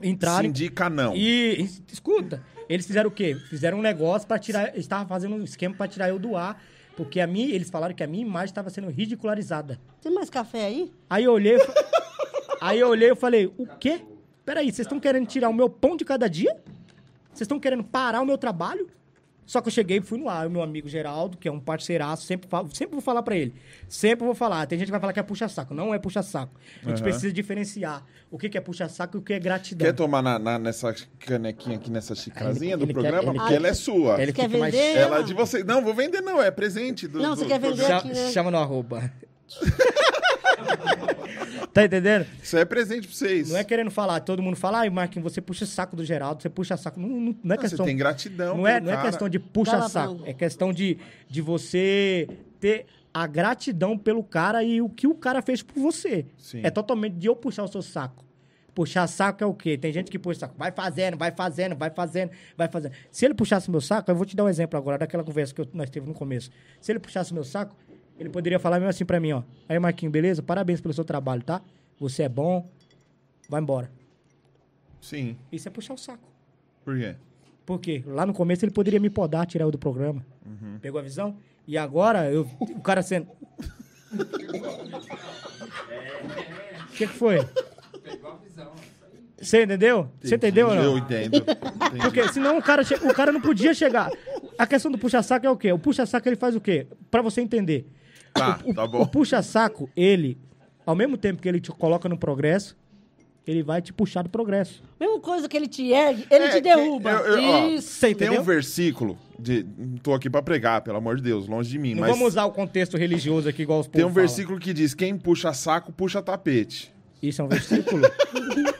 Entraram. 0.00 0.44
Sindica 0.44 0.88
não. 0.88 1.16
E, 1.16 1.62
es- 1.62 1.82
escuta, 1.92 2.42
eles 2.68 2.86
fizeram 2.86 3.08
o 3.08 3.12
quê? 3.12 3.34
Fizeram 3.50 3.78
um 3.78 3.82
negócio 3.82 4.28
pra 4.28 4.38
tirar. 4.38 4.68
Eles 4.68 4.80
estavam 4.80 5.08
fazendo 5.08 5.34
um 5.34 5.42
esquema 5.42 5.74
pra 5.74 5.88
tirar 5.88 6.10
eu 6.10 6.18
do 6.18 6.36
ar. 6.36 6.62
Porque 6.98 7.20
a 7.20 7.26
minha, 7.28 7.54
eles 7.54 7.70
falaram 7.70 7.94
que 7.94 8.02
a 8.02 8.08
minha 8.08 8.26
imagem 8.26 8.46
estava 8.46 8.70
sendo 8.70 8.88
ridicularizada. 8.90 9.78
Tem 10.02 10.12
mais 10.12 10.28
café 10.28 10.64
aí? 10.66 10.92
Aí 11.08 11.22
eu 11.22 11.32
olhei. 11.32 11.56
fa- 11.60 11.72
aí 12.60 12.80
eu 12.80 12.88
olhei 12.88 13.12
e 13.12 13.14
falei, 13.14 13.46
o 13.56 13.66
quê? 13.78 14.00
Peraí, 14.44 14.66
vocês 14.66 14.80
estão 14.84 14.98
querendo 14.98 15.24
tirar 15.28 15.48
o 15.48 15.54
meu 15.54 15.70
pão 15.70 15.96
de 15.96 16.04
cada 16.04 16.28
dia? 16.28 16.52
Vocês 17.28 17.42
estão 17.42 17.60
querendo 17.60 17.84
parar 17.84 18.20
o 18.20 18.26
meu 18.26 18.36
trabalho? 18.36 18.88
Só 19.48 19.62
que 19.62 19.68
eu 19.68 19.72
cheguei 19.72 19.96
e 19.96 20.00
fui 20.02 20.18
no 20.18 20.28
ar. 20.28 20.46
O 20.46 20.50
meu 20.50 20.62
amigo 20.62 20.86
Geraldo, 20.90 21.38
que 21.38 21.48
é 21.48 21.50
um 21.50 21.58
parceiraço, 21.58 22.26
sempre, 22.26 22.46
falo, 22.50 22.68
sempre 22.74 22.92
vou 22.92 23.00
falar 23.00 23.22
pra 23.22 23.34
ele. 23.34 23.54
Sempre 23.88 24.26
vou 24.26 24.34
falar. 24.34 24.66
Tem 24.66 24.78
gente 24.78 24.88
que 24.88 24.90
vai 24.90 25.00
falar 25.00 25.14
que 25.14 25.20
é 25.20 25.22
puxa-saco. 25.22 25.72
Não 25.72 25.94
é 25.94 25.98
puxa-saco. 25.98 26.52
A 26.84 26.88
gente 26.90 26.96
Aham. 26.98 27.02
precisa 27.04 27.32
diferenciar 27.32 28.04
o 28.30 28.36
que, 28.38 28.50
que 28.50 28.58
é 28.58 28.60
puxa-saco 28.60 29.16
e 29.16 29.20
o 29.20 29.22
que 29.22 29.32
é 29.32 29.38
gratidão. 29.38 29.86
Quer 29.86 29.94
tomar 29.94 30.20
na, 30.20 30.38
na- 30.38 30.58
nessa 30.58 30.94
canequinha 31.18 31.76
aqui, 31.78 31.90
nessa 31.90 32.14
xicrazinha 32.14 32.74
Ele- 32.74 32.76
do 32.76 32.84
ele 32.84 32.92
quer- 32.92 33.00
programa? 33.00 33.22
ele 33.30 33.32
Porque 33.38 33.48
quer- 33.48 33.56
ela 33.56 33.68
é 33.68 33.72
sua. 33.74 34.22
Ele 34.22 34.32
Quer 34.34 34.44
fica 34.50 34.58
mais- 34.58 34.74
vender? 34.74 34.96
Ela 34.98 35.20
é 35.20 35.22
de 35.22 35.32
você. 35.32 35.64
Não, 35.64 35.82
vou 35.82 35.94
vender 35.94 36.20
não, 36.20 36.42
é 36.42 36.50
presente 36.50 37.08
do 37.08 37.18
Não, 37.18 37.30
do 37.30 37.36
você 37.36 37.46
quer 37.46 37.58
vender 37.58 37.76
programa. 37.76 38.00
aqui, 38.00 38.08
Chama, 38.14 38.26
né? 38.26 38.30
chama 38.32 38.50
no 38.50 38.58
arroba. 38.58 39.10
tá 41.72 41.84
entendendo? 41.84 42.26
Isso 42.42 42.56
é 42.56 42.64
presente 42.64 43.06
pra 43.06 43.16
vocês. 43.16 43.50
Não 43.50 43.56
é 43.58 43.64
querendo 43.64 43.90
falar, 43.90 44.20
todo 44.20 44.42
mundo 44.42 44.56
fala, 44.56 44.80
ai, 44.80 44.90
Marquinhos, 44.90 45.32
você 45.32 45.40
puxa 45.40 45.66
saco 45.66 45.96
do 45.96 46.04
Geraldo, 46.04 46.42
você 46.42 46.48
puxa 46.48 46.76
saco. 46.76 46.98
Não, 47.00 47.08
não, 47.08 47.36
não 47.42 47.54
é 47.54 47.58
questão. 47.58 47.84
Você 47.84 47.90
tem 47.90 47.96
gratidão 47.96 48.56
Não 48.58 48.66
é, 48.66 48.80
não 48.80 48.92
é 48.92 49.02
questão 49.02 49.28
de 49.28 49.38
puxa-saco. 49.38 49.92
Palavrão. 49.92 50.26
É 50.26 50.32
questão 50.32 50.72
de, 50.72 50.98
de 51.28 51.40
você 51.40 52.28
ter 52.60 52.86
a 53.12 53.26
gratidão 53.26 53.96
pelo 53.96 54.22
cara 54.22 54.62
e 54.62 54.80
o 54.80 54.88
que 54.88 55.06
o 55.06 55.14
cara 55.14 55.42
fez 55.42 55.62
por 55.62 55.80
você. 55.80 56.26
Sim. 56.36 56.60
É 56.62 56.70
totalmente 56.70 57.14
de 57.14 57.26
eu 57.26 57.34
puxar 57.36 57.64
o 57.64 57.68
seu 57.68 57.82
saco. 57.82 58.24
Puxar 58.74 59.08
saco 59.08 59.42
é 59.42 59.46
o 59.46 59.52
quê? 59.54 59.76
Tem 59.76 59.92
gente 59.92 60.08
que 60.08 60.18
puxa 60.20 60.40
saco. 60.40 60.54
Vai 60.56 60.70
fazendo, 60.70 61.16
vai 61.16 61.32
fazendo, 61.32 61.74
vai 61.74 61.90
fazendo, 61.90 62.30
vai 62.56 62.68
fazendo. 62.68 62.92
Se 63.10 63.24
ele 63.24 63.34
puxasse 63.34 63.68
meu 63.70 63.80
saco, 63.80 64.08
eu 64.08 64.14
vou 64.14 64.24
te 64.24 64.36
dar 64.36 64.44
um 64.44 64.48
exemplo 64.48 64.78
agora 64.78 64.98
daquela 64.98 65.24
conversa 65.24 65.52
que 65.52 65.60
eu- 65.60 65.68
nós 65.72 65.90
tivemos 65.90 66.10
no 66.10 66.14
começo. 66.14 66.48
Se 66.80 66.92
ele 66.92 67.00
puxasse 67.00 67.34
meu 67.34 67.42
saco, 67.42 67.74
ele 68.18 68.28
poderia 68.30 68.58
falar 68.58 68.76
mesmo 68.78 68.90
assim 68.90 69.04
pra 69.04 69.20
mim, 69.20 69.32
ó. 69.32 69.42
Aí, 69.68 69.78
Marquinhos, 69.78 70.12
beleza? 70.12 70.42
Parabéns 70.42 70.80
pelo 70.80 70.92
seu 70.94 71.04
trabalho, 71.04 71.42
tá? 71.42 71.60
Você 72.00 72.22
é 72.24 72.28
bom. 72.28 72.68
Vai 73.48 73.60
embora. 73.60 73.90
Sim. 75.00 75.36
Isso 75.52 75.68
é 75.68 75.70
puxar 75.70 75.94
o 75.94 75.98
saco. 75.98 76.28
Por 76.84 76.96
quê? 76.98 77.14
Porque 77.64 78.02
lá 78.06 78.24
no 78.26 78.32
começo 78.32 78.64
ele 78.64 78.72
poderia 78.72 78.98
me 79.00 79.10
podar, 79.10 79.46
tirar 79.46 79.64
eu 79.64 79.70
do 79.70 79.78
programa. 79.78 80.24
Pegou 80.80 80.98
a 80.98 81.02
visão? 81.02 81.36
E 81.66 81.76
agora, 81.76 82.30
eu, 82.30 82.48
o 82.60 82.80
cara 82.80 83.02
sendo. 83.02 83.28
O 86.88 86.92
que, 86.92 87.06
que 87.06 87.12
foi? 87.12 87.38
Você 89.40 89.62
entendeu? 89.62 90.08
Você 90.20 90.34
entendeu 90.34 90.68
ou 90.68 90.74
Eu 90.74 90.82
não? 90.82 90.98
entendo. 90.98 91.36
Entendi. 91.36 92.02
Porque 92.02 92.28
senão 92.32 92.58
o 92.58 92.62
cara, 92.62 92.82
che- 92.82 92.94
o 92.96 93.14
cara 93.14 93.30
não 93.30 93.40
podia 93.40 93.72
chegar. 93.72 94.10
A 94.58 94.66
questão 94.66 94.90
do 94.90 94.98
puxa-saco 94.98 95.46
é 95.46 95.50
o 95.50 95.56
quê? 95.56 95.70
O 95.72 95.78
puxa-saco 95.78 96.28
ele 96.28 96.34
faz 96.36 96.56
o 96.56 96.60
quê? 96.60 96.86
Pra 97.10 97.22
você 97.22 97.40
entender. 97.40 97.86
Tá, 98.38 98.60
o, 98.64 98.74
tá 98.74 98.84
o 98.84 98.88
bom. 98.88 99.06
puxa-saco, 99.06 99.90
ele, 99.96 100.38
ao 100.86 100.94
mesmo 100.94 101.16
tempo 101.16 101.40
que 101.42 101.48
ele 101.48 101.60
te 101.60 101.70
coloca 101.70 102.08
no 102.08 102.16
progresso, 102.18 102.76
ele 103.46 103.62
vai 103.62 103.80
te 103.80 103.92
puxar 103.92 104.22
do 104.22 104.28
progresso. 104.28 104.82
Mesma 105.00 105.20
coisa 105.20 105.48
que 105.48 105.56
ele 105.56 105.66
te 105.68 105.90
ergue, 105.90 106.26
ele 106.30 106.44
É, 106.44 106.48
te 106.50 106.60
derruba. 106.60 107.10
eu- 107.10 107.38
eu- 107.38 107.42
ó, 107.50 107.66
Isso. 107.68 108.00
Tem 108.00 108.12
entendeu? 108.12 108.40
um 108.40 108.44
versículo, 108.44 109.18
de, 109.38 109.64
tô 110.02 110.12
aqui 110.12 110.28
pra 110.28 110.42
pregar, 110.42 110.82
pelo 110.82 110.98
amor 110.98 111.16
de 111.16 111.22
Deus, 111.22 111.48
longe 111.48 111.70
de 111.70 111.78
mim, 111.78 111.94
Não 111.94 112.00
mas 112.02 112.10
vamos 112.10 112.28
usar 112.28 112.44
o 112.44 112.50
contexto 112.52 112.96
religioso 112.98 113.48
aqui 113.48 113.62
igual 113.62 113.80
os 113.80 113.86
tem 113.86 114.02
um 114.04 114.08
falam. 114.08 114.14
versículo 114.14 114.58
que 114.58 114.74
diz, 114.74 114.92
quem 114.94 115.16
puxa 115.16 115.52
saco, 115.54 115.90
puxa 115.92 116.20
tapete. 116.20 116.92
Isso 117.22 117.40
é 117.40 117.44
um 117.44 117.48
versículo? 117.48 118.02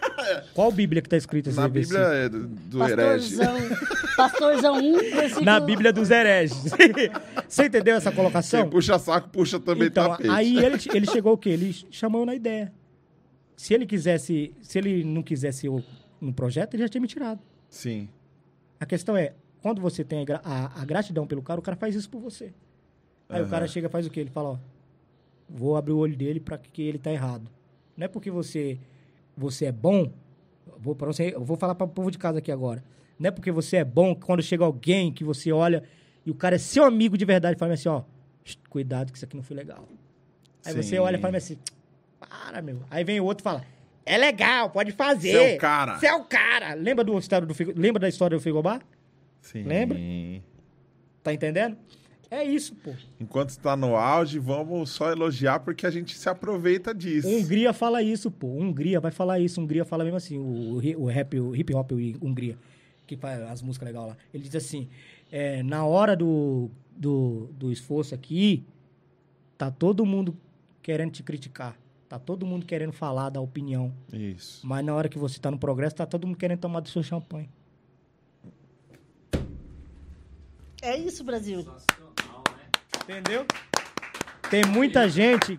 Qual 0.54 0.70
Bíblia 0.72 1.00
que 1.02 1.08
tá 1.08 1.16
escrito 1.16 1.48
esse 1.50 1.58
Na 1.58 1.68
Bíblia 1.68 2.08
versículo? 2.08 2.14
é 2.14 2.28
do, 2.28 2.46
do 2.48 2.84
herege. 2.84 3.36
Pastorzão, 3.36 3.76
pastorzão 4.16 4.74
1, 4.78 4.98
versículo... 5.14 5.44
Na 5.44 5.60
Bíblia 5.60 5.92
dos 5.92 6.10
hereges. 6.10 6.62
Você 7.48 7.66
entendeu 7.66 7.96
essa 7.96 8.12
colocação? 8.12 8.62
Quem 8.62 8.70
puxa 8.70 8.98
saco, 8.98 9.28
puxa 9.30 9.58
também 9.60 9.88
Então, 9.88 10.08
tapete. 10.10 10.28
aí 10.30 10.58
ele, 10.58 10.76
ele 10.94 11.06
chegou 11.06 11.32
o 11.34 11.38
quê? 11.38 11.50
Ele 11.50 11.72
chamou 11.90 12.24
na 12.26 12.34
ideia. 12.34 12.72
Se 13.56 13.74
ele 13.74 13.86
quisesse, 13.86 14.52
se 14.62 14.78
ele 14.78 15.02
não 15.04 15.22
quisesse 15.22 15.66
eu 15.66 15.82
no 16.20 16.32
projeto, 16.32 16.74
ele 16.74 16.82
já 16.82 16.88
tinha 16.88 17.00
me 17.00 17.08
tirado. 17.08 17.40
Sim. 17.68 18.08
A 18.78 18.86
questão 18.86 19.16
é, 19.16 19.32
quando 19.60 19.80
você 19.80 20.04
tem 20.04 20.24
a, 20.30 20.40
a- 20.44 20.82
a 20.82 20.84
gratidão 20.84 21.26
pelo 21.26 21.42
cara, 21.42 21.58
o 21.58 21.62
cara 21.62 21.76
faz 21.76 21.94
isso 21.94 22.08
por 22.08 22.20
você. 22.20 22.52
Aí 23.28 23.40
o 23.40 23.42
Aham. 23.42 23.50
cara 23.50 23.66
chega 23.66 23.88
e 23.88 23.90
faz 23.90 24.06
o 24.06 24.10
quê? 24.10 24.20
Ele 24.20 24.30
fala, 24.30 24.50
ó, 24.50 24.58
vou 25.48 25.76
abrir 25.76 25.92
o 25.92 25.98
olho 25.98 26.16
dele 26.16 26.38
para 26.40 26.56
que 26.58 26.82
ele 26.82 26.98
tá 26.98 27.10
errado. 27.12 27.50
Não 27.96 28.04
é 28.04 28.08
porque 28.08 28.30
você 28.30 28.78
você 29.38 29.66
é 29.66 29.72
bom, 29.72 30.12
eu 30.66 30.78
vou, 30.78 30.94
pra 30.94 31.06
você, 31.06 31.32
eu 31.34 31.44
vou 31.44 31.56
falar 31.56 31.74
para 31.74 31.86
o 31.86 31.88
povo 31.88 32.10
de 32.10 32.18
casa 32.18 32.38
aqui 32.38 32.50
agora. 32.50 32.82
Não 33.18 33.28
é 33.28 33.30
porque 33.30 33.50
você 33.50 33.78
é 33.78 33.84
bom 33.84 34.14
que 34.14 34.22
quando 34.26 34.42
chega 34.42 34.64
alguém 34.64 35.12
que 35.12 35.24
você 35.24 35.52
olha 35.52 35.82
e 36.26 36.30
o 36.30 36.34
cara 36.34 36.56
é 36.56 36.58
seu 36.58 36.84
amigo 36.84 37.16
de 37.16 37.24
verdade, 37.24 37.58
fala 37.58 37.74
assim, 37.74 37.88
ó, 37.88 38.02
"Shh, 38.44 38.56
cuidado 38.68 39.10
que 39.12 39.18
isso 39.18 39.24
aqui 39.24 39.36
não 39.36 39.42
foi 39.42 39.56
legal. 39.56 39.88
Aí 40.64 40.72
Sim. 40.72 40.82
você 40.82 40.98
olha 40.98 41.16
e 41.16 41.20
fala 41.20 41.36
assim, 41.36 41.56
para, 42.18 42.60
meu. 42.60 42.80
Aí 42.90 43.04
vem 43.04 43.20
o 43.20 43.24
outro 43.24 43.42
e 43.42 43.44
fala, 43.44 43.64
é 44.04 44.16
legal, 44.16 44.70
pode 44.70 44.92
fazer. 44.92 45.32
Você 45.32 45.52
é 45.52 45.56
o 45.56 45.58
cara. 45.58 45.98
Você 45.98 46.06
é 46.06 46.14
o 46.14 46.24
cara. 46.24 46.74
Lembra, 46.74 47.04
do, 47.04 47.12
do, 47.12 47.54
lembra 47.76 48.00
da 48.00 48.08
história 48.08 48.36
do 48.36 48.42
Figobá? 48.42 48.80
Sim. 49.40 49.62
Lembra? 49.62 49.98
Tá 51.22 51.32
entendendo? 51.32 51.76
É 52.30 52.44
isso, 52.44 52.74
pô. 52.74 52.92
Enquanto 53.18 53.50
está 53.50 53.74
no 53.74 53.96
auge, 53.96 54.38
vamos 54.38 54.90
só 54.90 55.10
elogiar 55.10 55.60
porque 55.60 55.86
a 55.86 55.90
gente 55.90 56.16
se 56.16 56.28
aproveita 56.28 56.94
disso. 56.94 57.28
Hungria 57.28 57.72
fala 57.72 58.02
isso, 58.02 58.30
pô. 58.30 58.48
Hungria 58.48 59.00
vai 59.00 59.10
falar 59.10 59.40
isso. 59.40 59.60
Hungria 59.60 59.84
fala 59.84 60.04
mesmo 60.04 60.18
assim, 60.18 60.36
o, 60.38 60.76
o, 61.00 61.06
rap, 61.06 61.38
o 61.40 61.56
hip 61.56 61.74
hop 61.74 61.92
o 61.92 61.96
Hungria, 62.26 62.58
que 63.06 63.16
faz 63.16 63.40
as 63.42 63.62
músicas 63.62 63.86
legais 63.86 64.08
lá. 64.08 64.16
Ele 64.32 64.42
diz 64.44 64.54
assim, 64.54 64.88
é, 65.32 65.62
na 65.62 65.86
hora 65.86 66.14
do, 66.14 66.70
do, 66.94 67.48
do 67.52 67.72
esforço 67.72 68.14
aqui, 68.14 68.62
tá 69.56 69.70
todo 69.70 70.04
mundo 70.04 70.36
querendo 70.82 71.12
te 71.12 71.22
criticar. 71.22 71.78
Tá 72.10 72.18
todo 72.18 72.46
mundo 72.46 72.66
querendo 72.66 72.92
falar 72.92 73.30
da 73.30 73.40
opinião. 73.40 73.92
Isso. 74.12 74.66
Mas 74.66 74.84
na 74.84 74.94
hora 74.94 75.08
que 75.08 75.18
você 75.18 75.38
tá 75.38 75.50
no 75.50 75.58
progresso, 75.58 75.96
tá 75.96 76.06
todo 76.06 76.26
mundo 76.26 76.36
querendo 76.36 76.60
tomar 76.60 76.80
do 76.80 76.88
seu 76.88 77.02
champanhe. 77.02 77.48
É 80.80 80.96
isso, 80.96 81.24
Brasil. 81.24 81.66
Entendeu? 83.08 83.46
Tem 84.50 84.62
muita 84.66 85.08
gente 85.08 85.58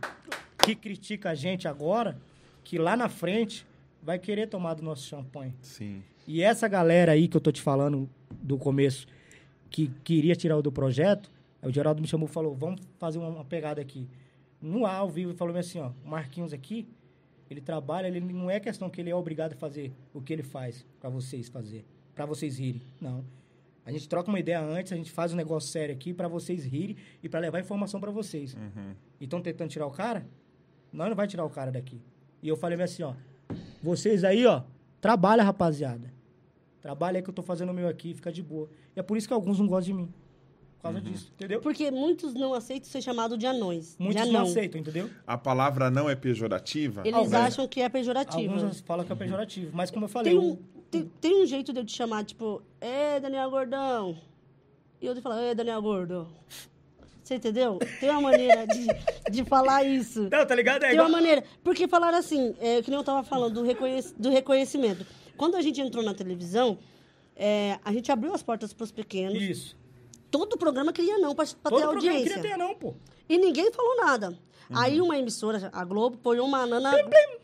que 0.64 0.76
critica 0.76 1.32
a 1.32 1.36
gente 1.36 1.68
agora, 1.68 2.16
que 2.64 2.78
lá 2.78 2.96
na 2.96 3.10
frente 3.10 3.66
vai 4.04 4.20
querer 4.20 4.46
tomar 4.46 4.76
do 4.76 4.84
nosso 4.84 5.08
champanhe. 5.08 5.56
Sim. 5.64 6.04
E 6.28 6.44
essa 6.44 6.68
galera 6.68 7.14
aí 7.14 7.28
que 7.28 7.36
eu 7.36 7.42
tô 7.42 7.52
te 7.52 7.60
falando 7.60 8.08
do 8.30 8.56
começo, 8.56 9.08
que 9.68 9.88
queria 10.04 10.36
tirar 10.36 10.58
o 10.58 10.62
do 10.62 10.72
projeto, 10.72 11.32
o 11.64 11.72
Geraldo 11.72 12.00
me 12.00 12.08
chamou 12.08 12.30
e 12.30 12.32
falou, 12.32 12.54
vamos 12.54 12.82
fazer 13.00 13.18
uma, 13.18 13.44
pegada 13.44 13.82
aqui. 13.82 14.08
No 14.62 14.86
ar, 14.86 14.98
ao 14.98 15.10
vivo, 15.10 15.32
ele 15.32 15.38
falou 15.38 15.58
assim, 15.58 15.80
ó, 15.80 15.90
o 16.06 16.08
Marquinhos 16.08 16.54
aqui, 16.54 16.88
ele 17.50 17.62
trabalha, 17.62 18.06
ele 18.06 18.20
não 18.20 18.48
é 18.48 18.60
questão 18.60 18.92
que 18.92 19.02
ele 19.02 19.10
é 19.10 19.16
obrigado 19.16 19.54
a 19.54 19.56
fazer 19.56 19.92
o 20.14 20.22
que 20.22 20.32
ele 20.32 20.44
faz 20.44 20.86
pra 21.00 21.10
vocês 21.10 21.50
fazer, 21.50 21.84
pra 22.14 22.28
vocês 22.28 22.60
rirem. 22.60 22.84
Não. 23.02 23.26
A 23.90 23.92
gente 23.92 24.08
troca 24.08 24.30
uma 24.30 24.40
ideia 24.40 24.62
antes, 24.62 24.94
a 24.94 24.96
gente 24.96 25.12
faz 25.12 25.34
um 25.34 25.36
negócio 25.36 25.70
sério 25.70 25.94
aqui 25.96 26.14
pra 26.14 26.28
vocês 26.28 26.64
rirem 26.64 26.96
e 27.24 27.28
pra 27.28 27.40
levar 27.40 27.60
informação 27.60 28.00
pra 28.00 28.12
vocês. 28.12 28.54
Uhum. 28.54 28.94
E 29.20 29.24
estão 29.24 29.42
tentando 29.42 29.70
tirar 29.70 29.88
o 29.88 29.92
cara? 29.92 30.28
Nós 30.94 31.10
não 31.10 31.16
vai 31.16 31.28
tirar 31.28 31.44
o 31.44 31.50
cara 31.50 31.72
daqui. 31.72 32.00
E 32.42 32.48
eu 32.48 32.56
falei 32.56 32.80
assim, 32.82 33.02
ó, 33.02 33.14
vocês 33.82 34.24
aí, 34.24 34.46
ó, 34.46 34.62
trabalha, 35.02 35.44
rapaziada. 35.44 36.14
Trabalha 36.82 37.18
aí 37.18 37.24
que 37.24 37.30
eu 37.30 37.34
tô 37.34 37.42
fazendo 37.42 37.70
o 37.72 37.74
meu 37.74 37.88
aqui, 37.88 38.14
fica 38.14 38.32
de 38.32 38.44
boa. 38.44 38.70
E 38.96 39.00
é 39.00 39.04
por 39.04 39.18
isso 39.18 39.28
que 39.28 39.34
alguns 39.34 39.58
não 39.60 39.66
gostam 39.68 39.96
de 39.96 40.02
mim. 40.04 40.14
Por 40.78 40.84
causa 40.84 41.02
disso, 41.02 41.30
entendeu? 41.36 41.60
Porque 41.60 41.92
muitos 41.92 42.34
não 42.34 42.54
aceitam 42.54 42.90
ser 42.90 43.02
chamado 43.02 43.38
de 43.38 43.46
anões. 43.46 43.98
Muitos 44.00 44.24
de 44.24 44.32
não 44.32 44.44
aceitam, 44.44 44.80
entendeu? 44.80 45.10
A 45.28 45.38
palavra 45.38 45.90
não 45.90 46.10
é 46.10 46.16
pejorativa? 46.16 47.02
Eles 47.02 47.16
Alguns- 47.16 47.34
acham 47.34 47.68
que 47.68 47.82
é 47.82 47.90
pejorativo. 47.90 48.54
Alguns 48.54 48.80
falam 48.82 49.04
que 49.06 49.12
é 49.12 49.16
pejorativo. 49.16 49.72
Mas 49.76 49.92
como 49.92 50.06
eu 50.06 50.10
falei, 50.10 50.32
Tem 50.32 50.40
um, 50.40 50.58
tem, 50.92 51.12
tem 51.22 51.44
um 51.44 51.46
jeito 51.46 51.72
de 51.74 51.80
eu 51.80 51.86
te 51.86 51.96
chamar, 51.96 52.24
tipo, 52.26 52.62
é 52.82 53.20
Daniel 53.20 53.50
Gordão. 53.50 54.18
E 55.02 55.06
eu 55.06 55.16
te 55.16 55.22
falar, 55.22 55.42
é 55.42 55.56
Daniel 55.56 55.82
Gordo. 55.82 56.28
Você 57.24 57.36
entendeu? 57.36 57.78
Tem 58.00 58.10
uma 58.10 58.22
maneira 58.22 58.66
de, 58.66 58.88
de 59.32 59.46
falar 59.46 59.84
isso. 59.84 60.28
Não, 60.32 60.46
tá 60.46 60.56
ligado? 60.56 60.84
É 60.84 60.90
Tem 60.90 61.00
uma 61.00 61.08
maneira. 61.10 61.44
Porque 61.64 61.88
falaram 61.88 62.18
assim, 62.18 62.56
é, 62.60 62.82
que 62.82 62.90
nem 62.90 62.98
eu 62.98 63.04
tava 63.04 63.24
falando, 63.24 63.54
do, 63.54 63.64
reconhec- 63.64 64.14
do 64.18 64.30
reconhecimento. 64.30 65.06
Quando 65.38 65.56
a 65.56 65.62
gente 65.62 65.80
entrou 65.80 66.04
na 66.04 66.14
televisão, 66.14 66.78
é, 67.36 67.78
a 67.86 67.94
gente 67.94 68.12
abriu 68.12 68.34
as 68.34 68.42
portas 68.42 68.74
para 68.74 68.84
os 68.84 68.92
pequenos. 68.92 69.42
Isso. 69.42 69.78
Todo 70.32 70.58
programa 70.58 70.92
queria 70.92 71.18
não 71.20 71.34
para 71.36 71.46
ter 71.46 71.54
Todo 71.56 71.70
programa 71.70 71.94
audiência. 71.94 72.34
queria 72.34 72.42
ter 72.42 72.58
não, 72.58 72.74
pô. 72.76 72.94
E 73.30 73.38
ninguém 73.38 73.72
falou 73.72 73.96
nada. 73.98 74.30
Uhum. 74.70 74.78
Aí 74.78 75.00
uma 75.00 75.18
emissora, 75.18 75.70
a 75.72 75.86
Globo, 75.86 76.18
põe 76.18 76.40
uma 76.40 76.60
anã 76.64 76.80
na, 76.80 76.92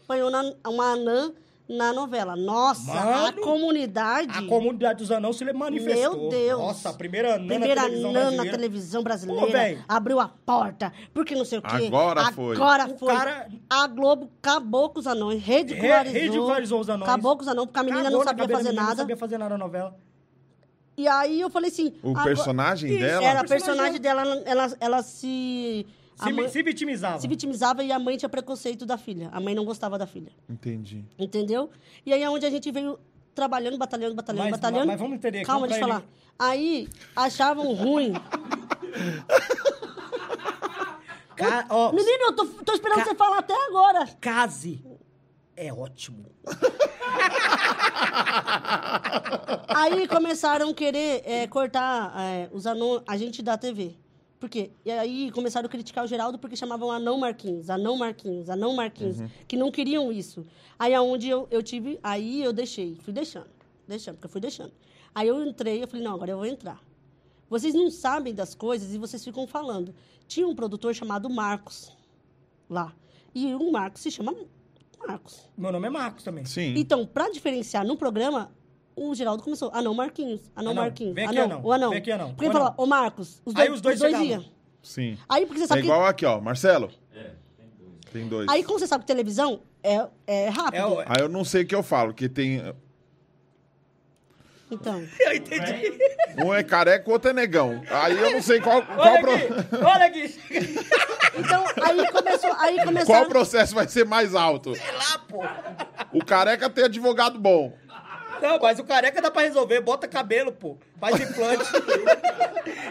põe 0.08 0.22
uma, 0.24 0.56
uma 0.68 0.92
anã 0.94 1.32
na 1.68 1.92
novela. 1.92 2.36
Nossa, 2.36 2.92
a 2.92 3.06
Mano, 3.06 3.42
comunidade... 3.42 4.30
A 4.38 4.44
comunidade 4.44 5.00
dos 5.00 5.12
anãos 5.12 5.38
se 5.38 5.52
manifestou. 5.52 6.20
Meu 6.22 6.30
Deus. 6.30 6.60
Nossa, 6.60 6.90
a 6.90 6.94
primeira 6.94 7.36
anã 7.36 7.48
Primeira 7.48 7.76
na 7.76 7.82
televisão 7.84 8.10
anã 8.12 8.20
na 8.20 8.22
brasileira. 8.30 8.58
televisão 8.58 9.02
Pô, 9.02 9.04
brasileira. 9.06 9.52
véi. 9.52 9.80
abriu 9.88 10.20
a 10.20 10.28
porta, 10.28 10.94
porque 11.14 11.34
não 11.34 11.44
sei 11.46 11.58
o 11.58 11.62
quê. 11.64 11.86
Agora 11.88 12.32
foi. 12.32 12.56
Agora 12.56 12.86
O 12.88 12.98
foi. 12.98 13.14
cara- 13.16 13.48
A 13.70 13.88
Globo 13.88 14.30
acabou 14.42 14.90
com 14.90 15.00
os 15.00 15.08
anões, 15.08 15.42
ridicularizou. 15.42 16.22
Ridicularizou 16.22 16.80
os 16.82 16.90
anões. 16.90 17.10
Acabou 17.10 17.36
com 17.36 17.42
os 17.42 17.48
anões, 17.48 17.66
porque 17.68 17.80
a 17.80 17.84
menina 17.84 18.04
Cagou 18.04 18.18
não 18.20 18.26
na 18.26 18.30
sabia 18.32 18.48
fazer 18.48 18.64
menina, 18.64 18.82
Não 18.82 18.88
nada. 18.90 18.98
sabia 19.02 19.18
fazer 19.18 19.38
nada 19.40 19.58
na 19.58 19.64
novela. 19.66 19.96
E 20.98 21.08
aí 21.08 21.42
eu 21.42 21.50
falei 21.50 21.70
assim... 21.72 21.94
O 22.04 22.12
agora- 22.12 22.26
personagem 22.26 22.92
Isso, 22.92 23.00
dela? 23.00 23.26
Era 23.26 23.40
a 23.40 23.44
O 23.44 23.48
personagem 23.48 24.00
personagem 24.00 24.02
dela, 24.02 24.22
ela, 24.22 24.66
ela, 24.66 24.78
ela 24.80 25.04
se... 25.04 25.86
Se, 26.16 26.32
mãe- 26.32 26.48
se 26.48 26.64
vitimizava. 26.64 27.20
se 27.20 27.28
vitimizava 27.28 27.84
e 27.84 27.92
a 27.92 28.00
mãe 28.00 28.16
tinha 28.18 28.30
preconceito 28.30 28.86
da 28.86 28.98
filha. 28.98 29.30
A 29.34 29.40
mãe 29.40 29.54
não 29.54 29.66
gostava 29.66 29.98
da 29.98 30.08
filha. 30.08 30.32
Entendi. 30.50 31.04
Entendeu? 31.20 31.70
E 32.06 32.14
aí 32.14 32.24
é 32.24 32.30
onde 32.30 32.46
a 32.46 32.50
gente 32.50 32.72
veio 32.72 32.98
trabalhando, 33.34 33.78
batalhando, 33.78 34.16
batalhando, 34.16 34.44
Mas- 34.50 34.52
batalhando. 34.60 34.88
mas 34.88 35.00
vamos 35.00 35.16
entender, 35.18 35.44
Calma, 35.46 35.68
deixa 35.68 35.84
eu 35.84 35.88
falar. 35.90 36.04
Aí, 36.40 36.88
achavam 37.16 37.74
ruim. 37.74 38.14
Ca- 41.36 41.66
ó, 41.70 41.92
Menino, 41.92 42.24
eu 42.28 42.34
tô, 42.34 42.46
tô 42.46 42.72
esperando 42.74 43.00
Ca- 43.00 43.06
você 43.06 43.16
falar 43.16 43.40
até 43.40 43.54
agora. 43.68 44.08
case 44.22 44.82
é 45.58 45.74
ótimo. 45.74 46.26
Aí 49.68 50.08
começaram 50.08 50.70
a 50.70 50.74
querer 50.74 51.22
é, 51.26 51.48
cortar 51.48 52.14
é, 52.18 52.50
os 52.54 52.66
anão, 52.66 53.04
a 53.06 53.18
gente 53.18 53.42
da 53.44 53.58
TV. 53.58 53.98
Por 54.46 54.50
quê? 54.52 54.70
E 54.86 54.92
aí 54.92 55.32
começaram 55.32 55.66
a 55.66 55.70
criticar 55.70 56.04
o 56.04 56.08
Geraldo 56.08 56.38
porque 56.38 56.56
chamavam 56.56 56.92
anão 56.92 57.18
Marquinhos, 57.18 57.68
anão 57.68 57.98
Marquinhos, 57.98 58.48
anão 58.48 58.76
Marquinhos, 58.76 59.18
que 59.48 59.58
não 59.58 59.72
queriam 59.72 60.12
isso. 60.12 60.46
Aí 60.78 60.94
aonde 60.94 61.28
eu, 61.28 61.48
eu 61.50 61.64
tive, 61.64 62.00
aí 62.04 62.44
eu 62.44 62.54
deixei, 62.54 62.96
fui 63.02 63.12
deixando, 63.12 63.50
deixando, 63.88 64.18
porque 64.18 64.28
eu 64.28 64.30
fui 64.30 64.40
deixando. 64.40 64.72
Aí 65.16 65.28
eu 65.28 65.44
entrei, 65.44 65.82
eu 65.82 65.88
falei, 65.88 66.06
não, 66.06 66.14
agora 66.14 66.30
eu 66.30 66.38
vou 66.38 66.46
entrar. 66.46 66.80
Vocês 67.50 67.74
não 67.74 67.90
sabem 67.90 68.36
das 68.36 68.54
coisas 68.54 68.94
e 68.94 69.00
vocês 69.00 69.24
ficam 69.24 69.48
falando. 69.48 69.96
Tinha 70.28 70.48
um 70.48 70.54
produtor 70.54 70.94
chamado 70.94 71.28
Marcos 71.28 71.92
lá. 72.70 72.94
E 73.34 73.52
o 73.56 73.72
Marcos 73.72 74.04
se 74.04 74.12
chama 74.12 74.36
Marcos. 75.08 75.50
Meu 75.58 75.72
nome 75.72 75.88
é 75.88 75.90
Marcos 75.90 76.24
também. 76.24 76.46
Sim. 76.46 76.76
Então, 76.78 77.04
pra 77.04 77.32
diferenciar 77.32 77.84
no 77.84 77.98
programa, 77.98 78.55
o 78.96 79.14
Geraldo 79.16 79.44
começou, 79.44 79.70
anão 79.74 79.94
Marquinhos, 79.94 80.42
anão, 80.56 80.72
Anão, 80.72 80.84
Marquinhos, 80.84 81.14
vem 81.16 81.26
aqui, 81.26 81.38
anão, 81.40 81.62
o 81.64 81.72
anão. 81.72 81.90
vem 81.90 82.00
aqui, 82.00 82.12
anão, 82.12 82.30
Porque 82.30 82.46
o 82.46 82.48
ele 82.48 82.54
falou, 82.54 82.68
anão. 82.70 82.84
ô 82.84 82.86
Marcos, 82.88 83.42
os 83.46 83.56
Aí 83.56 83.68
dois, 83.68 83.76
os 83.76 83.82
dois 83.82 84.00
chegavam. 84.00 84.26
iam. 84.26 84.46
Sim. 84.82 85.18
Aí, 85.28 85.46
porque 85.46 85.60
você 85.60 85.66
É 85.66 85.68
sabe 85.68 85.82
que... 85.82 85.88
igual 85.88 86.06
aqui, 86.06 86.26
ó. 86.26 86.40
Marcelo? 86.40 86.92
É, 87.14 87.32
tem 88.14 88.28
dois. 88.28 88.48
Aí, 88.50 88.64
como 88.64 88.78
você 88.80 88.86
sabe 88.88 89.04
que 89.04 89.08
televisão 89.08 89.62
é, 89.84 90.06
é 90.28 90.50
rápido. 90.50 90.76
É 90.76 90.86
o- 90.86 91.00
Aí 91.00 91.20
eu 91.20 91.28
não 91.30 91.44
sei 91.44 91.64
o 91.64 91.68
que 91.68 91.74
eu 91.76 91.82
falo, 91.84 92.14
que 92.14 92.30
tem. 92.30 92.62
Então, 94.72 95.00
Eu 95.20 95.34
entendi. 95.36 95.92
Um 96.44 96.54
é 96.54 96.64
careca, 96.64 97.08
o 97.10 97.14
outro 97.14 97.30
é 97.30 97.34
negão. 97.34 97.82
Aí 97.90 98.18
eu 98.18 98.32
não 98.32 98.42
sei 98.42 98.60
qual, 98.60 98.82
qual, 98.84 99.00
Olha 99.00 99.22
pro- 99.22 99.34
aqui, 99.36 99.76
olha 99.86 100.06
aqui. 100.06 100.36
então 101.38 101.66
aí 101.84 102.12
começou, 102.12 102.52
aí 102.58 102.76
qual 102.76 102.86
começaram... 102.88 103.30
processo 103.30 103.76
vai 103.76 103.88
ser 103.88 104.06
mais 104.06 104.34
alto. 104.34 104.76
Sei 104.76 104.92
lá, 104.92 105.20
pô. 105.30 105.44
O 106.18 106.26
careca 106.26 106.70
tem 106.70 106.86
advogado 106.86 107.40
bom. 107.40 107.74
Não, 108.42 108.60
mas 108.60 108.80
o 108.80 108.84
careca 108.84 109.22
dá 109.22 109.32
pra 109.32 109.44
resolver. 109.44 109.82
Bota 109.82 110.08
cabelo, 110.08 110.52
pô. 110.52 110.78
Faz 111.00 111.20
implante. 111.20 111.66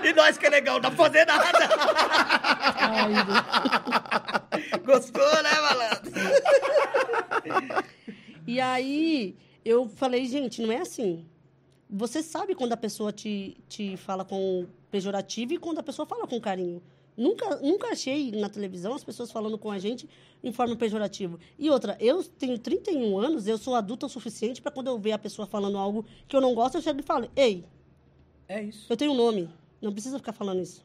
e 0.05 0.13
nós 0.13 0.39
que 0.39 0.47
é 0.47 0.51
legal, 0.51 0.75
não 0.75 0.83
dá 0.83 0.91
pra 0.91 1.05
fazer 1.05 1.25
nada. 1.25 1.69
Gostou, 4.85 5.43
né, 5.43 5.51
malandro? 5.61 6.13
E 8.47 8.61
aí, 8.61 9.37
eu 9.65 9.89
falei, 9.89 10.27
gente, 10.27 10.61
não 10.63 10.73
é 10.73 10.79
assim. 10.79 11.25
Você 11.89 12.23
sabe 12.23 12.55
quando 12.55 12.73
a 12.73 12.77
pessoa 12.77 13.13
te, 13.13 13.57
te 13.69 13.97
fala 13.97 14.25
com 14.25 14.67
pejorativo 14.91 15.55
e 15.55 15.59
quando 15.59 15.79
a 15.79 15.83
pessoa 15.83 16.07
fala 16.07 16.27
com 16.27 16.41
carinho. 16.41 16.83
Nunca, 17.17 17.57
nunca 17.57 17.89
achei 17.89 18.33
na 18.33 18.49
televisão 18.49 18.95
as 18.95 19.05
pessoas 19.05 19.31
falando 19.31 19.57
com 19.57 19.71
a 19.71 19.79
gente 19.79 20.09
em 20.43 20.53
forma 20.53 20.75
pejorativa. 20.75 21.39
E 21.59 21.71
outra, 21.71 21.97
eu 22.01 22.25
tenho 22.25 22.59
31 22.59 23.17
anos, 23.19 23.47
eu 23.47 23.57
sou 23.57 23.75
adulta 23.75 24.07
o 24.07 24.09
suficiente 24.09 24.61
para 24.61 24.73
quando 24.73 24.89
eu 24.89 24.99
ver 24.99 25.13
a 25.13 25.19
pessoa 25.19 25.47
falando 25.47 25.79
algo 25.79 26.05
que 26.27 26.35
eu 26.35 26.41
não 26.41 26.55
gosto, 26.55 26.77
eu 26.77 26.83
chego 26.83 27.01
e 27.01 27.03
falo, 27.05 27.29
ei, 27.37 27.65
É 28.49 28.63
isso. 28.63 28.87
eu 28.91 28.97
tenho 28.97 29.13
um 29.13 29.17
nome, 29.17 29.49
não 29.81 29.93
precisa 29.93 30.19
ficar 30.19 30.33
falando 30.33 30.61
isso. 30.61 30.85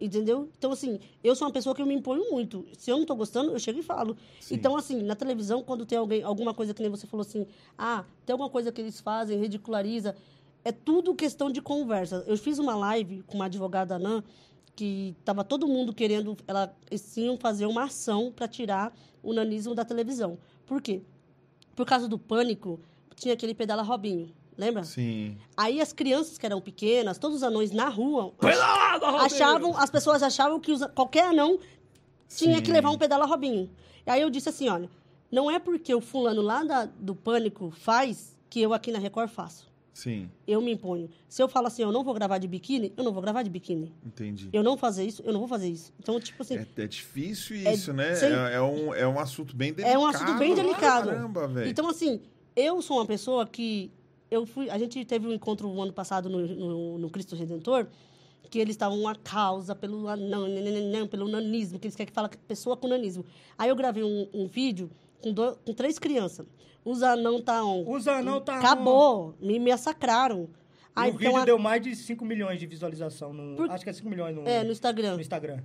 Entendeu? 0.00 0.48
Então, 0.58 0.72
assim, 0.72 0.98
eu 1.22 1.36
sou 1.36 1.46
uma 1.46 1.52
pessoa 1.52 1.74
que 1.74 1.80
eu 1.80 1.86
me 1.86 1.94
imponho 1.94 2.30
muito. 2.30 2.66
Se 2.76 2.90
eu 2.90 2.98
não 2.98 3.04
tô 3.04 3.14
gostando, 3.14 3.52
eu 3.52 3.58
chego 3.58 3.78
e 3.78 3.82
falo. 3.82 4.16
Então, 4.54 4.76
assim, 4.76 5.02
na 5.02 5.14
televisão, 5.14 5.62
quando 5.62 5.86
tem 5.86 5.98
alguém, 5.98 6.22
alguma 6.22 6.52
coisa 6.52 6.74
que 6.74 6.82
nem 6.82 6.90
você 6.90 7.06
falou 7.06 7.24
assim, 7.24 7.46
ah, 7.78 8.04
tem 8.24 8.32
alguma 8.32 8.50
coisa 8.50 8.72
que 8.72 8.80
eles 8.80 9.00
fazem, 9.00 9.38
ridiculariza, 9.38 10.16
é 10.64 10.72
tudo 10.72 11.14
questão 11.14 11.50
de 11.50 11.62
conversa. 11.62 12.24
Eu 12.26 12.36
fiz 12.36 12.58
uma 12.58 12.74
live 12.74 13.22
com 13.24 13.36
uma 13.36 13.44
advogada 13.44 13.94
anã, 13.96 14.24
que 14.76 15.16
tava 15.24 15.42
todo 15.42 15.66
mundo 15.66 15.92
querendo, 15.94 16.36
ela, 16.46 16.72
eles 16.90 17.16
iam 17.16 17.36
fazer 17.38 17.64
uma 17.66 17.84
ação 17.84 18.30
para 18.30 18.46
tirar 18.46 18.94
o 19.22 19.32
nanismo 19.32 19.74
da 19.74 19.84
televisão. 19.84 20.38
Por 20.66 20.80
quê? 20.82 21.00
Por 21.74 21.86
causa 21.86 22.06
do 22.06 22.18
pânico, 22.18 22.78
tinha 23.16 23.32
aquele 23.34 23.54
pedala 23.54 23.82
Robinho, 23.82 24.30
lembra? 24.56 24.84
Sim. 24.84 25.36
Aí 25.56 25.80
as 25.80 25.92
crianças 25.94 26.36
que 26.36 26.44
eram 26.44 26.60
pequenas, 26.60 27.16
todos 27.18 27.38
os 27.38 27.42
anões 27.42 27.70
na 27.72 27.88
rua, 27.88 28.32
Pedala, 28.38 28.98
Robinho! 28.98 29.16
achavam, 29.24 29.76
as 29.78 29.88
pessoas 29.90 30.22
achavam 30.22 30.60
que 30.60 30.70
os- 30.72 30.84
qualquer 30.94 31.28
anão 31.28 31.58
tinha 32.28 32.56
Sim. 32.56 32.62
que 32.62 32.70
levar 32.70 32.90
um 32.90 32.98
pedala 32.98 33.24
Robinho. 33.24 33.70
E 34.06 34.10
aí 34.10 34.20
eu 34.20 34.28
disse 34.30 34.50
assim, 34.50 34.68
olha, 34.68 34.90
não 35.32 35.50
é 35.50 35.58
porque 35.58 35.94
o 35.94 36.00
fulano 36.02 36.42
lá 36.42 36.62
da- 36.62 36.84
do 36.84 37.14
pânico 37.14 37.70
faz 37.70 38.36
que 38.50 38.60
eu 38.60 38.74
aqui 38.74 38.92
na 38.92 38.98
Record 38.98 39.30
faço. 39.30 39.66
Sim. 39.96 40.30
Eu 40.46 40.60
me 40.60 40.72
imponho. 40.72 41.08
Se 41.26 41.42
eu 41.42 41.48
falo 41.48 41.68
assim, 41.68 41.80
eu 41.80 41.90
não 41.90 42.04
vou 42.04 42.12
gravar 42.12 42.36
de 42.36 42.46
biquíni, 42.46 42.92
eu 42.98 43.02
não 43.02 43.14
vou 43.14 43.22
gravar 43.22 43.42
de 43.42 43.48
biquíni. 43.48 43.90
Entendi. 44.04 44.50
Eu 44.52 44.62
não 44.62 44.76
fazer 44.76 45.06
isso, 45.06 45.22
eu 45.24 45.32
não 45.32 45.40
vou 45.40 45.48
fazer 45.48 45.70
isso. 45.70 45.90
Então, 45.98 46.20
tipo 46.20 46.42
assim, 46.42 46.58
É, 46.58 46.66
é 46.76 46.86
difícil 46.86 47.56
É- 47.66 47.72
isso, 47.72 47.94
né? 47.94 48.14
sem- 48.14 48.28
É, 48.30 48.52
é 48.56 48.60
um, 48.60 48.92
é 48.94 49.08
um 49.08 49.18
assunto 49.18 49.56
bem 49.56 49.72
delicado. 49.72 49.94
É 49.94 49.98
um 49.98 50.06
assunto 50.06 50.34
bem 50.34 50.54
delicado. 50.54 51.08
Caramba, 51.08 51.48
velho. 51.48 51.70
Então, 51.70 51.88
assim, 51.88 52.20
eu 52.54 52.82
sou 52.82 52.98
uma 52.98 53.06
pessoa 53.06 53.46
que. 53.46 53.90
Eu 54.30 54.44
fui, 54.44 54.68
a 54.68 54.76
gente 54.76 55.02
teve 55.06 55.26
um 55.26 55.32
encontro 55.32 55.66
o 55.66 55.80
ano 55.80 55.94
passado 55.94 56.28
no, 56.28 56.46
no, 56.46 56.98
no 56.98 57.08
Cristo 57.08 57.34
Redentor, 57.34 57.86
que 58.50 58.58
eles 58.58 58.74
estavam 58.74 59.00
uma 59.00 59.14
causa 59.14 59.74
pelo 59.74 60.08
anão, 60.08 60.46
nananã, 60.46 61.06
pelo 61.06 61.26
nanismo, 61.26 61.78
que 61.78 61.86
eles 61.86 61.96
querem 61.96 62.08
que 62.08 62.12
fala 62.14 62.28
pessoa 62.46 62.76
com 62.76 62.86
nanismo. 62.86 63.24
Aí 63.56 63.70
eu 63.70 63.76
gravei 63.76 64.02
um, 64.02 64.28
um 64.34 64.46
vídeo 64.46 64.90
com, 65.22 65.32
do- 65.32 65.56
com 65.64 65.72
três 65.74 65.98
crianças. 65.98 66.46
Os 66.84 67.02
anão 67.02 67.40
tá 67.42 67.64
on. 67.64 67.84
Os 67.90 68.06
anão 68.06 68.40
tá 68.40 68.54
on. 68.54 68.58
Acabou. 68.58 69.34
Me 69.40 69.58
massacraram. 69.58 70.48
Aí 70.94 71.10
o 71.10 71.16
vídeo 71.18 71.44
deu 71.44 71.58
mais 71.58 71.82
de 71.82 71.94
5 71.94 72.24
milhões 72.24 72.58
de 72.58 72.66
visualização. 72.66 73.32
No, 73.32 73.56
Por- 73.56 73.70
Acho 73.70 73.84
que 73.84 73.90
é 73.90 73.92
5 73.92 74.08
milhões 74.08 74.34
no, 74.34 74.46
É, 74.48 74.62
no 74.64 74.72
Instagram. 74.72 75.14
no 75.16 75.20
Instagram. 75.20 75.62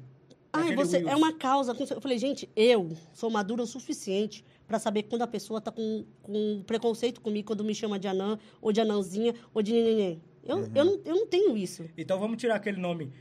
Ai, 0.53 0.75
você 0.75 0.97
é 0.97 1.15
uma 1.15 1.31
causa. 1.31 1.73
Eu 1.89 2.01
falei, 2.01 2.17
gente, 2.17 2.49
eu 2.57 2.89
sou 3.13 3.29
madura 3.29 3.63
o 3.63 3.65
suficiente 3.67 4.43
para 4.67 4.77
saber 4.79 5.03
quando 5.03 5.21
a 5.21 5.27
pessoa 5.27 5.61
tá 5.61 5.71
com, 5.71 6.03
com 6.21 6.61
preconceito 6.67 7.21
comigo, 7.21 7.47
quando 7.47 7.63
me 7.63 7.73
chama 7.73 7.97
de 7.97 8.07
anã, 8.09 8.37
ou 8.61 8.73
de 8.73 8.81
anãzinha, 8.81 9.33
ou 9.53 9.61
de 9.61 9.71
nenenê. 9.71 10.17
Eu, 10.43 10.57
Uhum. 10.57 10.71
eu, 10.75 10.85
não, 10.85 10.99
eu 11.05 11.15
não 11.15 11.27
tenho 11.27 11.55
isso. 11.55 11.85
Então 11.97 12.19
vamos 12.19 12.35
tirar 12.37 12.55
aquele 12.55 12.81
nome, 12.81 13.13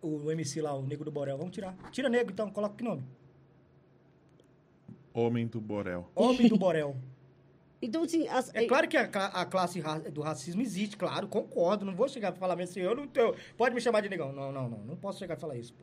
o 0.00 0.28
MC 0.32 0.60
lá, 0.60 0.74
o 0.74 0.82
Nego 0.82 1.04
do 1.04 1.12
Borel. 1.12 1.36
Vamos 1.38 1.52
tirar. 1.54 1.76
Tira 1.92 2.08
Nego, 2.08 2.32
então. 2.32 2.50
Coloca 2.50 2.74
que 2.74 2.82
nome? 2.82 3.04
Homem 5.14 5.46
do 5.46 5.60
Borel. 5.60 6.08
Homem 6.14 6.48
do 6.48 6.56
Borel. 6.56 6.96
Então, 7.84 8.04
assim, 8.04 8.28
as- 8.28 8.54
É 8.54 8.64
claro 8.64 8.86
que 8.86 8.96
a, 8.96 9.02
a 9.02 9.44
classe 9.44 9.80
ra- 9.80 9.98
do 9.98 10.20
racismo 10.22 10.62
existe, 10.62 10.96
claro, 10.96 11.26
concordo. 11.26 11.84
Não 11.84 11.92
vou 11.96 12.08
chegar 12.08 12.32
e 12.32 12.38
falar 12.38 12.56
assim, 12.62 12.78
eu 12.78 12.94
não 12.94 13.08
tenho. 13.08 13.34
Pode 13.56 13.74
me 13.74 13.80
chamar 13.80 14.00
de 14.02 14.08
negão. 14.08 14.32
Não, 14.32 14.52
não, 14.52 14.68
não. 14.68 14.78
Não 14.84 14.94
posso 14.96 15.18
chegar 15.18 15.36
e 15.36 15.40
falar 15.40 15.56
isso, 15.56 15.74
pô. 15.74 15.82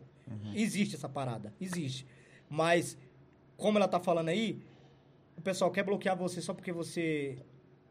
Existe 0.56 0.96
essa 0.96 1.10
parada. 1.10 1.54
Existe. 1.60 2.08
Mas, 2.50 2.98
como 3.58 3.78
ela 3.78 3.86
tá 3.86 4.00
falando 4.00 4.30
aí, 4.30 4.62
o 5.36 5.42
pessoal 5.42 5.70
quer 5.72 5.84
bloquear 5.84 6.16
você 6.16 6.40
só 6.42 6.54
porque 6.54 6.72
você 6.72 7.38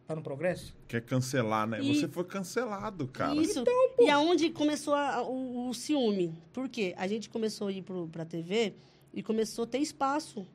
tá 0.07 0.17
no 0.17 0.23
progresso? 0.23 0.75
Quer 0.89 1.03
cancelar, 1.03 1.67
né? 1.67 1.79
E- 1.83 1.95
Você 1.95 2.09
foi 2.09 2.25
cancelado, 2.25 3.07
cara. 3.09 3.35
Isso. 3.37 3.63
e 3.99 4.09
aonde 4.09 4.49
começou 4.49 4.95
a- 4.95 5.23
o, 5.23 5.69
o 5.69 5.75
ciúme? 5.75 6.33
Por 6.51 6.67
quê? 6.71 6.95
A 6.97 7.07
gente 7.07 7.29
começou 7.29 7.69
a 7.69 7.73
ir 7.73 7.83
pro, 7.83 8.09
pra 8.09 8.25
TV 8.25 8.73
e 9.13 9.23
começou 9.23 9.65
a 9.65 9.67
ter 9.67 9.81
espaço. 9.81 10.47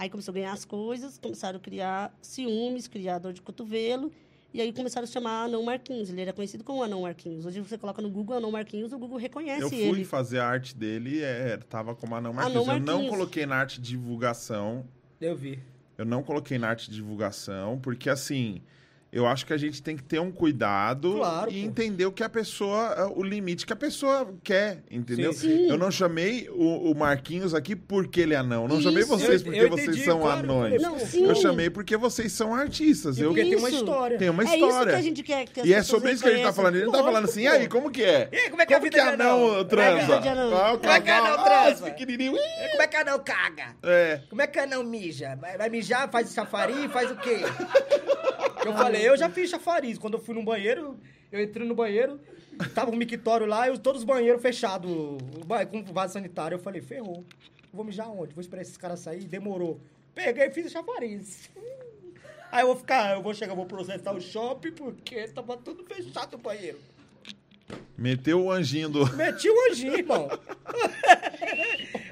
Aí 0.00 0.08
começou 0.08 0.32
a 0.32 0.34
ganhar 0.34 0.52
as 0.54 0.64
coisas, 0.64 1.18
começaram 1.18 1.58
a 1.58 1.60
criar 1.60 2.10
ciúmes, 2.22 2.88
criar 2.88 3.18
dor 3.18 3.34
de 3.34 3.42
cotovelo. 3.42 4.10
E 4.54 4.58
aí 4.58 4.72
começaram 4.72 5.04
a 5.04 5.06
chamar 5.06 5.44
Anão 5.44 5.62
Marquinhos. 5.62 6.08
Ele 6.08 6.22
era 6.22 6.32
conhecido 6.32 6.64
como 6.64 6.82
Anão 6.82 7.02
Marquinhos. 7.02 7.44
Hoje 7.44 7.60
você 7.60 7.76
coloca 7.76 8.00
no 8.00 8.08
Google 8.08 8.38
Anão 8.38 8.50
Marquinhos, 8.50 8.94
o 8.94 8.98
Google 8.98 9.18
reconhece 9.18 9.60
Eu 9.62 9.68
fui 9.68 9.78
ele. 9.78 10.04
fazer 10.06 10.38
a 10.38 10.46
arte 10.48 10.74
dele, 10.74 11.20
é, 11.22 11.58
tava 11.58 11.94
com 11.94 12.06
Anão 12.14 12.32
Marquinhos. 12.32 12.62
Anão 12.66 12.74
Eu 12.76 12.80
não 12.80 12.86
Marquinhos. 12.94 13.10
coloquei 13.14 13.44
na 13.44 13.56
arte 13.56 13.78
de 13.78 13.90
divulgação. 13.90 14.86
Eu 15.20 15.36
vi. 15.36 15.58
Eu 15.98 16.06
não 16.06 16.22
coloquei 16.22 16.56
na 16.56 16.68
arte 16.70 16.88
de 16.88 16.96
divulgação, 16.96 17.78
porque 17.78 18.08
assim, 18.08 18.62
eu 19.12 19.26
acho 19.26 19.44
que 19.46 19.52
a 19.52 19.56
gente 19.56 19.82
tem 19.82 19.96
que 19.96 20.02
ter 20.02 20.20
um 20.20 20.30
cuidado 20.30 21.14
Claro, 21.16 21.50
e 21.50 21.60
pô. 21.62 21.66
entender 21.66 22.06
o 22.06 22.12
que 22.12 22.22
a 22.22 22.28
pessoa, 22.28 23.12
o 23.16 23.22
limite 23.22 23.66
que 23.66 23.72
a 23.72 23.76
pessoa 23.76 24.32
quer, 24.42 24.82
entendeu? 24.90 25.32
Sim, 25.32 25.48
sim. 25.48 25.68
Eu 25.70 25.76
não 25.78 25.90
chamei 25.90 26.48
o, 26.50 26.90
o 26.90 26.94
Marquinhos 26.94 27.54
aqui 27.54 27.74
porque 27.74 28.20
ele 28.20 28.34
é 28.34 28.36
anão. 28.36 28.62
Eu 28.64 28.68
não 28.68 28.80
chamei 28.80 29.00
Isso. 29.02 29.08
vocês 29.10 29.40
Eu- 29.40 29.44
porque 29.44 29.60
eu 29.60 29.68
vocês 29.70 29.88
entendi, 29.88 30.04
são 30.04 30.20
claro, 30.20 30.46
eu 30.46 30.52
anões. 30.52 30.82
Não. 30.82 30.96
Eu 31.28 31.34
chamei 31.34 31.68
porque 31.70 31.96
vocês 31.96 32.32
são 32.32 32.54
artistas. 32.54 33.18
E 33.18 33.22
Eu 33.22 33.30
porque 33.30 33.42
tem 33.44 33.56
uma 33.56 33.70
história. 33.70 34.18
tenho 34.18 34.32
uma 34.32 34.42
É 34.42 34.46
isso 34.46 34.56
que 34.56 34.64
história. 34.64 34.96
a 34.96 35.00
gente 35.02 35.22
quer 35.22 35.44
que 35.46 35.60
as 35.60 35.66
E 35.66 35.74
é 35.74 35.82
sobre 35.82 36.12
isso 36.12 36.22
que 36.22 36.28
a 36.28 36.32
gente 36.32 36.44
tá 36.44 36.52
falando. 36.52 36.76
Ele 36.76 36.84
não 36.86 36.92
tá 36.92 37.02
falando 37.02 37.24
assim, 37.24 37.42
e 37.42 37.48
aí, 37.48 37.68
como 37.68 37.90
que 37.90 38.02
é? 38.04 38.28
E 38.32 38.36
aí, 38.36 38.50
como 38.50 38.62
é 38.62 38.66
que 38.66 38.72
é 38.72 38.76
a 38.76 38.80
Como 38.80 38.90
vida 38.90 39.02
que 39.02 39.08
de 39.08 39.14
anão 39.14 39.50
anão? 39.50 39.64
transa? 39.64 40.06
Como 40.06 40.12
é 40.18 40.20
que 40.20 40.28
é? 40.28 40.30
Ah, 40.32 40.76
Como 40.78 40.92
é 40.92 41.00
que 41.00 41.10
anão 41.10 41.34
ah, 41.34 41.42
transa? 41.42 41.84
pequenininho. 41.86 42.36
E 42.36 42.68
como 42.70 42.82
é 42.82 42.86
que 42.86 42.96
anão 42.96 43.18
caga? 43.18 43.76
É. 43.82 44.20
Como 44.30 44.40
é 44.42 44.46
que 44.46 44.58
anão 44.58 44.84
mija? 44.84 45.36
Vai, 45.58 45.68
mijar, 45.68 46.08
faz 46.10 46.32
chafariz, 46.32 46.90
faz 46.92 47.10
o 47.10 47.16
quê? 47.16 47.38
Eu 48.64 48.74
falei, 48.74 48.99
eu 49.04 49.16
já 49.16 49.28
fiz 49.28 49.50
chafariz. 49.50 49.98
Quando 49.98 50.14
eu 50.14 50.20
fui 50.20 50.34
no 50.34 50.42
banheiro, 50.42 50.98
eu 51.30 51.42
entrei 51.42 51.66
no 51.66 51.74
banheiro, 51.74 52.20
tava 52.74 52.90
um 52.90 52.96
mictório 52.96 53.46
lá 53.46 53.68
e 53.68 53.78
todos 53.78 54.00
os 54.00 54.04
banheiros 54.04 54.40
fechados, 54.42 54.90
com 55.70 55.84
vaso 55.92 56.14
sanitário. 56.14 56.56
Eu 56.56 56.58
falei, 56.58 56.80
ferrou. 56.80 57.24
Vou 57.72 57.84
mijar 57.84 58.10
onde? 58.10 58.34
Vou 58.34 58.40
esperar 58.40 58.62
esses 58.62 58.76
caras 58.76 59.00
sair. 59.00 59.24
Demorou. 59.24 59.80
Peguei 60.14 60.46
e 60.46 60.50
fiz 60.50 60.72
chafariz. 60.72 61.48
Aí 62.50 62.62
eu 62.62 62.66
vou 62.66 62.76
ficar, 62.76 63.14
eu 63.14 63.22
vou 63.22 63.32
chegar, 63.32 63.52
eu 63.52 63.56
vou 63.56 63.66
processar 63.66 64.12
o 64.12 64.20
shopping 64.20 64.72
porque 64.72 65.28
tava 65.28 65.56
tudo 65.56 65.84
fechado 65.84 66.34
o 66.34 66.38
banheiro. 66.38 66.78
Meteu 67.96 68.42
o 68.44 68.50
anjinho 68.50 68.88
do. 68.88 69.16
Meti 69.16 69.48
o 69.48 69.70
anjinho, 69.70 69.94
irmão. 69.94 70.28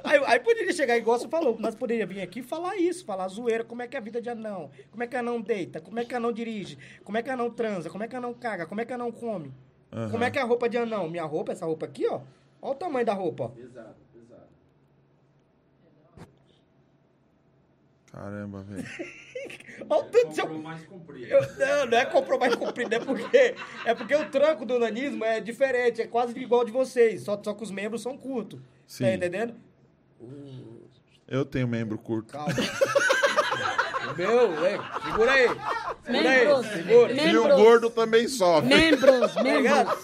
aí, 0.05 0.20
aí 0.26 0.40
poderia 0.40 0.72
chegar, 0.72 0.97
igual 0.97 1.18
você 1.18 1.28
falou, 1.28 1.56
nós 1.59 1.74
poderíamos 1.74 2.14
vir 2.14 2.20
aqui 2.22 2.40
e 2.40 2.43
falar 2.43 2.76
isso, 2.76 3.05
falar 3.05 3.28
zoeira, 3.28 3.64
como 3.64 3.82
é 3.82 3.86
que 3.89 3.97
é 3.97 3.98
a 3.98 4.02
vida 4.02 4.20
de 4.20 4.28
anão, 4.28 4.70
como 4.90 5.02
é 5.02 5.06
que 5.06 5.16
anão 5.16 5.40
deita, 5.40 5.80
como 5.80 5.98
é 5.98 6.05
que 6.05 6.14
anão 6.14 6.32
dirige, 6.32 6.78
como 7.05 7.16
é 7.16 7.22
que 7.22 7.30
anão 7.30 7.51
transa, 7.51 7.89
como 7.90 8.05
é 8.05 8.09
que 8.09 8.16
anão 8.16 8.35
caga, 8.35 8.66
como 8.66 8.80
é 8.80 8.85
que 8.85 8.93
anão 8.93 9.10
come, 9.10 9.52
Aham. 9.93 10.10
como 10.10 10.24
é 10.24 10.30
que 10.30 10.39
é 10.39 10.43
a 10.43 10.44
roupa 10.44 10.68
de 10.68 10.76
anão. 10.76 11.09
Minha 11.09 11.24
roupa, 11.24 11.52
essa 11.52 11.64
roupa 11.66 11.86
aqui, 11.86 12.06
ó, 12.06 12.20
olha 12.60 12.72
o 12.72 12.74
tamanho 12.74 13.06
da 13.06 13.14
roupa, 13.14 13.44
ó. 13.44 13.48
Pesado, 13.48 13.94
Caramba, 18.12 18.62
velho. 18.62 18.86
Olha 19.89 20.01
o 20.01 20.05
tanto. 20.05 20.35
Comprou 20.40 20.59
mais 20.62 20.86
comprido. 20.86 21.26
Eu- 21.26 21.56
não, 21.56 21.86
não 21.86 21.98
é 21.98 22.05
comprou 22.06 22.39
mais 22.39 22.55
comprido, 22.55 22.94
é 22.94 22.98
porque, 22.98 23.55
é 23.85 23.94
porque 23.94 24.14
o 24.16 24.28
tranco 24.30 24.64
do 24.66 24.78
nanismo 24.78 25.24
é 25.24 25.40
diferente, 25.40 26.02
é 26.02 26.06
quase 26.06 26.39
igual 26.39 26.64
de 26.64 26.72
vocês, 26.72 27.22
só, 27.22 27.40
só 27.43 27.55
que 27.55 27.62
os 27.62 27.70
membros 27.70 28.02
são 28.02 28.16
curtos. 28.16 28.60
Sim. 28.86 29.05
Tá 29.05 29.12
entendendo? 29.14 29.55
Eu 31.28 31.44
tenho 31.44 31.68
membro 31.68 31.98
curto. 31.98 32.32
Calma. 32.32 32.55
Meu, 34.16 34.64
é, 34.66 34.78
segura 35.05 35.32
aí. 35.32 35.48
Segura 35.48 36.30
aí, 36.30 36.39
Membros. 36.47 36.66
segura. 36.66 37.14
Membros. 37.14 37.32
E 37.32 37.36
o 37.36 37.56
gordo 37.56 37.90
também 37.90 38.26
sofre. 38.26 38.68
Membros, 38.74 39.35
Tá 39.35 39.43
membros. 39.43 39.94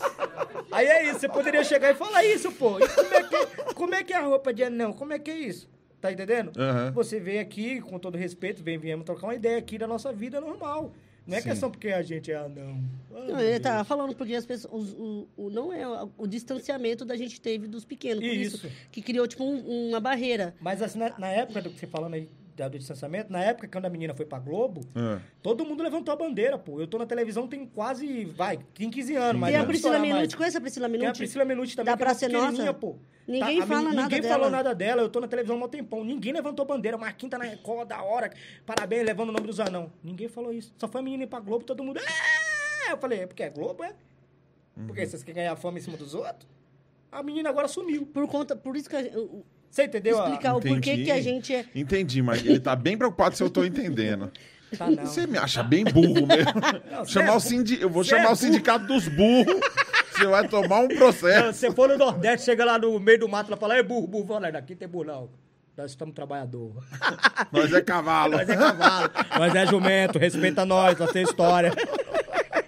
Aí 0.71 0.87
é 0.87 1.05
isso, 1.11 1.21
você 1.21 1.29
poderia 1.29 1.65
chegar 1.65 1.91
e 1.91 1.95
falar 1.95 2.25
isso, 2.25 2.53
pô. 2.53 2.79
E 2.79 2.89
como 2.89 3.15
é 3.15 3.23
que, 3.23 3.75
como 3.75 3.95
é, 3.95 4.05
que 4.05 4.13
é 4.13 4.17
a 4.17 4.23
roupa 4.23 4.53
de 4.53 4.63
anão? 4.63 4.93
Como 4.93 5.13
é 5.13 5.19
que 5.19 5.31
é 5.31 5.37
isso? 5.39 5.69
Tá 6.05 6.13
entendendo? 6.13 6.53
Aham. 6.61 6.91
Você 6.93 7.19
veio 7.19 7.41
aqui, 7.41 7.81
com 7.81 7.99
todo 7.99 8.19
respeito, 8.19 8.63
vem, 8.63 8.77
viemos 8.77 9.07
trocar 9.07 9.27
uma 9.27 9.35
ideia 9.35 9.57
aqui 9.57 9.79
da 9.79 9.87
nossa 9.87 10.13
vida 10.13 10.39
normal. 10.39 10.93
Não 11.27 11.35
é 11.35 11.41
Sim. 11.41 11.49
questão 11.49 11.71
porque 11.71 11.89
a 11.89 12.03
gente 12.03 12.31
é 12.31 12.37
anão. 12.37 12.79
Ah, 13.11 13.21
Não, 13.25 13.41
ele 13.41 13.59
tá 13.59 13.83
falando 13.85 14.15
porque 14.15 14.35
as 14.35 14.45
pessoas. 14.45 14.75
os- 14.89 14.93
o, 14.93 15.27
o- 15.35 15.49
não 15.49 15.73
é 15.73 15.89
o, 15.89 16.11
o 16.19 16.27
distanciamento 16.27 17.07
da 17.07 17.17
gente 17.17 17.41
teve 17.41 17.67
dos 17.67 17.87
pequenos. 17.87 18.23
Por 18.23 18.35
isso. 18.35 18.67
Isso. 18.67 18.71
que 18.93 19.01
criou, 19.01 19.27
tipo, 19.27 19.43
um- 19.43 19.89
uma 19.89 19.99
barreira. 19.99 20.55
Mas 20.61 20.83
assim, 20.83 20.99
na, 20.99 21.19
na 21.19 21.29
época 21.29 21.63
do 21.63 21.71
que 21.71 21.81
você 21.81 21.87
falando 21.87 22.13
aí 22.13 22.29
do 22.57 22.79
distanciamento, 22.79 23.33
na 23.33 23.41
época 23.43 23.67
quando 23.67 23.87
a 23.87 23.91
menina 23.91 24.15
foi 24.15 24.25
pra 24.25 24.39
Globo, 24.39 24.81
Ah. 24.95 25.21
todo 25.43 25.65
mundo 25.65 25.83
levantou 25.83 26.13
a 26.13 26.17
bandeira, 26.17 26.57
pô. 26.57 26.81
Eu 26.81 26.87
tô 26.87 26.99
na 26.99 27.07
televisão 27.07 27.49
tem 27.49 27.67
quase, 27.67 28.25
vai, 28.27 28.59
tem 28.75 28.89
15 28.89 29.17
anos, 29.17 29.41
mas 29.41 29.53
e 29.53 29.57
a 29.57 29.65
Priscila. 29.65 29.99
Minuti, 29.99 30.37
conhece 30.37 30.57
a 30.57 30.61
Priscila 30.61 30.89
Tem 30.89 30.97
a 30.97 31.01
Minuti? 31.01 31.19
Priscila 31.19 31.45
Minuti 31.45 31.75
também, 31.77 31.93
Da 31.93 31.97
que 31.97 32.03
é 32.03 32.07
Praça 32.07 32.27
é 32.27 32.29
Nossa? 32.29 32.73
pô. 32.75 32.97
Ninguém 33.27 33.61
a 33.63 33.67
fala 33.67 33.83
nada 33.91 34.03
Ninguém 34.03 34.21
dela. 34.21 34.35
falou 34.35 34.51
nada 34.51 34.75
dela, 34.75 35.03
eu 35.03 35.09
tô 35.09 35.19
na 35.21 35.27
televisão 35.27 35.61
há 35.61 35.65
um 35.65 35.69
tempão. 35.69 36.05
Ninguém 36.05 36.33
levantou 36.33 36.65
bandeira, 36.67 36.97
Marquinhos 36.99 37.31
tá 37.31 37.39
na 37.39 37.45
Record, 37.45 37.89
da 37.89 38.03
hora. 38.03 38.31
Parabéns, 38.67 39.05
levando 39.05 39.31
o 39.31 39.33
nome 39.33 39.47
dos 39.47 39.59
anão. 39.61 39.91
Ninguém 40.03 40.29
falou 40.29 40.53
isso. 40.53 40.73
Só 40.79 40.87
foi 40.87 41.01
a 41.01 41.05
menina 41.05 41.25
ir 41.25 41.27
pra 41.27 41.41
Globo, 41.41 41.65
todo 41.65 41.83
mundo... 41.83 41.99
"É!" 41.99 42.93
Eu 42.93 42.99
falei, 42.99 43.21
é 43.21 43.27
porque 43.27 43.43
é 43.43 43.49
Globo, 43.51 43.83
é? 43.83 43.95
Uhum. 44.77 44.87
Porque 44.87 45.07
vocês 45.07 45.23
querem 45.23 45.43
ganhar 45.43 45.57
fama 45.57 45.79
em 45.79 45.81
cima 45.81 45.97
dos 45.97 46.15
outros? 46.15 46.47
A 47.11 47.23
menina 47.23 47.49
agora 47.49 47.67
sumiu. 47.69 48.05
Por 48.05 48.27
conta. 48.29 48.55
Por 48.57 48.77
isso 48.77 48.91
que. 48.91 48.97
a- 48.97 49.19
o- 49.19 49.45
Você 49.75 49.85
entendeu? 49.87 50.21
a- 50.21 50.25
explicar 50.27 50.55
o 50.55 50.61
porquê 50.61 50.99
que 50.99 51.11
a 51.11 51.21
gente 51.21 51.53
é. 51.53 51.65
Entendi, 51.75 52.23
mas 52.23 52.47
ele 52.47 52.61
tá 52.61 52.77
bem 52.77 52.97
preocupado 52.97 53.37
se 53.37 53.43
eu 53.43 53.51
tô 53.51 53.65
entendendo. 53.65 54.31
Tá, 54.77 54.91
não. 54.91 55.07
Você 55.07 55.25
me 55.25 55.39
acha 55.39 55.63
bem 55.63 55.85
burro 55.85 56.27
mesmo. 56.27 56.53
Não, 56.91 57.05
chamar 57.05 57.35
é 57.35 57.37
o 57.37 57.39
sindi... 57.39 57.81
Eu 57.81 57.89
vou 57.89 58.03
você 58.03 58.11
chamar 58.17 58.31
é 58.31 58.33
o 58.33 58.35
sindicato 58.35 58.85
dos 58.87 59.07
burros. 59.07 59.61
Você 60.11 60.27
vai 60.27 60.49
tomar 60.49 60.81
um 60.81 60.89
processo. 60.89 61.47
Não, 61.47 61.53
Você 61.53 61.71
for 61.71 61.89
no 61.91 61.97
Nordeste, 61.97 62.45
chega 62.47 62.65
lá 62.65 62.77
no 62.77 62.99
meio 62.99 63.21
do 63.21 63.29
mato 63.29 63.53
e 63.53 63.57
fala, 63.57 63.77
é 63.77 63.85
burro, 63.85 64.09
burro. 64.09 64.27
Fala, 64.27 64.51
daqui 64.51 64.75
tem 64.75 64.89
burro 64.89 65.05
não. 65.05 65.31
Nós 65.77 65.93
estamos 65.93 66.13
trabalhador. 66.13 66.73
Nós 67.53 67.73
é 67.73 67.81
cavalo. 67.83 68.33
Nós 68.37 68.49
é 68.49 68.57
cavalo. 68.57 69.11
nós 69.39 69.55
é 69.55 69.67
jumento. 69.69 70.19
Respeita 70.19 70.65
nós, 70.65 70.99
nós 70.99 71.13
tem 71.13 71.23
história. 71.23 71.73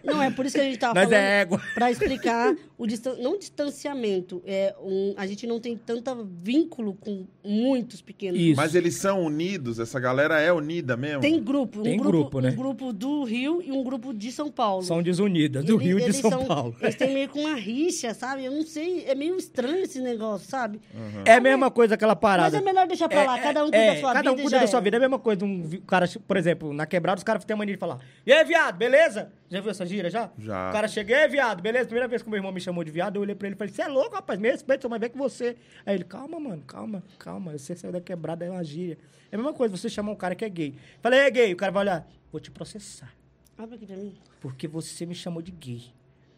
Não, 0.05 0.23
é 0.23 0.31
por 0.31 0.47
isso 0.47 0.55
que 0.55 0.61
a 0.61 0.65
gente 0.65 0.79
tava 0.79 0.95
Nós 0.95 1.05
falando. 1.05 1.21
é 1.21 1.41
égua. 1.41 1.61
Pra 1.75 1.91
explicar 1.91 2.55
o 2.79 2.87
distan... 2.87 3.17
não 3.17 3.39
distanciamento. 3.39 4.43
É 4.47 4.75
um... 4.81 5.15
A 5.17 5.27
gente 5.27 5.47
não 5.47 5.59
tem 5.61 5.77
tanto 5.77 6.29
vínculo 6.43 6.95
com 6.95 7.27
muitos 7.45 8.03
pequenos. 8.03 8.41
Isso. 8.41 8.57
Mas 8.57 8.75
eles 8.75 8.97
são 8.97 9.23
unidos? 9.23 9.79
Essa 9.79 9.99
galera 9.99 10.41
é 10.41 10.53
unida 10.53 10.97
mesmo? 10.97 11.21
Tem 11.21 11.43
grupo. 11.43 11.81
Um 11.81 11.83
Tem 11.83 11.97
grupo, 11.97 12.13
grupo, 12.19 12.41
né? 12.41 12.51
Um 12.51 12.57
grupo 12.57 12.93
do 12.93 13.25
Rio 13.25 13.63
e 13.63 13.73
um 13.73 13.83
grupo 13.83 14.13
de 14.13 14.31
São 14.33 14.51
Paulo. 14.51 14.83
São 14.83 15.03
desunidas, 15.03 15.65
do 15.65 15.77
Ele- 15.77 15.85
Rio 15.85 15.99
e 15.99 16.01
de 16.03 16.07
eles 16.09 16.17
São 16.17 16.31
são- 16.31 16.45
Paulo. 16.47 16.77
Eles 16.81 16.95
têm 16.95 17.13
meio 17.15 17.29
que 17.29 17.39
uma 17.39 17.55
rixa, 17.55 18.13
sabe? 18.15 18.45
Eu 18.45 18.53
não 18.53 18.63
sei, 18.63 19.05
é 19.07 19.15
meio 19.15 19.37
estranho 19.37 19.83
esse 19.85 20.01
negócio, 20.01 20.49
sabe? 20.49 20.81
É 21.25 21.35
a 21.35 21.41
mesma 21.41 21.71
coisa 21.71 21.95
aquela 21.95 22.17
parada. 22.17 22.51
Mas 22.51 22.61
é 22.61 22.65
melhor 22.65 22.87
deixar 22.87 23.09
pra 23.09 23.25
lá, 23.25 23.39
cada 23.39 23.61
um 23.65 23.71
cuida 23.71 23.77
é, 23.79 23.95
da 23.95 24.01
sua 24.01 24.13
cada 24.13 24.31
um 24.31 24.35
vida 24.35 24.41
e 24.41 24.43
cuida 24.45 24.57
já 24.59 24.63
da 24.63 24.67
sua 24.69 24.79
é. 24.81 24.83
vida. 24.83 24.97
É 24.97 24.99
a 24.99 25.01
mesma 25.01 25.19
coisa. 25.19 25.45
Um 25.45 25.69
cara, 25.87 26.07
por 26.27 26.37
exemplo, 26.37 26.73
na 26.73 26.87
quebrada, 26.87 27.19
os 27.19 27.25
caras 27.25 27.45
têm 27.45 27.55
a 27.55 27.57
mania 27.57 27.75
de 27.75 27.81
falar: 27.81 27.99
E 28.27 28.33
aí, 28.33 28.45
viado, 28.45 28.77
beleza? 28.77 29.31
Já 29.49 29.61
viu 29.61 29.71
essa 29.71 29.87
gira 29.87 30.11
já? 30.11 30.31
Já. 30.39 30.71
O 30.71 30.73
cara 30.73 30.89
chega, 30.89 31.13
e 31.13 31.15
aí, 31.15 31.29
viado, 31.29 31.63
beleza? 31.63 31.85
Primeira 31.87 32.09
vez 32.09 32.21
que 32.21 32.27
o 32.29 32.31
meu 32.31 32.39
irmão 32.39 32.51
me 32.51 32.61
chamou 32.67 32.85
de 32.85 32.91
viado, 32.91 33.17
eu 33.17 33.23
olhei 33.23 33.35
pra 33.35 33.49
ele 33.49 33.55
e 33.55 33.59
falei: 33.59 33.73
Você 33.73 33.83
é 33.83 33.89
louco, 33.89 34.15
rapaz? 34.15 34.39
Me 34.39 34.51
respeita, 34.51 34.83
sou 34.83 34.91
mais 34.91 35.01
velho 35.01 35.13
que 35.13 35.19
você. 35.19 35.57
Aí 35.85 35.95
ele: 35.95 36.05
Calma, 36.05 36.39
mano, 36.39 36.63
calma, 36.67 37.03
calma. 37.19 37.57
Você 37.57 37.75
saiu 37.75 37.93
da 37.93 38.01
quebrada, 38.01 38.45
é 38.45 38.51
uma 38.51 38.63
gíria. 38.63 38.99
É 39.31 39.35
a 39.35 39.39
mesma 39.39 39.53
coisa, 39.53 39.77
você 39.77 39.89
chamar 39.89 40.13
um 40.13 40.17
cara 40.17 40.35
que 40.35 40.45
é 40.45 40.49
gay. 40.49 40.75
Falei: 41.01 41.21
É 41.21 41.31
gay. 41.31 41.53
O 41.53 41.57
cara 41.57 41.73
vai 41.73 41.83
olhar: 41.83 42.09
Vou 42.31 42.41
te 42.41 42.51
processar. 42.51 43.13
Abre 43.57 43.77
aqui 43.77 43.87
pra 43.87 43.97
mim. 43.97 44.15
Porque 44.41 44.69
você 44.69 45.07
me 45.07 45.15
chamou 45.15 45.41
de 45.41 45.51
gay. 45.51 45.83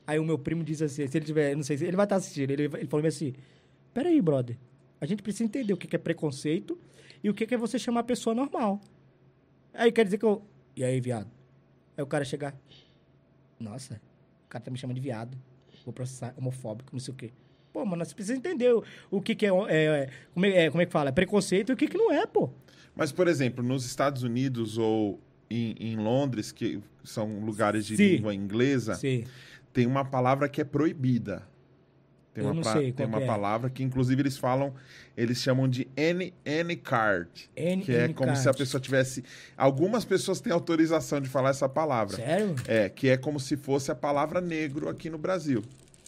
Aí 0.07 0.19
o 0.19 0.25
meu 0.25 0.39
primo 0.39 0.65
diz 0.65 0.81
assim, 0.81 1.07
se 1.07 1.19
ele 1.19 1.27
tiver, 1.27 1.55
não 1.55 1.63
sei 1.63 1.77
se 1.77 1.85
ele 1.85 1.95
vai 1.95 2.07
estar 2.07 2.17
assistindo, 2.17 2.51
ele, 2.51 2.63
ele 2.63 2.87
falou 2.87 3.05
assim, 3.05 3.35
peraí, 3.93 4.23
brother, 4.23 4.57
a 4.99 5.05
gente 5.05 5.23
precisa 5.23 5.45
entender 5.45 5.71
o 5.71 5.77
que 5.77 5.95
é 5.95 5.99
preconceito 5.99 6.79
e 7.23 7.29
o 7.29 7.35
que 7.35 7.47
que 7.47 7.55
é 7.55 7.59
você 7.59 7.79
chamar 7.79 8.01
a 8.01 8.05
pessoa 8.05 8.35
normal. 8.35 8.81
Aí 9.75 9.93
quer 9.93 10.07
dizer 10.07 10.17
que 10.17 10.25
eu, 10.25 10.43
e 10.75 10.83
aí, 10.83 10.99
viado? 10.99 11.31
Aí 11.95 12.03
o 12.03 12.07
cara 12.07 12.25
chegar, 12.25 12.57
nossa, 13.61 14.01
o 14.47 14.49
cara 14.49 14.65
tá 14.65 14.71
me 14.71 14.79
chamando 14.79 14.95
de 14.97 15.03
viado, 15.03 15.37
vou 15.89 15.93
processar, 15.93 16.35
homofóbico, 16.37 16.91
não 16.93 17.01
sei 17.01 17.13
o 17.13 17.17
quê. 17.17 17.31
Pô, 17.73 17.85
mano, 17.85 18.05
você 18.05 18.15
precisa 18.15 18.37
entender 18.37 18.73
o, 18.73 18.83
o 19.11 19.21
que 19.21 19.35
que 19.35 19.47
é, 19.47 19.51
é, 19.51 19.85
é, 19.85 20.11
como 20.33 20.47
é, 20.47 20.67
é, 20.67 20.71
como 20.71 20.83
é 20.83 20.87
que 20.87 20.93
fala, 20.93 21.09
é 21.09 21.13
preconceito 21.13 21.71
e 21.71 21.73
o 21.73 21.77
que 21.77 21.87
que 21.89 21.99
não 21.99 22.13
é, 22.13 22.27
pô. 22.27 22.51
Mas, 22.95 23.13
por 23.13 23.29
exemplo, 23.29 23.63
nos 23.63 23.85
Estados 23.85 24.23
Unidos 24.23 24.77
ou 24.79 25.21
em, 25.51 25.75
em 25.79 25.97
Londres, 25.97 26.53
que 26.53 26.81
são 27.05 27.41
lugares 27.41 27.87
de 27.87 27.97
Sim. 27.97 28.17
língua 28.17 28.35
inglesa, 28.35 28.95
Sim. 28.95 29.25
tem 29.73 29.87
uma 29.87 30.05
palavra 30.05 30.49
que 30.49 30.61
é 30.61 30.65
proibida. 30.65 31.47
Tem 32.43 32.47
Eu 32.49 32.53
uma, 32.53 32.73
sei 32.73 32.93
tem 32.93 33.07
uma 33.07 33.23
é. 33.23 33.27
palavra 33.27 33.69
que, 33.71 33.83
inclusive, 33.83 34.23
eles 34.23 34.39
falam, 34.39 34.75
eles 35.17 35.39
chamam 35.39 35.69
de 35.69 35.89
N, 35.97 36.33
N 36.45 36.77
card. 36.77 37.51
N- 37.57 37.83
que 37.83 37.93
é 37.93 38.05
N 38.05 38.15
como 38.15 38.29
card. 38.29 38.43
se 38.43 38.49
a 38.49 38.55
pessoa 38.55 38.81
tivesse. 38.81 39.25
Algumas 39.57 40.05
pessoas 40.05 40.41
têm 40.41 40.53
autorização 40.53 41.21
de 41.21 41.29
falar 41.29 41.51
essa 41.51 41.69
palavra. 41.69 42.17
Sério? 42.17 42.55
É, 42.67 42.89
que 42.89 43.09
é 43.09 43.17
como 43.17 43.39
se 43.41 43.57
fosse 43.57 43.91
a 43.91 43.95
palavra 43.95 44.41
negro 44.41 44.89
aqui 44.89 45.11
no 45.11 45.19
Brasil. 45.19 45.63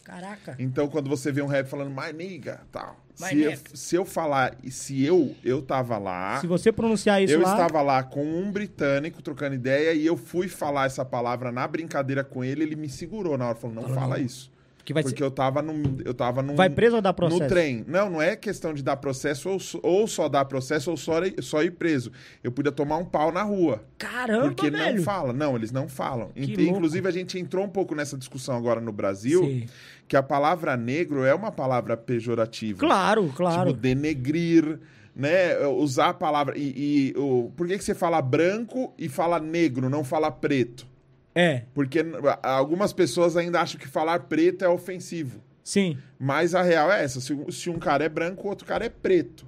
Caraca. 0.05 0.57
Então, 0.59 0.89
quando 0.89 1.09
você 1.09 1.31
vê 1.31 1.41
um 1.43 1.47
rap 1.47 1.67
falando 1.69 1.91
my 1.91 2.13
nigga, 2.13 2.61
tal. 2.73 2.97
My 3.21 3.29
Se 3.29 3.41
eu, 3.43 3.51
nigga. 3.51 3.63
se 3.75 3.95
eu 3.97 4.05
falar, 4.05 4.57
e 4.65 4.71
se 4.71 5.05
eu, 5.05 5.37
eu 5.45 5.61
tava 5.63 5.99
lá, 5.99 6.41
Se 6.41 6.47
você 6.49 6.73
pronunciar 6.73 7.23
isso 7.23 7.35
eu 7.35 7.43
lá... 7.43 7.53
estava 7.53 7.81
lá 7.83 8.03
com 8.03 8.25
um 8.25 8.51
britânico 8.51 9.23
trocando 9.23 9.55
ideia 9.55 9.93
e 9.93 10.05
eu 10.05 10.17
fui 10.17 10.49
falar 10.49 10.87
essa 10.87 11.05
palavra 11.05 11.53
na 11.53 11.69
brincadeira 11.69 12.25
com 12.25 12.43
ele, 12.43 12.63
ele 12.65 12.75
me 12.77 12.89
segurou 12.89 13.37
na 13.37 13.49
hora, 13.49 13.55
falou, 13.57 13.77
não 13.77 13.95
fala 13.95 14.17
não. 14.19 14.25
isso. 14.25 14.50
Que 14.91 14.95
vai, 14.95 15.05
Porque 15.05 15.19
ser, 15.19 15.23
eu 15.25 15.31
tava 15.31 15.63
num. 15.63 15.99
Eu 16.05 16.13
tava 16.13 16.43
num. 16.43 16.57
vai 16.57 16.69
preso 16.69 16.97
ou 16.97 17.03
dá 17.03 17.13
processo? 17.13 17.43
No 17.45 17.49
trem. 17.49 17.85
Não, 17.87 18.11
não 18.11 18.21
é 18.21 18.35
questão 18.35 18.75
de 18.75 18.83
dar 18.83 18.97
processo 18.97 19.49
ou, 19.49 19.61
só- 19.61 19.79
ou 19.85 20.09
só 20.09 20.29
dar 20.29 20.45
processo 20.47 20.91
ou 20.91 20.97
só, 20.97 21.25
ir- 21.25 21.41
só 21.41 21.63
ir 21.63 21.71
preso. 21.71 22.11
Eu 22.43 22.51
podia 22.51 22.73
tomar 22.73 22.97
um 22.97 23.05
pau 23.05 23.31
na 23.31 23.45
rua. 23.45 23.85
Caramba, 23.97 24.49
porque 24.49 24.69
velho. 24.69 24.97
não 24.97 25.05
fala. 25.05 25.33
Não, 25.33 25.55
eles 25.55 25.71
não 25.71 25.89
falam. 25.89 26.31
Que 26.35 26.43
Int- 26.43 26.57
louco. 26.59 26.75
Inclusive, 26.79 27.07
a 27.07 27.13
gente 27.13 27.39
entrou 27.39 27.65
um 27.65 27.69
pouco 27.69 27.95
nessa 27.95 28.19
discussão 28.19 28.57
agora 28.57 28.81
no 28.81 28.91
Brasil, 28.91 29.45
Sim. 29.45 29.67
que 30.09 30.17
a 30.17 30.23
palavra 30.25 30.77
negro 30.77 31.23
é 31.25 31.33
uma 31.33 31.53
palavra 31.53 31.97
pejorativa. 31.97 32.81
Claro, 32.81 33.33
claro. 33.37 33.69
Tipo, 33.71 33.81
denegrir, 33.81 34.81
né? 35.15 35.57
Usar 35.69 36.09
a 36.09 36.15
palavra. 36.15 36.59
E, 36.59 37.13
e 37.15 37.15
o, 37.17 37.53
por 37.57 37.69
que, 37.69 37.79
que 37.79 37.85
você 37.85 37.95
fala 37.95 38.21
branco 38.21 38.93
e 38.99 39.09
fala 39.09 39.39
negro, 39.39 39.89
não 39.89 40.03
fala 40.03 40.33
preto? 40.33 40.90
É, 41.35 41.63
Porque 41.75 42.05
algumas 42.43 42.93
pessoas 42.93 43.37
ainda 43.37 43.61
acham 43.61 43.79
que 43.81 43.87
falar 43.87 44.19
preto 44.21 44.65
é 44.65 44.69
ofensivo. 44.69 45.41
sim. 45.63 45.97
Mas 46.19 46.55
a 46.55 46.63
real 46.63 46.91
é 46.91 47.05
essa: 47.05 47.21
se, 47.21 47.33
um- 47.33 47.51
se 47.51 47.71
um 47.71 47.79
cara 47.79 48.05
é 48.05 48.09
branco, 48.09 48.47
o 48.47 48.51
outro 48.51 48.67
cara 48.67 48.85
é 48.85 48.89
preto. 48.89 49.47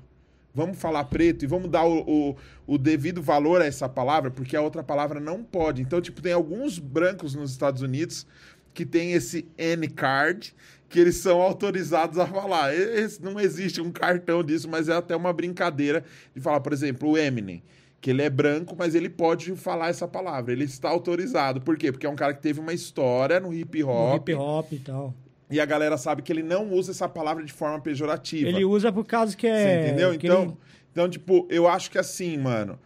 Vamos 0.55 0.79
falar 0.79 1.05
preto 1.05 1.45
e 1.45 1.49
vamos 1.49 1.71
dar 1.71 1.85
o, 1.85 2.01
o, 2.31 2.37
o 2.67 2.79
devido 2.79 3.23
valor 3.23 3.63
a 3.63 3.65
essa 3.67 3.89
palavra, 3.89 4.31
porque 4.31 4.55
a 4.55 4.61
outra 4.61 4.83
palavra 4.83 5.19
não 5.19 5.43
pode. 5.43 5.81
Então, 5.83 6.01
tipo, 6.01 6.21
tem 6.21 6.33
alguns 6.33 6.79
brancos 6.79 7.35
nos 7.35 7.51
Estados 7.51 7.81
Unidos 7.83 8.27
que 8.75 8.85
tem 8.87 9.13
esse 9.13 9.47
N-card, 9.59 10.55
que 10.89 11.01
eles 11.01 11.17
são 11.17 11.41
autorizados 11.41 12.19
a 12.19 12.27
falar. 12.27 12.75
Esse- 12.75 13.21
não 13.23 13.41
existe 13.41 13.81
um 13.81 13.91
cartão 13.91 14.45
disso, 14.45 14.69
mas 14.69 14.89
é 14.89 14.95
até 14.95 15.17
uma 15.17 15.33
brincadeira 15.33 16.05
de 16.35 16.41
falar, 16.41 16.61
por 16.61 16.73
exemplo, 16.73 17.09
o 17.11 17.19
Eminem. 17.19 17.63
Que 18.03 18.11
ele 18.11 18.21
é 18.21 18.29
branco, 18.29 18.75
mas 18.77 18.95
ele 18.97 19.09
pode 19.09 19.55
falar 19.57 19.89
essa 19.89 20.07
palavra. 20.09 20.53
Ele 20.53 20.65
está 20.65 20.89
autorizado. 20.91 21.61
Por 21.61 21.79
quê? 21.79 21.91
Porque 21.93 22.05
é 22.05 22.11
um 22.11 22.17
cara 22.17 22.35
que 22.35 22.43
teve 22.43 22.59
uma 22.61 22.73
história 22.75 23.39
no 23.41 23.55
hip 23.55 23.81
No 23.83 23.89
hop. 23.91 24.29
hip 24.29 24.35
hop 24.35 24.73
e 24.73 24.79
tal. 24.81 25.15
E 25.49 25.61
a 25.61 25.65
galera 25.65 25.97
sabe 25.97 26.21
que 26.21 26.33
ele 26.33 26.43
não 26.43 26.71
usa 26.73 26.91
essa 26.91 27.09
palavra 27.09 27.45
de 27.45 27.53
forma 27.53 27.81
pejorativa. 27.81 28.49
Ele 28.49 28.65
usa 28.65 28.91
por 28.93 29.05
causa 29.07 29.37
que 29.37 29.47
Você 29.47 29.53
é. 29.53 29.87
entendeu? 29.87 30.19
que 30.19 30.27
Então, 30.27 30.43
ele- 30.43 30.53
então, 30.91 31.09
tipo, 31.09 31.47
eu 31.49 31.69
acho 31.69 31.91
que 31.93 31.99
assim, 31.99 32.37
mano, 32.37 32.77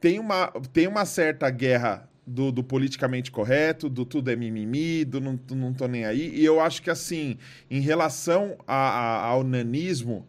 tem 0.00 0.20
uma, 0.20 0.48
tem 0.72 0.86
uma 0.86 1.04
certa 1.06 1.48
guerra 1.48 2.06
do, 2.26 2.52
do 2.52 2.62
politicamente 2.62 3.30
correto, 3.30 3.88
do 3.88 4.04
tudo 4.04 4.30
é 4.30 4.36
mimimi, 4.36 5.02
do 5.02 5.18
não, 5.18 5.34
do 5.34 5.54
não 5.56 5.72
tô 5.72 5.88
nem 5.88 6.04
aí. 6.04 6.28
E 6.34 6.44
eu 6.44 6.60
acho 6.60 6.82
que, 6.82 6.90
assim, 6.90 7.38
em 7.70 7.80
relação 7.80 8.56
a- 8.66 8.74
a- 8.74 9.24
ao 9.28 9.42
nanismo, 9.42 10.26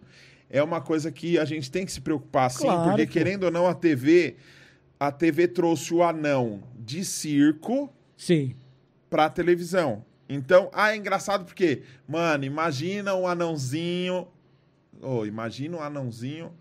é 0.50 0.62
uma 0.64 0.82
coisa 0.82 1.12
que 1.12 1.38
a 1.38 1.46
gente 1.46 1.70
tem 1.72 1.86
que 1.86 1.92
se 1.92 2.02
preocupar, 2.02 2.50
sim, 2.50 2.64
Claro, 2.64 2.90
porque, 2.90 3.06
pô. 3.06 3.12
querendo 3.14 3.44
ou 3.44 3.52
não, 3.52 3.68
a 3.68 3.74
TV, 3.74 4.36
a 5.00 5.12
TV 5.12 5.48
trouxe 5.48 5.94
o 5.94 6.02
anão 6.04 6.64
de 6.78 7.06
circo 7.06 7.94
Sim. 8.18 8.56
pra 9.10 9.30
televisão. 9.30 10.04
Então, 10.28 10.70
ah, 10.74 10.92
é 10.94 10.98
engraçado 10.98 11.46
porque, 11.46 11.84
mano, 12.08 12.46
imagina 12.46 13.16
um 13.16 13.28
anãozinho. 13.28 14.28
Ô, 15.02 15.26
imagina 15.26 15.78
um 15.78 15.82
anãozinho. 15.82 16.52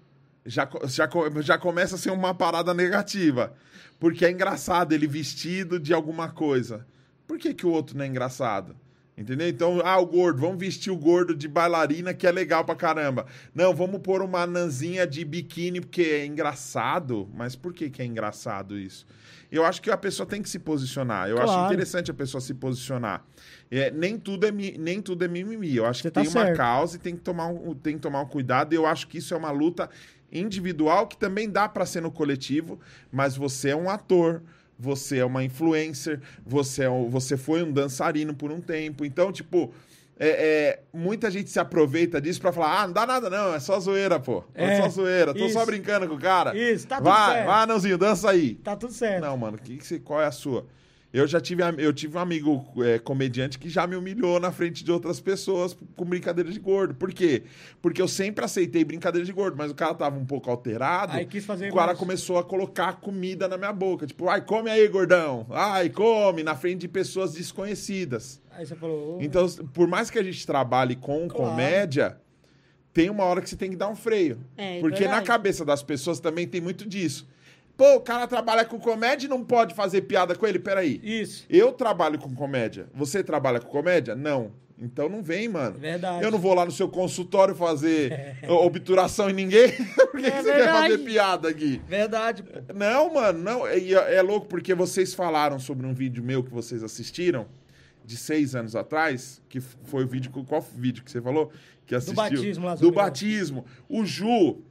Já, 0.46 0.66
já, 0.84 1.08
já 1.42 1.58
começa 1.58 1.96
a 1.96 1.98
ser 1.98 2.10
uma 2.10 2.32
parada 2.34 2.72
negativa. 2.72 3.52
Porque 3.98 4.24
é 4.24 4.30
engraçado 4.30 4.92
ele 4.92 5.06
vestido 5.06 5.78
de 5.78 5.92
alguma 5.92 6.30
coisa. 6.30 6.86
Por 7.26 7.36
que, 7.36 7.52
que 7.52 7.66
o 7.66 7.70
outro 7.70 7.96
não 7.98 8.04
é 8.04 8.08
engraçado? 8.08 8.74
Entendeu? 9.18 9.48
Então, 9.48 9.80
ah, 9.84 9.98
o 9.98 10.06
gordo, 10.06 10.40
vamos 10.40 10.58
vestir 10.60 10.92
o 10.92 10.96
gordo 10.96 11.34
de 11.34 11.48
bailarina 11.48 12.14
que 12.14 12.24
é 12.24 12.30
legal 12.30 12.64
pra 12.64 12.76
caramba. 12.76 13.26
Não, 13.52 13.74
vamos 13.74 14.00
pôr 14.00 14.22
uma 14.22 14.42
anãzinha 14.42 15.04
de 15.08 15.24
biquíni 15.24 15.80
porque 15.80 16.02
é 16.02 16.24
engraçado. 16.24 17.28
Mas 17.34 17.56
por 17.56 17.72
que, 17.72 17.90
que 17.90 18.00
é 18.00 18.04
engraçado 18.04 18.78
isso? 18.78 19.04
Eu 19.50 19.64
acho 19.64 19.82
que 19.82 19.90
a 19.90 19.96
pessoa 19.96 20.24
tem 20.24 20.40
que 20.40 20.48
se 20.48 20.60
posicionar. 20.60 21.28
Eu 21.28 21.38
acho 21.38 21.46
Claro. 21.52 21.66
interessante 21.66 22.12
a 22.12 22.14
pessoa 22.14 22.40
se 22.40 22.54
posicionar. 22.54 23.24
É, 23.68 23.90
nem, 23.90 24.16
tudo 24.16 24.46
é, 24.46 24.52
mi- 24.52 24.76
nem 24.78 25.02
tudo 25.02 25.24
é 25.24 25.28
mimimi. 25.28 25.74
Eu 25.74 25.86
acho 25.86 26.00
Você 26.02 26.08
que 26.10 26.14
tá 26.14 26.20
tem 26.20 26.30
uma 26.30 26.44
certo. 26.44 26.56
causa 26.56 26.94
e 26.96 27.00
tem 27.00 27.16
que, 27.16 27.20
tomar 27.22 27.48
um, 27.48 27.74
tem 27.74 27.94
que 27.96 28.00
tomar 28.00 28.20
um 28.20 28.26
cuidado. 28.26 28.72
E 28.72 28.76
eu 28.76 28.86
acho 28.86 29.08
que 29.08 29.18
isso 29.18 29.34
é 29.34 29.36
uma 29.36 29.50
luta 29.50 29.90
individual 30.30 31.08
que 31.08 31.16
também 31.16 31.50
dá 31.50 31.68
pra 31.68 31.84
ser 31.84 32.02
no 32.02 32.10
coletivo, 32.12 32.78
mas 33.10 33.36
você 33.36 33.70
é 33.70 33.76
um 33.76 33.90
ator. 33.90 34.42
Você 34.78 35.18
é 35.18 35.24
uma 35.24 35.42
influencer, 35.42 36.20
você, 36.46 36.84
é 36.84 36.88
você 37.08 37.36
foi 37.36 37.62
um 37.62 37.72
dançarino 37.72 38.32
por 38.32 38.52
um 38.52 38.60
tempo. 38.60 39.04
Então, 39.04 39.32
tipo, 39.32 39.72
é, 40.18 40.28
é, 40.28 40.80
muita 40.92 41.30
gente 41.30 41.50
se 41.50 41.58
aproveita 41.60 42.20
disso 42.20 42.40
pra 42.40 42.52
falar: 42.52 42.82
ah, 42.82 42.86
não 42.86 42.94
dá 42.94 43.06
nada, 43.06 43.28
não, 43.30 43.54
é 43.54 43.60
só 43.60 43.78
zoeira, 43.80 44.18
pô. 44.20 44.44
É, 44.54 44.74
É, 44.74 44.82
só 44.82 44.88
zoeira, 44.88 45.32
tô 45.32 45.48
só 45.48 45.58
isso. 45.60 45.66
brincando 45.66 46.08
com 46.08 46.14
o 46.14 46.18
cara. 46.20 46.56
Isso, 46.56 46.86
tá 46.86 46.96
tudo 46.96 47.10
vai, 47.10 47.32
certo. 47.34 47.46
vai, 47.46 47.62
Anãozinho, 47.62 47.98
dança 47.98 48.30
aí. 48.30 48.54
Tá 48.56 48.76
tudo 48.76 48.92
certo. 48.92 49.22
Não, 49.24 49.36
mano, 49.36 49.58
que 49.58 49.76
que 49.78 49.98
qual 50.00 50.20
é 50.20 50.26
a 50.26 50.32
sua? 50.32 50.66
Eu 51.10 51.26
já 51.26 51.40
tive, 51.40 51.62
eu 51.78 51.90
tive 51.90 52.18
um 52.18 52.20
amigo 52.20 52.66
é, 52.84 52.98
comediante 52.98 53.58
que 53.58 53.70
já 53.70 53.86
me 53.86 53.96
humilhou 53.96 54.38
na 54.38 54.52
frente 54.52 54.84
de 54.84 54.92
outras 54.92 55.18
pessoas 55.20 55.74
com 55.96 56.04
brincadeira 56.04 56.50
de 56.52 56.58
gordo. 56.60 56.94
Por 56.94 57.14
quê? 57.14 57.44
Porque 57.80 58.02
eu 58.02 58.06
sempre 58.06 58.44
aceitei 58.44 58.84
brincadeira 58.84 59.24
de 59.24 59.32
gordo, 59.32 59.56
mas 59.56 59.70
o 59.70 59.74
cara 59.74 59.94
tava 59.94 60.18
um 60.18 60.26
pouco 60.26 60.50
alterado. 60.50 61.14
Aí 61.14 61.24
quis 61.24 61.46
fazer 61.46 61.70
o 61.70 61.74
cara 61.74 61.88
mais. 61.88 61.98
começou 61.98 62.36
a 62.38 62.44
colocar 62.44 63.00
comida 63.00 63.48
na 63.48 63.56
minha 63.56 63.72
boca. 63.72 64.06
Tipo, 64.06 64.28
ai, 64.28 64.42
come 64.42 64.68
aí, 64.70 64.86
gordão. 64.88 65.46
Ai, 65.50 65.88
come, 65.88 66.42
na 66.42 66.54
frente 66.54 66.80
de 66.80 66.88
pessoas 66.88 67.32
desconhecidas. 67.32 68.40
Aí 68.50 68.66
você 68.66 68.74
falou. 68.76 69.18
Então, 69.22 69.48
por 69.72 69.88
mais 69.88 70.10
que 70.10 70.18
a 70.18 70.22
gente 70.22 70.46
trabalhe 70.46 70.94
com 70.94 71.26
Claro. 71.26 71.50
comédia, 71.52 72.18
tem 72.92 73.08
uma 73.08 73.24
hora 73.24 73.40
que 73.40 73.48
você 73.48 73.56
tem 73.56 73.70
que 73.70 73.76
dar 73.76 73.88
um 73.88 73.96
freio. 73.96 74.40
É, 74.58 74.78
Porque 74.80 75.04
na 75.04 75.10
verdade. 75.22 75.26
cabeça 75.26 75.64
das 75.64 75.82
pessoas 75.82 76.20
também 76.20 76.46
tem 76.46 76.60
muito 76.60 76.86
disso. 76.86 77.26
Pô, 77.78 77.94
o 77.94 78.00
cara 78.00 78.26
trabalha 78.26 78.64
com 78.64 78.76
comédia 78.76 79.26
e 79.26 79.30
não 79.30 79.44
pode 79.44 79.72
fazer 79.72 80.02
piada 80.02 80.34
com 80.34 80.44
ele? 80.44 80.58
Peraí. 80.58 81.00
Isso. 81.00 81.46
Eu 81.48 81.72
trabalho 81.72 82.18
com 82.18 82.34
comédia. 82.34 82.88
Você 82.92 83.22
trabalha 83.22 83.60
com 83.60 83.68
comédia? 83.68 84.16
Não. 84.16 84.50
Então 84.76 85.08
não 85.08 85.22
vem, 85.22 85.48
mano. 85.48 85.78
Verdade. 85.78 86.24
Eu 86.24 86.30
não 86.32 86.40
vou 86.40 86.54
lá 86.54 86.64
no 86.64 86.72
seu 86.72 86.88
consultório 86.88 87.54
fazer 87.54 88.36
obturação 88.50 89.30
em 89.30 89.32
ninguém. 89.32 89.70
Por 90.10 90.20
que, 90.20 90.26
É 90.26 90.30
que 90.32 90.42
você 90.42 90.52
quer 90.52 90.72
fazer 90.72 90.98
piada 90.98 91.48
aqui? 91.48 91.80
Verdade, 91.86 92.42
pô. 92.42 92.74
Não, 92.74 93.14
mano, 93.14 93.38
não. 93.38 93.68
E 93.70 93.94
É, 93.94 94.16
é 94.16 94.22
louco 94.22 94.48
porque 94.48 94.74
vocês 94.74 95.14
falaram 95.14 95.60
sobre 95.60 95.86
um 95.86 95.94
vídeo 95.94 96.22
meu 96.22 96.42
que 96.42 96.50
vocês 96.50 96.82
assistiram 96.82 97.46
de 98.04 98.16
seis 98.16 98.56
anos 98.56 98.74
atrás, 98.74 99.40
que 99.48 99.60
foi 99.60 100.02
o 100.02 100.08
vídeo. 100.08 100.32
Qual 100.32 100.60
vídeo 100.60 101.04
que 101.04 101.12
você 101.12 101.22
falou? 101.22 101.52
Que 101.86 101.94
assistiu? 101.94 102.16
batismo 102.16 102.66
lá, 102.66 102.74
Do 102.74 102.90
batismo. 102.90 103.64
O 103.88 104.04
Ju, 104.04 104.62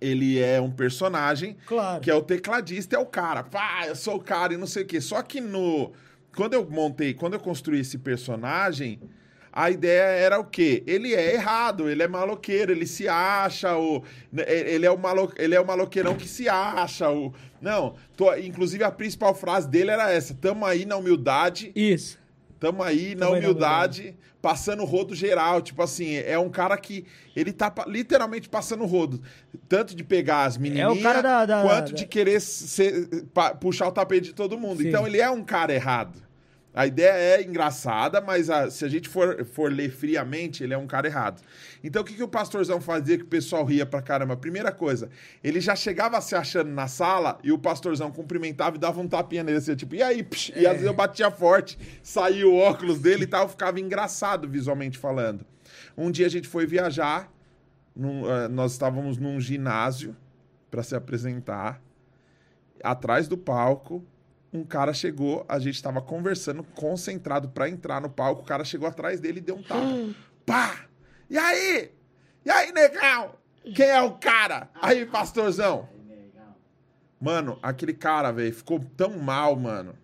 ele 0.00 0.38
é 0.38 0.60
um 0.60 0.70
personagem 0.70 1.56
Claro. 1.66 2.00
que 2.00 2.10
é 2.10 2.14
o 2.14 2.22
tecladista, 2.22 2.96
é 2.96 2.98
o 2.98 3.06
cara. 3.06 3.42
Pá, 3.42 3.84
eu 3.86 3.96
sou 3.96 4.16
o 4.16 4.20
cara 4.20 4.54
e 4.54 4.56
não 4.56 4.66
sei 4.66 4.82
o 4.82 4.86
quê. 4.86 5.00
Só 5.00 5.22
que 5.22 5.40
no. 5.40 5.92
Quando 6.36 6.54
eu 6.54 6.68
montei, 6.68 7.14
quando 7.14 7.32
eu 7.34 7.40
construí 7.40 7.80
esse 7.80 7.96
personagem, 7.98 9.00
a 9.50 9.70
ideia 9.70 10.02
era 10.02 10.38
o 10.38 10.44
quê? 10.44 10.82
Ele 10.86 11.14
é 11.14 11.32
errado, 11.32 11.88
ele 11.88 12.02
é 12.02 12.06
maloqueiro, 12.08 12.70
ele 12.72 12.86
se 12.86 13.08
acha, 13.08 13.74
o, 13.78 14.02
né, 14.30 14.44
ele, 14.46 14.84
é 14.84 14.90
o 14.90 14.98
malo, 14.98 15.32
ele 15.38 15.54
é 15.54 15.60
o 15.60 15.66
maloqueirão 15.66 16.14
que 16.14 16.28
se 16.28 16.46
acha. 16.46 17.10
O, 17.10 17.32
não, 17.58 17.94
tô- 18.14 18.34
inclusive 18.36 18.84
a 18.84 18.90
principal 18.90 19.34
frase 19.34 19.66
dele 19.66 19.90
era 19.90 20.12
essa: 20.12 20.34
tamo 20.34 20.66
aí 20.66 20.84
na 20.84 20.96
humildade, 20.98 21.72
Isso. 21.74 22.18
Tamo 22.58 22.82
aí 22.82 23.14
na 23.14 23.26
humildade, 23.38 24.16
passando 24.40 24.82
o 24.82 24.86
rodo 24.86 25.14
geral. 25.14 25.60
Tipo 25.60 25.82
assim, 25.82 26.14
é 26.16 26.38
um 26.38 26.48
cara 26.48 26.76
que 26.78 27.04
ele 27.34 27.52
tá 27.52 27.72
literalmente 27.86 28.48
passando 28.48 28.82
o 28.82 28.86
rodo. 28.86 29.20
Tanto 29.68 29.94
de 29.94 30.02
pegar 30.02 30.44
as 30.44 30.56
menininhas, 30.56 30.98
É 31.18 31.22
da- 31.22 31.44
da- 31.46 31.62
quanto 31.62 31.90
da- 31.92 31.96
de 31.98 32.06
querer 32.06 32.40
ser- 32.40 33.08
puxar 33.60 33.88
o 33.88 33.92
tapete 33.92 34.28
de 34.28 34.34
todo 34.34 34.58
mundo. 34.58 34.80
Sim. 34.82 34.88
Então 34.88 35.06
ele 35.06 35.20
é 35.20 35.28
um 35.30 35.44
cara 35.44 35.72
errado. 35.74 36.25
A 36.76 36.86
ideia 36.86 37.38
é 37.38 37.42
engraçada, 37.42 38.20
mas 38.20 38.50
a- 38.50 38.70
se 38.70 38.84
a 38.84 38.88
gente 38.88 39.08
for, 39.08 39.46
for 39.46 39.72
ler 39.72 39.90
friamente, 39.90 40.62
ele 40.62 40.74
é 40.74 40.78
um 40.78 40.86
cara 40.86 41.06
errado. 41.08 41.40
Então 41.82 42.02
o 42.02 42.04
que, 42.04 42.12
que 42.12 42.22
o 42.22 42.28
pastorzão 42.28 42.82
fazia 42.82 43.16
que 43.16 43.24
o 43.24 43.26
pessoal 43.28 43.64
ria 43.64 43.86
pra 43.86 44.02
caramba? 44.02 44.36
Primeira 44.36 44.70
coisa, 44.70 45.08
ele 45.42 45.58
já 45.58 45.74
chegava 45.74 46.20
se 46.20 46.34
achando 46.34 46.70
na 46.70 46.86
sala 46.86 47.38
e 47.42 47.50
o 47.50 47.58
pastorzão 47.58 48.12
cumprimentava 48.12 48.76
e 48.76 48.78
dava 48.78 49.00
um 49.00 49.08
tapinha 49.08 49.42
nele 49.42 49.56
assim, 49.56 49.74
tipo, 49.74 49.94
e 49.94 50.02
aí? 50.02 50.22
Psh, 50.22 50.50
E 50.54 50.66
às 50.66 50.72
vezes 50.74 50.86
eu 50.86 50.92
batia 50.92 51.30
forte, 51.30 51.78
saía 52.02 52.46
o 52.46 52.54
óculos 52.58 52.98
dele 53.00 53.24
e 53.24 53.26
tal, 53.26 53.48
ficava 53.48 53.80
engraçado 53.80 54.46
visualmente 54.46 54.98
falando. 54.98 55.46
Um 55.96 56.10
dia 56.10 56.26
a 56.26 56.30
gente 56.30 56.46
foi 56.46 56.66
viajar, 56.66 57.32
num, 57.96 58.30
eh, 58.30 58.48
nós 58.48 58.72
estávamos 58.72 59.16
num 59.16 59.40
ginásio 59.40 60.14
para 60.70 60.82
se 60.82 60.94
apresentar. 60.94 61.80
Atrás 62.84 63.26
do 63.26 63.38
palco, 63.38 64.04
um 64.56 64.64
cara 64.64 64.92
chegou, 64.92 65.44
a 65.48 65.58
gente 65.58 65.74
estava 65.76 66.00
conversando, 66.02 66.62
concentrado 66.62 67.48
para 67.48 67.68
entrar 67.68 68.00
no 68.00 68.10
palco, 68.10 68.42
o 68.42 68.44
cara 68.44 68.64
chegou 68.64 68.88
atrás 68.88 69.20
dele 69.20 69.38
e 69.38 69.42
deu 69.42 69.56
um 69.56 69.62
tapa. 69.62 69.80
Pá! 70.44 70.84
E 71.28 71.36
aí? 71.38 71.90
E 72.44 72.50
aí, 72.50 72.72
negão? 72.72 73.34
Quem 73.74 73.86
é 73.86 74.00
o 74.00 74.12
cara? 74.12 74.68
Aí, 74.80 75.04
pastorzão. 75.06 75.88
Mano, 77.20 77.58
aquele 77.62 77.94
cara, 77.94 78.30
velho, 78.30 78.54
ficou 78.54 78.78
tão 78.96 79.18
mal, 79.18 79.56
mano. 79.56 79.94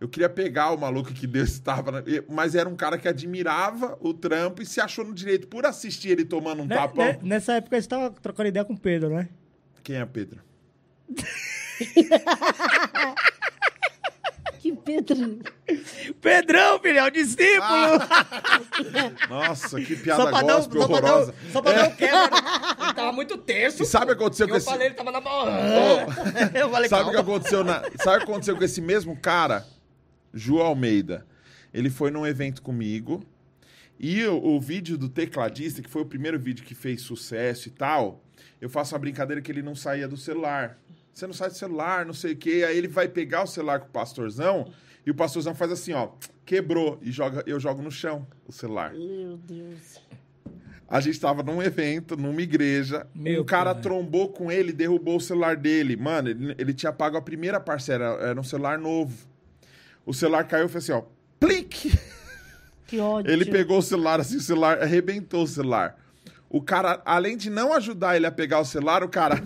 Eu 0.00 0.08
queria 0.08 0.28
pegar 0.28 0.70
o 0.72 0.78
maluco 0.78 1.12
que 1.12 1.26
Deus 1.26 1.50
estava, 1.50 2.04
mas 2.28 2.54
era 2.54 2.68
um 2.68 2.76
cara 2.76 2.98
que 2.98 3.08
admirava 3.08 3.96
o 4.00 4.12
trampo 4.14 4.62
e 4.62 4.66
se 4.66 4.80
achou 4.80 5.04
no 5.04 5.12
direito 5.14 5.48
por 5.48 5.66
assistir 5.66 6.10
ele 6.10 6.24
tomando 6.24 6.62
um 6.62 6.66
Né- 6.66 6.76
tapão. 6.76 7.04
né- 7.04 7.18
nessa 7.22 7.54
época 7.54 7.80
você 7.80 7.88
tava 7.88 8.10
trocando 8.10 8.48
ideia 8.48 8.64
com 8.64 8.74
o 8.74 8.78
Pedro, 8.78 9.10
né? 9.10 9.28
Quem 9.82 9.96
é 9.96 10.04
Pedro? 10.06 10.40
Que 14.68 14.76
Pedro. 14.76 15.38
Pedrão, 16.20 16.78
filho, 16.80 16.98
é 16.98 17.04
o 17.06 17.10
discípulo! 17.10 17.98
Nossa, 19.28 19.80
que 19.80 19.96
piada 19.96 20.22
só 20.22 20.28
um- 20.28 20.42
gospel 20.42 20.82
só 20.82 20.88
pra 20.88 21.00
dar, 21.00 21.06
horrorosa. 21.08 21.34
um- 21.46 21.52
só 21.52 21.62
pra 21.62 21.72
dar 21.72 21.88
um 21.88 21.96
quebra. 21.96 22.24
Ele 22.84 22.94
tava 22.94 23.12
muito 23.12 23.38
terso. 23.38 23.82
E 23.82 23.86
sabe 23.86 24.04
o 24.04 24.08
que 24.08 24.22
aconteceu 24.22 24.46
com 24.46 24.54
eu 24.54 24.58
esse... 24.58 24.66
falei, 24.66 24.88
ele 24.88 24.94
tava 24.94 25.10
na 25.10 25.20
mão. 25.20 25.44
Ô, 25.46 25.48
Eu 26.58 26.70
falei, 26.70 26.88
Sabe 26.88 27.08
o 27.08 27.12
que 27.12 27.16
aconteceu 27.18 27.64
na... 27.64 27.82
Sabe 28.02 28.16
o 28.16 28.26
que 28.26 28.30
aconteceu 28.30 28.56
com 28.56 28.64
esse 28.64 28.80
mesmo 28.80 29.16
cara? 29.16 29.66
Ju 30.34 30.58
Almeida. 30.60 31.26
Ele 31.72 31.88
foi 31.90 32.10
num 32.10 32.26
evento 32.26 32.60
comigo 32.62 33.22
e 33.98 34.24
o, 34.26 34.36
o 34.56 34.60
vídeo 34.60 34.96
do 34.98 35.08
tecladista, 35.08 35.82
que 35.82 35.88
foi 35.90 36.02
o 36.02 36.06
primeiro 36.06 36.38
vídeo 36.38 36.64
que 36.64 36.74
fez 36.74 37.02
sucesso 37.02 37.68
e 37.68 37.70
tal, 37.70 38.22
eu 38.60 38.68
faço 38.68 38.94
uma 38.94 38.98
brincadeira 39.00 39.40
que 39.42 39.50
ele 39.50 39.62
não 39.62 39.74
saía 39.74 40.06
do 40.06 40.16
celular. 40.16 40.78
Você 41.18 41.26
não 41.26 41.34
sai 41.34 41.48
do 41.48 41.56
celular, 41.56 42.06
não 42.06 42.14
sei 42.14 42.34
o 42.34 42.36
quê. 42.36 42.64
Aí 42.64 42.78
ele 42.78 42.86
vai 42.86 43.08
pegar 43.08 43.42
o 43.42 43.46
celular 43.48 43.80
com 43.80 43.86
o 43.86 43.90
pastorzão 43.90 44.70
e 45.04 45.10
o 45.10 45.14
pastorzão 45.14 45.52
faz 45.52 45.72
assim, 45.72 45.92
ó, 45.92 46.10
quebrou 46.46 46.96
e 47.02 47.10
joga, 47.10 47.42
eu 47.44 47.58
jogo 47.58 47.82
no 47.82 47.90
chão 47.90 48.24
o 48.46 48.52
celular. 48.52 48.92
Meu 48.92 49.36
Deus. 49.36 50.00
A 50.88 51.00
gente 51.00 51.18
tava 51.18 51.42
num 51.42 51.60
evento, 51.60 52.16
numa 52.16 52.40
igreja. 52.40 53.04
Meu 53.12 53.42
um 53.42 53.44
cara 53.44 53.74
pai. 53.74 53.82
trombou 53.82 54.28
com 54.28 54.52
ele, 54.52 54.72
derrubou 54.72 55.16
o 55.16 55.20
celular 55.20 55.56
dele. 55.56 55.96
Mano, 55.96 56.28
ele, 56.28 56.54
ele 56.56 56.72
tinha 56.72 56.92
pago 56.92 57.16
a 57.16 57.20
primeira 57.20 57.58
parcela, 57.58 58.04
era 58.22 58.38
um 58.38 58.44
celular 58.44 58.78
novo. 58.78 59.26
O 60.06 60.14
celular 60.14 60.44
caiu 60.44 60.66
e 60.66 60.68
fez 60.68 60.84
assim, 60.84 60.92
ó. 60.92 61.02
Plique! 61.40 61.98
Que 62.86 63.00
ódio. 63.00 63.30
Ele 63.30 63.44
pegou 63.44 63.78
o 63.78 63.82
celular 63.82 64.20
assim, 64.20 64.36
o 64.36 64.40
celular 64.40 64.80
arrebentou 64.80 65.42
o 65.42 65.48
celular. 65.48 65.98
O 66.48 66.62
cara, 66.62 67.02
além 67.04 67.36
de 67.36 67.50
não 67.50 67.72
ajudar 67.74 68.14
ele 68.14 68.24
a 68.24 68.30
pegar 68.30 68.60
o 68.60 68.64
celular, 68.64 69.02
o 69.02 69.08
cara. 69.08 69.42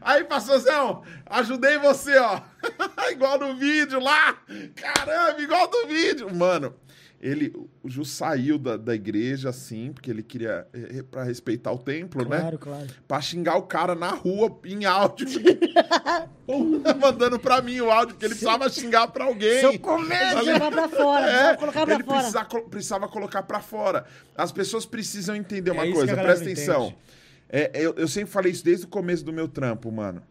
Aí, 0.00 0.24
pastorzão, 0.24 1.02
ajudei 1.26 1.78
você, 1.78 2.16
ó. 2.18 2.40
igual 3.10 3.38
no 3.38 3.56
vídeo 3.56 4.00
lá. 4.00 4.36
Caramba, 4.74 5.40
igual 5.40 5.68
do 5.68 5.86
vídeo. 5.86 6.34
Mano, 6.34 6.74
Ele, 7.20 7.52
o 7.82 7.88
Ju 7.88 8.04
saiu 8.04 8.58
da, 8.58 8.76
da 8.76 8.94
igreja, 8.94 9.48
assim, 9.48 9.92
porque 9.92 10.08
ele 10.08 10.22
queria, 10.22 10.66
eh, 10.72 11.02
pra 11.02 11.24
respeitar 11.24 11.72
o 11.72 11.78
templo, 11.78 12.22
né? 12.28 12.38
Claro, 12.38 12.58
claro. 12.58 12.86
Pra 13.08 13.20
xingar 13.20 13.56
o 13.56 13.62
cara 13.62 13.94
na 13.96 14.10
rua, 14.10 14.56
em 14.64 14.84
áudio. 14.84 15.26
Mandando 17.00 17.38
pra 17.38 17.60
mim 17.60 17.80
o 17.80 17.90
áudio, 17.90 18.16
que 18.16 18.24
ele 18.24 18.34
precisava 18.34 18.68
xingar 18.70 19.08
pra 19.08 19.24
alguém. 19.24 19.60
Seu 19.60 19.78
comédia! 19.78 20.44
Jogar 20.44 20.70
pra 20.70 20.88
fora, 20.88 21.26
É, 21.26 21.56
precisava 21.56 21.56
colocar 21.58 21.84
pra 21.86 21.94
ele 21.94 22.04
fora. 22.04 22.16
precisa- 22.18 22.44
colo- 22.44 22.68
precisava 22.68 23.08
colocar 23.08 23.42
pra 23.42 23.60
fora. 23.60 24.06
As 24.36 24.52
pessoas 24.52 24.86
precisam 24.86 25.34
entender 25.36 25.70
uma 25.72 25.86
É 25.86 25.92
coisa, 25.92 26.14
presta 26.14 26.44
atenção. 26.44 26.86
entende. 26.86 26.98
É, 27.50 27.70
eu, 27.74 27.94
eu 27.96 28.08
sempre 28.08 28.30
falei 28.30 28.52
isso 28.52 28.64
desde 28.64 28.84
o 28.84 28.88
começo 28.88 29.24
do 29.24 29.32
meu 29.32 29.48
trampo, 29.48 29.90
mano. 29.90 30.22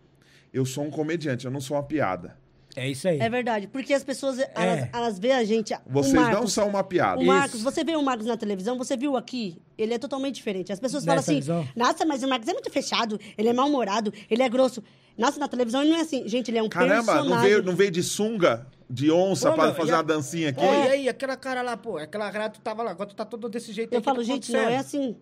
Eu 0.54 0.66
sou 0.66 0.84
um 0.84 0.90
comediante, 0.92 1.46
eu 1.46 1.52
não 1.52 1.60
sou 1.62 1.76
uma 1.78 1.84
piada. 1.84 2.38
É 2.76 2.88
isso 2.88 3.08
aí. 3.08 3.20
É 3.20 3.28
verdade, 3.28 3.68
porque 3.68 3.92
as 3.92 4.04
pessoas, 4.04 4.38
elas, 4.54 4.88
elas 4.94 5.18
veem 5.20 5.34
a 5.34 5.44
gente... 5.44 5.74
Vocês 5.88 6.14
Marcos, 6.14 6.40
não 6.40 6.48
são 6.48 6.68
uma 6.70 6.84
piada. 6.84 7.20
O 7.20 7.26
Marcos, 7.26 7.56
Isso. 7.56 7.64
você 7.64 7.84
vê 7.84 7.96
o 7.96 8.04
Marcos 8.04 8.28
na 8.28 8.38
televisão, 8.38 8.78
você 8.78 8.96
viu 8.96 9.18
aqui, 9.18 9.60
ele 9.76 9.96
é 9.96 9.98
totalmente 9.98 10.36
diferente. 10.36 10.72
As 10.72 10.80
pessoas 10.80 11.04
Nessa 11.04 11.24
falam 11.24 11.40
assim, 11.40 11.40
visão? 11.40 11.68
nossa, 11.76 12.06
mas 12.06 12.22
o 12.22 12.28
Marcos 12.30 12.48
é 12.48 12.54
muito 12.54 12.70
fechado, 12.72 13.20
ele 13.36 13.50
é 13.50 13.54
mal-humorado, 13.54 14.14
ele 14.30 14.44
é 14.44 14.50
grosso. 14.50 14.84
Nossa, 15.18 15.40
na 15.40 15.48
televisão 15.48 15.82
ele 15.82 15.90
não 15.90 15.98
é 15.98 16.02
assim. 16.02 16.28
Gente, 16.28 16.52
ele 16.52 16.60
é 16.60 16.64
um 16.64 16.70
Caramba, 16.70 16.98
personagem. 17.14 17.30
não 17.32 17.42
veio, 17.42 17.64
não 17.64 17.76
veio 17.76 17.90
de 17.90 18.04
sunga, 18.04 18.68
de 18.88 19.10
onça, 19.12 19.52
para 19.52 19.74
fazer 19.74 19.94
a- 19.94 19.96
uma 19.98 20.04
dancinha 20.04 20.50
aqui? 20.50 20.60
Pô, 20.62 20.72
e 20.72 20.88
aí, 20.90 21.10
aquela 21.10 21.36
cara 21.36 21.64
lá, 21.64 21.76
pô, 21.76 21.98
aquela 21.98 22.32
cara 22.32 22.48
tu 22.48 22.62
tava 22.62 22.84
lá, 22.84 22.92
agora 22.92 23.10
tu 23.10 23.16
tá 23.16 23.26
todo 23.26 23.50
desse 23.50 23.74
jeito 23.74 23.92
aí, 23.92 23.98
Eu 23.98 24.02
que 24.02 24.06
falo, 24.06 24.18
tá 24.20 24.24
gente, 24.24 24.52
não 24.52 24.60
é 24.60 24.78
assim. 24.78 25.18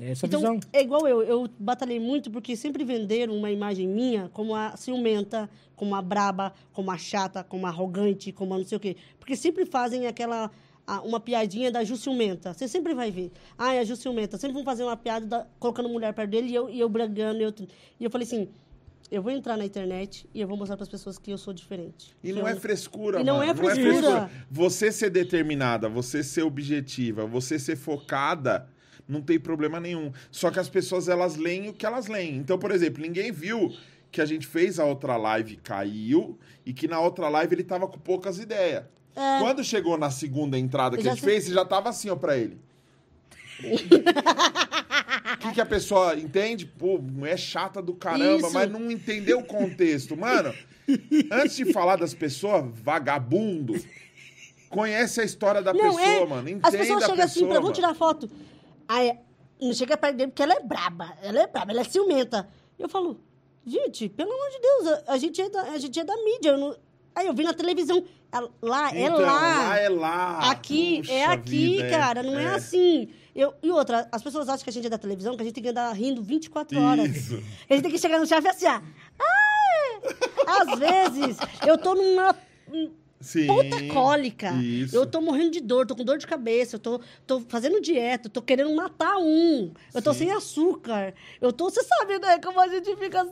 Essa 0.00 0.26
Então, 0.26 0.40
visão. 0.40 0.60
é 0.72 0.82
igual 0.82 1.06
eu. 1.08 1.22
Eu 1.22 1.48
batalhei 1.58 1.98
muito 1.98 2.30
porque 2.30 2.54
sempre 2.56 2.84
venderam 2.84 3.34
uma 3.36 3.50
imagem 3.50 3.88
minha 3.88 4.28
como 4.32 4.54
a 4.54 4.76
ciumenta, 4.76 5.48
como 5.74 5.94
a 5.94 6.02
braba, 6.02 6.52
como 6.72 6.90
a 6.90 6.98
chata, 6.98 7.42
como 7.42 7.66
a 7.66 7.70
arrogante, 7.70 8.30
como 8.32 8.54
a 8.54 8.58
não 8.58 8.64
sei 8.64 8.76
o 8.76 8.80
quê. 8.80 8.96
Porque 9.18 9.34
sempre 9.36 9.64
fazem 9.66 10.06
aquela... 10.06 10.50
Uma 11.04 11.20
piadinha 11.20 11.70
da 11.70 11.84
Ju 11.84 11.96
Ciumenta. 11.96 12.52
Você 12.52 12.66
sempre 12.66 12.94
vai 12.94 13.12
ver. 13.12 13.30
Ah, 13.56 13.72
é 13.74 13.78
a 13.78 13.84
Ju 13.84 13.94
Ciumenta. 13.94 14.36
Sempre 14.36 14.54
vão 14.54 14.64
fazer 14.64 14.82
uma 14.82 14.96
piada 14.96 15.24
da- 15.24 15.46
colocando 15.60 15.88
mulher 15.88 16.12
perto 16.12 16.30
dele 16.30 16.48
e 16.48 16.54
eu, 16.54 16.68
e 16.68 16.80
eu 16.80 16.88
bragando. 16.88 17.38
E 17.38 17.44
eu, 17.44 17.54
e 18.00 18.04
eu 18.04 18.10
falei 18.10 18.26
assim, 18.26 18.48
eu 19.08 19.22
vou 19.22 19.30
entrar 19.30 19.56
na 19.56 19.64
internet 19.64 20.28
e 20.34 20.40
eu 20.40 20.48
vou 20.48 20.56
mostrar 20.56 20.76
para 20.76 20.82
as 20.82 20.88
pessoas 20.88 21.16
que 21.16 21.30
eu 21.30 21.38
sou 21.38 21.52
diferente. 21.54 22.16
E 22.24 22.32
não 22.32 22.40
eu- 22.40 22.48
é 22.48 22.56
frescura, 22.56 23.20
E 23.20 23.24
não 23.24 23.36
mano. 23.38 23.52
é 23.52 23.54
frescura. 23.54 24.28
Você 24.50 24.90
ser 24.90 25.10
determinada, 25.10 25.88
você 25.88 26.24
ser 26.24 26.42
objetiva, 26.42 27.24
você 27.24 27.56
ser 27.56 27.76
focada, 27.76 28.66
não 29.10 29.20
tem 29.20 29.38
problema 29.38 29.78
nenhum. 29.80 30.12
Só 30.30 30.50
que 30.50 30.58
as 30.58 30.68
pessoas, 30.68 31.08
elas 31.08 31.36
leem 31.36 31.68
o 31.68 31.72
que 31.72 31.84
elas 31.84 32.06
leem. 32.06 32.36
Então, 32.36 32.58
por 32.58 32.70
exemplo, 32.70 33.02
ninguém 33.02 33.30
viu 33.32 33.74
que 34.10 34.20
a 34.20 34.24
gente 34.26 34.46
fez 34.46 34.78
a 34.78 34.84
outra 34.84 35.16
live 35.16 35.56
caiu 35.56 36.38
e 36.64 36.72
que 36.72 36.88
na 36.88 37.00
outra 37.00 37.28
live 37.28 37.54
ele 37.54 37.64
tava 37.64 37.86
com 37.86 37.98
poucas 37.98 38.38
ideias. 38.38 38.84
Quando 39.40 39.62
chegou 39.64 39.98
na 39.98 40.10
segunda 40.10 40.58
entrada 40.58 40.96
que 40.96 41.06
É. 41.06 41.10
A 41.10 41.14
gente 41.14 41.20
se- 41.20 41.26
fez, 41.26 41.44
você 41.44 41.52
já 41.52 41.64
tava 41.64 41.88
assim, 41.90 42.08
ó, 42.10 42.16
pra 42.16 42.36
ele. 42.38 42.58
O 43.62 45.36
que, 45.38 45.52
que 45.54 45.60
a 45.60 45.66
pessoa 45.66 46.14
entende? 46.16 46.64
Pô, 46.66 46.98
mulher 46.98 47.38
chata 47.38 47.82
do 47.82 47.92
caramba, 47.94 48.46
Isso. 48.46 48.52
mas 48.54 48.70
não 48.70 48.90
entendeu 48.90 49.40
o 49.40 49.44
contexto. 49.44 50.16
Mano, 50.16 50.54
antes 51.30 51.56
de 51.56 51.72
falar 51.72 51.96
das 51.96 52.14
pessoas, 52.14 52.64
vagabundo, 52.82 53.74
conhece 54.68 55.20
a 55.20 55.24
história 55.24 55.60
da 55.60 55.72
Não, 55.74 55.80
pessoa, 55.80 56.02
é. 56.02 56.26
mano. 56.26 56.48
Entenda 56.48 56.68
As 56.68 56.74
pessoas 56.76 57.00
chegam 57.04 57.24
assim, 57.24 57.34
pessoa, 57.34 57.50
pra, 57.50 57.60
vamos 57.60 57.76
tirar 57.76 57.94
foto. 57.94 58.30
Aí, 58.92 59.16
não 59.60 59.72
chega 59.72 59.96
perto 59.96 60.16
dele 60.16 60.30
porque 60.32 60.42
ela 60.42 60.54
é 60.54 60.60
braba. 60.60 61.16
Ela 61.22 61.42
é 61.42 61.46
braba, 61.46 61.70
ela 61.70 61.80
é 61.82 61.84
ciumenta. 61.84 62.48
Eu 62.78 62.88
falo, 62.88 63.20
gente, 63.64 64.08
pelo 64.08 64.32
amor 64.32 64.50
de 64.50 64.60
Deus, 64.60 64.88
a, 65.06 65.12
a 65.12 65.18
gente, 65.18 65.40
é 65.40 65.48
da, 65.48 65.62
a 65.62 65.78
gente 65.78 66.00
é 66.00 66.04
da 66.04 66.16
mídia. 66.16 66.50
eu 66.50 66.58
não- 66.58 66.76
Aí 67.14 67.26
eu 67.26 67.34
vi 67.34 67.42
na 67.44 67.52
televisão. 67.54 68.02
Lá 68.62 68.94
é 68.94 69.02
Então, 69.02 69.20
lá. 69.20 69.68
lá 69.68 69.78
é 69.78 69.88
lá. 69.88 70.50
Aqui 70.50 70.98
Puxa 70.98 71.12
é 71.12 71.24
aqui, 71.24 71.50
vida, 71.50 71.84
é. 71.86 71.90
cara. 71.90 72.22
Não 72.22 72.38
é, 72.38 72.44
É. 72.44 72.54
assim. 72.54 73.08
Eu, 73.34 73.54
e 73.62 73.70
outra, 73.70 74.08
as 74.10 74.22
pessoas 74.22 74.48
acham 74.48 74.62
que 74.64 74.70
a 74.70 74.72
gente 74.72 74.86
é 74.86 74.90
da 74.90 74.98
televisão, 74.98 75.34
que 75.36 75.42
a 75.42 75.44
gente 75.44 75.54
tem 75.54 75.62
que 75.62 75.68
andar 75.70 75.92
rindo 75.92 76.22
24 76.22 76.80
horas. 76.80 77.08
Isso. 77.16 77.36
A 77.68 77.74
gente 77.74 77.82
tem 77.82 77.90
que 77.92 77.98
chegar 77.98 78.18
no 78.18 78.26
chefe 78.26 78.48
assim. 78.48 78.66
Ah! 78.66 78.82
Às 80.46 80.78
vezes, 80.78 81.36
eu 81.66 81.76
tô 81.78 81.94
numa 81.94 82.34
Sim. 83.20 83.46
puta 83.46 83.86
cólica. 83.92 84.50
Isso. 84.52 84.96
Eu 84.96 85.04
tô 85.04 85.20
morrendo 85.20 85.50
de 85.50 85.60
dor, 85.60 85.86
tô 85.86 85.94
com 85.94 86.04
dor 86.04 86.16
de 86.18 86.26
cabeça, 86.26 86.76
eu 86.76 86.80
tô, 86.80 87.00
tô 87.26 87.40
fazendo 87.48 87.80
dieta, 87.80 88.28
tô 88.30 88.40
querendo 88.40 88.74
matar 88.74 89.18
um. 89.18 89.72
Eu 89.94 90.00
tô 90.00 90.12
Sim. 90.12 90.20
sem 90.20 90.32
açúcar. 90.32 91.12
Eu 91.40 91.52
tô, 91.52 91.68
você 91.70 91.82
sabe, 91.82 92.18
né, 92.18 92.38
como 92.38 92.58
a 92.60 92.68
gente 92.68 92.96
fica. 92.96 93.28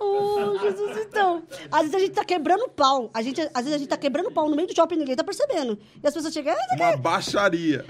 Oh, 0.00 0.58
Jesus, 0.58 0.96
então. 1.06 1.44
Às 1.70 1.82
vezes 1.82 1.94
a 1.94 1.98
gente 2.00 2.10
tá 2.12 2.24
quebrando 2.24 2.68
pau. 2.70 3.08
A 3.14 3.22
gente, 3.22 3.40
às 3.40 3.62
vezes 3.62 3.74
a 3.74 3.78
gente 3.78 3.88
tá 3.88 3.96
quebrando 3.96 4.32
pau 4.32 4.48
no 4.50 4.56
meio 4.56 4.66
do 4.66 4.74
shopping 4.74 4.96
e 4.96 4.98
ninguém 4.98 5.14
tá 5.14 5.22
percebendo. 5.22 5.78
E 6.02 6.06
as 6.06 6.12
pessoas 6.12 6.34
chegam. 6.34 6.52
"Ah, 6.52 6.74
Uma 6.74 6.96
baixaria. 6.96 7.84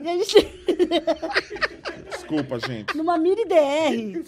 E 0.00 0.08
a 0.08 0.12
gente. 0.16 0.34
Desculpa, 2.10 2.58
gente. 2.58 2.96
numa 2.96 3.16
mini 3.16 3.44
DR. 3.44 4.24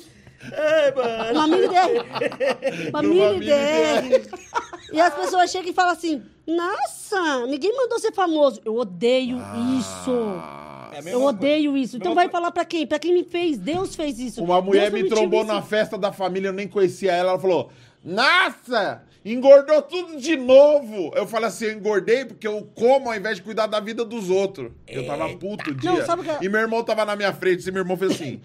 Uma 1.35 1.47
mini 1.49 1.67
DR. 1.67 2.89
Uma 2.91 3.02
mini 3.02 3.41
DR. 3.41 4.28
E 4.92 5.00
as 5.00 5.15
pessoas 5.15 5.50
chegam 5.50 5.70
e 5.70 5.75
falam 5.75 5.92
assim: 5.92 6.23
Nossa, 6.47 7.47
ninguém 7.47 7.75
mandou 7.76 7.99
ser 7.99 8.12
famoso. 8.12 8.60
Eu 8.65 8.76
odeio 8.76 9.39
isso. 9.78 10.10
Ah, 10.41 10.91
É 10.94 10.99
a 10.99 11.02
mesma 11.02 11.10
Eu 11.10 11.20
coisa. 11.23 11.39
odeio 11.39 11.76
isso. 11.76 11.97
Então 11.97 12.10
Mesma 12.10 12.23
vai 12.23 12.25
coisa. 12.26 12.39
falar 12.39 12.50
pra 12.52 12.65
quem? 12.65 12.86
Pra 12.86 12.99
quem 12.99 13.12
me 13.15 13.25
fez. 13.25 13.58
Deus 13.58 13.94
fez 13.94 14.18
isso. 14.18 14.42
Uma 14.42 14.60
mulher 14.60 14.91
Deus 14.91 15.02
me 15.02 15.08
trombou 15.08 15.42
isso. 15.42 15.52
na 15.52 15.60
festa 15.62 15.97
da 15.99 16.12
família, 16.12 16.49
eu 16.49 16.52
nem 16.52 16.67
conhecia 16.67 17.12
ela. 17.12 17.31
Ela 17.33 17.39
falou: 17.39 17.70
Nossa, 18.02 19.02
engordou 19.25 19.83
tudo 19.83 20.17
de 20.18 20.36
novo. 20.36 21.12
Eu 21.15 21.26
falei 21.26 21.49
assim: 21.49 21.67
eu 21.67 21.73
engordei 21.73 22.25
porque 22.25 22.47
eu 22.47 22.68
como 22.75 23.08
ao 23.10 23.17
invés 23.17 23.36
de 23.36 23.42
cuidar 23.42 23.67
da 23.67 23.81
vida 23.81 24.05
dos 24.05 24.31
outros. 24.31 24.70
Eu 24.86 25.07
tava 25.07 25.28
puto 25.36 25.70
o 25.70 25.75
dia. 25.75 25.92
Não, 25.92 26.05
sabe 26.05 26.23
que- 26.25 26.44
E 26.44 26.49
meu 26.49 26.60
irmão 26.60 26.83
tava 26.83 27.05
na 27.05 27.15
minha 27.15 27.33
frente 27.33 27.67
e 27.67 27.70
meu 27.73 27.83
irmão 27.83 27.97
fez 27.97 28.12
assim. 28.12 28.41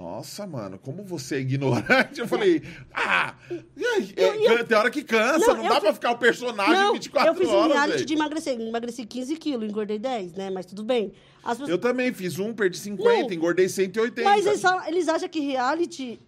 Nossa, 0.00 0.46
mano, 0.46 0.78
como 0.78 1.04
você 1.04 1.34
é 1.36 1.40
ignorante. 1.40 2.20
Eu 2.20 2.26
falei, 2.26 2.62
ah, 2.90 3.34
e 3.76 3.84
aí? 3.84 4.14
É, 4.16 4.50
eu- 4.50 4.64
tem 4.64 4.78
hora 4.78 4.90
que 4.90 5.02
cansa, 5.04 5.48
Não, 5.48 5.56
não, 5.56 5.64
eu 5.64 5.68
dá 5.68 5.74
fi- 5.74 5.80
pra 5.82 5.92
ficar 5.92 6.10
o 6.12 6.16
personagem 6.18 6.72
Não, 6.72 6.94
24 6.94 7.28
eu 7.28 7.34
fiz 7.34 7.48
um 7.48 7.52
horas. 7.52 7.72
reality 7.74 7.92
velho. 7.96 8.06
de 8.06 8.14
emagrecer. 8.14 8.58
Emagreci 8.58 9.04
15 9.04 9.36
quilos, 9.36 9.68
engordei 9.68 9.98
10, 9.98 10.32
né? 10.32 10.48
Mas 10.48 10.64
tudo 10.64 10.82
bem. 10.82 11.12
As 11.44 11.50
pessoas... 11.58 11.68
Eu 11.68 11.76
também 11.76 12.14
fiz 12.14 12.38
um, 12.38 12.54
perdi 12.54 12.78
50, 12.78 13.22
Não, 13.24 13.30
engordei 13.30 13.68
180. 13.68 14.22
Mas 14.22 14.46
eles, 14.46 14.62
eles 14.86 15.06
acham 15.08 15.28
que 15.28 15.40
reality... 15.40 16.18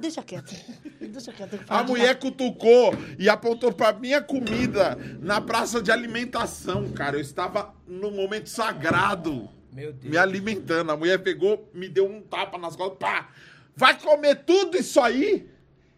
Deixa 0.00 0.22
quieto. 0.22 0.52
Deixa 1.00 1.32
quieto. 1.32 1.52
eu 1.54 1.60
A 1.68 1.84
mulher 1.84 2.18
cutucou 2.18 2.92
e 3.18 3.28
apontou 3.28 3.72
pra 3.72 3.92
minha 3.92 4.20
comida 4.20 4.98
na 5.20 5.40
praça 5.40 5.80
de 5.80 5.92
alimentação, 5.92 6.90
cara. 6.92 7.16
Eu 7.16 7.20
estava 7.20 7.72
no 7.86 8.10
momento 8.10 8.48
sagrado. 8.48 9.48
Me 9.72 10.16
alimentando. 10.16 10.90
A 10.92 10.96
mulher 10.96 11.18
pegou, 11.22 11.68
me 11.72 11.88
deu 11.88 12.06
um 12.06 12.20
tapa 12.20 12.58
nas 12.58 12.76
costas, 12.76 12.98
pá! 12.98 13.30
Vai 13.74 13.98
comer 13.98 14.44
tudo 14.44 14.76
isso 14.76 15.00
aí? 15.00 15.48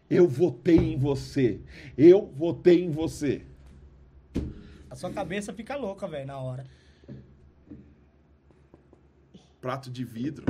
Eu 0.09 0.27
votei 0.27 0.77
em 0.77 0.97
você. 0.97 1.59
Eu 1.97 2.31
votei 2.35 2.83
em 2.83 2.89
você. 2.89 3.41
A 4.89 4.95
sua 4.95 5.11
cabeça 5.11 5.51
fica 5.51 5.75
louca, 5.75 6.07
velho, 6.07 6.27
na 6.27 6.39
hora. 6.39 6.65
Prato 9.59 9.89
de 9.89 10.05
vidro, 10.05 10.45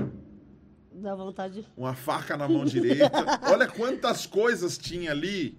Dá 0.92 1.16
vontade. 1.16 1.66
uma 1.76 1.94
faca 1.96 2.36
na 2.38 2.48
mão 2.48 2.66
direita. 2.66 3.10
Olha 3.52 3.68
quantas 3.68 4.26
coisas 4.26 4.78
tinha 4.78 5.12
ali 5.12 5.58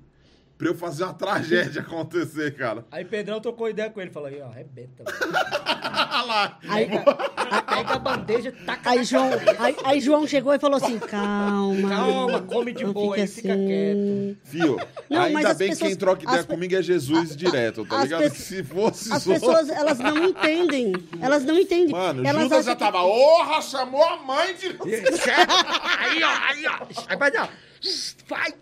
pra 0.58 0.68
eu 0.68 0.74
fazer 0.74 1.04
uma 1.04 1.14
tragédia 1.14 1.82
acontecer, 1.82 2.54
cara. 2.56 2.84
Aí 2.90 3.04
Pedrão 3.04 3.40
trocou 3.40 3.68
ideia 3.68 3.90
com 3.90 4.00
ele, 4.00 4.10
falou 4.10 4.28
aí, 4.28 4.40
ó, 4.40 4.46
arrebenta, 4.46 5.04
lá. 6.26 6.58
Aí, 6.68 6.88
Pega 6.88 7.94
a 7.94 7.98
bandeja, 7.98 8.52
taca 8.64 8.90
aí, 8.90 8.96
na 8.98 9.02
João, 9.04 9.30
aí, 9.58 9.76
aí 9.84 10.00
João 10.00 10.26
chegou 10.26 10.52
e 10.54 10.58
falou 10.58 10.76
assim: 10.76 10.98
calma. 10.98 11.88
Calma, 11.88 12.42
come 12.42 12.72
de 12.72 12.84
não 12.84 12.92
boa 12.92 13.14
fica 13.16 13.22
aí, 13.22 13.28
fica 13.28 13.52
assim." 13.52 13.66
quieto. 13.66 14.38
Fio, 14.44 14.76
Não, 15.10 15.20
mas 15.20 15.36
ainda 15.36 15.48
as 15.50 15.58
bem 15.58 15.68
que 15.68 15.74
pessoas- 15.74 15.90
quem 15.90 15.96
troca 15.98 16.22
ideia 16.24 16.40
as 16.40 16.46
comigo 16.46 16.74
é 16.74 16.82
Jesus 16.82 17.36
direto, 17.36 17.84
tá 17.84 17.96
as 17.98 18.02
ligado? 18.04 18.22
pe- 18.22 18.30
Se 18.30 18.64
fosse 18.64 19.12
As 19.12 19.22
só- 19.22 19.32
pessoas, 19.34 19.68
elas 19.68 19.98
não 19.98 20.24
entendem. 20.24 20.92
Elas 21.20 21.44
não 21.44 21.58
entendem. 21.58 21.90
Mano, 21.90 22.26
elas 22.26 22.42
Judas 22.44 22.64
já 22.64 22.72
que- 22.74 22.78
tava, 22.80 23.02
orra, 23.02 23.60
chamou 23.60 24.02
a 24.04 24.16
mãe 24.16 24.54
de... 24.54 24.68
aí, 25.98 26.22
ó, 26.22 26.28
aí, 26.48 26.66
ó. 26.66 26.86
Aí 27.08 27.16
dar. 27.30 27.50
Vai. 28.26 28.52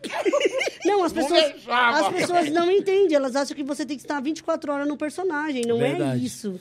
Não, 0.84 1.04
as 1.04 1.12
pessoas, 1.12 1.54
as 1.68 2.08
pessoas 2.08 2.50
não 2.50 2.70
entendem. 2.70 3.16
Elas 3.16 3.34
acham 3.36 3.56
que 3.56 3.62
você 3.64 3.84
tem 3.86 3.96
que 3.96 4.02
estar 4.04 4.20
24 4.20 4.72
horas 4.72 4.86
no 4.88 4.96
personagem. 4.96 5.62
Não 5.66 5.76
é 5.76 5.90
Verdade. 5.90 6.24
isso. 6.24 6.60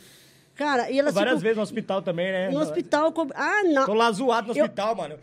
Cara, 0.56 0.90
e 0.92 1.00
elas 1.00 1.14
Várias 1.14 1.32
ficam 1.34 1.42
vezes 1.42 1.58
no 1.58 1.64
hospital 1.64 2.02
também, 2.02 2.32
né? 2.32 2.50
no 2.52 2.60
hospital. 2.60 3.12
co- 3.12 3.28
Ah, 3.34 3.64
não. 3.64 3.86
Tô 3.86 3.94
lá 3.94 4.12
zoado 4.12 4.50
no 4.50 4.58
Eu- 4.58 4.64
hospital, 4.66 4.96
mano. 4.96 5.18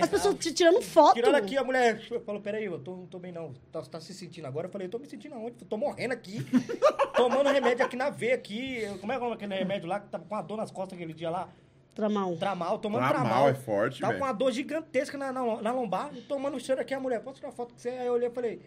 As 0.00 0.08
pessoas 0.08 0.36
te 0.36 0.52
tirando 0.54 0.80
foto. 0.80 1.14
Tirando 1.16 1.34
aqui, 1.34 1.54
a 1.58 1.62
mulher 1.62 2.00
falou, 2.24 2.40
peraí, 2.40 2.64
eu 2.64 2.78
tô, 2.78 2.96
não 2.96 3.06
tô 3.06 3.18
bem 3.18 3.30
não. 3.30 3.52
Tá, 3.70 3.82
tá 3.82 4.00
se 4.00 4.14
sentindo 4.14 4.46
agora? 4.46 4.66
Eu 4.66 4.70
falei, 4.70 4.86
eu 4.86 4.90
tô 4.90 4.98
me 4.98 5.06
sentindo 5.06 5.34
aonde? 5.34 5.56
Tô 5.66 5.76
morrendo 5.76 6.12
aqui. 6.12 6.38
Tomando 7.14 7.50
remédio 7.50 7.84
aqui 7.84 7.94
na 7.94 8.08
veia 8.08 8.34
aqui. 8.34 8.86
Como 9.02 9.12
é 9.12 9.16
que 9.16 9.22
é 9.22 9.26
o 9.26 9.28
nome 9.28 9.36
daquele 9.42 9.54
remédio 9.58 9.86
lá 9.88 10.00
que 10.00 10.08
tava 10.08 10.24
com 10.24 10.34
a 10.34 10.40
dor 10.40 10.56
nas 10.56 10.70
costas 10.70 10.96
aquele 10.98 11.12
dia 11.12 11.28
lá? 11.28 11.46
Tramal. 11.94 12.36
Tramal, 12.36 12.78
tomando 12.78 13.06
Tramal 13.06 13.24
tramal. 13.26 13.48
é 13.48 13.54
forte, 13.54 14.00
Tava 14.00 14.12
velho. 14.14 14.20
com 14.24 14.26
uma 14.28 14.32
dor 14.34 14.50
gigantesca 14.52 15.18
na, 15.18 15.30
na, 15.32 15.60
na 15.62 15.72
lombar, 15.72 16.10
tomando 16.28 16.58
cheiro 16.58 16.80
aqui, 16.80 16.94
a 16.94 17.00
mulher, 17.00 17.20
posso 17.20 17.38
tirar 17.38 17.52
foto 17.52 17.74
com 17.74 17.78
você? 17.78 17.90
Aí 17.90 18.06
eu 18.06 18.14
olhei 18.14 18.28
e 18.28 18.32
falei, 18.32 18.60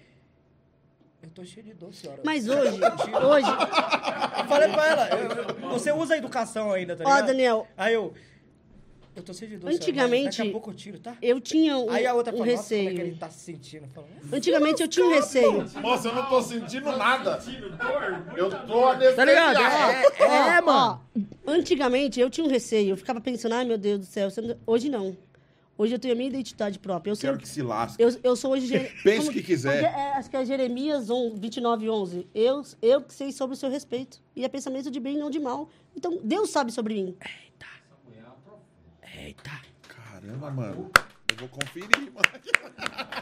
Eu 1.24 1.30
tô 1.32 1.44
cheio 1.44 1.66
de 1.66 1.74
dor, 1.74 1.92
senhora. 1.92 2.22
Mas 2.24 2.48
hoje, 2.48 2.78
hoje, 2.80 3.48
Eu 4.40 4.46
falei 4.48 4.70
pra 4.72 4.88
ela, 4.88 5.10
eu- 5.10 5.32
eu- 5.64 5.70
você 5.72 5.92
usa 5.92 6.14
a 6.14 6.18
educação 6.18 6.72
ainda, 6.72 6.96
tá 6.96 7.04
ó, 7.04 7.08
ligado? 7.08 7.26
Daniel, 7.28 7.68
Aí 7.76 7.96
eu. 7.96 8.14
Eu 9.16 9.24
tô 9.24 9.34
cheio 9.34 9.58
de 9.58 9.68
Antigamente- 9.68 10.38
Daqui 10.38 10.50
a 10.50 10.52
pouco 10.52 10.72
eu 10.72 10.74
tiro, 10.76 11.00
tá? 11.00 11.16
eu 11.22 11.40
tinha 11.40 11.78
um, 11.78 11.90
Aí 11.90 12.06
a 12.06 12.14
outra 12.14 12.34
um 12.34 12.40
fala, 12.40 12.52
nossa, 12.52 12.68
como 12.76 12.80
é 12.82 12.84
que 12.84 12.90
receio. 12.90 13.08
ele 13.08 13.16
tá 13.18 13.30
se 13.30 13.40
sentindo? 13.46 13.86
"Hum, 13.98 14.04
Antigamente 14.34 14.82
eu 14.82 14.88
tinha 14.90 15.06
um 15.06 15.10
receio. 15.10 15.66
Nossa, 15.82 16.08
eu 16.10 16.16
não 16.16 16.26
tô 16.28 16.42
sentindo 16.42 16.92
nada. 16.98 17.40
Eu 18.36 18.50
tô 18.50 18.82
Tá 19.16 19.24
ligado? 19.26 19.58
anestesiado. 19.58 20.16
É, 20.20 20.24
é, 20.58 20.62
Ó, 20.62 20.66
mano. 20.66 21.02
ó, 21.46 21.52
antigamente 21.52 22.20
eu 22.20 22.30
tinha 22.30 22.46
um 22.46 22.50
receio, 22.50 22.90
eu 22.90 22.98
ficava 22.98 23.22
pensando, 23.22 23.54
ai 23.54 23.64
meu 23.64 23.78
Deus 23.78 24.00
do 24.00 24.06
céu, 24.06 24.28
hoje 24.68 24.90
não. 24.90 25.16
Hoje 25.78 25.94
eu 25.94 26.00
tenho 26.00 26.14
a 26.14 26.18
minha 26.18 26.30
identidade 26.30 26.80
própria. 26.80 27.12
Eu, 27.12 27.18
Quero 27.18 27.38
que 27.38 27.48
se 27.50 27.62
lasque. 27.62 28.02
eu, 28.02 28.10
eu 28.24 28.36
sou 28.38 28.52
hoje. 28.54 28.72
Pense 29.04 29.28
o 29.28 29.32
que 29.34 29.44
quiser. 29.44 29.84
É, 29.84 29.88
é, 29.88 30.12
acho 30.14 30.30
que 30.30 30.38
é 30.38 30.46
Jeremias 30.46 31.10
11, 31.10 31.38
29, 31.38 31.90
11. 31.90 32.26
Eu, 32.34 32.62
eu 32.82 33.02
que 33.02 33.14
sei 33.14 33.30
sobre 33.34 33.56
o 33.56 33.58
seu 33.58 33.70
respeito. 33.70 34.22
E 34.34 34.46
é 34.46 34.48
pensamento 34.48 34.90
de 34.90 35.02
bem, 35.02 35.18
não 35.18 35.30
de 35.30 35.38
mal. 35.38 35.68
Então, 35.94 36.18
Deus 36.24 36.50
sabe 36.50 36.72
sobre 36.72 36.94
mim. 36.94 37.16
Eita. 39.38 39.62
Caramba, 39.88 40.50
mano. 40.52 40.92
Eu 41.30 41.36
vou 41.38 41.50
conferir, 41.50 41.90
mano. 42.14 42.28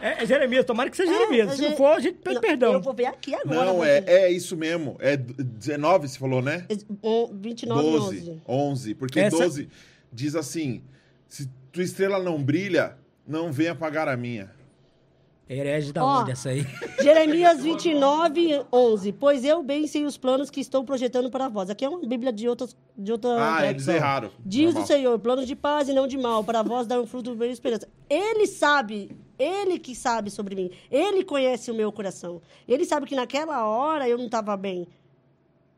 É, 0.01 0.23
é 0.23 0.25
Jeremias, 0.25 0.65
tomara 0.65 0.89
que 0.89 0.97
seja 0.97 1.11
Jeremias. 1.13 1.51
é 1.51 1.55
Se 1.55 1.61
não 1.61 1.69
Je- 1.71 1.75
for, 1.77 1.95
a 1.95 1.99
gente 1.99 2.17
pede 2.19 2.39
perdão. 2.41 2.73
Eu 2.73 2.81
vou 2.81 2.93
ver 2.93 3.05
aqui 3.05 3.33
agora. 3.33 3.65
Não, 3.65 3.83
é, 3.83 4.03
é 4.05 4.31
isso 4.31 4.55
mesmo. 4.57 4.97
É 4.99 5.15
19, 5.17 6.07
você 6.07 6.19
falou, 6.19 6.41
né? 6.41 6.65
On- 7.01 7.29
29, 7.33 7.81
12. 7.81 8.17
11. 8.19 8.41
11. 8.47 8.95
Porque 8.95 9.19
Essa- 9.19 9.37
12 9.37 9.69
diz 10.11 10.35
assim: 10.35 10.83
se 11.27 11.49
tua 11.71 11.83
estrela 11.83 12.19
não 12.19 12.41
brilha, 12.43 12.97
não 13.25 13.51
venha 13.51 13.71
apagar 13.71 14.07
a 14.07 14.17
minha. 14.17 14.51
Herege 15.49 15.91
da 15.91 16.03
Ó. 16.03 16.21
onde 16.21 16.31
essa 16.31 16.49
aí? 16.49 16.65
Jeremias 17.03 17.61
29, 17.61 18.65
11. 18.71 19.11
Pois 19.13 19.43
eu 19.43 19.61
bem 19.61 19.85
sei 19.87 20.05
os 20.05 20.17
planos 20.17 20.49
que 20.49 20.59
estou 20.61 20.83
projetando 20.83 21.29
para 21.29 21.49
vós. 21.49 21.69
Aqui 21.69 21.83
é 21.83 21.89
uma 21.89 21.99
Bíblia 21.99 22.31
de, 22.31 22.47
outras, 22.47 22.75
de 22.97 23.11
outra 23.11 23.57
Ah, 23.57 23.69
eles 23.69 23.87
erraram. 23.87 24.29
Diz 24.45 24.67
Normal. 24.67 24.83
o 24.83 24.87
Senhor, 24.87 25.19
planos 25.19 25.45
de 25.45 25.55
paz 25.55 25.89
e 25.89 25.93
não 25.93 26.07
de 26.07 26.17
mal, 26.17 26.43
para 26.43 26.61
vós 26.61 26.87
dar 26.87 26.99
um 26.99 27.05
fruto 27.05 27.31
do 27.31 27.35
bem 27.35 27.49
e 27.49 27.53
esperança. 27.53 27.87
Ele 28.09 28.47
sabe, 28.47 29.11
ele 29.37 29.79
que 29.79 29.93
sabe 29.93 30.29
sobre 30.31 30.55
mim. 30.55 30.71
Ele 30.89 31.23
conhece 31.23 31.69
o 31.69 31.75
meu 31.75 31.91
coração. 31.91 32.41
Ele 32.67 32.85
sabe 32.85 33.05
que 33.05 33.15
naquela 33.15 33.65
hora 33.67 34.07
eu 34.07 34.17
não 34.17 34.25
estava 34.25 34.55
bem. 34.55 34.87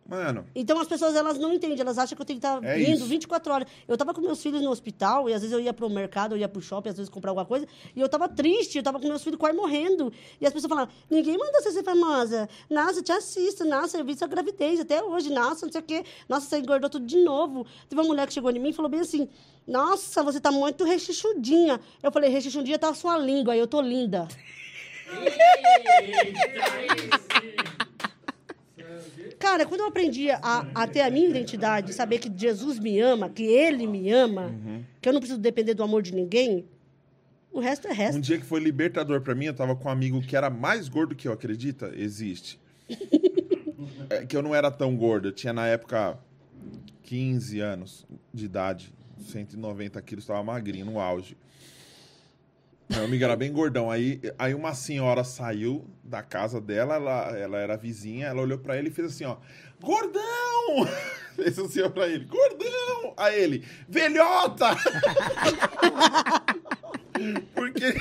Mano, 0.07 0.45
Então 0.53 0.79
as 0.79 0.87
pessoas 0.87 1.15
elas 1.15 1.39
não 1.39 1.51
entendem, 1.51 1.79
elas 1.79 1.97
acham 1.97 2.15
que 2.15 2.21
eu 2.21 2.25
tenho 2.25 2.39
que 2.39 2.45
estar 2.45 2.63
É 2.63 2.79
indo 2.79 2.91
isso. 2.97 3.05
24 3.05 3.25
24 3.45 3.53
horas. 3.53 3.67
Eu 3.87 3.97
tava 3.97 4.13
com 4.13 4.21
meus 4.21 4.41
filhos 4.41 4.61
no 4.61 4.69
hospital 4.69 5.27
e 5.27 5.33
às 5.33 5.41
vezes 5.41 5.51
eu 5.51 5.59
ia 5.59 5.73
pro 5.73 5.89
mercado, 5.89 6.35
eu 6.35 6.37
ia 6.39 6.47
pro 6.47 6.61
shopping, 6.61 6.89
às 6.89 6.97
vezes 6.97 7.09
comprar 7.09 7.31
alguma 7.31 7.45
coisa, 7.45 7.67
e 7.95 7.99
eu 7.99 8.07
tava 8.07 8.29
triste, 8.29 8.77
eu 8.77 8.83
tava 8.83 8.99
com 8.99 9.07
meus 9.07 9.23
filhos 9.23 9.39
quase 9.39 9.57
morrendo. 9.57 10.13
E 10.39 10.45
as 10.45 10.53
pessoas 10.53 10.69
falavam: 10.69 10.93
"Ninguém 11.09 11.37
mandou 11.37 11.59
você 11.61 11.71
ser 11.71 11.83
famosa. 11.83 12.47
Nossa, 12.69 12.99
eu 12.99 13.03
te 13.03 13.11
assisto, 13.11 13.65
nossa, 13.65 13.97
eu 13.97 14.05
vi 14.05 14.15
sua 14.15 14.27
gravidez 14.27 14.79
até 14.79 15.03
hoje, 15.03 15.31
nossa, 15.31 15.65
não 15.65 15.71
sei 15.71 15.81
o 15.81 15.83
quê. 15.83 16.03
Nossa, 16.29 16.47
você 16.47 16.59
engordou 16.59 16.89
tudo 16.89 17.05
de 17.05 17.17
novo". 17.23 17.65
Teve 17.89 17.99
uma 17.99 18.07
mulher 18.07 18.27
que 18.27 18.33
chegou 18.33 18.51
em 18.51 18.59
mim 18.59 18.69
e 18.69 18.73
falou 18.73 18.89
bem 18.89 18.99
assim: 18.99 19.27
"Nossa, 19.67 20.21
você 20.21 20.39
tá 20.39 20.51
muito 20.51 20.83
rechichudinha". 20.83 21.79
Eu 22.03 22.11
falei: 22.11 22.29
"Rechichudinha 22.29 22.77
tá 22.77 22.89
a 22.89 22.93
sua 22.93 23.17
língua, 23.17 23.53
aí 23.53 23.59
eu 23.59 23.67
tô 23.67 23.81
linda". 23.81 24.27
Cara, 29.39 29.65
quando 29.65 29.81
eu 29.81 29.87
aprendi 29.87 30.29
a, 30.31 30.65
a 30.73 30.87
ter 30.87 31.01
a 31.01 31.09
minha 31.09 31.27
identidade, 31.29 31.93
saber 31.93 32.19
que 32.19 32.31
Jesus 32.35 32.79
me 32.79 32.99
ama, 32.99 33.29
que 33.29 33.43
Ele 33.43 33.85
me 33.85 34.09
ama, 34.11 34.53
que 35.01 35.09
eu 35.09 35.13
não 35.13 35.19
preciso 35.19 35.39
depender 35.39 35.73
do 35.73 35.83
amor 35.83 36.01
de 36.01 36.13
ninguém, 36.13 36.65
o 37.51 37.59
resto 37.59 37.87
é 37.87 37.91
um 37.91 37.93
resto. 37.93 38.21
dia 38.21 38.37
que 38.37 38.45
foi 38.45 38.59
libertador 38.59 39.21
pra 39.21 39.33
mim, 39.33 39.45
eu 39.45 39.53
tava 39.53 39.75
com 39.75 39.87
um 39.87 39.91
amigo 39.91 40.21
que 40.21 40.35
era 40.35 40.49
mais 40.49 40.89
gordo 40.89 41.15
que 41.15 41.27
eu, 41.27 41.31
acredita? 41.31 41.91
Existe. 41.95 42.59
É 44.09 44.25
que 44.25 44.37
eu 44.37 44.41
não 44.43 44.53
era 44.53 44.69
tão 44.69 44.95
gordo, 44.95 45.29
eu 45.29 45.31
tinha 45.31 45.51
na 45.51 45.65
época 45.65 46.17
15 47.03 47.59
anos 47.59 48.05
de 48.33 48.45
idade, 48.45 48.93
190 49.31 49.99
quilos, 50.01 50.25
tava 50.25 50.43
magrinho, 50.43 50.85
no 50.85 50.99
auge. 50.99 51.35
Meu 52.89 53.03
amigo 53.03 53.23
era 53.23 53.35
bem 53.35 53.51
gordão. 53.51 53.89
Aí, 53.89 54.21
aí 54.37 54.53
uma 54.53 54.73
senhora 54.73 55.23
saiu 55.23 55.85
da 56.03 56.21
casa 56.21 56.61
dela, 56.61 56.95
ela, 56.95 57.37
ela 57.37 57.57
era 57.57 57.75
vizinha, 57.75 58.27
ela 58.27 58.41
olhou 58.41 58.59
pra 58.59 58.77
ele 58.77 58.89
e 58.89 58.91
fez 58.91 59.07
assim, 59.07 59.25
ó, 59.25 59.37
gordão! 59.81 60.21
Fez 61.35 61.59
assim 61.59 61.81
ó 61.81 61.89
pra 61.89 62.07
ele, 62.07 62.23
gordão! 62.23 63.13
Aí 63.17 63.43
ele, 63.43 63.67
velhota! 63.89 64.67
Porque 67.53 67.93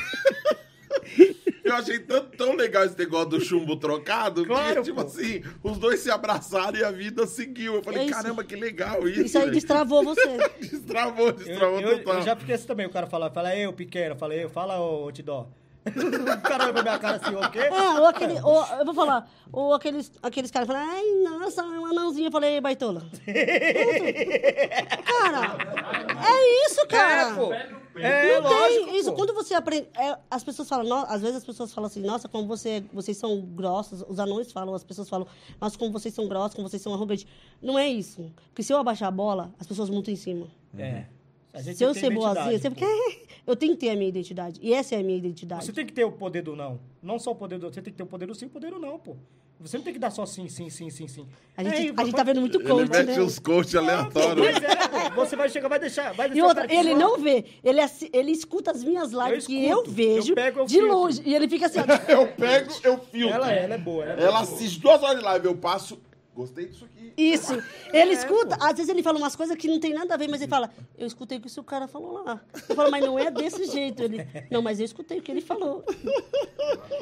eu 1.65 1.75
achei 1.75 1.99
tão, 1.99 2.25
tão 2.27 2.55
legal 2.55 2.85
esse 2.85 2.97
negócio 2.99 3.31
do 3.31 3.41
chumbo 3.41 3.77
trocado 3.77 4.45
Claro, 4.47 4.77
que, 4.77 4.83
tipo 4.91 5.01
pô. 5.01 5.07
assim, 5.07 5.43
os 5.63 5.79
dois 5.79 6.01
se 6.01 6.11
abraçaram 6.11 6.79
e 6.79 6.85
a 6.85 6.91
vida 6.91 7.27
seguiu. 7.27 7.75
Eu 7.77 7.83
falei, 7.83 8.07
É 8.07 8.11
caramba, 8.11 8.45
que 8.45 8.55
legal 8.55 9.09
isso. 9.09 9.23
Isso 9.23 9.39
aí 9.39 9.45
velho. 9.45 9.55
destravou 9.55 10.05
você. 10.05 10.37
Destravou, 10.61 11.33
destravou 11.33 11.81
eu- 11.81 11.99
total. 11.99 12.15
eu 12.17 12.23
já 12.23 12.37
fiquei 12.37 12.55
assim 12.55 12.67
também, 12.67 12.87
o 12.87 12.91
cara 12.91 13.07
fala, 13.07 13.31
fala 13.31 13.57
eu, 13.57 13.73
pequeno, 13.73 14.15
fala 14.17 14.35
eu, 14.35 14.49
fala 14.51 14.79
ô, 14.81 15.11
Tidó. 15.11 15.49
o 15.85 16.41
cara 16.41 16.65
olha 16.65 16.73
pra 16.73 16.83
minha 16.83 16.99
cara 16.99 17.17
assim, 17.23 17.35
o 17.35 17.51
quê? 17.51 17.59
É, 17.59 18.01
ou 18.01 18.07
aquele. 18.07 18.41
Ou, 18.41 18.67
eu 18.79 18.85
vou 18.87 18.95
falar, 18.95 19.31
ou 19.53 19.75
aqueles, 19.75 20.11
aqueles 20.23 20.51
caras 20.51 20.67
falam, 20.67 20.83
ai, 20.83 21.03
nossa, 21.23 21.61
é 21.61 21.65
um 21.65 21.85
anãozinho. 21.87 22.29
Eu 22.29 22.33
falei, 22.33 22.55
"Ei, 22.55 22.61
baitola. 22.63 23.03
Cara, 25.05 25.57
é 26.27 26.67
isso, 26.67 26.87
cara. 26.89 27.31
É, 27.31 27.35
pô. 27.35 27.51
É, 28.03 28.41
não 28.41 28.51
lógico, 28.51 28.85
tem 28.87 28.99
isso. 28.99 29.11
pô. 29.11 29.17
Quando 29.17 29.35
você 29.35 29.55
aprende. 29.55 29.87
é, 29.97 30.19
as 30.31 30.43
pessoas 30.43 30.69
falam, 30.69 30.85
no- 30.87 31.07
às 31.09 31.21
vezes 31.23 31.37
as 31.37 31.45
pessoas 31.45 31.73
falam 31.73 31.87
assim, 31.87 32.01
nossa, 32.01 32.29
como 32.29 32.47
você, 32.47 32.83
vocês 32.93 33.17
são 33.17 33.41
grossos. 33.41 34.05
Os 34.09 34.19
anões 34.19 34.51
falam, 34.53 34.75
as 34.75 34.83
pessoas 34.85 35.09
falam, 35.09 35.27
nossa, 35.61 35.79
como 35.79 35.93
vocês 35.93 36.13
são 36.15 36.27
grossos, 36.29 36.55
como 36.55 36.69
vocês 36.69 36.83
são 36.83 36.93
arrogantes. 36.95 37.27
Não 37.63 37.79
é 37.79 37.89
isso. 37.89 38.31
Porque 38.47 38.63
se 38.63 38.73
eu 38.73 38.79
abaixar 38.79 39.09
a 39.09 39.13
bola, 39.13 39.53
as 39.59 39.67
pessoas 39.67 39.89
montam 39.91 40.13
em 40.13 40.17
cima. 40.17 40.47
É. 40.77 41.05
A 41.53 41.63
gente 41.63 41.77
Se 41.79 41.85
eu 41.85 41.95
ser 41.95 42.11
boazinha, 42.13 42.59
você 42.59 42.69
porque 42.69 42.85
eu 43.47 43.55
tenho 43.55 43.75
que 43.75 43.79
ter 43.81 43.91
a 43.91 43.95
minha 43.95 44.09
identidade. 44.09 44.59
E 44.61 44.75
essa 44.75 44.97
é 44.97 44.99
a 44.99 45.03
minha 45.05 45.17
identidade. 45.19 45.65
Você 45.65 45.73
tem 45.73 45.87
que 45.87 45.93
ter 45.93 46.05
o 46.05 46.11
poder 46.11 46.43
do 46.43 46.57
não. 46.57 46.81
Não 47.01 47.17
só 47.17 47.31
o 47.31 47.35
poder 47.37 47.59
do... 47.61 47.73
Você 47.73 47.81
tem 47.81 47.93
que 47.93 47.97
ter 47.97 48.03
o 48.03 48.07
poder 48.07 48.27
do 48.27 48.35
sim 48.35 48.47
e 48.47 48.49
o 48.49 48.51
poder 48.51 48.73
do 48.73 48.81
não, 48.81 48.99
pô. 48.99 49.15
Você 49.61 49.79
não 49.79 49.85
tem 49.85 49.93
que 49.95 49.99
dar 49.99 50.11
só 50.11 50.27
sim, 50.27 50.49
sim, 50.49 50.69
sim, 50.69 50.91
sim, 50.91 51.09
sim. 51.09 51.27
A 51.57 51.63
gente, 51.65 51.75
É, 51.89 51.95
a 51.97 52.05
gente 52.05 52.15
tá 52.15 52.23
vendo 52.23 52.41
muito 52.41 52.59
Ele 52.61 52.69
coach, 52.69 52.91
mete 52.91 53.07
né? 53.07 53.21
uns 53.23 53.39
coach 53.39 53.77
aleatórios. 53.79 54.47
Pois 54.47 54.63
é, 54.63 54.77
pô. 55.11 55.15
Você 55.25 55.37
vai 55.37 55.49
chegar, 55.49 55.69
vai 55.69 55.79
deixar... 55.79 56.13
Vai 56.13 56.27
E 56.27 56.31
deixar 56.33 56.45
o 56.45 56.49
outra, 56.49 56.67
ele 56.75 56.95
não 56.95 57.19
vê. 57.19 57.45
Ele, 57.63 57.81
ele 58.13 58.33
escuta 58.33 58.73
as 58.73 58.85
minhas 58.85 59.13
lives 59.13 59.45
Eu 59.45 59.47
que 59.47 59.65
eu 59.65 59.71
escuto. 59.79 59.91
vejo 59.93 60.33
Eu 60.33 60.35
pego, 60.35 60.61
eu 60.61 60.65
de 60.67 60.75
filtro. 60.75 60.93
longe. 60.93 61.23
E 61.25 61.35
ele 61.35 61.49
fica 61.49 61.67
assim. 61.67 61.79
Eu 62.09 62.27
pego, 62.29 62.73
eu 62.83 62.99
filtro. 62.99 63.35
Ela, 63.37 63.53
ela 63.53 63.75
é 63.75 63.79
boa. 63.79 64.05
Ela, 64.05 64.21
é 64.21 64.25
Ela 64.25 64.43
boa. 64.43 64.43
assiste 64.43 64.81
duas 64.81 65.03
horas 65.03 65.19
de 65.19 65.25
live, 65.25 65.47
eu 65.47 65.57
passo. 65.57 65.99
Gostei 66.35 66.67
disso 66.67 66.85
aqui. 66.85 67.13
Isso. 67.17 67.53
Ele 67.93 68.13
escuta. 68.13 68.57
Às 68.61 68.77
vezes 68.77 68.89
ele 68.89 69.03
fala 69.03 69.19
umas 69.19 69.37
coisas 69.37 69.57
que 69.57 69.69
não 69.69 69.79
tem 69.79 69.95
nada 69.95 70.15
a 70.15 70.17
ver, 70.17 70.29
mas 70.29 70.41
ele 70.41 70.51
fala, 70.51 70.69
eu 70.99 71.07
escutei 71.07 71.39
o 71.39 71.41
que 71.41 71.47
o 71.47 71.51
seu 71.51 71.63
cara 71.63 71.87
falou 71.87 72.25
lá. 72.25 72.41
Eu 72.69 72.75
falo, 72.75 72.91
mas 72.91 73.05
não 73.05 73.17
é 73.19 73.31
desse 73.31 73.65
jeito. 73.67 74.03
Ele, 74.03 74.27
não, 74.51 74.61
mas 74.61 74.81
eu 74.81 74.85
escutei 74.85 75.19
o 75.19 75.23
que 75.23 75.31
ele 75.31 75.41
falou. 75.41 75.85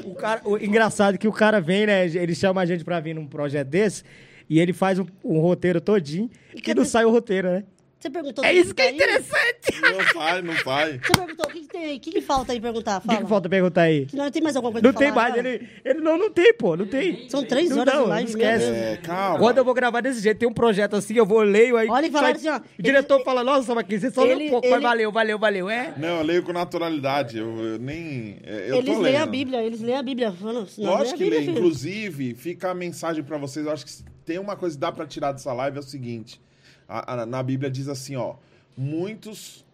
O 0.04 0.14
cara, 0.14 0.42
o 0.44 0.58
engraçado 0.58 1.14
é 1.14 1.18
que 1.18 1.28
o 1.28 1.32
cara 1.32 1.60
vem, 1.60 1.86
né? 1.86 2.04
Ele 2.06 2.34
chama 2.34 2.60
a 2.60 2.66
gente 2.66 2.84
pra 2.84 3.00
vir 3.00 3.14
num 3.14 3.26
projeto 3.26 3.68
desse 3.68 4.04
e 4.50 4.60
ele 4.60 4.72
faz 4.72 4.98
um, 4.98 5.06
um 5.24 5.40
roteiro 5.40 5.80
todinho 5.80 6.30
e 6.54 6.60
quer 6.60 6.76
não 6.76 6.84
sai 6.84 7.06
o 7.06 7.10
roteiro, 7.10 7.48
né? 7.50 7.64
Você 8.02 8.10
perguntou 8.10 8.44
É 8.44 8.52
isso 8.52 8.74
que 8.74 8.82
é 8.82 8.86
tá 8.86 8.90
aí? 8.90 8.96
interessante. 8.96 9.80
Não 9.80 10.20
sai, 10.22 10.42
não 10.42 10.56
sai. 10.56 10.98
Você 10.98 11.12
perguntou, 11.12 11.46
o 11.46 11.48
que, 11.50 11.60
que 11.60 11.68
tem 11.68 11.84
aí? 11.84 11.96
O 11.96 12.00
que, 12.00 12.10
que 12.10 12.20
falta 12.20 12.52
aí 12.52 12.60
perguntar? 12.60 12.98
O 12.98 13.00
que, 13.02 13.06
Fala. 13.06 13.20
que 13.20 13.28
falta 13.28 13.48
perguntar 13.48 13.82
aí? 13.82 14.06
Não, 14.12 14.28
tem 14.28 14.42
mais 14.42 14.56
alguma 14.56 14.72
coisa 14.72 14.84
Não 14.86 14.92
pra 14.92 14.98
tem 14.98 15.08
falar? 15.12 15.22
mais, 15.30 15.36
Fala. 15.36 15.48
ele, 15.48 15.68
ele 15.84 16.00
não, 16.00 16.18
não 16.18 16.30
tem, 16.30 16.52
pô, 16.54 16.76
não 16.76 16.84
tem. 16.86 17.28
São 17.28 17.44
três 17.44 17.70
Não, 17.70 17.78
horas 17.78 17.94
não, 17.94 18.02
de 18.02 18.08
live, 18.08 18.30
esquece. 18.30 18.64
É, 18.64 18.98
calma. 19.02 19.38
Quando 19.38 19.58
eu 19.58 19.64
vou 19.64 19.72
gravar 19.72 20.00
desse 20.00 20.20
jeito, 20.20 20.38
tem 20.38 20.48
um 20.48 20.52
projeto 20.52 20.96
assim, 20.96 21.14
eu 21.14 21.24
vou, 21.24 21.42
leio, 21.42 21.76
aí... 21.76 21.88
Olha, 21.88 22.06
e 22.06 22.10
sai- 22.10 22.32
assim, 22.32 22.48
ó, 22.48 22.60
O 22.78 22.82
diretor 22.82 23.22
fala, 23.22 23.44
nossa, 23.44 23.72
mas 23.74 23.86
você 23.88 24.10
só 24.10 24.24
leu 24.24 24.32
ele- 24.32 24.46
um 24.48 24.50
pouco, 24.50 24.66
mas 24.68 24.76
ele- 24.78 24.82
valeu, 24.88 25.12
valeu, 25.12 25.38
valeu, 25.38 25.70
é? 25.70 25.94
Não, 25.96 26.18
eu 26.18 26.22
leio 26.24 26.42
com 26.42 26.52
naturalidade. 26.52 27.38
Eu, 27.38 27.56
eu 27.56 27.78
nem. 27.78 28.38
é, 28.44 28.70
Eu 28.70 28.76
Eles 28.78 28.96
tô 28.96 29.00
leem 29.00 29.16
a. 29.16 29.26
Bíblia, 29.26 29.62
eles 29.62 29.80
leem 29.80 29.96
a 29.96 30.02
Bíblia. 30.02 30.32
Falam, 30.32 30.66
"Não, 30.76 30.90
Lógico 30.90 31.18
que 31.18 31.24
filho." 31.30 31.50
Inclusive, 31.52 32.34
fica 32.34 32.70
a 32.70 32.74
mensagem 32.74 33.22
pra 33.22 33.38
vocês. 33.38 33.64
Eu 33.64 33.72
acho 33.72 33.86
que 33.86 33.92
tem 34.24 34.38
uma 34.40 34.56
coisa 34.56 34.74
que 34.76 34.80
dá 34.80 34.90
pra 34.90 35.06
tirar 35.06 35.30
dessa 35.32 35.52
live: 35.52 35.76
é 35.76 35.80
o 35.80 35.82
seguinte. 35.84 36.40
A- 36.88 37.22
a- 37.22 37.26
na 37.26 37.42
Bíblia 37.42 37.70
diz 37.70 37.88
assim, 37.88 38.16
ó. 38.16 38.34
Muitos. 38.76 39.64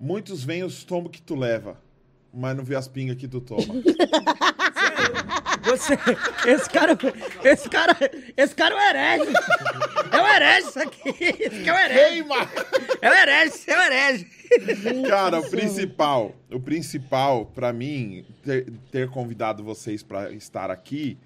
Muitos 0.00 0.44
vêm 0.44 0.62
os 0.62 0.84
tombos 0.84 1.10
que 1.10 1.20
tu 1.20 1.34
leva, 1.34 1.76
mas 2.32 2.56
não 2.56 2.62
vê 2.64 2.76
as 2.76 2.86
pingas 2.86 3.16
que 3.16 3.26
tu 3.26 3.40
toma. 3.40 3.64
Você, 5.64 5.98
esse 6.46 6.70
cara, 6.70 6.96
esse 7.44 7.68
cara, 7.68 7.96
esse 8.36 8.54
cara 8.54 8.74
é 8.74 8.78
um 8.78 8.80
herege. 8.80 9.32
É 10.12 10.22
um 10.22 10.26
herege 10.26 10.68
isso 10.68 10.78
aqui. 10.80 11.08
Aqui 11.10 11.68
é 11.68 11.72
um 11.72 11.76
herege. 11.78 12.10
Queima! 12.12 12.50
É 13.02 13.10
um 13.10 13.14
herege, 13.14 13.52
é 13.66 13.76
um 13.78 13.82
herege. 13.82 14.26
Cara, 15.08 15.40
o 15.40 15.50
principal, 15.50 16.34
o 16.50 16.58
principal 16.60 17.44
pra 17.46 17.72
mim 17.72 18.24
ter, 18.42 18.70
ter 18.90 19.10
convidado 19.10 19.62
vocês 19.62 20.02
pra 20.02 20.30
estar 20.32 20.70
aqui, 20.70 21.18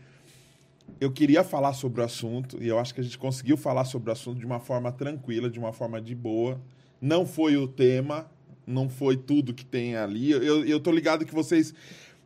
eu 1.00 1.10
queria 1.10 1.42
falar 1.42 1.72
sobre 1.72 2.00
o 2.00 2.04
assunto 2.04 2.62
e 2.62 2.68
eu 2.68 2.78
acho 2.78 2.94
que 2.94 3.00
a 3.00 3.04
gente 3.04 3.18
conseguiu 3.18 3.56
falar 3.56 3.84
sobre 3.84 4.10
o 4.10 4.12
assunto 4.12 4.38
de 4.38 4.46
uma 4.46 4.60
forma 4.60 4.92
tranquila, 4.92 5.50
de 5.50 5.58
uma 5.58 5.72
forma 5.72 6.00
de 6.00 6.14
boa. 6.14 6.60
Não 7.00 7.26
foi 7.26 7.56
o 7.56 7.66
tema, 7.66 8.30
não 8.66 8.88
foi 8.88 9.16
tudo 9.16 9.52
que 9.52 9.64
tem 9.64 9.96
ali. 9.96 10.30
Eu, 10.30 10.64
eu 10.64 10.78
tô 10.78 10.92
ligado 10.92 11.24
que 11.24 11.34
vocês 11.34 11.74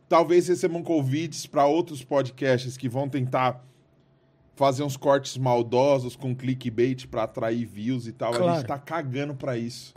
talvez 0.07 0.47
recebam 0.47 0.83
convites 0.83 1.45
para 1.47 1.65
outros 1.65 2.03
podcasts 2.03 2.77
que 2.77 2.87
vão 2.87 3.09
tentar 3.09 3.65
fazer 4.55 4.83
uns 4.83 4.97
cortes 4.97 5.37
maldosos 5.37 6.15
com 6.15 6.35
clickbait 6.35 7.05
para 7.07 7.23
atrair 7.23 7.65
views 7.65 8.07
e 8.07 8.11
tal. 8.11 8.33
A 8.33 8.37
Claro. 8.37 8.55
gente 8.57 8.67
tá 8.67 8.77
cagando 8.79 9.35
para 9.35 9.57
isso. 9.57 9.93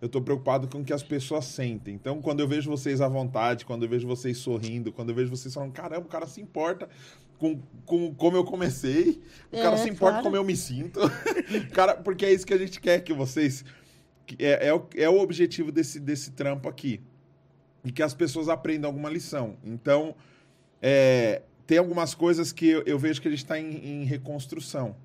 Eu 0.00 0.08
tô 0.08 0.20
preocupado 0.20 0.68
com 0.68 0.80
o 0.80 0.84
que 0.84 0.92
as 0.92 1.02
pessoas 1.02 1.46
sentem. 1.46 1.94
Então, 1.94 2.20
quando 2.20 2.40
eu 2.40 2.46
vejo 2.46 2.70
vocês 2.70 3.00
à 3.00 3.08
vontade, 3.08 3.64
quando 3.64 3.82
eu 3.84 3.88
vejo 3.88 4.06
vocês 4.06 4.36
sorrindo, 4.38 4.92
quando 4.92 5.08
eu 5.08 5.14
vejo 5.14 5.30
vocês 5.30 5.52
falando, 5.54 5.72
caramba, 5.72 6.06
o 6.06 6.08
cara 6.08 6.26
se 6.26 6.40
importa 6.40 6.88
com, 7.38 7.60
com 7.84 8.14
como 8.14 8.36
eu 8.36 8.44
comecei, 8.44 9.22
o 9.52 9.56
cara 9.56 9.76
É, 9.76 9.78
se 9.78 9.88
importa 9.88 10.14
claro. 10.14 10.24
como 10.24 10.36
eu 10.36 10.44
me 10.44 10.56
sinto. 10.56 11.00
cara, 11.72 11.94
porque 11.96 12.24
é 12.24 12.32
isso 12.32 12.46
que 12.46 12.54
a 12.54 12.58
gente 12.58 12.80
quer 12.80 13.00
que 13.00 13.12
vocês. 13.12 13.64
que 14.26 14.36
É, 14.44 14.68
é, 14.68 14.74
o, 14.74 14.86
é 14.94 15.08
o 15.08 15.20
objetivo 15.20 15.70
desse, 15.70 16.00
desse 16.00 16.32
trampo 16.32 16.68
aqui. 16.68 17.00
E 17.84 17.92
que 17.92 18.02
as 18.02 18.14
pessoas 18.14 18.48
aprendam 18.48 18.88
alguma 18.88 19.08
lição. 19.08 19.56
Então, 19.64 20.14
é, 20.82 21.42
tem 21.66 21.78
algumas 21.78 22.14
coisas 22.14 22.52
que 22.52 22.66
eu, 22.66 22.82
eu 22.84 22.98
vejo 22.98 23.20
que 23.20 23.28
a 23.28 23.30
gente 23.30 23.44
está 23.44 23.58
em, 23.58 24.02
em 24.02 24.04
reconstrução. 24.04 24.96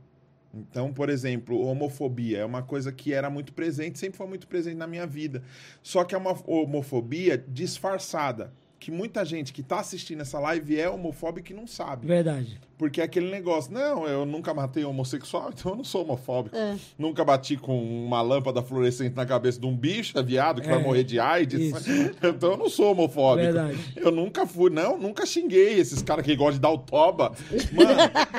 Então, 0.54 0.92
por 0.92 1.10
exemplo, 1.10 1.60
homofobia 1.62 2.40
é 2.40 2.46
uma 2.46 2.62
coisa 2.62 2.92
que 2.92 3.14
era 3.14 3.30
muito 3.30 3.54
presente, 3.54 3.98
sempre 3.98 4.18
foi 4.18 4.28
muito 4.28 4.48
presente 4.48 4.76
na 4.76 4.88
minha 4.88 5.08
vida. 5.08 5.44
Só 5.82 6.04
que 6.04 6.14
é 6.14 6.18
uma 6.18 6.36
homofobia 6.46 7.38
disfarçada. 7.38 8.54
Que 8.82 8.90
muita 8.90 9.24
gente 9.24 9.54
que 9.54 9.62
está 9.62 9.80
assistindo 9.80 10.22
essa 10.22 10.40
live 10.40 10.80
é 10.80 10.90
homofóbica 10.90 11.54
e 11.54 11.56
não 11.56 11.68
sabe. 11.68 12.08
Verdade. 12.08 12.60
Porque 12.82 13.00
é 13.00 13.04
aquele 13.04 13.30
negócio, 13.30 13.72
não, 13.72 14.08
eu 14.08 14.26
nunca 14.26 14.56
matei 14.56 14.84
um 14.84 14.90
homossexual, 14.90 15.52
então 15.56 15.74
eu 15.74 15.78
não 15.78 15.84
sou 15.84 16.02
homofóbico. 16.02 16.56
É. 16.56 16.76
Nunca 16.98 17.24
bati 17.24 17.56
com 17.56 17.78
uma 17.80 18.24
lâmpada 18.24 18.64
fluorescente 18.64 19.16
na 19.16 19.24
cabeça 19.24 19.60
de 19.60 19.68
um 19.68 19.78
bicho, 19.78 20.18
é 20.18 20.24
viado, 20.24 20.62
que 20.64 20.68
É, 20.68 20.72
vai 20.72 20.82
morrer 20.82 21.04
de 21.04 21.20
AIDS. 21.20 21.60
isso. 21.62 21.92
Então 22.28 22.54
eu 22.54 22.58
não 22.58 22.70
sou 22.70 22.92
homofóbico. 22.92 23.46
Verdade. 23.54 23.78
Eu 23.96 24.10
nunca 24.12 24.48
fui, 24.48 24.72
não, 24.72 24.98
nunca 24.98 25.28
xinguei 25.28 25.80
esses 25.80 26.02
caras 26.02 26.26
que 26.26 26.36
gostam 26.36 26.54
de 26.56 26.60
dar 26.62 26.72
o 26.72 26.78
toba. 26.80 27.34
Mano, 27.72 27.92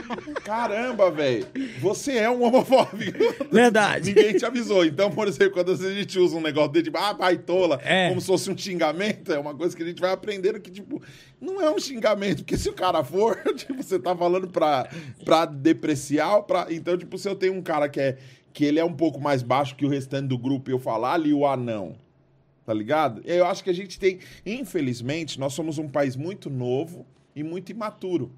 caramba, 0.44 1.08
velho. 1.10 1.46
Você 1.80 2.16
é 2.18 2.28
um 2.28 2.42
homofóbico. 2.42 3.18
Verdade. 3.50 4.12
Ninguém 4.12 4.36
te 4.36 4.44
avisou. 4.44 4.84
Então, 4.84 5.10
por 5.10 5.28
exemplo, 5.28 5.52
quando 5.52 5.70
a 5.70 5.76
gente 5.94 6.18
usa 6.18 6.36
um 6.36 6.40
negócio 6.40 6.72
de 6.72 6.82
tipo, 6.82 6.98
ah, 6.98 7.12
baitola, 7.14 7.78
É. 7.84 8.08
como 8.08 8.20
se 8.20 8.26
fosse 8.26 8.50
um 8.50 8.56
xingamento, 8.58 9.32
é 9.32 9.38
uma 9.38 9.54
coisa 9.54 9.76
que 9.76 9.82
a 9.82 9.86
gente 9.86 10.00
vai 10.00 10.10
aprendendo 10.10 10.58
que, 10.58 10.70
tipo, 10.70 11.00
não 11.40 11.60
é 11.60 11.70
um 11.70 11.78
xingamento, 11.78 12.38
porque 12.38 12.56
se 12.56 12.68
o 12.68 12.72
cara 12.72 13.04
for, 13.04 13.36
tipo, 13.54 13.82
você 13.82 13.98
tá 13.98 14.16
falando 14.16 14.32
pra, 14.49 14.89
pra 15.25 15.44
depreciar, 15.44 16.43
pra... 16.43 16.67
então, 16.70 16.97
tipo, 16.97 17.17
se 17.19 17.28
eu 17.28 17.35
tenho 17.35 17.55
um 17.55 17.62
cara 17.62 17.89
que 17.89 18.01
é 18.01 18.19
que 18.52 18.65
ele 18.65 18.78
é 18.78 18.85
um 18.85 18.93
pouco 18.93 19.19
mais 19.20 19.43
baixo 19.43 19.75
que 19.75 19.86
o 19.86 19.89
restante 19.89 20.28
do 20.28 20.36
grupo 20.36 20.70
e 20.70 20.73
eu 20.73 20.78
falar 20.78 21.15
ali 21.15 21.33
o 21.33 21.47
anão, 21.47 21.97
tá 22.67 22.75
ligado? 22.75 23.23
Eu 23.25 23.47
acho 23.47 23.65
que 23.65 23.70
a 23.70 23.75
gente 23.75 23.99
tem, 23.99 24.19
infelizmente, 24.44 25.41
nós 25.41 25.55
somos 25.55 25.78
um 25.78 25.89
país 25.89 26.17
muito 26.17 26.51
novo 26.51 27.07
e 27.35 27.43
muito 27.43 27.70
imaturo. 27.70 28.31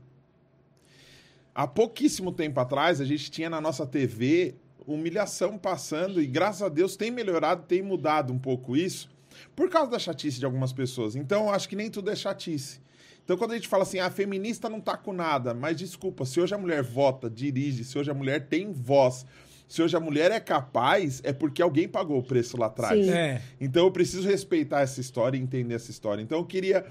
Há 1.55 1.67
pouquíssimo 1.67 2.33
tempo 2.33 2.59
atrás, 2.61 3.01
a 3.01 3.05
gente 3.05 3.31
tinha 3.31 3.51
na 3.51 3.61
nossa 3.61 3.87
TV 3.87 4.55
humilhação 4.87 5.57
passando 5.57 6.21
e 6.21 6.27
graças 6.27 6.63
a 6.63 6.69
Deus 6.69 6.97
tem 6.97 7.11
melhorado, 7.11 7.65
tem 7.67 7.83
mudado 7.83 8.33
um 8.33 8.39
pouco 8.39 8.77
isso 8.77 9.11
por 9.57 9.69
causa 9.69 9.91
da 9.91 9.99
chatice 9.99 10.39
de 10.39 10.45
algumas 10.45 10.73
pessoas. 10.73 11.17
Então, 11.17 11.45
eu 11.47 11.51
acho 11.51 11.69
que 11.69 11.77
nem 11.77 11.91
tudo 11.91 12.11
é 12.11 12.17
chatice. 12.17 12.81
Então, 13.25 13.37
quando 13.39 13.53
a 13.53 13.55
gente 13.55 13.69
fala 13.69 13.85
assim, 13.85 13.99
a 13.99 14.11
feminista 14.11 14.69
não 14.69 14.81
tá 14.81 14.97
com 14.97 15.13
nada, 15.13 15.55
mas 15.55 15.77
desculpa, 15.79 16.27
se 16.27 16.41
hoje 16.41 16.55
a 16.55 16.59
mulher 16.59 16.83
vota, 16.83 17.31
dirige, 17.31 17.83
se 17.83 17.99
hoje 17.99 18.11
a 18.11 18.15
mulher 18.15 18.49
tem 18.49 18.71
voz, 18.71 19.25
se 19.67 19.83
hoje 19.83 19.97
a 19.97 20.01
mulher 20.01 20.31
é 20.31 20.39
capaz, 20.39 21.23
é 21.25 21.33
porque 21.33 21.63
alguém 21.63 21.89
pagou 21.89 22.19
o 22.19 22.23
preço 22.23 22.57
lá 22.59 22.67
atrás. 22.67 23.05
Sim. 23.05 23.11
É. 23.11 23.41
Então 23.59 23.87
eu 23.87 23.91
preciso 23.91 24.29
respeitar 24.29 24.83
essa 24.83 25.01
história 25.01 25.39
e 25.39 25.41
entender 25.41 25.75
essa 25.75 25.91
história. 25.91 26.21
Então 26.21 26.39
eu 26.39 26.45
queria 26.45 26.85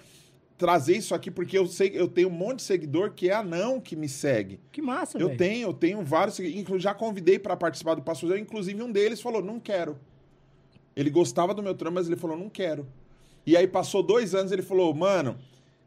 trazer 0.58 0.98
isso 0.98 1.14
aqui 1.14 1.30
porque 1.30 1.58
eu 1.58 1.68
sei 1.68 1.92
eu 1.94 2.08
tenho 2.08 2.30
um 2.30 2.32
monte 2.32 2.58
de 2.58 2.64
seguidor 2.64 3.12
que 3.12 3.30
é 3.30 3.34
anão 3.34 3.80
que 3.80 3.96
me 3.96 4.10
segue. 4.10 4.60
Que 4.72 4.82
massa, 4.82 5.20
Eu 5.20 5.28
velho. 5.28 5.38
tenho, 5.38 5.68
eu 5.68 5.74
tenho 5.74 6.04
vários, 6.04 6.38
já 6.78 6.96
convidei 6.96 7.38
para 7.38 7.56
participar 7.56 7.94
do 7.94 8.02
Pastorzão, 8.02 8.38
inclusive 8.38 8.82
um 8.82 8.92
deles 8.92 9.22
falou, 9.22 9.42
não 9.44 9.60
quero. 9.60 10.00
Ele 10.96 11.10
gostava 11.10 11.54
do 11.54 11.62
meu 11.62 11.76
trampo, 11.76 11.96
mas 11.96 12.08
ele 12.08 12.16
falou, 12.16 12.38
não 12.38 12.50
quero. 12.50 12.88
E 13.46 13.56
aí 13.56 13.68
passou 13.68 14.02
dois 14.02 14.34
anos, 14.34 14.52
ele 14.52 14.62
falou, 14.62 14.94
mano, 14.94 15.38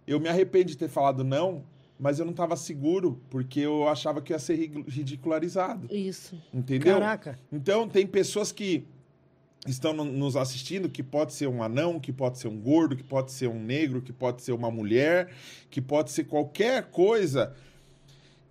eu 0.07 0.21
me 0.21 0.29
arrependo 0.29 0.67
de 0.67 0.77
ter 0.77 0.89
falado 0.89 1.25
não, 1.25 1.65
mas 1.99 2.19
eu 2.19 2.25
não 2.25 2.33
estava 2.33 2.57
seguro, 2.57 3.21
porque 3.31 3.61
eu 3.61 3.89
achava 3.89 4.21
que 4.21 4.33
ia 4.33 4.39
ser 4.39 4.55
ri- 4.57 4.85
ridicularizado. 4.87 5.87
Isso. 5.95 6.41
Entendeu? 6.53 6.95
Caraca. 6.95 7.39
Então, 7.51 7.89
tem 7.89 8.07
pessoas 8.07 8.53
que 8.53 8.87
estão 9.67 9.93
no- 9.93 10.05
nos 10.05 10.37
assistindo 10.37 10.89
que 10.89 11.03
pode 11.03 11.33
ser 11.33 11.49
um 11.49 11.63
anão, 11.63 11.99
que 11.99 12.13
pode 12.13 12.39
ser 12.39 12.49
um 12.49 12.59
gordo, 12.61 12.95
que 12.97 13.03
pode 13.03 13.33
ser 13.33 13.49
um 13.49 13.59
negro, 13.59 14.01
que 14.03 14.13
pode 14.13 14.43
ser 14.43 14.53
uma 14.53 14.71
mulher, 14.71 15.31
que 15.71 15.81
pode 15.81 16.11
ser 16.13 16.25
qualquer 16.25 16.85
coisa. 16.91 17.55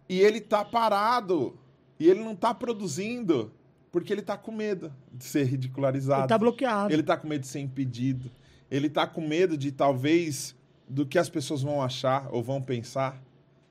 E 0.09 0.19
ele 0.19 0.41
tá 0.41 0.65
parado. 0.65 1.57
E 1.99 2.09
ele 2.09 2.19
não 2.23 2.35
tá 2.35 2.53
produzindo. 2.53 3.51
Porque 3.91 4.11
ele 4.11 4.21
tá 4.21 4.37
com 4.37 4.51
medo 4.51 4.91
de 5.13 5.23
ser 5.23 5.45
ridicularizado. 5.45 6.23
Ele 6.23 6.27
tá 6.27 6.37
bloqueado. 6.37 6.93
Ele 6.93 7.01
tá 7.03 7.15
com 7.15 7.27
medo 7.29 7.41
de 7.41 7.47
ser 7.47 7.59
impedido. 7.61 8.29
Ele 8.69 8.89
tá 8.89 9.07
com 9.07 9.21
medo 9.25 9.57
de 9.57 9.71
talvez 9.71 10.53
do 10.87 11.05
que 11.05 11.17
as 11.17 11.29
pessoas 11.29 11.61
vão 11.61 11.81
achar 11.81 12.27
ou 12.31 12.43
vão 12.43 12.61
pensar. 12.61 13.21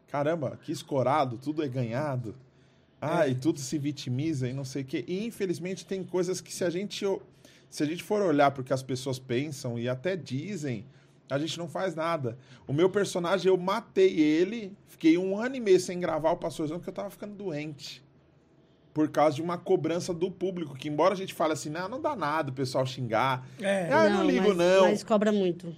Caramba, 0.09 0.59
que 0.63 0.73
escorado, 0.73 1.39
tudo 1.39 1.63
é 1.63 1.69
ganhado. 1.69 2.35
Ah, 3.01 3.27
É. 3.27 3.31
e 3.31 3.35
tudo 3.35 3.59
se 3.61 3.77
vitimiza 3.79 4.49
e 4.49 4.53
não 4.53 4.65
sei 4.65 4.83
o 4.83 4.85
quê. 4.85 5.05
E 5.07 5.27
infelizmente 5.27 5.85
tem 5.85 6.03
coisas 6.03 6.41
que 6.41 6.53
se 6.53 6.65
a 6.65 6.71
gente 6.71 7.05
se 7.69 7.83
a 7.83 7.87
gente 7.87 8.03
for 8.05 8.23
olhar 8.23 8.53
para 8.53 8.61
o 8.61 8.65
que 8.65 8.73
as 8.73 8.85
pessoas 8.85 9.19
pensam 9.19 9.77
e 9.77 9.89
até 9.89 10.15
dizem, 10.17 10.87
a 11.29 11.37
gente 11.41 11.59
não 11.59 11.69
faz 11.69 11.95
nada. 11.97 12.39
O 12.69 12.73
meu 12.73 12.89
personagem, 12.89 13.49
eu 13.49 13.57
matei 13.57 14.21
ele, 14.21 14.73
fiquei 14.87 15.19
um 15.19 15.37
ano 15.37 15.57
e 15.57 15.61
meio 15.61 15.81
sem 15.81 15.99
gravar 15.99 16.31
o 16.31 16.37
Pastorzão 16.37 16.79
porque 16.79 16.91
eu 16.91 16.95
tava 16.95 17.11
ficando 17.11 17.35
doente. 17.35 18.01
Por 18.93 19.09
causa 19.09 19.35
de 19.35 19.43
uma 19.43 19.59
cobrança 19.59 20.15
do 20.15 20.31
público, 20.31 20.77
que 20.77 20.89
embora 20.89 21.15
a 21.15 21.17
gente 21.17 21.35
fale 21.35 21.53
assim, 21.53 21.69
não, 21.69 21.89
não 21.89 22.01
dá 22.01 22.15
nada 22.15 22.51
o 22.51 22.55
pessoal 22.55 22.87
xingar. 22.87 23.45
É. 23.61 23.89
Ah, 23.93 24.05
eu 24.05 24.11
não 24.13 24.25
ligo, 24.25 24.49
mas, 24.49 24.57
não. 24.57 24.83
Mas 24.85 25.03
cobra 25.03 25.33
muito. 25.33 25.75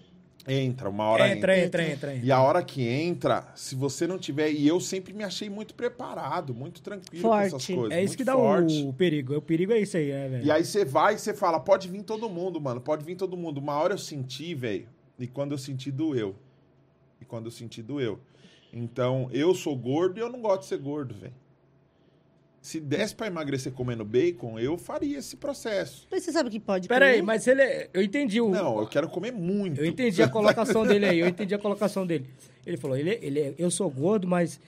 Entra, 0.48 0.88
uma 0.88 1.04
hora 1.04 1.28
entra. 1.28 1.58
Entra, 1.58 1.82
entra, 1.82 1.92
entra, 1.92 2.14
entra. 2.14 2.26
E 2.26 2.30
a 2.30 2.40
hora 2.40 2.62
que 2.62 2.86
entra, 2.86 3.48
se 3.56 3.74
você 3.74 4.06
não 4.06 4.16
tiver. 4.18 4.50
E 4.52 4.66
eu 4.66 4.78
sempre 4.78 5.12
me 5.12 5.24
achei 5.24 5.50
muito 5.50 5.74
preparado, 5.74 6.54
muito 6.54 6.80
tranquilo 6.80 7.28
com 7.28 7.34
essas 7.34 7.50
Forte. 7.52 7.74
coisas. 7.74 7.90
É 7.92 8.00
isso 8.00 8.10
muito 8.10 8.16
que 8.18 8.24
dá 8.24 8.34
forte. 8.34 8.84
o, 8.84 8.92
perigo. 8.92 9.36
O 9.36 9.42
perigo 9.42 9.72
é 9.72 9.80
isso 9.80 9.96
aí, 9.96 10.10
é, 10.10 10.28
velho. 10.28 10.44
E 10.44 10.50
aí 10.50 10.64
você 10.64 10.84
vai 10.84 11.14
e 11.14 11.18
você 11.18 11.34
fala, 11.34 11.58
pode 11.58 11.88
vir 11.88 12.04
todo 12.04 12.28
mundo, 12.28 12.60
mano, 12.60 12.80
pode 12.80 13.04
vir 13.04 13.16
todo 13.16 13.36
mundo. 13.36 13.58
Uma 13.58 13.74
hora 13.74 13.94
eu 13.94 13.98
senti, 13.98 14.54
velho, 14.54 14.88
e 15.18 15.26
quando 15.26 15.52
eu 15.52 15.58
senti, 15.58 15.90
doeu. 15.90 16.36
E 17.20 17.24
quando 17.24 17.46
eu 17.46 17.50
senti, 17.50 17.82
doeu. 17.82 18.20
Então, 18.72 19.28
eu 19.32 19.54
sou 19.54 19.74
gordo 19.74 20.18
e 20.18 20.20
eu 20.20 20.30
não 20.30 20.40
gosto 20.40 20.60
de 20.60 20.66
ser 20.66 20.78
gordo, 20.78 21.14
velho. 21.14 21.34
Se 22.66 22.80
desse 22.80 23.14
pra 23.14 23.28
emagrecer 23.28 23.72
comendo 23.72 24.04
bacon, 24.04 24.58
eu 24.58 24.76
faria 24.76 25.18
esse 25.18 25.36
processo. 25.36 26.04
Mas 26.10 26.24
você 26.24 26.32
sabe 26.32 26.50
que 26.50 26.58
pode 26.58 26.88
Pera 26.88 27.06
aí, 27.06 27.12
comer? 27.20 27.22
mas 27.22 27.46
ele. 27.46 27.62
é- 27.62 27.88
Eu 27.94 28.02
entendi 28.02 28.40
o. 28.40 28.48
Não, 28.48 28.80
eu 28.80 28.88
quero 28.88 29.08
comer 29.08 29.30
muito. 29.30 29.80
Eu 29.80 29.86
entendi 29.86 30.20
a 30.20 30.26
colocação 30.28 30.84
dele 30.84 31.06
aí, 31.06 31.20
eu 31.20 31.28
entendi 31.28 31.54
a 31.54 31.58
colocação 31.60 32.04
dele. 32.04 32.28
Ele 32.66 32.76
falou, 32.76 32.96
ele, 32.96 33.20
ele, 33.22 33.38
é- 33.38 33.54
eu 33.56 33.70
sou 33.70 33.88
gordo, 33.88 34.26
mas 34.26 34.58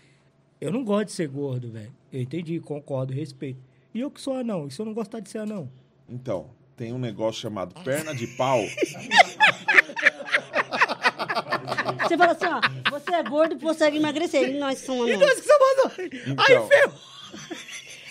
eu 0.61 0.71
não 0.71 0.85
gosto 0.85 1.07
de 1.07 1.13
ser 1.13 1.27
gordo, 1.27 1.73
velho. 1.73 1.93
Eu 2.13 2.21
entendi, 2.23 2.61
concordo, 2.61 3.13
respeito. 3.13 3.59
E 3.93 3.99
eu 3.99 4.13
que 4.13 4.21
sou 4.21 4.35
anão, 4.35 4.69
e 4.69 4.71
se 4.71 4.81
eu 4.81 4.87
não 4.87 4.95
gostar 4.95 5.19
de 5.19 5.29
ser 5.29 5.39
anão? 5.39 5.69
Então, 6.09 6.51
tem 6.77 6.93
um 6.93 6.99
negócio 7.01 7.41
chamado 7.41 7.75
perna 7.83 8.15
de 8.15 8.29
pau. 8.29 8.61
Você 12.03 12.17
fala 12.17 12.31
assim, 12.33 12.47
ó, 12.47 12.61
você 12.91 13.13
é 13.15 13.23
gordo 13.25 13.55
e 13.55 13.59
consegue 13.59 13.97
emagrecer. 13.97 14.55
E 14.55 14.59
nós 14.61 14.79
somos 14.79 15.09
Então, 15.09 15.21
anões. 15.21 15.33
isso 15.39 15.43
que 15.43 15.49
você 15.49 15.59
mandou. 15.59 15.93
Aí, 16.47 16.55
Então. 16.55 16.69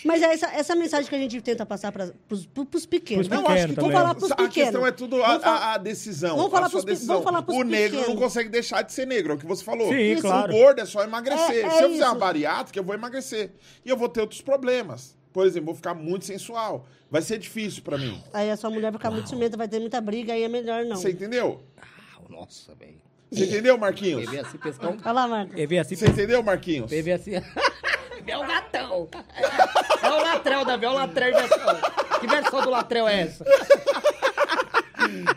Mas 0.08 0.22
é 0.22 0.34
essa, 0.34 0.48
essa 0.48 0.76
mensagem 0.76 1.10
que 1.10 1.16
a 1.16 1.20
gente 1.20 1.42
tenta 1.42 1.66
passar 1.66 1.92
para 1.92 2.12
os 2.30 2.86
pequenos. 2.86 3.28
Não, 3.28 3.44
Vamos 3.44 3.52
acho 3.52 3.68
que 3.68 3.76
também. 3.76 3.92
falar 3.92 4.16
pros 4.16 4.32
a 4.32 4.36
pequenos. 4.36 4.54
questão 4.54 4.88
é 4.88 4.92
tudo 4.92 5.22
a, 5.24 5.28
Vamos 5.28 5.44
a- 5.44 5.74
a 5.74 5.78
decisão. 5.78 6.36
Vamos 6.38 6.52
falar 6.52 6.68
a 6.68 6.70
sua 6.70 6.80
pros 6.80 6.86
pe- 6.86 6.92
decisão. 6.92 7.16
vamos 7.16 7.30
falar 7.30 7.42
pros 7.44 7.58
o 7.58 7.64
negro 7.64 7.98
pequenos. 7.98 8.08
não 8.08 8.16
consegue 8.16 8.50
deixar 8.50 8.82
de 8.84 8.94
ser 8.94 9.06
negro, 9.06 9.34
é 9.34 9.36
o 9.36 9.38
que 9.38 9.46
você 9.46 9.64
falou. 9.64 9.90
Sim, 9.90 9.98
Isso. 10.14 10.22
claro. 10.22 10.54
O 10.54 10.58
gordo 10.58 10.80
é 10.82 10.86
só 10.86 11.04
emagrecer. 11.04 11.58
É- 11.58 11.62
é 11.62 11.70
Se 11.72 11.84
eu 11.84 11.90
fizer 11.92 12.04
uma 12.06 12.12
isso. 12.12 12.20
bariátrica, 12.20 12.80
eu 12.80 12.84
vou 12.84 12.96
emagrecer. 12.96 13.52
E 13.86 13.90
eu 13.90 13.98
vou 13.98 14.08
ter 14.10 14.22
outros 14.22 14.42
problemas. 14.42 15.16
Por 15.34 15.46
exemplo, 15.46 15.66
vou 15.68 15.76
ficar 15.76 15.94
muito 15.94 16.26
sensual. 16.26 16.88
Vai 17.12 17.22
ser 17.22 17.38
difícil 17.38 17.84
pra 17.84 17.98
mim. 17.98 18.22
Aí 18.34 18.50
a 18.50 18.58
sua 18.58 18.70
mulher 18.70 18.92
vai 18.92 19.00
ficar 19.00 19.12
muito 19.12 19.30
ciumenta, 19.30 19.56
vai 19.58 19.68
ter 19.68 19.80
muita 19.80 20.02
briga, 20.02 20.34
aí 20.34 20.44
é 20.44 20.48
melhor 20.48 20.84
não. 20.86 20.96
Você 20.96 21.12
entendeu? 21.12 21.62
Ah, 21.80 21.86
Nossa, 22.30 22.74
velho. 22.76 22.98
Você 23.30 23.44
entendeu, 23.46 23.78
Marquinhos? 23.78 24.24
PV 24.26 24.40
assim, 24.40 24.58
pescar 24.58 24.90
um... 24.90 24.98
Olha 25.04 25.12
lá, 25.12 25.28
Marco. 25.28 25.54
PV 25.54 25.80
assim, 25.80 25.96
Você 25.98 26.08
entendeu, 26.08 26.42
Marquinhos? 26.42 26.90
É 28.28 28.38
o 28.38 28.46
gatão. 28.46 29.10
É 30.04 30.10
o 30.10 30.22
latrel, 30.22 30.66
Davi, 30.66 30.86
é 30.86 30.90
o 30.90 30.94
latrel 30.94 31.34
versão. 31.34 32.20
Que 32.20 32.28
versão 32.28 32.62
do 32.62 32.70
latrel 32.70 33.08
é 33.08 33.22
essa? 33.22 33.46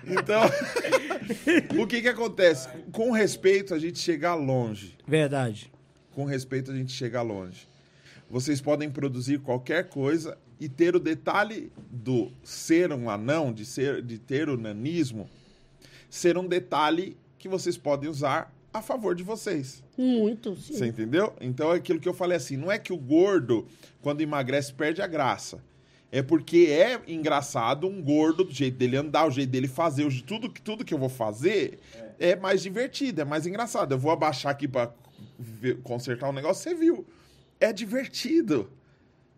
Então, 0.07 0.43
o 1.81 1.87
que 1.87 2.03
que 2.03 2.09
acontece? 2.09 2.69
Com 2.93 3.11
respeito, 3.13 3.75
a 3.75 3.79
gente 3.79 3.99
chega 3.99 4.35
longe. 4.35 4.97
Verdade. 5.07 5.71
com 6.13 6.25
respeito 6.25 6.71
a 6.71 6.75
gente 6.75 6.93
chega 6.93 7.23
longe. 7.23 7.69
Vocês 8.29 8.61
podem 8.61 8.91
produzir 8.91 9.39
qualquer 9.41 9.89
coisa 9.89 10.37
e 10.59 10.69
ter 10.69 10.95
o 10.95 11.01
detalhe 11.01 11.73
do 11.91 12.31
ser 12.43 12.93
um 12.93 13.09
anão, 13.09 13.53
de 13.53 13.65
ser 13.65 14.03
de 14.03 14.19
ter 14.19 14.49
o 14.49 14.57
nanismo, 14.57 15.29
ser 16.09 16.37
um 16.37 16.47
detalhe 16.47 17.17
que 17.39 17.49
vocês 17.49 17.77
podem 17.79 18.09
usar 18.11 18.53
a 18.73 18.81
favor 18.83 19.15
de 19.15 19.23
vocês. 19.23 19.83
Muito, 19.99 20.55
sim. 20.57 20.75
Você 20.75 20.87
entendeu? 20.87 21.33
Então 21.41 21.73
é 21.73 21.77
aquilo 21.77 21.99
que 22.01 22.09
eu 22.09 22.15
falei 22.15 22.37
assim: 22.37 22.57
não 22.57 22.71
é 22.71 22.79
que 22.79 22.93
o 22.93 22.97
gordo, 22.97 23.67
quando 24.01 24.21
emagrece, 24.21 24.73
perde 24.73 25.03
a 25.03 25.07
graça. 25.07 25.63
É 26.13 26.23
porque 26.23 26.67
é 26.71 27.01
engraçado 27.07 27.87
um 27.87 28.03
gordo, 28.03 28.43
do 28.45 28.53
jeito 28.53 28.77
dele 28.77 28.97
andar, 28.97 29.27
o 29.27 29.31
jeito 29.31 29.51
dele 29.51 29.69
fazer, 29.69 30.05
o- 30.05 30.23
tudo, 30.23 30.51
que- 30.51 30.61
tudo 30.61 30.85
que 30.85 30.93
eu 30.93 30.99
vou 30.99 31.09
fazer 31.09 31.79
é. 32.19 32.35
mais 32.35 32.61
divertido, 32.63 33.21
é 33.21 33.25
mais 33.25 33.47
engraçado. 33.47 33.93
Eu 33.93 33.99
vou 33.99 34.11
abaixar 34.11 34.51
aqui 34.51 34.67
pra 34.67 34.93
ver- 35.39 35.79
consertar 35.83 36.29
um 36.29 36.33
negócio, 36.33 36.65
você 36.65 36.75
viu. 36.75 37.07
É 37.61 37.73
divertido. 37.73 38.71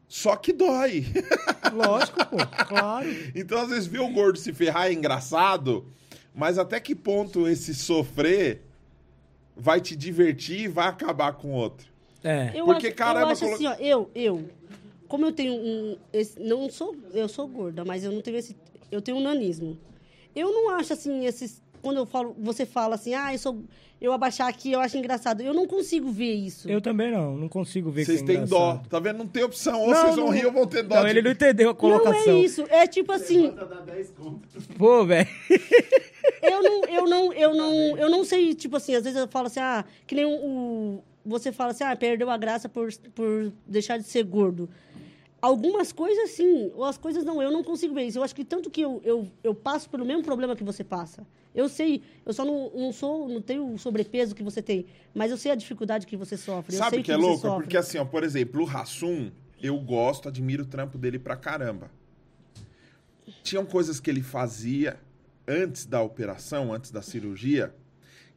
Só 0.08 0.34
que 0.36 0.52
dói. 0.52 1.04
Lógico, 1.74 2.24
pô. 2.26 2.36
Claro. 2.68 3.08
Então, 3.34 3.58
às 3.60 3.68
vezes, 3.68 3.86
ver 3.86 4.00
o 4.00 4.08
gordo 4.08 4.38
se 4.38 4.52
ferrar 4.52 4.86
é 4.86 4.92
engraçado, 4.92 5.86
mas 6.34 6.58
até 6.58 6.78
que 6.80 6.94
ponto 6.94 7.46
esse 7.48 7.74
sofrer 7.74 8.62
vai 9.56 9.80
te 9.80 9.94
divertir 9.96 10.60
e 10.62 10.68
vai 10.68 10.88
acabar 10.88 11.32
com 11.32 11.48
o 11.48 11.54
outro? 11.54 11.86
É. 12.24 12.52
Eu 12.54 12.64
Porque, 12.66 12.88
acho, 12.88 12.96
caramba, 12.96 13.26
eu 13.26 13.32
acho 13.32 13.40
colo- 13.42 13.54
assim, 13.54 13.66
ó, 13.66 13.74
eu, 13.80 14.10
eu, 14.14 14.48
como 15.08 15.26
eu 15.26 15.32
tenho 15.32 15.54
um, 15.54 15.96
esse- 16.12 16.38
não 16.40 16.70
sou, 16.70 16.96
eu 17.12 17.28
sou 17.28 17.46
gorda, 17.48 17.84
mas 17.84 18.04
eu 18.04 18.12
não 18.12 18.20
tenho 18.20 18.36
esse, 18.36 18.56
eu 18.90 19.00
tenho 19.02 19.16
um 19.18 19.22
nanismo. 19.22 19.76
Eu 20.34 20.50
não 20.52 20.70
acho 20.70 20.92
assim, 20.92 21.26
esses, 21.26 21.60
quando 21.82 21.96
eu 21.98 22.06
falo, 22.06 22.34
você 22.38 22.64
fala 22.64 22.94
assim, 22.94 23.12
ah, 23.12 23.34
eu 23.34 23.38
sou, 23.38 23.62
eu 24.00 24.12
abaixar 24.12 24.48
aqui, 24.48 24.72
eu 24.72 24.80
acho 24.80 24.96
engraçado. 24.96 25.42
Eu 25.42 25.52
não 25.52 25.66
consigo 25.66 26.10
ver 26.10 26.32
isso. 26.32 26.68
Eu 26.70 26.80
também 26.80 27.10
não. 27.10 27.36
Não 27.36 27.48
consigo 27.48 27.90
ver 27.90 28.04
Vocês 28.04 28.22
é 28.22 28.24
têm 28.24 28.44
dó, 28.46 28.80
tá 28.88 28.98
vendo? 28.98 29.18
Não 29.18 29.26
tem 29.26 29.42
opção. 29.44 29.80
Ou 29.80 29.90
Não, 29.90 29.94
vocês 30.02 30.16
vão 30.16 30.24
não- 30.26 30.32
rir 30.32 30.46
ou 30.46 30.52
vão 30.52 30.66
ter 30.66 30.82
dó. 30.82 30.94
Não, 30.96 31.04
de- 31.04 31.10
ele 31.10 31.22
não 31.22 31.30
entendeu 31.32 31.68
a 31.68 31.72
não 31.72 31.78
colocação. 31.78 32.32
é 32.32 32.40
isso, 32.40 32.64
é 32.70 32.86
tipo 32.86 33.12
assim, 33.12 33.42
Levanta, 33.48 33.66
dá 33.66 33.80
10 33.80 34.10
contos. 34.10 34.66
Pô, 34.78 35.04
velho. 35.04 35.28
eu 36.42 36.62
não, 36.62 36.84
eu 36.84 37.06
não, 37.06 37.32
eu 37.32 37.54
não, 37.54 37.96
eu 37.96 38.10
não 38.10 38.24
sei, 38.24 38.54
tipo 38.54 38.76
assim, 38.76 38.94
às 38.94 39.04
vezes 39.04 39.18
eu 39.18 39.28
falo 39.28 39.46
assim, 39.46 39.60
ah, 39.60 39.84
que 40.06 40.14
nem 40.14 40.24
o, 40.24 41.02
você 41.24 41.52
fala 41.52 41.70
assim, 41.70 41.84
ah, 41.84 41.94
perdeu 41.96 42.30
a 42.30 42.36
graça 42.36 42.68
por, 42.68 42.92
por 43.14 43.52
deixar 43.66 43.98
de 43.98 44.04
ser 44.04 44.24
gordo. 44.24 44.68
Algumas 45.40 45.90
coisas 45.90 46.30
sim, 46.30 46.70
ou 46.74 46.84
as 46.84 46.96
coisas 46.96 47.24
não, 47.24 47.42
eu 47.42 47.50
não 47.50 47.64
consigo 47.64 47.94
ver 47.94 48.04
isso. 48.04 48.18
Eu 48.18 48.22
acho 48.22 48.34
que 48.34 48.44
tanto 48.44 48.70
que 48.70 48.80
eu, 48.80 49.00
eu, 49.04 49.28
eu 49.42 49.54
passo 49.54 49.90
pelo 49.90 50.04
mesmo 50.04 50.22
problema 50.22 50.54
que 50.54 50.62
você 50.62 50.84
passa. 50.84 51.26
Eu 51.52 51.68
sei, 51.68 52.02
eu 52.24 52.32
só 52.32 52.44
não, 52.44 52.70
não 52.70 52.92
sou, 52.92 53.28
não 53.28 53.42
tenho 53.42 53.72
o 53.72 53.78
sobrepeso 53.78 54.34
que 54.34 54.42
você 54.42 54.62
tem, 54.62 54.86
mas 55.12 55.30
eu 55.30 55.36
sei 55.36 55.50
a 55.52 55.54
dificuldade 55.56 56.06
que 56.06 56.16
você 56.16 56.36
sofre. 56.36 56.76
Sabe 56.76 56.98
o 56.98 57.02
que 57.02 57.10
é 57.10 57.16
louco? 57.16 57.40
sofre. 57.40 57.64
Porque 57.64 57.76
assim, 57.76 57.98
ó, 57.98 58.04
por 58.04 58.22
exemplo, 58.22 58.62
o 58.62 58.64
Rassum, 58.64 59.30
eu 59.60 59.76
gosto, 59.78 60.28
admiro 60.28 60.62
o 60.62 60.66
trampo 60.66 60.96
dele 60.96 61.18
pra 61.18 61.36
caramba. 61.36 61.90
Tinham 63.42 63.66
coisas 63.66 63.98
que 63.98 64.08
ele 64.08 64.22
fazia 64.22 64.98
antes 65.52 65.84
da 65.84 66.00
operação, 66.00 66.72
antes 66.72 66.90
da 66.90 67.02
cirurgia, 67.02 67.74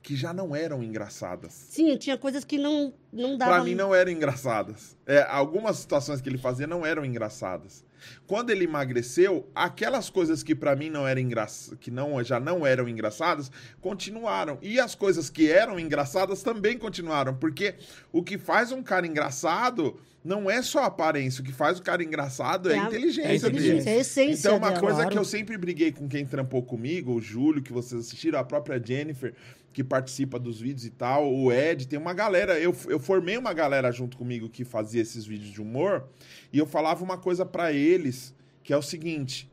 que 0.04 0.16
já 0.16 0.32
não 0.32 0.56
eram 0.56 0.84
engraçadas. 0.84 1.52
Sim, 1.54 1.98
tinha 1.98 2.16
coisas 2.16 2.44
que 2.44 2.60
não, 2.60 2.94
não 3.12 3.38
dava... 3.38 3.54
Pra 3.54 3.64
mim 3.64 3.74
não 3.74 3.96
eram 3.96 4.12
engraçadas. 4.12 4.96
É, 5.06 5.24
algumas 5.24 5.78
situações 5.78 6.22
que 6.22 6.30
ele 6.30 6.38
fazia 6.38 6.68
não 6.68 6.86
eram 6.86 7.04
engraçadas. 7.04 7.84
Quando 8.28 8.52
ele 8.52 8.66
emagreceu, 8.66 9.50
aquelas 9.56 10.10
coisas 10.12 10.44
que 10.44 10.54
pra 10.54 10.76
mim 10.76 10.92
não 10.92 11.08
eram 11.08 11.22
engraçadas, 11.22 11.80
que 11.80 11.90
não, 11.90 12.24
já 12.24 12.40
não 12.40 12.64
eram 12.64 12.88
engraçadas, 12.88 13.52
continuaram. 13.82 14.60
E 14.62 14.80
as 14.80 14.94
coisas 14.94 15.28
que 15.28 15.52
eram 15.52 15.80
engraçadas 15.80 16.44
também 16.44 16.78
continuaram, 16.78 17.36
porque 17.36 17.74
o 18.12 18.22
que 18.22 18.38
faz 18.38 18.72
um 18.72 18.84
cara 18.84 19.08
engraçado 19.08 20.00
não 20.26 20.50
é 20.50 20.62
só 20.64 20.80
a 20.80 20.86
aparência, 20.88 21.42
o 21.42 21.46
que 21.46 21.54
faz 21.54 21.78
o 21.78 21.84
cara 21.84 22.04
engraçado 22.04 22.72
é, 22.72 22.76
É 22.76 22.80
a 22.80 22.86
inteligência, 22.88 23.30
é 23.32 23.36
inteligência, 23.36 23.76
dele. 23.78 23.90
é 23.90 23.94
a 23.94 24.02
essência 24.02 24.48
Então, 24.48 24.58
uma 24.58 24.70
dela. 24.70 24.80
coisa 24.82 24.96
claro. 24.96 25.12
que 25.12 25.18
eu 25.18 25.24
sempre 25.24 25.56
briguei 25.56 25.92
com 25.92 26.08
quem 26.10 26.26
trampou 26.26 26.64
comigo, 26.64 27.14
o 27.14 27.22
Júlio, 27.22 27.62
que 27.62 27.72
vocês 27.72 28.02
assistiram, 28.02 28.40
a 28.40 28.44
própria 28.44 28.82
Jennifer, 28.84 29.36
que 29.72 29.84
participa 29.84 30.40
dos 30.40 30.60
vídeos 30.60 30.84
e 30.86 30.90
tal, 30.90 31.32
o 31.32 31.52
Ed, 31.54 31.88
tem 31.88 32.00
uma 32.00 32.14
galera. 32.14 32.58
Eu, 32.60 32.76
eu 32.88 32.98
formei 32.98 33.38
uma 33.38 33.54
galera 33.54 33.92
junto 33.92 34.18
comigo 34.18 34.50
que 34.50 34.66
fazia 34.66 35.02
esses 35.02 35.26
vídeos 35.26 35.52
de 35.52 35.62
humor, 35.62 36.08
e 36.52 36.58
eu 36.58 36.66
falava 36.66 37.04
uma 37.04 37.18
coisa 37.18 37.46
pra 37.46 37.72
eles, 37.72 38.34
que 38.64 38.74
é 38.74 38.78
o 38.78 38.82
seguinte: 38.82 39.48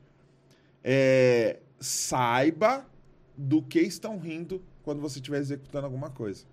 é, 0.83 1.59
saiba 1.81 2.87
do 3.37 3.61
que 3.63 3.81
estão 3.81 4.17
rindo 4.19 4.63
quando 4.83 5.01
você 5.01 5.19
estiver 5.19 5.39
executando 5.39 5.87
alguma 5.87 6.09
coisa. 6.11 6.45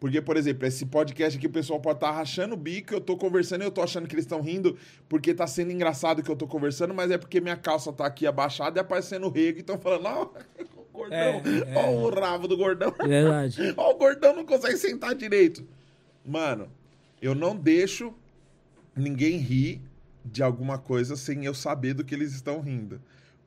Porque, 0.00 0.20
por 0.20 0.36
exemplo, 0.36 0.66
esse 0.66 0.84
podcast 0.86 1.38
aqui, 1.38 1.46
o 1.46 1.50
pessoal 1.50 1.80
pode 1.80 1.96
estar 1.96 2.10
rachando 2.10 2.54
o 2.54 2.58
bico, 2.58 2.92
eu 2.92 3.00
tô 3.00 3.16
conversando 3.16 3.62
e 3.62 3.64
eu 3.64 3.70
tô 3.70 3.80
achando 3.80 4.06
que 4.06 4.14
eles 4.14 4.24
estão 4.24 4.42
rindo 4.42 4.76
porque 5.08 5.32
tá 5.32 5.46
sendo 5.46 5.70
engraçado 5.72 6.22
que 6.22 6.30
eu 6.30 6.36
tô 6.36 6.46
conversando, 6.46 6.92
mas 6.92 7.10
é 7.10 7.16
porque 7.16 7.40
minha 7.40 7.56
calça 7.56 7.92
tá 7.92 8.04
aqui 8.04 8.26
abaixada 8.26 8.78
e 8.78 8.80
aparecendo 8.80 9.30
rego 9.30 9.58
e 9.58 9.60
estão 9.60 9.78
falando, 9.78 10.06
ó, 10.06 10.24
o 10.60 10.92
gordão, 10.92 11.16
É, 11.18 11.38
é. 11.38 11.74
ó 11.74 11.90
o 11.90 12.10
rabo 12.10 12.46
do 12.46 12.56
gordão. 12.56 12.92
Verdade. 13.02 13.56
Ó, 13.76 13.92
o 13.92 13.98
gordão 13.98 14.34
não 14.36 14.44
consegue 14.44 14.76
sentar 14.76 15.14
direito. 15.14 15.66
Mano, 16.24 16.68
eu 17.22 17.34
não 17.34 17.56
deixo 17.56 18.12
ninguém 18.94 19.38
rir 19.38 19.80
de 20.24 20.42
alguma 20.42 20.78
coisa 20.78 21.16
sem 21.16 21.44
eu 21.44 21.54
saber 21.54 21.94
do 21.94 22.04
que 22.04 22.14
eles 22.14 22.32
estão 22.32 22.60
rindo. 22.60 23.00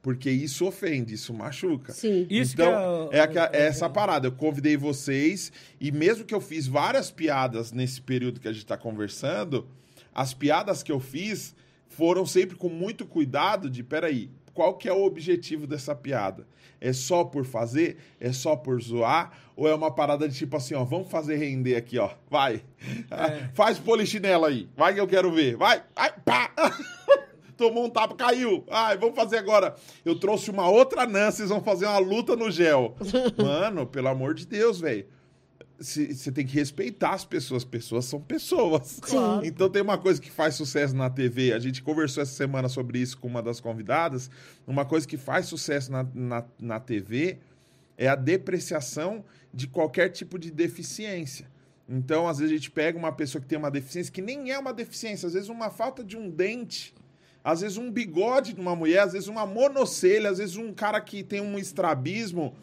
Porque 0.07 0.31
isso 0.31 0.65
ofende, 0.65 1.15
isso 1.15 1.33
machuca. 1.33 1.91
Sim. 1.91 2.25
Isso 2.29 2.53
então, 2.53 3.09
que 3.09 3.17
é, 3.17 3.19
aqua- 3.19 3.49
é 3.51 3.63
essa 3.65 3.89
parada. 3.89 4.27
Eu 4.27 4.31
convidei 4.31 4.77
vocês, 4.77 5.51
e 5.81 5.91
mesmo 5.91 6.23
que 6.23 6.33
eu 6.33 6.39
fiz 6.39 6.65
várias 6.65 7.11
piadas 7.11 7.73
nesse 7.73 7.99
período 8.01 8.39
que 8.39 8.47
a 8.47 8.53
gente 8.53 8.65
tá 8.65 8.77
conversando, 8.77 9.67
as 10.15 10.33
piadas 10.33 10.81
que 10.81 10.93
eu 10.93 11.01
fiz 11.01 11.53
foram 11.89 12.25
sempre 12.25 12.55
com 12.55 12.69
muito 12.69 13.05
cuidado 13.05 13.69
de, 13.69 13.83
peraí, 13.83 14.29
qual 14.53 14.75
que 14.75 14.87
é 14.87 14.93
o 14.93 15.03
objetivo 15.03 15.67
dessa 15.67 15.93
piada? 15.93 16.47
É 16.79 16.93
só 16.93 17.25
por 17.25 17.43
fazer? 17.43 17.97
É 18.17 18.31
só 18.31 18.55
por 18.55 18.81
zoar? 18.81 19.33
Ou 19.57 19.67
é 19.67 19.75
uma 19.75 19.91
parada 19.93 20.25
de 20.29 20.37
tipo 20.37 20.55
assim, 20.55 20.73
ó, 20.73 20.85
vamos 20.85 21.11
fazer 21.11 21.35
render 21.35 21.75
aqui, 21.75 21.97
ó, 21.99 22.11
vai. 22.29 22.61
Faz 23.53 23.77
polichinelo 23.77 24.45
aí, 24.45 24.69
vai 24.73 24.93
que 24.93 25.01
eu 25.01 25.07
quero 25.07 25.29
ver, 25.33 25.57
vai, 25.57 25.83
ai, 25.93 26.13
pá! 26.23 26.49
Tomou 27.57 27.85
um 27.85 27.89
tapa, 27.89 28.15
caiu. 28.15 28.63
Ai, 28.69 28.97
vamos 28.97 29.15
fazer 29.15 29.37
agora. 29.37 29.75
Eu 30.05 30.17
trouxe 30.17 30.51
uma 30.51 30.69
outra 30.69 31.07
Nan, 31.07 31.31
vocês 31.31 31.49
vão 31.49 31.61
fazer 31.61 31.85
uma 31.85 31.97
luta 31.97 32.35
no 32.35 32.51
gel. 32.51 32.95
Mano, 33.37 33.87
pelo 33.87 34.07
amor 34.07 34.33
de 34.33 34.45
Deus, 34.45 34.79
velho. 34.79 35.05
Você 35.79 36.31
tem 36.31 36.45
que 36.45 36.55
respeitar 36.55 37.13
as 37.13 37.25
pessoas. 37.25 37.63
Pessoas 37.63 38.05
são 38.05 38.19
pessoas. 38.21 38.99
Sim. 39.03 39.41
Então 39.43 39.69
tem 39.69 39.81
uma 39.81 39.97
coisa 39.97 40.21
que 40.21 40.31
faz 40.31 40.55
sucesso 40.55 40.95
na 40.95 41.09
TV. 41.09 41.53
A 41.53 41.59
gente 41.59 41.83
conversou 41.83 42.23
essa 42.23 42.33
semana 42.33 42.69
sobre 42.69 42.99
isso 42.99 43.17
com 43.17 43.27
uma 43.27 43.41
das 43.41 43.59
convidadas. 43.59 44.29
Uma 44.65 44.85
coisa 44.85 45.07
que 45.07 45.17
faz 45.17 45.47
sucesso 45.47 45.91
na, 45.91 46.05
na, 46.13 46.43
na 46.59 46.79
TV 46.79 47.39
é 47.97 48.07
a 48.07 48.15
depreciação 48.15 49.25
de 49.53 49.67
qualquer 49.67 50.09
tipo 50.09 50.37
de 50.37 50.51
deficiência. 50.51 51.47
Então, 51.89 52.27
às 52.27 52.37
vezes, 52.37 52.53
a 52.53 52.55
gente 52.55 52.69
pega 52.69 52.97
uma 52.97 53.11
pessoa 53.11 53.41
que 53.41 53.47
tem 53.47 53.57
uma 53.57 53.71
deficiência 53.71 54.11
que 54.11 54.21
nem 54.21 54.51
é 54.51 54.59
uma 54.59 54.73
deficiência, 54.73 55.25
às 55.27 55.33
vezes, 55.33 55.47
uma 55.47 55.69
falta 55.69 56.03
de 56.03 56.17
um 56.17 56.29
dente, 56.29 56.93
às 57.47 57.61
vezes, 57.61 57.77
um 57.77 57.89
bigode 57.89 58.51
de 58.51 58.59
uma 58.59 58.75
mulher, 58.75 58.99
às 58.99 59.13
vezes, 59.13 59.29
uma 59.29 59.45
monocelha, 59.45 60.29
às 60.29 60.37
vezes, 60.37 60.57
um 60.57 60.73
cara 60.73 60.99
que 60.99 61.23
tem 61.23 61.39
um 61.39 61.57
estrabismo 61.57 62.53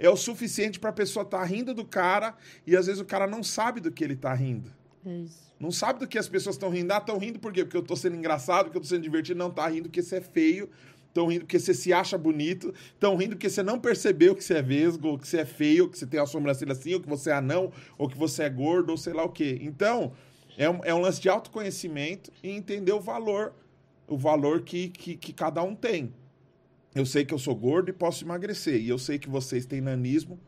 é 0.00 0.10
o 0.10 0.16
suficiente 0.16 0.80
para 0.80 0.90
a 0.90 0.92
pessoa 0.92 1.22
estar 1.22 1.44
rindo 1.44 1.72
do 1.72 1.84
cara 1.84 2.34
e, 2.66 2.76
às 2.76 2.86
vezes, 2.86 3.00
o 3.00 3.04
cara 3.04 3.28
não 3.28 3.40
sabe 3.40 3.78
do 3.80 3.92
que 3.92 4.02
ele 4.02 4.14
está 4.14 4.34
rindo. 4.34 4.68
É 5.06 5.18
isso. 5.18 5.38
Não 5.60 5.70
sabe 5.70 6.00
do 6.00 6.08
que 6.08 6.18
as 6.18 6.26
pessoas 6.26 6.56
estão 6.56 6.70
rindo. 6.70 6.92
Ah, 6.92 6.98
estão 6.98 7.18
rindo 7.18 7.38
por 7.38 7.52
quê? 7.52 7.62
Porque 7.62 7.76
eu 7.76 7.84
tô 7.84 7.94
sendo 7.94 8.16
engraçado, 8.16 8.64
porque 8.64 8.78
eu 8.78 8.82
tô 8.82 8.88
sendo 8.88 9.02
divertido. 9.02 9.38
Não, 9.38 9.48
tá 9.48 9.68
rindo 9.68 9.84
porque 9.84 10.02
você 10.02 10.16
é 10.16 10.20
feio. 10.20 10.68
Estão 11.06 11.28
rindo 11.28 11.42
porque 11.42 11.60
você 11.60 11.72
se 11.72 11.92
acha 11.92 12.18
bonito. 12.18 12.74
Estão 12.94 13.14
rindo 13.14 13.36
porque 13.36 13.48
você 13.48 13.62
não 13.62 13.78
percebeu 13.78 14.34
que 14.34 14.42
você 14.42 14.54
é 14.54 14.62
vesgo, 14.62 15.06
ou 15.06 15.18
que 15.20 15.28
você 15.28 15.38
é 15.38 15.44
feio, 15.44 15.84
ou 15.84 15.88
que 15.88 15.96
você 15.96 16.06
tem 16.06 16.18
a 16.18 16.26
sobrancelha 16.26 16.72
assim, 16.72 16.94
ou 16.94 17.00
que 17.00 17.08
você 17.08 17.30
é 17.30 17.34
anão, 17.34 17.70
ou 17.96 18.08
que 18.08 18.18
você 18.18 18.42
é 18.42 18.50
gordo, 18.50 18.90
ou 18.90 18.96
sei 18.96 19.12
lá 19.12 19.22
o 19.22 19.28
quê. 19.28 19.56
Então, 19.62 20.12
é 20.58 20.68
um, 20.68 20.80
é 20.82 20.92
um 20.92 21.00
lance 21.00 21.20
de 21.20 21.28
autoconhecimento 21.28 22.32
e 22.42 22.50
entender 22.50 22.92
o 22.92 23.00
valor, 23.00 23.54
o 24.06 24.16
valor 24.16 24.62
que, 24.62 24.88
que, 24.88 25.16
que 25.16 25.32
cada 25.32 25.62
um 25.62 25.74
tem. 25.74 26.12
Eu 26.94 27.06
sei 27.06 27.24
que 27.24 27.32
eu 27.32 27.38
sou 27.38 27.54
gordo 27.54 27.88
e 27.88 27.92
posso 27.92 28.24
emagrecer. 28.24 28.80
E 28.80 28.88
eu 28.88 28.98
sei 28.98 29.18
que 29.18 29.28
vocês 29.28 29.64
têm 29.64 29.80
nanismo, 29.80 30.38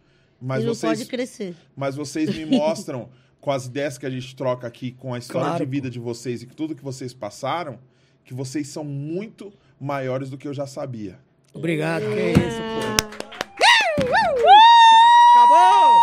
mas 0.41 0.62
e 0.62 0.66
não 0.66 0.74
vocês 0.74 0.99
pode 0.99 1.08
crescer. 1.10 1.55
mas 1.74 1.97
vocês 1.97 2.34
me 2.34 2.44
mostram 2.58 3.08
com 3.41 3.50
as 3.50 3.66
ideias 3.66 3.97
que 3.99 4.07
a 4.07 4.10
gente 4.10 4.34
troca 4.36 4.66
aqui, 4.66 4.92
com 4.92 5.15
a 5.15 5.18
história 5.18 5.49
Claro, 5.49 5.65
de 5.65 5.70
vida 5.70 5.91
de 5.91 5.99
vocês 5.99 6.42
e 6.42 6.47
com 6.47 6.55
tudo 6.55 6.74
que 6.74 6.83
vocês 6.84 7.12
passaram, 7.15 7.78
que 8.24 8.33
vocês 8.34 8.68
são 8.68 8.84
muito 8.84 9.52
maiores 9.81 10.31
do 10.31 10.36
que 10.39 10.49
eu 10.49 10.55
já 10.55 10.66
sabia. 10.66 11.18
Obrigado, 11.52 12.02
que 12.02 12.18
é 12.18 12.31
isso, 12.33 12.41
pô. 12.41 13.05
Acabou! 15.34 15.94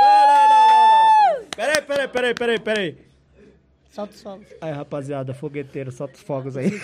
Não, 0.00 0.26
não, 0.26 0.48
não, 0.48 0.68
não, 0.68 1.38
não. 1.40 1.46
Peraí, 1.56 1.82
peraí, 1.82 2.08
peraí, 2.08 2.34
peraí, 2.34 2.58
peraí. 2.60 3.05
Solta 3.96 4.14
os 4.14 4.22
fogos. 4.22 4.46
Aí, 4.60 4.72
rapaziada, 4.72 5.32
fogueteiro, 5.32 5.90
solta 5.90 6.14
os 6.16 6.20
fogos 6.22 6.54
aí. 6.54 6.70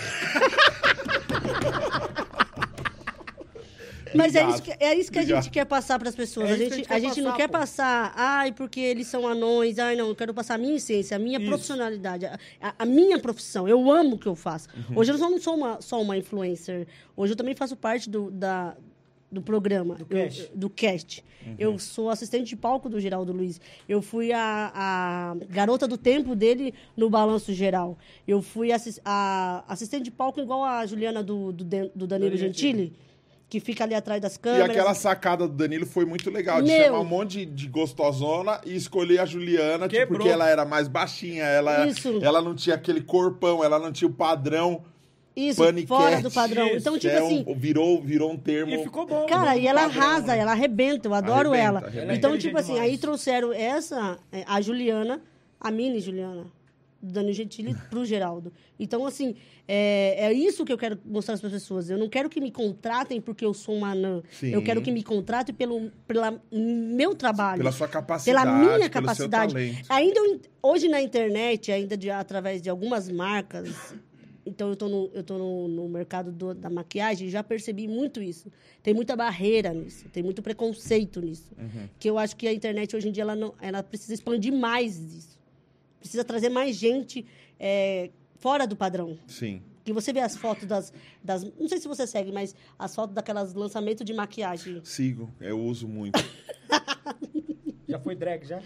Mas 4.15 4.35
é 4.35 4.47
isso 4.49 4.63
que, 4.63 4.71
é 4.79 4.95
isso 4.95 5.11
que 5.13 5.19
a 5.19 5.23
gente 5.25 5.49
quer 5.51 5.65
passar 5.65 5.99
para 5.99 6.09
as 6.09 6.15
pessoas. 6.15 6.51
É 6.51 6.53
a 6.53 6.57
que 6.57 6.63
a 6.63 6.67
gente, 6.67 6.77
gente 6.77 6.93
a 6.93 6.99
gente 6.99 7.21
não 7.23 7.31
passar, 7.31 7.37
quer 7.39 7.49
pô. 7.49 7.53
passar, 7.59 8.13
ai, 8.15 8.53
porque 8.53 8.79
eles 8.81 9.07
são 9.07 9.27
anões, 9.27 9.79
ai, 9.79 9.97
não, 9.97 10.09
eu 10.09 10.15
quero 10.15 10.35
passar 10.35 10.55
a 10.55 10.59
minha 10.59 10.77
essência, 10.77 11.17
a 11.17 11.19
minha 11.19 11.39
Isso. 11.39 11.49
profissionalidade, 11.49 12.27
a, 12.27 12.39
a- 12.61 12.75
a 12.81 12.85
minha 12.87 13.19
profissão. 13.19 13.67
Eu 13.69 13.91
amo 13.91 14.17
o 14.17 14.19
que 14.19 14.27
eu 14.27 14.35
faço. 14.35 14.69
Uhum. 14.77 14.99
Hoje 14.99 15.13
eu 15.13 15.19
não 15.19 15.39
sou 15.41 15.55
uma, 15.55 15.81
só 15.81 16.01
uma 16.01 16.17
influencer. 16.17 16.87
Hoje 17.17 17.33
eu 17.33 17.37
também 17.37 17.55
faço 17.55 17.75
parte 17.77 18.09
do, 18.11 18.31
da, 18.31 18.75
do 19.33 19.41
programa. 19.43 19.95
Do 19.95 20.03
Eu- 20.03 20.25
cast. 20.25 20.51
do 20.55 20.71
cast. 20.71 21.25
Uhum. 21.45 21.55
Eu 21.59 21.79
sou 21.79 22.11
assistente 22.11 22.49
de 22.51 22.57
palco 22.57 22.89
do 22.89 23.01
Geraldo 23.01 23.33
Luiz. 23.33 23.61
Eu 23.89 24.01
fui 24.03 24.33
a, 24.33 24.71
a 24.73 25.37
garota 25.49 25.89
do 25.89 25.97
tempo 25.99 26.37
dele 26.37 26.73
no 26.97 27.11
Balanço 27.11 27.53
Geral. 27.53 27.97
Eu 28.29 28.41
fui 28.43 28.71
assis- 28.71 29.01
a 29.05 29.65
assistente 29.67 30.05
de 30.05 30.11
palco 30.11 30.41
igual 30.41 30.63
a 30.63 30.85
Juliana 30.87 31.23
do, 31.23 31.51
do, 31.51 31.65
do 31.95 32.07
Danilo 32.07 32.37
Gentili, 32.37 32.93
que 33.49 33.59
fica 33.59 33.85
ali 33.85 33.95
atrás 33.95 34.21
das 34.23 34.37
E 34.37 34.39
câmeras. 34.39 34.71
aquela 34.71 34.95
sacada 34.95 35.49
do 35.49 35.55
Danilo 35.55 35.85
foi 35.87 36.05
muito 36.05 36.31
legal, 36.31 36.63
de 36.63 36.71
Meu. 36.71 36.85
chamar 36.85 37.01
um 37.01 37.05
monte 37.05 37.45
de, 37.45 37.47
de 37.47 37.69
gostosona 37.69 38.61
e 38.65 38.75
escolher 38.77 39.19
a 39.19 39.27
Juliana, 39.27 39.89
tipo, 39.89 40.07
porque 40.15 40.29
ela 40.29 40.49
era 40.49 40.65
mais 40.65 40.89
baixinha, 40.89 41.43
ela, 41.45 41.87
Isso. 41.87 42.19
ela 42.23 42.41
não 42.41 42.55
tinha 42.55 42.77
aquele 42.77 43.01
corpão, 43.03 43.63
ela 43.65 43.79
não 43.79 43.91
tinha 43.93 44.09
o 44.09 44.13
padrão 44.15 44.85
Isso, 45.35 45.63
paniquete. 45.63 45.87
fora 45.89 46.21
do 46.21 46.31
padrão. 46.31 46.67
Isso, 46.69 46.77
Então, 46.79 46.99
tipo 46.99 47.13
é 47.15 47.19
assim, 47.19 47.45
um- 47.47 47.55
virou, 47.55 48.03
virou 48.03 48.31
um 48.33 48.37
termo. 48.37 48.75
E 48.75 48.83
ficou 48.85 49.07
bom. 49.07 49.27
Cara, 49.27 49.57
e 49.57 49.67
ela 49.67 49.83
padrão, 49.83 50.03
arrasa, 50.03 50.27
né? 50.29 50.39
ela 50.39 50.53
arrebenta, 50.53 51.09
eu 51.09 51.15
adoro 51.15 51.51
Arrebenta, 51.53 51.59
ela. 51.67 51.79
arrebenta. 51.87 52.15
Então, 52.15 52.35
é 52.35 52.39
tipo 52.39 52.57
assim, 52.59 52.73
inteligente 52.73 52.85
aí 52.85 52.97
demais. 52.97 53.01
trouxeram 53.01 53.53
essa, 53.53 54.19
é, 54.31 54.45
a 54.47 54.61
Juliana, 54.61 55.21
a 55.61 55.71
mini 55.71 56.01
Juliana, 56.01 56.47
do 57.01 57.13
Danilo 57.13 57.33
Gentili 57.35 57.75
pro 57.91 58.05
Geraldo. 58.05 58.53
Então, 58.79 59.05
assim, 59.07 59.35
é, 59.67 60.27
é 60.27 60.33
isso 60.33 60.65
que 60.65 60.73
eu 60.73 60.79
quero 60.79 60.99
mostrar 61.05 61.37
para 61.39 61.47
as 61.49 61.53
pessoas. 61.53 61.89
Eu 61.91 61.99
não 61.99 62.09
quero 62.09 62.29
que 62.29 62.41
me 62.41 62.51
contratem 62.51 63.21
porque 63.21 63.45
eu 63.45 63.53
sou 63.55 63.75
uma 63.77 63.91
anã. 63.93 64.23
Sim. 64.31 64.51
Eu 64.51 64.63
quero 64.63 64.81
que 64.83 64.93
me 64.93 65.03
contratem 65.03 65.53
pelo 65.55 65.91
pela 66.07 66.41
meu 66.53 67.15
trabalho. 67.15 67.59
Pela 67.59 67.73
sua 67.73 67.89
capacidade, 67.89 68.45
pela 68.45 68.59
minha 68.59 68.79
pelo 68.79 68.91
capacidade. 68.91 69.55
Ainda 69.89 70.21
hoje 70.63 70.89
na 70.89 71.01
internet, 71.03 71.73
ainda 71.73 71.97
de, 71.97 72.09
através 72.11 72.61
de 72.63 72.69
algumas 72.71 73.09
marcas, 73.11 73.95
então 74.45 74.69
eu 74.71 74.77
tô 74.77 74.89
no, 74.89 75.11
eu 75.15 75.23
tô 75.23 75.39
no, 75.39 75.69
no 75.69 75.89
mercado 75.89 76.33
do- 76.33 76.55
da 76.55 76.69
maquiagem, 76.71 77.29
já 77.29 77.43
percebi 77.43 77.87
muito 77.87 78.21
isso. 78.23 78.51
Tem 78.83 78.93
muita 78.93 79.15
barreira 79.15 79.73
nisso, 79.73 80.09
tem 80.09 80.23
muito 80.23 80.43
preconceito 80.43 81.21
nisso. 81.21 81.53
Uhum. 81.59 81.89
Que 81.99 82.09
eu 82.11 82.19
acho 82.19 82.37
que 82.37 82.47
a 82.49 82.53
internet 82.53 82.95
hoje 82.97 83.09
em 83.09 83.13
dia 83.13 83.23
ela, 83.23 83.37
não, 83.37 83.55
ela 83.61 83.83
precisa 83.83 84.15
expandir 84.15 84.53
mais 84.53 84.99
isso. 84.99 85.39
Precisa 86.01 86.25
trazer 86.25 86.49
mais 86.49 86.75
gente 86.77 87.25
é, 87.61 88.11
fora 88.37 88.67
do 88.67 88.75
padrão. 88.75 89.17
Sim. 89.29 89.63
Que 89.85 89.93
você 89.93 90.13
vê 90.13 90.21
as 90.21 90.37
fotos 90.37 90.67
das, 90.67 90.93
das. 91.23 91.45
Não 91.59 91.69
sei 91.69 91.79
se 91.79 91.89
você 91.89 92.07
segue, 92.07 92.31
mas 92.33 92.55
as 92.79 92.95
fotos 92.95 93.15
daquelas 93.15 93.53
lançamentos 93.55 94.05
de 94.05 94.13
maquiagem. 94.13 94.81
Sigo, 94.85 95.33
eu 95.41 95.61
uso 95.61 95.87
muito. 95.89 96.19
Já 97.89 97.99
foi 97.99 98.15
drag, 98.15 98.45
já? 98.47 98.63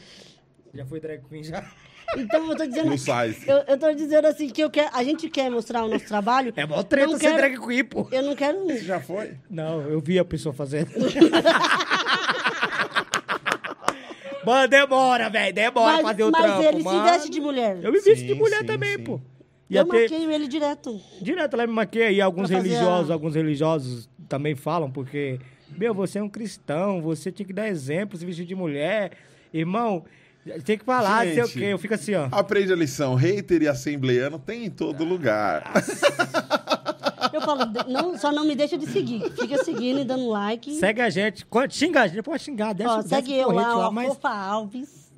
Já 0.73 0.87
foi 0.87 1.01
drag 1.01 1.23
queen, 1.29 1.43
já? 1.43 1.69
Então 2.17 2.49
eu 2.51 2.57
tô 2.57 2.67
dizendo. 2.67 2.87
Plus 2.89 3.03
size. 3.03 3.49
Eu, 3.49 3.57
eu 3.69 3.79
tô 3.79 3.93
dizendo 3.93 4.27
assim 4.27 4.49
que 4.49 4.63
eu 4.63 4.71
quero, 4.71 4.91
a 4.93 5.03
gente 5.05 5.29
quer 5.29 5.51
mostrar 5.51 5.85
o 5.85 5.89
nosso 5.89 6.07
trabalho. 6.07 6.53
É 6.57 6.65
mó 6.67 6.83
treta 6.83 7.07
Não 7.11 7.19
ser 7.19 7.27
quero- 7.27 7.37
drag 7.37 7.59
queen, 7.67 7.85
pô. 7.85 8.09
Eu 8.13 8.23
não 8.23 8.35
quero. 8.37 8.77
Já 8.79 9.01
foi? 9.01 9.35
Não, 9.51 9.81
eu 9.83 10.01
vi 10.01 10.19
a 10.19 10.25
pessoa 10.25 10.53
fazendo. 10.55 10.91
Mano, 14.45 14.69
demora, 14.69 15.29
velho. 15.29 15.53
Demora 15.55 15.95
mas 15.95 16.03
fazer 16.03 16.23
o 16.25 16.31
mas 16.31 16.43
trampo, 16.43 16.63
ele 16.63 16.83
mano. 16.85 17.05
se 17.05 17.11
veste 17.13 17.31
de 17.31 17.41
mulher. 17.41 17.79
Eu 17.83 17.91
me 17.93 17.99
visto 18.01 18.25
de 18.25 18.35
mulher 18.35 18.61
sim, 18.61 18.67
também, 18.67 18.97
sim. 18.97 19.03
pô. 19.03 19.15
Eu 19.69 19.77
Ia 19.79 19.85
ter... 19.85 20.03
maqueio 20.03 20.31
ele 20.31 20.47
direto. 20.47 21.01
Direto 21.21 21.55
ela 21.55 21.67
me 21.67 21.73
maquia 21.73 22.13
e 22.13 22.21
alguns 22.21 22.49
religiosos, 22.49 23.11
a- 23.11 23.15
alguns 23.15 23.35
religiosos 23.35 24.09
também 24.29 24.55
falam, 24.55 24.89
porque, 24.89 25.41
meu, 25.77 25.93
você 25.93 26.21
é 26.21 26.23
um 26.23 26.29
cristão, 26.29 27.03
você 27.03 27.33
tinha 27.33 27.45
que 27.45 27.53
dar 27.53 27.67
exemplo, 27.67 28.17
se 28.17 28.25
vestir 28.25 28.47
de 28.47 28.55
mulher. 28.55 29.11
Irmão, 29.53 30.05
tem 30.65 30.79
que 30.79 30.85
falar, 30.85 31.25
sei 31.25 31.43
o 31.43 31.47
Gente. 31.47 31.59
quê. 31.59 31.65
Eu 31.67 31.79
fico 31.79 31.95
assim, 31.95 32.15
ó. 32.15 32.29
Aprende 32.33 32.73
a 32.73 32.77
lição. 32.77 33.15
Hater 33.15 33.63
e 33.63 33.69
assembleiano 33.69 34.39
tem 34.39 34.65
em 34.67 34.71
todo 34.71 35.05
lugar. 35.05 35.73
Eu 37.33 37.41
falo, 37.43 37.61
não, 37.89 38.17
só 38.17 38.33
não 38.33 38.47
me 38.47 38.55
deixa 38.55 38.79
de 38.79 38.87
seguir. 38.87 39.31
Fica 39.33 39.63
seguindo 39.63 40.01
e 40.01 40.05
dando 40.05 40.29
like. 40.29 40.75
Segue 40.79 41.01
a 41.03 41.11
gente. 41.11 41.45
Quando- 41.45 41.73
Xinga 41.73 42.03
a 42.03 42.07
gente, 42.07 42.23
pode 42.23 42.43
xingar, 42.43 42.73
deixa, 42.73 42.93
Ó, 42.93 42.97
desce 42.99 43.09
segue 43.11 43.33
o 43.33 43.37
eu 43.37 43.45
porrete 43.49 43.69
lá, 43.69 43.89
ó, 43.89 43.91
mas 43.91 44.09
Fofa 44.09 44.29
Alves. 44.31 45.11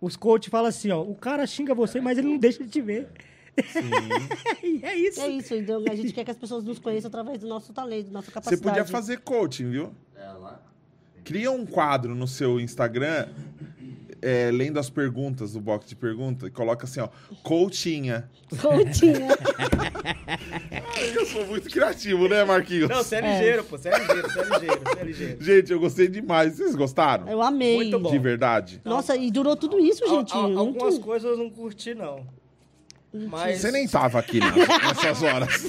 os 0.00 0.16
coaches 0.16 0.48
falam 0.50 0.68
assim, 0.68 0.90
ó, 0.90 1.02
o 1.02 1.14
cara 1.14 1.46
xinga 1.46 1.74
você, 1.74 2.00
mas 2.00 2.16
ele 2.16 2.28
não 2.28 2.38
deixa 2.38 2.62
de 2.64 2.70
te 2.70 2.80
ver. 2.80 3.08
E 4.62 4.80
é 4.82 4.94
isso. 4.96 5.20
É 5.20 5.28
isso, 5.28 5.54
então 5.54 5.84
a 5.90 5.94
gente 5.94 6.12
quer 6.12 6.24
que 6.24 6.30
as 6.30 6.36
pessoas 6.38 6.64
nos 6.64 6.78
conheçam 6.78 7.08
através 7.08 7.40
do 7.40 7.46
nosso 7.48 7.72
talento, 7.72 8.06
da 8.06 8.12
nossa 8.12 8.26
Você 8.28 8.32
capacidade. 8.32 8.62
podia 8.62 8.84
fazer 8.86 9.18
coaching, 9.18 9.68
viu? 9.70 9.92
Cria 11.24 11.50
um 11.50 11.66
quadro 11.66 12.14
no 12.14 12.26
seu 12.26 12.58
Instagram, 12.58 13.28
é, 14.22 14.50
lendo 14.50 14.78
as 14.78 14.88
perguntas 14.90 15.52
do 15.52 15.60
box 15.60 15.88
de 15.88 15.96
pergunta, 15.96 16.46
e 16.46 16.50
coloca 16.50 16.84
assim, 16.84 17.00
ó, 17.00 17.08
coachinha. 17.42 18.28
Coachinha. 18.60 19.28
Eu 21.14 21.26
sou 21.26 21.46
muito 21.46 21.68
criativo, 21.68 22.28
né, 22.28 22.44
Marquinhos? 22.44 22.88
Não, 22.88 22.98
você 23.02 23.16
é 23.16 23.20
ligeiro, 23.20 23.64
pô. 23.64 23.78
Você 23.78 23.88
é 23.88 23.98
ligeiro, 23.98 24.22
você 24.28 24.38
é 24.40 24.44
ligeiro, 24.44 24.80
você 24.84 24.98
é 25.00 25.04
ligeiro. 25.04 25.44
Gente, 25.44 25.72
eu 25.72 25.80
gostei 25.80 26.08
demais. 26.08 26.54
Vocês 26.56 26.74
gostaram? 26.74 27.28
Eu 27.28 27.40
amei. 27.42 27.76
Muito 27.76 27.98
bom. 27.98 28.10
De 28.10 28.18
verdade? 28.18 28.80
Nossa, 28.84 29.16
e 29.16 29.30
durou 29.30 29.56
tudo 29.56 29.78
isso, 29.78 30.06
gente. 30.08 30.32
Al- 30.32 30.40
al- 30.42 30.48
muito... 30.48 30.58
algumas 30.58 30.98
coisas 30.98 31.30
eu 31.30 31.36
não 31.36 31.50
curti, 31.50 31.94
não. 31.94 32.26
Mas... 33.12 33.60
Você 33.60 33.72
nem 33.72 33.88
tava 33.88 34.18
aqui 34.20 34.38
né, 34.38 34.46
nessas 34.86 35.22
horas. 35.22 35.62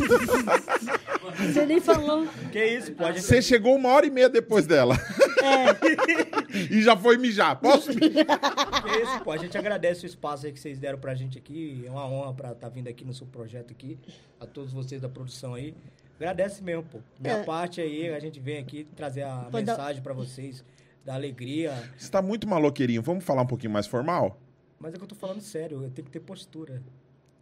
Você 1.37 1.65
nem 1.65 1.79
falou. 1.81 2.27
Que 2.51 2.63
isso, 2.63 2.93
gente... 2.95 3.21
Você 3.21 3.41
chegou 3.41 3.75
uma 3.75 3.89
hora 3.89 4.05
e 4.05 4.09
meia 4.11 4.29
depois 4.29 4.67
dela. 4.67 4.95
É, 5.41 6.53
e 6.73 6.81
já 6.83 6.95
foi 6.95 7.17
mijar. 7.17 7.59
Posso 7.59 7.89
mijar? 7.89 8.25
Que 8.81 9.03
isso, 9.03 9.21
pô. 9.23 9.31
A 9.31 9.37
gente 9.37 9.57
agradece 9.57 10.05
o 10.05 10.07
espaço 10.07 10.45
aí 10.45 10.51
que 10.51 10.59
vocês 10.59 10.77
deram 10.79 10.99
pra 10.99 11.15
gente 11.15 11.37
aqui. 11.37 11.83
É 11.85 11.89
uma 11.89 12.05
honra 12.05 12.33
pra 12.33 12.51
estar 12.51 12.69
vindo 12.69 12.87
aqui 12.87 13.03
no 13.05 13.13
seu 13.13 13.25
projeto 13.27 13.71
aqui. 13.71 13.97
A 14.39 14.45
todos 14.45 14.71
vocês 14.73 15.01
da 15.01 15.09
produção 15.09 15.53
aí. 15.55 15.73
Agradece 16.19 16.63
mesmo, 16.63 16.83
pô. 16.83 16.99
Minha 17.19 17.37
É. 17.37 17.43
parte 17.43 17.81
aí, 17.81 18.13
a 18.13 18.19
gente 18.19 18.39
vem 18.39 18.57
aqui 18.59 18.87
trazer 18.95 19.23
a 19.23 19.47
Pode 19.51 19.65
dar- 19.65 19.73
mensagem 19.77 20.01
pra 20.03 20.13
vocês. 20.13 20.63
Da 21.03 21.15
alegria. 21.15 21.73
Você 21.97 22.11
tá 22.11 22.21
muito 22.21 22.47
maloqueirinho. 22.47 23.01
Vamos 23.01 23.23
falar 23.23 23.41
um 23.41 23.47
pouquinho 23.47 23.71
mais 23.71 23.87
formal? 23.87 24.39
Mas 24.79 24.93
é 24.93 24.97
que 24.97 25.03
eu 25.03 25.07
tô 25.07 25.15
falando 25.15 25.41
sério. 25.41 25.81
Eu 25.83 25.89
tenho 25.89 26.05
que 26.05 26.11
ter 26.11 26.19
postura. 26.19 26.81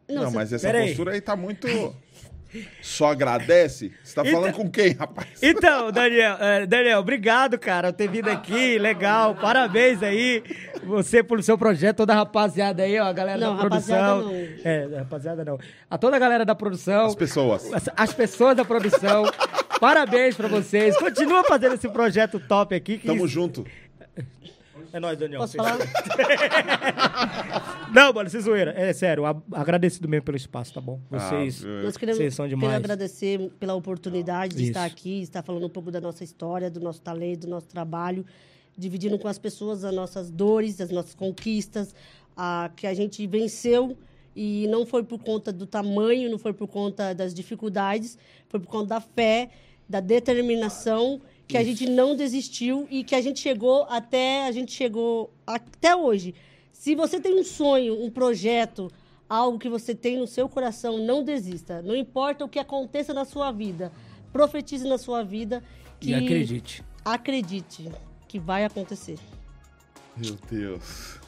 Não, 0.10 0.24
Não, 0.24 0.32
mas 0.32 0.52
essa 0.52 0.66
Pera 0.68 0.80
aí. 0.80 0.88
postura 0.88 1.12
aí 1.14 1.22
tá 1.22 1.36
muito... 1.36 1.68
Só 2.82 3.12
agradece? 3.12 3.92
Você 4.04 4.16
tá 4.16 4.26
falando 4.26 4.50
Então- 4.50 4.64
com 4.64 4.72
quem, 4.72 4.94
rapaz? 4.94 5.28
Então, 5.40 5.92
Daniel, 5.92 6.36
é, 6.40 6.66
Daniel, 6.66 6.98
obrigado, 7.00 7.60
cara, 7.60 7.94
por 7.94 7.98
ter 8.00 8.10
vindo 8.10 8.28
aqui, 8.28 8.80
legal, 8.80 9.36
parabéns 9.36 10.02
aí, 10.02 10.42
você 10.84 11.22
pelo 11.22 11.44
seu 11.44 11.60
projeto, 11.60 11.98
toda 11.98 12.14
a 12.14 12.16
rapaziada 12.16 12.82
aí, 12.82 13.00
ó, 13.00 13.04
a 13.06 13.14
galera 13.14 13.38
Não, 13.40 13.56
da 13.56 13.62
produção. 13.62 14.24
rapaziada 14.24 14.60
É, 14.68 14.98
rapaziada 14.98 15.46
não. 15.46 15.60
A 15.88 15.96
toda 16.00 16.16
a 16.16 16.20
galera 16.20 16.44
da 16.44 16.56
produção, 16.56 17.06
As 17.06 17.14
pessoas. 17.14 17.72
as, 17.72 17.88
as 17.96 18.14
pessoas 18.14 18.58
da 18.58 18.66
produção, 18.66 19.26
parabéns 19.80 20.34
pra 20.36 20.48
vocês, 20.48 20.98
continua 20.98 21.44
fazendo 21.44 21.76
esse 21.76 21.88
projeto 21.88 22.40
top 22.40 22.74
aqui. 22.74 22.98
Que 22.98 23.06
Tamo 23.06 23.26
isso- 23.26 23.28
junto. 23.28 23.64
É 24.92 25.00
nóis, 25.00 25.20
Daniel. 25.20 25.42
Posso 25.42 25.56
falar? 25.56 25.78
Não, 27.94 28.14
mano, 28.14 28.30
sem 28.30 28.40
zoeira, 28.40 28.72
é 28.78 28.94
sério, 28.94 29.26
a- 29.26 29.42
agradecido 29.54 30.08
mesmo 30.08 30.24
pelo 30.26 30.38
espaço, 30.38 30.74
tá 30.74 30.80
bom? 30.80 31.00
Vocês... 31.10 31.64
Ah, 31.66 31.84
Nós 31.84 31.98
queremos 31.98 32.18
Vocês 32.20 32.36
são 32.36 32.46
quero 32.48 32.60
demais. 32.60 32.76
agradecer 32.76 33.50
pela 33.60 33.74
oportunidade 33.74 34.56
de 34.56 34.62
Isso. 34.62 34.72
estar 34.72 34.86
aqui, 34.86 35.22
estar 35.22 35.42
falando 35.42 35.66
um 35.66 35.70
pouco 35.70 35.90
da 35.90 36.00
nossa 36.00 36.24
história, 36.24 36.70
do 36.70 36.80
nosso 36.80 37.02
talento, 37.02 37.42
do 37.42 37.48
nosso 37.48 37.66
trabalho, 37.68 38.24
dividindo 38.78 39.18
com 39.18 39.28
as 39.28 39.40
pessoas 39.40 39.84
as 39.84 39.94
nossas 39.94 40.30
dores, 40.30 40.80
as 40.80 40.92
nossas 40.92 41.16
conquistas, 41.16 41.96
a, 42.38 42.70
que 42.76 42.86
a 42.86 42.94
gente 42.94 43.26
venceu 43.26 43.98
e 44.36 44.68
não 44.68 44.86
foi 44.86 45.04
por 45.04 45.20
conta 45.24 45.52
do 45.52 45.66
tamanho, 45.66 46.30
não 46.30 46.38
foi 46.38 46.54
por 46.54 46.68
conta 46.68 47.14
das 47.14 47.34
dificuldades, 47.34 48.18
foi 48.48 48.60
por 48.60 48.68
conta 48.68 48.86
da 48.90 49.02
fé, 49.02 49.50
da 49.88 50.00
determinação, 50.00 51.20
que 51.48 51.58
a 51.58 51.64
gente 51.64 51.90
não 51.90 52.16
desistiu 52.16 52.88
e 52.92 53.04
que 53.04 53.16
a 53.16 53.22
gente 53.22 53.40
chegou 53.40 53.84
até 53.90 54.46
a 54.48 54.52
gente 54.52 54.72
chegou 54.72 55.34
até 55.48 55.96
hoje. 55.96 56.36
Se 56.80 56.96
você 56.96 57.20
tem 57.20 57.38
um 57.38 57.44
sonho, 57.44 58.02
um 58.02 58.10
projeto, 58.10 58.90
algo 59.28 59.60
que 59.60 59.68
você 59.68 59.94
tem 59.94 60.18
no 60.18 60.26
seu 60.26 60.48
coração, 60.48 60.98
não 61.06 61.22
desista. 61.22 61.82
Não 61.82 61.94
importa 61.94 62.46
o 62.46 62.48
que 62.48 62.58
aconteça 62.58 63.14
na 63.14 63.26
sua 63.26 63.52
vida, 63.52 63.92
profetize 64.32 64.88
na 64.88 64.98
sua 64.98 65.22
vida 65.22 65.62
que 66.00 66.12
E 66.12 66.14
acredite. 66.14 66.82
acredite 67.04 67.92
que 68.30 68.40
vai 68.40 68.64
acontecer. 68.64 69.20
Meu 70.16 70.38
Deus. 70.50 71.20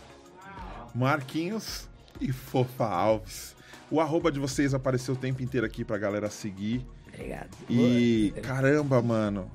Marquinhos 0.95 1.89
e 2.21 2.31
Fofa 2.31 2.85
Alves. 2.85 3.53
O 3.91 3.99
arroba 3.99 4.31
de 4.31 4.39
vocês 4.39 4.73
apareceu 4.73 5.15
o 5.15 5.17
tempo 5.17 5.43
inteiro 5.43 5.67
aqui 5.67 5.83
pra 5.83 5.97
galera 5.97 6.29
seguir. 6.29 6.87
Obrigado. 7.09 7.49
E 7.69 8.33
caramba, 8.41 9.01
mano. 9.01 9.51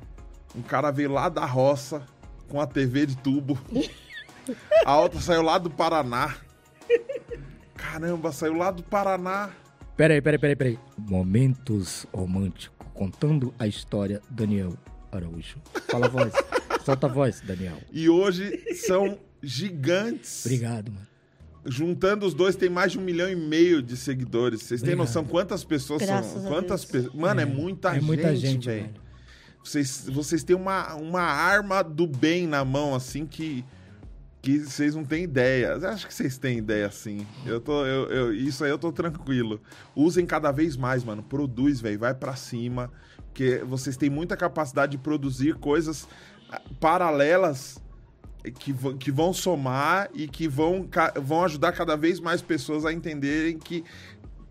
Um 0.55 0.61
cara 0.61 0.91
veio 0.91 1.11
lá 1.11 1.31
da 1.31 1.47
roça 1.47 2.07
com 2.51 2.61
a 2.61 2.67
TV 2.67 3.07
de 3.07 3.17
tubo. 3.17 3.59
A 4.85 4.99
outra 4.99 5.21
saiu 5.21 5.43
lá 5.43 5.59
do 5.59 5.71
Paraná. 5.71 6.37
Caramba, 7.77 8.33
saiu 8.33 8.55
lá 8.55 8.71
do 8.71 8.83
Paraná. 8.83 9.51
Peraí, 9.97 10.21
peraí, 10.21 10.39
peraí, 10.39 10.57
peraí. 10.57 10.79
Momentos 10.99 12.07
românticos, 12.13 12.71
contando 12.93 13.55
a 13.59 13.67
história 13.67 14.21
Daniel 14.31 14.75
Araújo. 15.11 15.59
Fala 15.89 16.07
a 16.07 16.09
voz. 16.09 16.33
Solta 16.85 17.07
a 17.07 17.11
voz, 17.11 17.41
Daniel. 17.41 17.79
E 17.91 18.09
hoje 18.09 18.75
são 18.75 19.19
gigantes. 19.43 20.45
Obrigado, 20.45 20.93
mano. 20.93 21.07
Juntando 21.65 22.25
os 22.25 22.33
dois, 22.33 22.55
tem 22.55 22.69
mais 22.69 22.93
de 22.93 22.99
um 22.99 23.03
milhão 23.03 23.29
e 23.29 23.35
meio 23.35 23.83
de 23.83 23.97
seguidores. 23.97 24.63
Vocês 24.63 24.81
têm 24.81 24.91
Obrigado. 24.93 25.09
noção 25.09 25.25
quantas 25.25 25.65
pessoas 25.65 26.01
Graças 26.03 26.43
são? 26.43 26.51
Quantas 26.51 26.85
pessoas. 26.85 27.13
Mano, 27.13 27.41
é, 27.41 27.45
muita 27.45 27.91
é 27.91 27.95
gente, 27.95 28.05
muita 28.05 28.37
gente, 28.37 28.67
velho. 28.67 28.91
Vocês, 29.65 30.09
vocês 30.09 30.45
têm 30.45 30.55
uma, 30.55 30.95
uma 30.95 31.23
arma 31.23 31.83
do 31.83 32.07
bem 32.07 32.47
na 32.47 32.65
mão, 32.65 32.95
assim, 32.95 33.27
que, 33.27 33.65
que 34.47 34.59
vocês 34.61 34.95
não 34.95 35.05
têm 35.05 35.25
ideia. 35.25 35.75
Acho 35.89 36.07
que 36.07 36.15
vocês 36.15 36.39
têm 36.39 36.59
ideia, 36.59 36.87
assim. 36.87 37.27
Eu 37.45 37.61
tô, 37.61 37.85
eu, 37.85 38.07
eu- 38.11 38.35
isso 38.35 38.63
aí 38.65 38.71
eu 38.71 38.79
tô 38.79 38.93
tranquilo. 38.93 39.61
Usem 39.95 40.25
cada 40.25 40.53
vez 40.53 40.77
mais, 40.77 41.03
mano. 41.03 41.23
Produz, 41.23 41.81
velho. 41.81 41.99
Vai 41.99 42.15
pra 42.15 42.37
cima. 42.37 42.91
Porque 43.27 43.59
vocês 43.67 43.97
têm 43.97 44.09
muita 44.09 44.37
capacidade 44.37 44.93
de 44.93 44.99
produzir 44.99 45.55
coisas 45.57 46.07
ah, 46.49 46.61
paralelas 46.81 47.83
que, 48.61 48.73
vão- 48.73 48.97
que 48.97 49.11
vão 49.11 49.33
somar 49.33 50.09
e 50.15 50.29
que 50.29 50.47
vão, 50.47 50.89
vão 51.21 51.45
ajudar 51.45 51.73
cada 51.73 51.97
vez 51.97 52.21
mais 52.21 52.41
pessoas 52.41 52.85
a 52.87 52.93
entenderem 52.93 53.59
que 53.59 53.83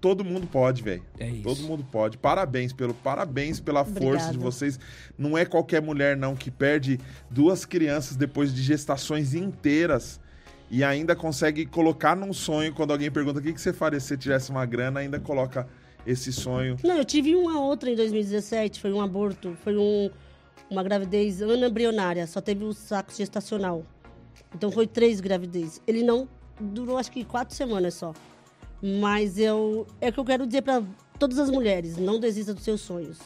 todo 0.06 0.24
mundo 0.24 0.46
pode, 0.46 0.84
velho. 0.84 1.04
É 1.20 1.28
isso. 1.28 1.42
Todo 1.42 1.64
mundo 1.64 1.84
pode. 1.92 2.16
Parabéns 2.16 2.72
pelo 2.72 2.94
parabéns 2.94 3.60
pela 3.60 3.84
força 3.84 4.02
de 4.02 4.38
Obrigada. 4.38 4.38
vocês. 4.38 4.80
Não 5.18 5.36
é 5.36 5.46
qualquer 5.46 5.82
mulher 5.82 6.16
não 6.16 6.36
que 6.36 6.52
perde 6.52 7.00
duas 7.28 7.66
crianças 7.66 8.16
depois 8.16 8.54
de 8.54 8.62
gestações 8.62 9.34
inteiras 9.34 10.22
e 10.70 10.84
ainda 10.84 11.16
consegue 11.16 11.66
colocar 11.66 12.16
num 12.16 12.34
sonho 12.34 12.72
quando 12.72 12.92
alguém 12.92 13.10
pergunta 13.10 13.40
o 13.40 13.42
que, 13.42 13.52
que 13.52 13.60
você 13.60 13.74
faria 13.74 14.00
se 14.00 14.10
você 14.10 14.18
tivesse 14.18 14.52
uma 14.52 14.64
grana, 14.64 15.00
ainda 15.00 15.20
coloca 15.20 15.68
esse 16.06 16.32
sonho. 16.32 16.78
Não, 16.84 16.98
eu 16.98 17.06
tive 17.06 17.36
uma 17.36 17.60
outra 17.60 17.90
em 17.90 17.96
2017, 17.96 18.80
foi 18.80 18.94
um 18.94 19.02
aborto, 19.02 19.58
foi 19.64 19.76
um, 19.76 20.12
uma 20.70 20.84
gravidez 20.84 21.42
anaembrionária, 21.42 22.28
só 22.28 22.40
teve 22.40 22.64
o 22.64 22.74
saco 22.74 23.12
gestacional. 23.12 23.84
Então 24.54 24.70
foi 24.70 24.86
três 24.86 25.20
gravidezes. 25.20 25.82
Ele 25.88 26.04
não 26.04 26.30
durou 26.60 26.96
acho 26.96 27.12
que 27.12 27.26
quatro 27.26 27.56
semanas 27.56 27.96
só. 27.96 28.14
Mas 28.86 29.40
eu 29.40 29.88
é 30.00 30.10
o 30.10 30.14
que 30.14 30.20
eu 30.20 30.26
quero 30.26 30.46
dizer 30.46 30.62
para 30.62 30.84
todas 31.18 31.40
as 31.40 31.50
mulheres, 31.50 31.98
não 31.98 32.20
desista 32.20 32.54
dos 32.54 32.64
seus 32.64 32.82
sonhos. 32.82 33.18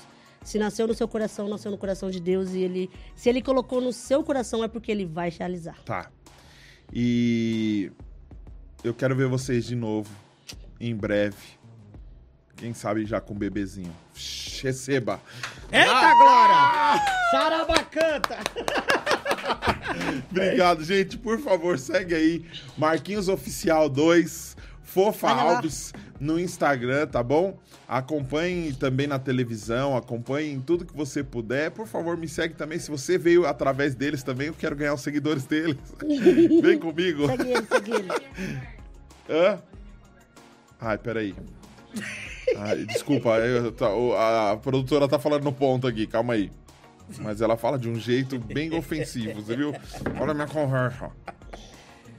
Se 0.41 0.57
nasceu 0.57 0.87
no 0.87 0.93
seu 0.93 1.05
coração, 1.05 1.49
nasceu 1.49 1.69
no 1.69 1.77
coração 1.77 2.09
de 2.09 2.21
Deus 2.21 2.51
e 2.51 2.59
ele, 2.59 2.89
se 3.13 3.27
ele 3.27 3.41
colocou 3.41 3.81
no 3.81 3.91
seu 3.91 4.23
coração 4.23 4.63
é 4.63 4.69
porque 4.69 4.89
ele 4.89 5.05
vai 5.05 5.29
realizar. 5.29 5.77
Tá. 5.83 6.09
E 6.93 7.91
eu 8.85 8.93
quero 8.93 9.13
ver 9.17 9.27
vocês 9.27 9.65
de 9.65 9.75
novo 9.75 10.09
em 10.79 10.95
breve. 10.95 11.59
Quem 12.55 12.73
sabe 12.73 13.05
já 13.05 13.19
com 13.19 13.33
um 13.33 13.37
bebezinho. 13.37 13.93
Receba. 14.61 15.19
Eita, 15.71 16.13
Glória! 16.15 17.03
Sarabacanta! 17.31 18.37
Obrigado, 20.31 20.83
gente. 20.83 21.17
Por 21.17 21.39
favor, 21.39 21.77
segue 21.77 22.15
aí. 22.15 22.45
Marquinhos 22.77 23.27
Oficial 23.27 23.89
2, 23.89 24.48
Fofa. 24.93 25.29
Alves 25.29 25.93
no 26.19 26.39
Instagram, 26.39 27.05
tá 27.07 27.21
bom? 27.21 27.57
Acompanhe 27.87 28.73
também 28.73 29.05
na 29.07 29.19
televisão, 29.19 29.95
acompanhe 29.95 30.51
em 30.53 30.59
tudo 30.59 30.83
que 30.85 30.95
você 30.95 31.23
puder. 31.23 31.71
Por 31.71 31.87
favor, 31.87 32.17
me 32.17 32.27
segue 32.27 32.55
também. 32.55 32.79
Se 32.79 32.89
você 32.89 33.17
veio 33.17 33.45
através 33.45 33.93
deles 33.95 34.23
também, 34.23 34.47
eu 34.47 34.53
quero 34.53 34.75
ganhar 34.75 34.93
os 34.93 35.01
seguidores 35.01 35.45
deles. 35.45 35.77
Vem 36.61 36.79
comigo. 36.79 37.27
Segue 37.27 37.51
ele, 37.51 37.65
segue 37.67 37.91
ele. 37.91 38.07
Hã? 39.29 39.59
Ai, 40.81 40.97
peraí. 40.97 41.35
Ai, 42.57 42.85
desculpa, 42.85 43.37
eu- 43.39 43.71
tá- 43.71 43.87
a 44.51 44.57
produtora 44.57 45.07
tá 45.07 45.19
falando 45.19 45.43
no 45.43 45.53
ponto 45.53 45.85
aqui, 45.87 46.07
calma 46.07 46.33
aí. 46.33 46.51
Mas 47.19 47.41
ela 47.41 47.57
fala 47.57 47.77
de 47.77 47.89
um 47.89 47.95
jeito 47.95 48.37
bem 48.39 48.73
ofensivo, 48.75 49.41
você 49.41 49.55
viu? 49.55 49.73
Olha 50.19 50.31
a 50.31 50.33
minha 50.33 50.47
conversa. 50.47 51.09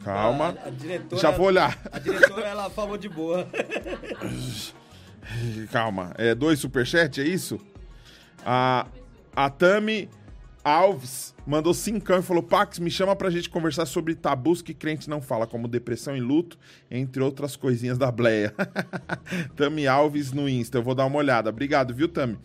Calma. 0.05 0.57
A 0.65 0.71
diretora, 0.71 1.21
Já 1.21 1.31
vou 1.31 1.47
olhar. 1.47 1.79
A 1.93 1.99
diretora, 1.99 2.47
ela 2.47 2.71
falou 2.71 2.97
de 2.97 3.09
boa. 3.09 3.47
Calma. 5.71 6.13
É 6.17 6.35
dois 6.35 6.59
superchat, 6.59 7.21
é 7.21 7.25
isso? 7.25 7.61
A, 8.45 8.87
a 9.35 9.51
Tami 9.51 10.09
Alves 10.65 11.35
mandou 11.47 11.73
cincão 11.73 12.19
e 12.19 12.23
falou: 12.23 12.43
Pax, 12.43 12.79
me 12.79 12.91
chama 12.91 13.15
pra 13.17 13.31
gente 13.31 13.49
conversar 13.49 13.87
sobre 13.87 14.15
tabus 14.15 14.63
que 14.63 14.75
crente 14.75 15.09
não 15.09 15.21
fala, 15.21 15.47
como 15.47 15.69
depressão 15.69 16.17
e 16.17 16.21
luto, 16.21 16.59
entre 16.91 17.23
outras 17.23 17.57
coisinhas 17.57 17.99
da 17.99 18.11
bleia. 18.11 18.55
Tami 19.57 19.87
Alves 19.87 20.33
no 20.33 20.49
Insta, 20.49 20.79
eu 20.79 20.83
vou 20.83 20.95
dar 20.95 21.07
uma 21.07 21.19
olhada. 21.19 21.51
Obrigado, 21.51 21.95
viu, 21.95 22.09
Tami? 22.09 22.39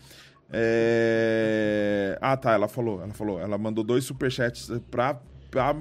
É... 0.51 2.17
Ah, 2.22 2.38
tá, 2.38 2.53
ela 2.53 2.67
falou, 2.67 3.01
ela 3.01 3.14
falou, 3.14 3.40
ela 3.40 3.58
mandou 3.58 3.84
dois 3.84 4.06
superchats 4.06 4.69
pra, 4.90 5.19
pra... 5.50 5.75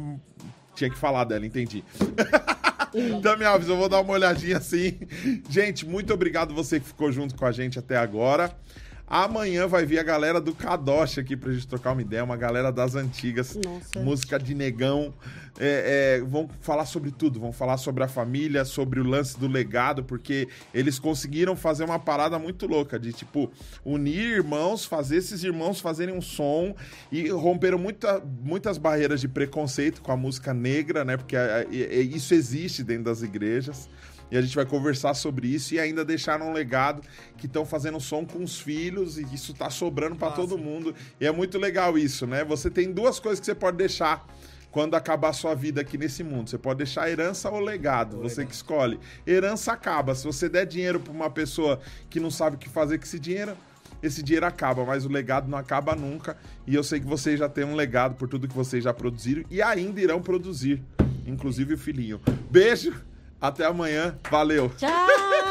Tinha 0.75 0.91
que 0.91 0.97
falar 0.97 1.25
dela, 1.25 1.47
entendi. 1.47 1.85
Tami 3.23 3.44
Alves, 3.44 3.69
eu 3.69 3.77
vou 3.77 3.89
dar 3.89 4.01
uma 4.01 4.12
olhadinha 4.12 4.59
assim. 4.59 4.99
Gente, 5.49 5.85
muito 5.86 6.12
obrigado 6.15 6.55
você 6.55 6.78
que 6.78 6.86
ficou 6.86 7.11
junto 7.11 7.35
com 7.35 7.44
a 7.44 7.53
gente 7.53 7.78
até 7.78 7.97
agora. 7.97 8.55
Amanhã 9.07 9.66
vai 9.66 9.84
vir 9.84 9.99
a 9.99 10.02
galera 10.02 10.41
do 10.41 10.55
Kadosh 10.55 11.18
aqui 11.18 11.36
pra 11.36 11.52
gente 11.52 11.68
trocar 11.68 11.92
uma 11.92 12.00
ideia, 12.00 12.24
uma 12.24 12.39
galera 12.39 12.73
das 12.73 12.94
antigas, 12.94 13.55
Nossa. 13.62 14.00
música 14.00 14.39
de 14.39 14.55
negão. 14.55 15.12
É, 15.60 16.18
é, 16.18 16.24
vão 16.24 16.49
falar 16.60 16.84
sobre 16.84 17.12
tudo, 17.12 17.39
vão 17.39 17.52
falar 17.52 17.76
sobre 17.76 18.02
a 18.02 18.08
família, 18.08 18.65
sobre 18.65 18.99
o 18.99 19.05
lance 19.05 19.39
do 19.39 19.47
legado, 19.47 20.02
porque 20.02 20.49
eles 20.73 20.99
conseguiram 20.99 21.55
fazer 21.55 21.84
uma 21.84 21.99
parada 21.99 22.39
muito 22.41 22.66
louca 22.66 22.99
de 22.99 23.12
tipo 23.12 23.52
unir 23.84 24.36
irmãos, 24.36 24.84
fazer 24.84 25.18
esses 25.18 25.44
irmãos 25.44 25.81
fazerem 25.81 26.12
um 26.12 26.20
som 26.20 26.74
e 27.12 27.28
romperam 27.28 27.78
muita, 27.78 28.20
muitas 28.42 28.78
barreiras 28.78 29.20
de 29.20 29.28
preconceito 29.28 30.02
com 30.02 30.10
a 30.10 30.16
música 30.16 30.52
negra, 30.52 31.05
né? 31.05 31.16
Porque 31.16 31.36
é, 31.36 31.68
é, 31.70 31.76
é, 31.76 32.00
isso 32.00 32.34
existe 32.34 32.83
dentro 32.83 33.05
das 33.05 33.23
igrejas. 33.23 33.89
E 34.35 34.37
a 34.37 34.43
gente 34.43 34.57
vai 34.57 34.67
conversar 34.67 35.15
sobre 35.15 35.47
isso 35.47 35.75
e 35.75 35.79
ainda 35.79 36.05
deixaram 36.05 36.51
um 36.51 36.53
legado 36.53 37.01
que 37.39 37.47
estão 37.47 37.65
fazendo 37.65 38.01
som 38.01 38.27
com 38.27 38.43
os 38.43 38.59
filhos 38.59 39.17
e 39.17 39.23
isso 39.33 39.55
tá 39.55 39.71
sobrando 39.71 40.17
para 40.17 40.33
todo 40.33 40.59
mundo. 40.59 40.93
E 41.21 41.25
é 41.25 41.31
muito 41.31 41.57
legal 41.57 41.97
isso, 41.97 42.27
né? 42.27 42.43
Você 42.43 42.69
tem 42.69 42.91
duas 42.91 43.21
coisas 43.21 43.39
que 43.39 43.47
você 43.47 43.55
pode 43.55 43.77
deixar 43.77 44.27
quando 44.73 44.97
acabar 44.97 45.29
a 45.29 45.33
sua 45.33 45.55
vida 45.55 45.81
aqui 45.81 45.97
nesse 45.97 46.25
mundo. 46.25 46.51
Você 46.51 46.59
pode 46.59 46.79
deixar 46.79 47.09
herança 47.09 47.49
ou 47.49 47.61
legado, 47.61 48.19
você 48.19 48.45
que 48.45 48.53
escolhe. 48.53 48.99
Herança 49.25 49.73
acaba. 49.73 50.17
Se 50.17 50.25
você 50.25 50.49
der 50.49 50.67
dinheiro 50.67 50.99
para 50.99 51.13
uma 51.13 51.31
pessoa 51.31 51.79
que 52.11 52.19
não 52.19 52.29
sabe 52.29 52.57
o 52.57 52.59
que 52.59 52.69
fazer 52.69 52.99
com 52.99 53.05
esse 53.05 53.21
dinheiro, 53.21 53.57
esse 54.03 54.21
dinheiro 54.21 54.47
acaba, 54.47 54.85
mas 54.85 55.07
o 55.07 55.09
legado 55.09 55.49
não 55.49 55.59
acaba 55.59 55.95
nunca. 55.95 56.37
E 56.67 56.75
eu 56.75 56.83
sei 56.83 56.99
que 56.99 57.07
vocês 57.07 57.39
já 57.39 57.49
têm 57.49 57.63
um 57.63 57.77
legado 57.77 58.17
por 58.17 58.29
tudo 58.29 58.49
que 58.49 58.57
vocês 58.57 58.83
já 58.83 58.93
produziram 58.93 59.45
e 59.49 59.63
ainda 59.63 60.01
irão 60.01 60.21
produzir, 60.21 60.83
inclusive 61.25 61.75
o 61.75 61.79
filhinho. 61.79 62.21
Beijo, 62.51 62.93
até 63.41 63.65
amanhã, 63.65 64.17
valeu. 64.31 64.71
Tchau! 64.77 65.43